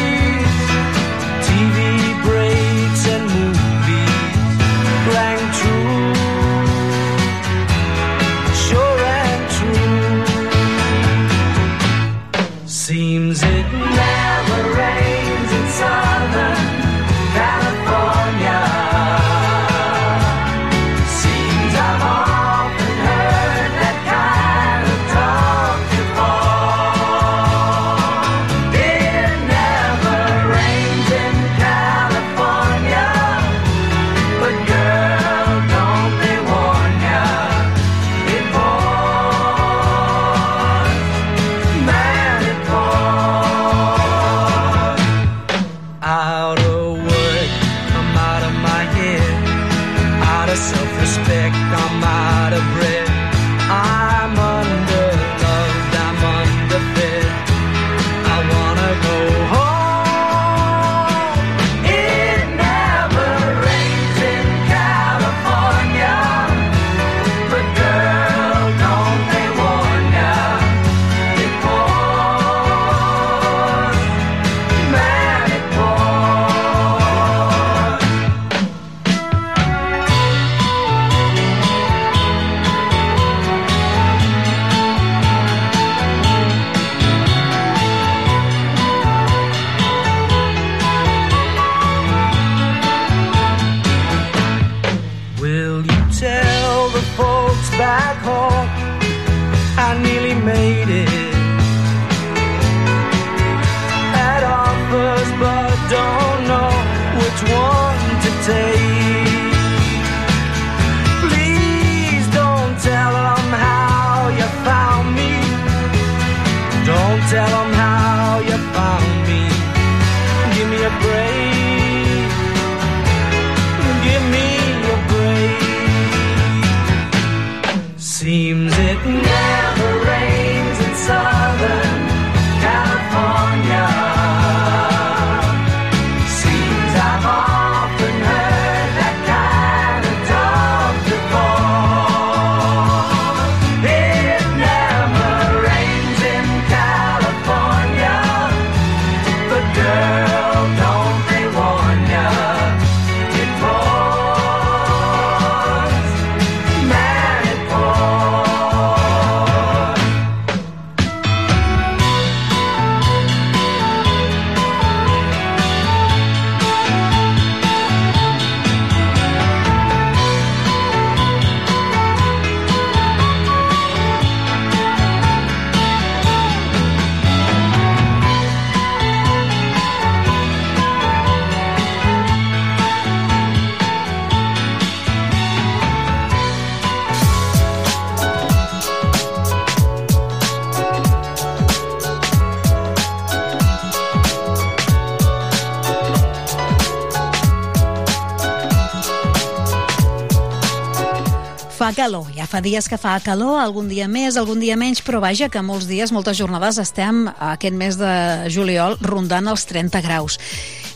fa 202.49 202.63
dies 202.65 202.89
que 202.89 202.97
fa 202.97 203.19
calor, 203.21 203.59
algun 203.61 203.91
dia 203.91 204.09
més, 204.09 204.39
algun 204.41 204.61
dia 204.63 204.77
menys, 204.81 205.03
però 205.05 205.21
vaja 205.21 205.51
que 205.53 205.61
molts 205.63 205.87
dies, 205.89 206.13
moltes 206.15 206.39
jornades 206.41 206.81
estem 206.81 207.27
aquest 207.29 207.77
mes 207.77 207.99
de 208.01 208.13
juliol 208.53 208.97
rondant 209.05 209.53
els 209.53 209.67
30 209.69 210.01
graus. 210.05 210.39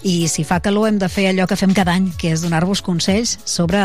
I 0.03 0.27
si 0.27 0.43
fa 0.43 0.59
calor 0.59 0.89
hem 0.89 0.99
de 0.99 1.07
fer 1.13 1.29
allò 1.31 1.47
que 1.47 1.59
fem 1.59 1.71
cada 1.77 1.95
any, 1.95 2.09
que 2.19 2.33
és 2.35 2.43
donar-vos 2.43 2.83
consells 2.83 3.37
sobre 3.47 3.85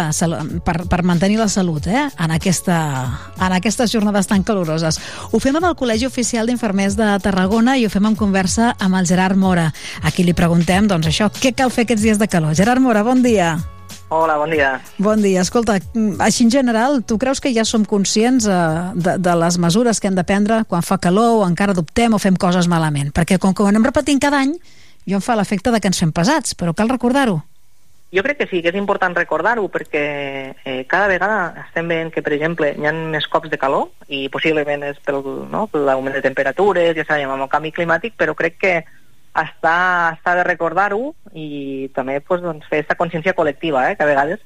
per, 0.66 0.78
per 0.90 1.04
mantenir 1.06 1.38
la 1.38 1.50
salut 1.52 1.86
eh? 1.86 2.08
en, 2.10 2.34
aquesta, 2.34 2.80
en 3.38 3.58
aquestes 3.60 3.94
jornades 3.94 4.32
tan 4.32 4.48
caloroses. 4.48 4.98
Ho 5.30 5.44
fem 5.44 5.60
amb 5.60 5.70
el 5.70 5.78
Col·legi 5.78 6.10
Oficial 6.10 6.50
d'Infermers 6.50 6.98
de 6.98 7.14
Tarragona 7.22 7.78
i 7.78 7.86
ho 7.86 7.94
fem 7.94 8.10
en 8.10 8.18
conversa 8.18 8.74
amb 8.80 8.98
el 8.98 9.10
Gerard 9.10 9.38
Mora. 9.38 9.70
A 10.02 10.14
qui 10.16 10.26
li 10.26 10.34
preguntem, 10.38 10.90
doncs 10.90 11.12
això, 11.12 11.30
què 11.38 11.54
cal 11.54 11.70
fer 11.70 11.86
aquests 11.86 12.08
dies 12.10 12.22
de 12.22 12.32
calor? 12.32 12.58
Gerard 12.58 12.82
Mora, 12.82 13.06
bon 13.06 13.22
dia. 13.22 13.58
Hola, 14.10 14.38
bon 14.38 14.50
dia. 14.50 14.80
Bon 14.98 15.22
dia. 15.22 15.42
Escolta, 15.42 15.80
mm, 15.94 16.22
així 16.24 16.46
en 16.46 16.52
general, 16.52 17.04
tu 17.04 17.18
creus 17.18 17.42
que 17.44 17.52
ja 17.52 17.66
som 17.66 17.84
conscients 17.84 18.48
eh, 18.48 18.56
de, 18.96 19.18
de 19.20 19.36
les 19.36 19.58
mesures 19.60 20.00
que 20.00 20.08
hem 20.08 20.16
de 20.16 20.24
prendre 20.24 20.64
quan 20.64 20.82
fa 20.82 20.98
calor 20.98 21.42
o 21.42 21.46
encara 21.48 21.76
dubtem 21.76 22.14
o 22.16 22.20
fem 22.20 22.38
coses 22.40 22.70
malament? 22.72 23.12
Perquè 23.12 23.38
com 23.38 23.54
que 23.54 23.64
ho 23.64 23.68
anem 23.68 23.84
repetint 23.84 24.22
cada 24.24 24.40
any, 24.40 24.56
jo 25.04 25.20
em 25.20 25.22
fa 25.24 25.36
l'efecte 25.36 25.72
de 25.72 25.82
que 25.84 25.92
ens 25.92 26.00
fem 26.00 26.16
pesats, 26.16 26.56
però 26.56 26.74
cal 26.74 26.88
recordar-ho. 26.88 27.42
Jo 28.16 28.24
crec 28.24 28.38
que 28.40 28.48
sí, 28.48 28.62
que 28.64 28.72
és 28.72 28.80
important 28.80 29.12
recordar-ho 29.12 29.68
perquè 29.68 30.04
eh, 30.64 30.86
cada 30.88 31.10
vegada 31.12 31.66
estem 31.66 31.90
veient 31.92 32.14
que, 32.14 32.24
per 32.24 32.32
exemple, 32.32 32.70
hi 32.72 32.88
ha 32.88 32.94
més 32.96 33.28
cops 33.28 33.52
de 33.52 33.60
calor 33.60 33.90
i 34.08 34.30
possiblement 34.32 34.86
és 34.88 35.02
pel, 35.04 35.20
no, 35.52 35.66
per 35.68 35.84
l'augment 35.84 36.16
de 36.16 36.24
temperatures, 36.24 36.96
ja 36.96 37.04
sabem, 37.04 37.28
amb 37.28 37.44
el 37.44 37.52
canvi 37.52 37.74
climàtic, 37.76 38.16
però 38.16 38.32
crec 38.40 38.56
que 38.64 38.74
està, 39.38 40.14
està 40.18 40.36
de 40.40 40.44
recordar-ho 40.48 41.14
i 41.38 41.90
també 41.96 42.20
pues, 42.22 42.42
doncs, 42.42 42.66
fer 42.70 42.82
aquesta 42.82 42.98
consciència 43.00 43.36
col·lectiva, 43.38 43.86
eh, 43.92 43.96
que 43.98 44.04
a 44.06 44.10
vegades 44.10 44.42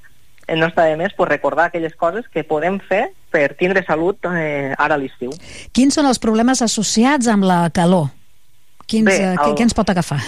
eh, 0.47 0.55
no 0.59 0.67
està 0.67 0.85
de 0.89 0.97
més 0.99 1.13
pues, 1.17 1.29
recordar 1.29 1.69
aquelles 1.69 1.95
coses 1.95 2.27
que 2.31 2.43
podem 2.47 2.79
fer 2.89 3.09
per 3.31 3.53
tindre 3.59 3.85
salut 3.87 4.19
eh, 4.31 4.73
ara 4.77 4.97
a 4.97 5.01
l'estiu. 5.01 5.31
Quins 5.71 5.95
són 5.95 6.09
els 6.09 6.19
problemes 6.19 6.61
associats 6.61 7.29
amb 7.31 7.47
la 7.47 7.63
calor? 7.73 8.09
Quins, 8.85 9.07
Bé, 9.07 9.19
eh, 9.21 9.35
què, 9.37 9.49
el- 9.49 9.55
què 9.55 9.67
ens 9.69 9.77
pot 9.77 9.89
agafar? 9.89 10.19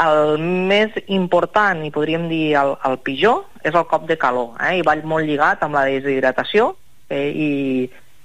El 0.00 0.38
més 0.40 0.94
important, 1.12 1.82
i 1.84 1.90
podríem 1.92 2.28
dir 2.30 2.54
el, 2.56 2.76
el 2.88 2.94
pitjor, 3.04 3.42
és 3.66 3.74
el 3.74 3.84
cop 3.90 4.06
de 4.08 4.16
calor, 4.16 4.54
eh? 4.62 4.78
i 4.78 4.84
va 4.86 4.94
molt 5.04 5.26
lligat 5.28 5.60
amb 5.66 5.76
la 5.76 5.82
deshidratació 5.90 6.70
eh, 7.10 7.26
i, 7.28 7.50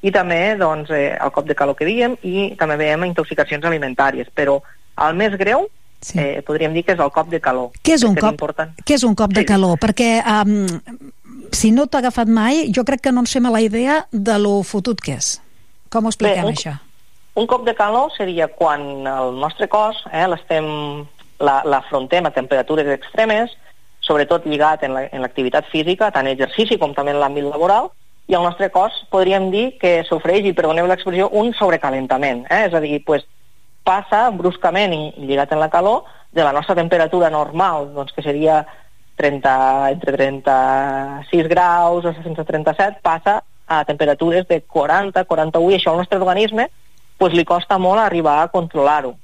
i 0.06 0.14
també 0.14 0.56
doncs, 0.62 0.94
eh, 0.96 1.18
el 1.18 1.34
cop 1.36 1.50
de 1.50 1.58
calor 1.58 1.76
que 1.76 1.88
diem 1.90 2.16
i 2.24 2.54
també 2.56 2.78
veiem 2.80 3.04
intoxicacions 3.10 3.66
alimentàries, 3.68 4.30
però 4.32 4.62
el 5.02 5.16
més 5.16 5.34
greu 5.38 5.68
sí. 6.02 6.20
eh, 6.20 6.42
podríem 6.46 6.74
dir 6.74 6.84
que 6.86 6.94
és 6.94 7.00
el 7.00 7.12
cop 7.12 7.28
de 7.30 7.40
calor. 7.42 7.72
Què 7.84 7.96
és 7.98 8.04
un 8.04 8.16
cop, 8.16 8.40
què 8.86 8.96
és 8.96 9.04
un 9.04 9.16
cop 9.16 9.34
de 9.34 9.44
calor? 9.46 9.78
Perquè 9.82 10.22
um, 10.24 10.66
si 11.52 11.72
no 11.72 11.88
t'ha 11.88 12.00
agafat 12.04 12.28
mai, 12.28 12.72
jo 12.72 12.84
crec 12.88 13.02
que 13.02 13.12
no 13.12 13.22
ens 13.26 13.34
fem 13.34 13.46
a 13.46 13.52
la 13.54 13.62
idea 13.62 14.06
de 14.12 14.38
lo 14.40 14.62
fotut 14.64 15.02
que 15.02 15.18
és. 15.20 15.42
Com 15.90 16.06
ho 16.06 16.10
expliquem, 16.14 16.44
Bé, 16.44 16.48
un- 16.50 16.54
això? 16.56 16.76
Un 17.36 17.48
cop 17.52 17.66
de 17.68 17.74
calor 17.76 18.14
seria 18.16 18.48
quan 18.48 18.82
el 19.06 19.34
nostre 19.40 19.68
cos 19.68 19.98
eh, 20.14 20.24
l'estem 20.28 20.66
la- 21.40 21.64
l'afrontem 21.66 22.26
a 22.26 22.32
temperatures 22.32 22.88
extremes, 22.94 23.52
sobretot 24.00 24.46
lligat 24.46 24.84
en 24.84 24.94
la- 24.94 25.10
en 25.12 25.22
l'activitat 25.22 25.66
física, 25.68 26.12
tant 26.12 26.28
exercici 26.28 26.78
com 26.80 26.94
també 26.96 27.12
en 27.12 27.20
l'àmbit 27.20 27.44
laboral, 27.44 27.90
i 28.28 28.34
el 28.34 28.42
nostre 28.42 28.70
cos 28.72 28.94
podríem 29.12 29.52
dir 29.52 29.78
que 29.78 30.04
sofreix, 30.08 30.46
i 30.46 30.54
perdoneu 30.54 30.88
l'expressió, 30.88 31.28
un 31.30 31.52
sobrecalentament. 31.54 32.46
Eh? 32.50 32.66
És 32.70 32.74
a 32.74 32.80
dir, 32.80 33.04
pues, 33.04 33.26
passa 33.86 34.26
bruscament 34.34 34.94
i, 34.98 35.04
i 35.22 35.28
lligat 35.30 35.54
en 35.54 35.62
la 35.62 35.70
calor 35.70 36.04
de 36.36 36.44
la 36.44 36.52
nostra 36.52 36.76
temperatura 36.76 37.30
normal, 37.32 37.92
doncs, 37.96 38.12
que 38.12 38.24
seria 38.26 38.64
30, 39.16 39.52
entre 39.94 40.12
36 40.18 41.48
graus 41.48 42.06
o 42.06 42.14
fins 42.24 42.40
a 42.40 42.44
37, 42.44 43.00
passa 43.06 43.38
a 43.68 43.84
temperatures 43.88 44.48
de 44.50 44.60
40, 44.62 45.24
41, 45.26 45.72
i 45.72 45.78
això 45.78 45.94
al 45.94 46.02
nostre 46.04 46.20
organisme 46.20 46.68
pues, 47.18 47.34
li 47.34 47.46
costa 47.48 47.78
molt 47.80 48.02
arribar 48.04 48.42
a 48.44 48.50
controlar-ho. 48.52 49.16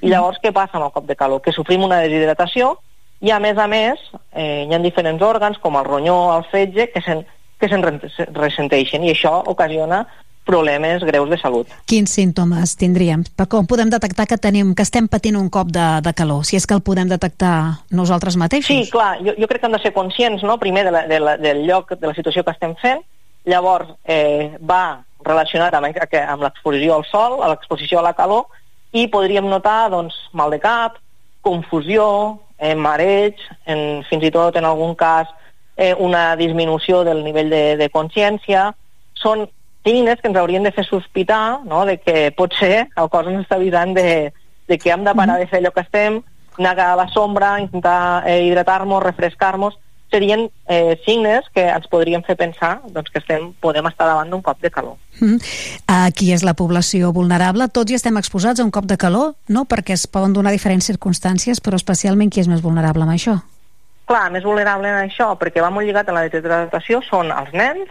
I 0.00 0.08
llavors 0.08 0.38
què 0.40 0.52
passa 0.54 0.78
amb 0.78 0.86
el 0.86 0.94
cop 0.94 1.04
de 1.08 1.16
calor? 1.18 1.42
Que 1.44 1.52
sofrim 1.52 1.82
una 1.84 1.98
deshidratació 2.00 2.76
i 3.20 3.32
a 3.34 3.40
més 3.42 3.58
a 3.60 3.66
més 3.68 4.00
eh, 4.32 4.64
hi 4.64 4.72
ha 4.74 4.78
diferents 4.80 5.20
òrgans 5.22 5.58
com 5.60 5.76
el 5.76 5.84
ronyó, 5.84 6.16
el 6.38 6.46
fetge, 6.52 6.86
que 6.94 7.02
se'n 7.04 7.26
que 7.60 7.68
se'n 7.68 7.82
re- 7.84 8.08
se 8.14 8.24
ressenteixen 8.32 9.02
i 9.04 9.10
això 9.12 9.34
ocasiona 9.52 10.06
problemes 10.46 11.04
greus 11.04 11.28
de 11.30 11.38
salut. 11.38 11.68
Quins 11.86 12.10
símptomes 12.10 12.74
tindríem? 12.80 13.22
Per 13.36 13.46
com 13.50 13.66
podem 13.68 13.90
detectar 13.92 14.26
que 14.26 14.38
tenim 14.40 14.72
que 14.74 14.86
estem 14.86 15.06
patint 15.10 15.38
un 15.38 15.50
cop 15.52 15.70
de, 15.72 15.86
de 16.04 16.12
calor? 16.16 16.44
Si 16.48 16.58
és 16.58 16.66
que 16.66 16.74
el 16.74 16.82
podem 16.84 17.10
detectar 17.10 17.84
nosaltres 17.90 18.38
mateixos? 18.40 18.72
Sí, 18.72 18.90
clar, 18.90 19.18
jo, 19.24 19.36
jo 19.38 19.50
crec 19.50 19.62
que 19.62 19.70
hem 19.70 19.76
de 19.76 19.82
ser 19.82 19.92
conscients, 19.96 20.42
no?, 20.46 20.58
primer 20.58 20.86
de 20.88 20.94
la, 20.94 21.04
de 21.10 21.20
la, 21.20 21.36
del 21.38 21.64
lloc, 21.68 21.94
de 21.94 22.06
la 22.06 22.16
situació 22.16 22.44
que 22.46 22.54
estem 22.56 22.74
fent, 22.80 23.04
llavors 23.48 23.94
eh, 24.04 24.56
va 24.60 25.04
relacionat 25.24 25.74
amb, 25.76 25.86
amb 25.90 26.42
l'exposició 26.46 26.96
al 26.96 27.06
sol, 27.08 27.40
a 27.44 27.52
l'exposició 27.52 28.00
a 28.00 28.08
la 28.08 28.16
calor, 28.16 28.48
i 28.92 29.06
podríem 29.12 29.46
notar, 29.46 29.90
doncs, 29.92 30.16
mal 30.32 30.50
de 30.50 30.58
cap, 30.60 30.98
confusió, 31.46 32.40
eh, 32.58 32.74
mareig, 32.74 33.38
en, 33.66 34.02
fins 34.08 34.26
i 34.26 34.32
tot, 34.34 34.56
en 34.56 34.66
algun 34.68 34.96
cas, 34.98 35.30
eh, 35.76 35.94
una 35.94 36.34
disminució 36.36 37.04
del 37.04 37.22
nivell 37.24 37.50
de, 37.52 37.64
de 37.80 37.88
consciència. 37.92 38.70
Són 39.16 39.46
signes 39.84 40.20
que 40.20 40.28
ens 40.28 40.38
haurien 40.38 40.64
de 40.66 40.72
fer 40.72 40.84
sospitar 40.84 41.60
no?, 41.64 41.84
de 41.86 41.98
que 41.98 42.30
potser 42.36 42.88
el 42.96 43.10
cos 43.12 43.28
ens 43.28 43.44
està 43.44 43.56
avisant 43.56 43.94
de, 43.96 44.32
de 44.68 44.78
que 44.78 44.92
hem 44.92 45.04
de 45.04 45.14
parar 45.16 45.38
de 45.40 45.46
fer 45.50 45.60
allò 45.60 45.72
que 45.74 45.84
estem, 45.86 46.20
anar 46.58 46.74
a 46.84 46.96
la 46.98 47.06
sombra, 47.08 47.58
intentar 47.60 48.26
eh, 48.28 48.42
hidratar-nos, 48.46 49.02
refrescar-nos, 49.02 49.78
serien 50.10 50.48
eh, 50.66 50.98
signes 51.06 51.46
que 51.54 51.62
ens 51.70 51.86
podrien 51.88 52.24
fer 52.26 52.34
pensar 52.36 52.80
doncs, 52.90 53.12
que 53.14 53.20
estem, 53.22 53.52
podem 53.62 53.86
estar 53.86 54.08
davant 54.10 54.28
d'un 54.28 54.42
cop 54.42 54.58
de 54.60 54.70
calor. 54.74 54.98
Mm. 55.22 55.38
Qui 56.18 56.32
és 56.34 56.42
la 56.42 56.56
població 56.58 57.12
vulnerable? 57.14 57.68
Tots 57.70 57.92
hi 57.92 57.96
estem 58.00 58.18
exposats 58.18 58.60
a 58.60 58.66
un 58.66 58.74
cop 58.74 58.90
de 58.90 58.98
calor, 58.98 59.36
no? 59.48 59.64
Perquè 59.70 59.94
es 59.94 60.08
poden 60.10 60.34
donar 60.34 60.50
diferents 60.50 60.90
circumstàncies, 60.90 61.62
però 61.62 61.78
especialment 61.78 62.34
qui 62.34 62.42
és 62.42 62.50
més 62.50 62.64
vulnerable 62.66 63.06
amb 63.06 63.14
això? 63.14 63.38
clar, 64.10 64.30
més 64.34 64.46
vulnerable 64.46 64.90
en 64.90 65.04
això, 65.04 65.30
perquè 65.38 65.62
va 65.62 65.70
molt 65.70 65.86
lligat 65.86 66.08
a 66.10 66.14
la 66.16 66.26
deshidratació, 66.26 66.98
són 67.06 67.30
els 67.30 67.52
nens, 67.54 67.90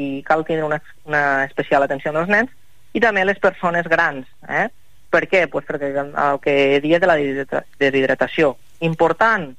i 0.00 0.22
cal 0.26 0.44
tindre 0.48 0.64
una, 0.64 0.80
una 1.04 1.44
especial 1.44 1.84
atenció 1.84 2.12
als 2.16 2.28
nens, 2.32 2.50
i 2.92 3.00
també 3.00 3.24
les 3.24 3.38
persones 3.38 3.86
grans. 3.88 4.26
Eh? 4.48 4.68
Per 5.10 5.24
què? 5.28 5.44
Pues 5.50 5.66
perquè 5.66 5.90
el 6.00 6.40
que 6.42 6.80
dia 6.80 6.98
de 7.02 7.06
la 7.10 7.16
deshidra- 7.18 7.64
deshidratació. 7.78 8.56
Important, 8.80 9.50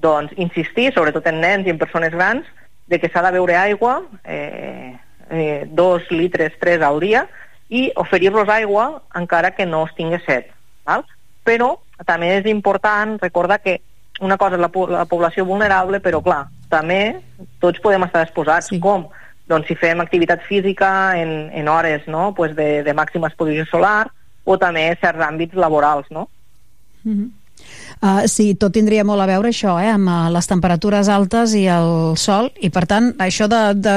doncs, 0.00 0.32
insistir, 0.36 0.92
sobretot 0.94 1.26
en 1.26 1.40
nens 1.42 1.66
i 1.66 1.72
en 1.74 1.78
persones 1.80 2.12
grans, 2.14 2.46
de 2.88 2.98
que 3.00 3.10
s'ha 3.12 3.22
de 3.26 3.32
beure 3.34 3.56
aigua, 3.56 4.02
eh, 4.24 4.94
eh, 5.30 5.66
dos 5.68 6.06
litres, 6.10 6.54
tres 6.60 6.80
al 6.80 7.00
dia, 7.00 7.26
i 7.68 7.90
oferir-los 8.00 8.48
aigua 8.48 9.02
encara 9.18 9.50
que 9.56 9.66
no 9.66 9.82
es 9.86 9.94
tingui 9.98 10.20
set. 10.24 10.48
Val? 10.88 11.04
Però 11.44 11.74
també 12.06 12.30
és 12.38 12.46
important 12.48 13.18
recordar 13.20 13.58
que 13.60 13.80
una 14.20 14.38
cosa 14.40 14.56
és 14.56 14.60
la, 14.62 14.70
po- 14.72 14.88
la 14.88 15.04
població 15.04 15.44
vulnerable, 15.44 16.00
però 16.00 16.22
clar, 16.24 16.46
també 16.72 17.18
tots 17.60 17.80
podem 17.84 18.06
estar 18.06 18.22
exposats. 18.24 18.70
Sí. 18.72 18.80
Com? 18.80 19.08
Doncs 19.48 19.68
si 19.70 19.76
fem 19.80 20.00
activitat 20.04 20.42
física 20.44 21.16
en, 21.16 21.48
en 21.56 21.68
hores 21.68 22.06
no? 22.06 22.34
pues 22.36 22.54
de, 22.56 22.82
de 22.84 22.94
màxima 22.94 23.30
exposició 23.30 23.64
solar 23.70 24.10
o 24.44 24.58
també 24.60 24.90
certs 25.00 25.24
àmbits 25.24 25.56
laborals, 25.56 26.08
no? 26.10 26.28
Mhm. 27.04 27.28
Uh, 27.98 28.28
sí, 28.30 28.52
tot 28.54 28.70
tindria 28.76 29.02
molt 29.02 29.24
a 29.24 29.26
veure 29.26 29.50
això, 29.50 29.72
eh, 29.82 29.88
amb 29.90 30.06
uh, 30.06 30.28
les 30.30 30.46
temperatures 30.46 31.08
altes 31.10 31.54
i 31.58 31.64
el 31.66 32.14
sol, 32.20 32.52
i 32.62 32.70
per 32.70 32.84
tant, 32.86 33.08
això 33.18 33.48
de, 33.50 33.62
de, 33.74 33.96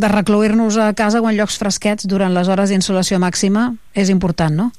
de 0.00 0.08
recluir-nos 0.08 0.78
a 0.80 0.88
casa 0.96 1.20
o 1.20 1.28
en 1.28 1.36
llocs 1.36 1.58
fresquets 1.60 2.08
durant 2.08 2.32
les 2.32 2.48
hores 2.48 2.72
d'insolació 2.72 3.20
màxima 3.20 3.74
és 3.92 4.08
important, 4.08 4.56
no? 4.56 4.70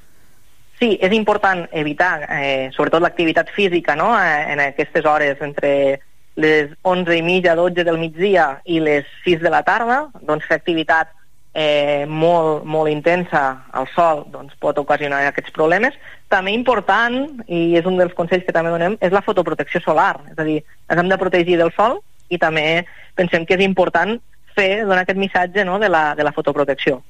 Sí, 0.82 0.96
és 0.98 1.14
important 1.14 1.68
evitar, 1.78 2.26
eh, 2.34 2.72
sobretot 2.74 3.04
l'activitat 3.06 3.54
física, 3.54 3.94
no?, 3.96 4.16
eh, 4.18 4.54
en 4.56 4.64
aquestes 4.66 5.06
hores 5.06 5.38
entre 5.46 6.00
les 6.36 6.72
11 6.82 7.18
i 7.18 7.24
mitja, 7.26 7.56
12 7.56 7.84
del 7.84 7.98
migdia 8.00 8.62
i 8.66 8.80
les 8.80 9.08
6 9.26 9.42
de 9.42 9.52
la 9.52 9.64
tarda, 9.68 10.06
doncs 10.22 10.48
fer 10.48 10.60
activitat 10.60 11.12
eh, 11.54 12.06
molt, 12.08 12.64
molt 12.64 12.90
intensa 12.92 13.44
al 13.72 13.88
sol 13.96 14.24
doncs, 14.32 14.56
pot 14.60 14.78
ocasionar 14.80 15.22
aquests 15.28 15.52
problemes. 15.56 15.98
També 16.32 16.54
important, 16.56 17.44
i 17.48 17.76
és 17.80 17.88
un 17.88 18.00
dels 18.00 18.16
consells 18.16 18.46
que 18.48 18.56
també 18.56 18.72
donem, 18.72 18.98
és 19.02 19.12
la 19.12 19.24
fotoprotecció 19.26 19.84
solar. 19.84 20.16
És 20.32 20.40
a 20.40 20.48
dir, 20.48 20.62
ens 20.88 21.02
hem 21.02 21.12
de 21.12 21.20
protegir 21.20 21.60
del 21.60 21.74
sol 21.76 22.00
i 22.32 22.40
també 22.40 22.86
pensem 23.20 23.46
que 23.46 23.58
és 23.58 23.66
important 23.66 24.16
fer, 24.56 24.84
donar 24.84 25.04
aquest 25.04 25.20
missatge 25.20 25.66
no, 25.68 25.80
de, 25.80 25.90
la, 25.92 26.12
de 26.16 26.24
la 26.24 26.32
fotoprotecció. 26.36 27.02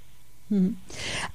Mm. 0.51 0.75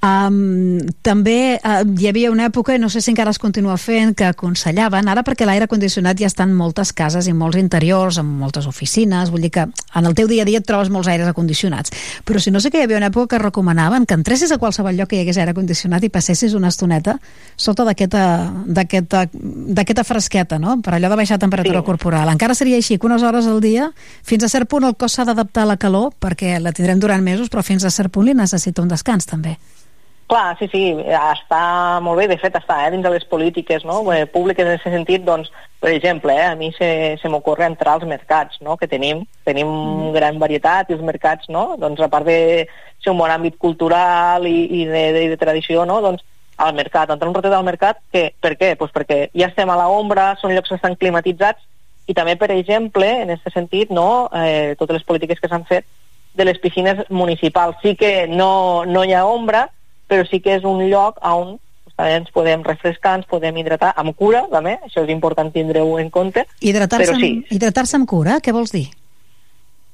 Um, 0.04 0.80
també 1.00 1.56
uh, 1.56 1.80
hi 1.96 2.08
havia 2.10 2.30
una 2.30 2.44
època, 2.50 2.74
i 2.76 2.78
no 2.78 2.90
sé 2.92 3.00
si 3.00 3.08
encara 3.10 3.32
es 3.32 3.38
continua 3.40 3.78
fent, 3.80 4.12
que 4.16 4.26
aconsellaven, 4.28 5.08
ara 5.08 5.22
perquè 5.24 5.46
l'aire 5.48 5.66
condicionat 5.70 6.20
ja 6.20 6.28
està 6.28 6.44
en 6.44 6.52
moltes 6.54 6.92
cases 6.92 7.26
i 7.26 7.32
molts 7.32 7.56
interiors, 7.56 8.18
en 8.20 8.28
moltes 8.42 8.68
oficines, 8.68 9.32
vull 9.32 9.46
dir 9.46 9.50
que 9.54 9.64
en 9.64 10.04
el 10.04 10.14
teu 10.18 10.28
dia 10.28 10.44
a 10.44 10.48
dia 10.48 10.60
et 10.60 10.66
trobes 10.68 10.90
molts 10.92 11.08
aires 11.08 11.30
acondicionats, 11.32 11.94
però 12.28 12.42
si 12.42 12.52
no 12.52 12.60
sé 12.60 12.70
que 12.70 12.82
hi 12.82 12.84
havia 12.84 12.98
una 13.00 13.08
època 13.08 13.36
que 13.36 13.42
recomanaven 13.42 14.04
que 14.04 14.18
entressis 14.18 14.52
a 14.52 14.60
qualsevol 14.60 14.98
lloc 14.98 15.08
que 15.10 15.16
hi 15.16 15.24
hagués 15.24 15.40
aire 15.40 15.56
condicionat 15.56 16.04
i 16.04 16.12
passessis 16.12 16.54
una 16.54 16.68
estoneta 16.68 17.16
sota 17.56 17.88
d'aquesta 17.88 20.04
fresqueta, 20.04 20.60
no? 20.60 20.76
Per 20.84 20.94
allò 20.94 21.08
de 21.08 21.16
baixar 21.16 21.40
temperatura 21.40 21.80
sí. 21.80 21.86
corporal. 21.86 22.28
Encara 22.28 22.54
seria 22.54 22.76
així 22.76 22.98
que 22.98 23.08
unes 23.08 23.24
hores 23.24 23.48
al 23.48 23.62
dia, 23.64 23.88
fins 24.26 24.44
a 24.44 24.52
cert 24.52 24.68
punt 24.68 24.84
el 24.84 24.94
cos 25.00 25.16
s'ha 25.16 25.24
d'adaptar 25.24 25.64
a 25.64 25.72
la 25.72 25.80
calor, 25.80 26.12
perquè 26.20 26.58
la 26.60 26.74
tindrem 26.76 27.00
durant 27.00 27.24
mesos, 27.24 27.48
però 27.48 27.64
fins 27.64 27.84
a 27.84 27.94
cert 27.94 28.12
punt 28.12 28.28
li 28.28 28.36
necessita 28.36 28.82
un 28.82 28.92
descans, 28.92 29.05
també. 29.06 29.56
Clar, 30.26 30.56
sí, 30.58 30.66
sí, 30.72 30.80
està 31.06 32.00
molt 32.02 32.18
bé, 32.18 32.24
de 32.26 32.36
fet 32.40 32.56
està 32.58 32.80
eh, 32.82 32.88
dins 32.90 33.04
de 33.04 33.10
les 33.12 33.24
polítiques 33.30 33.84
no? 33.86 34.00
eh, 34.10 34.24
públiques 34.26 34.66
en 34.66 34.72
aquest 34.72 34.88
sentit, 34.90 35.22
doncs, 35.22 35.52
per 35.78 35.92
exemple, 35.92 36.34
eh, 36.34 36.48
a 36.48 36.56
mi 36.58 36.72
se, 36.74 36.88
se 37.20 37.30
m'ocorre 37.30 37.68
entrar 37.70 37.94
als 37.94 38.08
mercats 38.10 38.58
no? 38.58 38.74
que 38.80 38.88
tenim, 38.90 39.22
tenim 39.46 39.70
mm. 39.70 40.08
gran 40.16 40.40
varietat 40.42 40.90
i 40.90 40.96
els 40.96 41.04
mercats, 41.06 41.46
no? 41.46 41.76
doncs 41.78 42.02
a 42.02 42.08
part 42.10 42.26
de 42.26 42.66
ser 43.04 43.12
un 43.12 43.20
bon 43.22 43.30
àmbit 43.30 43.54
cultural 43.62 44.48
i, 44.50 44.56
i 44.80 44.82
de, 44.90 45.04
de, 45.14 45.22
de 45.30 45.38
tradició, 45.38 45.86
no? 45.86 46.00
doncs 46.02 46.26
al 46.58 46.74
mercat, 46.74 47.12
entrar 47.14 47.30
un 47.30 47.36
ratet 47.36 47.54
al 47.54 47.68
mercat, 47.68 48.02
que, 48.10 48.32
per 48.42 48.56
què? 48.58 48.72
Pues 48.80 48.90
perquè 48.90 49.28
ja 49.30 49.46
estem 49.52 49.70
a 49.70 49.78
l'ombra, 49.78 50.32
són 50.40 50.56
llocs 50.56 50.72
que 50.72 50.80
estan 50.80 50.98
climatitzats 50.98 51.62
i 52.10 52.18
també, 52.18 52.34
per 52.40 52.50
exemple, 52.50 53.06
en 53.22 53.30
aquest 53.36 53.54
sentit, 53.54 53.94
no, 53.94 54.26
eh, 54.34 54.74
totes 54.80 54.98
les 54.98 55.06
polítiques 55.06 55.38
que 55.38 55.52
s'han 55.52 55.68
fet 55.70 55.86
de 56.36 56.44
les 56.44 56.58
piscines 56.60 57.04
municipals. 57.10 57.76
Sí 57.82 57.94
que 57.96 58.26
no, 58.28 58.84
no 58.84 59.04
hi 59.04 59.12
ha 59.16 59.24
ombra, 59.26 59.70
però 60.06 60.26
sí 60.28 60.40
que 60.40 60.54
és 60.58 60.64
un 60.68 60.84
lloc 60.90 61.18
on 61.24 61.56
ens 61.96 62.28
podem 62.30 62.60
refrescar, 62.62 63.14
ens 63.16 63.26
podem 63.26 63.56
hidratar 63.56 63.94
amb 63.96 64.12
cura, 64.14 64.42
també, 64.52 64.74
això 64.84 65.00
és 65.06 65.08
important 65.14 65.48
tindre-ho 65.54 65.98
en 65.98 66.10
compte. 66.12 66.44
Hidratar-se 66.60 67.08
però 67.14 67.18
sí, 67.22 67.30
amb, 67.38 67.52
hidratar 67.56 67.86
amb 67.96 68.06
cura, 68.08 68.36
què 68.44 68.52
vols 68.52 68.72
dir? 68.76 68.86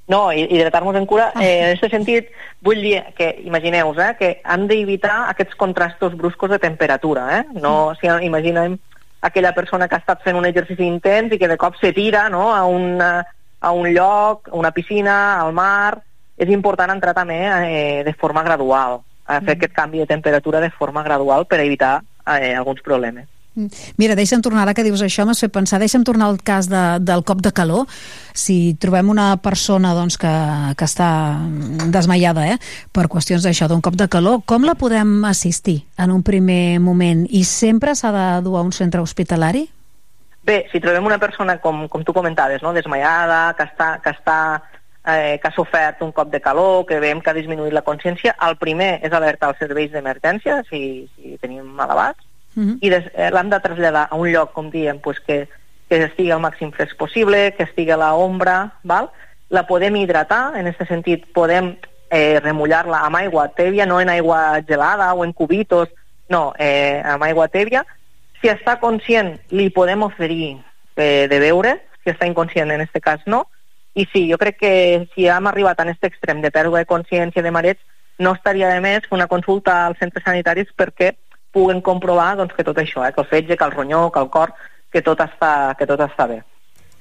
no, 0.09 0.33
hi- 0.33 0.49
hidratar-nos 0.51 0.97
en 0.97 1.07
cura, 1.07 1.33
eh, 1.41 1.61
en 1.63 1.77
aquest 1.77 1.93
sentit, 1.95 2.27
vull 2.61 2.83
dir 2.83 2.99
que, 3.17 3.31
imagineu-vos, 3.47 3.97
eh, 4.03 4.17
que 4.19 4.41
han 4.45 4.67
d'evitar 4.69 5.31
aquests 5.31 5.55
contrastos 5.57 6.17
bruscos 6.19 6.51
de 6.51 6.59
temperatura, 6.59 7.39
eh? 7.39 7.45
No, 7.55 7.95
si 8.01 8.09
imaginem 8.27 8.79
aquella 9.23 9.55
persona 9.55 9.87
que 9.89 9.95
ha 9.95 10.03
estat 10.03 10.21
fent 10.25 10.37
un 10.37 10.45
exercici 10.45 10.83
intens 10.85 11.33
i 11.33 11.39
que 11.39 11.49
de 11.49 11.57
cop 11.57 11.77
se 11.81 11.93
tira 11.95 12.29
no, 12.29 12.53
a, 12.53 12.65
una, 12.67 13.25
a 13.61 13.71
un 13.71 13.89
lloc, 13.95 14.49
a 14.51 14.57
una 14.59 14.73
piscina, 14.73 15.41
al 15.41 15.53
mar, 15.55 16.03
és 16.43 16.53
important 16.53 16.91
entrar 16.91 17.15
també 17.17 17.39
eh, 17.47 18.03
de 18.07 18.15
forma 18.19 18.43
gradual, 18.47 19.01
a 19.27 19.41
fer 19.41 19.57
aquest 19.57 19.77
canvi 19.77 20.03
de 20.03 20.11
temperatura 20.11 20.61
de 20.61 20.71
forma 20.71 21.05
gradual 21.07 21.47
per 21.47 21.61
evitar 21.63 22.01
eh, 22.27 22.55
alguns 22.55 22.83
problemes. 22.83 23.29
Mm. 23.55 23.69
Mira, 24.01 24.15
deixa'm 24.17 24.41
tornar, 24.41 24.63
ara 24.65 24.73
que 24.73 24.85
dius 24.85 25.03
això, 25.05 25.27
m'has 25.29 25.43
fet 25.43 25.53
pensar, 25.53 25.77
deixa'm 25.83 26.07
tornar 26.09 26.31
al 26.31 26.39
cas 26.41 26.71
de, 26.73 26.81
del 27.05 27.25
cop 27.29 27.43
de 27.45 27.53
calor. 27.53 27.85
Si 28.33 28.75
trobem 28.81 29.11
una 29.13 29.37
persona 29.45 29.93
doncs, 29.97 30.17
que, 30.21 30.33
que 30.79 30.89
està 30.89 31.11
desmaiada 31.93 32.47
eh, 32.55 32.57
per 32.97 33.11
qüestions 33.13 33.45
d'això, 33.45 33.69
d'un 33.69 33.85
cop 33.85 33.99
de 34.01 34.09
calor, 34.09 34.41
com 34.49 34.65
la 34.65 34.77
podem 34.79 35.21
assistir 35.29 35.83
en 36.01 36.15
un 36.15 36.25
primer 36.25 36.81
moment? 36.81 37.27
I 37.29 37.45
sempre 37.45 37.95
s'ha 37.99 38.13
de 38.15 38.27
dur 38.47 38.59
a 38.59 38.65
un 38.65 38.73
centre 38.73 39.05
hospitalari? 39.05 39.67
Bé, 40.43 40.65
si 40.73 40.81
trobem 40.83 41.05
una 41.07 41.21
persona, 41.23 41.61
com, 41.63 41.85
com 41.89 42.03
tu 42.03 42.15
comentaves, 42.17 42.65
no? 42.65 42.73
desmaiada, 42.75 43.53
que 43.55 43.69
està, 43.69 43.93
que 44.03 44.11
està 44.17 44.39
eh, 45.07 45.39
que 45.43 45.49
ha 45.49 45.55
sofert 45.55 46.03
un 46.03 46.13
cop 46.13 46.31
de 46.31 46.41
calor, 46.41 46.87
que 46.87 47.01
veiem 47.01 47.21
que 47.21 47.31
ha 47.31 47.37
disminuït 47.37 47.73
la 47.73 47.85
consciència, 47.87 48.37
el 48.47 48.57
primer 48.57 49.01
és 49.03 49.13
alertar 49.13 49.51
els 49.53 49.59
serveis 49.59 49.91
d'emergència, 49.93 50.63
si, 50.71 51.09
si 51.17 51.39
tenim 51.43 51.81
elevats, 51.81 52.23
Mhm. 52.55 52.79
i 52.81 52.91
des, 52.91 53.05
eh, 53.15 53.31
l'han 53.31 53.51
de 53.51 53.61
traslladar 53.61 54.09
a 54.11 54.17
un 54.17 54.29
lloc, 54.31 54.53
com 54.53 54.71
diem, 54.71 54.99
pues, 55.01 55.21
que, 55.21 55.49
que 55.89 56.03
estigui 56.05 56.31
al 56.31 56.41
màxim 56.41 56.71
fresc 56.73 56.97
possible, 56.97 57.55
que 57.57 57.65
estigui 57.65 57.91
a 57.91 57.97
l'ombra, 57.97 58.73
val? 58.83 59.11
la 59.53 59.67
podem 59.67 59.97
hidratar, 59.97 60.57
en 60.57 60.67
aquest 60.67 60.89
sentit 60.89 61.27
podem 61.35 61.77
eh, 62.11 62.41
remullar-la 62.41 63.03
amb 63.05 63.17
aigua 63.17 63.51
tèbia, 63.53 63.85
no 63.87 64.01
en 64.01 64.09
aigua 64.09 64.63
gelada 64.67 65.13
o 65.13 65.25
en 65.25 65.33
cubitos, 65.33 65.91
no, 66.29 66.55
eh, 66.59 67.03
amb 67.05 67.23
aigua 67.25 67.49
tèbia. 67.49 67.85
Si 68.41 68.49
està 68.49 68.79
conscient, 68.81 69.35
li 69.51 69.69
podem 69.69 70.03
oferir 70.03 70.57
eh, 70.97 71.27
de 71.29 71.39
beure, 71.39 71.75
si 72.03 72.11
està 72.11 72.27
inconscient, 72.27 72.71
en 72.73 72.81
aquest 72.81 73.05
cas 73.05 73.21
no, 73.27 73.47
i 73.95 74.07
sí, 74.13 74.25
jo 74.31 74.39
crec 74.41 74.59
que 74.61 74.73
si 75.15 75.27
hem 75.29 75.47
arribat 75.51 75.81
a 75.81 75.85
aquest 75.85 76.05
extrem 76.09 76.41
de 76.41 76.51
pèrdua 76.51 76.81
de 76.81 76.89
consciència 76.89 77.43
de 77.43 77.51
marets, 77.53 77.81
no 78.19 78.33
estaria 78.37 78.69
de 78.73 78.81
més 78.81 79.05
una 79.11 79.27
consulta 79.27 79.87
als 79.87 79.99
centres 79.99 80.25
sanitaris 80.25 80.71
perquè 80.77 81.15
puguen 81.53 81.83
comprovar 81.85 82.37
doncs, 82.39 82.55
que 82.57 82.65
tot 82.65 82.79
això, 82.81 83.05
eh, 83.07 83.13
que 83.13 83.21
el 83.21 83.29
fetge, 83.29 83.57
que 83.57 83.65
el 83.65 83.73
ronyó, 83.75 84.11
que 84.13 84.21
el 84.21 84.31
cor, 84.31 84.55
que 84.93 85.03
tot 85.03 85.21
està, 85.21 85.75
que 85.77 85.87
tot 85.87 86.01
està 86.01 86.27
bé. 86.29 86.43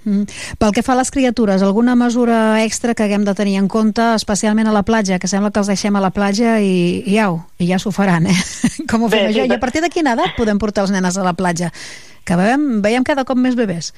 Mm. 0.04 0.26
Pel 0.58 0.72
que 0.74 0.82
fa 0.82 0.96
a 0.96 0.98
les 0.98 1.12
criatures, 1.14 1.62
alguna 1.62 1.94
mesura 1.96 2.64
extra 2.64 2.96
que 2.98 3.04
haguem 3.06 3.24
de 3.24 3.36
tenir 3.38 3.58
en 3.60 3.68
compte, 3.70 4.02
especialment 4.16 4.68
a 4.68 4.74
la 4.74 4.82
platja, 4.84 5.20
que 5.20 5.30
sembla 5.30 5.52
que 5.52 5.62
els 5.62 5.70
deixem 5.70 5.96
a 5.96 6.02
la 6.02 6.10
platja 6.10 6.56
i, 6.60 7.04
i 7.06 7.20
au, 7.22 7.38
i 7.62 7.68
ja 7.70 7.78
s'ho 7.80 7.94
faran, 7.94 8.26
eh? 8.28 8.38
Com 8.90 9.06
ho 9.06 9.12
Bé, 9.12 9.20
fem 9.20 9.28
sí, 9.30 9.36
això? 9.36 9.46
I 9.46 9.52
però- 9.52 9.60
a 9.60 9.64
partir 9.68 9.84
de 9.86 9.92
quina 9.94 10.16
edat 10.18 10.34
podem 10.40 10.58
portar 10.58 10.88
els 10.88 10.92
nenes 10.96 11.20
a 11.22 11.24
la 11.28 11.36
platja? 11.38 11.70
Que 12.26 12.36
veiem, 12.40 12.82
veiem 12.82 13.06
cada 13.06 13.24
cop 13.30 13.38
més 13.38 13.56
bebès. 13.56 13.94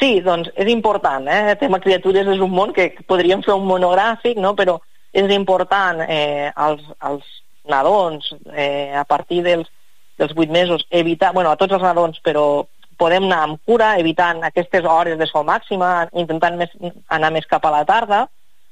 Sí, 0.00 0.22
doncs 0.24 0.48
és 0.56 0.68
important, 0.72 1.26
eh? 1.28 1.50
El 1.52 1.58
tema 1.60 1.78
criatures 1.84 2.28
és 2.32 2.40
un 2.40 2.54
món 2.56 2.72
que 2.72 2.88
podríem 3.08 3.42
fer 3.44 3.52
un 3.52 3.66
monogràfic, 3.68 4.38
no? 4.40 4.54
però 4.56 4.78
és 5.12 5.28
important 5.34 6.00
eh, 6.06 6.48
als, 6.56 6.86
als 7.04 7.26
nadons 7.68 8.30
eh, 8.54 8.96
a 8.96 9.04
partir 9.04 9.42
dels, 9.44 9.68
dels 10.16 10.32
8 10.32 10.48
mesos 10.48 10.86
evitar, 10.88 11.34
bueno, 11.34 11.50
a 11.50 11.58
tots 11.60 11.76
els 11.76 11.84
nadons, 11.84 12.20
però 12.24 12.64
podem 13.00 13.26
anar 13.28 13.42
amb 13.44 13.60
cura, 13.66 13.94
evitant 14.00 14.40
aquestes 14.44 14.88
hores 14.88 15.18
de 15.20 15.28
sol 15.28 15.44
màxima, 15.48 16.08
intentant 16.16 16.56
més, 16.60 16.72
anar 17.08 17.32
més 17.36 17.48
cap 17.48 17.64
a 17.68 17.74
la 17.74 17.84
tarda, 17.88 18.22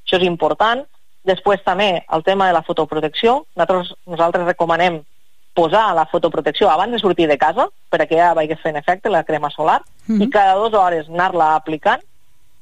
això 0.05 0.17
és 0.17 0.27
important. 0.29 0.85
Després 1.29 1.61
també 1.65 1.91
el 2.09 2.25
tema 2.25 2.49
de 2.49 2.57
la 2.57 2.65
fotoprotecció, 2.65 3.43
nosaltres, 3.57 3.93
nosaltres 4.09 4.49
recomanem 4.49 5.03
posar 5.55 5.95
la 5.95 6.07
fotoprotecció 6.07 6.71
abans 6.71 6.93
de 6.93 6.99
sortir 6.99 7.27
de 7.29 7.39
casa, 7.39 7.69
perquè 7.91 8.17
ja 8.21 8.35
vagi 8.35 8.55
fent 8.63 8.77
efecte 8.77 9.11
la 9.11 9.25
crema 9.25 9.51
solar, 9.51 9.83
Mhm. 10.07 10.23
i 10.23 10.31
cada 10.31 10.55
dues 10.55 10.75
hores 10.75 11.09
anar-la 11.09 11.55
aplicant, 11.57 12.01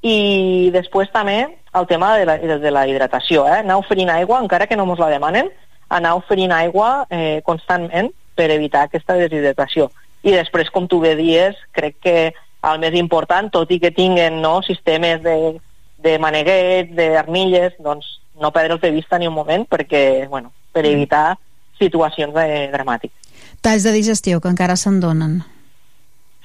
i 0.02 0.70
després 0.72 1.10
també 1.12 1.58
el 1.74 1.86
tema 1.86 2.16
de 2.16 2.24
la, 2.26 2.38
de 2.38 2.70
la 2.70 2.86
hidratació, 2.86 3.46
eh? 3.46 3.60
anar 3.60 3.78
oferint 3.78 4.10
aigua, 4.10 4.40
encara 4.40 4.66
que 4.66 4.76
no 4.76 4.84
ens 4.84 4.98
la 4.98 5.08
demanen, 5.08 5.50
anar 5.88 6.16
oferint 6.16 6.52
aigua 6.52 7.06
eh, 7.10 7.42
constantment 7.44 8.10
per 8.34 8.50
evitar 8.50 8.86
aquesta 8.86 9.14
deshidratació. 9.14 9.90
I 10.22 10.32
després, 10.32 10.70
com 10.70 10.88
tu 10.88 11.00
bé 11.00 11.14
dies, 11.16 11.56
crec 11.72 11.96
que 12.02 12.34
el 12.66 12.78
més 12.82 12.94
important, 12.94 13.50
tot 13.50 13.70
i 13.70 13.78
que 13.78 13.92
tinguen 13.94 14.40
no, 14.42 14.60
sistemes 14.62 15.22
de, 15.22 15.60
de 16.02 16.18
maneguets, 16.18 16.94
d'armilles, 16.96 17.76
doncs 17.78 18.20
no 18.40 18.50
perdre'ls 18.52 18.82
de 18.82 18.90
vista 18.90 19.18
ni 19.18 19.28
un 19.28 19.34
moment 19.34 19.66
perquè, 19.68 20.28
bueno, 20.28 20.52
per 20.72 20.84
evitar 20.84 21.38
situacions 21.78 22.34
de, 22.34 22.46
dramàtiques. 22.72 23.36
Talls 23.60 23.84
de 23.84 23.92
digestió 23.92 24.40
que 24.40 24.48
encara 24.48 24.76
se'n 24.76 25.00
donen. 25.00 25.42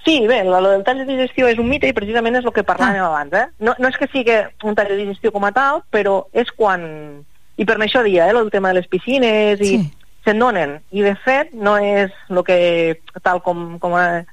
Sí, 0.03 0.26
bé, 0.26 0.43
lo 0.43 0.61
del 0.66 0.84
tall 0.84 1.03
de 1.03 1.06
digestió 1.06 1.48
és 1.48 1.60
un 1.61 1.69
mite 1.69 1.88
i 1.88 1.93
precisament 1.93 2.35
és 2.40 2.45
el 2.45 2.53
que 2.56 2.66
parlàvem 2.66 3.03
Ah. 3.03 3.08
abans. 3.08 3.34
Eh? 3.34 3.45
No, 3.60 3.76
no 3.77 3.88
és 3.88 3.98
que 3.98 4.08
sigui 4.10 4.34
un 4.64 4.76
tall 4.76 4.88
de 4.90 4.98
digestió 4.98 5.32
com 5.32 5.45
a 5.45 5.51
tal, 5.51 5.84
però 5.92 6.26
és 6.34 6.50
quan... 6.51 7.24
I 7.58 7.66
per 7.66 7.77
això 7.77 8.01
dia, 8.01 8.27
eh, 8.27 8.32
el 8.34 8.50
tema 8.50 8.69
de 8.69 8.80
les 8.80 8.88
piscines 8.88 9.60
i 9.61 9.66
sí. 9.66 9.93
se'n 10.26 10.40
donen. 10.40 10.80
I 10.90 11.03
de 11.06 11.14
fet 11.16 11.53
no 11.53 11.77
és 11.77 12.10
el 12.30 12.43
que 12.43 13.00
tal 13.22 13.43
com, 13.43 13.77
com, 13.77 13.93
a, 13.93 14.24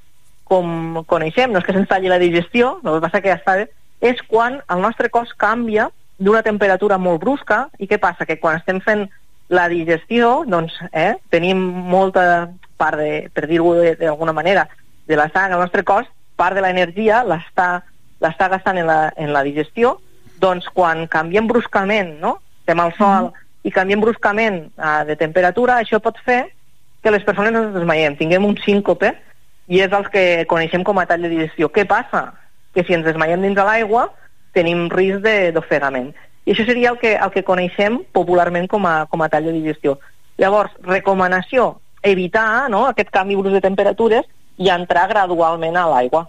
com 0.45 1.03
coneixem, 1.05 1.51
no 1.51 1.59
és 1.59 1.65
que 1.65 1.75
se'ns 1.75 1.87
talli 1.87 2.09
la 2.09 2.17
digestió, 2.17 2.79
el 2.83 2.95
que 2.95 3.05
passa 3.05 3.21
que 3.21 3.29
ja 3.29 3.37
està 3.37 3.55
bé, 3.59 3.67
és 4.01 4.21
quan 4.25 4.63
el 4.71 4.81
nostre 4.81 5.11
cos 5.13 5.35
canvia 5.37 5.91
d'una 6.17 6.41
temperatura 6.41 6.97
molt 6.97 7.21
brusca 7.21 7.67
i 7.77 7.85
què 7.85 7.99
passa? 7.99 8.25
Que 8.25 8.39
quan 8.39 8.57
estem 8.57 8.81
fent 8.81 9.05
la 9.49 9.67
digestió, 9.69 10.43
doncs, 10.47 10.75
eh, 10.93 11.15
tenim 11.33 11.59
molta 11.89 12.49
part, 12.77 12.97
de, 13.01 13.29
per 13.33 13.47
dir-ho 13.49 13.73
d'alguna 13.97 14.33
manera, 14.33 14.67
de 15.09 15.17
la 15.17 15.29
sang 15.33 15.53
al 15.53 15.63
nostre 15.63 15.83
cos, 15.83 16.05
part 16.37 16.55
de 16.55 16.61
l'energia 16.63 17.23
l'està 17.27 17.81
l'està 18.19 18.49
gastant 18.51 18.77
en 18.77 18.87
la, 18.87 19.13
en 19.15 19.31
la 19.33 19.43
digestió, 19.47 19.97
doncs 20.39 20.67
quan 20.75 21.05
canviem 21.07 21.47
bruscament, 21.47 22.17
no? 22.19 22.37
estem 22.61 22.79
al 22.83 22.93
sol 22.97 23.31
i 23.63 23.71
canviem 23.71 24.01
bruscament 24.03 24.65
uh, 24.77 25.01
de 25.07 25.15
temperatura, 25.19 25.79
això 25.79 25.99
pot 26.03 26.19
fer 26.25 26.43
que 27.03 27.11
les 27.11 27.23
persones 27.23 27.55
ens 27.55 27.73
desmaiem, 27.75 28.17
tinguem 28.19 28.45
un 28.45 28.57
síncope, 28.59 29.13
i 29.71 29.79
és 29.83 29.93
el 29.95 30.07
que 30.11 30.45
coneixem 30.51 30.83
com 30.83 30.99
a 30.99 31.05
tall 31.07 31.23
de 31.23 31.31
digestió. 31.31 31.69
Què 31.71 31.85
passa? 31.87 32.33
Que 32.75 32.83
si 32.83 32.95
ens 32.95 33.05
desmaiem 33.07 33.41
dins 33.43 33.55
de 33.55 33.63
l'aigua, 33.63 34.09
tenim 34.57 34.87
risc 34.91 35.21
de- 35.23 35.51
d'ofegament. 35.55 36.11
I 36.49 36.55
això 36.55 36.65
seria 36.65 36.89
el 36.89 36.97
que, 36.97 37.13
el 37.13 37.29
que 37.29 37.45
coneixem 37.45 37.99
popularment 38.15 38.65
com 38.71 38.87
a, 38.89 39.03
com 39.11 39.21
a 39.21 39.27
tall 39.29 39.45
de 39.45 39.53
digestió. 39.53 39.99
Llavors, 40.41 40.73
recomanació, 40.81 41.75
evitar 42.01 42.65
no, 42.73 42.87
aquest 42.89 43.11
canvi 43.13 43.37
brusc 43.37 43.53
de 43.53 43.61
temperatures 43.61 44.25
i 44.57 44.71
entrar 44.73 45.05
gradualment 45.11 45.77
a 45.77 45.85
l'aigua. 45.91 46.23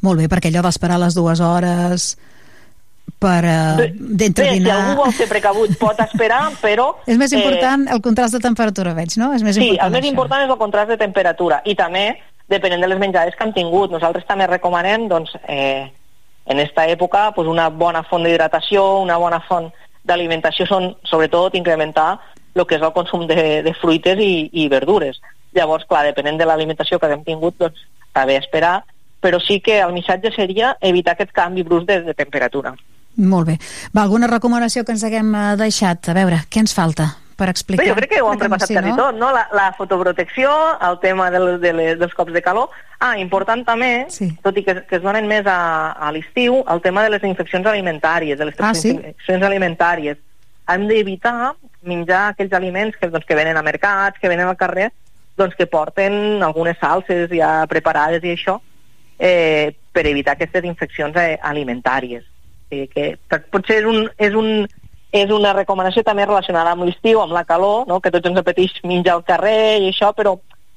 Molt 0.00 0.22
bé, 0.22 0.30
perquè 0.32 0.48
allò 0.48 0.62
d'esperar 0.64 0.96
les 1.02 1.18
dues 1.18 1.42
hores 1.44 2.14
per 3.20 3.42
uh, 3.44 3.82
d'entre 3.98 4.46
Bé, 4.46 4.54
si 4.54 4.62
dinar... 4.62 4.78
algú 4.78 5.04
vol 5.04 5.12
ser 5.18 5.28
precabut 5.28 5.76
pot 5.80 6.00
esperar, 6.06 6.40
però... 6.64 6.88
És 7.04 7.20
més 7.20 7.34
eh, 7.34 7.42
important 7.42 7.84
el 7.92 8.00
contrast 8.04 8.38
de 8.38 8.40
temperatura, 8.48 8.96
veig, 8.96 9.18
no? 9.20 9.34
És 9.36 9.44
més 9.44 9.60
sí, 9.60 9.68
important 9.68 9.90
el 9.90 9.94
més 9.98 10.06
això. 10.06 10.14
important 10.14 10.46
és 10.46 10.56
el 10.56 10.60
contrast 10.62 10.94
de 10.94 10.98
temperatura 11.04 11.60
i 11.68 11.76
també 11.76 12.06
depenent 12.48 12.80
de 12.80 12.88
les 12.88 13.00
menjades 13.02 13.36
que 13.36 13.44
han 13.44 13.52
tingut. 13.52 13.92
Nosaltres 13.92 14.24
també 14.24 14.48
recomanem, 14.48 15.04
doncs, 15.12 15.36
eh, 15.44 15.90
en 16.46 16.60
esta 16.60 16.86
època, 16.88 17.32
pues, 17.34 17.48
una 17.48 17.68
bona 17.68 18.02
font 18.06 18.24
d'hidratació, 18.24 19.00
una 19.02 19.18
bona 19.18 19.40
font 19.48 19.70
d'alimentació 20.06 20.66
són, 20.66 20.92
sobretot, 21.04 21.54
incrementar 21.58 22.20
el 22.54 22.64
que 22.64 22.78
és 22.78 22.82
el 22.82 22.94
consum 22.94 23.26
de, 23.28 23.62
de 23.66 23.74
fruites 23.76 24.20
i, 24.22 24.48
i 24.52 24.68
verdures. 24.72 25.18
Llavors, 25.56 25.84
clar, 25.88 26.06
depenent 26.06 26.38
de 26.38 26.46
l'alimentació 26.46 26.98
que 26.98 27.10
haguem 27.10 27.24
tingut, 27.26 27.58
doncs, 27.58 27.82
està 28.06 28.24
bé 28.28 28.38
esperar, 28.40 28.78
però 29.20 29.40
sí 29.42 29.58
que 29.60 29.80
el 29.82 29.92
missatge 29.92 30.32
seria 30.36 30.76
evitar 30.80 31.16
aquest 31.16 31.34
canvi 31.36 31.66
brusc 31.66 31.88
de, 31.90 32.00
de 32.06 32.14
temperatura. 32.14 32.76
Molt 33.16 33.50
bé. 33.50 33.58
Va, 33.92 34.04
alguna 34.04 34.30
recomanació 34.30 34.84
que 34.84 34.94
ens 34.94 35.04
haguem 35.04 35.34
eh, 35.34 35.46
deixat? 35.60 36.12
A 36.12 36.16
veure, 36.16 36.44
què 36.52 36.62
ens 36.62 36.76
falta 36.76 37.14
per 37.36 37.50
explicar? 37.52 37.84
Bé, 37.84 37.90
jo 37.90 37.96
crec 37.98 38.10
que 38.14 38.20
ho 38.24 38.32
hem 38.32 38.40
repassat 38.40 38.68
sí, 38.70 38.74
quasi 38.74 38.90
no? 38.90 38.96
tot, 38.96 39.16
no? 39.20 39.30
La, 39.34 39.46
la 39.52 39.66
fotoprotecció, 39.76 40.50
el 40.88 40.98
tema 41.00 41.30
del, 41.30 41.60
de 41.60 41.72
les, 41.76 41.98
dels 42.00 42.14
cops 42.16 42.32
de 42.32 42.42
calor. 42.42 42.70
Ah, 42.98 43.18
important 43.20 43.64
també, 43.66 44.06
Sí. 44.08 44.30
tot 44.42 44.56
i 44.56 44.64
que, 44.64 44.78
que 44.88 44.96
es 44.96 45.02
donen 45.04 45.28
més 45.28 45.44
a, 45.46 45.92
a 45.92 46.10
l'estiu, 46.12 46.62
el 46.66 46.80
tema 46.80 47.02
de 47.04 47.10
les 47.12 47.24
infeccions 47.28 47.66
alimentàries, 47.66 48.38
de 48.38 48.46
les 48.48 48.56
Ah, 48.58 48.72
sí? 48.74 48.94
infeccions 48.96 49.44
alimentàries. 49.44 50.16
Hem 50.72 50.86
d'evitar 50.88 51.54
menjar 51.82 52.30
aquells 52.32 52.52
aliments 52.56 52.96
que, 52.96 53.08
doncs, 53.12 53.26
que 53.28 53.36
venen 53.38 53.56
a 53.56 53.62
mercats, 53.62 54.18
que 54.18 54.28
venen 54.32 54.48
al 54.48 54.56
carrer, 54.56 54.90
doncs 55.36 55.54
que 55.54 55.66
porten 55.68 56.42
algunes 56.42 56.78
salses 56.80 57.28
ja 57.30 57.66
preparades 57.68 58.24
i 58.24 58.32
això, 58.32 58.56
eh, 59.18 59.76
per 59.92 60.06
evitar 60.06 60.32
aquestes 60.34 60.64
infeccions 60.64 61.14
eh, 61.16 61.38
alimentàries. 61.42 62.24
O 62.24 62.68
sigui 62.72 62.88
que 62.88 63.38
potser 63.52 63.82
és, 63.82 63.86
un, 63.86 64.08
és, 64.18 64.34
un, 64.34 64.66
és 65.22 65.30
una 65.30 65.52
recomanació 65.52 66.02
també 66.02 66.26
relacionada 66.26 66.70
amb 66.72 66.84
l'estiu, 66.84 67.20
amb 67.22 67.32
la 67.32 67.44
calor, 67.44 67.86
no? 67.88 68.00
que 68.00 68.10
tots 68.10 68.26
ens 68.28 68.38
apeteix 68.38 68.72
menjar 68.84 69.14
al 69.14 69.24
carrer 69.24 69.78
i 69.82 69.88
això, 69.92 70.12
però 70.14 70.36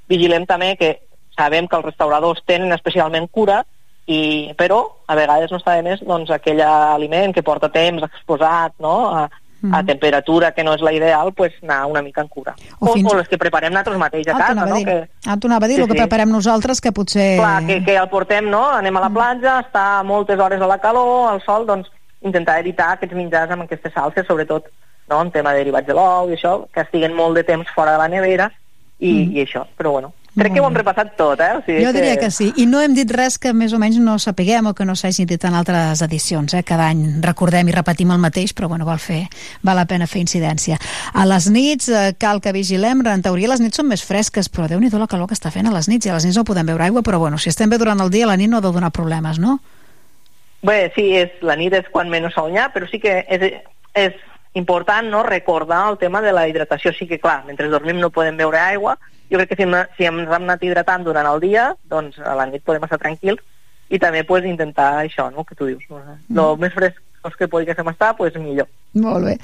vigilem 0.10 0.46
també 0.46 0.76
que 0.78 1.00
sabem 1.38 1.68
que 1.68 1.76
els 1.78 1.86
restauradors 1.86 2.42
tenen 2.46 2.72
especialment 2.74 3.28
cura, 3.32 3.64
i, 4.08 4.52
però 4.58 4.80
a 5.08 5.16
vegades 5.16 5.52
no 5.52 5.58
està 5.60 5.76
de 5.78 5.84
més 5.86 6.00
doncs, 6.02 6.32
aquell 6.34 6.60
aliment 6.66 7.32
que 7.36 7.44
porta 7.46 7.70
temps 7.70 8.02
exposat 8.04 8.74
no? 8.80 8.96
a, 9.16 9.24
a 9.26 9.30
Mhm. 9.62 9.86
temperatura 9.86 10.54
que 10.54 10.64
no 10.64 10.74
és 10.74 10.82
la 10.82 10.94
ideal, 10.94 11.34
pues, 11.34 11.52
anar 11.62 11.86
una 11.86 12.02
mica 12.02 12.22
en 12.22 12.30
cura. 12.30 12.56
O 12.80 12.92
O, 12.92 12.94
fins- 12.94 13.12
o 13.12 13.18
les 13.18 13.28
que 13.28 13.38
preparem 13.38 13.74
nosaltres 13.74 13.98
mateix 14.00 14.28
a 14.30 14.32
Ah, 14.32 14.38
casa, 14.40 14.66
no? 14.66 14.76
Que, 14.86 15.10
Ah, 15.28 15.36
t'ho 15.36 15.48
anava 15.48 15.66
a 15.66 15.68
dir, 15.68 15.76
Sí, 15.76 15.82
el 15.82 15.88
que 15.88 15.94
sí. 15.96 16.00
preparem 16.00 16.30
nosaltres, 16.32 16.80
que 16.80 16.94
potser... 16.94 17.38
Clar, 17.38 17.66
que, 17.68 17.84
que 17.84 17.96
el 17.98 18.08
portem, 18.08 18.50
no? 18.50 18.70
Anem 18.70 18.96
a 18.96 19.02
la 19.02 19.10
platja, 19.10 19.60
està 19.68 20.02
moltes 20.06 20.40
hores 20.40 20.62
a 20.62 20.66
la 20.68 20.78
calor, 20.80 21.30
al 21.34 21.42
sol, 21.44 21.66
doncs 21.68 21.92
intentar 22.22 22.60
evitar 22.60 22.92
aquests 22.94 23.16
menjars 23.16 23.52
amb 23.52 23.64
aquestes 23.64 23.94
salses, 23.94 24.26
sobretot 24.28 24.66
no? 25.10 25.22
en 25.22 25.32
tema 25.32 25.54
de 25.54 25.60
derivats 25.64 25.88
de 25.88 25.94
l'ou 25.94 26.30
i 26.30 26.36
això, 26.38 26.68
que 26.74 26.82
estiguen 26.82 27.16
molt 27.16 27.36
de 27.36 27.44
temps 27.44 27.68
fora 27.74 27.94
de 27.94 27.98
la 27.98 28.08
nevera 28.10 28.52
i, 29.00 29.12
Mhm. 29.14 29.36
i 29.38 29.46
això, 29.46 29.66
però 29.78 29.92
bueno. 29.92 30.14
Crec 30.38 30.54
que 30.54 30.62
ho 30.62 30.68
hem 30.68 30.76
repassat 30.76 31.16
tot, 31.18 31.40
eh? 31.42 31.56
O 31.58 31.62
sigui 31.66 31.84
Jo 31.84 31.92
diria 31.92 32.16
que 32.16 32.30
sí. 32.30 32.54
I 32.58 32.66
no 32.68 32.80
hem 32.80 32.94
dit 32.94 33.10
res 33.12 33.40
que 33.40 33.52
més 33.52 33.74
o 33.74 33.80
menys 33.80 33.98
no 33.98 34.20
sapiguem 34.20 34.68
o 34.68 34.74
que 34.76 34.86
no 34.86 34.96
s'hagi 34.96 35.26
dit 35.26 35.44
en 35.44 35.56
altres 35.56 36.04
edicions. 36.06 36.54
Eh? 36.54 36.62
Cada 36.64 36.86
any 36.88 37.20
recordem 37.22 37.68
i 37.68 37.72
repetim 37.72 38.12
el 38.12 38.20
mateix, 38.20 38.54
però 38.56 38.70
bueno, 38.70 38.86
val, 38.86 39.00
fer, 39.00 39.28
val 39.64 39.76
la 39.76 39.86
pena 39.86 40.06
fer 40.08 40.22
incidència. 40.22 40.78
A 41.14 41.26
les 41.26 41.50
nits 41.50 41.90
eh, 41.90 42.14
cal 42.18 42.40
que 42.42 42.54
vigilem. 42.54 43.02
En 43.08 43.22
teoria 43.26 43.50
les 43.50 43.60
nits 43.60 43.76
són 43.76 43.88
més 43.88 44.04
fresques, 44.06 44.48
però 44.52 44.68
déu 44.70 44.80
nhi 44.80 44.90
la 44.92 45.08
calor 45.08 45.28
que 45.28 45.34
està 45.34 45.52
fent 45.52 45.68
a 45.68 45.72
les 45.72 45.90
nits. 45.90 46.06
I 46.06 46.10
a 46.10 46.14
les 46.14 46.26
nits 46.26 46.38
no 46.38 46.46
podem 46.46 46.66
beure 46.68 46.84
aigua, 46.84 47.02
però 47.02 47.18
bueno, 47.20 47.38
si 47.40 47.50
estem 47.50 47.68
bé 47.70 47.78
durant 47.80 48.00
el 48.00 48.12
dia, 48.12 48.26
a 48.26 48.28
la 48.30 48.38
nit 48.38 48.50
no 48.50 48.58
ha 48.58 48.62
de 48.62 48.72
donar 48.72 48.92
problemes, 48.92 49.40
no? 49.40 49.60
Bé, 50.62 50.92
sí, 50.96 51.06
és, 51.16 51.36
la 51.46 51.56
nit 51.56 51.74
és 51.74 51.88
quan 51.92 52.10
menys 52.12 52.36
ha, 52.38 52.66
però 52.74 52.88
sí 52.90 53.00
que 53.00 53.22
és, 53.28 53.62
és 53.96 54.16
important 54.60 55.08
no, 55.08 55.24
recordar 55.24 55.86
el 55.90 55.98
tema 55.98 56.22
de 56.22 56.34
la 56.36 56.48
hidratació. 56.48 56.92
Sí 56.94 57.08
que, 57.08 57.20
clar, 57.20 57.46
mentre 57.46 57.70
dormim 57.70 58.00
no 58.00 58.10
podem 58.10 58.38
beure 58.38 58.60
aigua. 58.60 58.98
Jo 59.32 59.38
crec 59.38 59.54
que 59.54 59.60
si, 59.60 59.70
si 59.98 60.10
ens 60.10 60.28
hem 60.28 60.44
anat 60.44 60.64
hidratant 60.64 61.06
durant 61.06 61.28
el 61.30 61.40
dia, 61.40 61.70
doncs 61.88 62.20
a 62.20 62.36
la 62.36 62.48
nit 62.50 62.66
podem 62.66 62.84
estar 62.84 63.00
tranquils 63.00 63.42
i 63.90 64.00
també 64.02 64.24
pues, 64.24 64.46
intentar 64.46 65.00
això, 65.04 65.30
no?, 65.32 65.46
que 65.46 65.56
tu 65.56 65.70
dius. 65.70 65.86
No? 65.90 66.18
Lo 66.30 66.50
més 66.58 66.76
frescos 67.20 67.38
que 67.38 67.48
poguéssim 67.48 67.88
estar, 67.90 68.16
pues, 68.16 68.36
millor. 68.36 68.68
Molt 68.94 69.24
bé. 69.24 69.36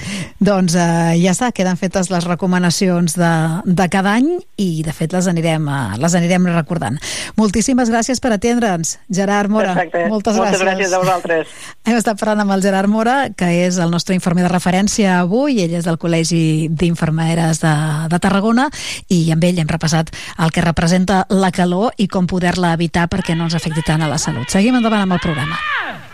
Doncs 0.41 0.73
eh, 0.73 1.19
ja 1.21 1.31
està, 1.35 1.51
queden 1.53 1.77
fetes 1.77 2.09
les 2.09 2.25
recomanacions 2.25 3.13
de, 3.13 3.31
de 3.65 3.85
cada 3.93 4.15
any 4.17 4.39
i 4.57 4.81
de 4.81 4.93
fet 4.93 5.13
les 5.13 5.27
anirem, 5.29 5.67
eh, 5.69 5.97
les 6.01 6.15
anirem 6.17 6.47
recordant. 6.49 6.97
Moltíssimes 7.37 7.91
gràcies 7.93 8.21
per 8.23 8.33
atendre'ns, 8.33 8.95
Gerard 9.13 9.53
Mora. 9.53 9.75
Perfecte. 9.75 10.07
Moltes, 10.09 10.39
Moltes 10.39 10.63
gràcies 10.65 10.95
a 10.95 11.01
vosaltres. 11.03 11.53
Hem 11.85 11.99
estat 11.99 12.17
parlant 12.17 12.41
amb 12.41 12.55
el 12.55 12.65
Gerard 12.65 12.89
Mora, 12.89 13.29
que 13.37 13.51
és 13.67 13.77
el 13.77 13.93
nostre 13.93 14.17
infermer 14.17 14.47
de 14.47 14.53
referència 14.53 15.19
avui, 15.19 15.61
ell 15.61 15.77
és 15.77 15.85
del 15.85 16.01
Col·legi 16.01 16.71
d'Infermeres 16.73 17.61
de, 17.61 17.75
de 18.09 18.21
Tarragona, 18.23 18.71
i 19.13 19.27
amb 19.35 19.45
ell 19.45 19.61
hem 19.61 19.69
repassat 19.69 20.09
el 20.41 20.49
que 20.55 20.65
representa 20.65 21.21
la 21.29 21.53
calor 21.53 21.93
i 22.01 22.09
com 22.09 22.25
poder-la 22.25 22.73
evitar 22.73 23.05
perquè 23.13 23.37
no 23.37 23.45
ens 23.45 23.59
afecti 23.61 23.85
tant 23.85 24.01
a 24.01 24.09
la 24.09 24.17
salut. 24.17 24.49
Seguim 24.49 24.81
endavant 24.81 25.05
amb 25.05 25.19
el 25.19 25.21
programa. 25.21 25.61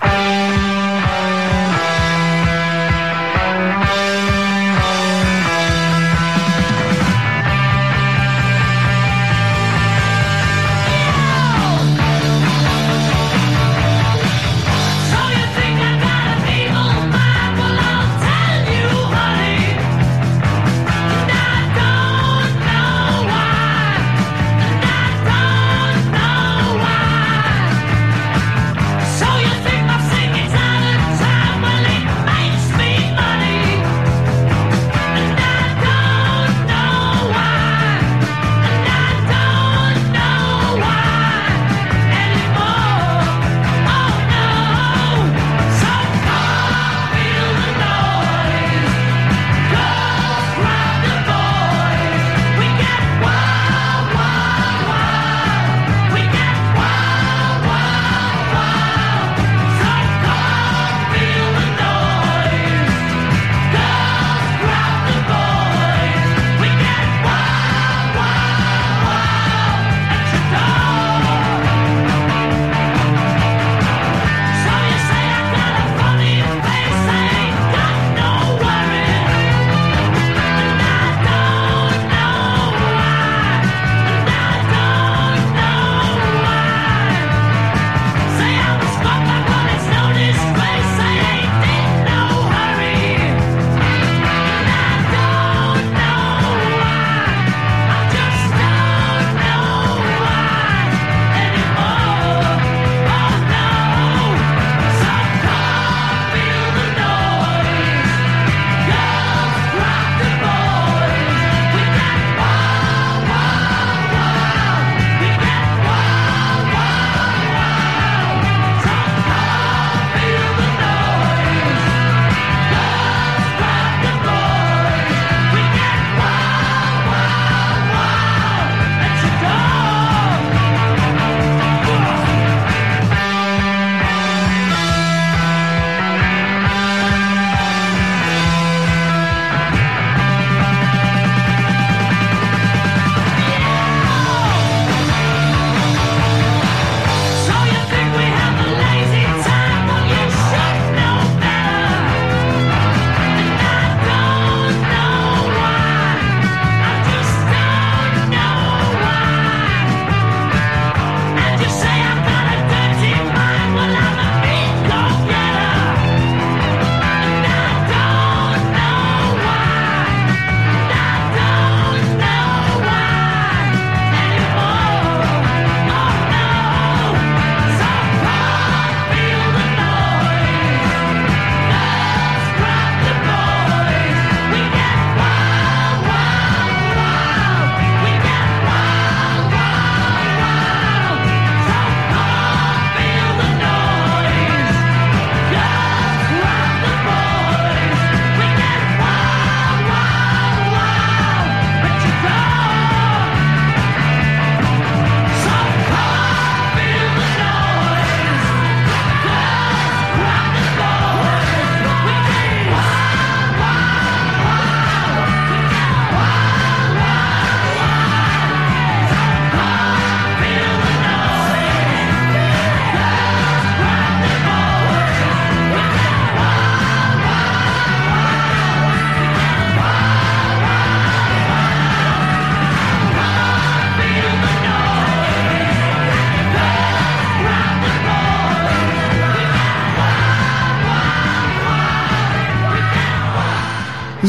So 0.01 0.40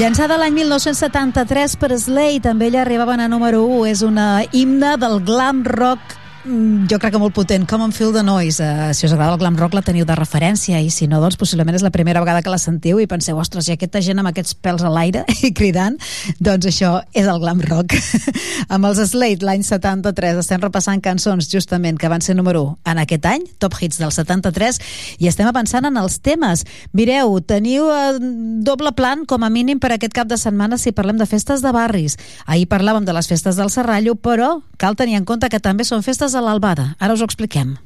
Llançada 0.02 0.34
l'any 0.34 0.56
1973 0.56 1.76
per 1.78 1.92
Slade, 1.94 2.40
també 2.42 2.66
ella 2.66 2.80
arribaven 2.82 3.20
a 3.22 3.28
número 3.30 3.60
1. 3.68 3.84
És 3.86 4.00
una 4.02 4.42
himne 4.50 4.96
del 4.98 5.20
glam 5.22 5.60
rock 5.62 6.16
jo 6.42 6.98
crec 6.98 7.12
que 7.14 7.20
molt 7.22 7.34
potent, 7.36 7.62
Common 7.70 7.92
Feel 7.94 8.12
the 8.12 8.22
Noise. 8.26 8.64
Uh, 8.64 8.90
si 8.94 9.06
us 9.06 9.12
agrada 9.12 9.36
el 9.36 9.38
glam 9.38 9.54
rock 9.56 9.76
la 9.76 9.82
teniu 9.86 10.02
de 10.04 10.14
referència. 10.18 10.80
I 10.82 10.90
si 10.90 11.06
no, 11.06 11.20
doncs 11.22 11.36
possiblement 11.38 11.76
és 11.78 11.84
la 11.86 11.92
primera 11.94 12.20
vegada 12.20 12.42
que 12.42 12.50
la 12.50 12.58
sentiu 12.58 12.98
i 12.98 13.06
penseu, 13.06 13.38
ostres, 13.38 13.68
i 13.68 13.76
aquesta 13.76 14.02
gent 14.02 14.18
amb 14.18 14.32
aquests 14.32 14.56
pèls 14.58 14.82
a 14.82 14.90
l'aire 14.90 15.22
i 15.46 15.52
cridant, 15.54 15.98
doncs 16.42 16.66
això 16.66 16.96
és 17.14 17.28
el 17.30 17.38
glam 17.42 17.62
rock. 17.68 17.94
Amb 18.74 18.88
els 18.88 18.98
Slade 19.12 19.46
l'any 19.46 19.62
73 19.66 20.40
estem 20.40 20.62
repassant 20.62 21.02
cançons 21.04 21.46
justament 21.50 21.98
que 22.00 22.10
van 22.10 22.24
ser 22.24 22.34
número 22.38 22.64
1 22.72 22.90
en 22.90 23.02
aquest 23.04 23.26
any, 23.30 23.46
top 23.62 23.78
hits 23.78 24.00
del 24.02 24.10
73 24.14 24.80
i 25.22 25.30
estem 25.30 25.46
avançant 25.46 25.86
en 25.86 25.98
els 26.00 26.18
temes. 26.24 26.66
Mireu, 26.96 27.38
teniu 27.46 27.86
eh, 27.92 28.18
doble 28.66 28.94
plan 28.98 29.26
com 29.30 29.46
a 29.46 29.50
mínim 29.52 29.78
per 29.82 29.92
aquest 29.94 30.14
cap 30.16 30.30
de 30.30 30.38
setmana 30.40 30.78
si 30.78 30.94
parlem 30.94 31.22
de 31.22 31.26
festes 31.30 31.62
de 31.62 31.74
barris. 31.74 32.18
Ahir 32.46 32.66
parlàvem 32.70 33.06
de 33.06 33.14
les 33.14 33.30
festes 33.30 33.58
del 33.58 33.70
Serrallo 33.70 34.16
però 34.18 34.56
cal 34.82 34.96
tenir 34.98 35.20
en 35.20 35.26
compte 35.28 35.50
que 35.50 35.62
també 35.62 35.86
són 35.86 36.02
festes 36.02 36.31
a 36.34 36.44
l'Albada, 36.44 36.94
ara 37.00 37.14
us 37.16 37.22
ho 37.22 37.28
expliquem 37.28 37.76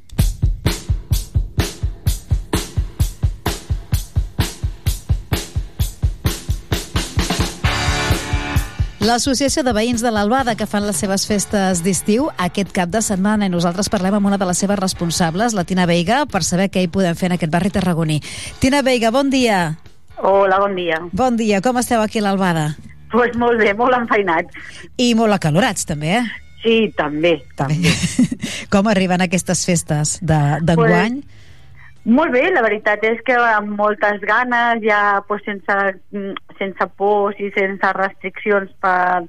L'Associació 9.07 9.63
de 9.63 9.71
Veïns 9.71 10.03
de 10.03 10.11
l'Albada 10.11 10.57
que 10.59 10.67
fan 10.67 10.83
les 10.83 10.99
seves 10.99 11.29
festes 11.29 11.83
d'estiu 11.85 12.25
aquest 12.43 12.73
cap 12.75 12.91
de 12.91 12.99
setmana 13.05 13.47
i 13.47 13.53
nosaltres 13.53 13.87
parlem 13.93 14.17
amb 14.17 14.27
una 14.27 14.39
de 14.41 14.49
les 14.49 14.59
seves 14.59 14.81
responsables, 14.81 15.55
la 15.55 15.63
Tina 15.69 15.85
Veiga, 15.87 16.25
per 16.27 16.41
saber 16.43 16.67
què 16.75 16.83
hi 16.83 16.89
podem 16.91 17.15
fer 17.15 17.29
en 17.29 17.37
aquest 17.37 17.53
barri 17.53 17.71
tarragoní. 17.71 18.17
Tina 18.59 18.81
Veiga, 18.83 19.13
bon 19.15 19.31
dia. 19.31 19.61
Hola, 20.17 20.59
bon 20.59 20.75
dia. 20.75 20.99
Bon 21.13 21.39
dia, 21.39 21.61
com 21.63 21.79
esteu 21.79 22.03
aquí 22.03 22.19
a 22.19 22.25
l'Albada? 22.27 22.73
Pues 23.13 23.39
molt 23.39 23.63
bé, 23.63 23.71
molt 23.79 23.95
enfeinats. 23.95 24.59
I 24.99 25.13
molt 25.15 25.39
acalorats, 25.39 25.87
també, 25.87 26.17
eh? 26.19 26.46
Sí, 26.63 26.93
també, 26.97 27.37
també. 27.59 27.93
Com 28.73 28.89
arriben 28.91 29.23
aquestes 29.23 29.65
festes 29.69 30.19
de- 30.23 30.59
d'enguany? 30.63 31.21
Pues, 31.23 31.43
molt 32.07 32.31
bé, 32.31 32.45
la 32.55 32.63
veritat 32.63 33.03
és 33.03 33.19
que 33.27 33.35
amb 33.35 33.73
moltes 33.79 34.21
ganes, 34.23 34.79
ja 34.85 35.21
pues, 35.27 35.43
sense, 35.45 35.77
mm, 36.15 36.37
sense 36.59 36.87
pors 36.97 37.39
i 37.43 37.51
sense 37.57 37.93
restriccions 37.99 38.71
per, 38.81 39.25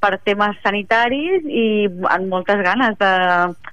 per 0.00 0.12
temes 0.24 0.56
sanitaris 0.64 1.44
i 1.44 1.66
amb 2.10 2.28
moltes 2.32 2.64
ganes 2.64 2.96
de... 3.00 3.12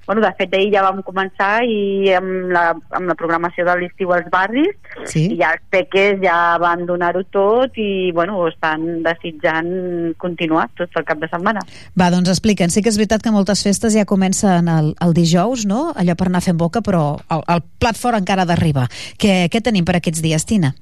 Bueno, 0.06 0.20
de 0.20 0.32
fet, 0.38 0.54
ahir 0.54 0.72
ja 0.74 0.82
vam 0.82 0.98
començar 1.06 1.62
i 1.62 2.10
amb 2.16 2.50
la, 2.52 2.64
amb 2.98 3.06
la 3.10 3.14
programació 3.18 3.64
de 3.68 3.76
l'estiu 3.78 4.10
als 4.12 4.26
barris 4.32 4.74
Sí. 5.08 5.28
i 5.32 5.38
ja 5.38 5.52
els 5.54 5.62
peques 5.70 6.18
ja 6.22 6.58
van 6.60 6.84
donar-ho 6.86 7.22
tot 7.30 7.78
i, 7.80 8.10
bueno, 8.12 8.40
estan 8.48 9.02
desitjant 9.02 10.14
continuar 10.18 10.68
tot 10.76 10.90
el 10.98 11.04
cap 11.08 11.18
de 11.22 11.28
setmana. 11.30 11.62
Va, 11.98 12.10
doncs 12.10 12.28
expliquen. 12.34 12.70
Sí 12.70 12.82
que 12.82 12.90
és 12.90 12.98
veritat 13.00 13.22
que 13.22 13.32
moltes 13.34 13.62
festes 13.64 13.94
ja 13.96 14.04
comencen 14.04 14.68
el, 14.68 14.92
el 15.00 15.14
dijous, 15.16 15.66
no? 15.66 15.92
Allò 15.96 16.16
per 16.18 16.28
anar 16.28 16.42
fent 16.44 16.58
boca, 16.58 16.82
però 16.82 17.16
el, 17.30 17.44
el 17.48 17.62
plat 17.78 17.98
fort 17.98 18.18
encara 18.18 18.42
ha 18.42 18.50
d'arribar. 18.50 18.88
Què, 19.18 19.46
què 19.52 19.62
tenim 19.62 19.86
per 19.88 19.96
aquests 19.98 20.22
dies, 20.22 20.46
Tina? 20.46 20.74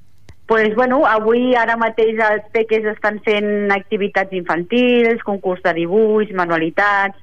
pues, 0.51 0.75
bueno, 0.75 1.05
avui 1.07 1.53
ara 1.55 1.77
mateix 1.79 2.17
els 2.19 2.47
peques 2.51 2.83
estan 2.91 3.21
fent 3.23 3.71
activitats 3.71 4.35
infantils, 4.35 5.21
concurs 5.23 5.61
de 5.63 5.71
dibuix, 5.77 6.33
manualitats, 6.35 7.15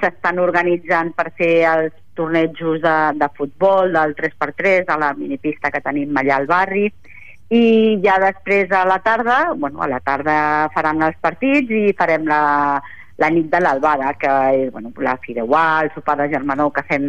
s'estan 0.00 0.38
organitzant 0.42 1.12
per 1.16 1.30
fer 1.36 1.54
els 1.70 1.94
tornejos 2.18 2.80
de, 2.82 2.96
de 3.18 3.28
futbol, 3.36 3.92
del 3.94 4.14
3x3, 4.18 4.88
a 4.88 4.98
la 4.98 5.12
minipista 5.14 5.70
que 5.70 5.82
tenim 5.84 6.16
allà 6.18 6.40
al 6.40 6.48
barri, 6.50 6.88
i 7.48 7.96
ja 8.04 8.18
després 8.20 8.72
a 8.76 8.84
la 8.84 8.98
tarda, 9.00 9.54
bueno, 9.56 9.80
a 9.80 9.88
la 9.88 10.00
tarda 10.04 10.68
faran 10.74 11.00
els 11.06 11.16
partits 11.22 11.70
i 11.72 11.94
farem 11.96 12.26
la, 12.28 12.40
la 13.18 13.30
nit 13.32 13.48
de 13.50 13.60
l'Albada, 13.62 14.12
que 14.20 14.32
és 14.64 14.72
bueno, 14.72 14.92
la 15.02 15.16
fideuà, 15.22 15.82
el 15.84 15.92
sopar 15.94 16.18
de 16.20 16.28
germanor 16.34 16.72
que 16.76 16.84
fem, 16.90 17.06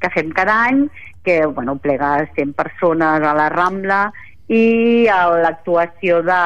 que 0.00 0.10
fem 0.14 0.32
cada 0.34 0.56
any, 0.68 0.88
que 1.22 1.44
bueno, 1.46 1.76
plega 1.78 2.26
100 2.34 2.56
persones 2.58 3.22
a 3.22 3.34
la 3.36 3.48
Rambla 3.54 4.08
i 4.48 5.06
l'actuació 5.44 6.22
de 6.24 6.40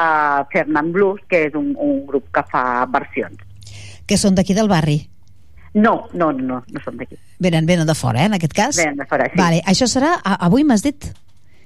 Fernand 0.52 0.92
Blues, 0.92 1.22
que 1.30 1.46
és 1.48 1.56
un, 1.58 1.72
un 1.78 2.04
grup 2.06 2.28
que 2.34 2.44
fa 2.50 2.84
versions. 2.90 3.38
Que 4.06 4.18
són 4.18 4.36
d'aquí 4.36 4.54
del 4.58 4.70
barri? 4.70 5.00
No, 5.74 6.08
no, 6.12 6.32
no, 6.32 6.62
no 6.68 6.80
són 6.84 6.98
d'aquí. 7.00 7.16
Venen, 7.40 7.64
venen 7.66 7.86
de 7.88 7.94
fora, 7.96 8.20
eh, 8.22 8.26
en 8.28 8.34
aquest 8.36 8.52
cas? 8.52 8.76
Venen 8.76 8.96
de 8.98 9.06
fora, 9.08 9.24
sí. 9.32 9.38
Vale, 9.40 9.62
això 9.66 9.86
serà, 9.88 10.18
avui 10.24 10.64
m'has 10.64 10.82
dit? 10.84 11.06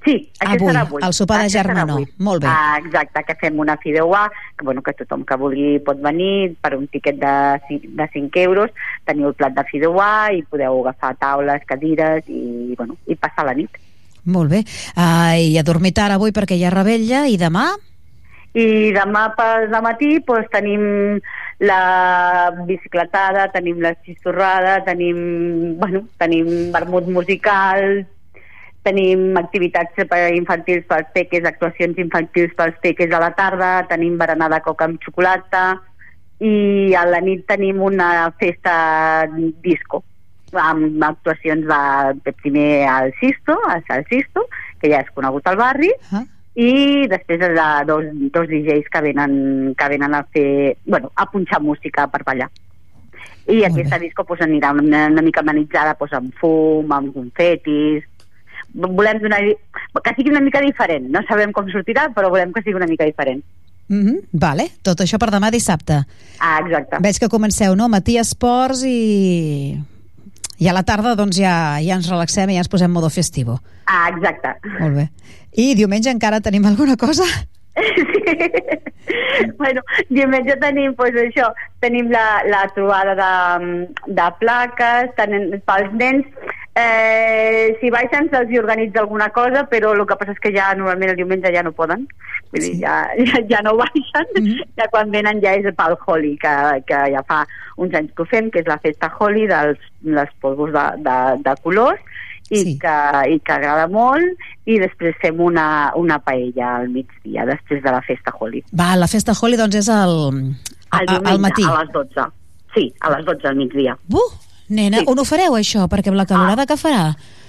Sí, 0.07 0.31
aquest 0.39 0.61
Avui, 0.61 0.69
serà 0.71 0.83
avui. 0.87 1.03
el 1.03 1.13
sopar 1.13 1.41
de 1.43 1.49
germanor. 1.51 1.97
avui. 1.97 2.07
Molt 2.19 2.43
bé. 2.45 2.47
Ah, 2.49 2.77
exacte, 2.79 3.25
que 3.27 3.35
fem 3.41 3.59
una 3.59 3.75
fideuà, 3.77 4.29
que, 4.57 4.65
bueno, 4.65 4.81
que 4.81 4.93
tothom 4.93 5.25
que 5.27 5.35
vulgui 5.35 5.81
pot 5.83 5.99
venir 6.01 6.55
per 6.63 6.77
un 6.77 6.87
tiquet 6.87 7.17
de, 7.19 7.33
ci- 7.67 7.81
de 7.89 8.07
5 8.13 8.39
euros, 8.39 8.71
teniu 9.05 9.27
el 9.33 9.35
plat 9.35 9.53
de 9.57 9.65
fideuà 9.67 10.31
i 10.33 10.45
podeu 10.47 10.79
agafar 10.85 11.17
taules, 11.19 11.67
cadires 11.67 12.23
i, 12.29 12.75
bueno, 12.79 12.95
i 13.09 13.17
passar 13.17 13.45
la 13.47 13.55
nit. 13.59 13.71
Molt 14.27 14.51
bé. 14.51 14.63
Uh, 14.95 15.35
I 15.51 15.59
a 15.59 15.65
dormir 15.67 15.93
tard 15.95 16.15
avui 16.15 16.31
perquè 16.31 16.55
hi 16.55 16.63
ha 16.65 16.71
rebella 16.71 17.27
i 17.27 17.37
demà? 17.37 17.73
I 18.57 18.93
demà 18.97 19.27
per 19.37 19.69
de 19.69 19.81
matí 19.85 20.11
doncs, 20.25 20.49
tenim 20.53 20.85
la 21.61 22.53
bicicletada, 22.65 23.51
tenim 23.53 23.83
la 23.85 23.93
xistorrada, 24.01 24.79
tenim, 24.87 25.77
bueno, 25.81 26.07
tenim 26.21 26.71
vermut 26.73 27.09
musical, 27.13 28.07
tenim 28.87 29.37
activitats 29.37 30.07
per 30.09 30.21
infantils 30.33 30.87
pels 30.89 31.11
peques, 31.13 31.45
actuacions 31.45 31.99
infantils 32.01 32.55
pels 32.57 32.79
peques 32.81 33.13
a 33.13 33.21
la 33.21 33.33
tarda, 33.37 33.71
tenim 33.91 34.17
berenar 34.17 34.49
de 34.55 34.63
coca 34.65 34.89
amb 34.89 35.03
xocolata 35.05 35.67
i 36.41 36.95
a 36.97 37.05
la 37.09 37.21
nit 37.25 37.45
tenim 37.49 37.81
una 37.83 38.31
festa 38.41 39.27
disco 39.65 40.03
amb 40.57 41.03
actuacions 41.05 41.67
de, 41.69 41.83
de 42.25 42.33
primer 42.41 42.87
al 42.89 43.13
Sisto, 43.21 43.59
al 43.69 44.05
Sisto, 44.09 44.47
que 44.81 44.89
ja 44.93 45.03
és 45.05 45.13
conegut 45.13 45.49
al 45.51 45.61
barri, 45.61 45.93
Ah. 46.13 46.25
I 46.57 47.07
després 47.13 47.41
de 47.43 47.51
dos, 47.89 48.07
dos 48.33 48.49
DJs 48.49 48.89
que 48.93 49.03
venen, 49.05 49.75
que 49.77 49.89
venen 49.93 50.15
a 50.17 50.23
fer, 50.33 50.77
bueno, 50.87 51.13
a 51.15 51.29
punxar 51.31 51.61
música 51.61 52.09
per 52.09 52.25
ballar. 52.25 52.49
I 53.47 53.63
aquesta 53.63 54.01
disco 54.03 54.25
pues, 54.25 54.41
anirà 54.43 54.73
una, 54.75 55.07
una 55.13 55.23
mica 55.23 55.45
amenitzada 55.45 55.95
pues, 56.01 56.13
amb 56.17 56.33
fum, 56.41 56.91
amb 56.93 57.13
confetis, 57.15 58.09
volem 58.77 59.21
donar 59.23 59.41
que 60.03 60.15
sigui 60.17 60.33
una 60.33 60.43
mica 60.43 60.61
diferent, 60.61 61.07
no 61.13 61.23
sabem 61.29 61.53
com 61.55 61.69
sortirà 61.71 62.09
però 62.15 62.29
volem 62.33 62.53
que 62.53 62.65
sigui 62.65 62.77
una 62.77 62.91
mica 62.91 63.07
diferent 63.09 63.45
Mm 63.89 64.07
-hmm. 64.07 64.19
Vale, 64.33 64.71
tot 64.83 65.01
això 65.01 65.17
per 65.17 65.31
demà 65.31 65.51
dissabte. 65.51 66.05
ah, 66.41 66.59
exacte 66.59 66.97
Veig 67.01 67.19
que 67.19 67.29
comenceu, 67.29 67.77
no? 67.77 67.89
Matí 67.89 68.19
esports 68.19 68.83
i... 68.85 69.79
I 70.59 70.69
a 70.69 70.73
la 70.73 70.83
tarda, 70.83 71.15
doncs, 71.15 71.37
ja, 71.37 71.79
ja 71.81 71.95
ens 71.95 72.09
relaxem 72.09 72.49
i 72.51 72.55
ja 72.55 72.59
ens 72.59 72.69
posem 72.69 72.91
modo 72.91 73.11
festivo. 73.11 73.61
ah, 73.87 74.09
exacte 74.09 74.49
Molt 74.81 74.97
bé. 74.97 75.09
I 75.57 75.75
diumenge 75.75 76.11
encara 76.13 76.41
tenim 76.45 76.67
alguna 76.69 76.97
cosa? 77.01 77.25
bueno, 79.59 79.83
diumenge 80.09 80.57
tenim 80.61 80.95
pues, 80.97 81.17
això, 81.21 81.51
tenim 81.81 82.11
la, 82.13 82.43
la 82.49 82.67
trobada 82.75 83.15
de, 83.17 83.89
de 84.07 84.29
plaques 84.41 85.13
tenim, 85.17 85.57
pels 85.69 85.97
nens. 85.97 86.29
Eh, 86.77 87.73
si 87.81 87.89
baixen 87.89 88.29
se'ls 88.29 88.53
organitza 88.61 89.01
alguna 89.01 89.31
cosa 89.33 89.63
però 89.65 89.95
el 89.97 90.03
que 90.05 90.17
passa 90.21 90.35
és 90.35 90.41
que 90.45 90.53
ja 90.53 90.75
normalment 90.77 91.15
el 91.15 91.21
diumenge 91.23 91.53
ja 91.55 91.65
no 91.65 91.73
poden. 91.73 92.05
Vull 92.53 92.67
dir, 92.67 92.75
ja, 92.83 92.99
ja, 93.17 93.41
ja 93.49 93.63
no 93.65 93.79
baixen. 93.81 94.29
Mm 94.35 94.45
-hmm. 94.45 94.67
ja 94.77 94.89
quan 94.93 95.11
venen 95.11 95.41
ja 95.41 95.57
és 95.57 95.73
pel 95.73 95.97
Holi 96.05 96.37
que, 96.37 96.53
que 96.87 96.99
ja 97.17 97.25
fa 97.25 97.47
uns 97.77 97.95
anys 97.95 98.13
que 98.13 98.23
ho 98.23 98.29
fem 98.29 98.51
que 98.51 98.61
és 98.61 98.69
la 98.69 98.79
festa 98.79 99.13
Holi 99.19 99.47
dels 99.47 99.79
les 100.03 100.29
polvos 100.41 100.73
de, 100.73 100.87
de, 101.09 101.17
de 101.49 101.57
colors 101.63 102.01
i, 102.51 102.57
sí. 102.63 102.79
que, 102.79 102.95
i 103.35 103.39
que 103.41 103.53
agrada 103.53 103.89
molt 103.91 104.39
i 104.71 104.79
després 104.79 105.17
fem 105.23 105.41
una, 105.41 105.93
una 105.97 106.19
paella 106.23 106.77
al 106.77 106.89
migdia 106.95 107.45
després 107.49 107.83
de 107.83 107.91
la 107.91 108.03
festa 108.07 108.33
Holi 108.39 108.63
Va, 108.79 108.93
la 108.97 109.09
festa 109.11 109.33
Holi, 109.41 109.57
doncs, 109.59 109.75
és 109.83 109.89
el... 109.89 110.17
al, 110.91 111.01
a- 111.01 111.05
diumenge, 111.07 111.33
al 111.33 111.41
matí. 111.43 111.65
a 111.67 111.79
les 111.83 111.93
12 111.93 112.27
sí, 112.77 112.93
a 113.01 113.11
les 113.17 113.25
12 113.27 113.49
al 113.49 113.57
migdia 113.57 113.97
Uh, 114.13 114.29
nena, 114.69 114.99
Sí. 114.99 115.05
on 115.09 115.19
ho 115.19 115.25
fareu, 115.25 115.55
això? 115.59 115.89
Perquè 115.91 116.09
amb 116.11 116.19
la 116.19 116.27
calorada 116.27 116.63
Ah. 116.63 116.67
que 116.67 116.77
farà... 116.79 117.03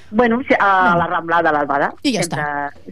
Bueno, 0.09 0.37
sí, 0.47 0.55
a 0.57 0.95
la 0.95 1.05
Rambla 1.07 1.41
de 1.43 1.51
l'Albada. 1.51 1.89
I 2.07 2.13
ja 2.13 2.21
està. 2.21 2.43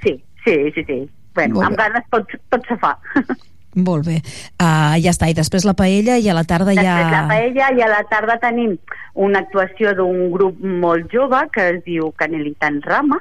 Sí, 0.04 0.18
sí, 0.44 0.56
sí, 0.76 0.84
sí. 0.84 0.98
Bueno, 1.34 1.62
amb 1.64 1.78
ganes 1.80 2.04
tot, 2.12 2.28
tot 2.52 2.66
se 2.68 2.76
fa. 2.82 2.98
Molt 3.76 4.08
bé. 4.08 4.22
Uh, 4.56 4.96
ja 5.04 5.12
està, 5.12 5.28
i 5.28 5.36
després 5.36 5.66
la 5.68 5.76
paella 5.76 6.16
i 6.16 6.30
a 6.32 6.36
la 6.38 6.46
tarda 6.48 6.72
Després 6.72 6.88
ja... 6.88 7.12
la 7.12 7.24
paella 7.28 7.70
i 7.76 7.84
a 7.84 7.92
la 7.92 8.02
tarda 8.08 8.38
tenim 8.40 8.78
una 9.16 9.42
actuació 9.44 9.92
d'un 9.98 10.30
grup 10.32 10.62
molt 10.64 11.12
jove 11.12 11.42
que 11.52 11.70
es 11.74 11.82
diu 11.84 12.14
Canelitan 12.16 12.82
Rama, 12.86 13.20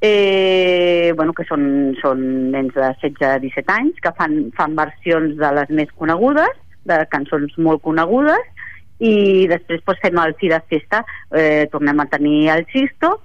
eh, 0.00 1.12
bueno, 1.16 1.32
que 1.32 1.46
són, 1.48 1.94
són 2.00 2.20
nens 2.52 2.74
de 2.74 2.90
16-17 3.02 3.74
anys 3.76 4.02
que 4.02 4.12
fan, 4.18 4.36
fan 4.58 4.76
versions 4.78 5.36
de 5.38 5.52
les 5.60 5.72
més 5.78 5.92
conegudes, 5.96 6.52
de 6.86 7.00
cançons 7.10 7.54
molt 7.58 7.82
conegudes, 7.86 8.52
i 8.98 9.46
després 9.50 9.82
pues, 9.84 10.00
fem 10.02 10.18
el 10.22 10.34
fi 10.40 10.50
de 10.52 10.60
festa, 10.70 11.02
eh, 11.36 11.66
tornem 11.72 12.00
a 12.00 12.08
tenir 12.10 12.48
el 12.54 12.64
Sisto, 12.72 13.16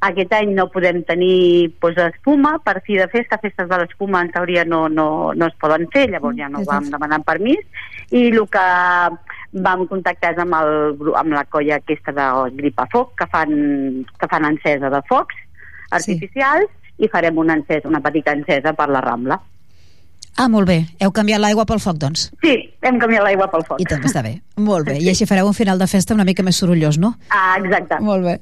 Aquest 0.00 0.32
any 0.32 0.54
no 0.56 0.70
podem 0.72 1.02
tenir 1.04 1.74
pues, 1.80 1.98
espuma, 2.00 2.54
per 2.64 2.78
fi 2.86 2.96
de 2.96 3.06
festa, 3.12 3.36
festes 3.42 3.68
de 3.68 3.78
l'espuma 3.82 4.22
en 4.24 4.30
teoria 4.32 4.64
no, 4.64 4.86
no, 4.88 5.34
no 5.36 5.48
es 5.50 5.56
poden 5.60 5.84
fer, 5.92 6.06
llavors 6.08 6.38
ja 6.38 6.48
no 6.48 6.64
vam 6.64 6.88
demanar 6.88 7.20
permís, 7.26 7.60
i 8.08 8.30
el 8.30 8.40
que 8.48 8.64
vam 9.60 9.84
contactar 9.90 10.32
amb, 10.40 10.56
el, 10.56 11.12
amb 11.20 11.36
la 11.36 11.44
colla 11.52 11.76
aquesta 11.76 12.16
de 12.16 12.26
Gripafoc, 12.56 13.12
que 13.20 13.28
fan, 13.28 13.52
que 14.16 14.30
fan 14.32 14.48
encesa 14.48 14.88
de 14.88 15.02
focs 15.10 15.36
artificials, 15.90 16.72
i 17.00 17.08
farem 17.08 17.38
una 17.40 17.56
encesa, 17.56 17.88
una 17.88 18.02
petita 18.04 18.32
encesa 18.36 18.74
per 18.76 18.88
la 18.92 19.00
Rambla. 19.04 19.40
Ah, 20.36 20.48
molt 20.48 20.68
bé. 20.68 20.78
Heu 21.02 21.10
canviat 21.12 21.40
l'aigua 21.42 21.66
pel 21.68 21.80
foc, 21.82 21.98
doncs? 22.00 22.28
Sí, 22.40 22.54
hem 22.86 22.98
canviat 23.02 23.24
l'aigua 23.26 23.48
pel 23.52 23.64
foc. 23.66 23.80
I 23.82 23.86
també 23.88 24.08
està 24.08 24.22
bé. 24.24 24.36
Molt 24.60 24.86
bé. 24.88 24.98
I 25.00 25.08
així 25.12 25.26
fareu 25.28 25.48
un 25.48 25.56
final 25.56 25.80
de 25.80 25.86
festa 25.90 26.14
una 26.14 26.24
mica 26.28 26.44
més 26.46 26.56
sorollós, 26.60 26.98
no? 27.00 27.14
Ah, 27.28 27.58
exacte. 27.58 27.98
Molt 28.04 28.24
bé. 28.24 28.38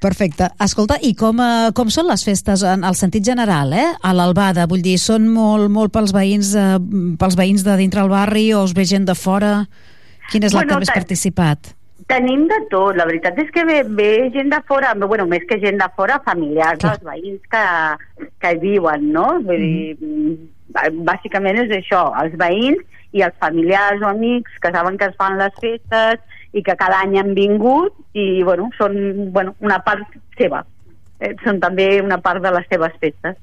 Perfecte. 0.00 0.50
Escolta, 0.64 0.96
i 1.04 1.14
com, 1.14 1.40
eh, 1.44 1.70
com 1.76 1.90
són 1.92 2.08
les 2.08 2.24
festes 2.24 2.64
en 2.66 2.84
el 2.84 2.96
sentit 2.96 3.24
general, 3.24 3.72
eh? 3.76 3.86
A 4.02 4.12
l'Albada, 4.16 4.66
vull 4.68 4.84
dir, 4.84 4.98
són 5.00 5.28
molt, 5.32 5.68
molt 5.72 5.92
pels 5.92 6.12
veïns, 6.16 6.54
eh, 6.56 6.78
pels 7.20 7.36
veïns 7.36 7.64
de 7.64 7.76
dintre 7.80 8.04
el 8.04 8.12
barri 8.12 8.50
o 8.56 8.64
us 8.64 8.72
ve 8.76 8.84
gent 8.88 9.08
de 9.08 9.14
fora? 9.14 9.66
Quin 10.30 10.44
és 10.44 10.54
l'acte 10.54 10.72
Bueno, 10.74 10.84
més 10.84 10.92
participat? 10.94 11.74
Tenim 12.08 12.46
de 12.48 12.56
tot, 12.70 12.96
la 12.96 13.04
veritat 13.06 13.36
és 13.38 13.50
que 13.54 13.64
ve, 13.64 13.82
ve 13.84 14.30
gent 14.34 14.48
de 14.50 14.60
fora, 14.66 14.94
bueno, 14.94 15.26
més 15.30 15.44
que 15.46 15.60
gent 15.62 15.78
de 15.78 15.88
fora, 15.94 16.20
familiars 16.24 16.80
Clar. 16.80 16.96
dels 16.96 17.04
veïns 17.06 17.42
que, 17.52 18.30
que 18.40 18.54
hi 18.54 18.58
viuen, 18.62 19.12
no? 19.12 19.26
Vull 19.44 19.60
dir, 19.60 19.96
mm, 20.00 20.48
bàsicament 20.72 21.64
és 21.64 21.74
això, 21.80 22.08
els 22.22 22.36
veïns 22.40 22.82
i 23.12 23.24
els 23.26 23.36
familiars 23.42 24.02
o 24.04 24.10
amics 24.10 24.58
que 24.62 24.70
saben 24.74 24.98
que 24.98 25.10
es 25.10 25.16
fan 25.18 25.38
les 25.38 25.54
festes 25.60 26.20
i 26.52 26.62
que 26.66 26.76
cada 26.78 27.02
any 27.04 27.16
han 27.18 27.34
vingut 27.34 27.94
i, 28.12 28.42
bueno, 28.46 28.70
són 28.78 28.96
bueno, 29.34 29.54
una 29.60 29.80
part 29.86 30.18
seva. 30.38 30.64
Eh, 31.20 31.34
són 31.44 31.60
també 31.62 32.00
una 32.02 32.20
part 32.22 32.42
de 32.42 32.52
les 32.54 32.66
seves 32.70 32.94
festes. 33.02 33.38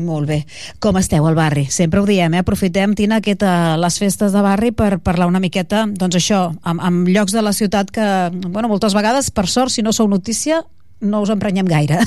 Molt 0.00 0.30
bé. 0.30 0.40
Com 0.80 0.96
esteu 0.96 1.26
al 1.28 1.36
barri? 1.36 1.66
Sempre 1.68 2.00
ho 2.00 2.06
diem, 2.08 2.32
eh? 2.34 2.40
Aprofitem, 2.40 2.94
Tina, 2.96 3.20
aquesta, 3.20 3.76
les 3.76 3.98
festes 4.00 4.32
de 4.32 4.42
barri 4.42 4.72
per 4.72 4.94
parlar 5.04 5.28
una 5.28 5.42
miqueta, 5.42 5.84
doncs 5.86 6.16
això, 6.16 6.40
amb, 6.64 6.80
amb 6.80 7.10
llocs 7.10 7.36
de 7.36 7.44
la 7.44 7.52
ciutat 7.52 7.92
que, 7.92 8.06
bueno, 8.46 8.70
moltes 8.72 8.96
vegades, 8.96 9.30
per 9.30 9.46
sort, 9.46 9.74
si 9.74 9.84
no 9.84 9.92
sou 9.92 10.08
notícia, 10.08 10.62
no 11.00 11.22
us 11.24 11.32
emprenyem 11.32 11.68
gaire. 11.68 12.00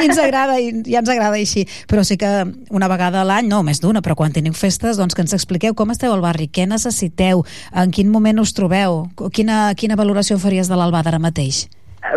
I 0.00 0.04
ens 0.08 0.18
agrada, 0.18 0.58
i 0.60 0.72
ja 0.86 1.00
ens 1.02 1.10
agrada 1.10 1.38
així. 1.38 1.64
Però 1.90 2.04
sí 2.06 2.18
que 2.20 2.30
una 2.70 2.90
vegada 2.90 3.22
a 3.22 3.28
l'any, 3.28 3.48
no, 3.50 3.62
més 3.66 3.80
d'una, 3.82 4.02
però 4.02 4.16
quan 4.18 4.34
teniu 4.34 4.54
festes, 4.58 4.98
doncs 5.00 5.14
que 5.14 5.24
ens 5.24 5.36
expliqueu 5.36 5.74
com 5.78 5.94
esteu 5.94 6.12
al 6.14 6.24
barri, 6.24 6.50
què 6.50 6.68
necessiteu, 6.70 7.44
en 7.72 7.94
quin 7.94 8.12
moment 8.12 8.42
us 8.42 8.54
trobeu, 8.56 9.04
quina, 9.32 9.70
quina 9.78 9.98
valoració 9.98 10.38
faries 10.42 10.70
de 10.70 10.78
l'Albada 10.78 11.14
ara 11.14 11.22
mateix? 11.22 11.64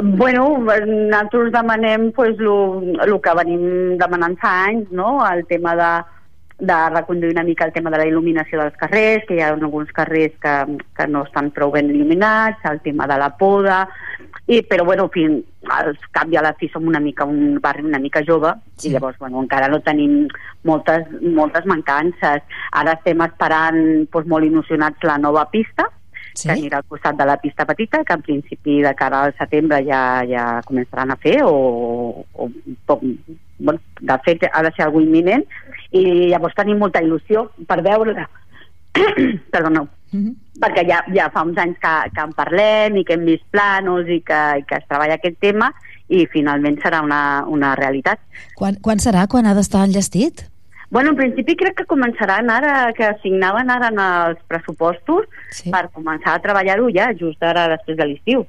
Bueno, 0.03 0.59
nosaltres 0.59 1.53
demanem 1.53 2.11
pues, 2.11 2.35
el 2.37 3.13
que 3.23 3.35
venim 3.39 3.63
demanant 3.97 4.35
fa 4.41 4.51
anys, 4.67 4.91
no? 4.91 5.21
el 5.25 5.45
tema 5.47 5.77
de, 5.79 5.91
de 6.59 6.89
reconduir 6.89 7.31
una 7.31 7.45
mica 7.47 7.65
el 7.65 7.71
tema 7.71 7.89
de 7.93 8.01
la 8.01 8.07
il·luminació 8.09 8.59
dels 8.59 8.75
carrers, 8.77 9.23
que 9.27 9.37
hi 9.37 9.41
ha 9.41 9.53
alguns 9.53 9.93
carrers 9.95 10.35
que, 10.43 10.55
que 10.97 11.07
no 11.07 11.23
estan 11.23 11.53
prou 11.55 11.71
ben 11.71 11.89
il·luminats, 11.93 12.65
el 12.69 12.81
tema 12.83 13.07
de 13.07 13.17
la 13.21 13.31
poda, 13.39 13.85
i, 14.47 14.61
però 14.63 14.85
bueno, 14.87 15.03
en 15.03 15.11
fi, 15.11 15.25
al 15.75 15.97
cap 16.15 16.29
i 16.31 16.37
a 16.39 16.43
la 16.45 16.53
fi 16.55 16.69
som 16.71 16.85
una 16.87 17.01
mica 17.03 17.25
un 17.27 17.57
barri 17.59 17.83
una 17.83 17.99
mica 17.99 18.21
jove 18.23 18.53
sí. 18.77 18.87
i 18.87 18.91
llavors 18.93 19.17
bueno, 19.19 19.41
encara 19.43 19.67
no 19.67 19.81
tenim 19.83 20.21
moltes, 20.63 21.03
moltes 21.21 21.67
mancances. 21.67 22.45
Ara 22.71 22.95
estem 22.95 23.23
esperant 23.25 23.81
doncs, 24.07 24.29
molt 24.31 24.47
il·lusionats 24.47 25.03
la 25.03 25.17
nova 25.19 25.43
pista, 25.51 25.89
sí? 26.31 26.47
que 26.47 26.55
anirà 26.55 26.79
al 26.79 26.87
costat 26.87 27.19
de 27.19 27.27
la 27.27 27.35
pista 27.43 27.65
petita, 27.67 28.05
que 28.07 28.15
en 28.15 28.23
principi 28.23 28.79
de 28.85 28.95
cara 28.95 29.25
al 29.25 29.35
setembre 29.35 29.81
ja, 29.87 30.01
ja 30.29 30.45
començaran 30.67 31.11
a 31.11 31.19
fer, 31.19 31.41
o, 31.43 32.23
o 32.31 32.49
poc, 32.87 33.03
bueno, 33.59 33.83
de 33.99 34.19
fet 34.25 34.47
ha 34.47 34.63
de 34.63 34.71
ser 34.77 34.87
algo 34.87 35.03
imminent, 35.03 35.43
i 35.91 36.31
llavors 36.31 36.55
tenim 36.55 36.79
molta 36.79 37.03
il·lusió 37.03 37.49
per 37.67 37.81
veure-la. 37.83 38.27
Perdoneu. 39.53 39.91
Perquè 40.61 40.83
ja, 40.87 41.01
ja 41.13 41.29
fa 41.33 41.43
uns 41.43 41.57
anys 41.57 41.77
que, 41.83 41.93
que 42.15 42.23
en 42.23 42.33
parlem 42.33 42.97
i 42.97 43.03
que 43.05 43.17
hem 43.17 43.25
vist 43.27 43.45
planos 43.51 44.07
i 44.07 44.21
que, 44.25 44.41
i 44.61 44.63
que 44.67 44.79
es 44.79 44.85
treballa 44.87 45.17
aquest 45.19 45.39
tema 45.43 45.71
i 46.07 46.25
finalment 46.31 46.79
serà 46.81 47.01
una, 47.03 47.43
una 47.47 47.75
realitat. 47.75 48.19
Quan, 48.55 48.79
quan 48.81 48.99
serà? 49.03 49.27
Quan 49.27 49.45
ha 49.45 49.55
d'estar 49.57 49.83
enllestit? 49.85 50.45
Bueno, 50.89 51.11
en 51.11 51.17
principi 51.17 51.57
crec 51.59 51.81
que 51.81 51.85
començaran 51.89 52.49
ara, 52.49 52.93
que 52.95 53.09
signaven 53.21 53.69
ara 53.69 53.89
en 53.91 53.99
els 53.99 54.39
pressupostos 54.47 55.27
sí. 55.51 55.71
per 55.73 55.89
començar 55.91 56.37
a 56.37 56.43
treballar-ho 56.43 56.87
ja, 56.95 57.09
just 57.19 57.43
ara 57.43 57.67
després 57.73 57.97
de 57.99 58.07
l'estiu. 58.07 58.45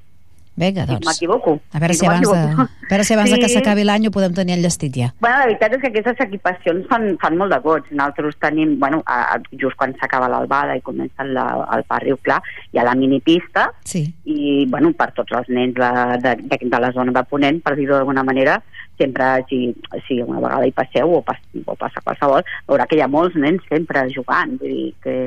Vinga, 0.58 0.84
Si 0.86 0.92
doncs. 0.92 1.06
no 1.06 1.12
m'equivoco. 1.12 1.60
A 1.72 1.78
veure 1.78 1.94
si, 1.94 2.06
no 2.06 2.12
abans, 2.12 2.30
de, 2.30 2.66
a 2.66 2.90
veure 2.90 3.04
si 3.04 3.14
abans 3.14 3.30
sí. 3.30 3.38
que 3.40 3.48
s'acabi 3.52 3.84
l'any 3.86 4.08
ho 4.08 4.12
podem 4.14 4.34
tenir 4.34 4.56
enllestit 4.56 4.96
ja. 4.98 5.12
Bueno, 5.20 5.38
la 5.38 5.46
veritat 5.46 5.76
és 5.76 5.82
que 5.84 5.90
aquestes 5.92 6.22
equipacions 6.26 6.88
fan, 6.90 7.12
fan 7.22 7.38
molt 7.38 7.54
de 7.54 7.60
goig. 7.62 7.86
Nosaltres 7.92 8.40
tenim, 8.42 8.74
bueno, 8.82 9.00
a, 9.06 9.20
a, 9.36 9.38
just 9.60 9.78
quan 9.78 9.94
s'acaba 10.00 10.30
l'albada 10.32 10.74
i 10.76 10.82
comença 10.82 11.26
la, 11.28 11.46
el 11.76 11.86
barri 11.88 12.16
clar, 12.24 12.40
hi 12.72 12.80
ha 12.80 12.86
la 12.88 12.96
minipista 12.98 13.68
sí. 13.86 14.02
i, 14.24 14.66
bueno, 14.66 14.90
per 14.98 15.12
tots 15.16 15.36
els 15.38 15.48
nens 15.54 15.76
de, 15.78 15.92
de, 16.24 16.34
de, 16.42 16.60
de 16.64 16.82
la 16.82 16.92
zona 16.96 17.14
de 17.14 17.24
Ponent, 17.30 17.62
per 17.62 17.76
dir-ho 17.78 17.94
d'alguna 17.94 18.26
manera, 18.26 18.58
sempre, 18.98 19.44
si, 19.48 19.72
si 20.08 20.20
una 20.24 20.42
vegada 20.42 20.66
hi 20.66 20.74
passeu 20.74 21.14
o, 21.20 21.22
pas, 21.22 21.38
o 21.64 21.78
passa 21.78 22.02
qualsevol, 22.02 22.42
veurà 22.66 22.88
que 22.90 22.98
hi 22.98 23.04
ha 23.04 23.10
molts 23.10 23.38
nens 23.38 23.62
sempre 23.70 24.08
jugant, 24.14 24.58
vull 24.58 24.74
dir, 24.74 24.94
que, 25.04 25.18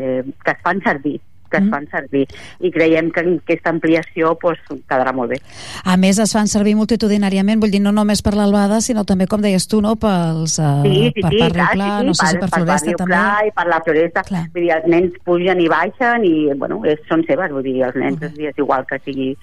que 0.44 0.58
es 0.58 0.66
fan 0.66 0.84
servir 0.84 1.20
que 1.52 1.60
es 1.62 1.70
fan 1.72 1.88
servir 1.92 2.26
i 2.60 2.72
creiem 2.74 3.12
que 3.14 3.24
aquesta 3.36 3.72
ampliació 3.74 4.34
pues, 4.42 4.60
quedarà 4.90 5.14
molt 5.16 5.36
bé. 5.36 5.42
A 5.86 5.98
més, 6.00 6.20
es 6.24 6.34
fan 6.36 6.50
servir 6.52 6.78
multitudinàriament, 6.80 7.62
vull 7.62 7.74
dir, 7.74 7.84
no 7.84 7.94
només 7.96 8.24
per 8.26 8.34
l'Albada, 8.38 8.82
sinó 8.82 9.06
també, 9.08 9.28
com 9.32 9.44
deies 9.44 9.68
tu, 9.68 9.82
no? 9.84 9.96
Pels, 10.02 10.58
uh, 10.62 10.82
Sí, 10.86 11.12
sí, 11.16 11.22
per 11.22 11.34
sí, 11.34 11.42
Parri 11.44 11.60
clar, 11.60 11.72
Pla, 11.76 11.90
sí, 11.90 11.98
sí, 12.00 12.08
no 12.08 12.14
sé 12.14 12.28
si 12.28 12.42
per 12.42 12.52
Floresta 12.52 12.86
Barri 12.86 13.00
també. 13.02 13.16
Clar 13.16 13.48
i 13.48 13.56
per 13.58 13.68
la 13.70 13.82
Floresta. 13.86 14.26
Vull 14.32 14.62
dir, 14.62 14.72
els 14.78 14.88
nens 14.96 15.20
pugen 15.28 15.62
i 15.62 15.68
baixen 15.72 16.28
i, 16.28 16.36
bueno, 16.56 16.80
és, 16.88 17.04
són 17.10 17.26
seves, 17.28 17.54
vull 17.54 17.68
dir, 17.68 17.78
els 17.88 18.00
nens 18.00 18.24
és, 18.30 18.40
és 18.52 18.64
igual 18.66 18.88
que 18.90 19.02
sigui... 19.06 19.34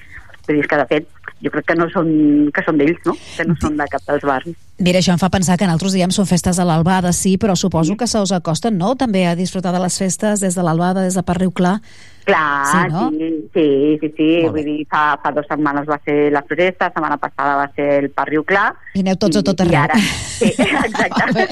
Vull 0.49 0.57
dir, 0.63 0.67
que 0.69 0.77
de 0.81 0.87
fet, 0.89 1.09
jo 1.45 1.51
crec 1.55 1.67
que 1.69 1.75
no 1.77 1.87
són, 1.93 2.09
que 2.57 2.63
són 2.65 2.79
d'ells, 2.81 2.99
no? 3.07 3.13
Que 3.37 3.45
no 3.47 3.55
són 3.61 3.77
de 3.79 3.87
cap 3.93 4.03
dels 4.09 4.25
barris. 4.27 4.57
Mira, 4.81 4.99
això 5.03 5.13
em 5.13 5.19
fa 5.21 5.29
pensar 5.31 5.57
que 5.59 5.67
en 5.67 5.73
altres 5.75 5.93
diem 5.93 6.11
són 6.15 6.27
festes 6.27 6.59
a 6.59 6.65
l'Albada, 6.65 7.13
sí, 7.13 7.37
però 7.39 7.55
suposo 7.59 7.97
que 7.99 8.07
se 8.07 8.19
us 8.23 8.33
acosten, 8.33 8.79
no?, 8.79 8.95
també 8.97 9.27
a 9.27 9.35
disfrutar 9.37 9.73
de 9.75 9.81
les 9.83 9.99
festes 9.99 10.41
des 10.41 10.55
de 10.57 10.63
l'Albada, 10.65 11.03
des 11.05 11.15
de 11.19 11.23
Parriu 11.27 11.51
Clar. 11.53 11.79
Clar, 12.25 12.67
Sí, 12.71 12.93
no? 12.93 13.09
sí, 13.11 13.29
sí, 13.55 13.67
sí, 14.01 14.13
sí. 14.17 14.29
vull 14.49 14.65
dir, 14.65 14.87
fa, 14.91 15.19
fa 15.23 15.33
dues 15.33 15.47
setmanes 15.49 15.87
va 15.89 15.97
ser 16.05 16.31
la 16.33 16.43
Floresta, 16.49 16.89
la 16.89 16.93
setmana 16.97 17.17
passada 17.17 17.57
va 17.63 17.71
ser 17.75 17.89
el 18.05 18.11
Parriu 18.11 18.45
Clar. 18.45 18.71
I 18.95 19.01
aneu 19.05 19.17
tots 19.17 19.37
a 19.41 19.43
tot 19.43 19.61
I 19.61 19.69
arreu. 19.69 19.81
ara, 19.85 19.99
sí, 19.99 20.53
exacte. 20.89 21.49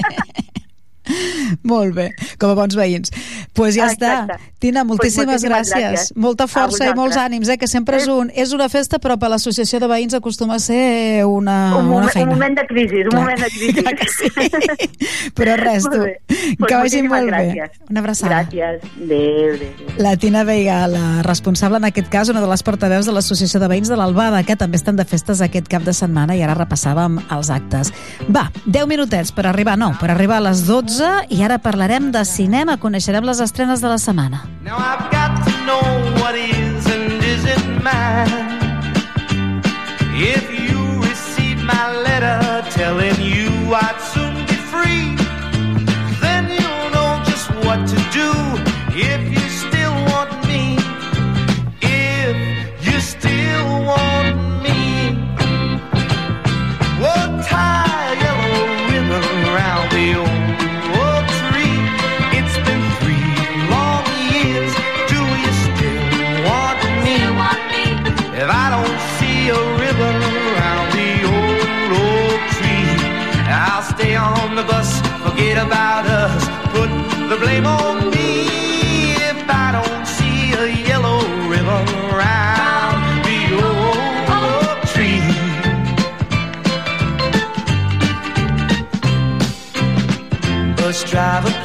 Molt 1.63 1.93
bé, 1.95 2.11
com 2.39 2.49
a 2.51 2.55
bons 2.57 2.75
veïns. 2.77 3.09
Doncs 3.11 3.51
pues 3.53 3.75
ja 3.75 3.87
Exacte. 3.91 4.33
està. 4.33 4.39
Tina, 4.59 4.83
moltíssimes, 4.83 5.25
Pues 5.25 5.43
moltíssimes 5.43 5.69
gràcies. 5.71 5.91
gràcies. 5.91 6.15
Molta 6.15 6.47
força 6.47 6.87
i 6.89 6.93
molts 6.97 7.17
ànims, 7.17 7.49
eh? 7.49 7.57
que 7.57 7.67
sempre 7.67 7.97
és, 7.97 8.07
un, 8.07 8.31
és 8.33 8.51
una 8.53 8.67
festa, 8.69 8.97
però 8.99 9.17
per 9.19 9.29
l'associació 9.29 9.79
de 9.79 9.87
veïns 9.87 10.13
acostuma 10.17 10.55
a 10.55 10.59
ser 10.59 11.25
una, 11.25 11.75
un, 11.77 11.85
una 11.85 11.89
moment, 11.89 12.11
feina. 12.11 12.31
un 12.31 12.33
moment 12.37 12.57
de 12.57 12.65
crisi, 12.67 13.03
un 13.03 13.09
Clar. 13.09 13.21
moment 13.21 13.39
de 13.39 13.49
crisi. 13.49 13.73
Clar 13.83 13.95
que 13.95 14.07
sí. 14.07 15.29
Però 15.37 15.55
res, 15.57 15.83
tu, 15.83 15.99
bé. 16.01 16.19
que 16.27 16.55
Pues 16.57 16.71
vagi 16.73 17.01
molt 17.03 17.29
bé. 17.29 17.53
gràcies. 17.53 17.69
Una 17.89 17.99
abraçada. 17.99 18.41
Gràcies. 18.49 18.81
Adéu, 19.03 19.53
adéu. 19.55 19.97
La 19.97 20.15
Tina 20.17 20.43
Veiga, 20.43 20.87
la 20.87 21.21
responsable 21.23 21.77
en 21.77 21.85
aquest 21.85 22.09
cas, 22.09 22.29
una 22.29 22.41
de 22.41 22.47
les 22.47 22.63
portaveus 22.63 23.05
de 23.05 23.11
l'Associació 23.13 23.59
de 23.59 23.67
Veïns 23.67 23.89
de 23.89 23.97
l'Albada, 23.97 24.41
que 24.43 24.55
també 24.55 24.77
estan 24.77 24.95
de 24.95 25.05
festes 25.05 25.41
aquest 25.41 25.67
cap 25.67 25.83
de 25.83 25.93
setmana 25.93 26.35
i 26.35 26.41
ara 26.41 26.55
repassàvem 26.57 27.19
els 27.29 27.49
actes. 27.53 27.93
Va, 28.29 28.47
10 28.65 28.87
minutets 28.87 29.31
per 29.31 29.45
arribar, 29.47 29.77
no, 29.77 29.93
per 29.99 30.09
arribar 30.11 30.37
a 30.41 30.47
les 30.49 30.65
12 30.65 30.96
i 31.29 31.43
ara 31.43 31.57
parlarem 31.59 32.11
de 32.11 32.23
cinema, 32.25 32.77
coneixerem 32.77 33.25
les 33.27 33.39
estrenes 33.43 33.81
de 33.81 33.87
la 33.87 33.97
setmana. 33.97 34.43
Now 34.63 34.77
I've 34.77 35.09
got 35.11 35.43
to 35.45 35.53
know 35.65 35.83
what 36.21 36.35
is 36.35 36.85
and 36.87 37.23
isn't 37.23 37.83
mine. 37.83 38.47
If 40.15 40.49
you 40.49 41.01
receive 41.01 41.61
my 41.63 41.93
letter 42.03 42.63
telling 42.71 43.21
you 43.21 43.49
I'd 43.75 44.16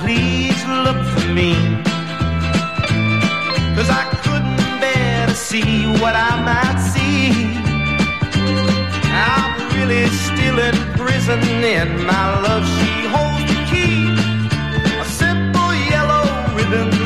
please 0.00 0.64
look 0.66 0.96
for 1.12 1.28
me. 1.28 1.52
Cause 3.76 3.90
I 3.90 4.04
couldn't 4.24 4.56
bear 4.80 5.26
to 5.26 5.34
see 5.34 5.86
what 6.00 6.14
I 6.16 6.32
might 6.48 6.78
see. 6.80 7.32
I'm 9.12 9.76
really 9.76 10.06
still 10.08 10.58
in 10.58 10.74
prison 10.96 11.42
in 11.62 12.06
my 12.06 12.40
love. 12.40 12.64
She 12.78 12.92
holds 13.14 13.44
the 13.52 13.58
key. 13.70 13.96
A 15.00 15.04
simple 15.04 15.74
yellow 15.92 16.24
ribbon's 16.56 17.01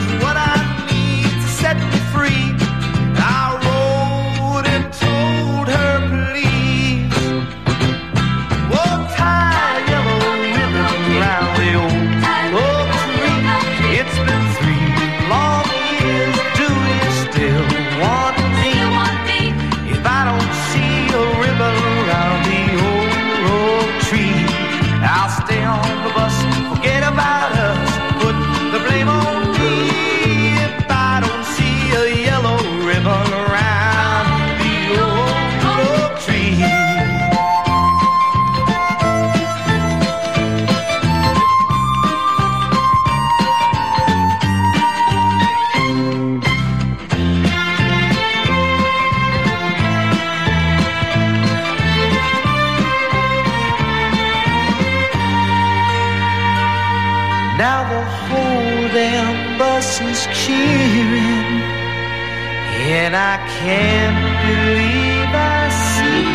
I 63.18 63.38
can't 63.60 64.20
believe 64.44 65.32
I 65.32 65.70
see 65.94 66.26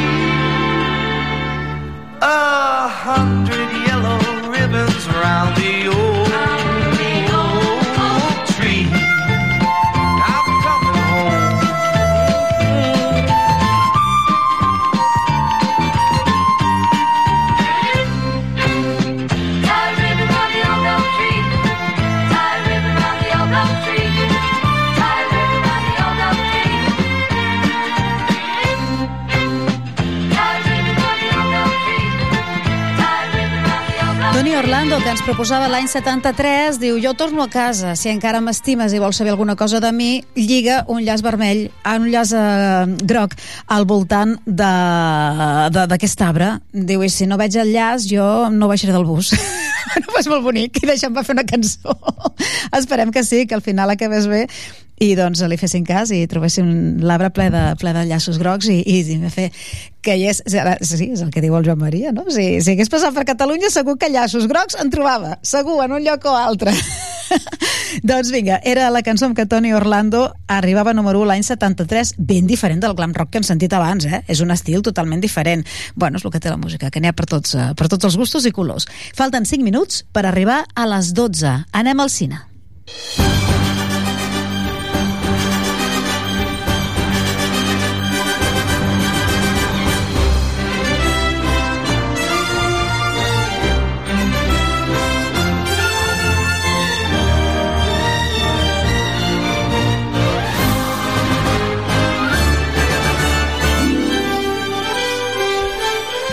a 2.21 2.87
hundred 2.87 3.40
ens 35.11 35.21
proposava 35.27 35.67
l'any 35.67 35.89
73, 35.91 36.77
diu 36.79 36.95
Jo 37.03 37.11
torno 37.19 37.43
a 37.43 37.49
casa, 37.51 37.97
si 37.99 38.07
encara 38.07 38.39
m'estimes 38.39 38.93
i 38.95 38.99
vols 39.01 39.17
saber 39.19 39.33
alguna 39.33 39.57
cosa 39.59 39.81
de 39.83 39.89
mi, 39.91 40.21
lliga 40.39 40.85
un 40.87 41.01
llaç 41.03 41.23
vermell, 41.25 41.65
ah, 41.83 41.97
un 41.99 42.07
llaç 42.13 42.31
eh, 42.37 42.85
groc 43.09 43.35
al 43.67 43.83
voltant 43.89 44.37
d'aquest 44.47 46.23
arbre. 46.23 46.53
Diu, 46.71 47.03
i 47.03 47.09
si 47.11 47.27
no 47.27 47.35
veig 47.41 47.57
el 47.59 47.73
llaç, 47.75 48.05
jo 48.07 48.47
no 48.55 48.69
baixaré 48.71 48.95
del 48.95 49.07
bus. 49.09 49.33
no, 50.05 50.15
és 50.21 50.31
molt 50.31 50.47
bonic, 50.47 50.79
i 50.79 50.91
deixa'm 50.93 51.17
va 51.17 51.25
fer 51.27 51.35
una 51.35 51.47
cançó. 51.49 51.97
Esperem 52.79 53.11
que 53.11 53.25
sí, 53.27 53.43
que 53.47 53.59
al 53.59 53.65
final 53.65 53.91
acabés 53.91 54.31
bé 54.31 54.45
i 55.01 55.15
doncs 55.17 55.41
li 55.49 55.57
fessin 55.57 55.85
cas 55.87 56.11
i 56.13 56.21
trobessin 56.29 57.01
l'arbre 57.01 57.31
ple 57.33 57.49
de, 57.53 57.63
ple 57.81 57.93
de 57.95 58.05
llaços 58.09 58.37
grocs 58.41 58.69
i, 58.69 58.77
i, 58.85 58.99
i 59.01 59.31
fer 59.33 59.49
que 60.01 60.15
hi 60.17 60.27
és, 60.29 60.41
sí, 60.45 61.07
és 61.13 61.21
el 61.21 61.31
que 61.33 61.41
diu 61.41 61.55
el 61.57 61.65
Joan 61.65 61.79
Maria, 61.81 62.11
no? 62.13 62.25
Si, 62.33 62.45
si 62.61 62.73
hagués 62.73 62.89
passat 62.89 63.13
per 63.13 63.25
Catalunya 63.29 63.69
segur 63.73 63.97
que 64.01 64.09
llaços 64.13 64.47
grocs 64.49 64.77
en 64.81 64.89
trobava, 64.93 65.37
segur, 65.45 65.79
en 65.85 65.93
un 65.97 66.05
lloc 66.05 66.25
o 66.29 66.33
altre. 66.37 66.73
doncs 68.09 68.31
vinga, 68.33 68.59
era 68.65 68.89
la 68.93 69.03
cançó 69.05 69.29
amb 69.29 69.37
què 69.37 69.47
Toni 69.49 69.73
Orlando 69.77 70.27
arribava 70.49 70.93
número 70.97 71.21
1 71.21 71.31
l'any 71.31 71.45
73, 71.49 72.15
ben 72.17 72.49
diferent 72.49 72.81
del 72.81 72.97
glam 72.97 73.13
rock 73.17 73.33
que 73.33 73.41
hem 73.41 73.47
sentit 73.47 73.73
abans, 73.77 74.05
eh? 74.05 74.23
És 74.29 74.41
un 74.45 74.53
estil 74.53 74.85
totalment 74.85 75.21
diferent. 75.21 75.65
Bueno, 75.95 76.21
és 76.21 76.25
el 76.25 76.33
que 76.33 76.41
té 76.41 76.53
la 76.53 76.61
música, 76.61 76.89
que 76.93 77.01
n'hi 77.01 77.09
ha 77.09 77.17
per 77.17 77.29
tots, 77.29 77.55
eh, 77.55 77.71
per 77.77 77.89
tots 77.89 78.09
els 78.09 78.17
gustos 78.21 78.45
i 78.49 78.53
colors. 78.53 78.89
Falten 79.17 79.49
5 79.49 79.65
minuts 79.65 80.05
per 80.13 80.25
arribar 80.25 80.63
a 80.73 80.89
les 80.93 81.13
12. 81.17 81.59
Anem 81.71 82.05
al 82.05 82.13
cine. 82.13 82.41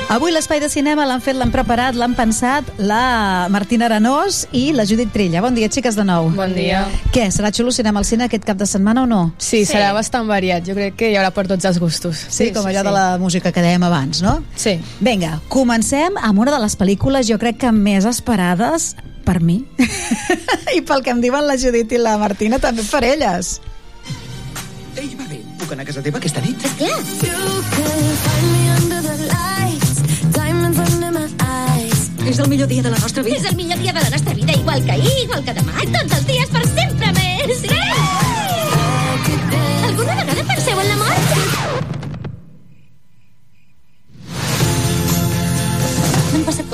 Avui 0.08 0.32
l'espai 0.32 0.56
de 0.56 0.70
cinema 0.72 1.04
l'han 1.04 1.20
fet, 1.20 1.36
l'han 1.36 1.50
preparat, 1.52 1.92
l'han 1.92 2.14
pensat 2.16 2.64
la 2.80 3.44
Martina 3.52 3.84
Arenós 3.90 4.46
i 4.56 4.70
la 4.72 4.86
Judit 4.88 5.10
Trilla. 5.12 5.42
Bon 5.44 5.52
dia, 5.52 5.68
xiques, 5.68 5.98
de 6.00 6.04
nou. 6.08 6.30
Bon 6.32 6.54
dia. 6.56 6.86
Què, 7.12 7.26
serà 7.28 7.50
xulo 7.52 7.68
cinema 7.76 8.00
al 8.00 8.06
cine 8.08 8.24
aquest 8.24 8.46
cap 8.48 8.56
de 8.56 8.64
setmana 8.64 9.02
o 9.04 9.08
no? 9.10 9.18
Sí, 9.36 9.66
sí, 9.66 9.74
serà 9.74 9.90
bastant 9.92 10.24
variat. 10.24 10.64
Jo 10.64 10.72
crec 10.78 10.96
que 10.96 11.10
hi 11.12 11.18
haurà 11.20 11.28
per 11.36 11.44
tots 11.50 11.68
els 11.68 11.76
gustos. 11.82 12.22
Sí, 12.32 12.48
com 12.56 12.64
allò 12.64 12.86
de 12.88 12.94
la 12.94 13.04
música 13.20 13.52
que 13.52 13.60
dèiem 13.60 13.84
abans, 13.84 14.22
no? 14.24 14.38
Sí. 14.56 14.78
Vinga, 15.04 15.42
comencem 15.52 16.16
amb 16.16 16.40
una 16.40 16.56
de 16.56 16.62
les 16.64 16.78
pel·lícules, 16.80 17.28
jo 17.28 17.36
crec 17.36 17.60
que 17.66 17.72
més 17.76 18.08
esperades 18.08 18.94
per 19.28 19.42
mi 19.44 19.58
i 20.78 20.80
pel 20.88 21.04
que 21.04 21.12
em 21.12 21.20
diuen 21.20 21.44
la 21.44 21.58
Judit 21.60 21.92
i 21.92 22.00
la 22.00 22.16
Martina, 22.16 22.56
també 22.56 22.86
per 22.88 23.04
elles. 23.04 23.58
Ei, 24.96 25.12
va 25.20 25.28
bé, 25.28 25.44
puc 25.60 25.76
anar 25.76 25.84
a 25.84 25.92
casa 25.92 26.00
teva 26.00 26.16
aquesta 26.16 26.40
nit? 26.40 26.64
You 26.80 28.67
És 32.28 32.39
el 32.39 32.48
millor 32.48 32.68
dia 32.68 32.82
de 32.82 32.90
la 32.90 32.98
nostra 32.98 33.23
vida. 33.23 33.39
És 33.39 33.44
el 33.48 33.57
millor 33.57 33.78
dia 33.81 33.92
de 33.97 34.02
la 34.05 34.10
nostra 34.10 34.34
vida, 34.34 34.52
igual 34.52 34.84
que 34.84 34.92
ahir, 34.92 35.15
igual 35.23 35.44
que 35.47 35.55
demà, 35.57 35.73
tots 35.97 36.18
els 36.18 36.26
dies 36.28 36.50
per 36.52 36.65
sempre 36.66 36.97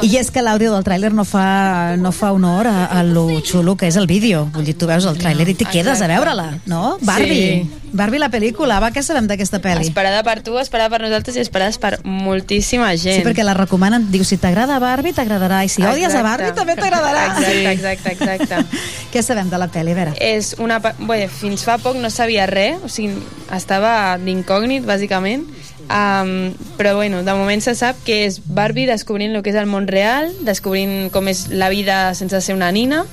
I 0.04 0.18
és 0.20 0.30
que 0.30 0.42
l'àudio 0.44 0.72
del 0.74 0.84
tràiler 0.84 1.12
no 1.16 1.24
fa, 1.28 1.96
no 2.00 2.12
fa 2.12 2.32
honor 2.34 2.68
a, 2.68 2.86
a 2.92 3.02
lo 3.06 3.26
xulo 3.46 3.76
que 3.80 3.88
és 3.88 3.96
el 4.00 4.06
vídeo. 4.10 4.44
Vull 4.54 4.66
dir, 4.68 4.76
tu 4.78 4.88
veus 4.90 5.06
el 5.08 5.16
tràiler 5.20 5.46
i 5.48 5.56
t'hi 5.56 5.68
quedes 5.70 6.02
a 6.04 6.10
veure-la, 6.10 6.50
no? 6.70 6.98
Barbie. 7.02 7.64
Sí. 7.64 7.80
Barbie 7.94 8.18
la 8.18 8.26
pel·lícula, 8.26 8.80
va, 8.82 8.88
què 8.90 9.04
sabem 9.06 9.28
d'aquesta 9.30 9.60
pel·li? 9.62 9.86
Esperada 9.86 10.24
per 10.26 10.40
tu, 10.42 10.56
esperada 10.58 10.90
per 10.90 10.98
nosaltres 11.04 11.36
i 11.38 11.42
esperada 11.44 11.78
per 11.78 12.00
moltíssima 12.02 12.88
gent. 12.98 13.20
Sí, 13.20 13.26
perquè 13.26 13.44
la 13.46 13.54
recomanen, 13.54 14.08
diu, 14.10 14.24
si 14.26 14.34
t'agrada 14.42 14.80
Barbie, 14.82 15.14
t'agradarà, 15.14 15.62
i 15.62 15.70
si 15.70 15.84
odies 15.86 16.16
a 16.18 16.24
Barbie, 16.26 16.50
també 16.58 16.74
t'agradarà. 16.80 17.22
Exacte, 17.38 17.94
exacte, 17.94 18.32
exacte. 18.34 18.82
Què 19.14 19.22
sabem 19.22 19.52
de 19.52 19.62
la 19.62 19.70
pel·li, 19.70 19.94
a 19.94 20.00
veure? 20.00 20.16
És 20.18 20.56
una... 20.58 20.80
Bé, 20.82 21.28
fins 21.30 21.62
fa 21.62 21.78
poc 21.78 21.94
no 22.02 22.10
sabia 22.10 22.48
res, 22.50 22.82
o 22.82 22.90
sigui, 22.90 23.22
estava 23.54 23.94
d'incògnit, 24.18 24.82
bàsicament, 24.90 25.46
um, 25.88 26.52
però 26.78 26.94
bueno, 26.96 27.22
de 27.22 27.34
moment 27.34 27.62
se 27.62 27.74
sap 27.78 27.98
que 28.06 28.24
és 28.26 28.40
Barbie 28.44 28.88
descobrint 28.90 29.34
el 29.34 29.44
que 29.44 29.52
és 29.52 29.60
el 29.60 29.70
món 29.70 29.88
real, 29.90 30.32
descobrint 30.46 31.10
com 31.14 31.28
és 31.30 31.46
la 31.52 31.70
vida 31.72 32.14
sense 32.18 32.40
ser 32.40 32.56
una 32.56 32.72
nina, 32.74 33.04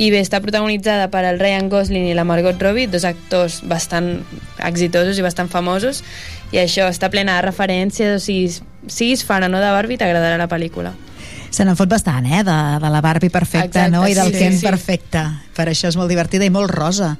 i 0.00 0.08
bé, 0.12 0.20
està 0.22 0.38
protagonitzada 0.40 1.10
per 1.12 1.24
el 1.28 1.40
Ryan 1.40 1.68
Gosling 1.68 2.06
i 2.08 2.14
la 2.16 2.24
Margot 2.24 2.60
Robbie, 2.62 2.88
dos 2.88 3.04
actors 3.04 3.60
bastant 3.68 4.20
exitosos 4.64 5.18
i 5.18 5.24
bastant 5.26 5.50
famosos, 5.50 6.04
i 6.54 6.60
això 6.62 6.86
està 6.88 7.10
plena 7.10 7.36
de 7.36 7.46
referències, 7.48 8.14
o 8.16 8.22
sigui, 8.22 8.48
siguis 8.88 9.24
fan 9.26 9.44
o 9.44 9.50
no 9.52 9.60
de 9.60 9.70
Barbie, 9.74 10.00
t'agradarà 10.00 10.38
la 10.40 10.48
pel·lícula. 10.50 10.94
Se 11.50 11.66
n'en 11.66 11.76
fot 11.76 11.90
bastant, 11.90 12.26
eh, 12.30 12.44
de, 12.46 12.56
de 12.80 12.90
la 12.94 13.00
Barbie 13.02 13.32
perfecta, 13.34 13.86
Exacte, 13.86 13.90
no? 13.90 14.06
I 14.06 14.14
del 14.14 14.30
sí, 14.30 14.38
Ken 14.38 14.56
sí. 14.56 14.66
perfecte. 14.66 15.24
Per 15.56 15.66
això 15.68 15.90
és 15.90 15.98
molt 15.98 16.10
divertida 16.12 16.46
i 16.46 16.54
molt 16.54 16.70
rosa. 16.70 17.16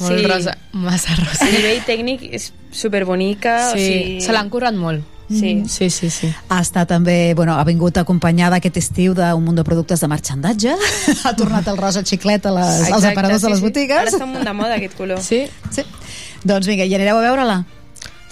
Molt 0.00 0.26
rosa, 0.26 0.56
massa 0.72 1.14
rosa. 1.18 1.44
A 1.46 1.50
nivell 1.52 1.82
tècnic 1.86 2.24
és 2.34 2.52
superbonica, 2.74 3.70
Sí, 3.72 3.76
o 3.76 3.82
sigui... 3.82 4.20
se 4.24 4.34
l'han 4.34 4.50
currat 4.50 4.74
molt. 4.74 5.04
Sí. 5.28 5.54
Mm. 5.54 5.68
Sí, 5.68 5.88
sí, 5.90 6.10
sí. 6.10 6.28
Ha 6.52 6.58
estat 6.60 6.90
també, 6.90 7.32
bueno, 7.34 7.54
ha 7.56 7.64
vingut 7.64 7.96
acompanyada 7.96 8.58
aquest 8.60 8.76
estiu 8.82 9.14
d'un 9.16 9.44
munt 9.44 9.56
de 9.56 9.64
productes 9.64 10.02
de 10.04 10.08
marxandatge. 10.10 10.74
ha 11.24 11.32
tornat 11.38 11.68
el 11.72 11.78
rosa 11.80 12.02
xiclet 12.04 12.44
a 12.46 12.52
les, 12.52 12.66
als 12.66 12.90
Exacte, 12.90 13.14
aparadors 13.14 13.40
de 13.40 13.46
sí, 13.48 13.52
les 13.54 13.62
sí. 13.62 13.68
botigues. 13.70 14.02
Ara 14.02 14.12
està 14.12 14.28
molt 14.28 14.44
de 14.44 14.52
moda 14.56 14.76
aquest 14.76 14.98
color. 14.98 15.22
Sí? 15.24 15.44
Sí. 15.72 15.86
Doncs 16.44 16.68
vinga, 16.68 16.84
i 16.84 16.94
anireu 16.98 17.22
a 17.22 17.24
veure-la? 17.24 17.62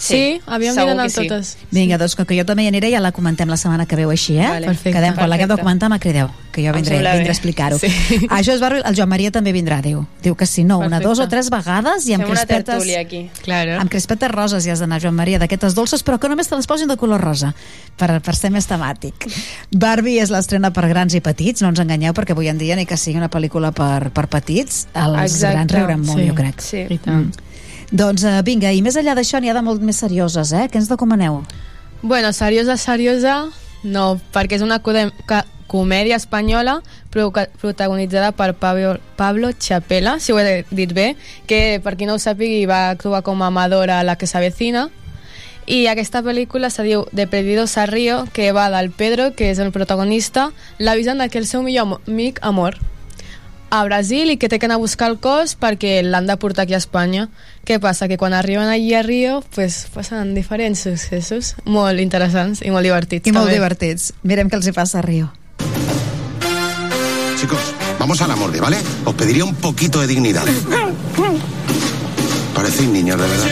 Sí, 0.03 0.41
havíem 0.45 0.75
segur 0.75 1.09
sí. 1.09 1.15
totes. 1.21 1.53
Vinga, 1.71 1.97
doncs 2.01 2.15
com 2.19 2.25
que 2.27 2.35
jo 2.35 2.43
també 2.45 2.65
hi 2.65 2.69
aniré, 2.71 2.89
ja 2.91 2.99
la 2.99 3.13
comentem 3.15 3.47
la 3.49 3.55
setmana 3.59 3.85
que 3.87 3.95
veu 3.95 4.09
així, 4.11 4.35
eh? 4.37 4.47
Vale. 4.49 4.67
Perfecte. 4.73 4.97
Quedem, 4.97 5.15
quan 5.15 5.29
l'haguem 5.31 5.49
de 5.53 5.57
comentar, 5.61 5.89
me 5.93 5.99
crideu, 6.03 6.27
que 6.51 6.65
jo 6.65 6.73
vindré, 6.75 6.97
vindré 6.99 7.31
a 7.31 7.35
explicar-ho. 7.35 7.79
Sí. 7.79 7.87
Això 8.27 8.53
és 8.57 8.59
barri, 8.63 8.81
el 8.83 8.97
Joan 8.97 9.09
Maria 9.13 9.31
també 9.31 9.53
vindrà, 9.55 9.79
diu. 9.85 10.03
Diu 10.25 10.35
que 10.35 10.45
si 10.49 10.65
no, 10.67 10.79
una, 10.81 10.97
Perfecte. 10.99 11.07
dos 11.07 11.19
o 11.23 11.27
tres 11.31 11.49
vegades 11.53 12.07
i 12.09 12.17
amb 12.17 12.25
Fem 12.25 12.31
una 12.35 12.43
crispetes... 12.43 12.97
aquí. 12.99 13.21
Claro. 13.43 13.79
amb 13.79 13.89
crispetes 13.89 14.31
roses 14.31 14.67
i 14.67 14.73
has 14.73 14.83
d'anar, 14.83 14.99
Joan 15.01 15.15
Maria, 15.15 15.39
d'aquestes 15.39 15.73
dolces, 15.77 16.03
però 16.03 16.19
que 16.19 16.27
només 16.27 16.51
te 16.51 16.55
les 16.59 16.67
posin 16.67 16.91
de 16.91 16.97
color 16.99 17.21
rosa, 17.23 17.53
per, 17.97 18.19
per 18.21 18.35
ser 18.35 18.51
més 18.51 18.67
temàtic. 18.67 19.29
Barbie 19.71 20.19
és 20.21 20.29
l'estrena 20.33 20.73
per 20.75 20.87
grans 20.91 21.15
i 21.15 21.21
petits, 21.23 21.63
no 21.63 21.71
ens 21.71 21.79
enganyeu, 21.79 22.11
perquè 22.13 22.35
avui 22.35 22.51
en 22.51 22.57
dia 22.59 22.75
ni 22.75 22.85
que 22.85 22.97
sigui 22.99 23.17
una 23.17 23.31
pel·lícula 23.31 23.71
per, 23.71 24.11
per 24.11 24.27
petits, 24.27 24.87
els 24.93 25.31
Exacte. 25.31 25.55
grans 25.55 25.71
riuran 25.79 26.05
molt, 26.05 26.19
Sí. 26.19 26.27
jo 26.29 26.35
crec. 26.35 26.61
Sí. 26.61 26.85
I 26.89 26.97
tant. 26.99 27.31
Doncs 27.93 28.23
uh, 28.25 28.39
vinga, 28.41 28.71
i 28.73 28.81
més 28.81 28.95
enllà 28.97 29.13
d'això 29.13 29.37
n'hi 29.37 29.51
ha 29.51 29.53
de 29.53 29.61
molt 29.61 29.83
més 29.85 29.99
serioses, 30.01 30.49
eh? 30.49 30.65
Què 30.65 30.79
ens 30.81 30.89
recomaneu? 30.89 31.43
Bueno, 32.01 32.31
seriosa, 32.33 32.73
seriosa, 32.81 33.35
no, 33.85 34.15
perquè 34.33 34.57
és 34.57 34.63
una 34.65 34.79
comèdia 35.69 36.17
espanyola 36.17 36.79
protagonitzada 37.13 38.31
per 38.33 38.55
Pablo, 38.57 38.95
Pablo 39.15 39.51
Chapela, 39.53 40.17
si 40.19 40.33
ho 40.33 40.39
he 40.41 40.65
dit 40.71 40.89
bé, 40.89 41.13
que 41.45 41.79
per 41.85 41.93
qui 41.93 42.07
no 42.09 42.17
ho 42.17 42.21
sàpigui 42.23 42.65
va 42.65 42.89
actuar 42.95 43.21
com 43.21 43.43
a 43.43 43.51
Amador 43.53 43.93
a 43.93 44.01
La 44.01 44.17
que 44.17 44.25
s'avecina, 44.25 44.87
i 45.69 45.85
aquesta 45.87 46.23
pel·lícula 46.25 46.71
se 46.73 46.83
diu 46.83 47.05
De 47.13 47.27
Perdidos 47.29 47.77
a 47.77 47.85
Río, 47.85 48.23
que 48.33 48.49
va 48.57 48.71
del 48.73 48.89
Pedro, 48.89 49.35
que 49.37 49.51
és 49.53 49.61
el 49.61 49.71
protagonista, 49.71 50.49
l'avisen 50.79 51.21
de 51.21 51.29
que 51.29 51.37
el 51.37 51.45
seu 51.45 51.61
millor 51.61 52.01
amic 52.07 52.41
ha 52.41 52.51
mort 52.51 52.81
a 53.73 53.83
Brasil 53.85 54.29
i 54.29 54.37
que 54.37 54.49
té 54.49 54.59
que 54.61 54.67
anar 54.67 54.75
a 54.77 54.83
buscar 54.83 55.07
el 55.09 55.15
cos 55.17 55.55
perquè 55.57 56.03
l'han 56.05 56.27
de 56.29 56.35
portar 56.37 56.67
aquí 56.67 56.75
a 56.75 56.81
Espanya. 56.81 57.23
Què 57.63 57.79
passa? 57.79 58.09
Que 58.11 58.17
quan 58.19 58.33
arriben 58.33 58.67
allí 58.67 58.93
a 58.93 59.03
Rio 59.03 59.41
pues, 59.55 59.87
passen 59.93 60.33
diferents 60.35 60.81
successos 60.83 61.53
molt 61.63 62.01
interessants 62.03 62.59
i 62.59 62.71
molt 62.75 62.83
divertits. 62.83 63.29
I 63.29 63.31
molt 63.31 63.47
també. 63.47 63.55
divertits. 63.55 64.11
Mirem 64.27 64.51
què 64.51 64.59
els 64.59 64.67
hi 64.67 64.73
passa 64.75 64.99
a 64.99 65.03
Rio. 65.05 65.31
Chicos, 67.39 67.71
vamos 67.99 68.21
a 68.21 68.27
la 68.27 68.35
morgue, 68.35 68.59
¿vale? 68.59 68.77
Os 69.05 69.15
pediría 69.15 69.45
un 69.45 69.55
poquito 69.55 70.01
de 70.01 70.07
dignidad. 70.07 70.43
Parecéis 72.53 72.89
niños, 72.89 73.19
de 73.19 73.27
verdad. 73.27 73.47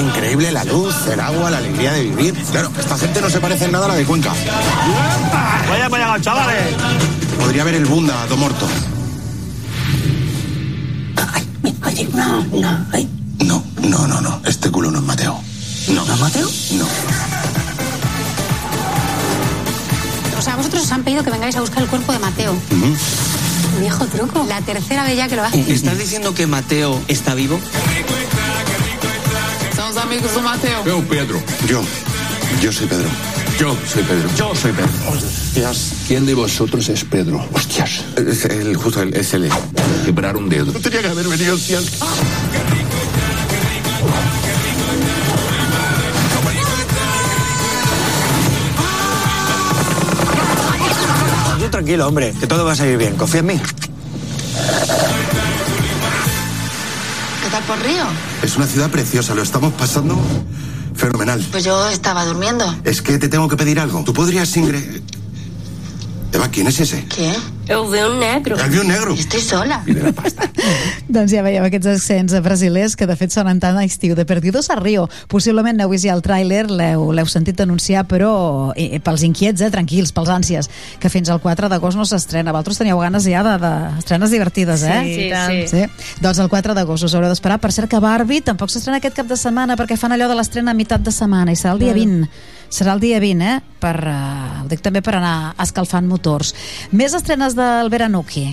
Increíble 0.00 0.52
la 0.52 0.64
luz, 0.64 0.94
el 1.10 1.20
agua, 1.20 1.50
la 1.50 1.58
alegría 1.58 1.92
de 1.92 2.02
vivir. 2.02 2.34
Claro, 2.52 2.70
esta 2.78 2.96
gente 2.98 3.20
no 3.20 3.30
se 3.30 3.40
parece 3.40 3.64
en 3.64 3.72
nada 3.72 3.86
a 3.86 3.88
la 3.88 3.94
de 3.94 4.04
Cuenca. 4.04 4.32
Vaya 5.68 5.86
allá, 5.86 6.20
chavales. 6.20 6.74
Podría 7.38 7.64
ver 7.64 7.74
el 7.74 7.86
Bunda, 7.86 8.26
do 8.26 8.36
morto. 8.36 8.66
Oye, 11.86 12.08
no, 12.12 12.44
no, 12.44 12.86
ay. 12.92 13.19
No, 13.40 13.64
no, 13.82 14.06
no, 14.06 14.20
no. 14.20 14.40
Este 14.44 14.70
culo 14.70 14.90
no 14.90 14.98
es 14.98 15.04
Mateo. 15.04 15.40
No. 15.88 16.04
¿No, 16.04 16.16
Mateo? 16.16 16.48
No. 16.72 16.86
O 20.38 20.42
sea, 20.42 20.56
vosotros 20.56 20.84
os 20.84 20.92
han 20.92 21.02
pedido 21.02 21.22
que 21.22 21.30
vengáis 21.30 21.56
a 21.56 21.60
buscar 21.60 21.82
el 21.82 21.88
cuerpo 21.88 22.12
de 22.12 22.18
Mateo. 22.18 22.54
Viejo 23.80 24.06
truco. 24.06 24.44
La 24.48 24.60
tercera 24.62 25.04
vez 25.04 25.16
ya 25.16 25.28
que 25.28 25.36
lo 25.36 25.44
hace. 25.44 25.60
¿Estás 25.72 25.98
diciendo 25.98 26.34
que 26.34 26.46
Mateo 26.46 27.00
está 27.08 27.34
vivo? 27.34 27.60
Somos 29.76 29.96
amigos 29.96 30.34
de 30.34 30.42
Mateo. 30.42 30.84
Yo, 30.84 31.00
Pedro. 31.08 31.42
Yo. 31.66 31.82
Yo 32.62 32.72
soy 32.72 32.86
Pedro. 32.86 33.08
Yo 33.58 33.76
soy 33.86 34.02
Pedro. 34.02 34.28
Yo 34.36 34.54
soy 34.54 34.72
Pedro. 34.72 34.90
Hostias. 35.08 35.92
¿Quién 36.08 36.24
de 36.24 36.34
vosotros 36.34 36.88
es 36.88 37.04
Pedro? 37.04 37.46
Hostias. 37.52 38.04
Es 38.16 38.44
el, 38.46 38.76
justo 38.76 39.02
el, 39.02 39.14
es 39.14 39.34
el. 39.34 39.50
Quebrar 40.04 40.36
un 40.36 40.48
dedo. 40.48 40.72
No 40.72 40.80
tenía 40.80 41.02
que 41.02 41.08
haber 41.08 41.28
venido, 41.28 41.54
hostias. 41.54 41.84
Tú 51.58 51.68
tranquilo, 51.70 52.08
hombre, 52.08 52.34
que 52.38 52.46
todo 52.46 52.64
va 52.64 52.72
a 52.72 52.76
salir 52.76 52.96
bien. 52.96 53.16
Confía 53.16 53.40
en 53.40 53.46
mí. 53.46 53.60
¿Qué 57.42 57.50
tal 57.50 57.62
por 57.64 57.78
Río? 57.80 58.04
Es 58.42 58.56
una 58.56 58.66
ciudad 58.66 58.90
preciosa, 58.90 59.34
lo 59.34 59.42
estamos 59.42 59.72
pasando 59.74 60.18
fenomenal. 60.94 61.44
Pues 61.50 61.64
yo 61.64 61.88
estaba 61.88 62.24
durmiendo. 62.24 62.74
Es 62.84 63.02
que 63.02 63.18
te 63.18 63.28
tengo 63.28 63.48
que 63.48 63.56
pedir 63.56 63.80
algo. 63.80 64.02
¿Tú 64.04 64.12
podrías 64.12 64.54
ingre... 64.56 65.02
Eva, 66.32 66.48
¿quién 66.48 66.68
es 66.68 66.78
ese? 66.78 67.04
¿Qué? 67.06 67.32
El 67.66 67.90
veo 67.90 68.14
negro. 68.14 68.56
El 68.56 68.70
veo 68.70 68.84
negro. 68.84 69.14
Estoy 69.14 69.40
sola. 69.40 69.82
Doncs 71.08 71.32
ja 71.32 71.42
veieu 71.42 71.64
aquests 71.66 71.88
accents 71.90 72.34
brasilers 72.42 72.94
que 72.98 73.06
de 73.06 73.16
fet 73.18 73.34
sonen 73.34 73.58
tan 73.62 73.78
a 73.78 73.82
estiu. 73.86 74.14
De 74.14 74.24
Perdidos 74.26 74.70
a 74.70 74.76
Rio. 74.78 75.08
Possiblement 75.30 75.74
n'heu 75.78 75.90
vist 75.90 76.06
ja 76.06 76.14
el 76.14 76.22
tràiler, 76.22 76.68
l'heu 76.70 77.26
sentit 77.30 77.58
anunciar, 77.62 78.04
però 78.10 78.70
eh, 78.78 79.00
pels 79.02 79.24
inquiets, 79.26 79.62
eh, 79.62 79.70
tranquils, 79.74 80.14
pels 80.14 80.30
ànsies, 80.30 80.70
que 81.02 81.10
fins 81.10 81.30
al 81.30 81.42
4 81.42 81.70
d'agost 81.72 81.98
no 81.98 82.06
s'estrena. 82.06 82.54
Vosaltres 82.54 82.78
teníeu 82.82 83.02
ganes 83.02 83.26
ja 83.26 83.42
de, 83.46 83.56
de 83.62 83.72
estrenes 83.98 84.30
divertides, 84.30 84.86
eh? 84.86 85.00
Sí, 85.02 85.16
sí, 85.16 85.28
tant. 85.34 85.60
sí. 85.74 86.14
Doncs 86.22 86.42
el 86.46 86.50
4 86.52 86.78
d'agost 86.78 87.10
us 87.10 87.18
haureu 87.18 87.30
d'esperar. 87.30 87.58
Per 87.58 87.74
cert 87.74 87.90
que 87.90 88.02
Barbie 88.02 88.46
tampoc 88.46 88.70
s'estrena 88.70 89.02
aquest 89.02 89.18
cap 89.18 89.30
de 89.30 89.38
setmana 89.38 89.78
perquè 89.78 89.98
fan 89.98 90.14
allò 90.14 90.30
de 90.30 90.38
l'estrena 90.38 90.70
a 90.70 90.78
meitat 90.78 91.02
de 91.02 91.14
setmana 91.14 91.50
i 91.50 91.58
serà 91.58 91.74
el 91.74 91.82
dia 91.86 91.94
20. 91.94 92.30
Serà 92.70 92.94
el 92.94 93.00
dia 93.02 93.18
20, 93.18 93.42
eh? 93.42 93.60
Per, 93.82 93.96
uh, 94.06 94.62
ho 94.62 94.68
dic 94.70 94.82
també 94.84 95.02
per 95.02 95.16
anar 95.18 95.52
escalfant 95.62 96.06
motors. 96.06 96.54
Més 96.94 97.16
estrenes 97.18 97.56
del 97.58 97.90
Veranuki. 97.90 98.46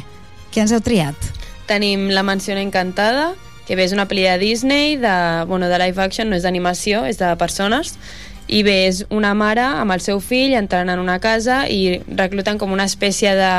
Què 0.52 0.64
ens 0.64 0.74
heu 0.74 0.82
triat? 0.82 1.30
Tenim 1.70 2.08
La 2.16 2.24
Mansión 2.26 2.58
Encantada, 2.58 3.36
que 3.68 3.76
bé 3.78 3.86
és 3.86 3.94
una 3.94 4.08
pel·li 4.10 4.24
de 4.26 4.38
Disney, 4.42 4.96
de, 4.98 5.14
bueno, 5.46 5.70
de 5.70 5.78
live 5.84 6.02
action, 6.02 6.32
no 6.32 6.40
és 6.40 6.48
d'animació, 6.48 7.04
és 7.06 7.20
de 7.22 7.30
persones, 7.38 7.94
i 8.48 8.64
bé, 8.64 8.88
és 8.88 9.04
una 9.12 9.34
mare 9.36 9.66
amb 9.68 9.92
el 9.94 10.02
seu 10.02 10.22
fill 10.24 10.56
entrant 10.56 10.90
en 10.90 11.04
una 11.04 11.20
casa 11.20 11.66
i 11.68 12.00
recluten 12.08 12.58
com 12.58 12.72
una 12.72 12.88
espècie 12.88 13.36
de, 13.36 13.54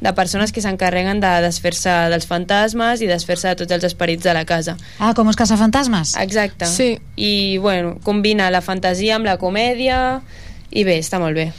de 0.00 0.12
persones 0.16 0.52
que 0.52 0.62
s'encarreguen 0.64 1.20
de 1.20 1.30
desfer-se 1.44 1.92
dels 2.12 2.26
fantasmes 2.26 3.02
i 3.04 3.08
desfer-se 3.10 3.52
de 3.52 3.62
tots 3.62 3.76
els 3.76 3.84
esperits 3.84 4.24
de 4.24 4.34
la 4.36 4.44
casa. 4.48 4.76
Ah, 4.98 5.12
com 5.14 5.28
els 5.28 5.36
caçafantasmes? 5.36 6.16
Exacte. 6.20 6.68
Sí. 6.68 6.94
I, 7.16 7.58
bueno, 7.58 7.98
combina 8.04 8.50
la 8.50 8.62
fantasia 8.64 9.16
amb 9.16 9.28
la 9.28 9.36
comèdia 9.40 10.20
i 10.70 10.84
bé, 10.86 11.00
està 11.02 11.20
molt 11.20 11.36
bé. 11.36 11.50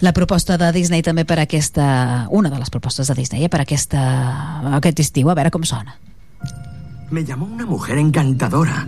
La 0.00 0.12
proposta 0.12 0.58
de 0.60 0.70
Disney 0.74 1.04
també 1.06 1.24
per 1.24 1.38
aquesta... 1.40 2.26
Una 2.34 2.50
de 2.50 2.58
les 2.58 2.70
propostes 2.70 3.08
de 3.08 3.14
Disney, 3.16 3.44
eh, 3.46 3.48
per 3.48 3.62
aquesta, 3.62 4.02
aquest 4.80 5.00
estiu, 5.00 5.30
a 5.30 5.36
veure 5.38 5.52
com 5.54 5.64
sona. 5.64 5.96
Me 7.10 7.22
llamó 7.24 7.46
una 7.46 7.64
mujer 7.64 7.98
encantadora. 7.98 8.86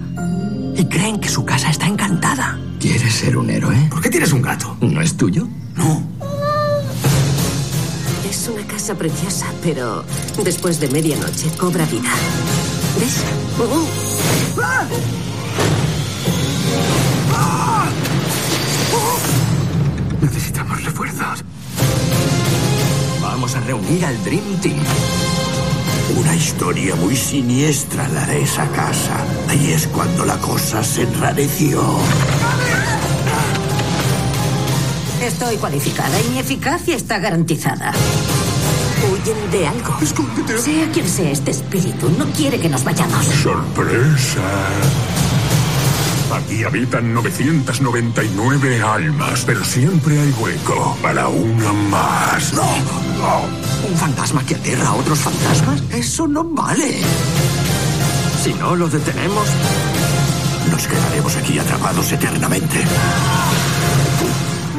Y 0.76 0.84
creen 0.86 1.20
que 1.20 1.28
su 1.28 1.44
casa 1.44 1.70
está 1.70 1.86
encantada. 1.86 2.58
¿Quieres 2.80 3.14
ser 3.14 3.36
un 3.36 3.48
héroe? 3.48 3.76
¿Por 3.90 4.02
qué 4.02 4.10
tienes 4.10 4.32
un 4.32 4.42
gato? 4.42 4.76
¿No 4.80 5.00
es 5.00 5.16
tuyo? 5.16 5.48
Es 8.28 8.48
una 8.48 8.66
casa 8.66 8.94
preciosa, 8.96 9.46
pero 9.62 10.04
después 10.42 10.80
de 10.80 10.88
medianoche 10.88 11.48
cobra 11.56 11.84
vida. 11.86 12.10
¿Ves? 12.98 13.22
Necesitamos 20.20 20.84
refuerzos. 20.84 21.44
Vamos 23.22 23.54
a 23.54 23.60
reunir 23.60 24.04
al 24.04 24.24
Dream 24.24 24.60
Team. 24.60 24.80
Una 26.16 26.34
historia 26.34 26.96
muy 26.96 27.14
siniestra 27.14 28.08
la 28.08 28.26
de 28.26 28.42
esa 28.42 28.66
casa. 28.70 29.24
Ahí 29.48 29.72
es 29.72 29.86
cuando 29.86 30.24
la 30.24 30.36
cosa 30.38 30.82
se 30.82 31.02
enrareció. 31.02 31.80
Estoy 35.26 35.56
cualificada 35.56 36.20
y 36.20 36.28
mi 36.30 36.38
eficacia 36.38 36.94
está 36.94 37.18
garantizada. 37.18 37.92
Huyen 39.10 39.50
de 39.50 39.66
algo. 39.66 39.98
Escóndete. 40.00 40.56
Sea 40.56 40.88
quien 40.92 41.08
sea 41.08 41.30
este 41.32 41.50
espíritu, 41.50 42.08
no 42.16 42.26
quiere 42.26 42.60
que 42.60 42.68
nos 42.68 42.84
vayamos. 42.84 43.26
Sorpresa. 43.26 44.40
Aquí 46.32 46.62
habitan 46.62 47.12
999 47.12 48.82
almas, 48.82 49.42
pero 49.44 49.64
siempre 49.64 50.20
hay 50.20 50.32
hueco 50.38 50.96
para 51.02 51.26
una 51.26 51.72
más. 51.72 52.52
¡No! 52.52 52.62
¿Un 53.88 53.96
fantasma 53.96 54.44
que 54.46 54.54
aterra 54.54 54.86
a 54.88 54.94
otros 54.94 55.18
fantasmas? 55.18 55.82
Eso 55.92 56.28
no 56.28 56.44
vale. 56.44 57.00
Si 58.44 58.54
no 58.54 58.76
lo 58.76 58.88
detenemos, 58.88 59.48
Nos 60.70 60.86
quedaremos 60.86 61.36
aquí 61.36 61.58
atrapados 61.58 62.12
eternamente. 62.12 62.84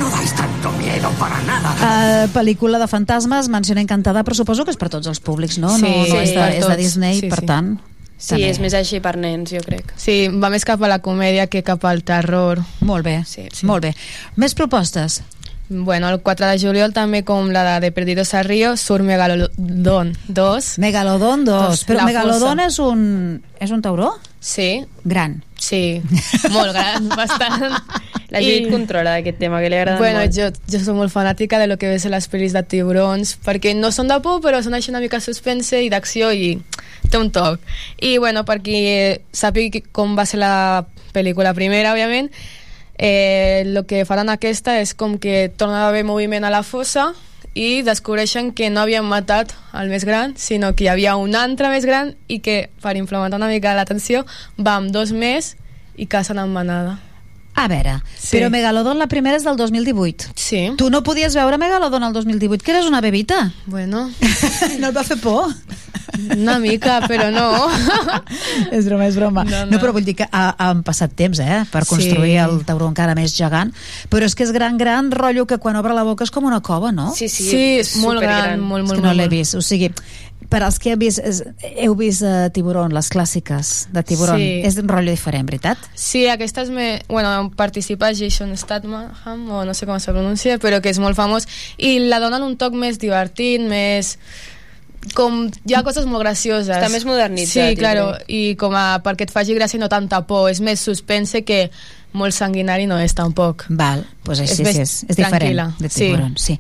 No 0.08 0.16
dais 0.16 0.34
tanto 0.34 0.72
miedo 0.80 1.10
para 1.20 1.42
nada. 1.44 1.74
Uh, 1.76 2.28
pel·lícula 2.32 2.80
de 2.80 2.88
fantasmes, 2.88 3.50
menció 3.52 3.76
encantada, 3.76 4.24
però 4.24 4.36
suposo 4.36 4.64
que 4.64 4.72
és 4.72 4.80
per 4.80 4.90
tots 4.94 5.08
els 5.08 5.20
públics, 5.20 5.58
no? 5.60 5.74
Sí, 5.76 5.84
no, 5.84 5.92
no 6.00 6.06
sí, 6.06 6.18
és, 6.24 6.34
de, 6.36 6.48
és 6.62 6.68
de. 6.68 6.76
Disney, 6.80 7.20
Sí, 7.22 7.30
per 7.30 7.42
sí. 7.44 7.50
tant... 7.50 7.78
Sí, 8.18 8.32
També. 8.34 8.48
és 8.50 8.58
més 8.58 8.74
així 8.74 8.98
per 8.98 9.12
nens, 9.22 9.52
jo 9.54 9.60
crec. 9.62 9.92
Sí, 10.02 10.26
va 10.42 10.50
més 10.50 10.64
cap 10.66 10.82
a 10.82 10.88
la 10.90 10.98
comèdia 11.06 11.46
que 11.54 11.62
cap 11.62 11.84
al 11.86 12.02
terror. 12.02 12.64
Molt 12.82 13.06
bé, 13.06 13.20
sí. 13.30 13.44
molt 13.62 13.86
bé. 13.86 13.92
Més 14.42 14.56
propostes? 14.58 15.20
Bueno, 15.70 16.10
el 16.10 16.22
4 16.26 16.48
de 16.48 16.58
juliol 16.58 16.96
també 16.96 17.22
com 17.28 17.52
la 17.54 17.76
de 17.84 17.92
Perdidos 17.92 18.34
a 18.34 18.42
Río 18.42 18.72
surt 18.80 19.06
Megalodon 19.06 20.16
2. 20.34 20.72
Megalodon 20.82 21.46
2. 21.46 21.84
Però 21.86 22.00
la 22.00 22.08
Megalodon 22.10 22.58
fossa. 22.58 22.66
és 22.72 22.80
un, 22.80 23.44
és 23.60 23.76
un 23.76 23.84
tauró? 23.86 24.16
Sí. 24.40 24.86
Gran. 25.04 25.44
Sí, 25.58 26.02
molt 26.54 26.72
gran, 26.72 27.10
bastant. 27.10 27.64
La 28.30 28.42
Judit 28.44 28.68
controla 28.70 29.16
d'aquest 29.18 29.40
tema, 29.40 29.62
que 29.64 29.72
li 29.72 29.78
agrada 29.80 29.98
bueno, 30.02 30.20
molt. 30.22 30.36
jo, 30.36 30.50
jo 30.70 30.82
soc 30.84 30.98
molt 30.98 31.14
fanàtica 31.14 31.60
de 31.60 31.68
lo 31.68 31.78
que 31.80 31.90
ves 31.90 32.06
a 32.06 32.12
les 32.14 32.28
pel·lis 32.30 32.54
de 32.54 32.62
tiburons, 32.64 33.38
perquè 33.46 33.74
no 33.76 33.92
són 33.96 34.12
de 34.12 34.20
por, 34.24 34.42
però 34.44 34.62
són 34.64 34.78
així 34.78 34.92
una 34.94 35.02
mica 35.02 35.20
suspense 35.24 35.82
i 35.82 35.90
d'acció 35.90 36.30
i 36.36 36.58
té 37.10 37.18
un 37.18 37.32
toc. 37.32 37.64
I 38.04 38.18
bueno, 38.22 38.46
per 38.46 38.60
qui 38.62 38.80
sàpiga 39.32 39.82
com 39.96 40.18
va 40.18 40.28
ser 40.30 40.42
la 40.44 40.86
pel·lícula 41.16 41.56
primera, 41.58 41.96
òbviament, 41.96 42.30
eh, 42.98 43.64
el 43.66 43.86
que 43.90 44.04
faran 44.06 44.30
aquesta 44.30 44.78
és 44.82 44.94
com 44.94 45.18
que 45.22 45.48
torna 45.56 45.86
a 45.86 45.90
haver 45.90 46.04
moviment 46.06 46.46
a 46.46 46.54
la 46.54 46.64
fossa 46.68 47.14
i 47.58 47.82
descobreixen 47.82 48.52
que 48.54 48.70
no 48.70 48.84
havien 48.84 49.08
matat 49.10 49.56
el 49.74 49.90
més 49.90 50.06
gran, 50.06 50.36
sinó 50.38 50.76
que 50.78 50.86
hi 50.86 50.92
havia 50.94 51.16
un 51.18 51.34
altre 51.36 51.72
més 51.74 51.90
gran 51.90 52.14
i 52.30 52.38
que, 52.46 52.68
per 52.84 52.94
implementar 53.00 53.42
una 53.42 53.50
mica 53.50 53.74
l'atenció, 53.74 54.28
va 54.62 54.78
amb 54.78 54.94
dos 54.94 55.12
més 55.12 55.56
i 55.98 56.06
cacen 56.06 56.38
en 56.38 56.54
manada. 56.54 57.00
A 57.58 57.68
veure, 57.68 57.96
Sí. 58.22 58.38
però 58.38 58.52
Megalodon 58.54 59.00
la 59.02 59.08
primera 59.10 59.36
és 59.40 59.44
del 59.44 59.56
2018. 59.58 60.30
Sí. 60.36 60.60
Tu 60.78 60.92
no 60.94 61.02
podies 61.04 61.34
veure 61.34 61.58
Megalodon 61.58 62.04
el 62.06 62.14
2018, 62.14 62.64
que 62.64 62.72
eres 62.76 62.86
una 62.86 63.02
bebita. 63.02 63.52
Bueno. 63.66 64.12
no 64.80 64.88
et 64.92 64.96
va 64.96 65.04
fer 65.04 65.18
por? 65.18 65.50
Una 66.38 66.60
mica, 66.60 67.00
però 67.10 67.32
no. 67.34 67.68
és 68.72 68.86
broma, 68.86 69.08
és 69.08 69.16
broma. 69.18 69.44
No, 69.44 69.66
No, 69.66 69.72
no. 69.74 69.80
però 69.82 69.92
vull 69.96 70.06
dir 70.06 70.16
que 70.20 70.28
ha, 70.32 70.54
han 70.70 70.84
passat 70.86 71.14
temps, 71.18 71.40
eh?, 71.44 71.64
per 71.72 71.84
construir 71.90 72.36
Sí. 72.38 72.44
el 72.44 72.62
tauró 72.66 72.88
encara 72.88 73.16
més 73.18 73.34
gegant. 73.36 73.74
Però 74.10 74.24
és 74.26 74.36
que 74.38 74.46
és 74.46 74.52
gran, 74.56 74.78
gran, 74.78 75.10
rotllo 75.12 75.46
que 75.50 75.58
quan 75.58 75.76
obre 75.82 75.94
la 75.98 76.04
boca 76.08 76.24
és 76.24 76.32
com 76.32 76.46
una 76.46 76.62
cova, 76.62 76.92
no? 76.92 77.10
Sí, 77.16 77.28
sí, 77.28 77.50
Sí, 77.50 77.64
és 77.82 77.96
molt 77.98 78.22
gran, 78.22 78.60
molt, 78.62 78.84
És 78.86 78.90
molt, 78.92 79.00
que 79.00 79.02
no 79.02 79.10
molt, 79.10 79.18
l'he 79.18 79.28
molt. 79.28 79.32
vist. 79.32 79.56
O 79.56 79.62
sigui, 79.62 79.92
per 80.50 80.62
als 80.64 80.78
que 80.80 80.94
heu 80.94 80.98
vist, 81.00 81.20
és, 81.20 81.42
heu 81.84 81.96
vist 82.00 82.24
uh, 82.24 82.48
Tiburon, 82.56 82.94
les 82.96 83.10
clàssiques 83.12 83.88
de 83.94 84.04
Tiburon, 84.08 84.40
Sí. 84.40 84.62
és 84.68 84.78
un 84.80 84.88
rotllo 84.88 85.12
diferent, 85.12 85.46
veritat? 85.50 85.78
Sí, 85.94 86.26
aquesta 86.32 86.64
és... 86.64 86.70
Me... 86.72 87.02
Bueno, 87.10 87.52
participa 87.56 88.14
Jason 88.16 88.56
Statham, 88.58 89.50
o 89.52 89.64
no 89.68 89.74
sé 89.76 89.86
com 89.86 90.00
se 90.00 90.12
pronuncia, 90.16 90.58
però 90.60 90.80
que 90.82 90.90
és 90.94 91.00
molt 91.04 91.16
famós, 91.20 91.48
i 91.78 91.98
la 92.08 92.20
donen 92.24 92.44
un 92.48 92.56
toc 92.58 92.74
més 92.74 93.00
divertit, 93.00 93.62
més... 93.68 94.18
Com 95.16 95.46
hi 95.64 95.76
ha 95.78 95.84
coses 95.86 96.04
molt 96.10 96.20
gracioses. 96.26 96.68
Està 96.74 96.90
més 96.92 97.06
modernitzat, 97.08 97.70
Sí, 97.70 97.76
claro, 97.80 98.10
i 98.28 98.56
com 98.60 98.74
a, 98.76 98.98
perquè 99.06 99.24
et 99.28 99.32
faci 99.32 99.54
gràcia 99.56 99.80
no 99.80 99.88
tanta 99.88 100.24
por. 100.28 100.50
És 100.52 100.60
més 100.60 100.82
suspense 100.84 101.44
que 101.48 101.70
molt 102.18 102.36
sanguinari 102.36 102.88
no 102.90 102.98
és 103.00 103.14
tampoc. 103.16 103.64
Val, 103.70 104.02
doncs 104.36 104.44
És 104.44 104.52
així 104.58 104.64
més 104.68 104.76
sí, 104.76 104.82
és, 104.82 104.94
és 105.10 105.16
diferent 105.18 105.74
de 105.80 105.90
sí. 105.90 106.00
Tiburon, 106.04 106.36
sí. 106.38 106.58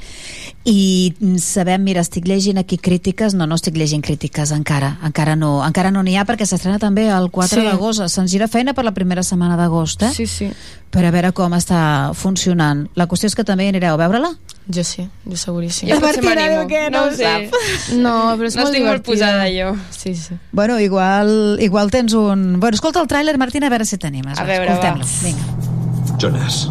I 0.67 1.13
mm, 1.19 1.37
sabem, 1.39 1.83
mira, 1.83 2.01
estic 2.03 2.25
llegint 2.27 2.57
aquí 2.59 2.77
crítiques, 2.77 3.33
no, 3.35 3.45
no 3.47 3.55
estic 3.55 3.75
llegint 3.79 4.03
crítiques 4.03 4.51
encara, 4.51 4.97
encara 5.07 5.35
no 5.39 5.61
encara 5.65 5.91
no 5.91 6.01
n'hi 6.03 6.17
ha 6.19 6.25
perquè 6.27 6.45
s'estrena 6.47 6.79
també 6.79 7.05
el 7.11 7.29
4 7.31 7.61
Sí. 7.61 7.65
d'agost, 7.67 8.03
se'ns 8.11 8.31
gira 8.31 8.47
feina 8.51 8.73
per 8.73 8.83
la 8.83 8.91
primera 8.95 9.23
setmana 9.23 9.55
d'agost, 9.59 10.03
eh? 10.03 10.11
Sí, 10.13 10.25
sí. 10.27 10.49
Per 10.91 11.03
a 11.03 11.11
veure 11.11 11.33
com 11.35 11.51
està 11.51 12.13
funcionant. 12.15 12.85
La 12.95 13.07
qüestió 13.11 13.27
és 13.27 13.35
que 13.35 13.43
també 13.43 13.67
anireu 13.67 13.93
a 13.95 13.97
veure-la? 13.99 14.29
Jo 14.71 14.83
sí, 14.87 15.03
jo 15.27 15.35
seguríssim. 15.39 15.89
Jo 15.89 15.99
Martina 15.99 16.33
m'animo. 16.35 16.61
diu 16.61 16.67
que 16.71 16.89
no 16.91 17.01
no 17.01 17.11
ho 17.11 17.15
sé. 17.15 17.49
No, 18.03 18.13
però 18.39 18.47
és 18.47 18.55
no 18.55 18.63
molt 18.63 18.73
estic 18.75 18.85
molt 18.87 19.03
divertida. 19.03 19.03
posada 19.03 19.47
jo. 19.51 19.75
Sí, 19.91 20.15
sí. 20.15 20.35
Bueno, 20.51 20.79
igual, 20.79 21.57
igual 21.61 21.91
tens 21.91 22.13
un... 22.13 22.59
Bueno, 22.59 22.75
escolta 22.75 22.99
el 23.01 23.07
tràiler, 23.07 23.37
Martina, 23.37 23.67
a 23.67 23.69
veure 23.69 23.85
si 23.85 23.97
t'animes. 23.97 24.39
A 24.39 24.43
veure, 24.47 24.71
va. 24.71 24.75
Escoltem-lo, 24.75 25.05
vinga. 25.23 26.17
Jonas, 26.19 26.69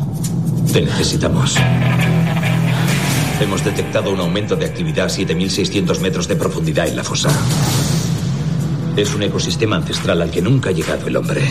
te 0.73 0.83
necesitamos. 0.83 1.57
Hemos 3.41 3.65
detectado 3.65 4.12
un 4.12 4.20
aumento 4.20 4.57
de 4.57 4.67
actividad 4.67 5.07
a 5.07 5.09
7.600 5.09 6.01
metros 6.01 6.28
de 6.28 6.36
profundidad 6.36 6.89
en 6.89 6.97
la 6.97 7.05
fosa. 7.05 7.28
Es 8.97 9.15
un 9.15 9.23
ecosistema 9.23 9.77
ancestral 9.77 10.23
al 10.23 10.31
que 10.31 10.41
nunca 10.41 10.70
ha 10.70 10.73
llegado 10.73 11.07
el 11.07 11.17
hombre. 11.17 11.43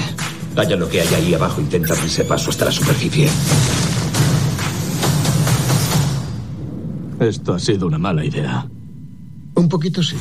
Haya 0.56 0.76
lo 0.76 0.90
que 0.90 1.02
haya 1.02 1.18
ahí 1.18 1.34
abajo, 1.34 1.62
intenta 1.62 1.94
abrirse 1.94 2.26
paso 2.26 2.50
hasta 2.50 2.66
la 2.66 2.72
superficie. 2.72 3.30
Esto 7.20 7.54
ha 7.54 7.60
sido 7.60 7.88
una 7.88 7.98
mala 7.98 8.26
idea. 8.26 8.68
Un 9.56 9.70
poquito 9.70 10.02
sí. 10.02 10.18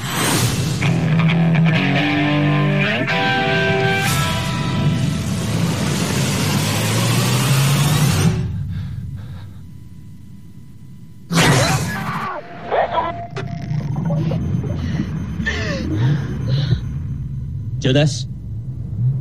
Jonas, 17.84 18.26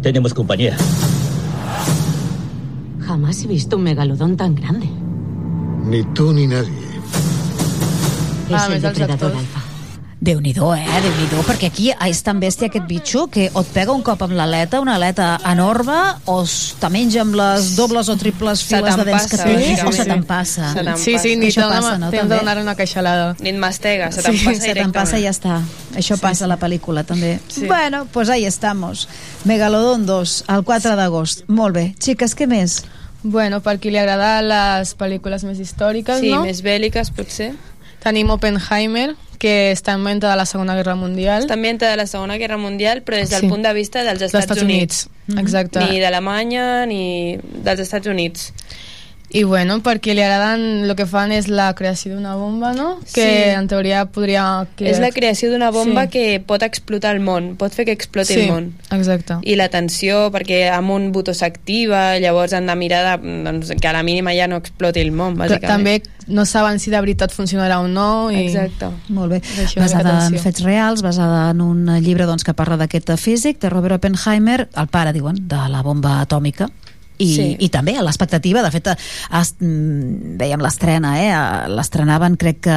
tenemos 0.01 0.33
compañía. 0.33 0.77
Jamás 3.01 3.43
he 3.43 3.47
visto 3.47 3.75
un 3.75 3.83
megalodón 3.83 4.37
tan 4.37 4.55
grande. 4.55 4.87
Ni 5.85 6.01
tú 6.13 6.31
ni 6.31 6.47
nadie. 6.47 6.69
Es 8.47 8.53
Ah, 8.53 8.67
el 8.73 8.81
depredador 8.81 9.31
actors. 9.33 9.62
Alfa. 10.23 10.31
Déu-n'hi-do, 10.33 10.73
eh? 10.73 10.85
Déu-n'hi-do, 11.03 11.43
perquè 11.43 11.67
aquí 11.67 11.91
és 11.91 12.21
tan 12.23 12.39
bèstia 12.39 12.67
aquest 12.69 12.85
bitxo 12.87 13.27
que 13.27 13.49
o 13.53 13.61
et 13.61 13.67
pega 13.73 13.91
un 13.91 14.01
cop 14.01 14.21
amb 14.23 14.33
l'aleta, 14.33 14.79
una 14.79 14.95
aleta 14.95 15.39
enorme, 15.51 15.97
o 16.25 16.43
te 16.79 16.89
menja 16.89 17.21
amb 17.21 17.35
les 17.35 17.75
dobles 17.75 18.07
o 18.09 18.15
triples 18.15 18.63
files 18.63 18.95
de 18.95 19.03
dents 19.03 19.27
que 19.27 19.37
tens, 19.37 19.81
bàsicament. 19.81 19.87
o 19.87 19.91
se 19.91 20.05
te'n 20.05 20.23
passa. 20.23 20.71
Se 20.73 20.83
te'n 20.83 20.97
Sí, 20.97 21.17
sí, 21.19 21.35
ni 21.35 21.51
passa, 21.51 21.97
no, 21.97 22.09
de 22.11 22.23
donar 22.23 22.57
una 22.57 22.75
queixalada. 22.75 23.35
Ni 23.41 23.49
et 23.49 23.57
mastega, 23.57 24.11
se 24.11 24.21
te'n 24.21 24.37
passa 24.43 24.61
se 24.61 24.73
te'n 24.73 24.91
passa 24.91 25.19
i 25.19 25.23
ja 25.23 25.31
està. 25.31 25.61
Això 25.95 26.17
passa 26.17 26.45
a 26.45 26.47
la 26.47 26.57
pel·lícula, 26.57 27.03
també. 27.03 27.39
Bueno, 27.67 28.07
pues 28.11 28.29
ahí 28.29 28.45
estamos. 28.45 29.07
Megalodon 29.43 30.05
2, 30.05 30.45
el 30.47 30.63
4 30.63 30.95
d'agost. 30.95 31.43
Molt 31.47 31.75
bé. 31.75 31.95
Xiques, 31.99 32.35
què 32.35 32.47
més? 32.47 32.83
Bueno, 33.23 33.61
per 33.61 33.79
qui 33.79 33.89
li 33.91 33.97
agrada 33.97 34.41
les 34.41 34.95
pel·lícules 34.97 35.43
més 35.43 35.59
històriques, 35.59 36.19
Sí, 36.19 36.31
no? 36.31 36.43
més 36.43 36.63
bèl·liques, 36.63 37.11
potser. 37.11 37.53
Tenim 38.03 38.29
Oppenheimer, 38.29 39.15
que 39.43 39.73
està 39.75 39.97
en 39.97 40.03
mente 40.05 40.23
de 40.29 40.35
la 40.39 40.45
Segona 40.47 40.75
Guerra 40.77 40.95
Mundial. 40.95 41.43
Està 41.43 41.57
ambientada 41.57 41.91
de 41.91 41.97
la 41.99 42.07
Segona 42.07 42.37
Guerra 42.39 42.55
Mundial, 42.61 43.01
però 43.03 43.17
des 43.19 43.29
del 43.33 43.41
Sí. 43.43 43.49
punt 43.51 43.61
de 43.65 43.73
vista 43.75 44.03
dels 44.07 44.21
Estats, 44.21 44.45
Estats 44.45 44.63
Units. 44.63 45.09
Units. 45.27 45.41
Exacte. 45.43 45.81
Ni 45.83 45.99
d'Alemanya, 45.99 46.85
ni 46.87 47.37
dels 47.65 47.81
Estats 47.83 48.07
Units. 48.07 48.53
I 49.33 49.41
bueno, 49.49 49.79
per 49.81 49.97
qui 49.99 50.13
li 50.13 50.21
agraden, 50.21 50.83
el 50.85 50.91
que 50.95 51.07
fan 51.09 51.31
és 51.33 51.47
la 51.49 51.71
creació 51.73 52.13
d'una 52.13 52.35
bomba, 52.37 52.71
no? 52.77 52.99
Que 53.15 53.23
Sí. 53.25 53.49
en 53.57 53.67
teoria 53.67 54.03
podria... 54.05 54.67
Que... 54.77 54.91
És 54.91 54.99
la 55.01 55.09
creació 55.09 55.49
d'una 55.49 55.71
bomba 55.73 56.03
Sí. 56.05 56.09
que 56.13 56.39
pot 56.45 56.61
explotar 56.61 57.15
el 57.15 57.19
món, 57.25 57.55
pot 57.57 57.73
fer 57.73 57.85
que 57.87 57.91
exploti 57.97 58.35
Sí, 58.35 58.41
el 58.41 58.51
món. 58.51 58.67
exacte. 58.91 59.39
I 59.41 59.55
la 59.57 59.69
tensió, 59.73 60.29
perquè 60.31 60.69
amb 60.69 60.91
un 60.93 61.11
botó 61.11 61.33
s'activa, 61.33 62.19
llavors 62.21 62.53
han 62.53 62.67
de 62.69 62.75
mirar 62.75 63.01
de, 63.19 63.41
doncs, 63.43 63.71
que 63.81 63.87
a 63.87 63.93
la 63.93 64.03
mínima 64.03 64.35
ja 64.37 64.45
no 64.47 64.57
exploti 64.61 64.99
el 65.01 65.11
món, 65.11 65.33
Però 65.35 65.47
bàsicament. 65.57 65.67
també 65.67 66.03
no 66.27 66.45
saben 66.45 66.77
si 66.79 66.91
de 66.91 66.99
veritat 67.01 67.33
funcionarà 67.33 67.79
o 67.81 67.87
no. 67.87 68.29
I... 68.29 68.45
Exacte. 68.45 68.91
Molt 69.09 69.31
bé. 69.31 69.41
Basada 69.75 70.11
en 70.11 70.15
atenció. 70.17 70.43
fets 70.43 70.61
reals, 70.61 71.01
basada 71.01 71.49
en 71.49 71.59
un 71.61 71.87
llibre 72.05 72.25
doncs, 72.29 72.43
que 72.43 72.53
parla 72.53 72.77
d'aquest 72.77 73.09
físic, 73.17 73.59
de 73.59 73.69
Robert 73.73 73.95
Oppenheimer, 73.95 74.69
el 74.77 74.87
pare, 74.93 75.11
diuen, 75.11 75.41
de 75.47 75.57
la 75.73 75.81
bomba 75.81 76.19
atòmica, 76.21 76.69
i, 77.17 77.27
Sí. 77.35 77.55
i 77.59 77.69
també 77.69 77.95
a 77.97 78.01
l'expectativa, 78.03 78.61
de 78.63 78.71
fet 78.71 78.87
es, 78.95 79.53
mm, 79.59 80.37
veiem 80.39 80.59
l'estrena 80.61 81.13
eh? 81.21 81.69
l'estrenaven 81.69 82.35
crec 82.37 82.61
que 82.65 82.73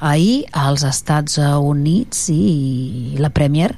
ahir 0.00 0.44
als 0.52 0.82
Estats 0.84 1.38
Units 1.38 2.28
i 2.30 3.16
la 3.18 3.30
Premier 3.30 3.74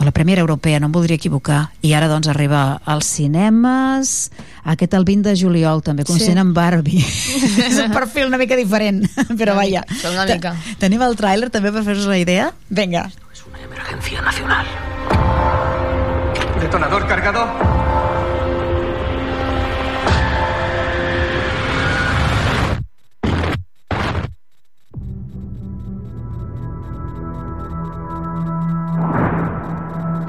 o 0.00 0.02
la 0.02 0.10
Premier 0.10 0.40
Europea, 0.40 0.80
no 0.80 0.86
em 0.86 0.92
voldria 0.92 1.14
equivocar 1.14 1.68
i 1.86 1.92
ara 1.94 2.08
doncs 2.10 2.26
arriba 2.26 2.80
als 2.84 3.06
cinemes 3.06 4.30
aquest 4.64 4.94
el 4.98 5.04
20 5.06 5.28
de 5.28 5.36
juliol 5.38 5.82
també, 5.86 6.02
com 6.04 6.18
Sí. 6.18 6.32
amb 6.36 6.52
Barbie 6.56 6.98
és 7.68 7.78
un 7.78 7.92
perfil 7.92 8.26
una 8.26 8.38
mica 8.38 8.56
diferent 8.56 9.04
però 9.38 9.52
Una 9.52 9.60
vaja, 9.62 9.84
mica, 9.88 10.10
una 10.10 10.24
mica. 10.26 10.56
tenim 10.80 11.02
el 11.02 11.14
tràiler 11.16 11.50
també 11.50 11.70
per 11.70 11.84
fer-vos 11.84 12.06
la 12.10 12.18
idea? 12.18 12.50
Vinga. 12.70 13.10
Emergencia 13.64 14.20
nacional. 14.22 14.66
¿Detonador 16.60 17.06
cargado? 17.06 17.83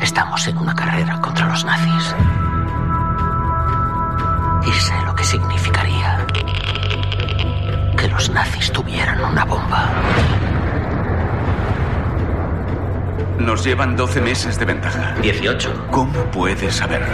Estamos 0.05 0.47
en 0.47 0.55
una 0.59 0.75
carrera 0.75 1.19
contra 1.19 1.47
los 1.47 1.65
nazis. 1.65 2.15
Y 4.67 4.71
sé 4.71 4.93
lo 5.03 5.15
que 5.15 5.23
significaría 5.23 6.23
que 7.97 8.07
los 8.09 8.29
nazis 8.29 8.71
tuvieran 8.71 9.19
una 9.25 9.43
bomba. 9.45 9.89
Nos 13.39 13.63
llevan 13.63 13.95
12 13.95 14.21
meses 14.21 14.59
de 14.59 14.65
ventaja. 14.65 15.15
18. 15.23 15.87
¿Cómo 15.89 16.23
puedes 16.25 16.75
saberlo? 16.75 17.07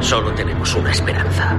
Solo 0.00 0.32
tenemos 0.32 0.74
una 0.74 0.90
esperanza. 0.90 1.58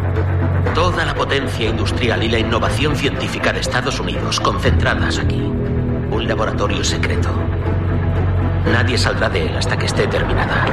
Toda 0.76 1.04
la 1.04 1.16
potencia 1.16 1.68
industrial 1.68 2.22
y 2.22 2.30
la 2.30 2.38
innovación 2.38 2.96
científica 2.96 3.52
de 3.52 3.62
Estados 3.62 4.00
Unidos 4.00 4.40
concentradas 4.40 5.18
aquí. 5.18 5.42
Un 5.42 6.28
laboratorio 6.28 6.84
secreto. 6.84 7.32
Nadie 8.72 8.98
saldrá 8.98 9.30
de 9.30 9.46
él 9.48 9.58
hasta 9.58 9.78
que 9.78 9.86
esté 9.86 10.08
terminada. 10.08 10.66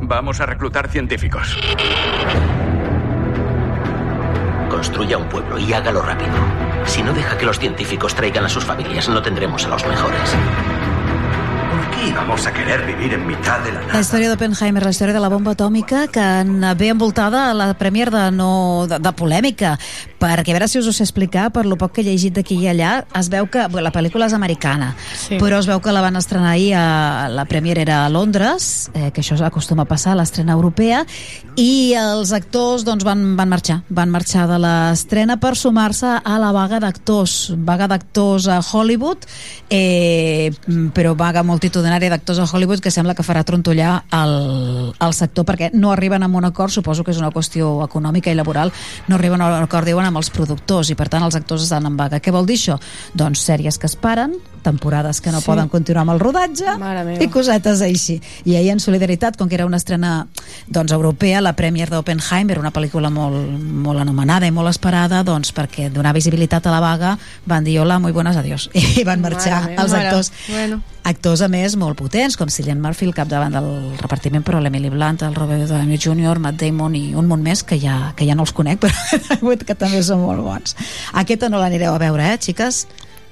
Vamos 0.00 0.40
a 0.40 0.46
reclutar 0.46 0.88
científicos. 0.88 1.56
Construya 4.68 5.18
un 5.18 5.28
pueblo 5.28 5.58
y 5.58 5.72
hágalo 5.72 6.02
rápido. 6.02 6.32
Si 6.84 7.02
no 7.02 7.12
deja 7.12 7.36
que 7.36 7.46
los 7.46 7.58
científicos 7.58 8.14
traigan 8.14 8.44
a 8.44 8.48
sus 8.48 8.64
familias, 8.64 9.08
no 9.08 9.20
tendremos 9.22 9.64
a 9.66 9.68
los 9.68 9.86
mejores. 9.86 10.34
¿Por 11.70 11.90
qué 11.96 12.08
íbamos 12.08 12.46
a 12.46 12.52
querer 12.52 12.86
vivir 12.86 13.14
en 13.14 13.26
mitad 13.26 13.60
de 13.60 13.72
la 13.72 13.80
La 13.92 14.00
història 14.00 14.30
d'Oppenheimer, 14.30 14.82
la 14.82 14.90
història 14.90 15.14
de 15.14 15.20
la 15.20 15.28
bomba 15.28 15.52
atòmica, 15.52 16.06
que 16.08 16.22
en 16.22 16.64
ve 16.78 16.88
envoltada 16.88 17.50
a 17.50 17.54
la 17.54 17.74
premier 17.74 18.10
de, 18.10 18.30
no, 18.30 18.86
de, 18.88 18.98
de 18.98 19.12
polèmica, 19.12 19.78
perquè 20.20 20.52
a 20.52 20.58
veure 20.58 20.68
si 20.68 20.78
us 20.78 20.86
ho 20.86 20.92
sé 20.92 21.02
explicar, 21.06 21.48
per 21.54 21.64
lo 21.66 21.78
poc 21.80 21.94
que 21.96 22.02
he 22.02 22.04
llegit 22.04 22.34
d'aquí 22.36 22.58
i 22.60 22.68
allà, 22.70 23.04
es 23.18 23.30
veu 23.32 23.48
que 23.50 23.66
bé, 23.72 23.80
la 23.82 23.92
pel·lícula 23.94 24.26
és 24.28 24.34
americana, 24.36 24.94
Sí. 25.16 25.38
però 25.40 25.58
es 25.58 25.66
veu 25.66 25.80
que 25.80 25.92
la 25.92 26.02
van 26.04 26.16
estrenar 26.20 26.52
ahir, 26.52 26.74
a, 26.76 27.28
la 27.32 27.44
premier 27.46 27.78
era 27.78 28.04
a 28.04 28.08
Londres, 28.12 28.90
eh, 28.94 29.10
que 29.12 29.22
això 29.22 29.38
acostuma 29.46 29.82
a 29.82 29.88
passar 29.88 30.12
a 30.12 30.16
l'estrena 30.20 30.52
europea, 30.52 31.04
i 31.56 31.94
els 31.96 32.32
actors 32.32 32.84
doncs, 32.84 33.04
van, 33.04 33.36
van 33.36 33.48
marxar, 33.48 33.80
van 33.88 34.10
marxar 34.10 34.46
de 34.48 34.58
l'estrena 34.60 35.38
per 35.40 35.56
sumar-se 35.56 36.18
a 36.22 36.38
la 36.38 36.52
vaga 36.52 36.80
d'actors, 36.80 37.54
vaga 37.56 37.88
d'actors 37.88 38.46
a 38.48 38.60
Hollywood, 38.60 39.24
eh, 39.70 40.50
però 40.94 41.14
vaga 41.16 41.42
multitudinària 41.46 42.10
d'actors 42.10 42.38
a 42.40 42.46
Hollywood 42.50 42.80
que 42.84 42.90
sembla 42.90 43.14
que 43.14 43.24
farà 43.26 43.42
trontollar 43.46 44.04
el, 44.12 44.92
el 45.00 45.14
sector 45.16 45.46
perquè 45.48 45.70
no 45.72 45.92
arriben 45.92 46.22
a 46.22 46.28
un 46.28 46.44
acord, 46.44 46.72
suposo 46.72 47.04
que 47.04 47.12
és 47.14 47.18
una 47.22 47.30
qüestió 47.32 47.80
econòmica 47.84 48.30
i 48.30 48.34
laboral, 48.38 48.72
no 49.08 49.16
arriben 49.16 49.40
a 49.40 49.48
un 49.56 49.64
acord, 49.64 49.86
diuen, 49.86 50.09
amb 50.10 50.20
els 50.20 50.30
productors 50.34 50.90
i 50.92 50.96
per 50.98 51.08
tant 51.08 51.24
els 51.26 51.38
actors 51.38 51.64
estan 51.66 51.86
en 51.88 51.96
vaga. 51.98 52.20
Què 52.20 52.32
vol 52.34 52.46
dir 52.48 52.58
això? 52.60 52.76
Doncs 53.14 53.42
sèries 53.46 53.78
que 53.80 53.88
es 53.88 53.96
paren, 53.96 54.34
temporades 54.62 55.22
que 55.24 55.32
no 55.32 55.40
Sí. 55.40 55.46
poden 55.46 55.68
continuar 55.72 56.02
amb 56.02 56.12
el 56.12 56.20
rodatge 56.20 56.66
i 57.24 57.28
cosetes 57.32 57.80
així. 57.80 58.20
I 58.44 58.56
ahir 58.56 58.70
en 58.74 58.80
solidaritat, 58.80 59.36
com 59.38 59.48
que 59.48 59.54
era 59.56 59.66
una 59.66 59.78
estrena 59.78 60.26
doncs, 60.68 60.92
europea, 60.92 61.40
la 61.40 61.54
premier 61.56 61.88
d'Oppenheimer, 61.88 62.58
una 62.58 62.72
pel·lícula 62.72 63.10
molt, 63.10 63.38
molt 63.58 64.00
anomenada 64.00 64.46
i 64.46 64.50
molt 64.50 64.68
esperada, 64.68 65.22
doncs 65.24 65.54
perquè 65.54 65.90
donar 65.90 66.12
visibilitat 66.12 66.66
a 66.66 66.70
la 66.74 66.80
vaga 66.80 67.18
van 67.46 67.64
dir 67.64 67.78
hola, 67.80 67.98
muy 67.98 68.12
buenas, 68.12 68.36
adiós. 68.36 68.68
I 69.00 69.04
van 69.04 69.20
marxar 69.22 69.62
Mare 69.62 69.76
els 69.80 69.92
actors. 69.92 70.32
Bueno. 70.48 70.82
Actors, 71.02 71.40
a 71.40 71.48
més, 71.48 71.76
molt 71.80 71.96
potents, 71.98 72.36
com 72.36 72.48
Cillian 72.52 72.80
Murphy, 72.80 73.06
el 73.08 73.14
capdavant 73.16 73.54
del 73.56 73.68
repartiment, 73.98 74.44
però 74.44 74.60
l'Emily 74.60 74.90
Blunt, 74.92 75.22
el 75.26 75.34
Robert 75.34 75.66
Downey 75.70 75.96
Jr., 75.98 76.38
Matt 76.38 76.60
Damon 76.60 76.94
i 76.94 77.14
un 77.16 77.26
munt 77.26 77.42
més, 77.42 77.62
que 77.64 77.78
ja, 77.80 78.12
que 78.16 78.26
ja 78.28 78.34
no 78.36 78.44
els 78.44 78.52
conec, 78.52 78.80
però 78.84 79.56
que 79.64 79.74
també 79.74 80.02
són 80.04 80.20
molt 80.26 80.44
bons. 80.44 80.76
Aquesta 81.14 81.48
no 81.48 81.58
l'anireu 81.62 81.94
a 81.94 81.98
veure, 82.02 82.34
eh, 82.34 82.38
xiques? 82.38 82.86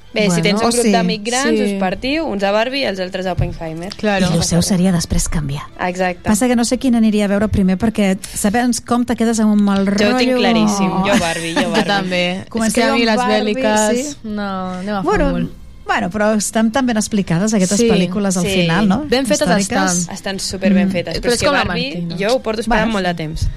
Bé, 0.08 0.22
si 0.32 0.40
tens 0.40 0.62
un 0.64 0.70
grup 0.72 0.86
sí. 0.86 0.90
d'amics 0.90 1.22
grans, 1.26 1.58
Sí. 1.58 1.64
us 1.74 1.78
partiu, 1.78 2.24
uns 2.32 2.42
a 2.42 2.50
Barbie 2.50 2.80
i 2.80 2.86
els 2.88 2.98
altres 3.04 3.26
a 3.28 3.34
Oppenheimer. 3.36 3.90
I 4.00 4.24
el 4.24 4.42
seu 4.42 4.62
seria 4.64 4.88
després 4.90 5.28
canviar. 5.28 5.66
Exacte. 5.84 6.24
Passa 6.24 6.48
que 6.48 6.56
no 6.56 6.64
sé 6.64 6.78
quina 6.80 6.96
aniria 6.96 7.26
a 7.26 7.28
veure 7.28 7.50
primer 7.52 7.76
perquè 7.76 8.14
sabents 8.24 8.80
com 8.80 9.04
te 9.04 9.14
quedes 9.20 9.38
amb 9.44 9.52
un 9.52 9.62
mal 9.62 9.84
Jo 9.84 9.92
rotllo. 9.92 10.14
ho 10.14 10.18
tinc 10.24 10.38
claríssim, 10.40 10.88
jo 11.04 11.18
Barbie, 11.20 11.52
jo 11.52 11.66
Jo 11.66 11.70
Barbie. 11.76 11.84
també. 11.92 12.24
És 12.40 12.48
Comenceu 12.48 12.82
que 12.82 12.88
a 12.88 12.94
mi 12.94 13.02
amb 13.04 13.10
les 13.10 13.16
Barbie, 13.20 13.54
bèl·liques... 13.54 13.94
sí. 14.00 14.16
No, 14.32 14.48
anem 14.80 14.94
a 14.96 15.02
Bueno. 15.02 15.48
Bueno, 15.88 16.10
però 16.10 16.28
estan 16.36 16.70
tan 16.70 16.86
ben 16.86 16.96
explicades 17.00 17.52
aquestes 17.56 17.80
pel·lícules 17.80 18.36
al 18.36 18.46
final, 18.46 18.86
no? 18.86 19.00
Ben 19.08 19.26
fetes 19.26 19.48
Històriques. 19.48 19.92
estan. 19.98 20.14
Estan 20.14 20.38
super 20.38 20.72
ben 20.74 20.86
Mm. 20.88 20.92
fetes. 20.92 21.16
Però 21.18 21.30
Però, 21.30 21.34
és 21.34 21.40
que 21.40 21.50
Barbie, 21.50 21.90
Martina. 22.02 22.16
jo 22.20 22.36
ho 22.36 22.42
porto 22.42 22.60
esperant 22.60 22.92
Bueno. 22.92 22.92
molt 22.92 23.06
de 23.06 23.14
temps. 23.24 23.48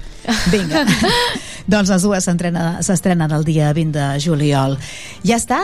Vinga. 0.50 0.84
doncs 1.66 1.88
les 1.90 2.02
dues 2.02 2.24
s'estrena- 2.24 2.82
s'estrenen 2.82 3.30
el 3.30 3.44
dia 3.44 3.72
20 3.72 3.98
de 4.14 4.20
juliol. 4.20 4.78
Ja 5.22 5.36
està? 5.36 5.60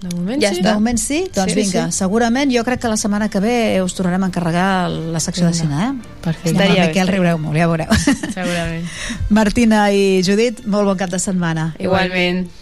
De 0.00 0.16
moment 0.16 0.40
ja 0.40 0.48
sí. 0.48 0.60
Està. 0.62 0.68
De 0.70 0.74
moment 0.74 0.98
sí? 0.98 1.18
Doncs 1.34 1.52
Sí, 1.52 1.60
vinga, 1.60 1.90
sí. 1.92 1.98
segurament 1.98 2.50
jo 2.50 2.64
crec 2.64 2.80
que 2.80 2.88
la 2.88 2.96
setmana 2.96 3.28
que 3.28 3.38
ve 3.38 3.82
us 3.82 3.92
tornarem 3.94 4.22
a 4.22 4.26
encarregar 4.30 4.88
la 4.88 5.20
secció 5.20 5.44
de 5.46 5.52
cine, 5.52 5.74
eh? 5.74 5.92
Perfecte. 6.22 6.50
Amb 6.54 6.60
Estaria 6.62 6.82
bé, 6.82 6.88
Miquel 6.88 7.08
riureu 7.08 7.36
molt, 7.38 7.58
ja 7.58 7.66
veureu. 7.66 7.86
Segurament. 8.32 8.86
Martina 9.28 9.90
i 9.92 10.22
Judit, 10.24 10.64
molt 10.64 10.86
bon 10.86 10.96
cap 10.96 11.10
de 11.10 11.18
setmana. 11.18 11.74
Igualment. 11.78 12.46
feels 12.48 12.59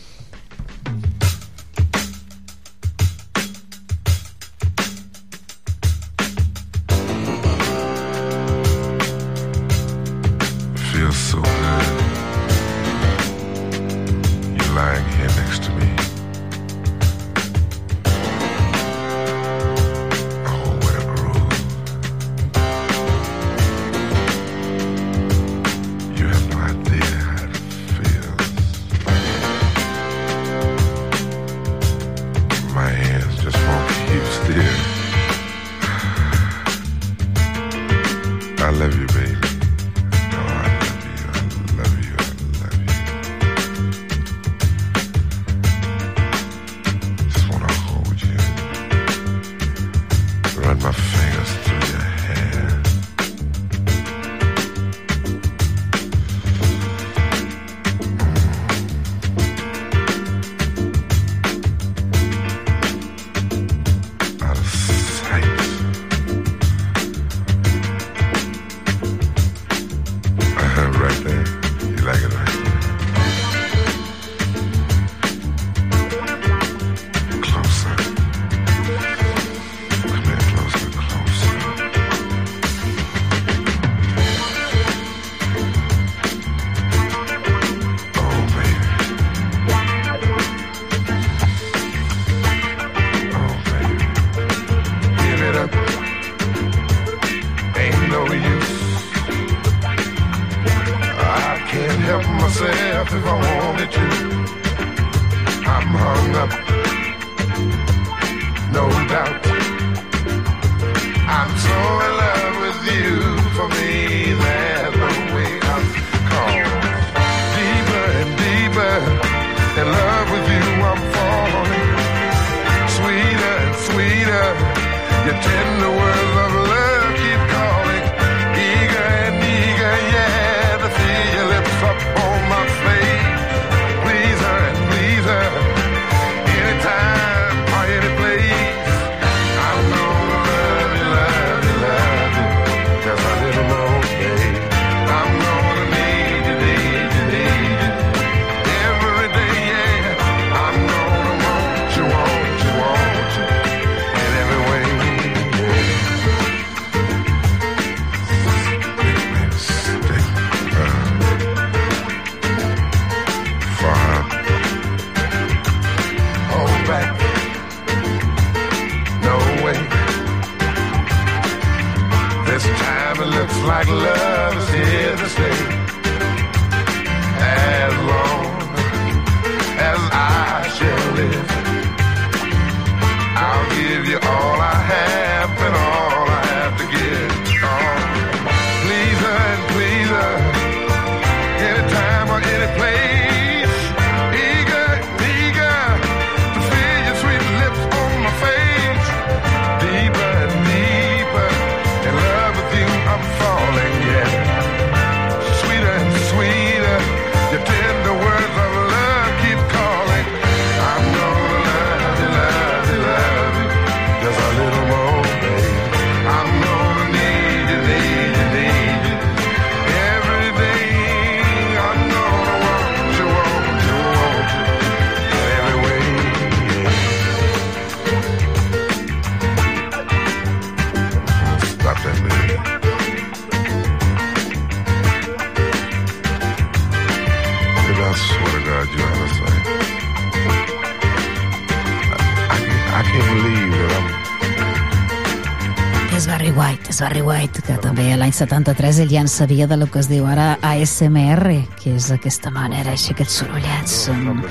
73 248.38 249.00
ell 249.02 249.10
ja 249.10 249.22
en 249.24 249.28
sabia 249.28 249.66
de 249.66 249.76
lo 249.76 249.88
que 249.90 249.98
es 249.98 250.06
diu 250.06 250.26
ara 250.30 250.52
ASMR, 250.62 251.56
que 251.80 251.96
és 251.96 252.06
aquesta 252.14 252.52
manera, 252.54 252.92
així 252.94 253.10
aquests 253.10 253.40
sorollets 253.40 253.96
um, 254.12 254.44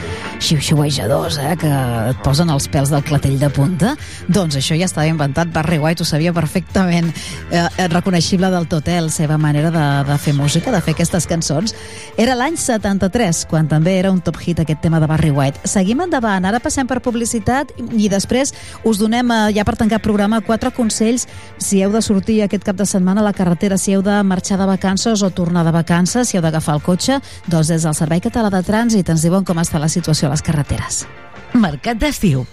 xiu-xiuejadors, 0.43 1.37
eh, 1.39 1.53
que 1.61 1.71
et 2.11 2.19
posen 2.25 2.51
els 2.51 2.67
pèls 2.73 2.91
del 2.91 3.05
clatell 3.07 3.37
de 3.39 3.47
punta. 3.55 3.93
Doncs 4.27 4.59
això 4.59 4.75
ja 4.75 4.89
estava 4.89 5.07
inventat, 5.07 5.53
Barry 5.55 5.79
White 5.79 6.03
ho 6.03 6.09
sabia 6.09 6.33
perfectament, 6.35 7.13
eh, 7.47 7.63
eh, 7.63 7.87
reconeixible 7.93 8.51
del 8.51 8.67
tot, 8.67 8.91
eh, 8.91 8.99
la 8.99 9.13
seva 9.13 9.37
manera 9.39 9.71
de, 9.71 9.85
de 10.11 10.19
fer 10.19 10.35
música, 10.35 10.73
de 10.75 10.83
fer 10.83 10.97
aquestes 10.97 11.29
cançons. 11.31 11.75
Era 12.17 12.33
l'any 12.33 12.55
73, 12.57 13.43
quan 13.45 13.67
també 13.69 13.91
era 13.99 14.09
un 14.09 14.23
top 14.25 14.39
hit 14.41 14.57
aquest 14.63 14.79
tema 14.81 14.97
de 14.97 15.05
Barry 15.05 15.29
White. 15.29 15.69
Seguim 15.69 15.99
endavant, 16.01 16.47
ara 16.49 16.57
passem 16.57 16.87
per 16.89 16.97
publicitat 17.05 17.69
i 17.77 18.09
després 18.09 18.55
us 18.89 18.97
donem, 18.97 19.29
eh, 19.29 19.53
ja 19.53 19.63
per 19.63 19.75
tancar 19.77 19.99
programa, 20.01 20.41
quatre 20.41 20.71
consells 20.73 21.27
si 21.61 21.83
heu 21.83 21.93
de 21.93 22.01
sortir 22.01 22.41
aquest 22.41 22.65
cap 22.65 22.75
de 22.75 22.89
setmana 22.89 23.21
a 23.21 23.27
la 23.27 23.35
carretera, 23.37 23.77
si 23.77 23.93
heu 23.93 24.01
de 24.01 24.17
marxar 24.23 24.57
de 24.57 24.65
vacances 24.65 25.21
o 25.21 25.29
tornar 25.29 25.63
de 25.63 25.71
vacances, 25.71 26.29
si 26.29 26.37
heu 26.37 26.41
d'agafar 26.41 26.79
el 26.79 26.81
cotxe, 26.81 27.21
doncs 27.45 27.67
des 27.67 27.83
del 27.83 27.93
Servei 27.93 28.19
Català 28.19 28.49
de 28.49 28.65
Trànsit 28.65 29.13
ens 29.13 29.21
diuen 29.21 29.45
com 29.45 29.61
està 29.61 29.77
la 29.77 29.87
situació 29.87 30.27
a 30.27 30.31
les 30.33 30.41
carreteres. 30.41 31.05
Mercat 31.53 32.01
d'estiu. 32.01 32.47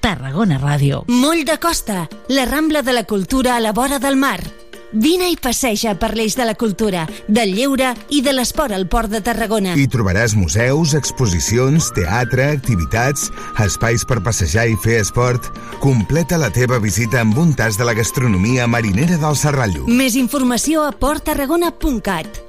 Tarragona 0.00 0.60
Ràdio. 0.62 1.04
Moll 1.08 1.44
de 1.44 1.58
Costa, 1.58 2.08
la 2.28 2.44
Rambla 2.46 2.82
de 2.82 2.92
la 2.92 3.02
Cultura 3.02 3.56
a 3.56 3.60
la 3.60 3.72
vora 3.72 3.98
del 3.98 4.14
mar. 4.14 4.61
Vine 4.92 5.30
i 5.32 5.38
passeja 5.40 5.94
per 5.96 6.10
l'eix 6.12 6.34
de 6.36 6.44
la 6.44 6.52
cultura, 6.54 7.06
del 7.24 7.54
lleure 7.56 7.94
i 8.12 8.20
de 8.20 8.34
l'esport 8.34 8.74
al 8.76 8.84
Port 8.92 9.08
de 9.08 9.22
Tarragona. 9.24 9.72
Hi 9.72 9.86
trobaràs 9.88 10.34
museus, 10.36 10.92
exposicions, 10.98 11.88
teatre, 11.96 12.50
activitats, 12.52 13.30
espais 13.64 14.04
per 14.04 14.20
passejar 14.20 14.66
i 14.68 14.76
fer 14.76 14.98
esport. 15.00 15.48
Completa 15.80 16.36
la 16.36 16.52
teva 16.52 16.76
visita 16.82 17.22
amb 17.24 17.40
un 17.40 17.54
tas 17.56 17.80
de 17.80 17.88
la 17.88 17.96
gastronomia 17.96 18.68
marinera 18.68 19.16
del 19.16 19.38
Serrallo. 19.40 19.86
Més 19.88 20.18
informació 20.20 20.84
a 20.84 20.92
porttarragona.cat. 20.92 22.42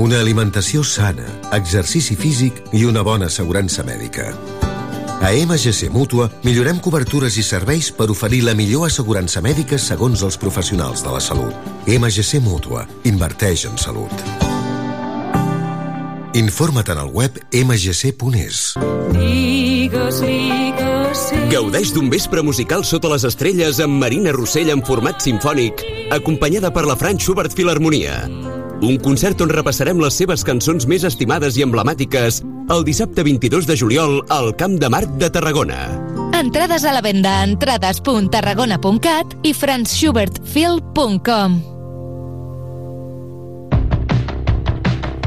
Una 0.00 0.22
alimentació 0.24 0.80
sana, 0.88 1.28
exercici 1.52 2.16
físic 2.16 2.64
i 2.72 2.86
una 2.88 3.04
bona 3.04 3.28
assegurança 3.28 3.84
mèdica. 3.84 4.32
A 5.22 5.28
MGC 5.36 5.92
Mútua 5.92 6.30
millorem 6.42 6.80
cobertures 6.82 7.36
i 7.38 7.44
serveis 7.46 7.92
per 7.94 8.08
oferir 8.10 8.40
la 8.48 8.56
millor 8.58 8.88
assegurança 8.88 9.44
mèdica 9.44 9.78
segons 9.78 10.24
els 10.26 10.40
professionals 10.40 11.04
de 11.04 11.12
la 11.14 11.20
salut. 11.20 11.71
MGC 11.86 12.40
Mútua. 12.40 12.86
Inverteix 13.04 13.66
en 13.66 13.78
salut. 13.78 14.12
Informa't 16.34 16.88
en 16.88 16.98
el 16.98 17.10
web 17.12 17.38
mgc.es. 17.52 18.74
Digues, 19.12 20.20
digues, 20.22 21.18
sí. 21.28 21.36
Gaudeix 21.50 21.92
d'un 21.92 22.08
vespre 22.08 22.42
musical 22.42 22.86
sota 22.88 23.10
les 23.12 23.26
estrelles 23.28 23.80
amb 23.84 24.00
Marina 24.00 24.32
Rossell 24.32 24.70
en 24.72 24.80
format 24.86 25.20
sinfònic, 25.20 25.82
acompanyada 26.14 26.70
per 26.72 26.86
la 26.88 26.96
Franz 26.96 27.26
Schubert 27.26 27.52
Filharmonia. 27.52 28.22
Un 28.82 28.96
concert 29.02 29.40
on 29.44 29.52
repassarem 29.52 30.00
les 30.02 30.16
seves 30.18 30.42
cançons 30.46 30.88
més 30.90 31.04
estimades 31.06 31.58
i 31.58 31.62
emblemàtiques 31.66 32.40
el 32.72 32.86
dissabte 32.86 33.22
22 33.26 33.66
de 33.68 33.76
juliol 33.76 34.22
al 34.30 34.56
Camp 34.56 34.78
de 34.80 34.88
Marc 34.90 35.10
de 35.20 35.30
Tarragona. 35.30 35.90
Entrades 36.38 36.84
a 36.88 36.92
la 36.96 37.02
venda 37.04 37.40
a 37.40 37.44
entrades.tarragona.cat 37.44 39.36
i 39.44 39.52
franzschubertfil.com 39.54 41.71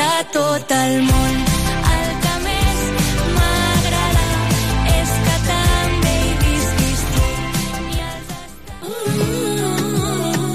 De 0.00 0.24
tot 0.32 0.70
el 0.72 1.02
món. 1.04 1.34
El 1.96 2.08
que 2.24 2.34
més 2.44 2.78
m'agrada 3.36 4.24
és 4.96 5.10
que 5.26 5.36
també 5.48 6.14
hi 6.20 6.32
visquis 6.44 7.00
tu. 7.14 7.26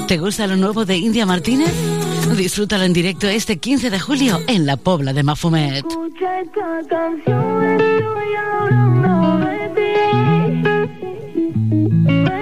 ¿Te 0.07 0.15
gusta 0.17 0.47
lo 0.47 0.55
nuevo 0.55 0.85
de 0.85 0.97
India 0.97 1.25
Martínez? 1.25 1.73
Disfrútalo 2.35 2.83
en 2.85 2.93
directo 2.93 3.27
este 3.27 3.57
15 3.57 3.89
de 3.91 3.99
julio 3.99 4.39
en 4.47 4.65
la 4.65 4.77
Pobla 4.77 5.13
de 5.13 5.21
Mafumet. 5.23 5.85
Escucha 5.85 6.41
esta 6.41 6.81
canción, 6.89 7.79
estoy 7.79 8.35
hablando 8.51 9.45
de 9.45 9.69
ti. 9.77 9.93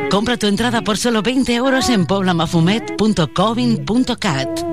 Compra 0.09 0.37
tu 0.37 0.47
entrada 0.47 0.81
por 0.81 0.97
solo 0.97 1.21
20 1.21 1.53
euros 1.53 1.89
en 1.89 2.05
poblamafumet.covin.cat. 2.05 4.72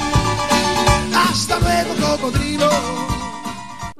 Hasta 1.31 1.59
luego, 1.59 1.93
cocodrilo. 1.95 2.69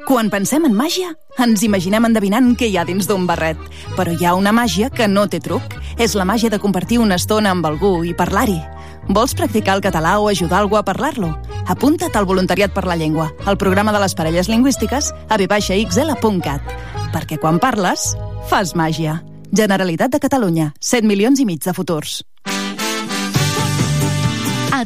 Quan 0.06 0.28
pensem 0.28 0.66
en 0.68 0.74
màgia, 0.76 1.14
ens 1.40 1.62
imaginem 1.64 2.04
endevinant 2.04 2.50
què 2.60 2.68
hi 2.68 2.76
ha 2.76 2.84
dins 2.84 3.08
d'un 3.08 3.24
barret. 3.30 3.60
Però 3.96 4.12
hi 4.12 4.26
ha 4.28 4.34
una 4.36 4.52
màgia 4.52 4.90
que 4.92 5.08
no 5.08 5.24
té 5.32 5.40
truc. 5.40 5.78
És 5.96 6.12
la 6.20 6.26
màgia 6.28 6.52
de 6.52 6.60
compartir 6.60 7.00
una 7.00 7.16
estona 7.16 7.54
amb 7.56 7.66
algú 7.70 8.02
i 8.04 8.12
parlar-hi. 8.12 8.60
Vols 9.08 9.36
practicar 9.40 9.78
el 9.78 9.84
català 9.86 10.18
o 10.20 10.28
ajudar 10.28 10.60
algú 10.60 10.76
a 10.76 10.84
parlar-lo? 10.84 11.32
Apunta't 11.72 12.20
al 12.20 12.28
Voluntariat 12.28 12.74
per 12.76 12.84
la 12.84 13.00
Llengua, 13.00 13.30
al 13.46 13.58
programa 13.58 13.96
de 13.96 14.04
les 14.04 14.16
parelles 14.16 14.52
lingüístiques 14.52 15.14
a 15.30 15.38
vxl.cat. 15.40 16.76
Perquè 17.16 17.40
quan 17.40 17.64
parles, 17.64 18.12
fas 18.52 18.76
màgia. 18.76 19.22
Generalitat 19.52 20.12
de 20.12 20.20
Catalunya, 20.20 20.74
7 20.80 21.08
milions 21.08 21.40
i 21.40 21.48
mig 21.48 21.64
de 21.64 21.74
futurs. 21.76 22.26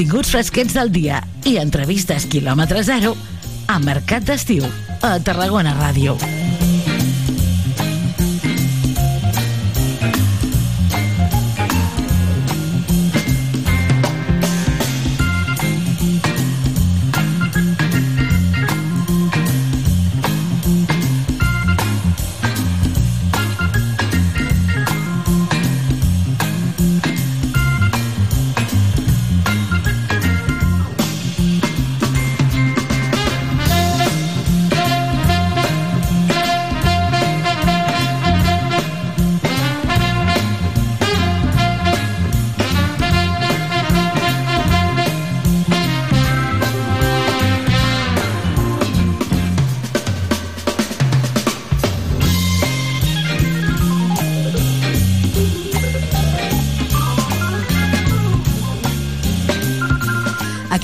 Continguts 0.00 0.30
fresquets 0.32 0.72
del 0.72 0.88
dia 0.94 1.18
i 1.44 1.58
entrevistes 1.60 2.24
quilòmetre 2.32 2.80
zero 2.88 3.12
a 3.68 3.76
Mercat 3.84 4.24
d'Estiu 4.30 4.64
a 5.04 5.18
Tarragona 5.20 5.76
Ràdio. 5.76 6.16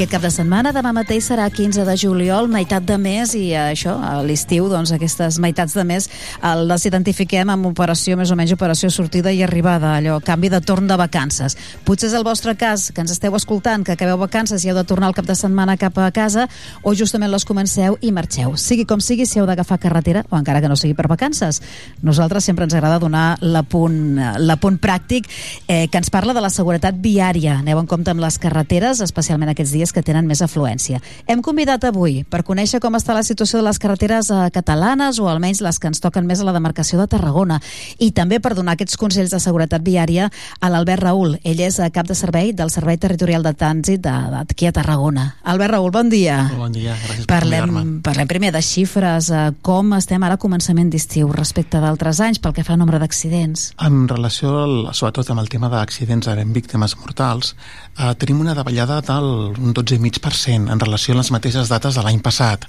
Aquest 0.07 0.21
cap 0.21 0.23
de 0.23 0.31
setmana, 0.31 0.71
demà 0.71 0.93
mateix 0.95 1.27
serà 1.27 1.49
15 1.51 1.83
de 1.83 1.95
juliol, 1.99 2.47
meitat 2.47 2.85
de 2.87 2.95
mes, 2.95 3.33
i 3.35 3.49
eh, 3.49 3.73
això, 3.73 3.97
a 3.99 4.21
l'estiu, 4.23 4.69
doncs, 4.71 4.93
aquestes 4.95 5.41
meitats 5.43 5.75
de 5.75 5.83
mes 5.83 6.05
el, 6.47 6.61
les 6.71 6.85
identifiquem 6.87 7.51
amb 7.51 7.67
operació, 7.73 8.15
més 8.15 8.31
o 8.31 8.37
menys 8.39 8.53
operació 8.55 8.87
sortida 8.95 9.33
i 9.35 9.41
arribada, 9.43 9.97
allò, 9.99 10.21
canvi 10.23 10.47
de 10.53 10.61
torn 10.63 10.87
de 10.87 10.95
vacances. 11.01 11.57
Potser 11.83 12.13
és 12.13 12.15
el 12.15 12.23
vostre 12.23 12.55
cas, 12.55 12.93
que 12.95 13.03
ens 13.03 13.17
esteu 13.17 13.35
escoltant, 13.35 13.83
que 13.83 13.97
acabeu 13.97 14.21
vacances 14.21 14.63
i 14.63 14.71
heu 14.71 14.77
de 14.79 14.85
tornar 14.87 15.09
el 15.11 15.17
cap 15.17 15.27
de 15.27 15.35
setmana 15.35 15.75
cap 15.75 15.99
a 15.99 16.07
casa, 16.15 16.47
o 16.87 16.95
justament 16.95 17.35
les 17.35 17.49
comenceu 17.49 17.99
i 17.99 18.15
marxeu. 18.15 18.55
Sigui 18.55 18.87
com 18.87 19.03
sigui, 19.03 19.27
si 19.27 19.43
heu 19.43 19.51
d'agafar 19.51 19.81
carretera, 19.83 20.23
o 20.31 20.39
encara 20.39 20.63
que 20.63 20.71
no 20.71 20.79
sigui 20.79 20.95
per 20.95 21.09
vacances. 21.11 21.59
Nosaltres 22.07 22.47
sempre 22.47 22.69
ens 22.71 22.79
agrada 22.79 23.03
donar 23.03 23.41
l'apunt 23.43 24.23
l'apunt 24.39 24.79
pràctic 24.79 25.27
eh, 25.67 25.89
que 25.91 25.99
ens 25.99 26.15
parla 26.15 26.31
de 26.31 26.47
la 26.47 26.55
seguretat 26.55 27.03
viària. 27.03 27.59
Aneu 27.59 27.83
en 27.83 27.91
compte 27.91 28.15
amb 28.15 28.23
les 28.23 28.39
carreteres, 28.39 29.03
especialment 29.03 29.51
aquests 29.51 29.75
dies 29.75 29.96
que 29.97 30.05
tenen 30.05 30.29
més 30.29 30.43
afluència. 30.45 31.01
Hem 31.27 31.41
convidat 31.45 31.87
avui 31.89 32.21
per 32.29 32.43
conèixer 32.45 32.83
com 32.85 32.99
està 32.99 33.17
la 33.17 33.25
situació 33.25 33.63
de 33.63 33.67
les 33.67 33.81
carreteres 33.81 34.29
eh, 34.31 34.43
catalanes 34.53 35.21
o 35.23 35.31
almenys 35.33 35.63
les 35.65 35.81
que 35.81 35.89
ens 35.89 36.03
toquen 36.05 36.29
més 36.29 36.43
a 36.43 36.49
la 36.49 36.55
demarcació 36.57 37.01
de 37.01 37.09
Tarragona 37.09 37.61
i 37.99 38.11
també 38.17 38.41
per 38.45 38.53
donar 38.59 38.77
aquests 38.77 38.99
consells 39.01 39.33
de 39.33 39.41
seguretat 39.41 39.85
viària 39.87 40.29
a 40.61 40.71
l'Albert 40.73 41.07
Raül. 41.07 41.39
Ell 41.45 41.63
és 41.65 41.81
eh, 41.81 41.89
cap 41.95 42.09
de 42.09 42.17
servei 42.19 42.53
del 42.57 42.73
Servei 42.75 43.01
Territorial 43.01 43.47
de 43.47 43.55
Trànsit 43.57 44.05
d'aquí 44.05 44.69
a 44.69 44.75
Tarragona. 44.77 45.27
Albert 45.49 45.77
Raül, 45.77 45.91
bon 45.95 46.13
dia. 46.13 46.39
Bon 46.57 46.73
dia, 46.75 46.97
gràcies 47.07 47.25
per 47.25 47.41
Parlem, 47.41 47.71
convidar-me. 47.71 48.03
parlem 48.05 48.31
primer 48.31 48.53
de 48.53 48.63
xifres, 48.65 49.31
eh, 49.31 49.47
com 49.63 49.97
estem 49.97 50.23
ara 50.27 50.37
a 50.37 50.43
començament 50.43 50.91
d'estiu 50.93 51.33
respecte 51.33 51.81
d'altres 51.81 52.21
anys 52.21 52.43
pel 52.43 52.55
que 52.57 52.65
fa 52.67 52.75
al 52.77 52.83
nombre 52.83 53.01
d'accidents. 53.01 53.71
En 53.87 54.05
relació, 54.11 54.53
al, 54.65 54.77
sobretot 54.93 55.33
amb 55.33 55.41
el 55.41 55.51
tema 55.53 55.71
d'accidents 55.73 56.29
amb 56.29 56.55
víctimes 56.55 56.97
mortals, 57.01 57.55
eh, 57.97 58.13
tenim 58.21 58.41
una 58.45 58.55
davallada 58.55 59.01
del 59.01 59.57
un 59.57 59.73
12,5% 59.87 60.73
en 60.73 60.83
relació 60.83 61.15
a 61.15 61.21
les 61.21 61.31
mateixes 61.35 61.71
dates 61.71 61.97
de 61.97 62.05
l'any 62.05 62.21
passat. 62.25 62.67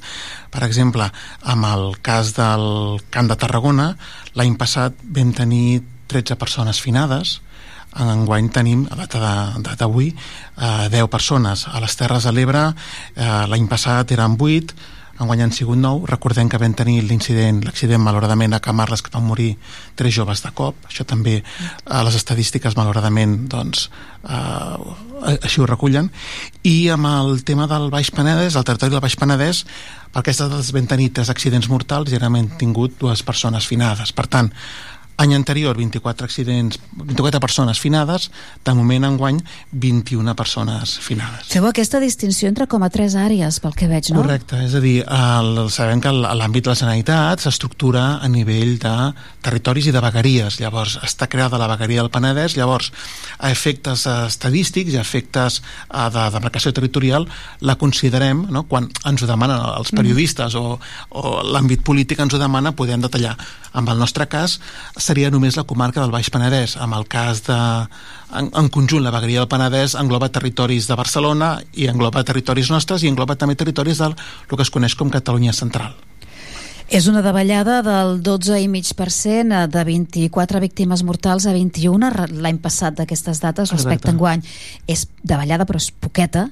Per 0.54 0.64
exemple, 0.68 1.10
amb 1.42 1.68
el 1.72 1.90
cas 2.06 2.36
del 2.38 3.02
Camp 3.14 3.32
de 3.32 3.40
Tarragona, 3.42 3.92
l'any 4.38 4.56
passat 4.60 4.96
vam 5.04 5.34
tenir 5.36 5.82
13 6.08 6.38
persones 6.40 6.80
finades, 6.84 7.40
en 7.98 8.10
enguany 8.12 8.52
tenim, 8.54 8.86
a 8.92 8.96
data 9.00 9.76
d'avui, 9.80 10.12
eh, 10.14 10.88
10 10.94 11.10
persones. 11.10 11.66
A 11.68 11.82
les 11.82 11.96
Terres 11.98 12.28
de 12.28 12.34
l'Ebre 12.36 12.68
eh, 13.16 13.46
l'any 13.50 13.68
passat 13.68 14.12
eren 14.14 14.38
8, 14.38 14.76
enguany 15.20 15.42
han 15.42 15.54
sigut 15.56 15.78
9. 15.78 16.06
Recordem 16.10 16.50
que 16.50 16.60
vam 16.62 16.74
tenir 16.78 17.02
l'incident, 17.06 17.64
l'accident 17.66 18.02
malauradament 18.04 18.54
a 18.54 18.62
Camarles 18.64 19.02
que 19.02 19.14
van 19.14 19.26
morir 19.26 19.56
tres 19.96 20.14
joves 20.16 20.44
de 20.46 20.52
cop. 20.54 20.78
Això 20.90 21.06
també 21.08 21.40
a 21.86 22.04
les 22.06 22.18
estadístiques 22.20 22.78
malauradament 22.78 23.48
doncs, 23.50 23.90
eh, 24.24 25.38
així 25.42 25.62
ho 25.62 25.70
recullen. 25.70 26.12
I 26.64 26.90
amb 26.94 27.10
el 27.10 27.44
tema 27.44 27.68
del 27.68 27.90
Baix 27.90 28.12
Penedès, 28.12 28.56
el 28.56 28.68
territori 28.68 28.94
del 28.94 29.02
Baix 29.02 29.18
Penedès, 29.18 29.64
per 30.12 30.22
aquestes 30.22 30.50
dades 30.50 30.74
vam 30.74 30.88
tenir 30.88 31.12
tres 31.14 31.30
accidents 31.34 31.70
mortals 31.70 32.12
i 32.12 32.16
ara 32.16 32.30
hem 32.30 32.54
tingut 32.58 33.00
dues 33.00 33.24
persones 33.24 33.68
finades. 33.68 34.14
Per 34.14 34.28
tant, 34.28 34.54
Any 35.18 35.34
anterior, 35.34 35.76
24 35.76 36.26
accidents, 36.26 36.78
24 36.94 37.40
persones 37.42 37.80
finades, 37.82 38.30
de 38.64 38.74
moment 38.78 39.08
enguany 39.08 39.40
21 39.72 40.36
persones 40.38 40.94
finades. 41.02 41.48
Feu 41.50 41.66
aquesta 41.66 41.98
distinció 42.00 42.52
entre 42.52 42.68
com 42.70 42.84
a 42.86 42.90
tres 42.94 43.16
àrees, 43.18 43.58
pel 43.64 43.74
que 43.74 43.90
veig, 43.90 44.12
no? 44.14 44.22
Correcte, 44.22 44.60
és 44.68 44.76
a 44.78 44.82
dir, 44.84 45.00
el, 45.02 45.64
sabem 45.74 46.04
que 46.04 46.14
l'àmbit 46.14 46.68
de 46.68 46.70
la 46.70 46.78
Generalitat 46.78 47.42
s'estructura 47.42 48.04
a 48.22 48.30
nivell 48.30 48.76
de 48.84 48.94
territoris 49.42 49.88
i 49.90 49.96
de 49.96 50.04
vegueries, 50.06 50.60
llavors 50.62 51.00
està 51.02 51.26
creada 51.32 51.58
la 51.58 51.72
vegueria 51.74 52.04
del 52.04 52.14
Penedès, 52.14 52.54
llavors 52.60 52.92
a 53.40 53.50
efectes 53.50 54.06
estadístics 54.12 54.94
i 54.94 55.02
a 55.02 55.06
efectes 55.06 55.64
eh, 55.64 56.08
de 56.14 56.28
demarcació 56.38 56.76
territorial 56.78 57.26
la 57.66 57.78
considerem, 57.82 58.46
no? 58.54 58.68
quan 58.70 58.92
ens 59.10 59.26
ho 59.26 59.30
demanen 59.30 59.66
els 59.80 59.90
periodistes 59.98 60.54
o, 60.62 60.78
o 60.78 61.36
l'àmbit 61.42 61.82
polític 61.82 62.22
ens 62.22 62.38
ho 62.38 62.42
demana, 62.42 62.76
podem 62.78 63.02
detallar. 63.02 63.34
Amb 63.78 63.90
el 63.94 64.00
nostre 64.02 64.26
cas 64.30 64.58
seria 65.08 65.32
només 65.32 65.56
la 65.58 65.64
comarca 65.68 66.02
del 66.04 66.12
Baix 66.14 66.30
Penedès, 66.34 66.76
amb 66.84 66.98
el 66.98 67.08
cas 67.08 67.42
de 67.48 67.56
en, 67.58 68.50
en 68.52 68.68
conjunt 68.74 69.06
la 69.06 69.14
vegueria 69.16 69.40
del 69.42 69.50
Penedès 69.52 69.96
engloba 69.96 70.28
territoris 70.36 70.90
de 70.90 70.98
Barcelona 71.00 71.54
i 71.80 71.88
engloba 71.88 72.26
territoris 72.28 72.70
nostres 72.74 73.04
i 73.04 73.12
engloba 73.12 73.38
també 73.40 73.56
territoris 73.56 74.04
del 74.04 74.14
el 74.18 74.56
que 74.58 74.64
es 74.66 74.72
coneix 74.74 74.96
com 75.00 75.10
Catalunya 75.14 75.56
Central. 75.56 75.96
És 76.88 77.04
una 77.12 77.20
davallada 77.20 77.82
del 77.84 78.22
12,5% 78.24 79.66
de 79.68 79.82
24 79.84 80.62
víctimes 80.64 81.04
mortals 81.04 81.44
a 81.46 81.52
21 81.52 82.12
re- 82.14 82.28
l'any 82.32 82.62
passat 82.64 82.96
d'aquestes 82.96 83.42
dates 83.44 83.74
respecte 83.76 84.08
a 84.08 84.14
enguany. 84.16 84.44
És 84.88 85.08
davallada 85.24 85.68
però 85.68 85.82
és 85.84 85.90
poqueta, 85.92 86.46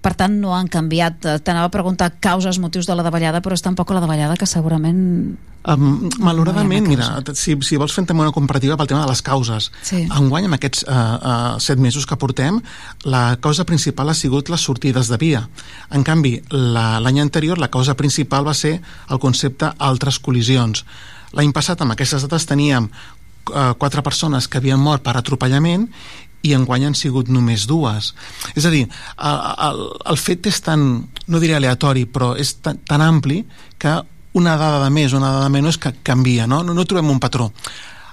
per 0.00 0.14
tant 0.16 0.32
no 0.40 0.54
han 0.56 0.68
canviat. 0.72 1.24
Eh, 1.28 1.38
T'anava 1.44 1.68
a 1.68 1.74
preguntar 1.74 2.10
causes, 2.20 2.58
motius 2.58 2.86
de 2.88 2.94
la 2.96 3.02
davallada, 3.04 3.40
però 3.44 3.52
és 3.56 3.62
tampoc 3.62 3.90
la 3.92 4.00
davallada 4.00 4.36
que 4.40 4.46
segurament... 4.48 5.36
Um, 5.60 6.08
malauradament, 6.24 6.86
No 6.86 6.88
mira, 6.88 7.06
si, 7.36 7.52
si 7.68 7.76
vols 7.76 7.92
també 7.92 8.22
una 8.24 8.32
comparativa 8.32 8.78
pel 8.80 8.88
tema 8.88 9.02
de 9.04 9.10
les 9.10 9.20
causes. 9.20 9.66
Sí. 9.84 10.06
Enguany, 10.08 10.46
amb 10.48 10.56
aquests 10.56 10.86
uh, 10.88 10.94
uh, 10.94 11.58
set 11.60 11.76
mesos 11.84 12.06
que 12.08 12.16
portem, 12.16 12.62
la 13.04 13.36
causa 13.44 13.66
principal 13.68 14.08
ha 14.08 14.16
sigut 14.16 14.48
les 14.48 14.64
sortides 14.64 15.10
de 15.12 15.18
via. 15.20 15.42
En 15.92 16.00
canvi, 16.02 16.38
la- 16.48 16.96
l'any 17.04 17.20
anterior 17.20 17.60
la 17.60 17.68
causa 17.68 17.92
principal 17.94 18.48
va 18.48 18.54
ser 18.56 18.78
el 19.10 19.20
concepte 19.20 19.68
altres 19.76 20.16
col·lisions. 20.24 20.86
L'any 21.36 21.52
passat, 21.52 21.84
amb 21.84 21.92
aquestes 21.92 22.24
dates, 22.24 22.48
teníem 22.48 22.88
quatre 23.78 24.02
persones 24.04 24.46
que 24.48 24.58
havien 24.60 24.78
mort 24.80 25.02
per 25.02 25.16
atropellament 25.18 25.88
i 26.42 26.54
enguany 26.56 26.86
han 26.88 26.96
sigut 26.96 27.28
només 27.28 27.66
dues. 27.68 28.12
És 28.54 28.66
a 28.66 28.72
dir, 28.72 28.86
el, 29.16 29.40
el, 29.68 29.84
el 30.12 30.20
fet 30.20 30.48
és 30.50 30.60
tan, 30.64 30.86
no 31.28 31.42
diré 31.42 31.58
aleatori, 31.58 32.06
però 32.08 32.32
és 32.38 32.56
tan, 32.64 32.80
tan 32.88 33.04
ampli 33.04 33.42
que 33.80 33.98
una 34.40 34.56
dada 34.56 34.84
de 34.84 34.90
més 34.94 35.12
o 35.12 35.18
una 35.18 35.32
dada 35.32 35.48
de 35.48 35.54
menys 35.56 35.78
que 35.80 35.92
canvia, 36.06 36.46
no? 36.46 36.62
No, 36.64 36.74
no 36.74 36.86
trobem 36.86 37.10
un 37.10 37.20
patró. 37.22 37.50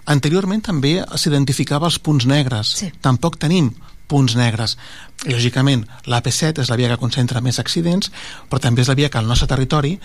Anteriorment 0.07 0.63
també 0.63 0.97
s'identificava 1.19 1.87
els 1.89 1.99
punts 1.99 2.25
negres. 2.29 2.73
Sí. 2.79 2.89
Tampoc 3.03 3.37
tenim 3.41 3.73
punts 4.07 4.37
negres. 4.39 4.77
Lògicament, 5.27 5.83
l'AP7 6.07 6.63
és 6.63 6.71
la 6.71 6.77
via 6.79 6.89
que 6.93 7.01
concentra 7.01 7.43
més 7.43 7.59
accidents, 7.59 8.11
però 8.49 8.61
també 8.63 8.83
és 8.83 8.89
la 8.91 8.95
via 8.97 9.11
que 9.11 9.19
al 9.19 9.27
nostre 9.27 9.49
territori 9.51 9.97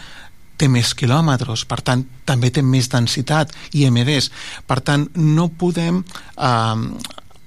té 0.58 0.68
més 0.68 0.92
quilòmetres, 0.94 1.64
per 1.66 1.80
tant, 1.82 2.04
també 2.28 2.50
té 2.54 2.62
més 2.62 2.90
densitat 2.92 3.54
i 3.78 3.86
MDs. 3.88 4.28
Per 4.68 4.78
tant, 4.84 5.08
no 5.16 5.48
podem 5.58 6.02
eh, 6.02 6.82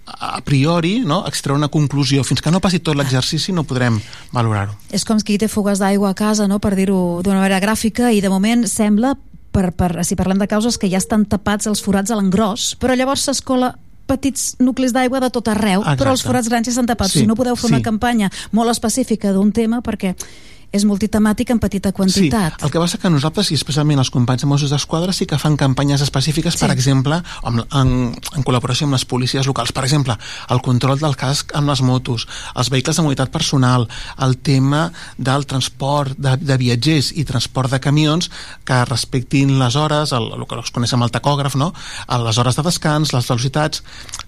a 0.06 0.42
priori 0.45 1.00
no, 1.06 1.24
extreure 1.27 1.58
una 1.58 1.69
conclusió. 1.74 2.24
Fins 2.24 2.42
que 2.42 2.51
no 2.53 2.61
passi 2.61 2.80
tot 2.80 2.98
l'exercici 2.98 3.53
no 3.56 3.66
podrem 3.66 4.00
valorar-ho. 4.34 4.77
És 4.93 5.06
com 5.06 5.17
qui 5.17 5.40
té 5.42 5.50
fugues 5.50 5.82
d'aigua 5.82 6.14
a 6.14 6.17
casa, 6.17 6.48
no? 6.48 6.59
per 6.59 6.75
dir-ho 6.77 7.22
d'una 7.25 7.42
manera 7.42 7.61
gràfica, 7.64 8.11
i 8.14 8.22
de 8.22 8.30
moment 8.30 8.66
sembla, 8.69 9.16
per, 9.56 9.72
per, 9.74 10.03
si 10.06 10.17
parlem 10.19 10.42
de 10.42 10.50
causes, 10.51 10.77
que 10.77 10.90
ja 10.92 11.01
estan 11.01 11.25
tapats 11.25 11.67
els 11.67 11.82
forats 11.82 12.11
a 12.11 12.19
l'engròs, 12.19 12.75
però 12.82 12.95
llavors 12.95 13.25
s'escola 13.25 13.74
petits 14.06 14.56
nuclis 14.61 14.93
d'aigua 14.93 15.19
de 15.24 15.32
tot 15.34 15.48
arreu, 15.50 15.82
Exacte. 15.82 16.03
però 16.03 16.11
els 16.14 16.24
forats 16.25 16.50
grans 16.51 16.67
ja 16.67 16.75
estan 16.75 16.90
tapats. 16.90 17.16
Sí, 17.16 17.24
si 17.24 17.30
no 17.30 17.38
podeu 17.38 17.58
fer 17.58 17.72
sí. 17.72 17.74
una 17.74 17.85
campanya 17.85 18.30
molt 18.53 18.69
específica 18.75 19.34
d'un 19.34 19.51
tema, 19.56 19.82
perquè 19.82 20.14
és 20.75 20.83
multitemàtic 20.87 21.53
en 21.53 21.61
petita 21.63 21.91
quantitat. 21.95 22.57
Sí, 22.57 22.65
el 22.65 22.73
que 22.73 22.81
passa 22.81 22.99
que 22.99 23.11
nosaltres, 23.11 23.51
i 23.51 23.57
especialment 23.59 24.01
els 24.01 24.11
companys 24.13 24.43
de 24.43 24.49
Mossos 24.49 24.73
d'Esquadra, 24.73 25.13
sí 25.15 25.27
que 25.29 25.39
fan 25.39 25.55
campanyes 25.59 26.03
específiques, 26.03 26.57
sí. 26.57 26.63
per 26.65 26.71
exemple, 26.73 27.21
amb, 27.47 27.63
en, 27.79 27.93
en 28.11 28.45
col·laboració 28.47 28.89
amb 28.89 28.97
les 28.97 29.05
policies 29.07 29.47
locals. 29.47 29.71
Per 29.75 29.85
exemple, 29.87 30.17
el 30.51 30.61
control 30.65 30.99
del 30.99 31.15
casc 31.19 31.55
amb 31.55 31.71
les 31.71 31.83
motos, 31.85 32.27
els 32.55 32.71
vehicles 32.73 32.99
de 32.99 33.05
mobilitat 33.05 33.31
personal, 33.31 33.87
el 34.25 34.37
tema 34.43 34.89
del 35.17 35.47
transport 35.47 36.17
de, 36.19 36.35
de 36.41 36.59
viatgers 36.59 37.13
i 37.15 37.25
transport 37.27 37.71
de 37.71 37.79
camions 37.83 38.29
que 38.67 38.81
respectin 38.89 39.55
les 39.61 39.79
hores, 39.79 40.11
el, 40.15 40.31
el 40.35 40.45
que 40.49 40.59
es 40.59 40.73
coneix 40.75 40.95
amb 40.97 41.07
el 41.07 41.13
tacògraf, 41.15 41.55
no? 41.59 41.71
les 42.25 42.37
hores 42.41 42.57
de 42.57 42.65
descans, 42.65 43.13
les 43.15 43.31
velocitats... 43.31 43.83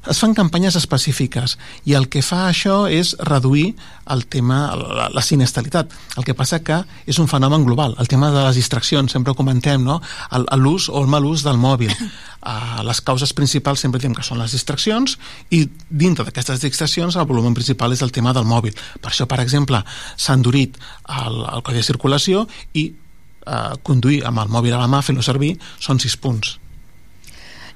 Es 0.07 0.21
fan 0.23 0.31
campanyes 0.31 0.77
específiques 0.79 1.57
i 1.83 1.95
el 1.97 2.05
que 2.07 2.21
fa 2.23 2.45
això 2.47 2.85
és 2.87 3.09
reduir 3.27 3.73
el 4.13 4.23
tema, 4.31 4.59
la, 4.79 5.09
la 5.11 5.23
sinistralitat. 5.25 5.91
El 6.15 6.23
que 6.23 6.36
passa 6.37 6.59
que 6.63 6.77
és 7.09 7.17
un 7.19 7.29
fenomen 7.29 7.65
global. 7.65 7.95
El 7.99 8.09
tema 8.11 8.29
de 8.33 8.43
les 8.45 8.59
distraccions, 8.59 9.11
sempre 9.11 9.33
ho 9.33 9.37
comentem, 9.37 9.83
no? 9.83 9.99
L'ús 10.61 10.87
o 10.89 11.01
el 11.01 11.09
mal 11.11 11.25
ús 11.25 11.43
del 11.45 11.59
mòbil. 11.61 11.91
Uh, 11.91 12.83
les 12.89 13.01
causes 13.01 13.33
principals 13.37 13.83
sempre 13.83 14.01
diem 14.03 14.15
que 14.15 14.25
són 14.25 14.41
les 14.41 14.53
distraccions 14.55 15.17
i 15.51 15.63
dintre 15.89 16.27
d'aquestes 16.27 16.61
distraccions 16.63 17.17
el 17.17 17.27
volum 17.29 17.57
principal 17.57 17.95
és 17.95 18.05
el 18.05 18.13
tema 18.15 18.35
del 18.37 18.47
mòbil. 18.47 18.77
Per 19.01 19.11
això, 19.11 19.27
per 19.29 19.41
exemple, 19.43 19.81
s'ha 20.15 20.37
endurit 20.37 20.77
el, 21.23 21.41
el 21.57 21.65
codi 21.65 21.81
de 21.81 21.89
circulació 21.89 22.45
i 22.77 22.89
uh, 22.93 23.75
conduir 23.83 24.23
amb 24.27 24.45
el 24.45 24.53
mòbil 24.53 24.77
a 24.77 24.85
la 24.85 24.91
mà, 24.91 25.01
fent-lo 25.01 25.25
servir, 25.25 25.55
són 25.81 25.99
sis 26.03 26.17
punts. 26.21 26.57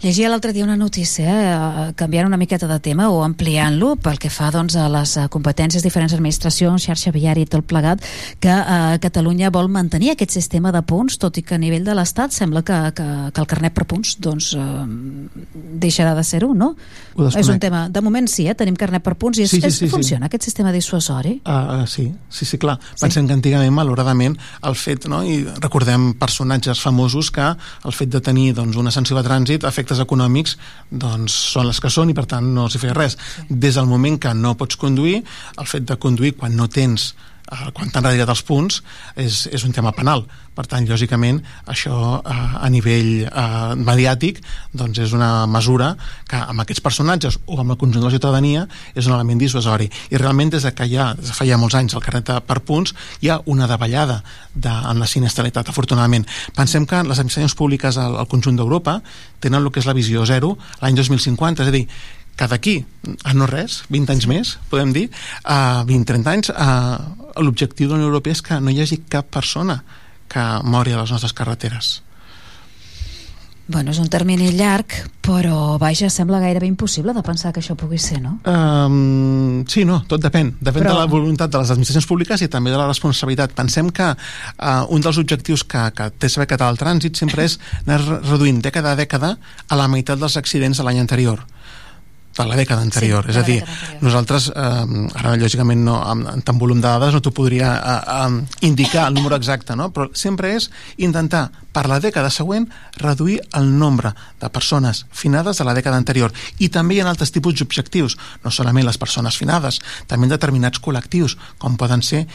Llegia 0.01 0.29
l'altre 0.29 0.49
dia 0.51 0.63
una 0.65 0.75
notícia, 0.75 1.29
eh, 1.29 1.93
canviant 1.93 2.25
una 2.25 2.37
miqueta 2.37 2.65
de 2.65 2.79
tema 2.81 3.11
o 3.13 3.19
ampliant-lo 3.21 3.91
pel 4.01 4.17
que 4.17 4.31
fa 4.33 4.47
doncs, 4.49 4.73
a 4.73 4.87
les 4.89 5.11
eh, 5.17 5.27
competències, 5.29 5.83
diferents 5.85 6.15
administracions, 6.17 6.87
xarxa 6.87 7.11
viària 7.13 7.45
i 7.45 7.49
tot 7.49 7.67
plegat, 7.69 8.01
que 8.41 8.49
eh, 8.49 8.97
Catalunya 9.03 9.51
vol 9.53 9.69
mantenir 9.69 10.15
aquest 10.15 10.33
sistema 10.33 10.71
de 10.73 10.81
punts, 10.81 11.19
tot 11.21 11.37
i 11.37 11.43
que 11.45 11.53
a 11.53 11.59
nivell 11.61 11.85
de 11.85 11.93
l'Estat 11.93 12.33
sembla 12.33 12.63
que, 12.65 12.79
que, 12.97 13.05
que 13.29 13.43
el 13.43 13.49
carnet 13.51 13.75
per 13.77 13.85
punts 13.85 14.15
doncs, 14.17 14.55
eh, 14.57 14.63
deixarà 15.85 16.15
de 16.17 16.25
ser-ho, 16.25 16.49
no? 16.57 16.71
És 17.29 17.53
un 17.53 17.61
tema... 17.61 17.83
De 17.91 18.01
moment 18.01 18.25
sí, 18.25 18.47
eh, 18.49 18.57
tenim 18.57 18.79
carnet 18.79 19.05
per 19.05 19.13
punts 19.21 19.37
i 19.37 19.45
és, 19.45 19.53
Sí, 19.53 19.61
sí, 19.61 19.67
és, 19.67 19.77
sí, 19.83 19.85
sí. 19.85 19.91
funciona 19.93 20.31
aquest 20.31 20.49
sistema 20.49 20.73
dissuasori. 20.73 21.35
Uh, 21.45 21.85
sí, 21.85 22.07
sí, 22.31 22.49
sí, 22.49 22.57
clar. 22.57 22.79
Pensem 22.97 23.29
que 23.29 23.37
antigament, 23.37 23.73
malauradament, 23.77 24.39
el 24.65 24.79
fet, 24.79 25.05
no? 25.11 25.21
i 25.21 25.43
recordem 25.61 26.15
personatges 26.17 26.81
famosos 26.81 27.29
que 27.35 27.51
el 27.53 27.93
fet 27.93 28.09
de 28.09 28.23
tenir 28.25 28.49
doncs, 28.57 28.81
una 28.81 28.89
sanció 28.89 29.19
de 29.19 29.25
trànsit, 29.29 29.69
efectes 29.91 29.99
econòmics, 29.99 30.57
doncs 30.91 31.33
són 31.51 31.67
les 31.67 31.79
que 31.79 31.91
són 31.91 32.09
i 32.09 32.15
per 32.15 32.25
tant 32.25 32.47
no 32.55 32.69
s'hi 32.69 32.79
feia 32.79 32.95
res. 32.95 33.17
Des 33.49 33.75
del 33.75 33.87
moment 33.87 34.17
que 34.19 34.33
no 34.33 34.55
pots 34.55 34.77
conduir, 34.79 35.23
el 35.57 35.67
fet 35.67 35.85
de 35.87 35.97
conduir 35.97 36.35
quan 36.37 36.55
no 36.55 36.67
tens 36.67 37.13
eh, 37.51 37.71
quan 37.75 37.91
t'han 37.91 38.07
retirat 38.07 38.31
els 38.31 38.43
punts 38.47 38.81
és, 39.19 39.45
és 39.51 39.65
un 39.67 39.75
tema 39.75 39.93
penal. 39.95 40.25
Per 40.51 40.65
tant, 40.67 40.83
lògicament, 40.83 41.39
això 41.71 41.95
eh, 42.19 42.37
a 42.59 42.67
nivell 42.71 43.11
eh, 43.23 43.73
mediàtic 43.79 44.41
doncs 44.75 44.99
és 45.05 45.13
una 45.15 45.47
mesura 45.47 45.93
que 46.27 46.39
amb 46.39 46.63
aquests 46.63 46.83
personatges 46.83 47.39
o 47.45 47.59
amb 47.61 47.75
el 47.75 47.79
conjunt 47.79 48.03
de 48.03 48.09
la 48.09 48.13
ciutadania 48.13 48.65
és 48.95 49.07
un 49.07 49.15
element 49.15 49.39
dissuasori 49.39 49.87
i 50.11 50.19
realment 50.19 50.51
des 50.51 50.67
de 50.67 50.73
que 50.75 50.87
ja, 50.91 51.11
des 51.17 51.31
de 51.31 51.37
fa 51.37 51.47
ja 51.47 51.59
molts 51.61 51.77
anys 51.79 51.95
el 51.95 52.03
carnet 52.03 52.33
per 52.47 52.59
punts 52.67 52.95
hi 53.21 53.31
ha 53.31 53.39
una 53.45 53.67
davallada 53.67 54.21
de, 54.53 54.71
en 54.71 54.99
la 54.99 55.07
sinistralitat, 55.07 55.69
afortunadament. 55.71 56.27
Pensem 56.55 56.85
que 56.85 57.03
les 57.03 57.19
administracions 57.19 57.55
públiques 57.55 57.97
al, 57.97 58.17
al 58.19 58.27
conjunt 58.31 58.59
d'Europa 58.59 58.99
tenen 59.41 59.61
el 59.61 59.71
que 59.71 59.79
és 59.79 59.87
la 59.87 59.95
visió 59.97 60.25
zero 60.27 60.57
l'any 60.81 60.97
2050, 60.99 61.63
és 61.63 61.71
a 61.71 61.75
dir 61.75 61.85
que 62.41 62.47
d'aquí 62.49 62.75
a 63.29 63.35
no 63.37 63.45
res, 63.45 63.83
20 63.93 64.15
anys 64.15 64.25
més, 64.31 64.55
podem 64.73 64.89
dir, 64.95 65.07
a 65.45 65.83
20-30 65.85 66.31
anys, 66.33 66.49
uh, 66.49 66.97
l'objectiu 67.37 67.85
de 67.85 67.93
la 67.93 67.99
Unió 68.01 68.09
Europea 68.09 68.33
és 68.33 68.41
que 68.41 68.57
no 68.57 68.73
hi 68.73 68.81
hagi 68.81 69.03
cap 69.13 69.29
persona 69.29 69.83
que 70.31 70.41
mori 70.65 70.95
a 70.95 71.03
les 71.03 71.11
nostres 71.13 71.35
carreteres. 71.37 71.99
Bueno, 73.71 73.93
és 73.93 73.99
un 74.01 74.09
termini 74.11 74.49
llarg, 74.57 74.91
però 75.23 75.77
vaja, 75.79 76.09
sembla 76.11 76.41
gairebé 76.41 76.65
impossible 76.67 77.13
de 77.15 77.21
pensar 77.23 77.53
que 77.55 77.61
això 77.61 77.75
pugui 77.79 77.99
ser, 78.01 78.17
no? 78.19 78.33
Um, 78.49 79.61
sí, 79.69 79.85
no, 79.87 80.01
tot 80.11 80.19
depèn. 80.25 80.49
Depèn 80.59 80.81
Però- 80.83 80.95
de 80.97 80.99
la 80.99 81.05
voluntat 81.07 81.53
de 81.53 81.61
les 81.61 81.71
administracions 81.71 82.09
públiques 82.09 82.41
i 82.43 82.49
també 82.51 82.73
de 82.73 82.81
la 82.81 82.89
responsabilitat. 82.89 83.53
Pensem 83.55 83.93
que 83.95 84.09
uh, 84.11 84.83
un 84.89 84.99
dels 85.05 85.21
objectius 85.21 85.63
que, 85.63 85.85
que 85.95 86.09
té 86.19 86.27
saber 86.27 86.49
català 86.51 86.73
el 86.73 86.81
trànsit 86.81 87.15
sempre 87.21 87.45
és 87.47 87.59
anar 87.85 88.01
re- 88.01 88.19
reduint 88.25 88.59
dècada 88.65 88.91
a 88.91 88.99
dècada 88.99 89.35
a 89.69 89.79
la 89.79 89.87
meitat 89.87 90.19
dels 90.19 90.35
accidents 90.41 90.81
de 90.81 90.89
l'any 90.89 90.99
anterior 91.05 91.45
de 92.37 92.45
la 92.47 92.55
dècada 92.55 92.81
anterior, 92.81 93.25
Sí, 93.25 93.31
és 93.31 93.37
a 93.37 93.43
dir, 93.43 93.57
anterior. 93.61 94.03
nosaltres 94.03 94.49
eh, 94.55 95.19
ara 95.19 95.33
lògicament 95.35 95.83
no, 95.83 95.97
amb, 95.99 96.27
amb 96.31 96.45
tant 96.47 96.59
volum 96.61 96.79
de 96.79 96.87
dades 96.87 97.13
no 97.13 97.21
t'ho 97.21 97.33
podria 97.35 97.73
eh, 97.75 97.97
eh, 98.15 98.67
indicar 98.69 99.07
el 99.09 99.13
número 99.17 99.35
exacte, 99.35 99.75
no? 99.75 99.89
però 99.91 100.07
sempre 100.13 100.55
és 100.55 100.69
intentar 100.97 101.49
per 101.71 101.85
la 101.87 101.99
dècada 102.03 102.29
següent 102.31 102.67
reduir 102.99 103.39
el 103.55 103.69
nombre 103.79 104.13
de 104.41 104.49
persones 104.49 105.05
finades 105.11 105.57
de 105.59 105.67
la 105.67 105.75
dècada 105.75 105.97
anterior 105.99 106.31
i 106.59 106.69
també 106.69 106.95
hi 106.95 107.01
ha 107.03 107.09
altres 107.09 107.31
tipus 107.31 107.55
d'objectius 107.59 108.17
no 108.43 108.51
solament 108.51 108.85
les 108.87 108.97
persones 108.97 109.37
finades, 109.37 109.81
també 110.07 110.27
determinats 110.31 110.79
col·lectius 110.83 111.37
com 111.57 111.77
poden 111.79 112.01
ser 112.01 112.25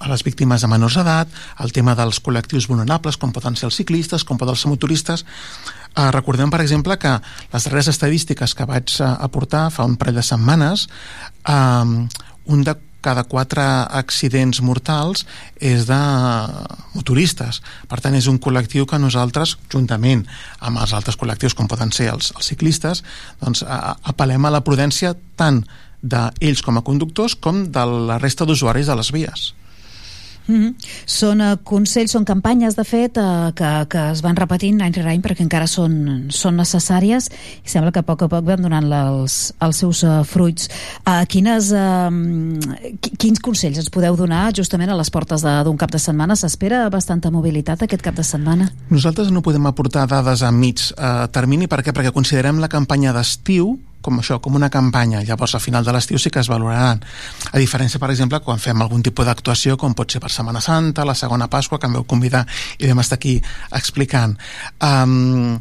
a 0.00 0.08
les 0.08 0.24
víctimes 0.24 0.62
de 0.64 0.68
menors 0.72 0.96
d'edat, 0.96 1.28
el 1.60 1.72
tema 1.76 1.94
dels 1.94 2.18
col·lectius 2.24 2.66
vulnerables, 2.70 3.18
com 3.20 3.32
poden 3.36 3.56
ser 3.60 3.68
els 3.68 3.76
ciclistes, 3.76 4.24
com 4.24 4.38
poden 4.40 4.56
ser 4.56 4.70
motoristes. 4.72 5.26
Eh, 5.94 6.10
recordem, 6.14 6.50
per 6.50 6.62
exemple, 6.64 6.96
que 6.98 7.12
les 7.52 7.64
darreres 7.66 7.88
estadístiques 7.92 8.54
que 8.56 8.64
vaig 8.64 8.88
eh, 9.00 9.04
aportar 9.28 9.68
fa 9.70 9.84
un 9.84 9.96
parell 10.00 10.16
de 10.16 10.24
setmanes, 10.24 10.88
eh, 11.44 12.08
un 12.50 12.64
de 12.64 12.76
cada 13.00 13.22
quatre 13.24 13.62
accidents 13.96 14.58
mortals 14.60 15.22
és 15.56 15.86
de 15.88 15.96
motoristes. 16.94 17.60
Per 17.88 17.98
tant, 18.00 18.16
és 18.18 18.26
un 18.28 18.38
col·lectiu 18.42 18.84
que 18.88 18.98
nosaltres, 19.00 19.56
juntament 19.72 20.26
amb 20.60 20.80
els 20.82 20.92
altres 20.96 21.16
col·lectius, 21.20 21.54
com 21.56 21.68
poden 21.70 21.92
ser 21.96 22.10
els, 22.12 22.32
els 22.36 22.50
ciclistes, 22.52 23.00
doncs, 23.40 23.62
a- 23.64 23.96
apel·lem 24.12 24.44
a 24.44 24.52
la 24.52 24.60
prudència 24.66 25.14
tant 25.36 25.62
d'ells 26.02 26.62
com 26.64 26.78
a 26.80 26.84
conductors 26.84 27.36
com 27.36 27.66
de 27.72 27.86
la 28.10 28.18
resta 28.20 28.46
d'usuaris 28.48 28.88
de 28.88 28.96
les 28.96 29.12
vies. 29.12 29.50
Mm 30.50 30.60
-hmm. 30.60 30.74
Són 31.06 31.40
uh, 31.40 31.56
consells, 31.62 32.10
són 32.10 32.24
campanyes, 32.24 32.74
de 32.74 32.84
fet, 32.84 33.16
uh, 33.16 33.52
que, 33.54 33.86
que 33.88 34.10
es 34.10 34.20
van 34.22 34.36
repetint 34.36 34.80
any 34.82 34.92
rere 34.92 35.10
any 35.10 35.22
perquè 35.22 35.42
encara 35.42 35.66
són, 35.66 36.26
són 36.28 36.56
necessàries 36.56 37.30
i 37.64 37.68
sembla 37.68 37.92
que 37.92 38.00
a 38.00 38.02
poc 38.02 38.22
a 38.22 38.28
poc 38.28 38.44
van 38.44 38.62
donant 38.62 38.92
els, 38.92 39.52
els 39.60 39.76
seus 39.76 40.02
uh, 40.02 40.24
fruits. 40.24 40.68
Uh, 41.06 41.24
quines, 41.28 41.70
uh, 41.72 42.10
quins 43.18 43.38
consells 43.38 43.78
ens 43.78 43.90
podeu 43.90 44.16
donar 44.16 44.52
justament 44.56 44.90
a 44.90 44.96
les 44.96 45.10
portes 45.10 45.42
d'un 45.42 45.76
cap 45.76 45.90
de 45.90 45.98
setmana? 45.98 46.36
S'espera 46.36 46.90
bastanta 46.90 47.30
mobilitat 47.30 47.82
aquest 47.82 48.02
cap 48.02 48.16
de 48.16 48.24
setmana? 48.24 48.70
Nosaltres 48.90 49.30
no 49.30 49.42
podem 49.42 49.66
aportar 49.66 50.06
dades 50.08 50.42
a 50.42 50.50
mig 50.50 50.80
eh, 50.96 51.26
termini, 51.32 51.68
per 51.70 51.82
què? 51.84 51.94
Perquè 51.94 52.12
considerem 52.12 52.58
la 52.60 52.68
campanya 52.68 53.14
d'estiu 53.16 53.78
com 54.00 54.18
això, 54.20 54.40
com 54.40 54.56
una 54.56 54.70
campanya. 54.70 55.22
Llavors, 55.26 55.54
al 55.54 55.64
final 55.64 55.84
de 55.84 55.92
l'estiu 55.94 56.18
sí 56.18 56.30
que 56.30 56.40
es 56.40 56.48
valoraran. 56.48 57.02
A 57.52 57.58
diferència, 57.58 58.00
per 58.00 58.10
exemple, 58.10 58.40
quan 58.44 58.58
fem 58.62 58.80
algun 58.82 59.02
tipus 59.02 59.28
d'actuació, 59.28 59.76
com 59.80 59.94
pot 59.94 60.10
ser 60.10 60.20
per 60.20 60.32
Setmana 60.32 60.62
Santa, 60.64 61.04
la 61.04 61.14
segona 61.14 61.50
Pasqua, 61.52 61.78
que 61.78 61.88
em 61.90 61.98
veu 62.00 62.04
convidar 62.08 62.46
i 62.78 62.88
vam 62.88 63.04
estar 63.04 63.20
aquí 63.20 63.38
explicant. 63.76 64.36
Um, 64.80 65.58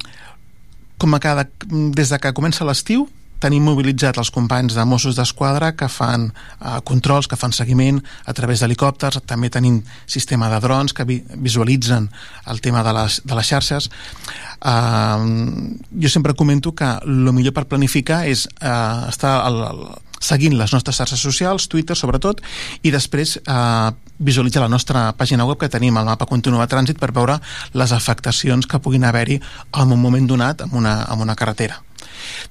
com 0.99 1.15
a 1.15 1.19
cada, 1.23 1.47
des 1.69 2.11
de 2.11 2.19
que 2.19 2.35
comença 2.35 2.67
l'estiu, 2.67 3.07
tenim 3.39 3.65
mobilitzat 3.65 4.19
els 4.19 4.31
companys 4.35 4.75
de 4.77 4.85
Mossos 4.87 5.17
d'Esquadra 5.17 5.71
que 5.77 5.89
fan 5.91 6.29
eh, 6.29 6.79
controls, 6.87 7.27
que 7.27 7.39
fan 7.39 7.55
seguiment 7.55 8.01
a 8.25 8.35
través 8.35 8.63
d'helicòpters, 8.63 9.21
també 9.25 9.49
tenim 9.49 9.81
sistema 10.05 10.49
de 10.51 10.59
drons 10.63 10.93
que 10.93 11.07
vi 11.07 11.21
visualitzen 11.35 12.09
el 12.51 12.61
tema 12.61 12.83
de 12.83 12.93
les, 12.95 13.21
de 13.25 13.39
les 13.39 13.47
xarxes. 13.47 13.89
Uh, 14.59 15.23
jo 15.95 16.09
sempre 16.11 16.33
comento 16.35 16.73
que 16.75 16.87
el 17.07 17.31
millor 17.31 17.53
per 17.55 17.63
planificar 17.71 18.25
és 18.27 18.43
uh, 18.59 19.07
estar 19.07 19.37
al, 19.45 19.61
al, 19.63 19.83
seguint 20.19 20.57
les 20.59 20.73
nostres 20.75 20.99
xarxes 20.99 21.23
socials, 21.23 21.69
Twitter 21.71 21.95
sobretot, 21.95 22.41
i 22.83 22.91
després 22.91 23.37
eh, 23.39 23.89
visualitzar 24.19 24.65
la 24.65 24.71
nostra 24.71 25.09
pàgina 25.17 25.47
web 25.47 25.59
que 25.61 25.71
tenim, 25.71 25.97
el 25.97 26.07
mapa 26.07 26.27
continu 26.29 26.59
de 26.59 26.67
trànsit, 26.67 26.99
per 26.99 27.13
veure 27.15 27.39
les 27.73 27.95
afectacions 27.95 28.67
que 28.67 28.81
puguin 28.83 29.07
haver-hi 29.07 29.39
en 29.39 29.95
un 29.95 30.01
moment 30.01 30.27
donat 30.27 30.67
amb 30.67 30.75
una, 30.81 30.99
amb 31.07 31.23
una 31.23 31.37
carretera. 31.39 31.79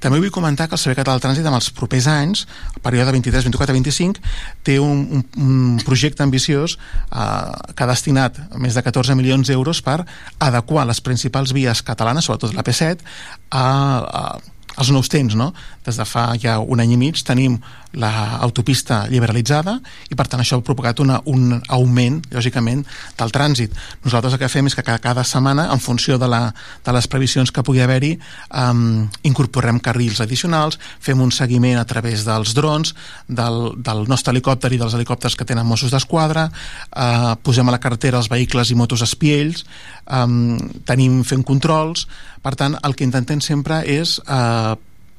També 0.03 0.21
vull 0.21 0.33
comentar 0.35 0.69
que 0.69 0.77
el 0.77 0.83
Servei 0.83 0.99
Català 0.99 1.17
del 1.17 1.25
Trànsit 1.25 1.47
en 1.49 1.57
els 1.59 1.71
propers 1.77 2.09
anys, 2.13 2.45
el 2.75 2.83
període 2.85 3.15
23, 3.17 3.49
24, 3.51 3.77
25, 3.79 4.35
té 4.67 4.79
un, 4.83 5.07
un, 5.19 5.25
un 5.45 5.81
projecte 5.87 6.25
ambiciós 6.27 6.77
eh, 6.79 7.73
que 7.75 7.87
ha 7.87 7.91
destinat 7.91 8.39
més 8.59 8.79
de 8.79 8.85
14 8.85 9.17
milions 9.19 9.49
d'euros 9.49 9.83
per 9.85 10.01
adequar 10.39 10.87
les 10.89 11.03
principals 11.05 11.55
vies 11.57 11.83
catalanes, 11.83 12.29
sobretot 12.29 12.55
la 12.57 12.67
P7, 12.67 13.03
a, 13.51 13.65
a 13.65 14.58
als 14.79 14.93
nous 14.95 15.11
temps, 15.11 15.35
no? 15.35 15.51
Des 15.85 15.99
de 15.99 16.07
fa 16.07 16.31
ja 16.39 16.59
un 16.63 16.81
any 16.81 16.95
i 16.95 16.99
mig 17.01 17.19
tenim 17.27 17.59
l'autopista 17.99 19.07
liberalitzada 19.09 19.79
i 20.13 20.17
per 20.19 20.27
tant 20.29 20.43
això 20.43 20.59
ha 20.59 20.65
provocat 20.65 21.01
una, 21.01 21.19
un 21.27 21.57
augment, 21.73 22.21
lògicament, 22.31 22.85
del 23.19 23.33
trànsit. 23.35 23.75
Nosaltres 24.05 24.37
el 24.37 24.43
que 24.43 24.51
fem 24.53 24.69
és 24.69 24.77
que 24.77 24.85
cada, 24.87 25.01
cada 25.03 25.25
setmana, 25.27 25.67
en 25.73 25.83
funció 25.83 26.19
de, 26.21 26.29
la, 26.31 26.43
de 26.85 26.95
les 26.95 27.09
previsions 27.11 27.51
que 27.51 27.65
pugui 27.67 27.83
haver-hi, 27.83 28.13
um, 28.53 29.09
incorporem 29.27 29.81
carrils 29.83 30.21
addicionals, 30.23 30.79
fem 31.01 31.21
un 31.25 31.33
seguiment 31.35 31.81
a 31.81 31.87
través 31.89 32.27
dels 32.29 32.55
drons, 32.55 32.95
del, 33.27 33.73
del 33.83 34.05
nostre 34.09 34.37
helicòpter 34.37 34.71
i 34.77 34.81
dels 34.81 34.95
helicòpters 34.95 35.39
que 35.39 35.49
tenen 35.49 35.67
Mossos 35.67 35.95
d'Esquadra, 35.95 36.49
uh, 36.93 37.35
posem 37.43 37.67
a 37.67 37.75
la 37.75 37.83
carretera 37.83 38.21
els 38.21 38.31
vehicles 38.31 38.71
i 38.71 38.79
motos 38.79 39.03
espiells, 39.07 39.65
um, 40.07 40.59
tenim 40.87 41.23
fent 41.27 41.47
controls, 41.49 42.07
per 42.43 42.55
tant, 42.55 42.77
el 42.87 42.95
que 42.95 43.07
intentem 43.07 43.41
sempre 43.43 43.81
és 43.89 44.19
uh, 44.23 44.68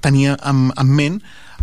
tenir 0.01 0.35
en, 0.37 0.69
en 0.75 0.93
ment 0.95 1.21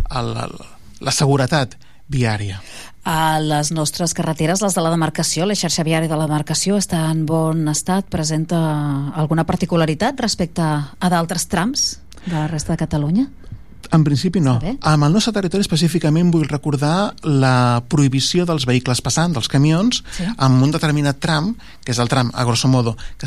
el, 0.09 0.33
el, 0.37 0.57
la 1.01 1.11
seguretat 1.15 1.77
viària. 2.07 2.61
A 3.07 3.39
les 3.39 3.71
nostres 3.71 4.11
carreteres, 4.13 4.61
les 4.61 4.75
de 4.75 4.83
la 4.83 4.91
demarcació, 4.91 5.45
la 5.47 5.55
xarxa 5.55 5.85
viària 5.87 6.09
de 6.11 6.17
la 6.19 6.27
demarcació 6.27 6.75
està 6.75 7.05
en 7.11 7.25
bon 7.25 7.67
estat? 7.71 8.09
Presenta 8.11 8.59
alguna 9.15 9.45
particularitat 9.47 10.19
respecte 10.19 10.61
a 10.61 11.09
d'altres 11.13 11.47
trams 11.47 12.01
de 12.25 12.35
la 12.35 12.47
resta 12.51 12.73
de 12.75 12.81
Catalunya? 12.83 13.27
En 13.95 14.03
principi 14.03 14.41
no. 14.43 14.57
Amb 14.81 15.05
el 15.07 15.13
nostre 15.15 15.31
territori 15.31 15.63
específicament 15.63 16.27
vull 16.33 16.47
recordar 16.49 17.13
la 17.23 17.81
prohibició 17.87 18.43
dels 18.43 18.65
vehicles 18.67 18.99
passant, 18.99 19.31
dels 19.31 19.47
camions, 19.47 20.03
Sí. 20.17 20.25
amb 20.35 20.61
un 20.63 20.71
determinat 20.71 21.21
tram, 21.23 21.55
que 21.85 21.93
és 21.93 21.99
el 22.03 22.09
tram, 22.09 22.31
a 22.33 22.43
grosso 22.43 22.67
modo, 22.67 22.97
que 23.17 23.25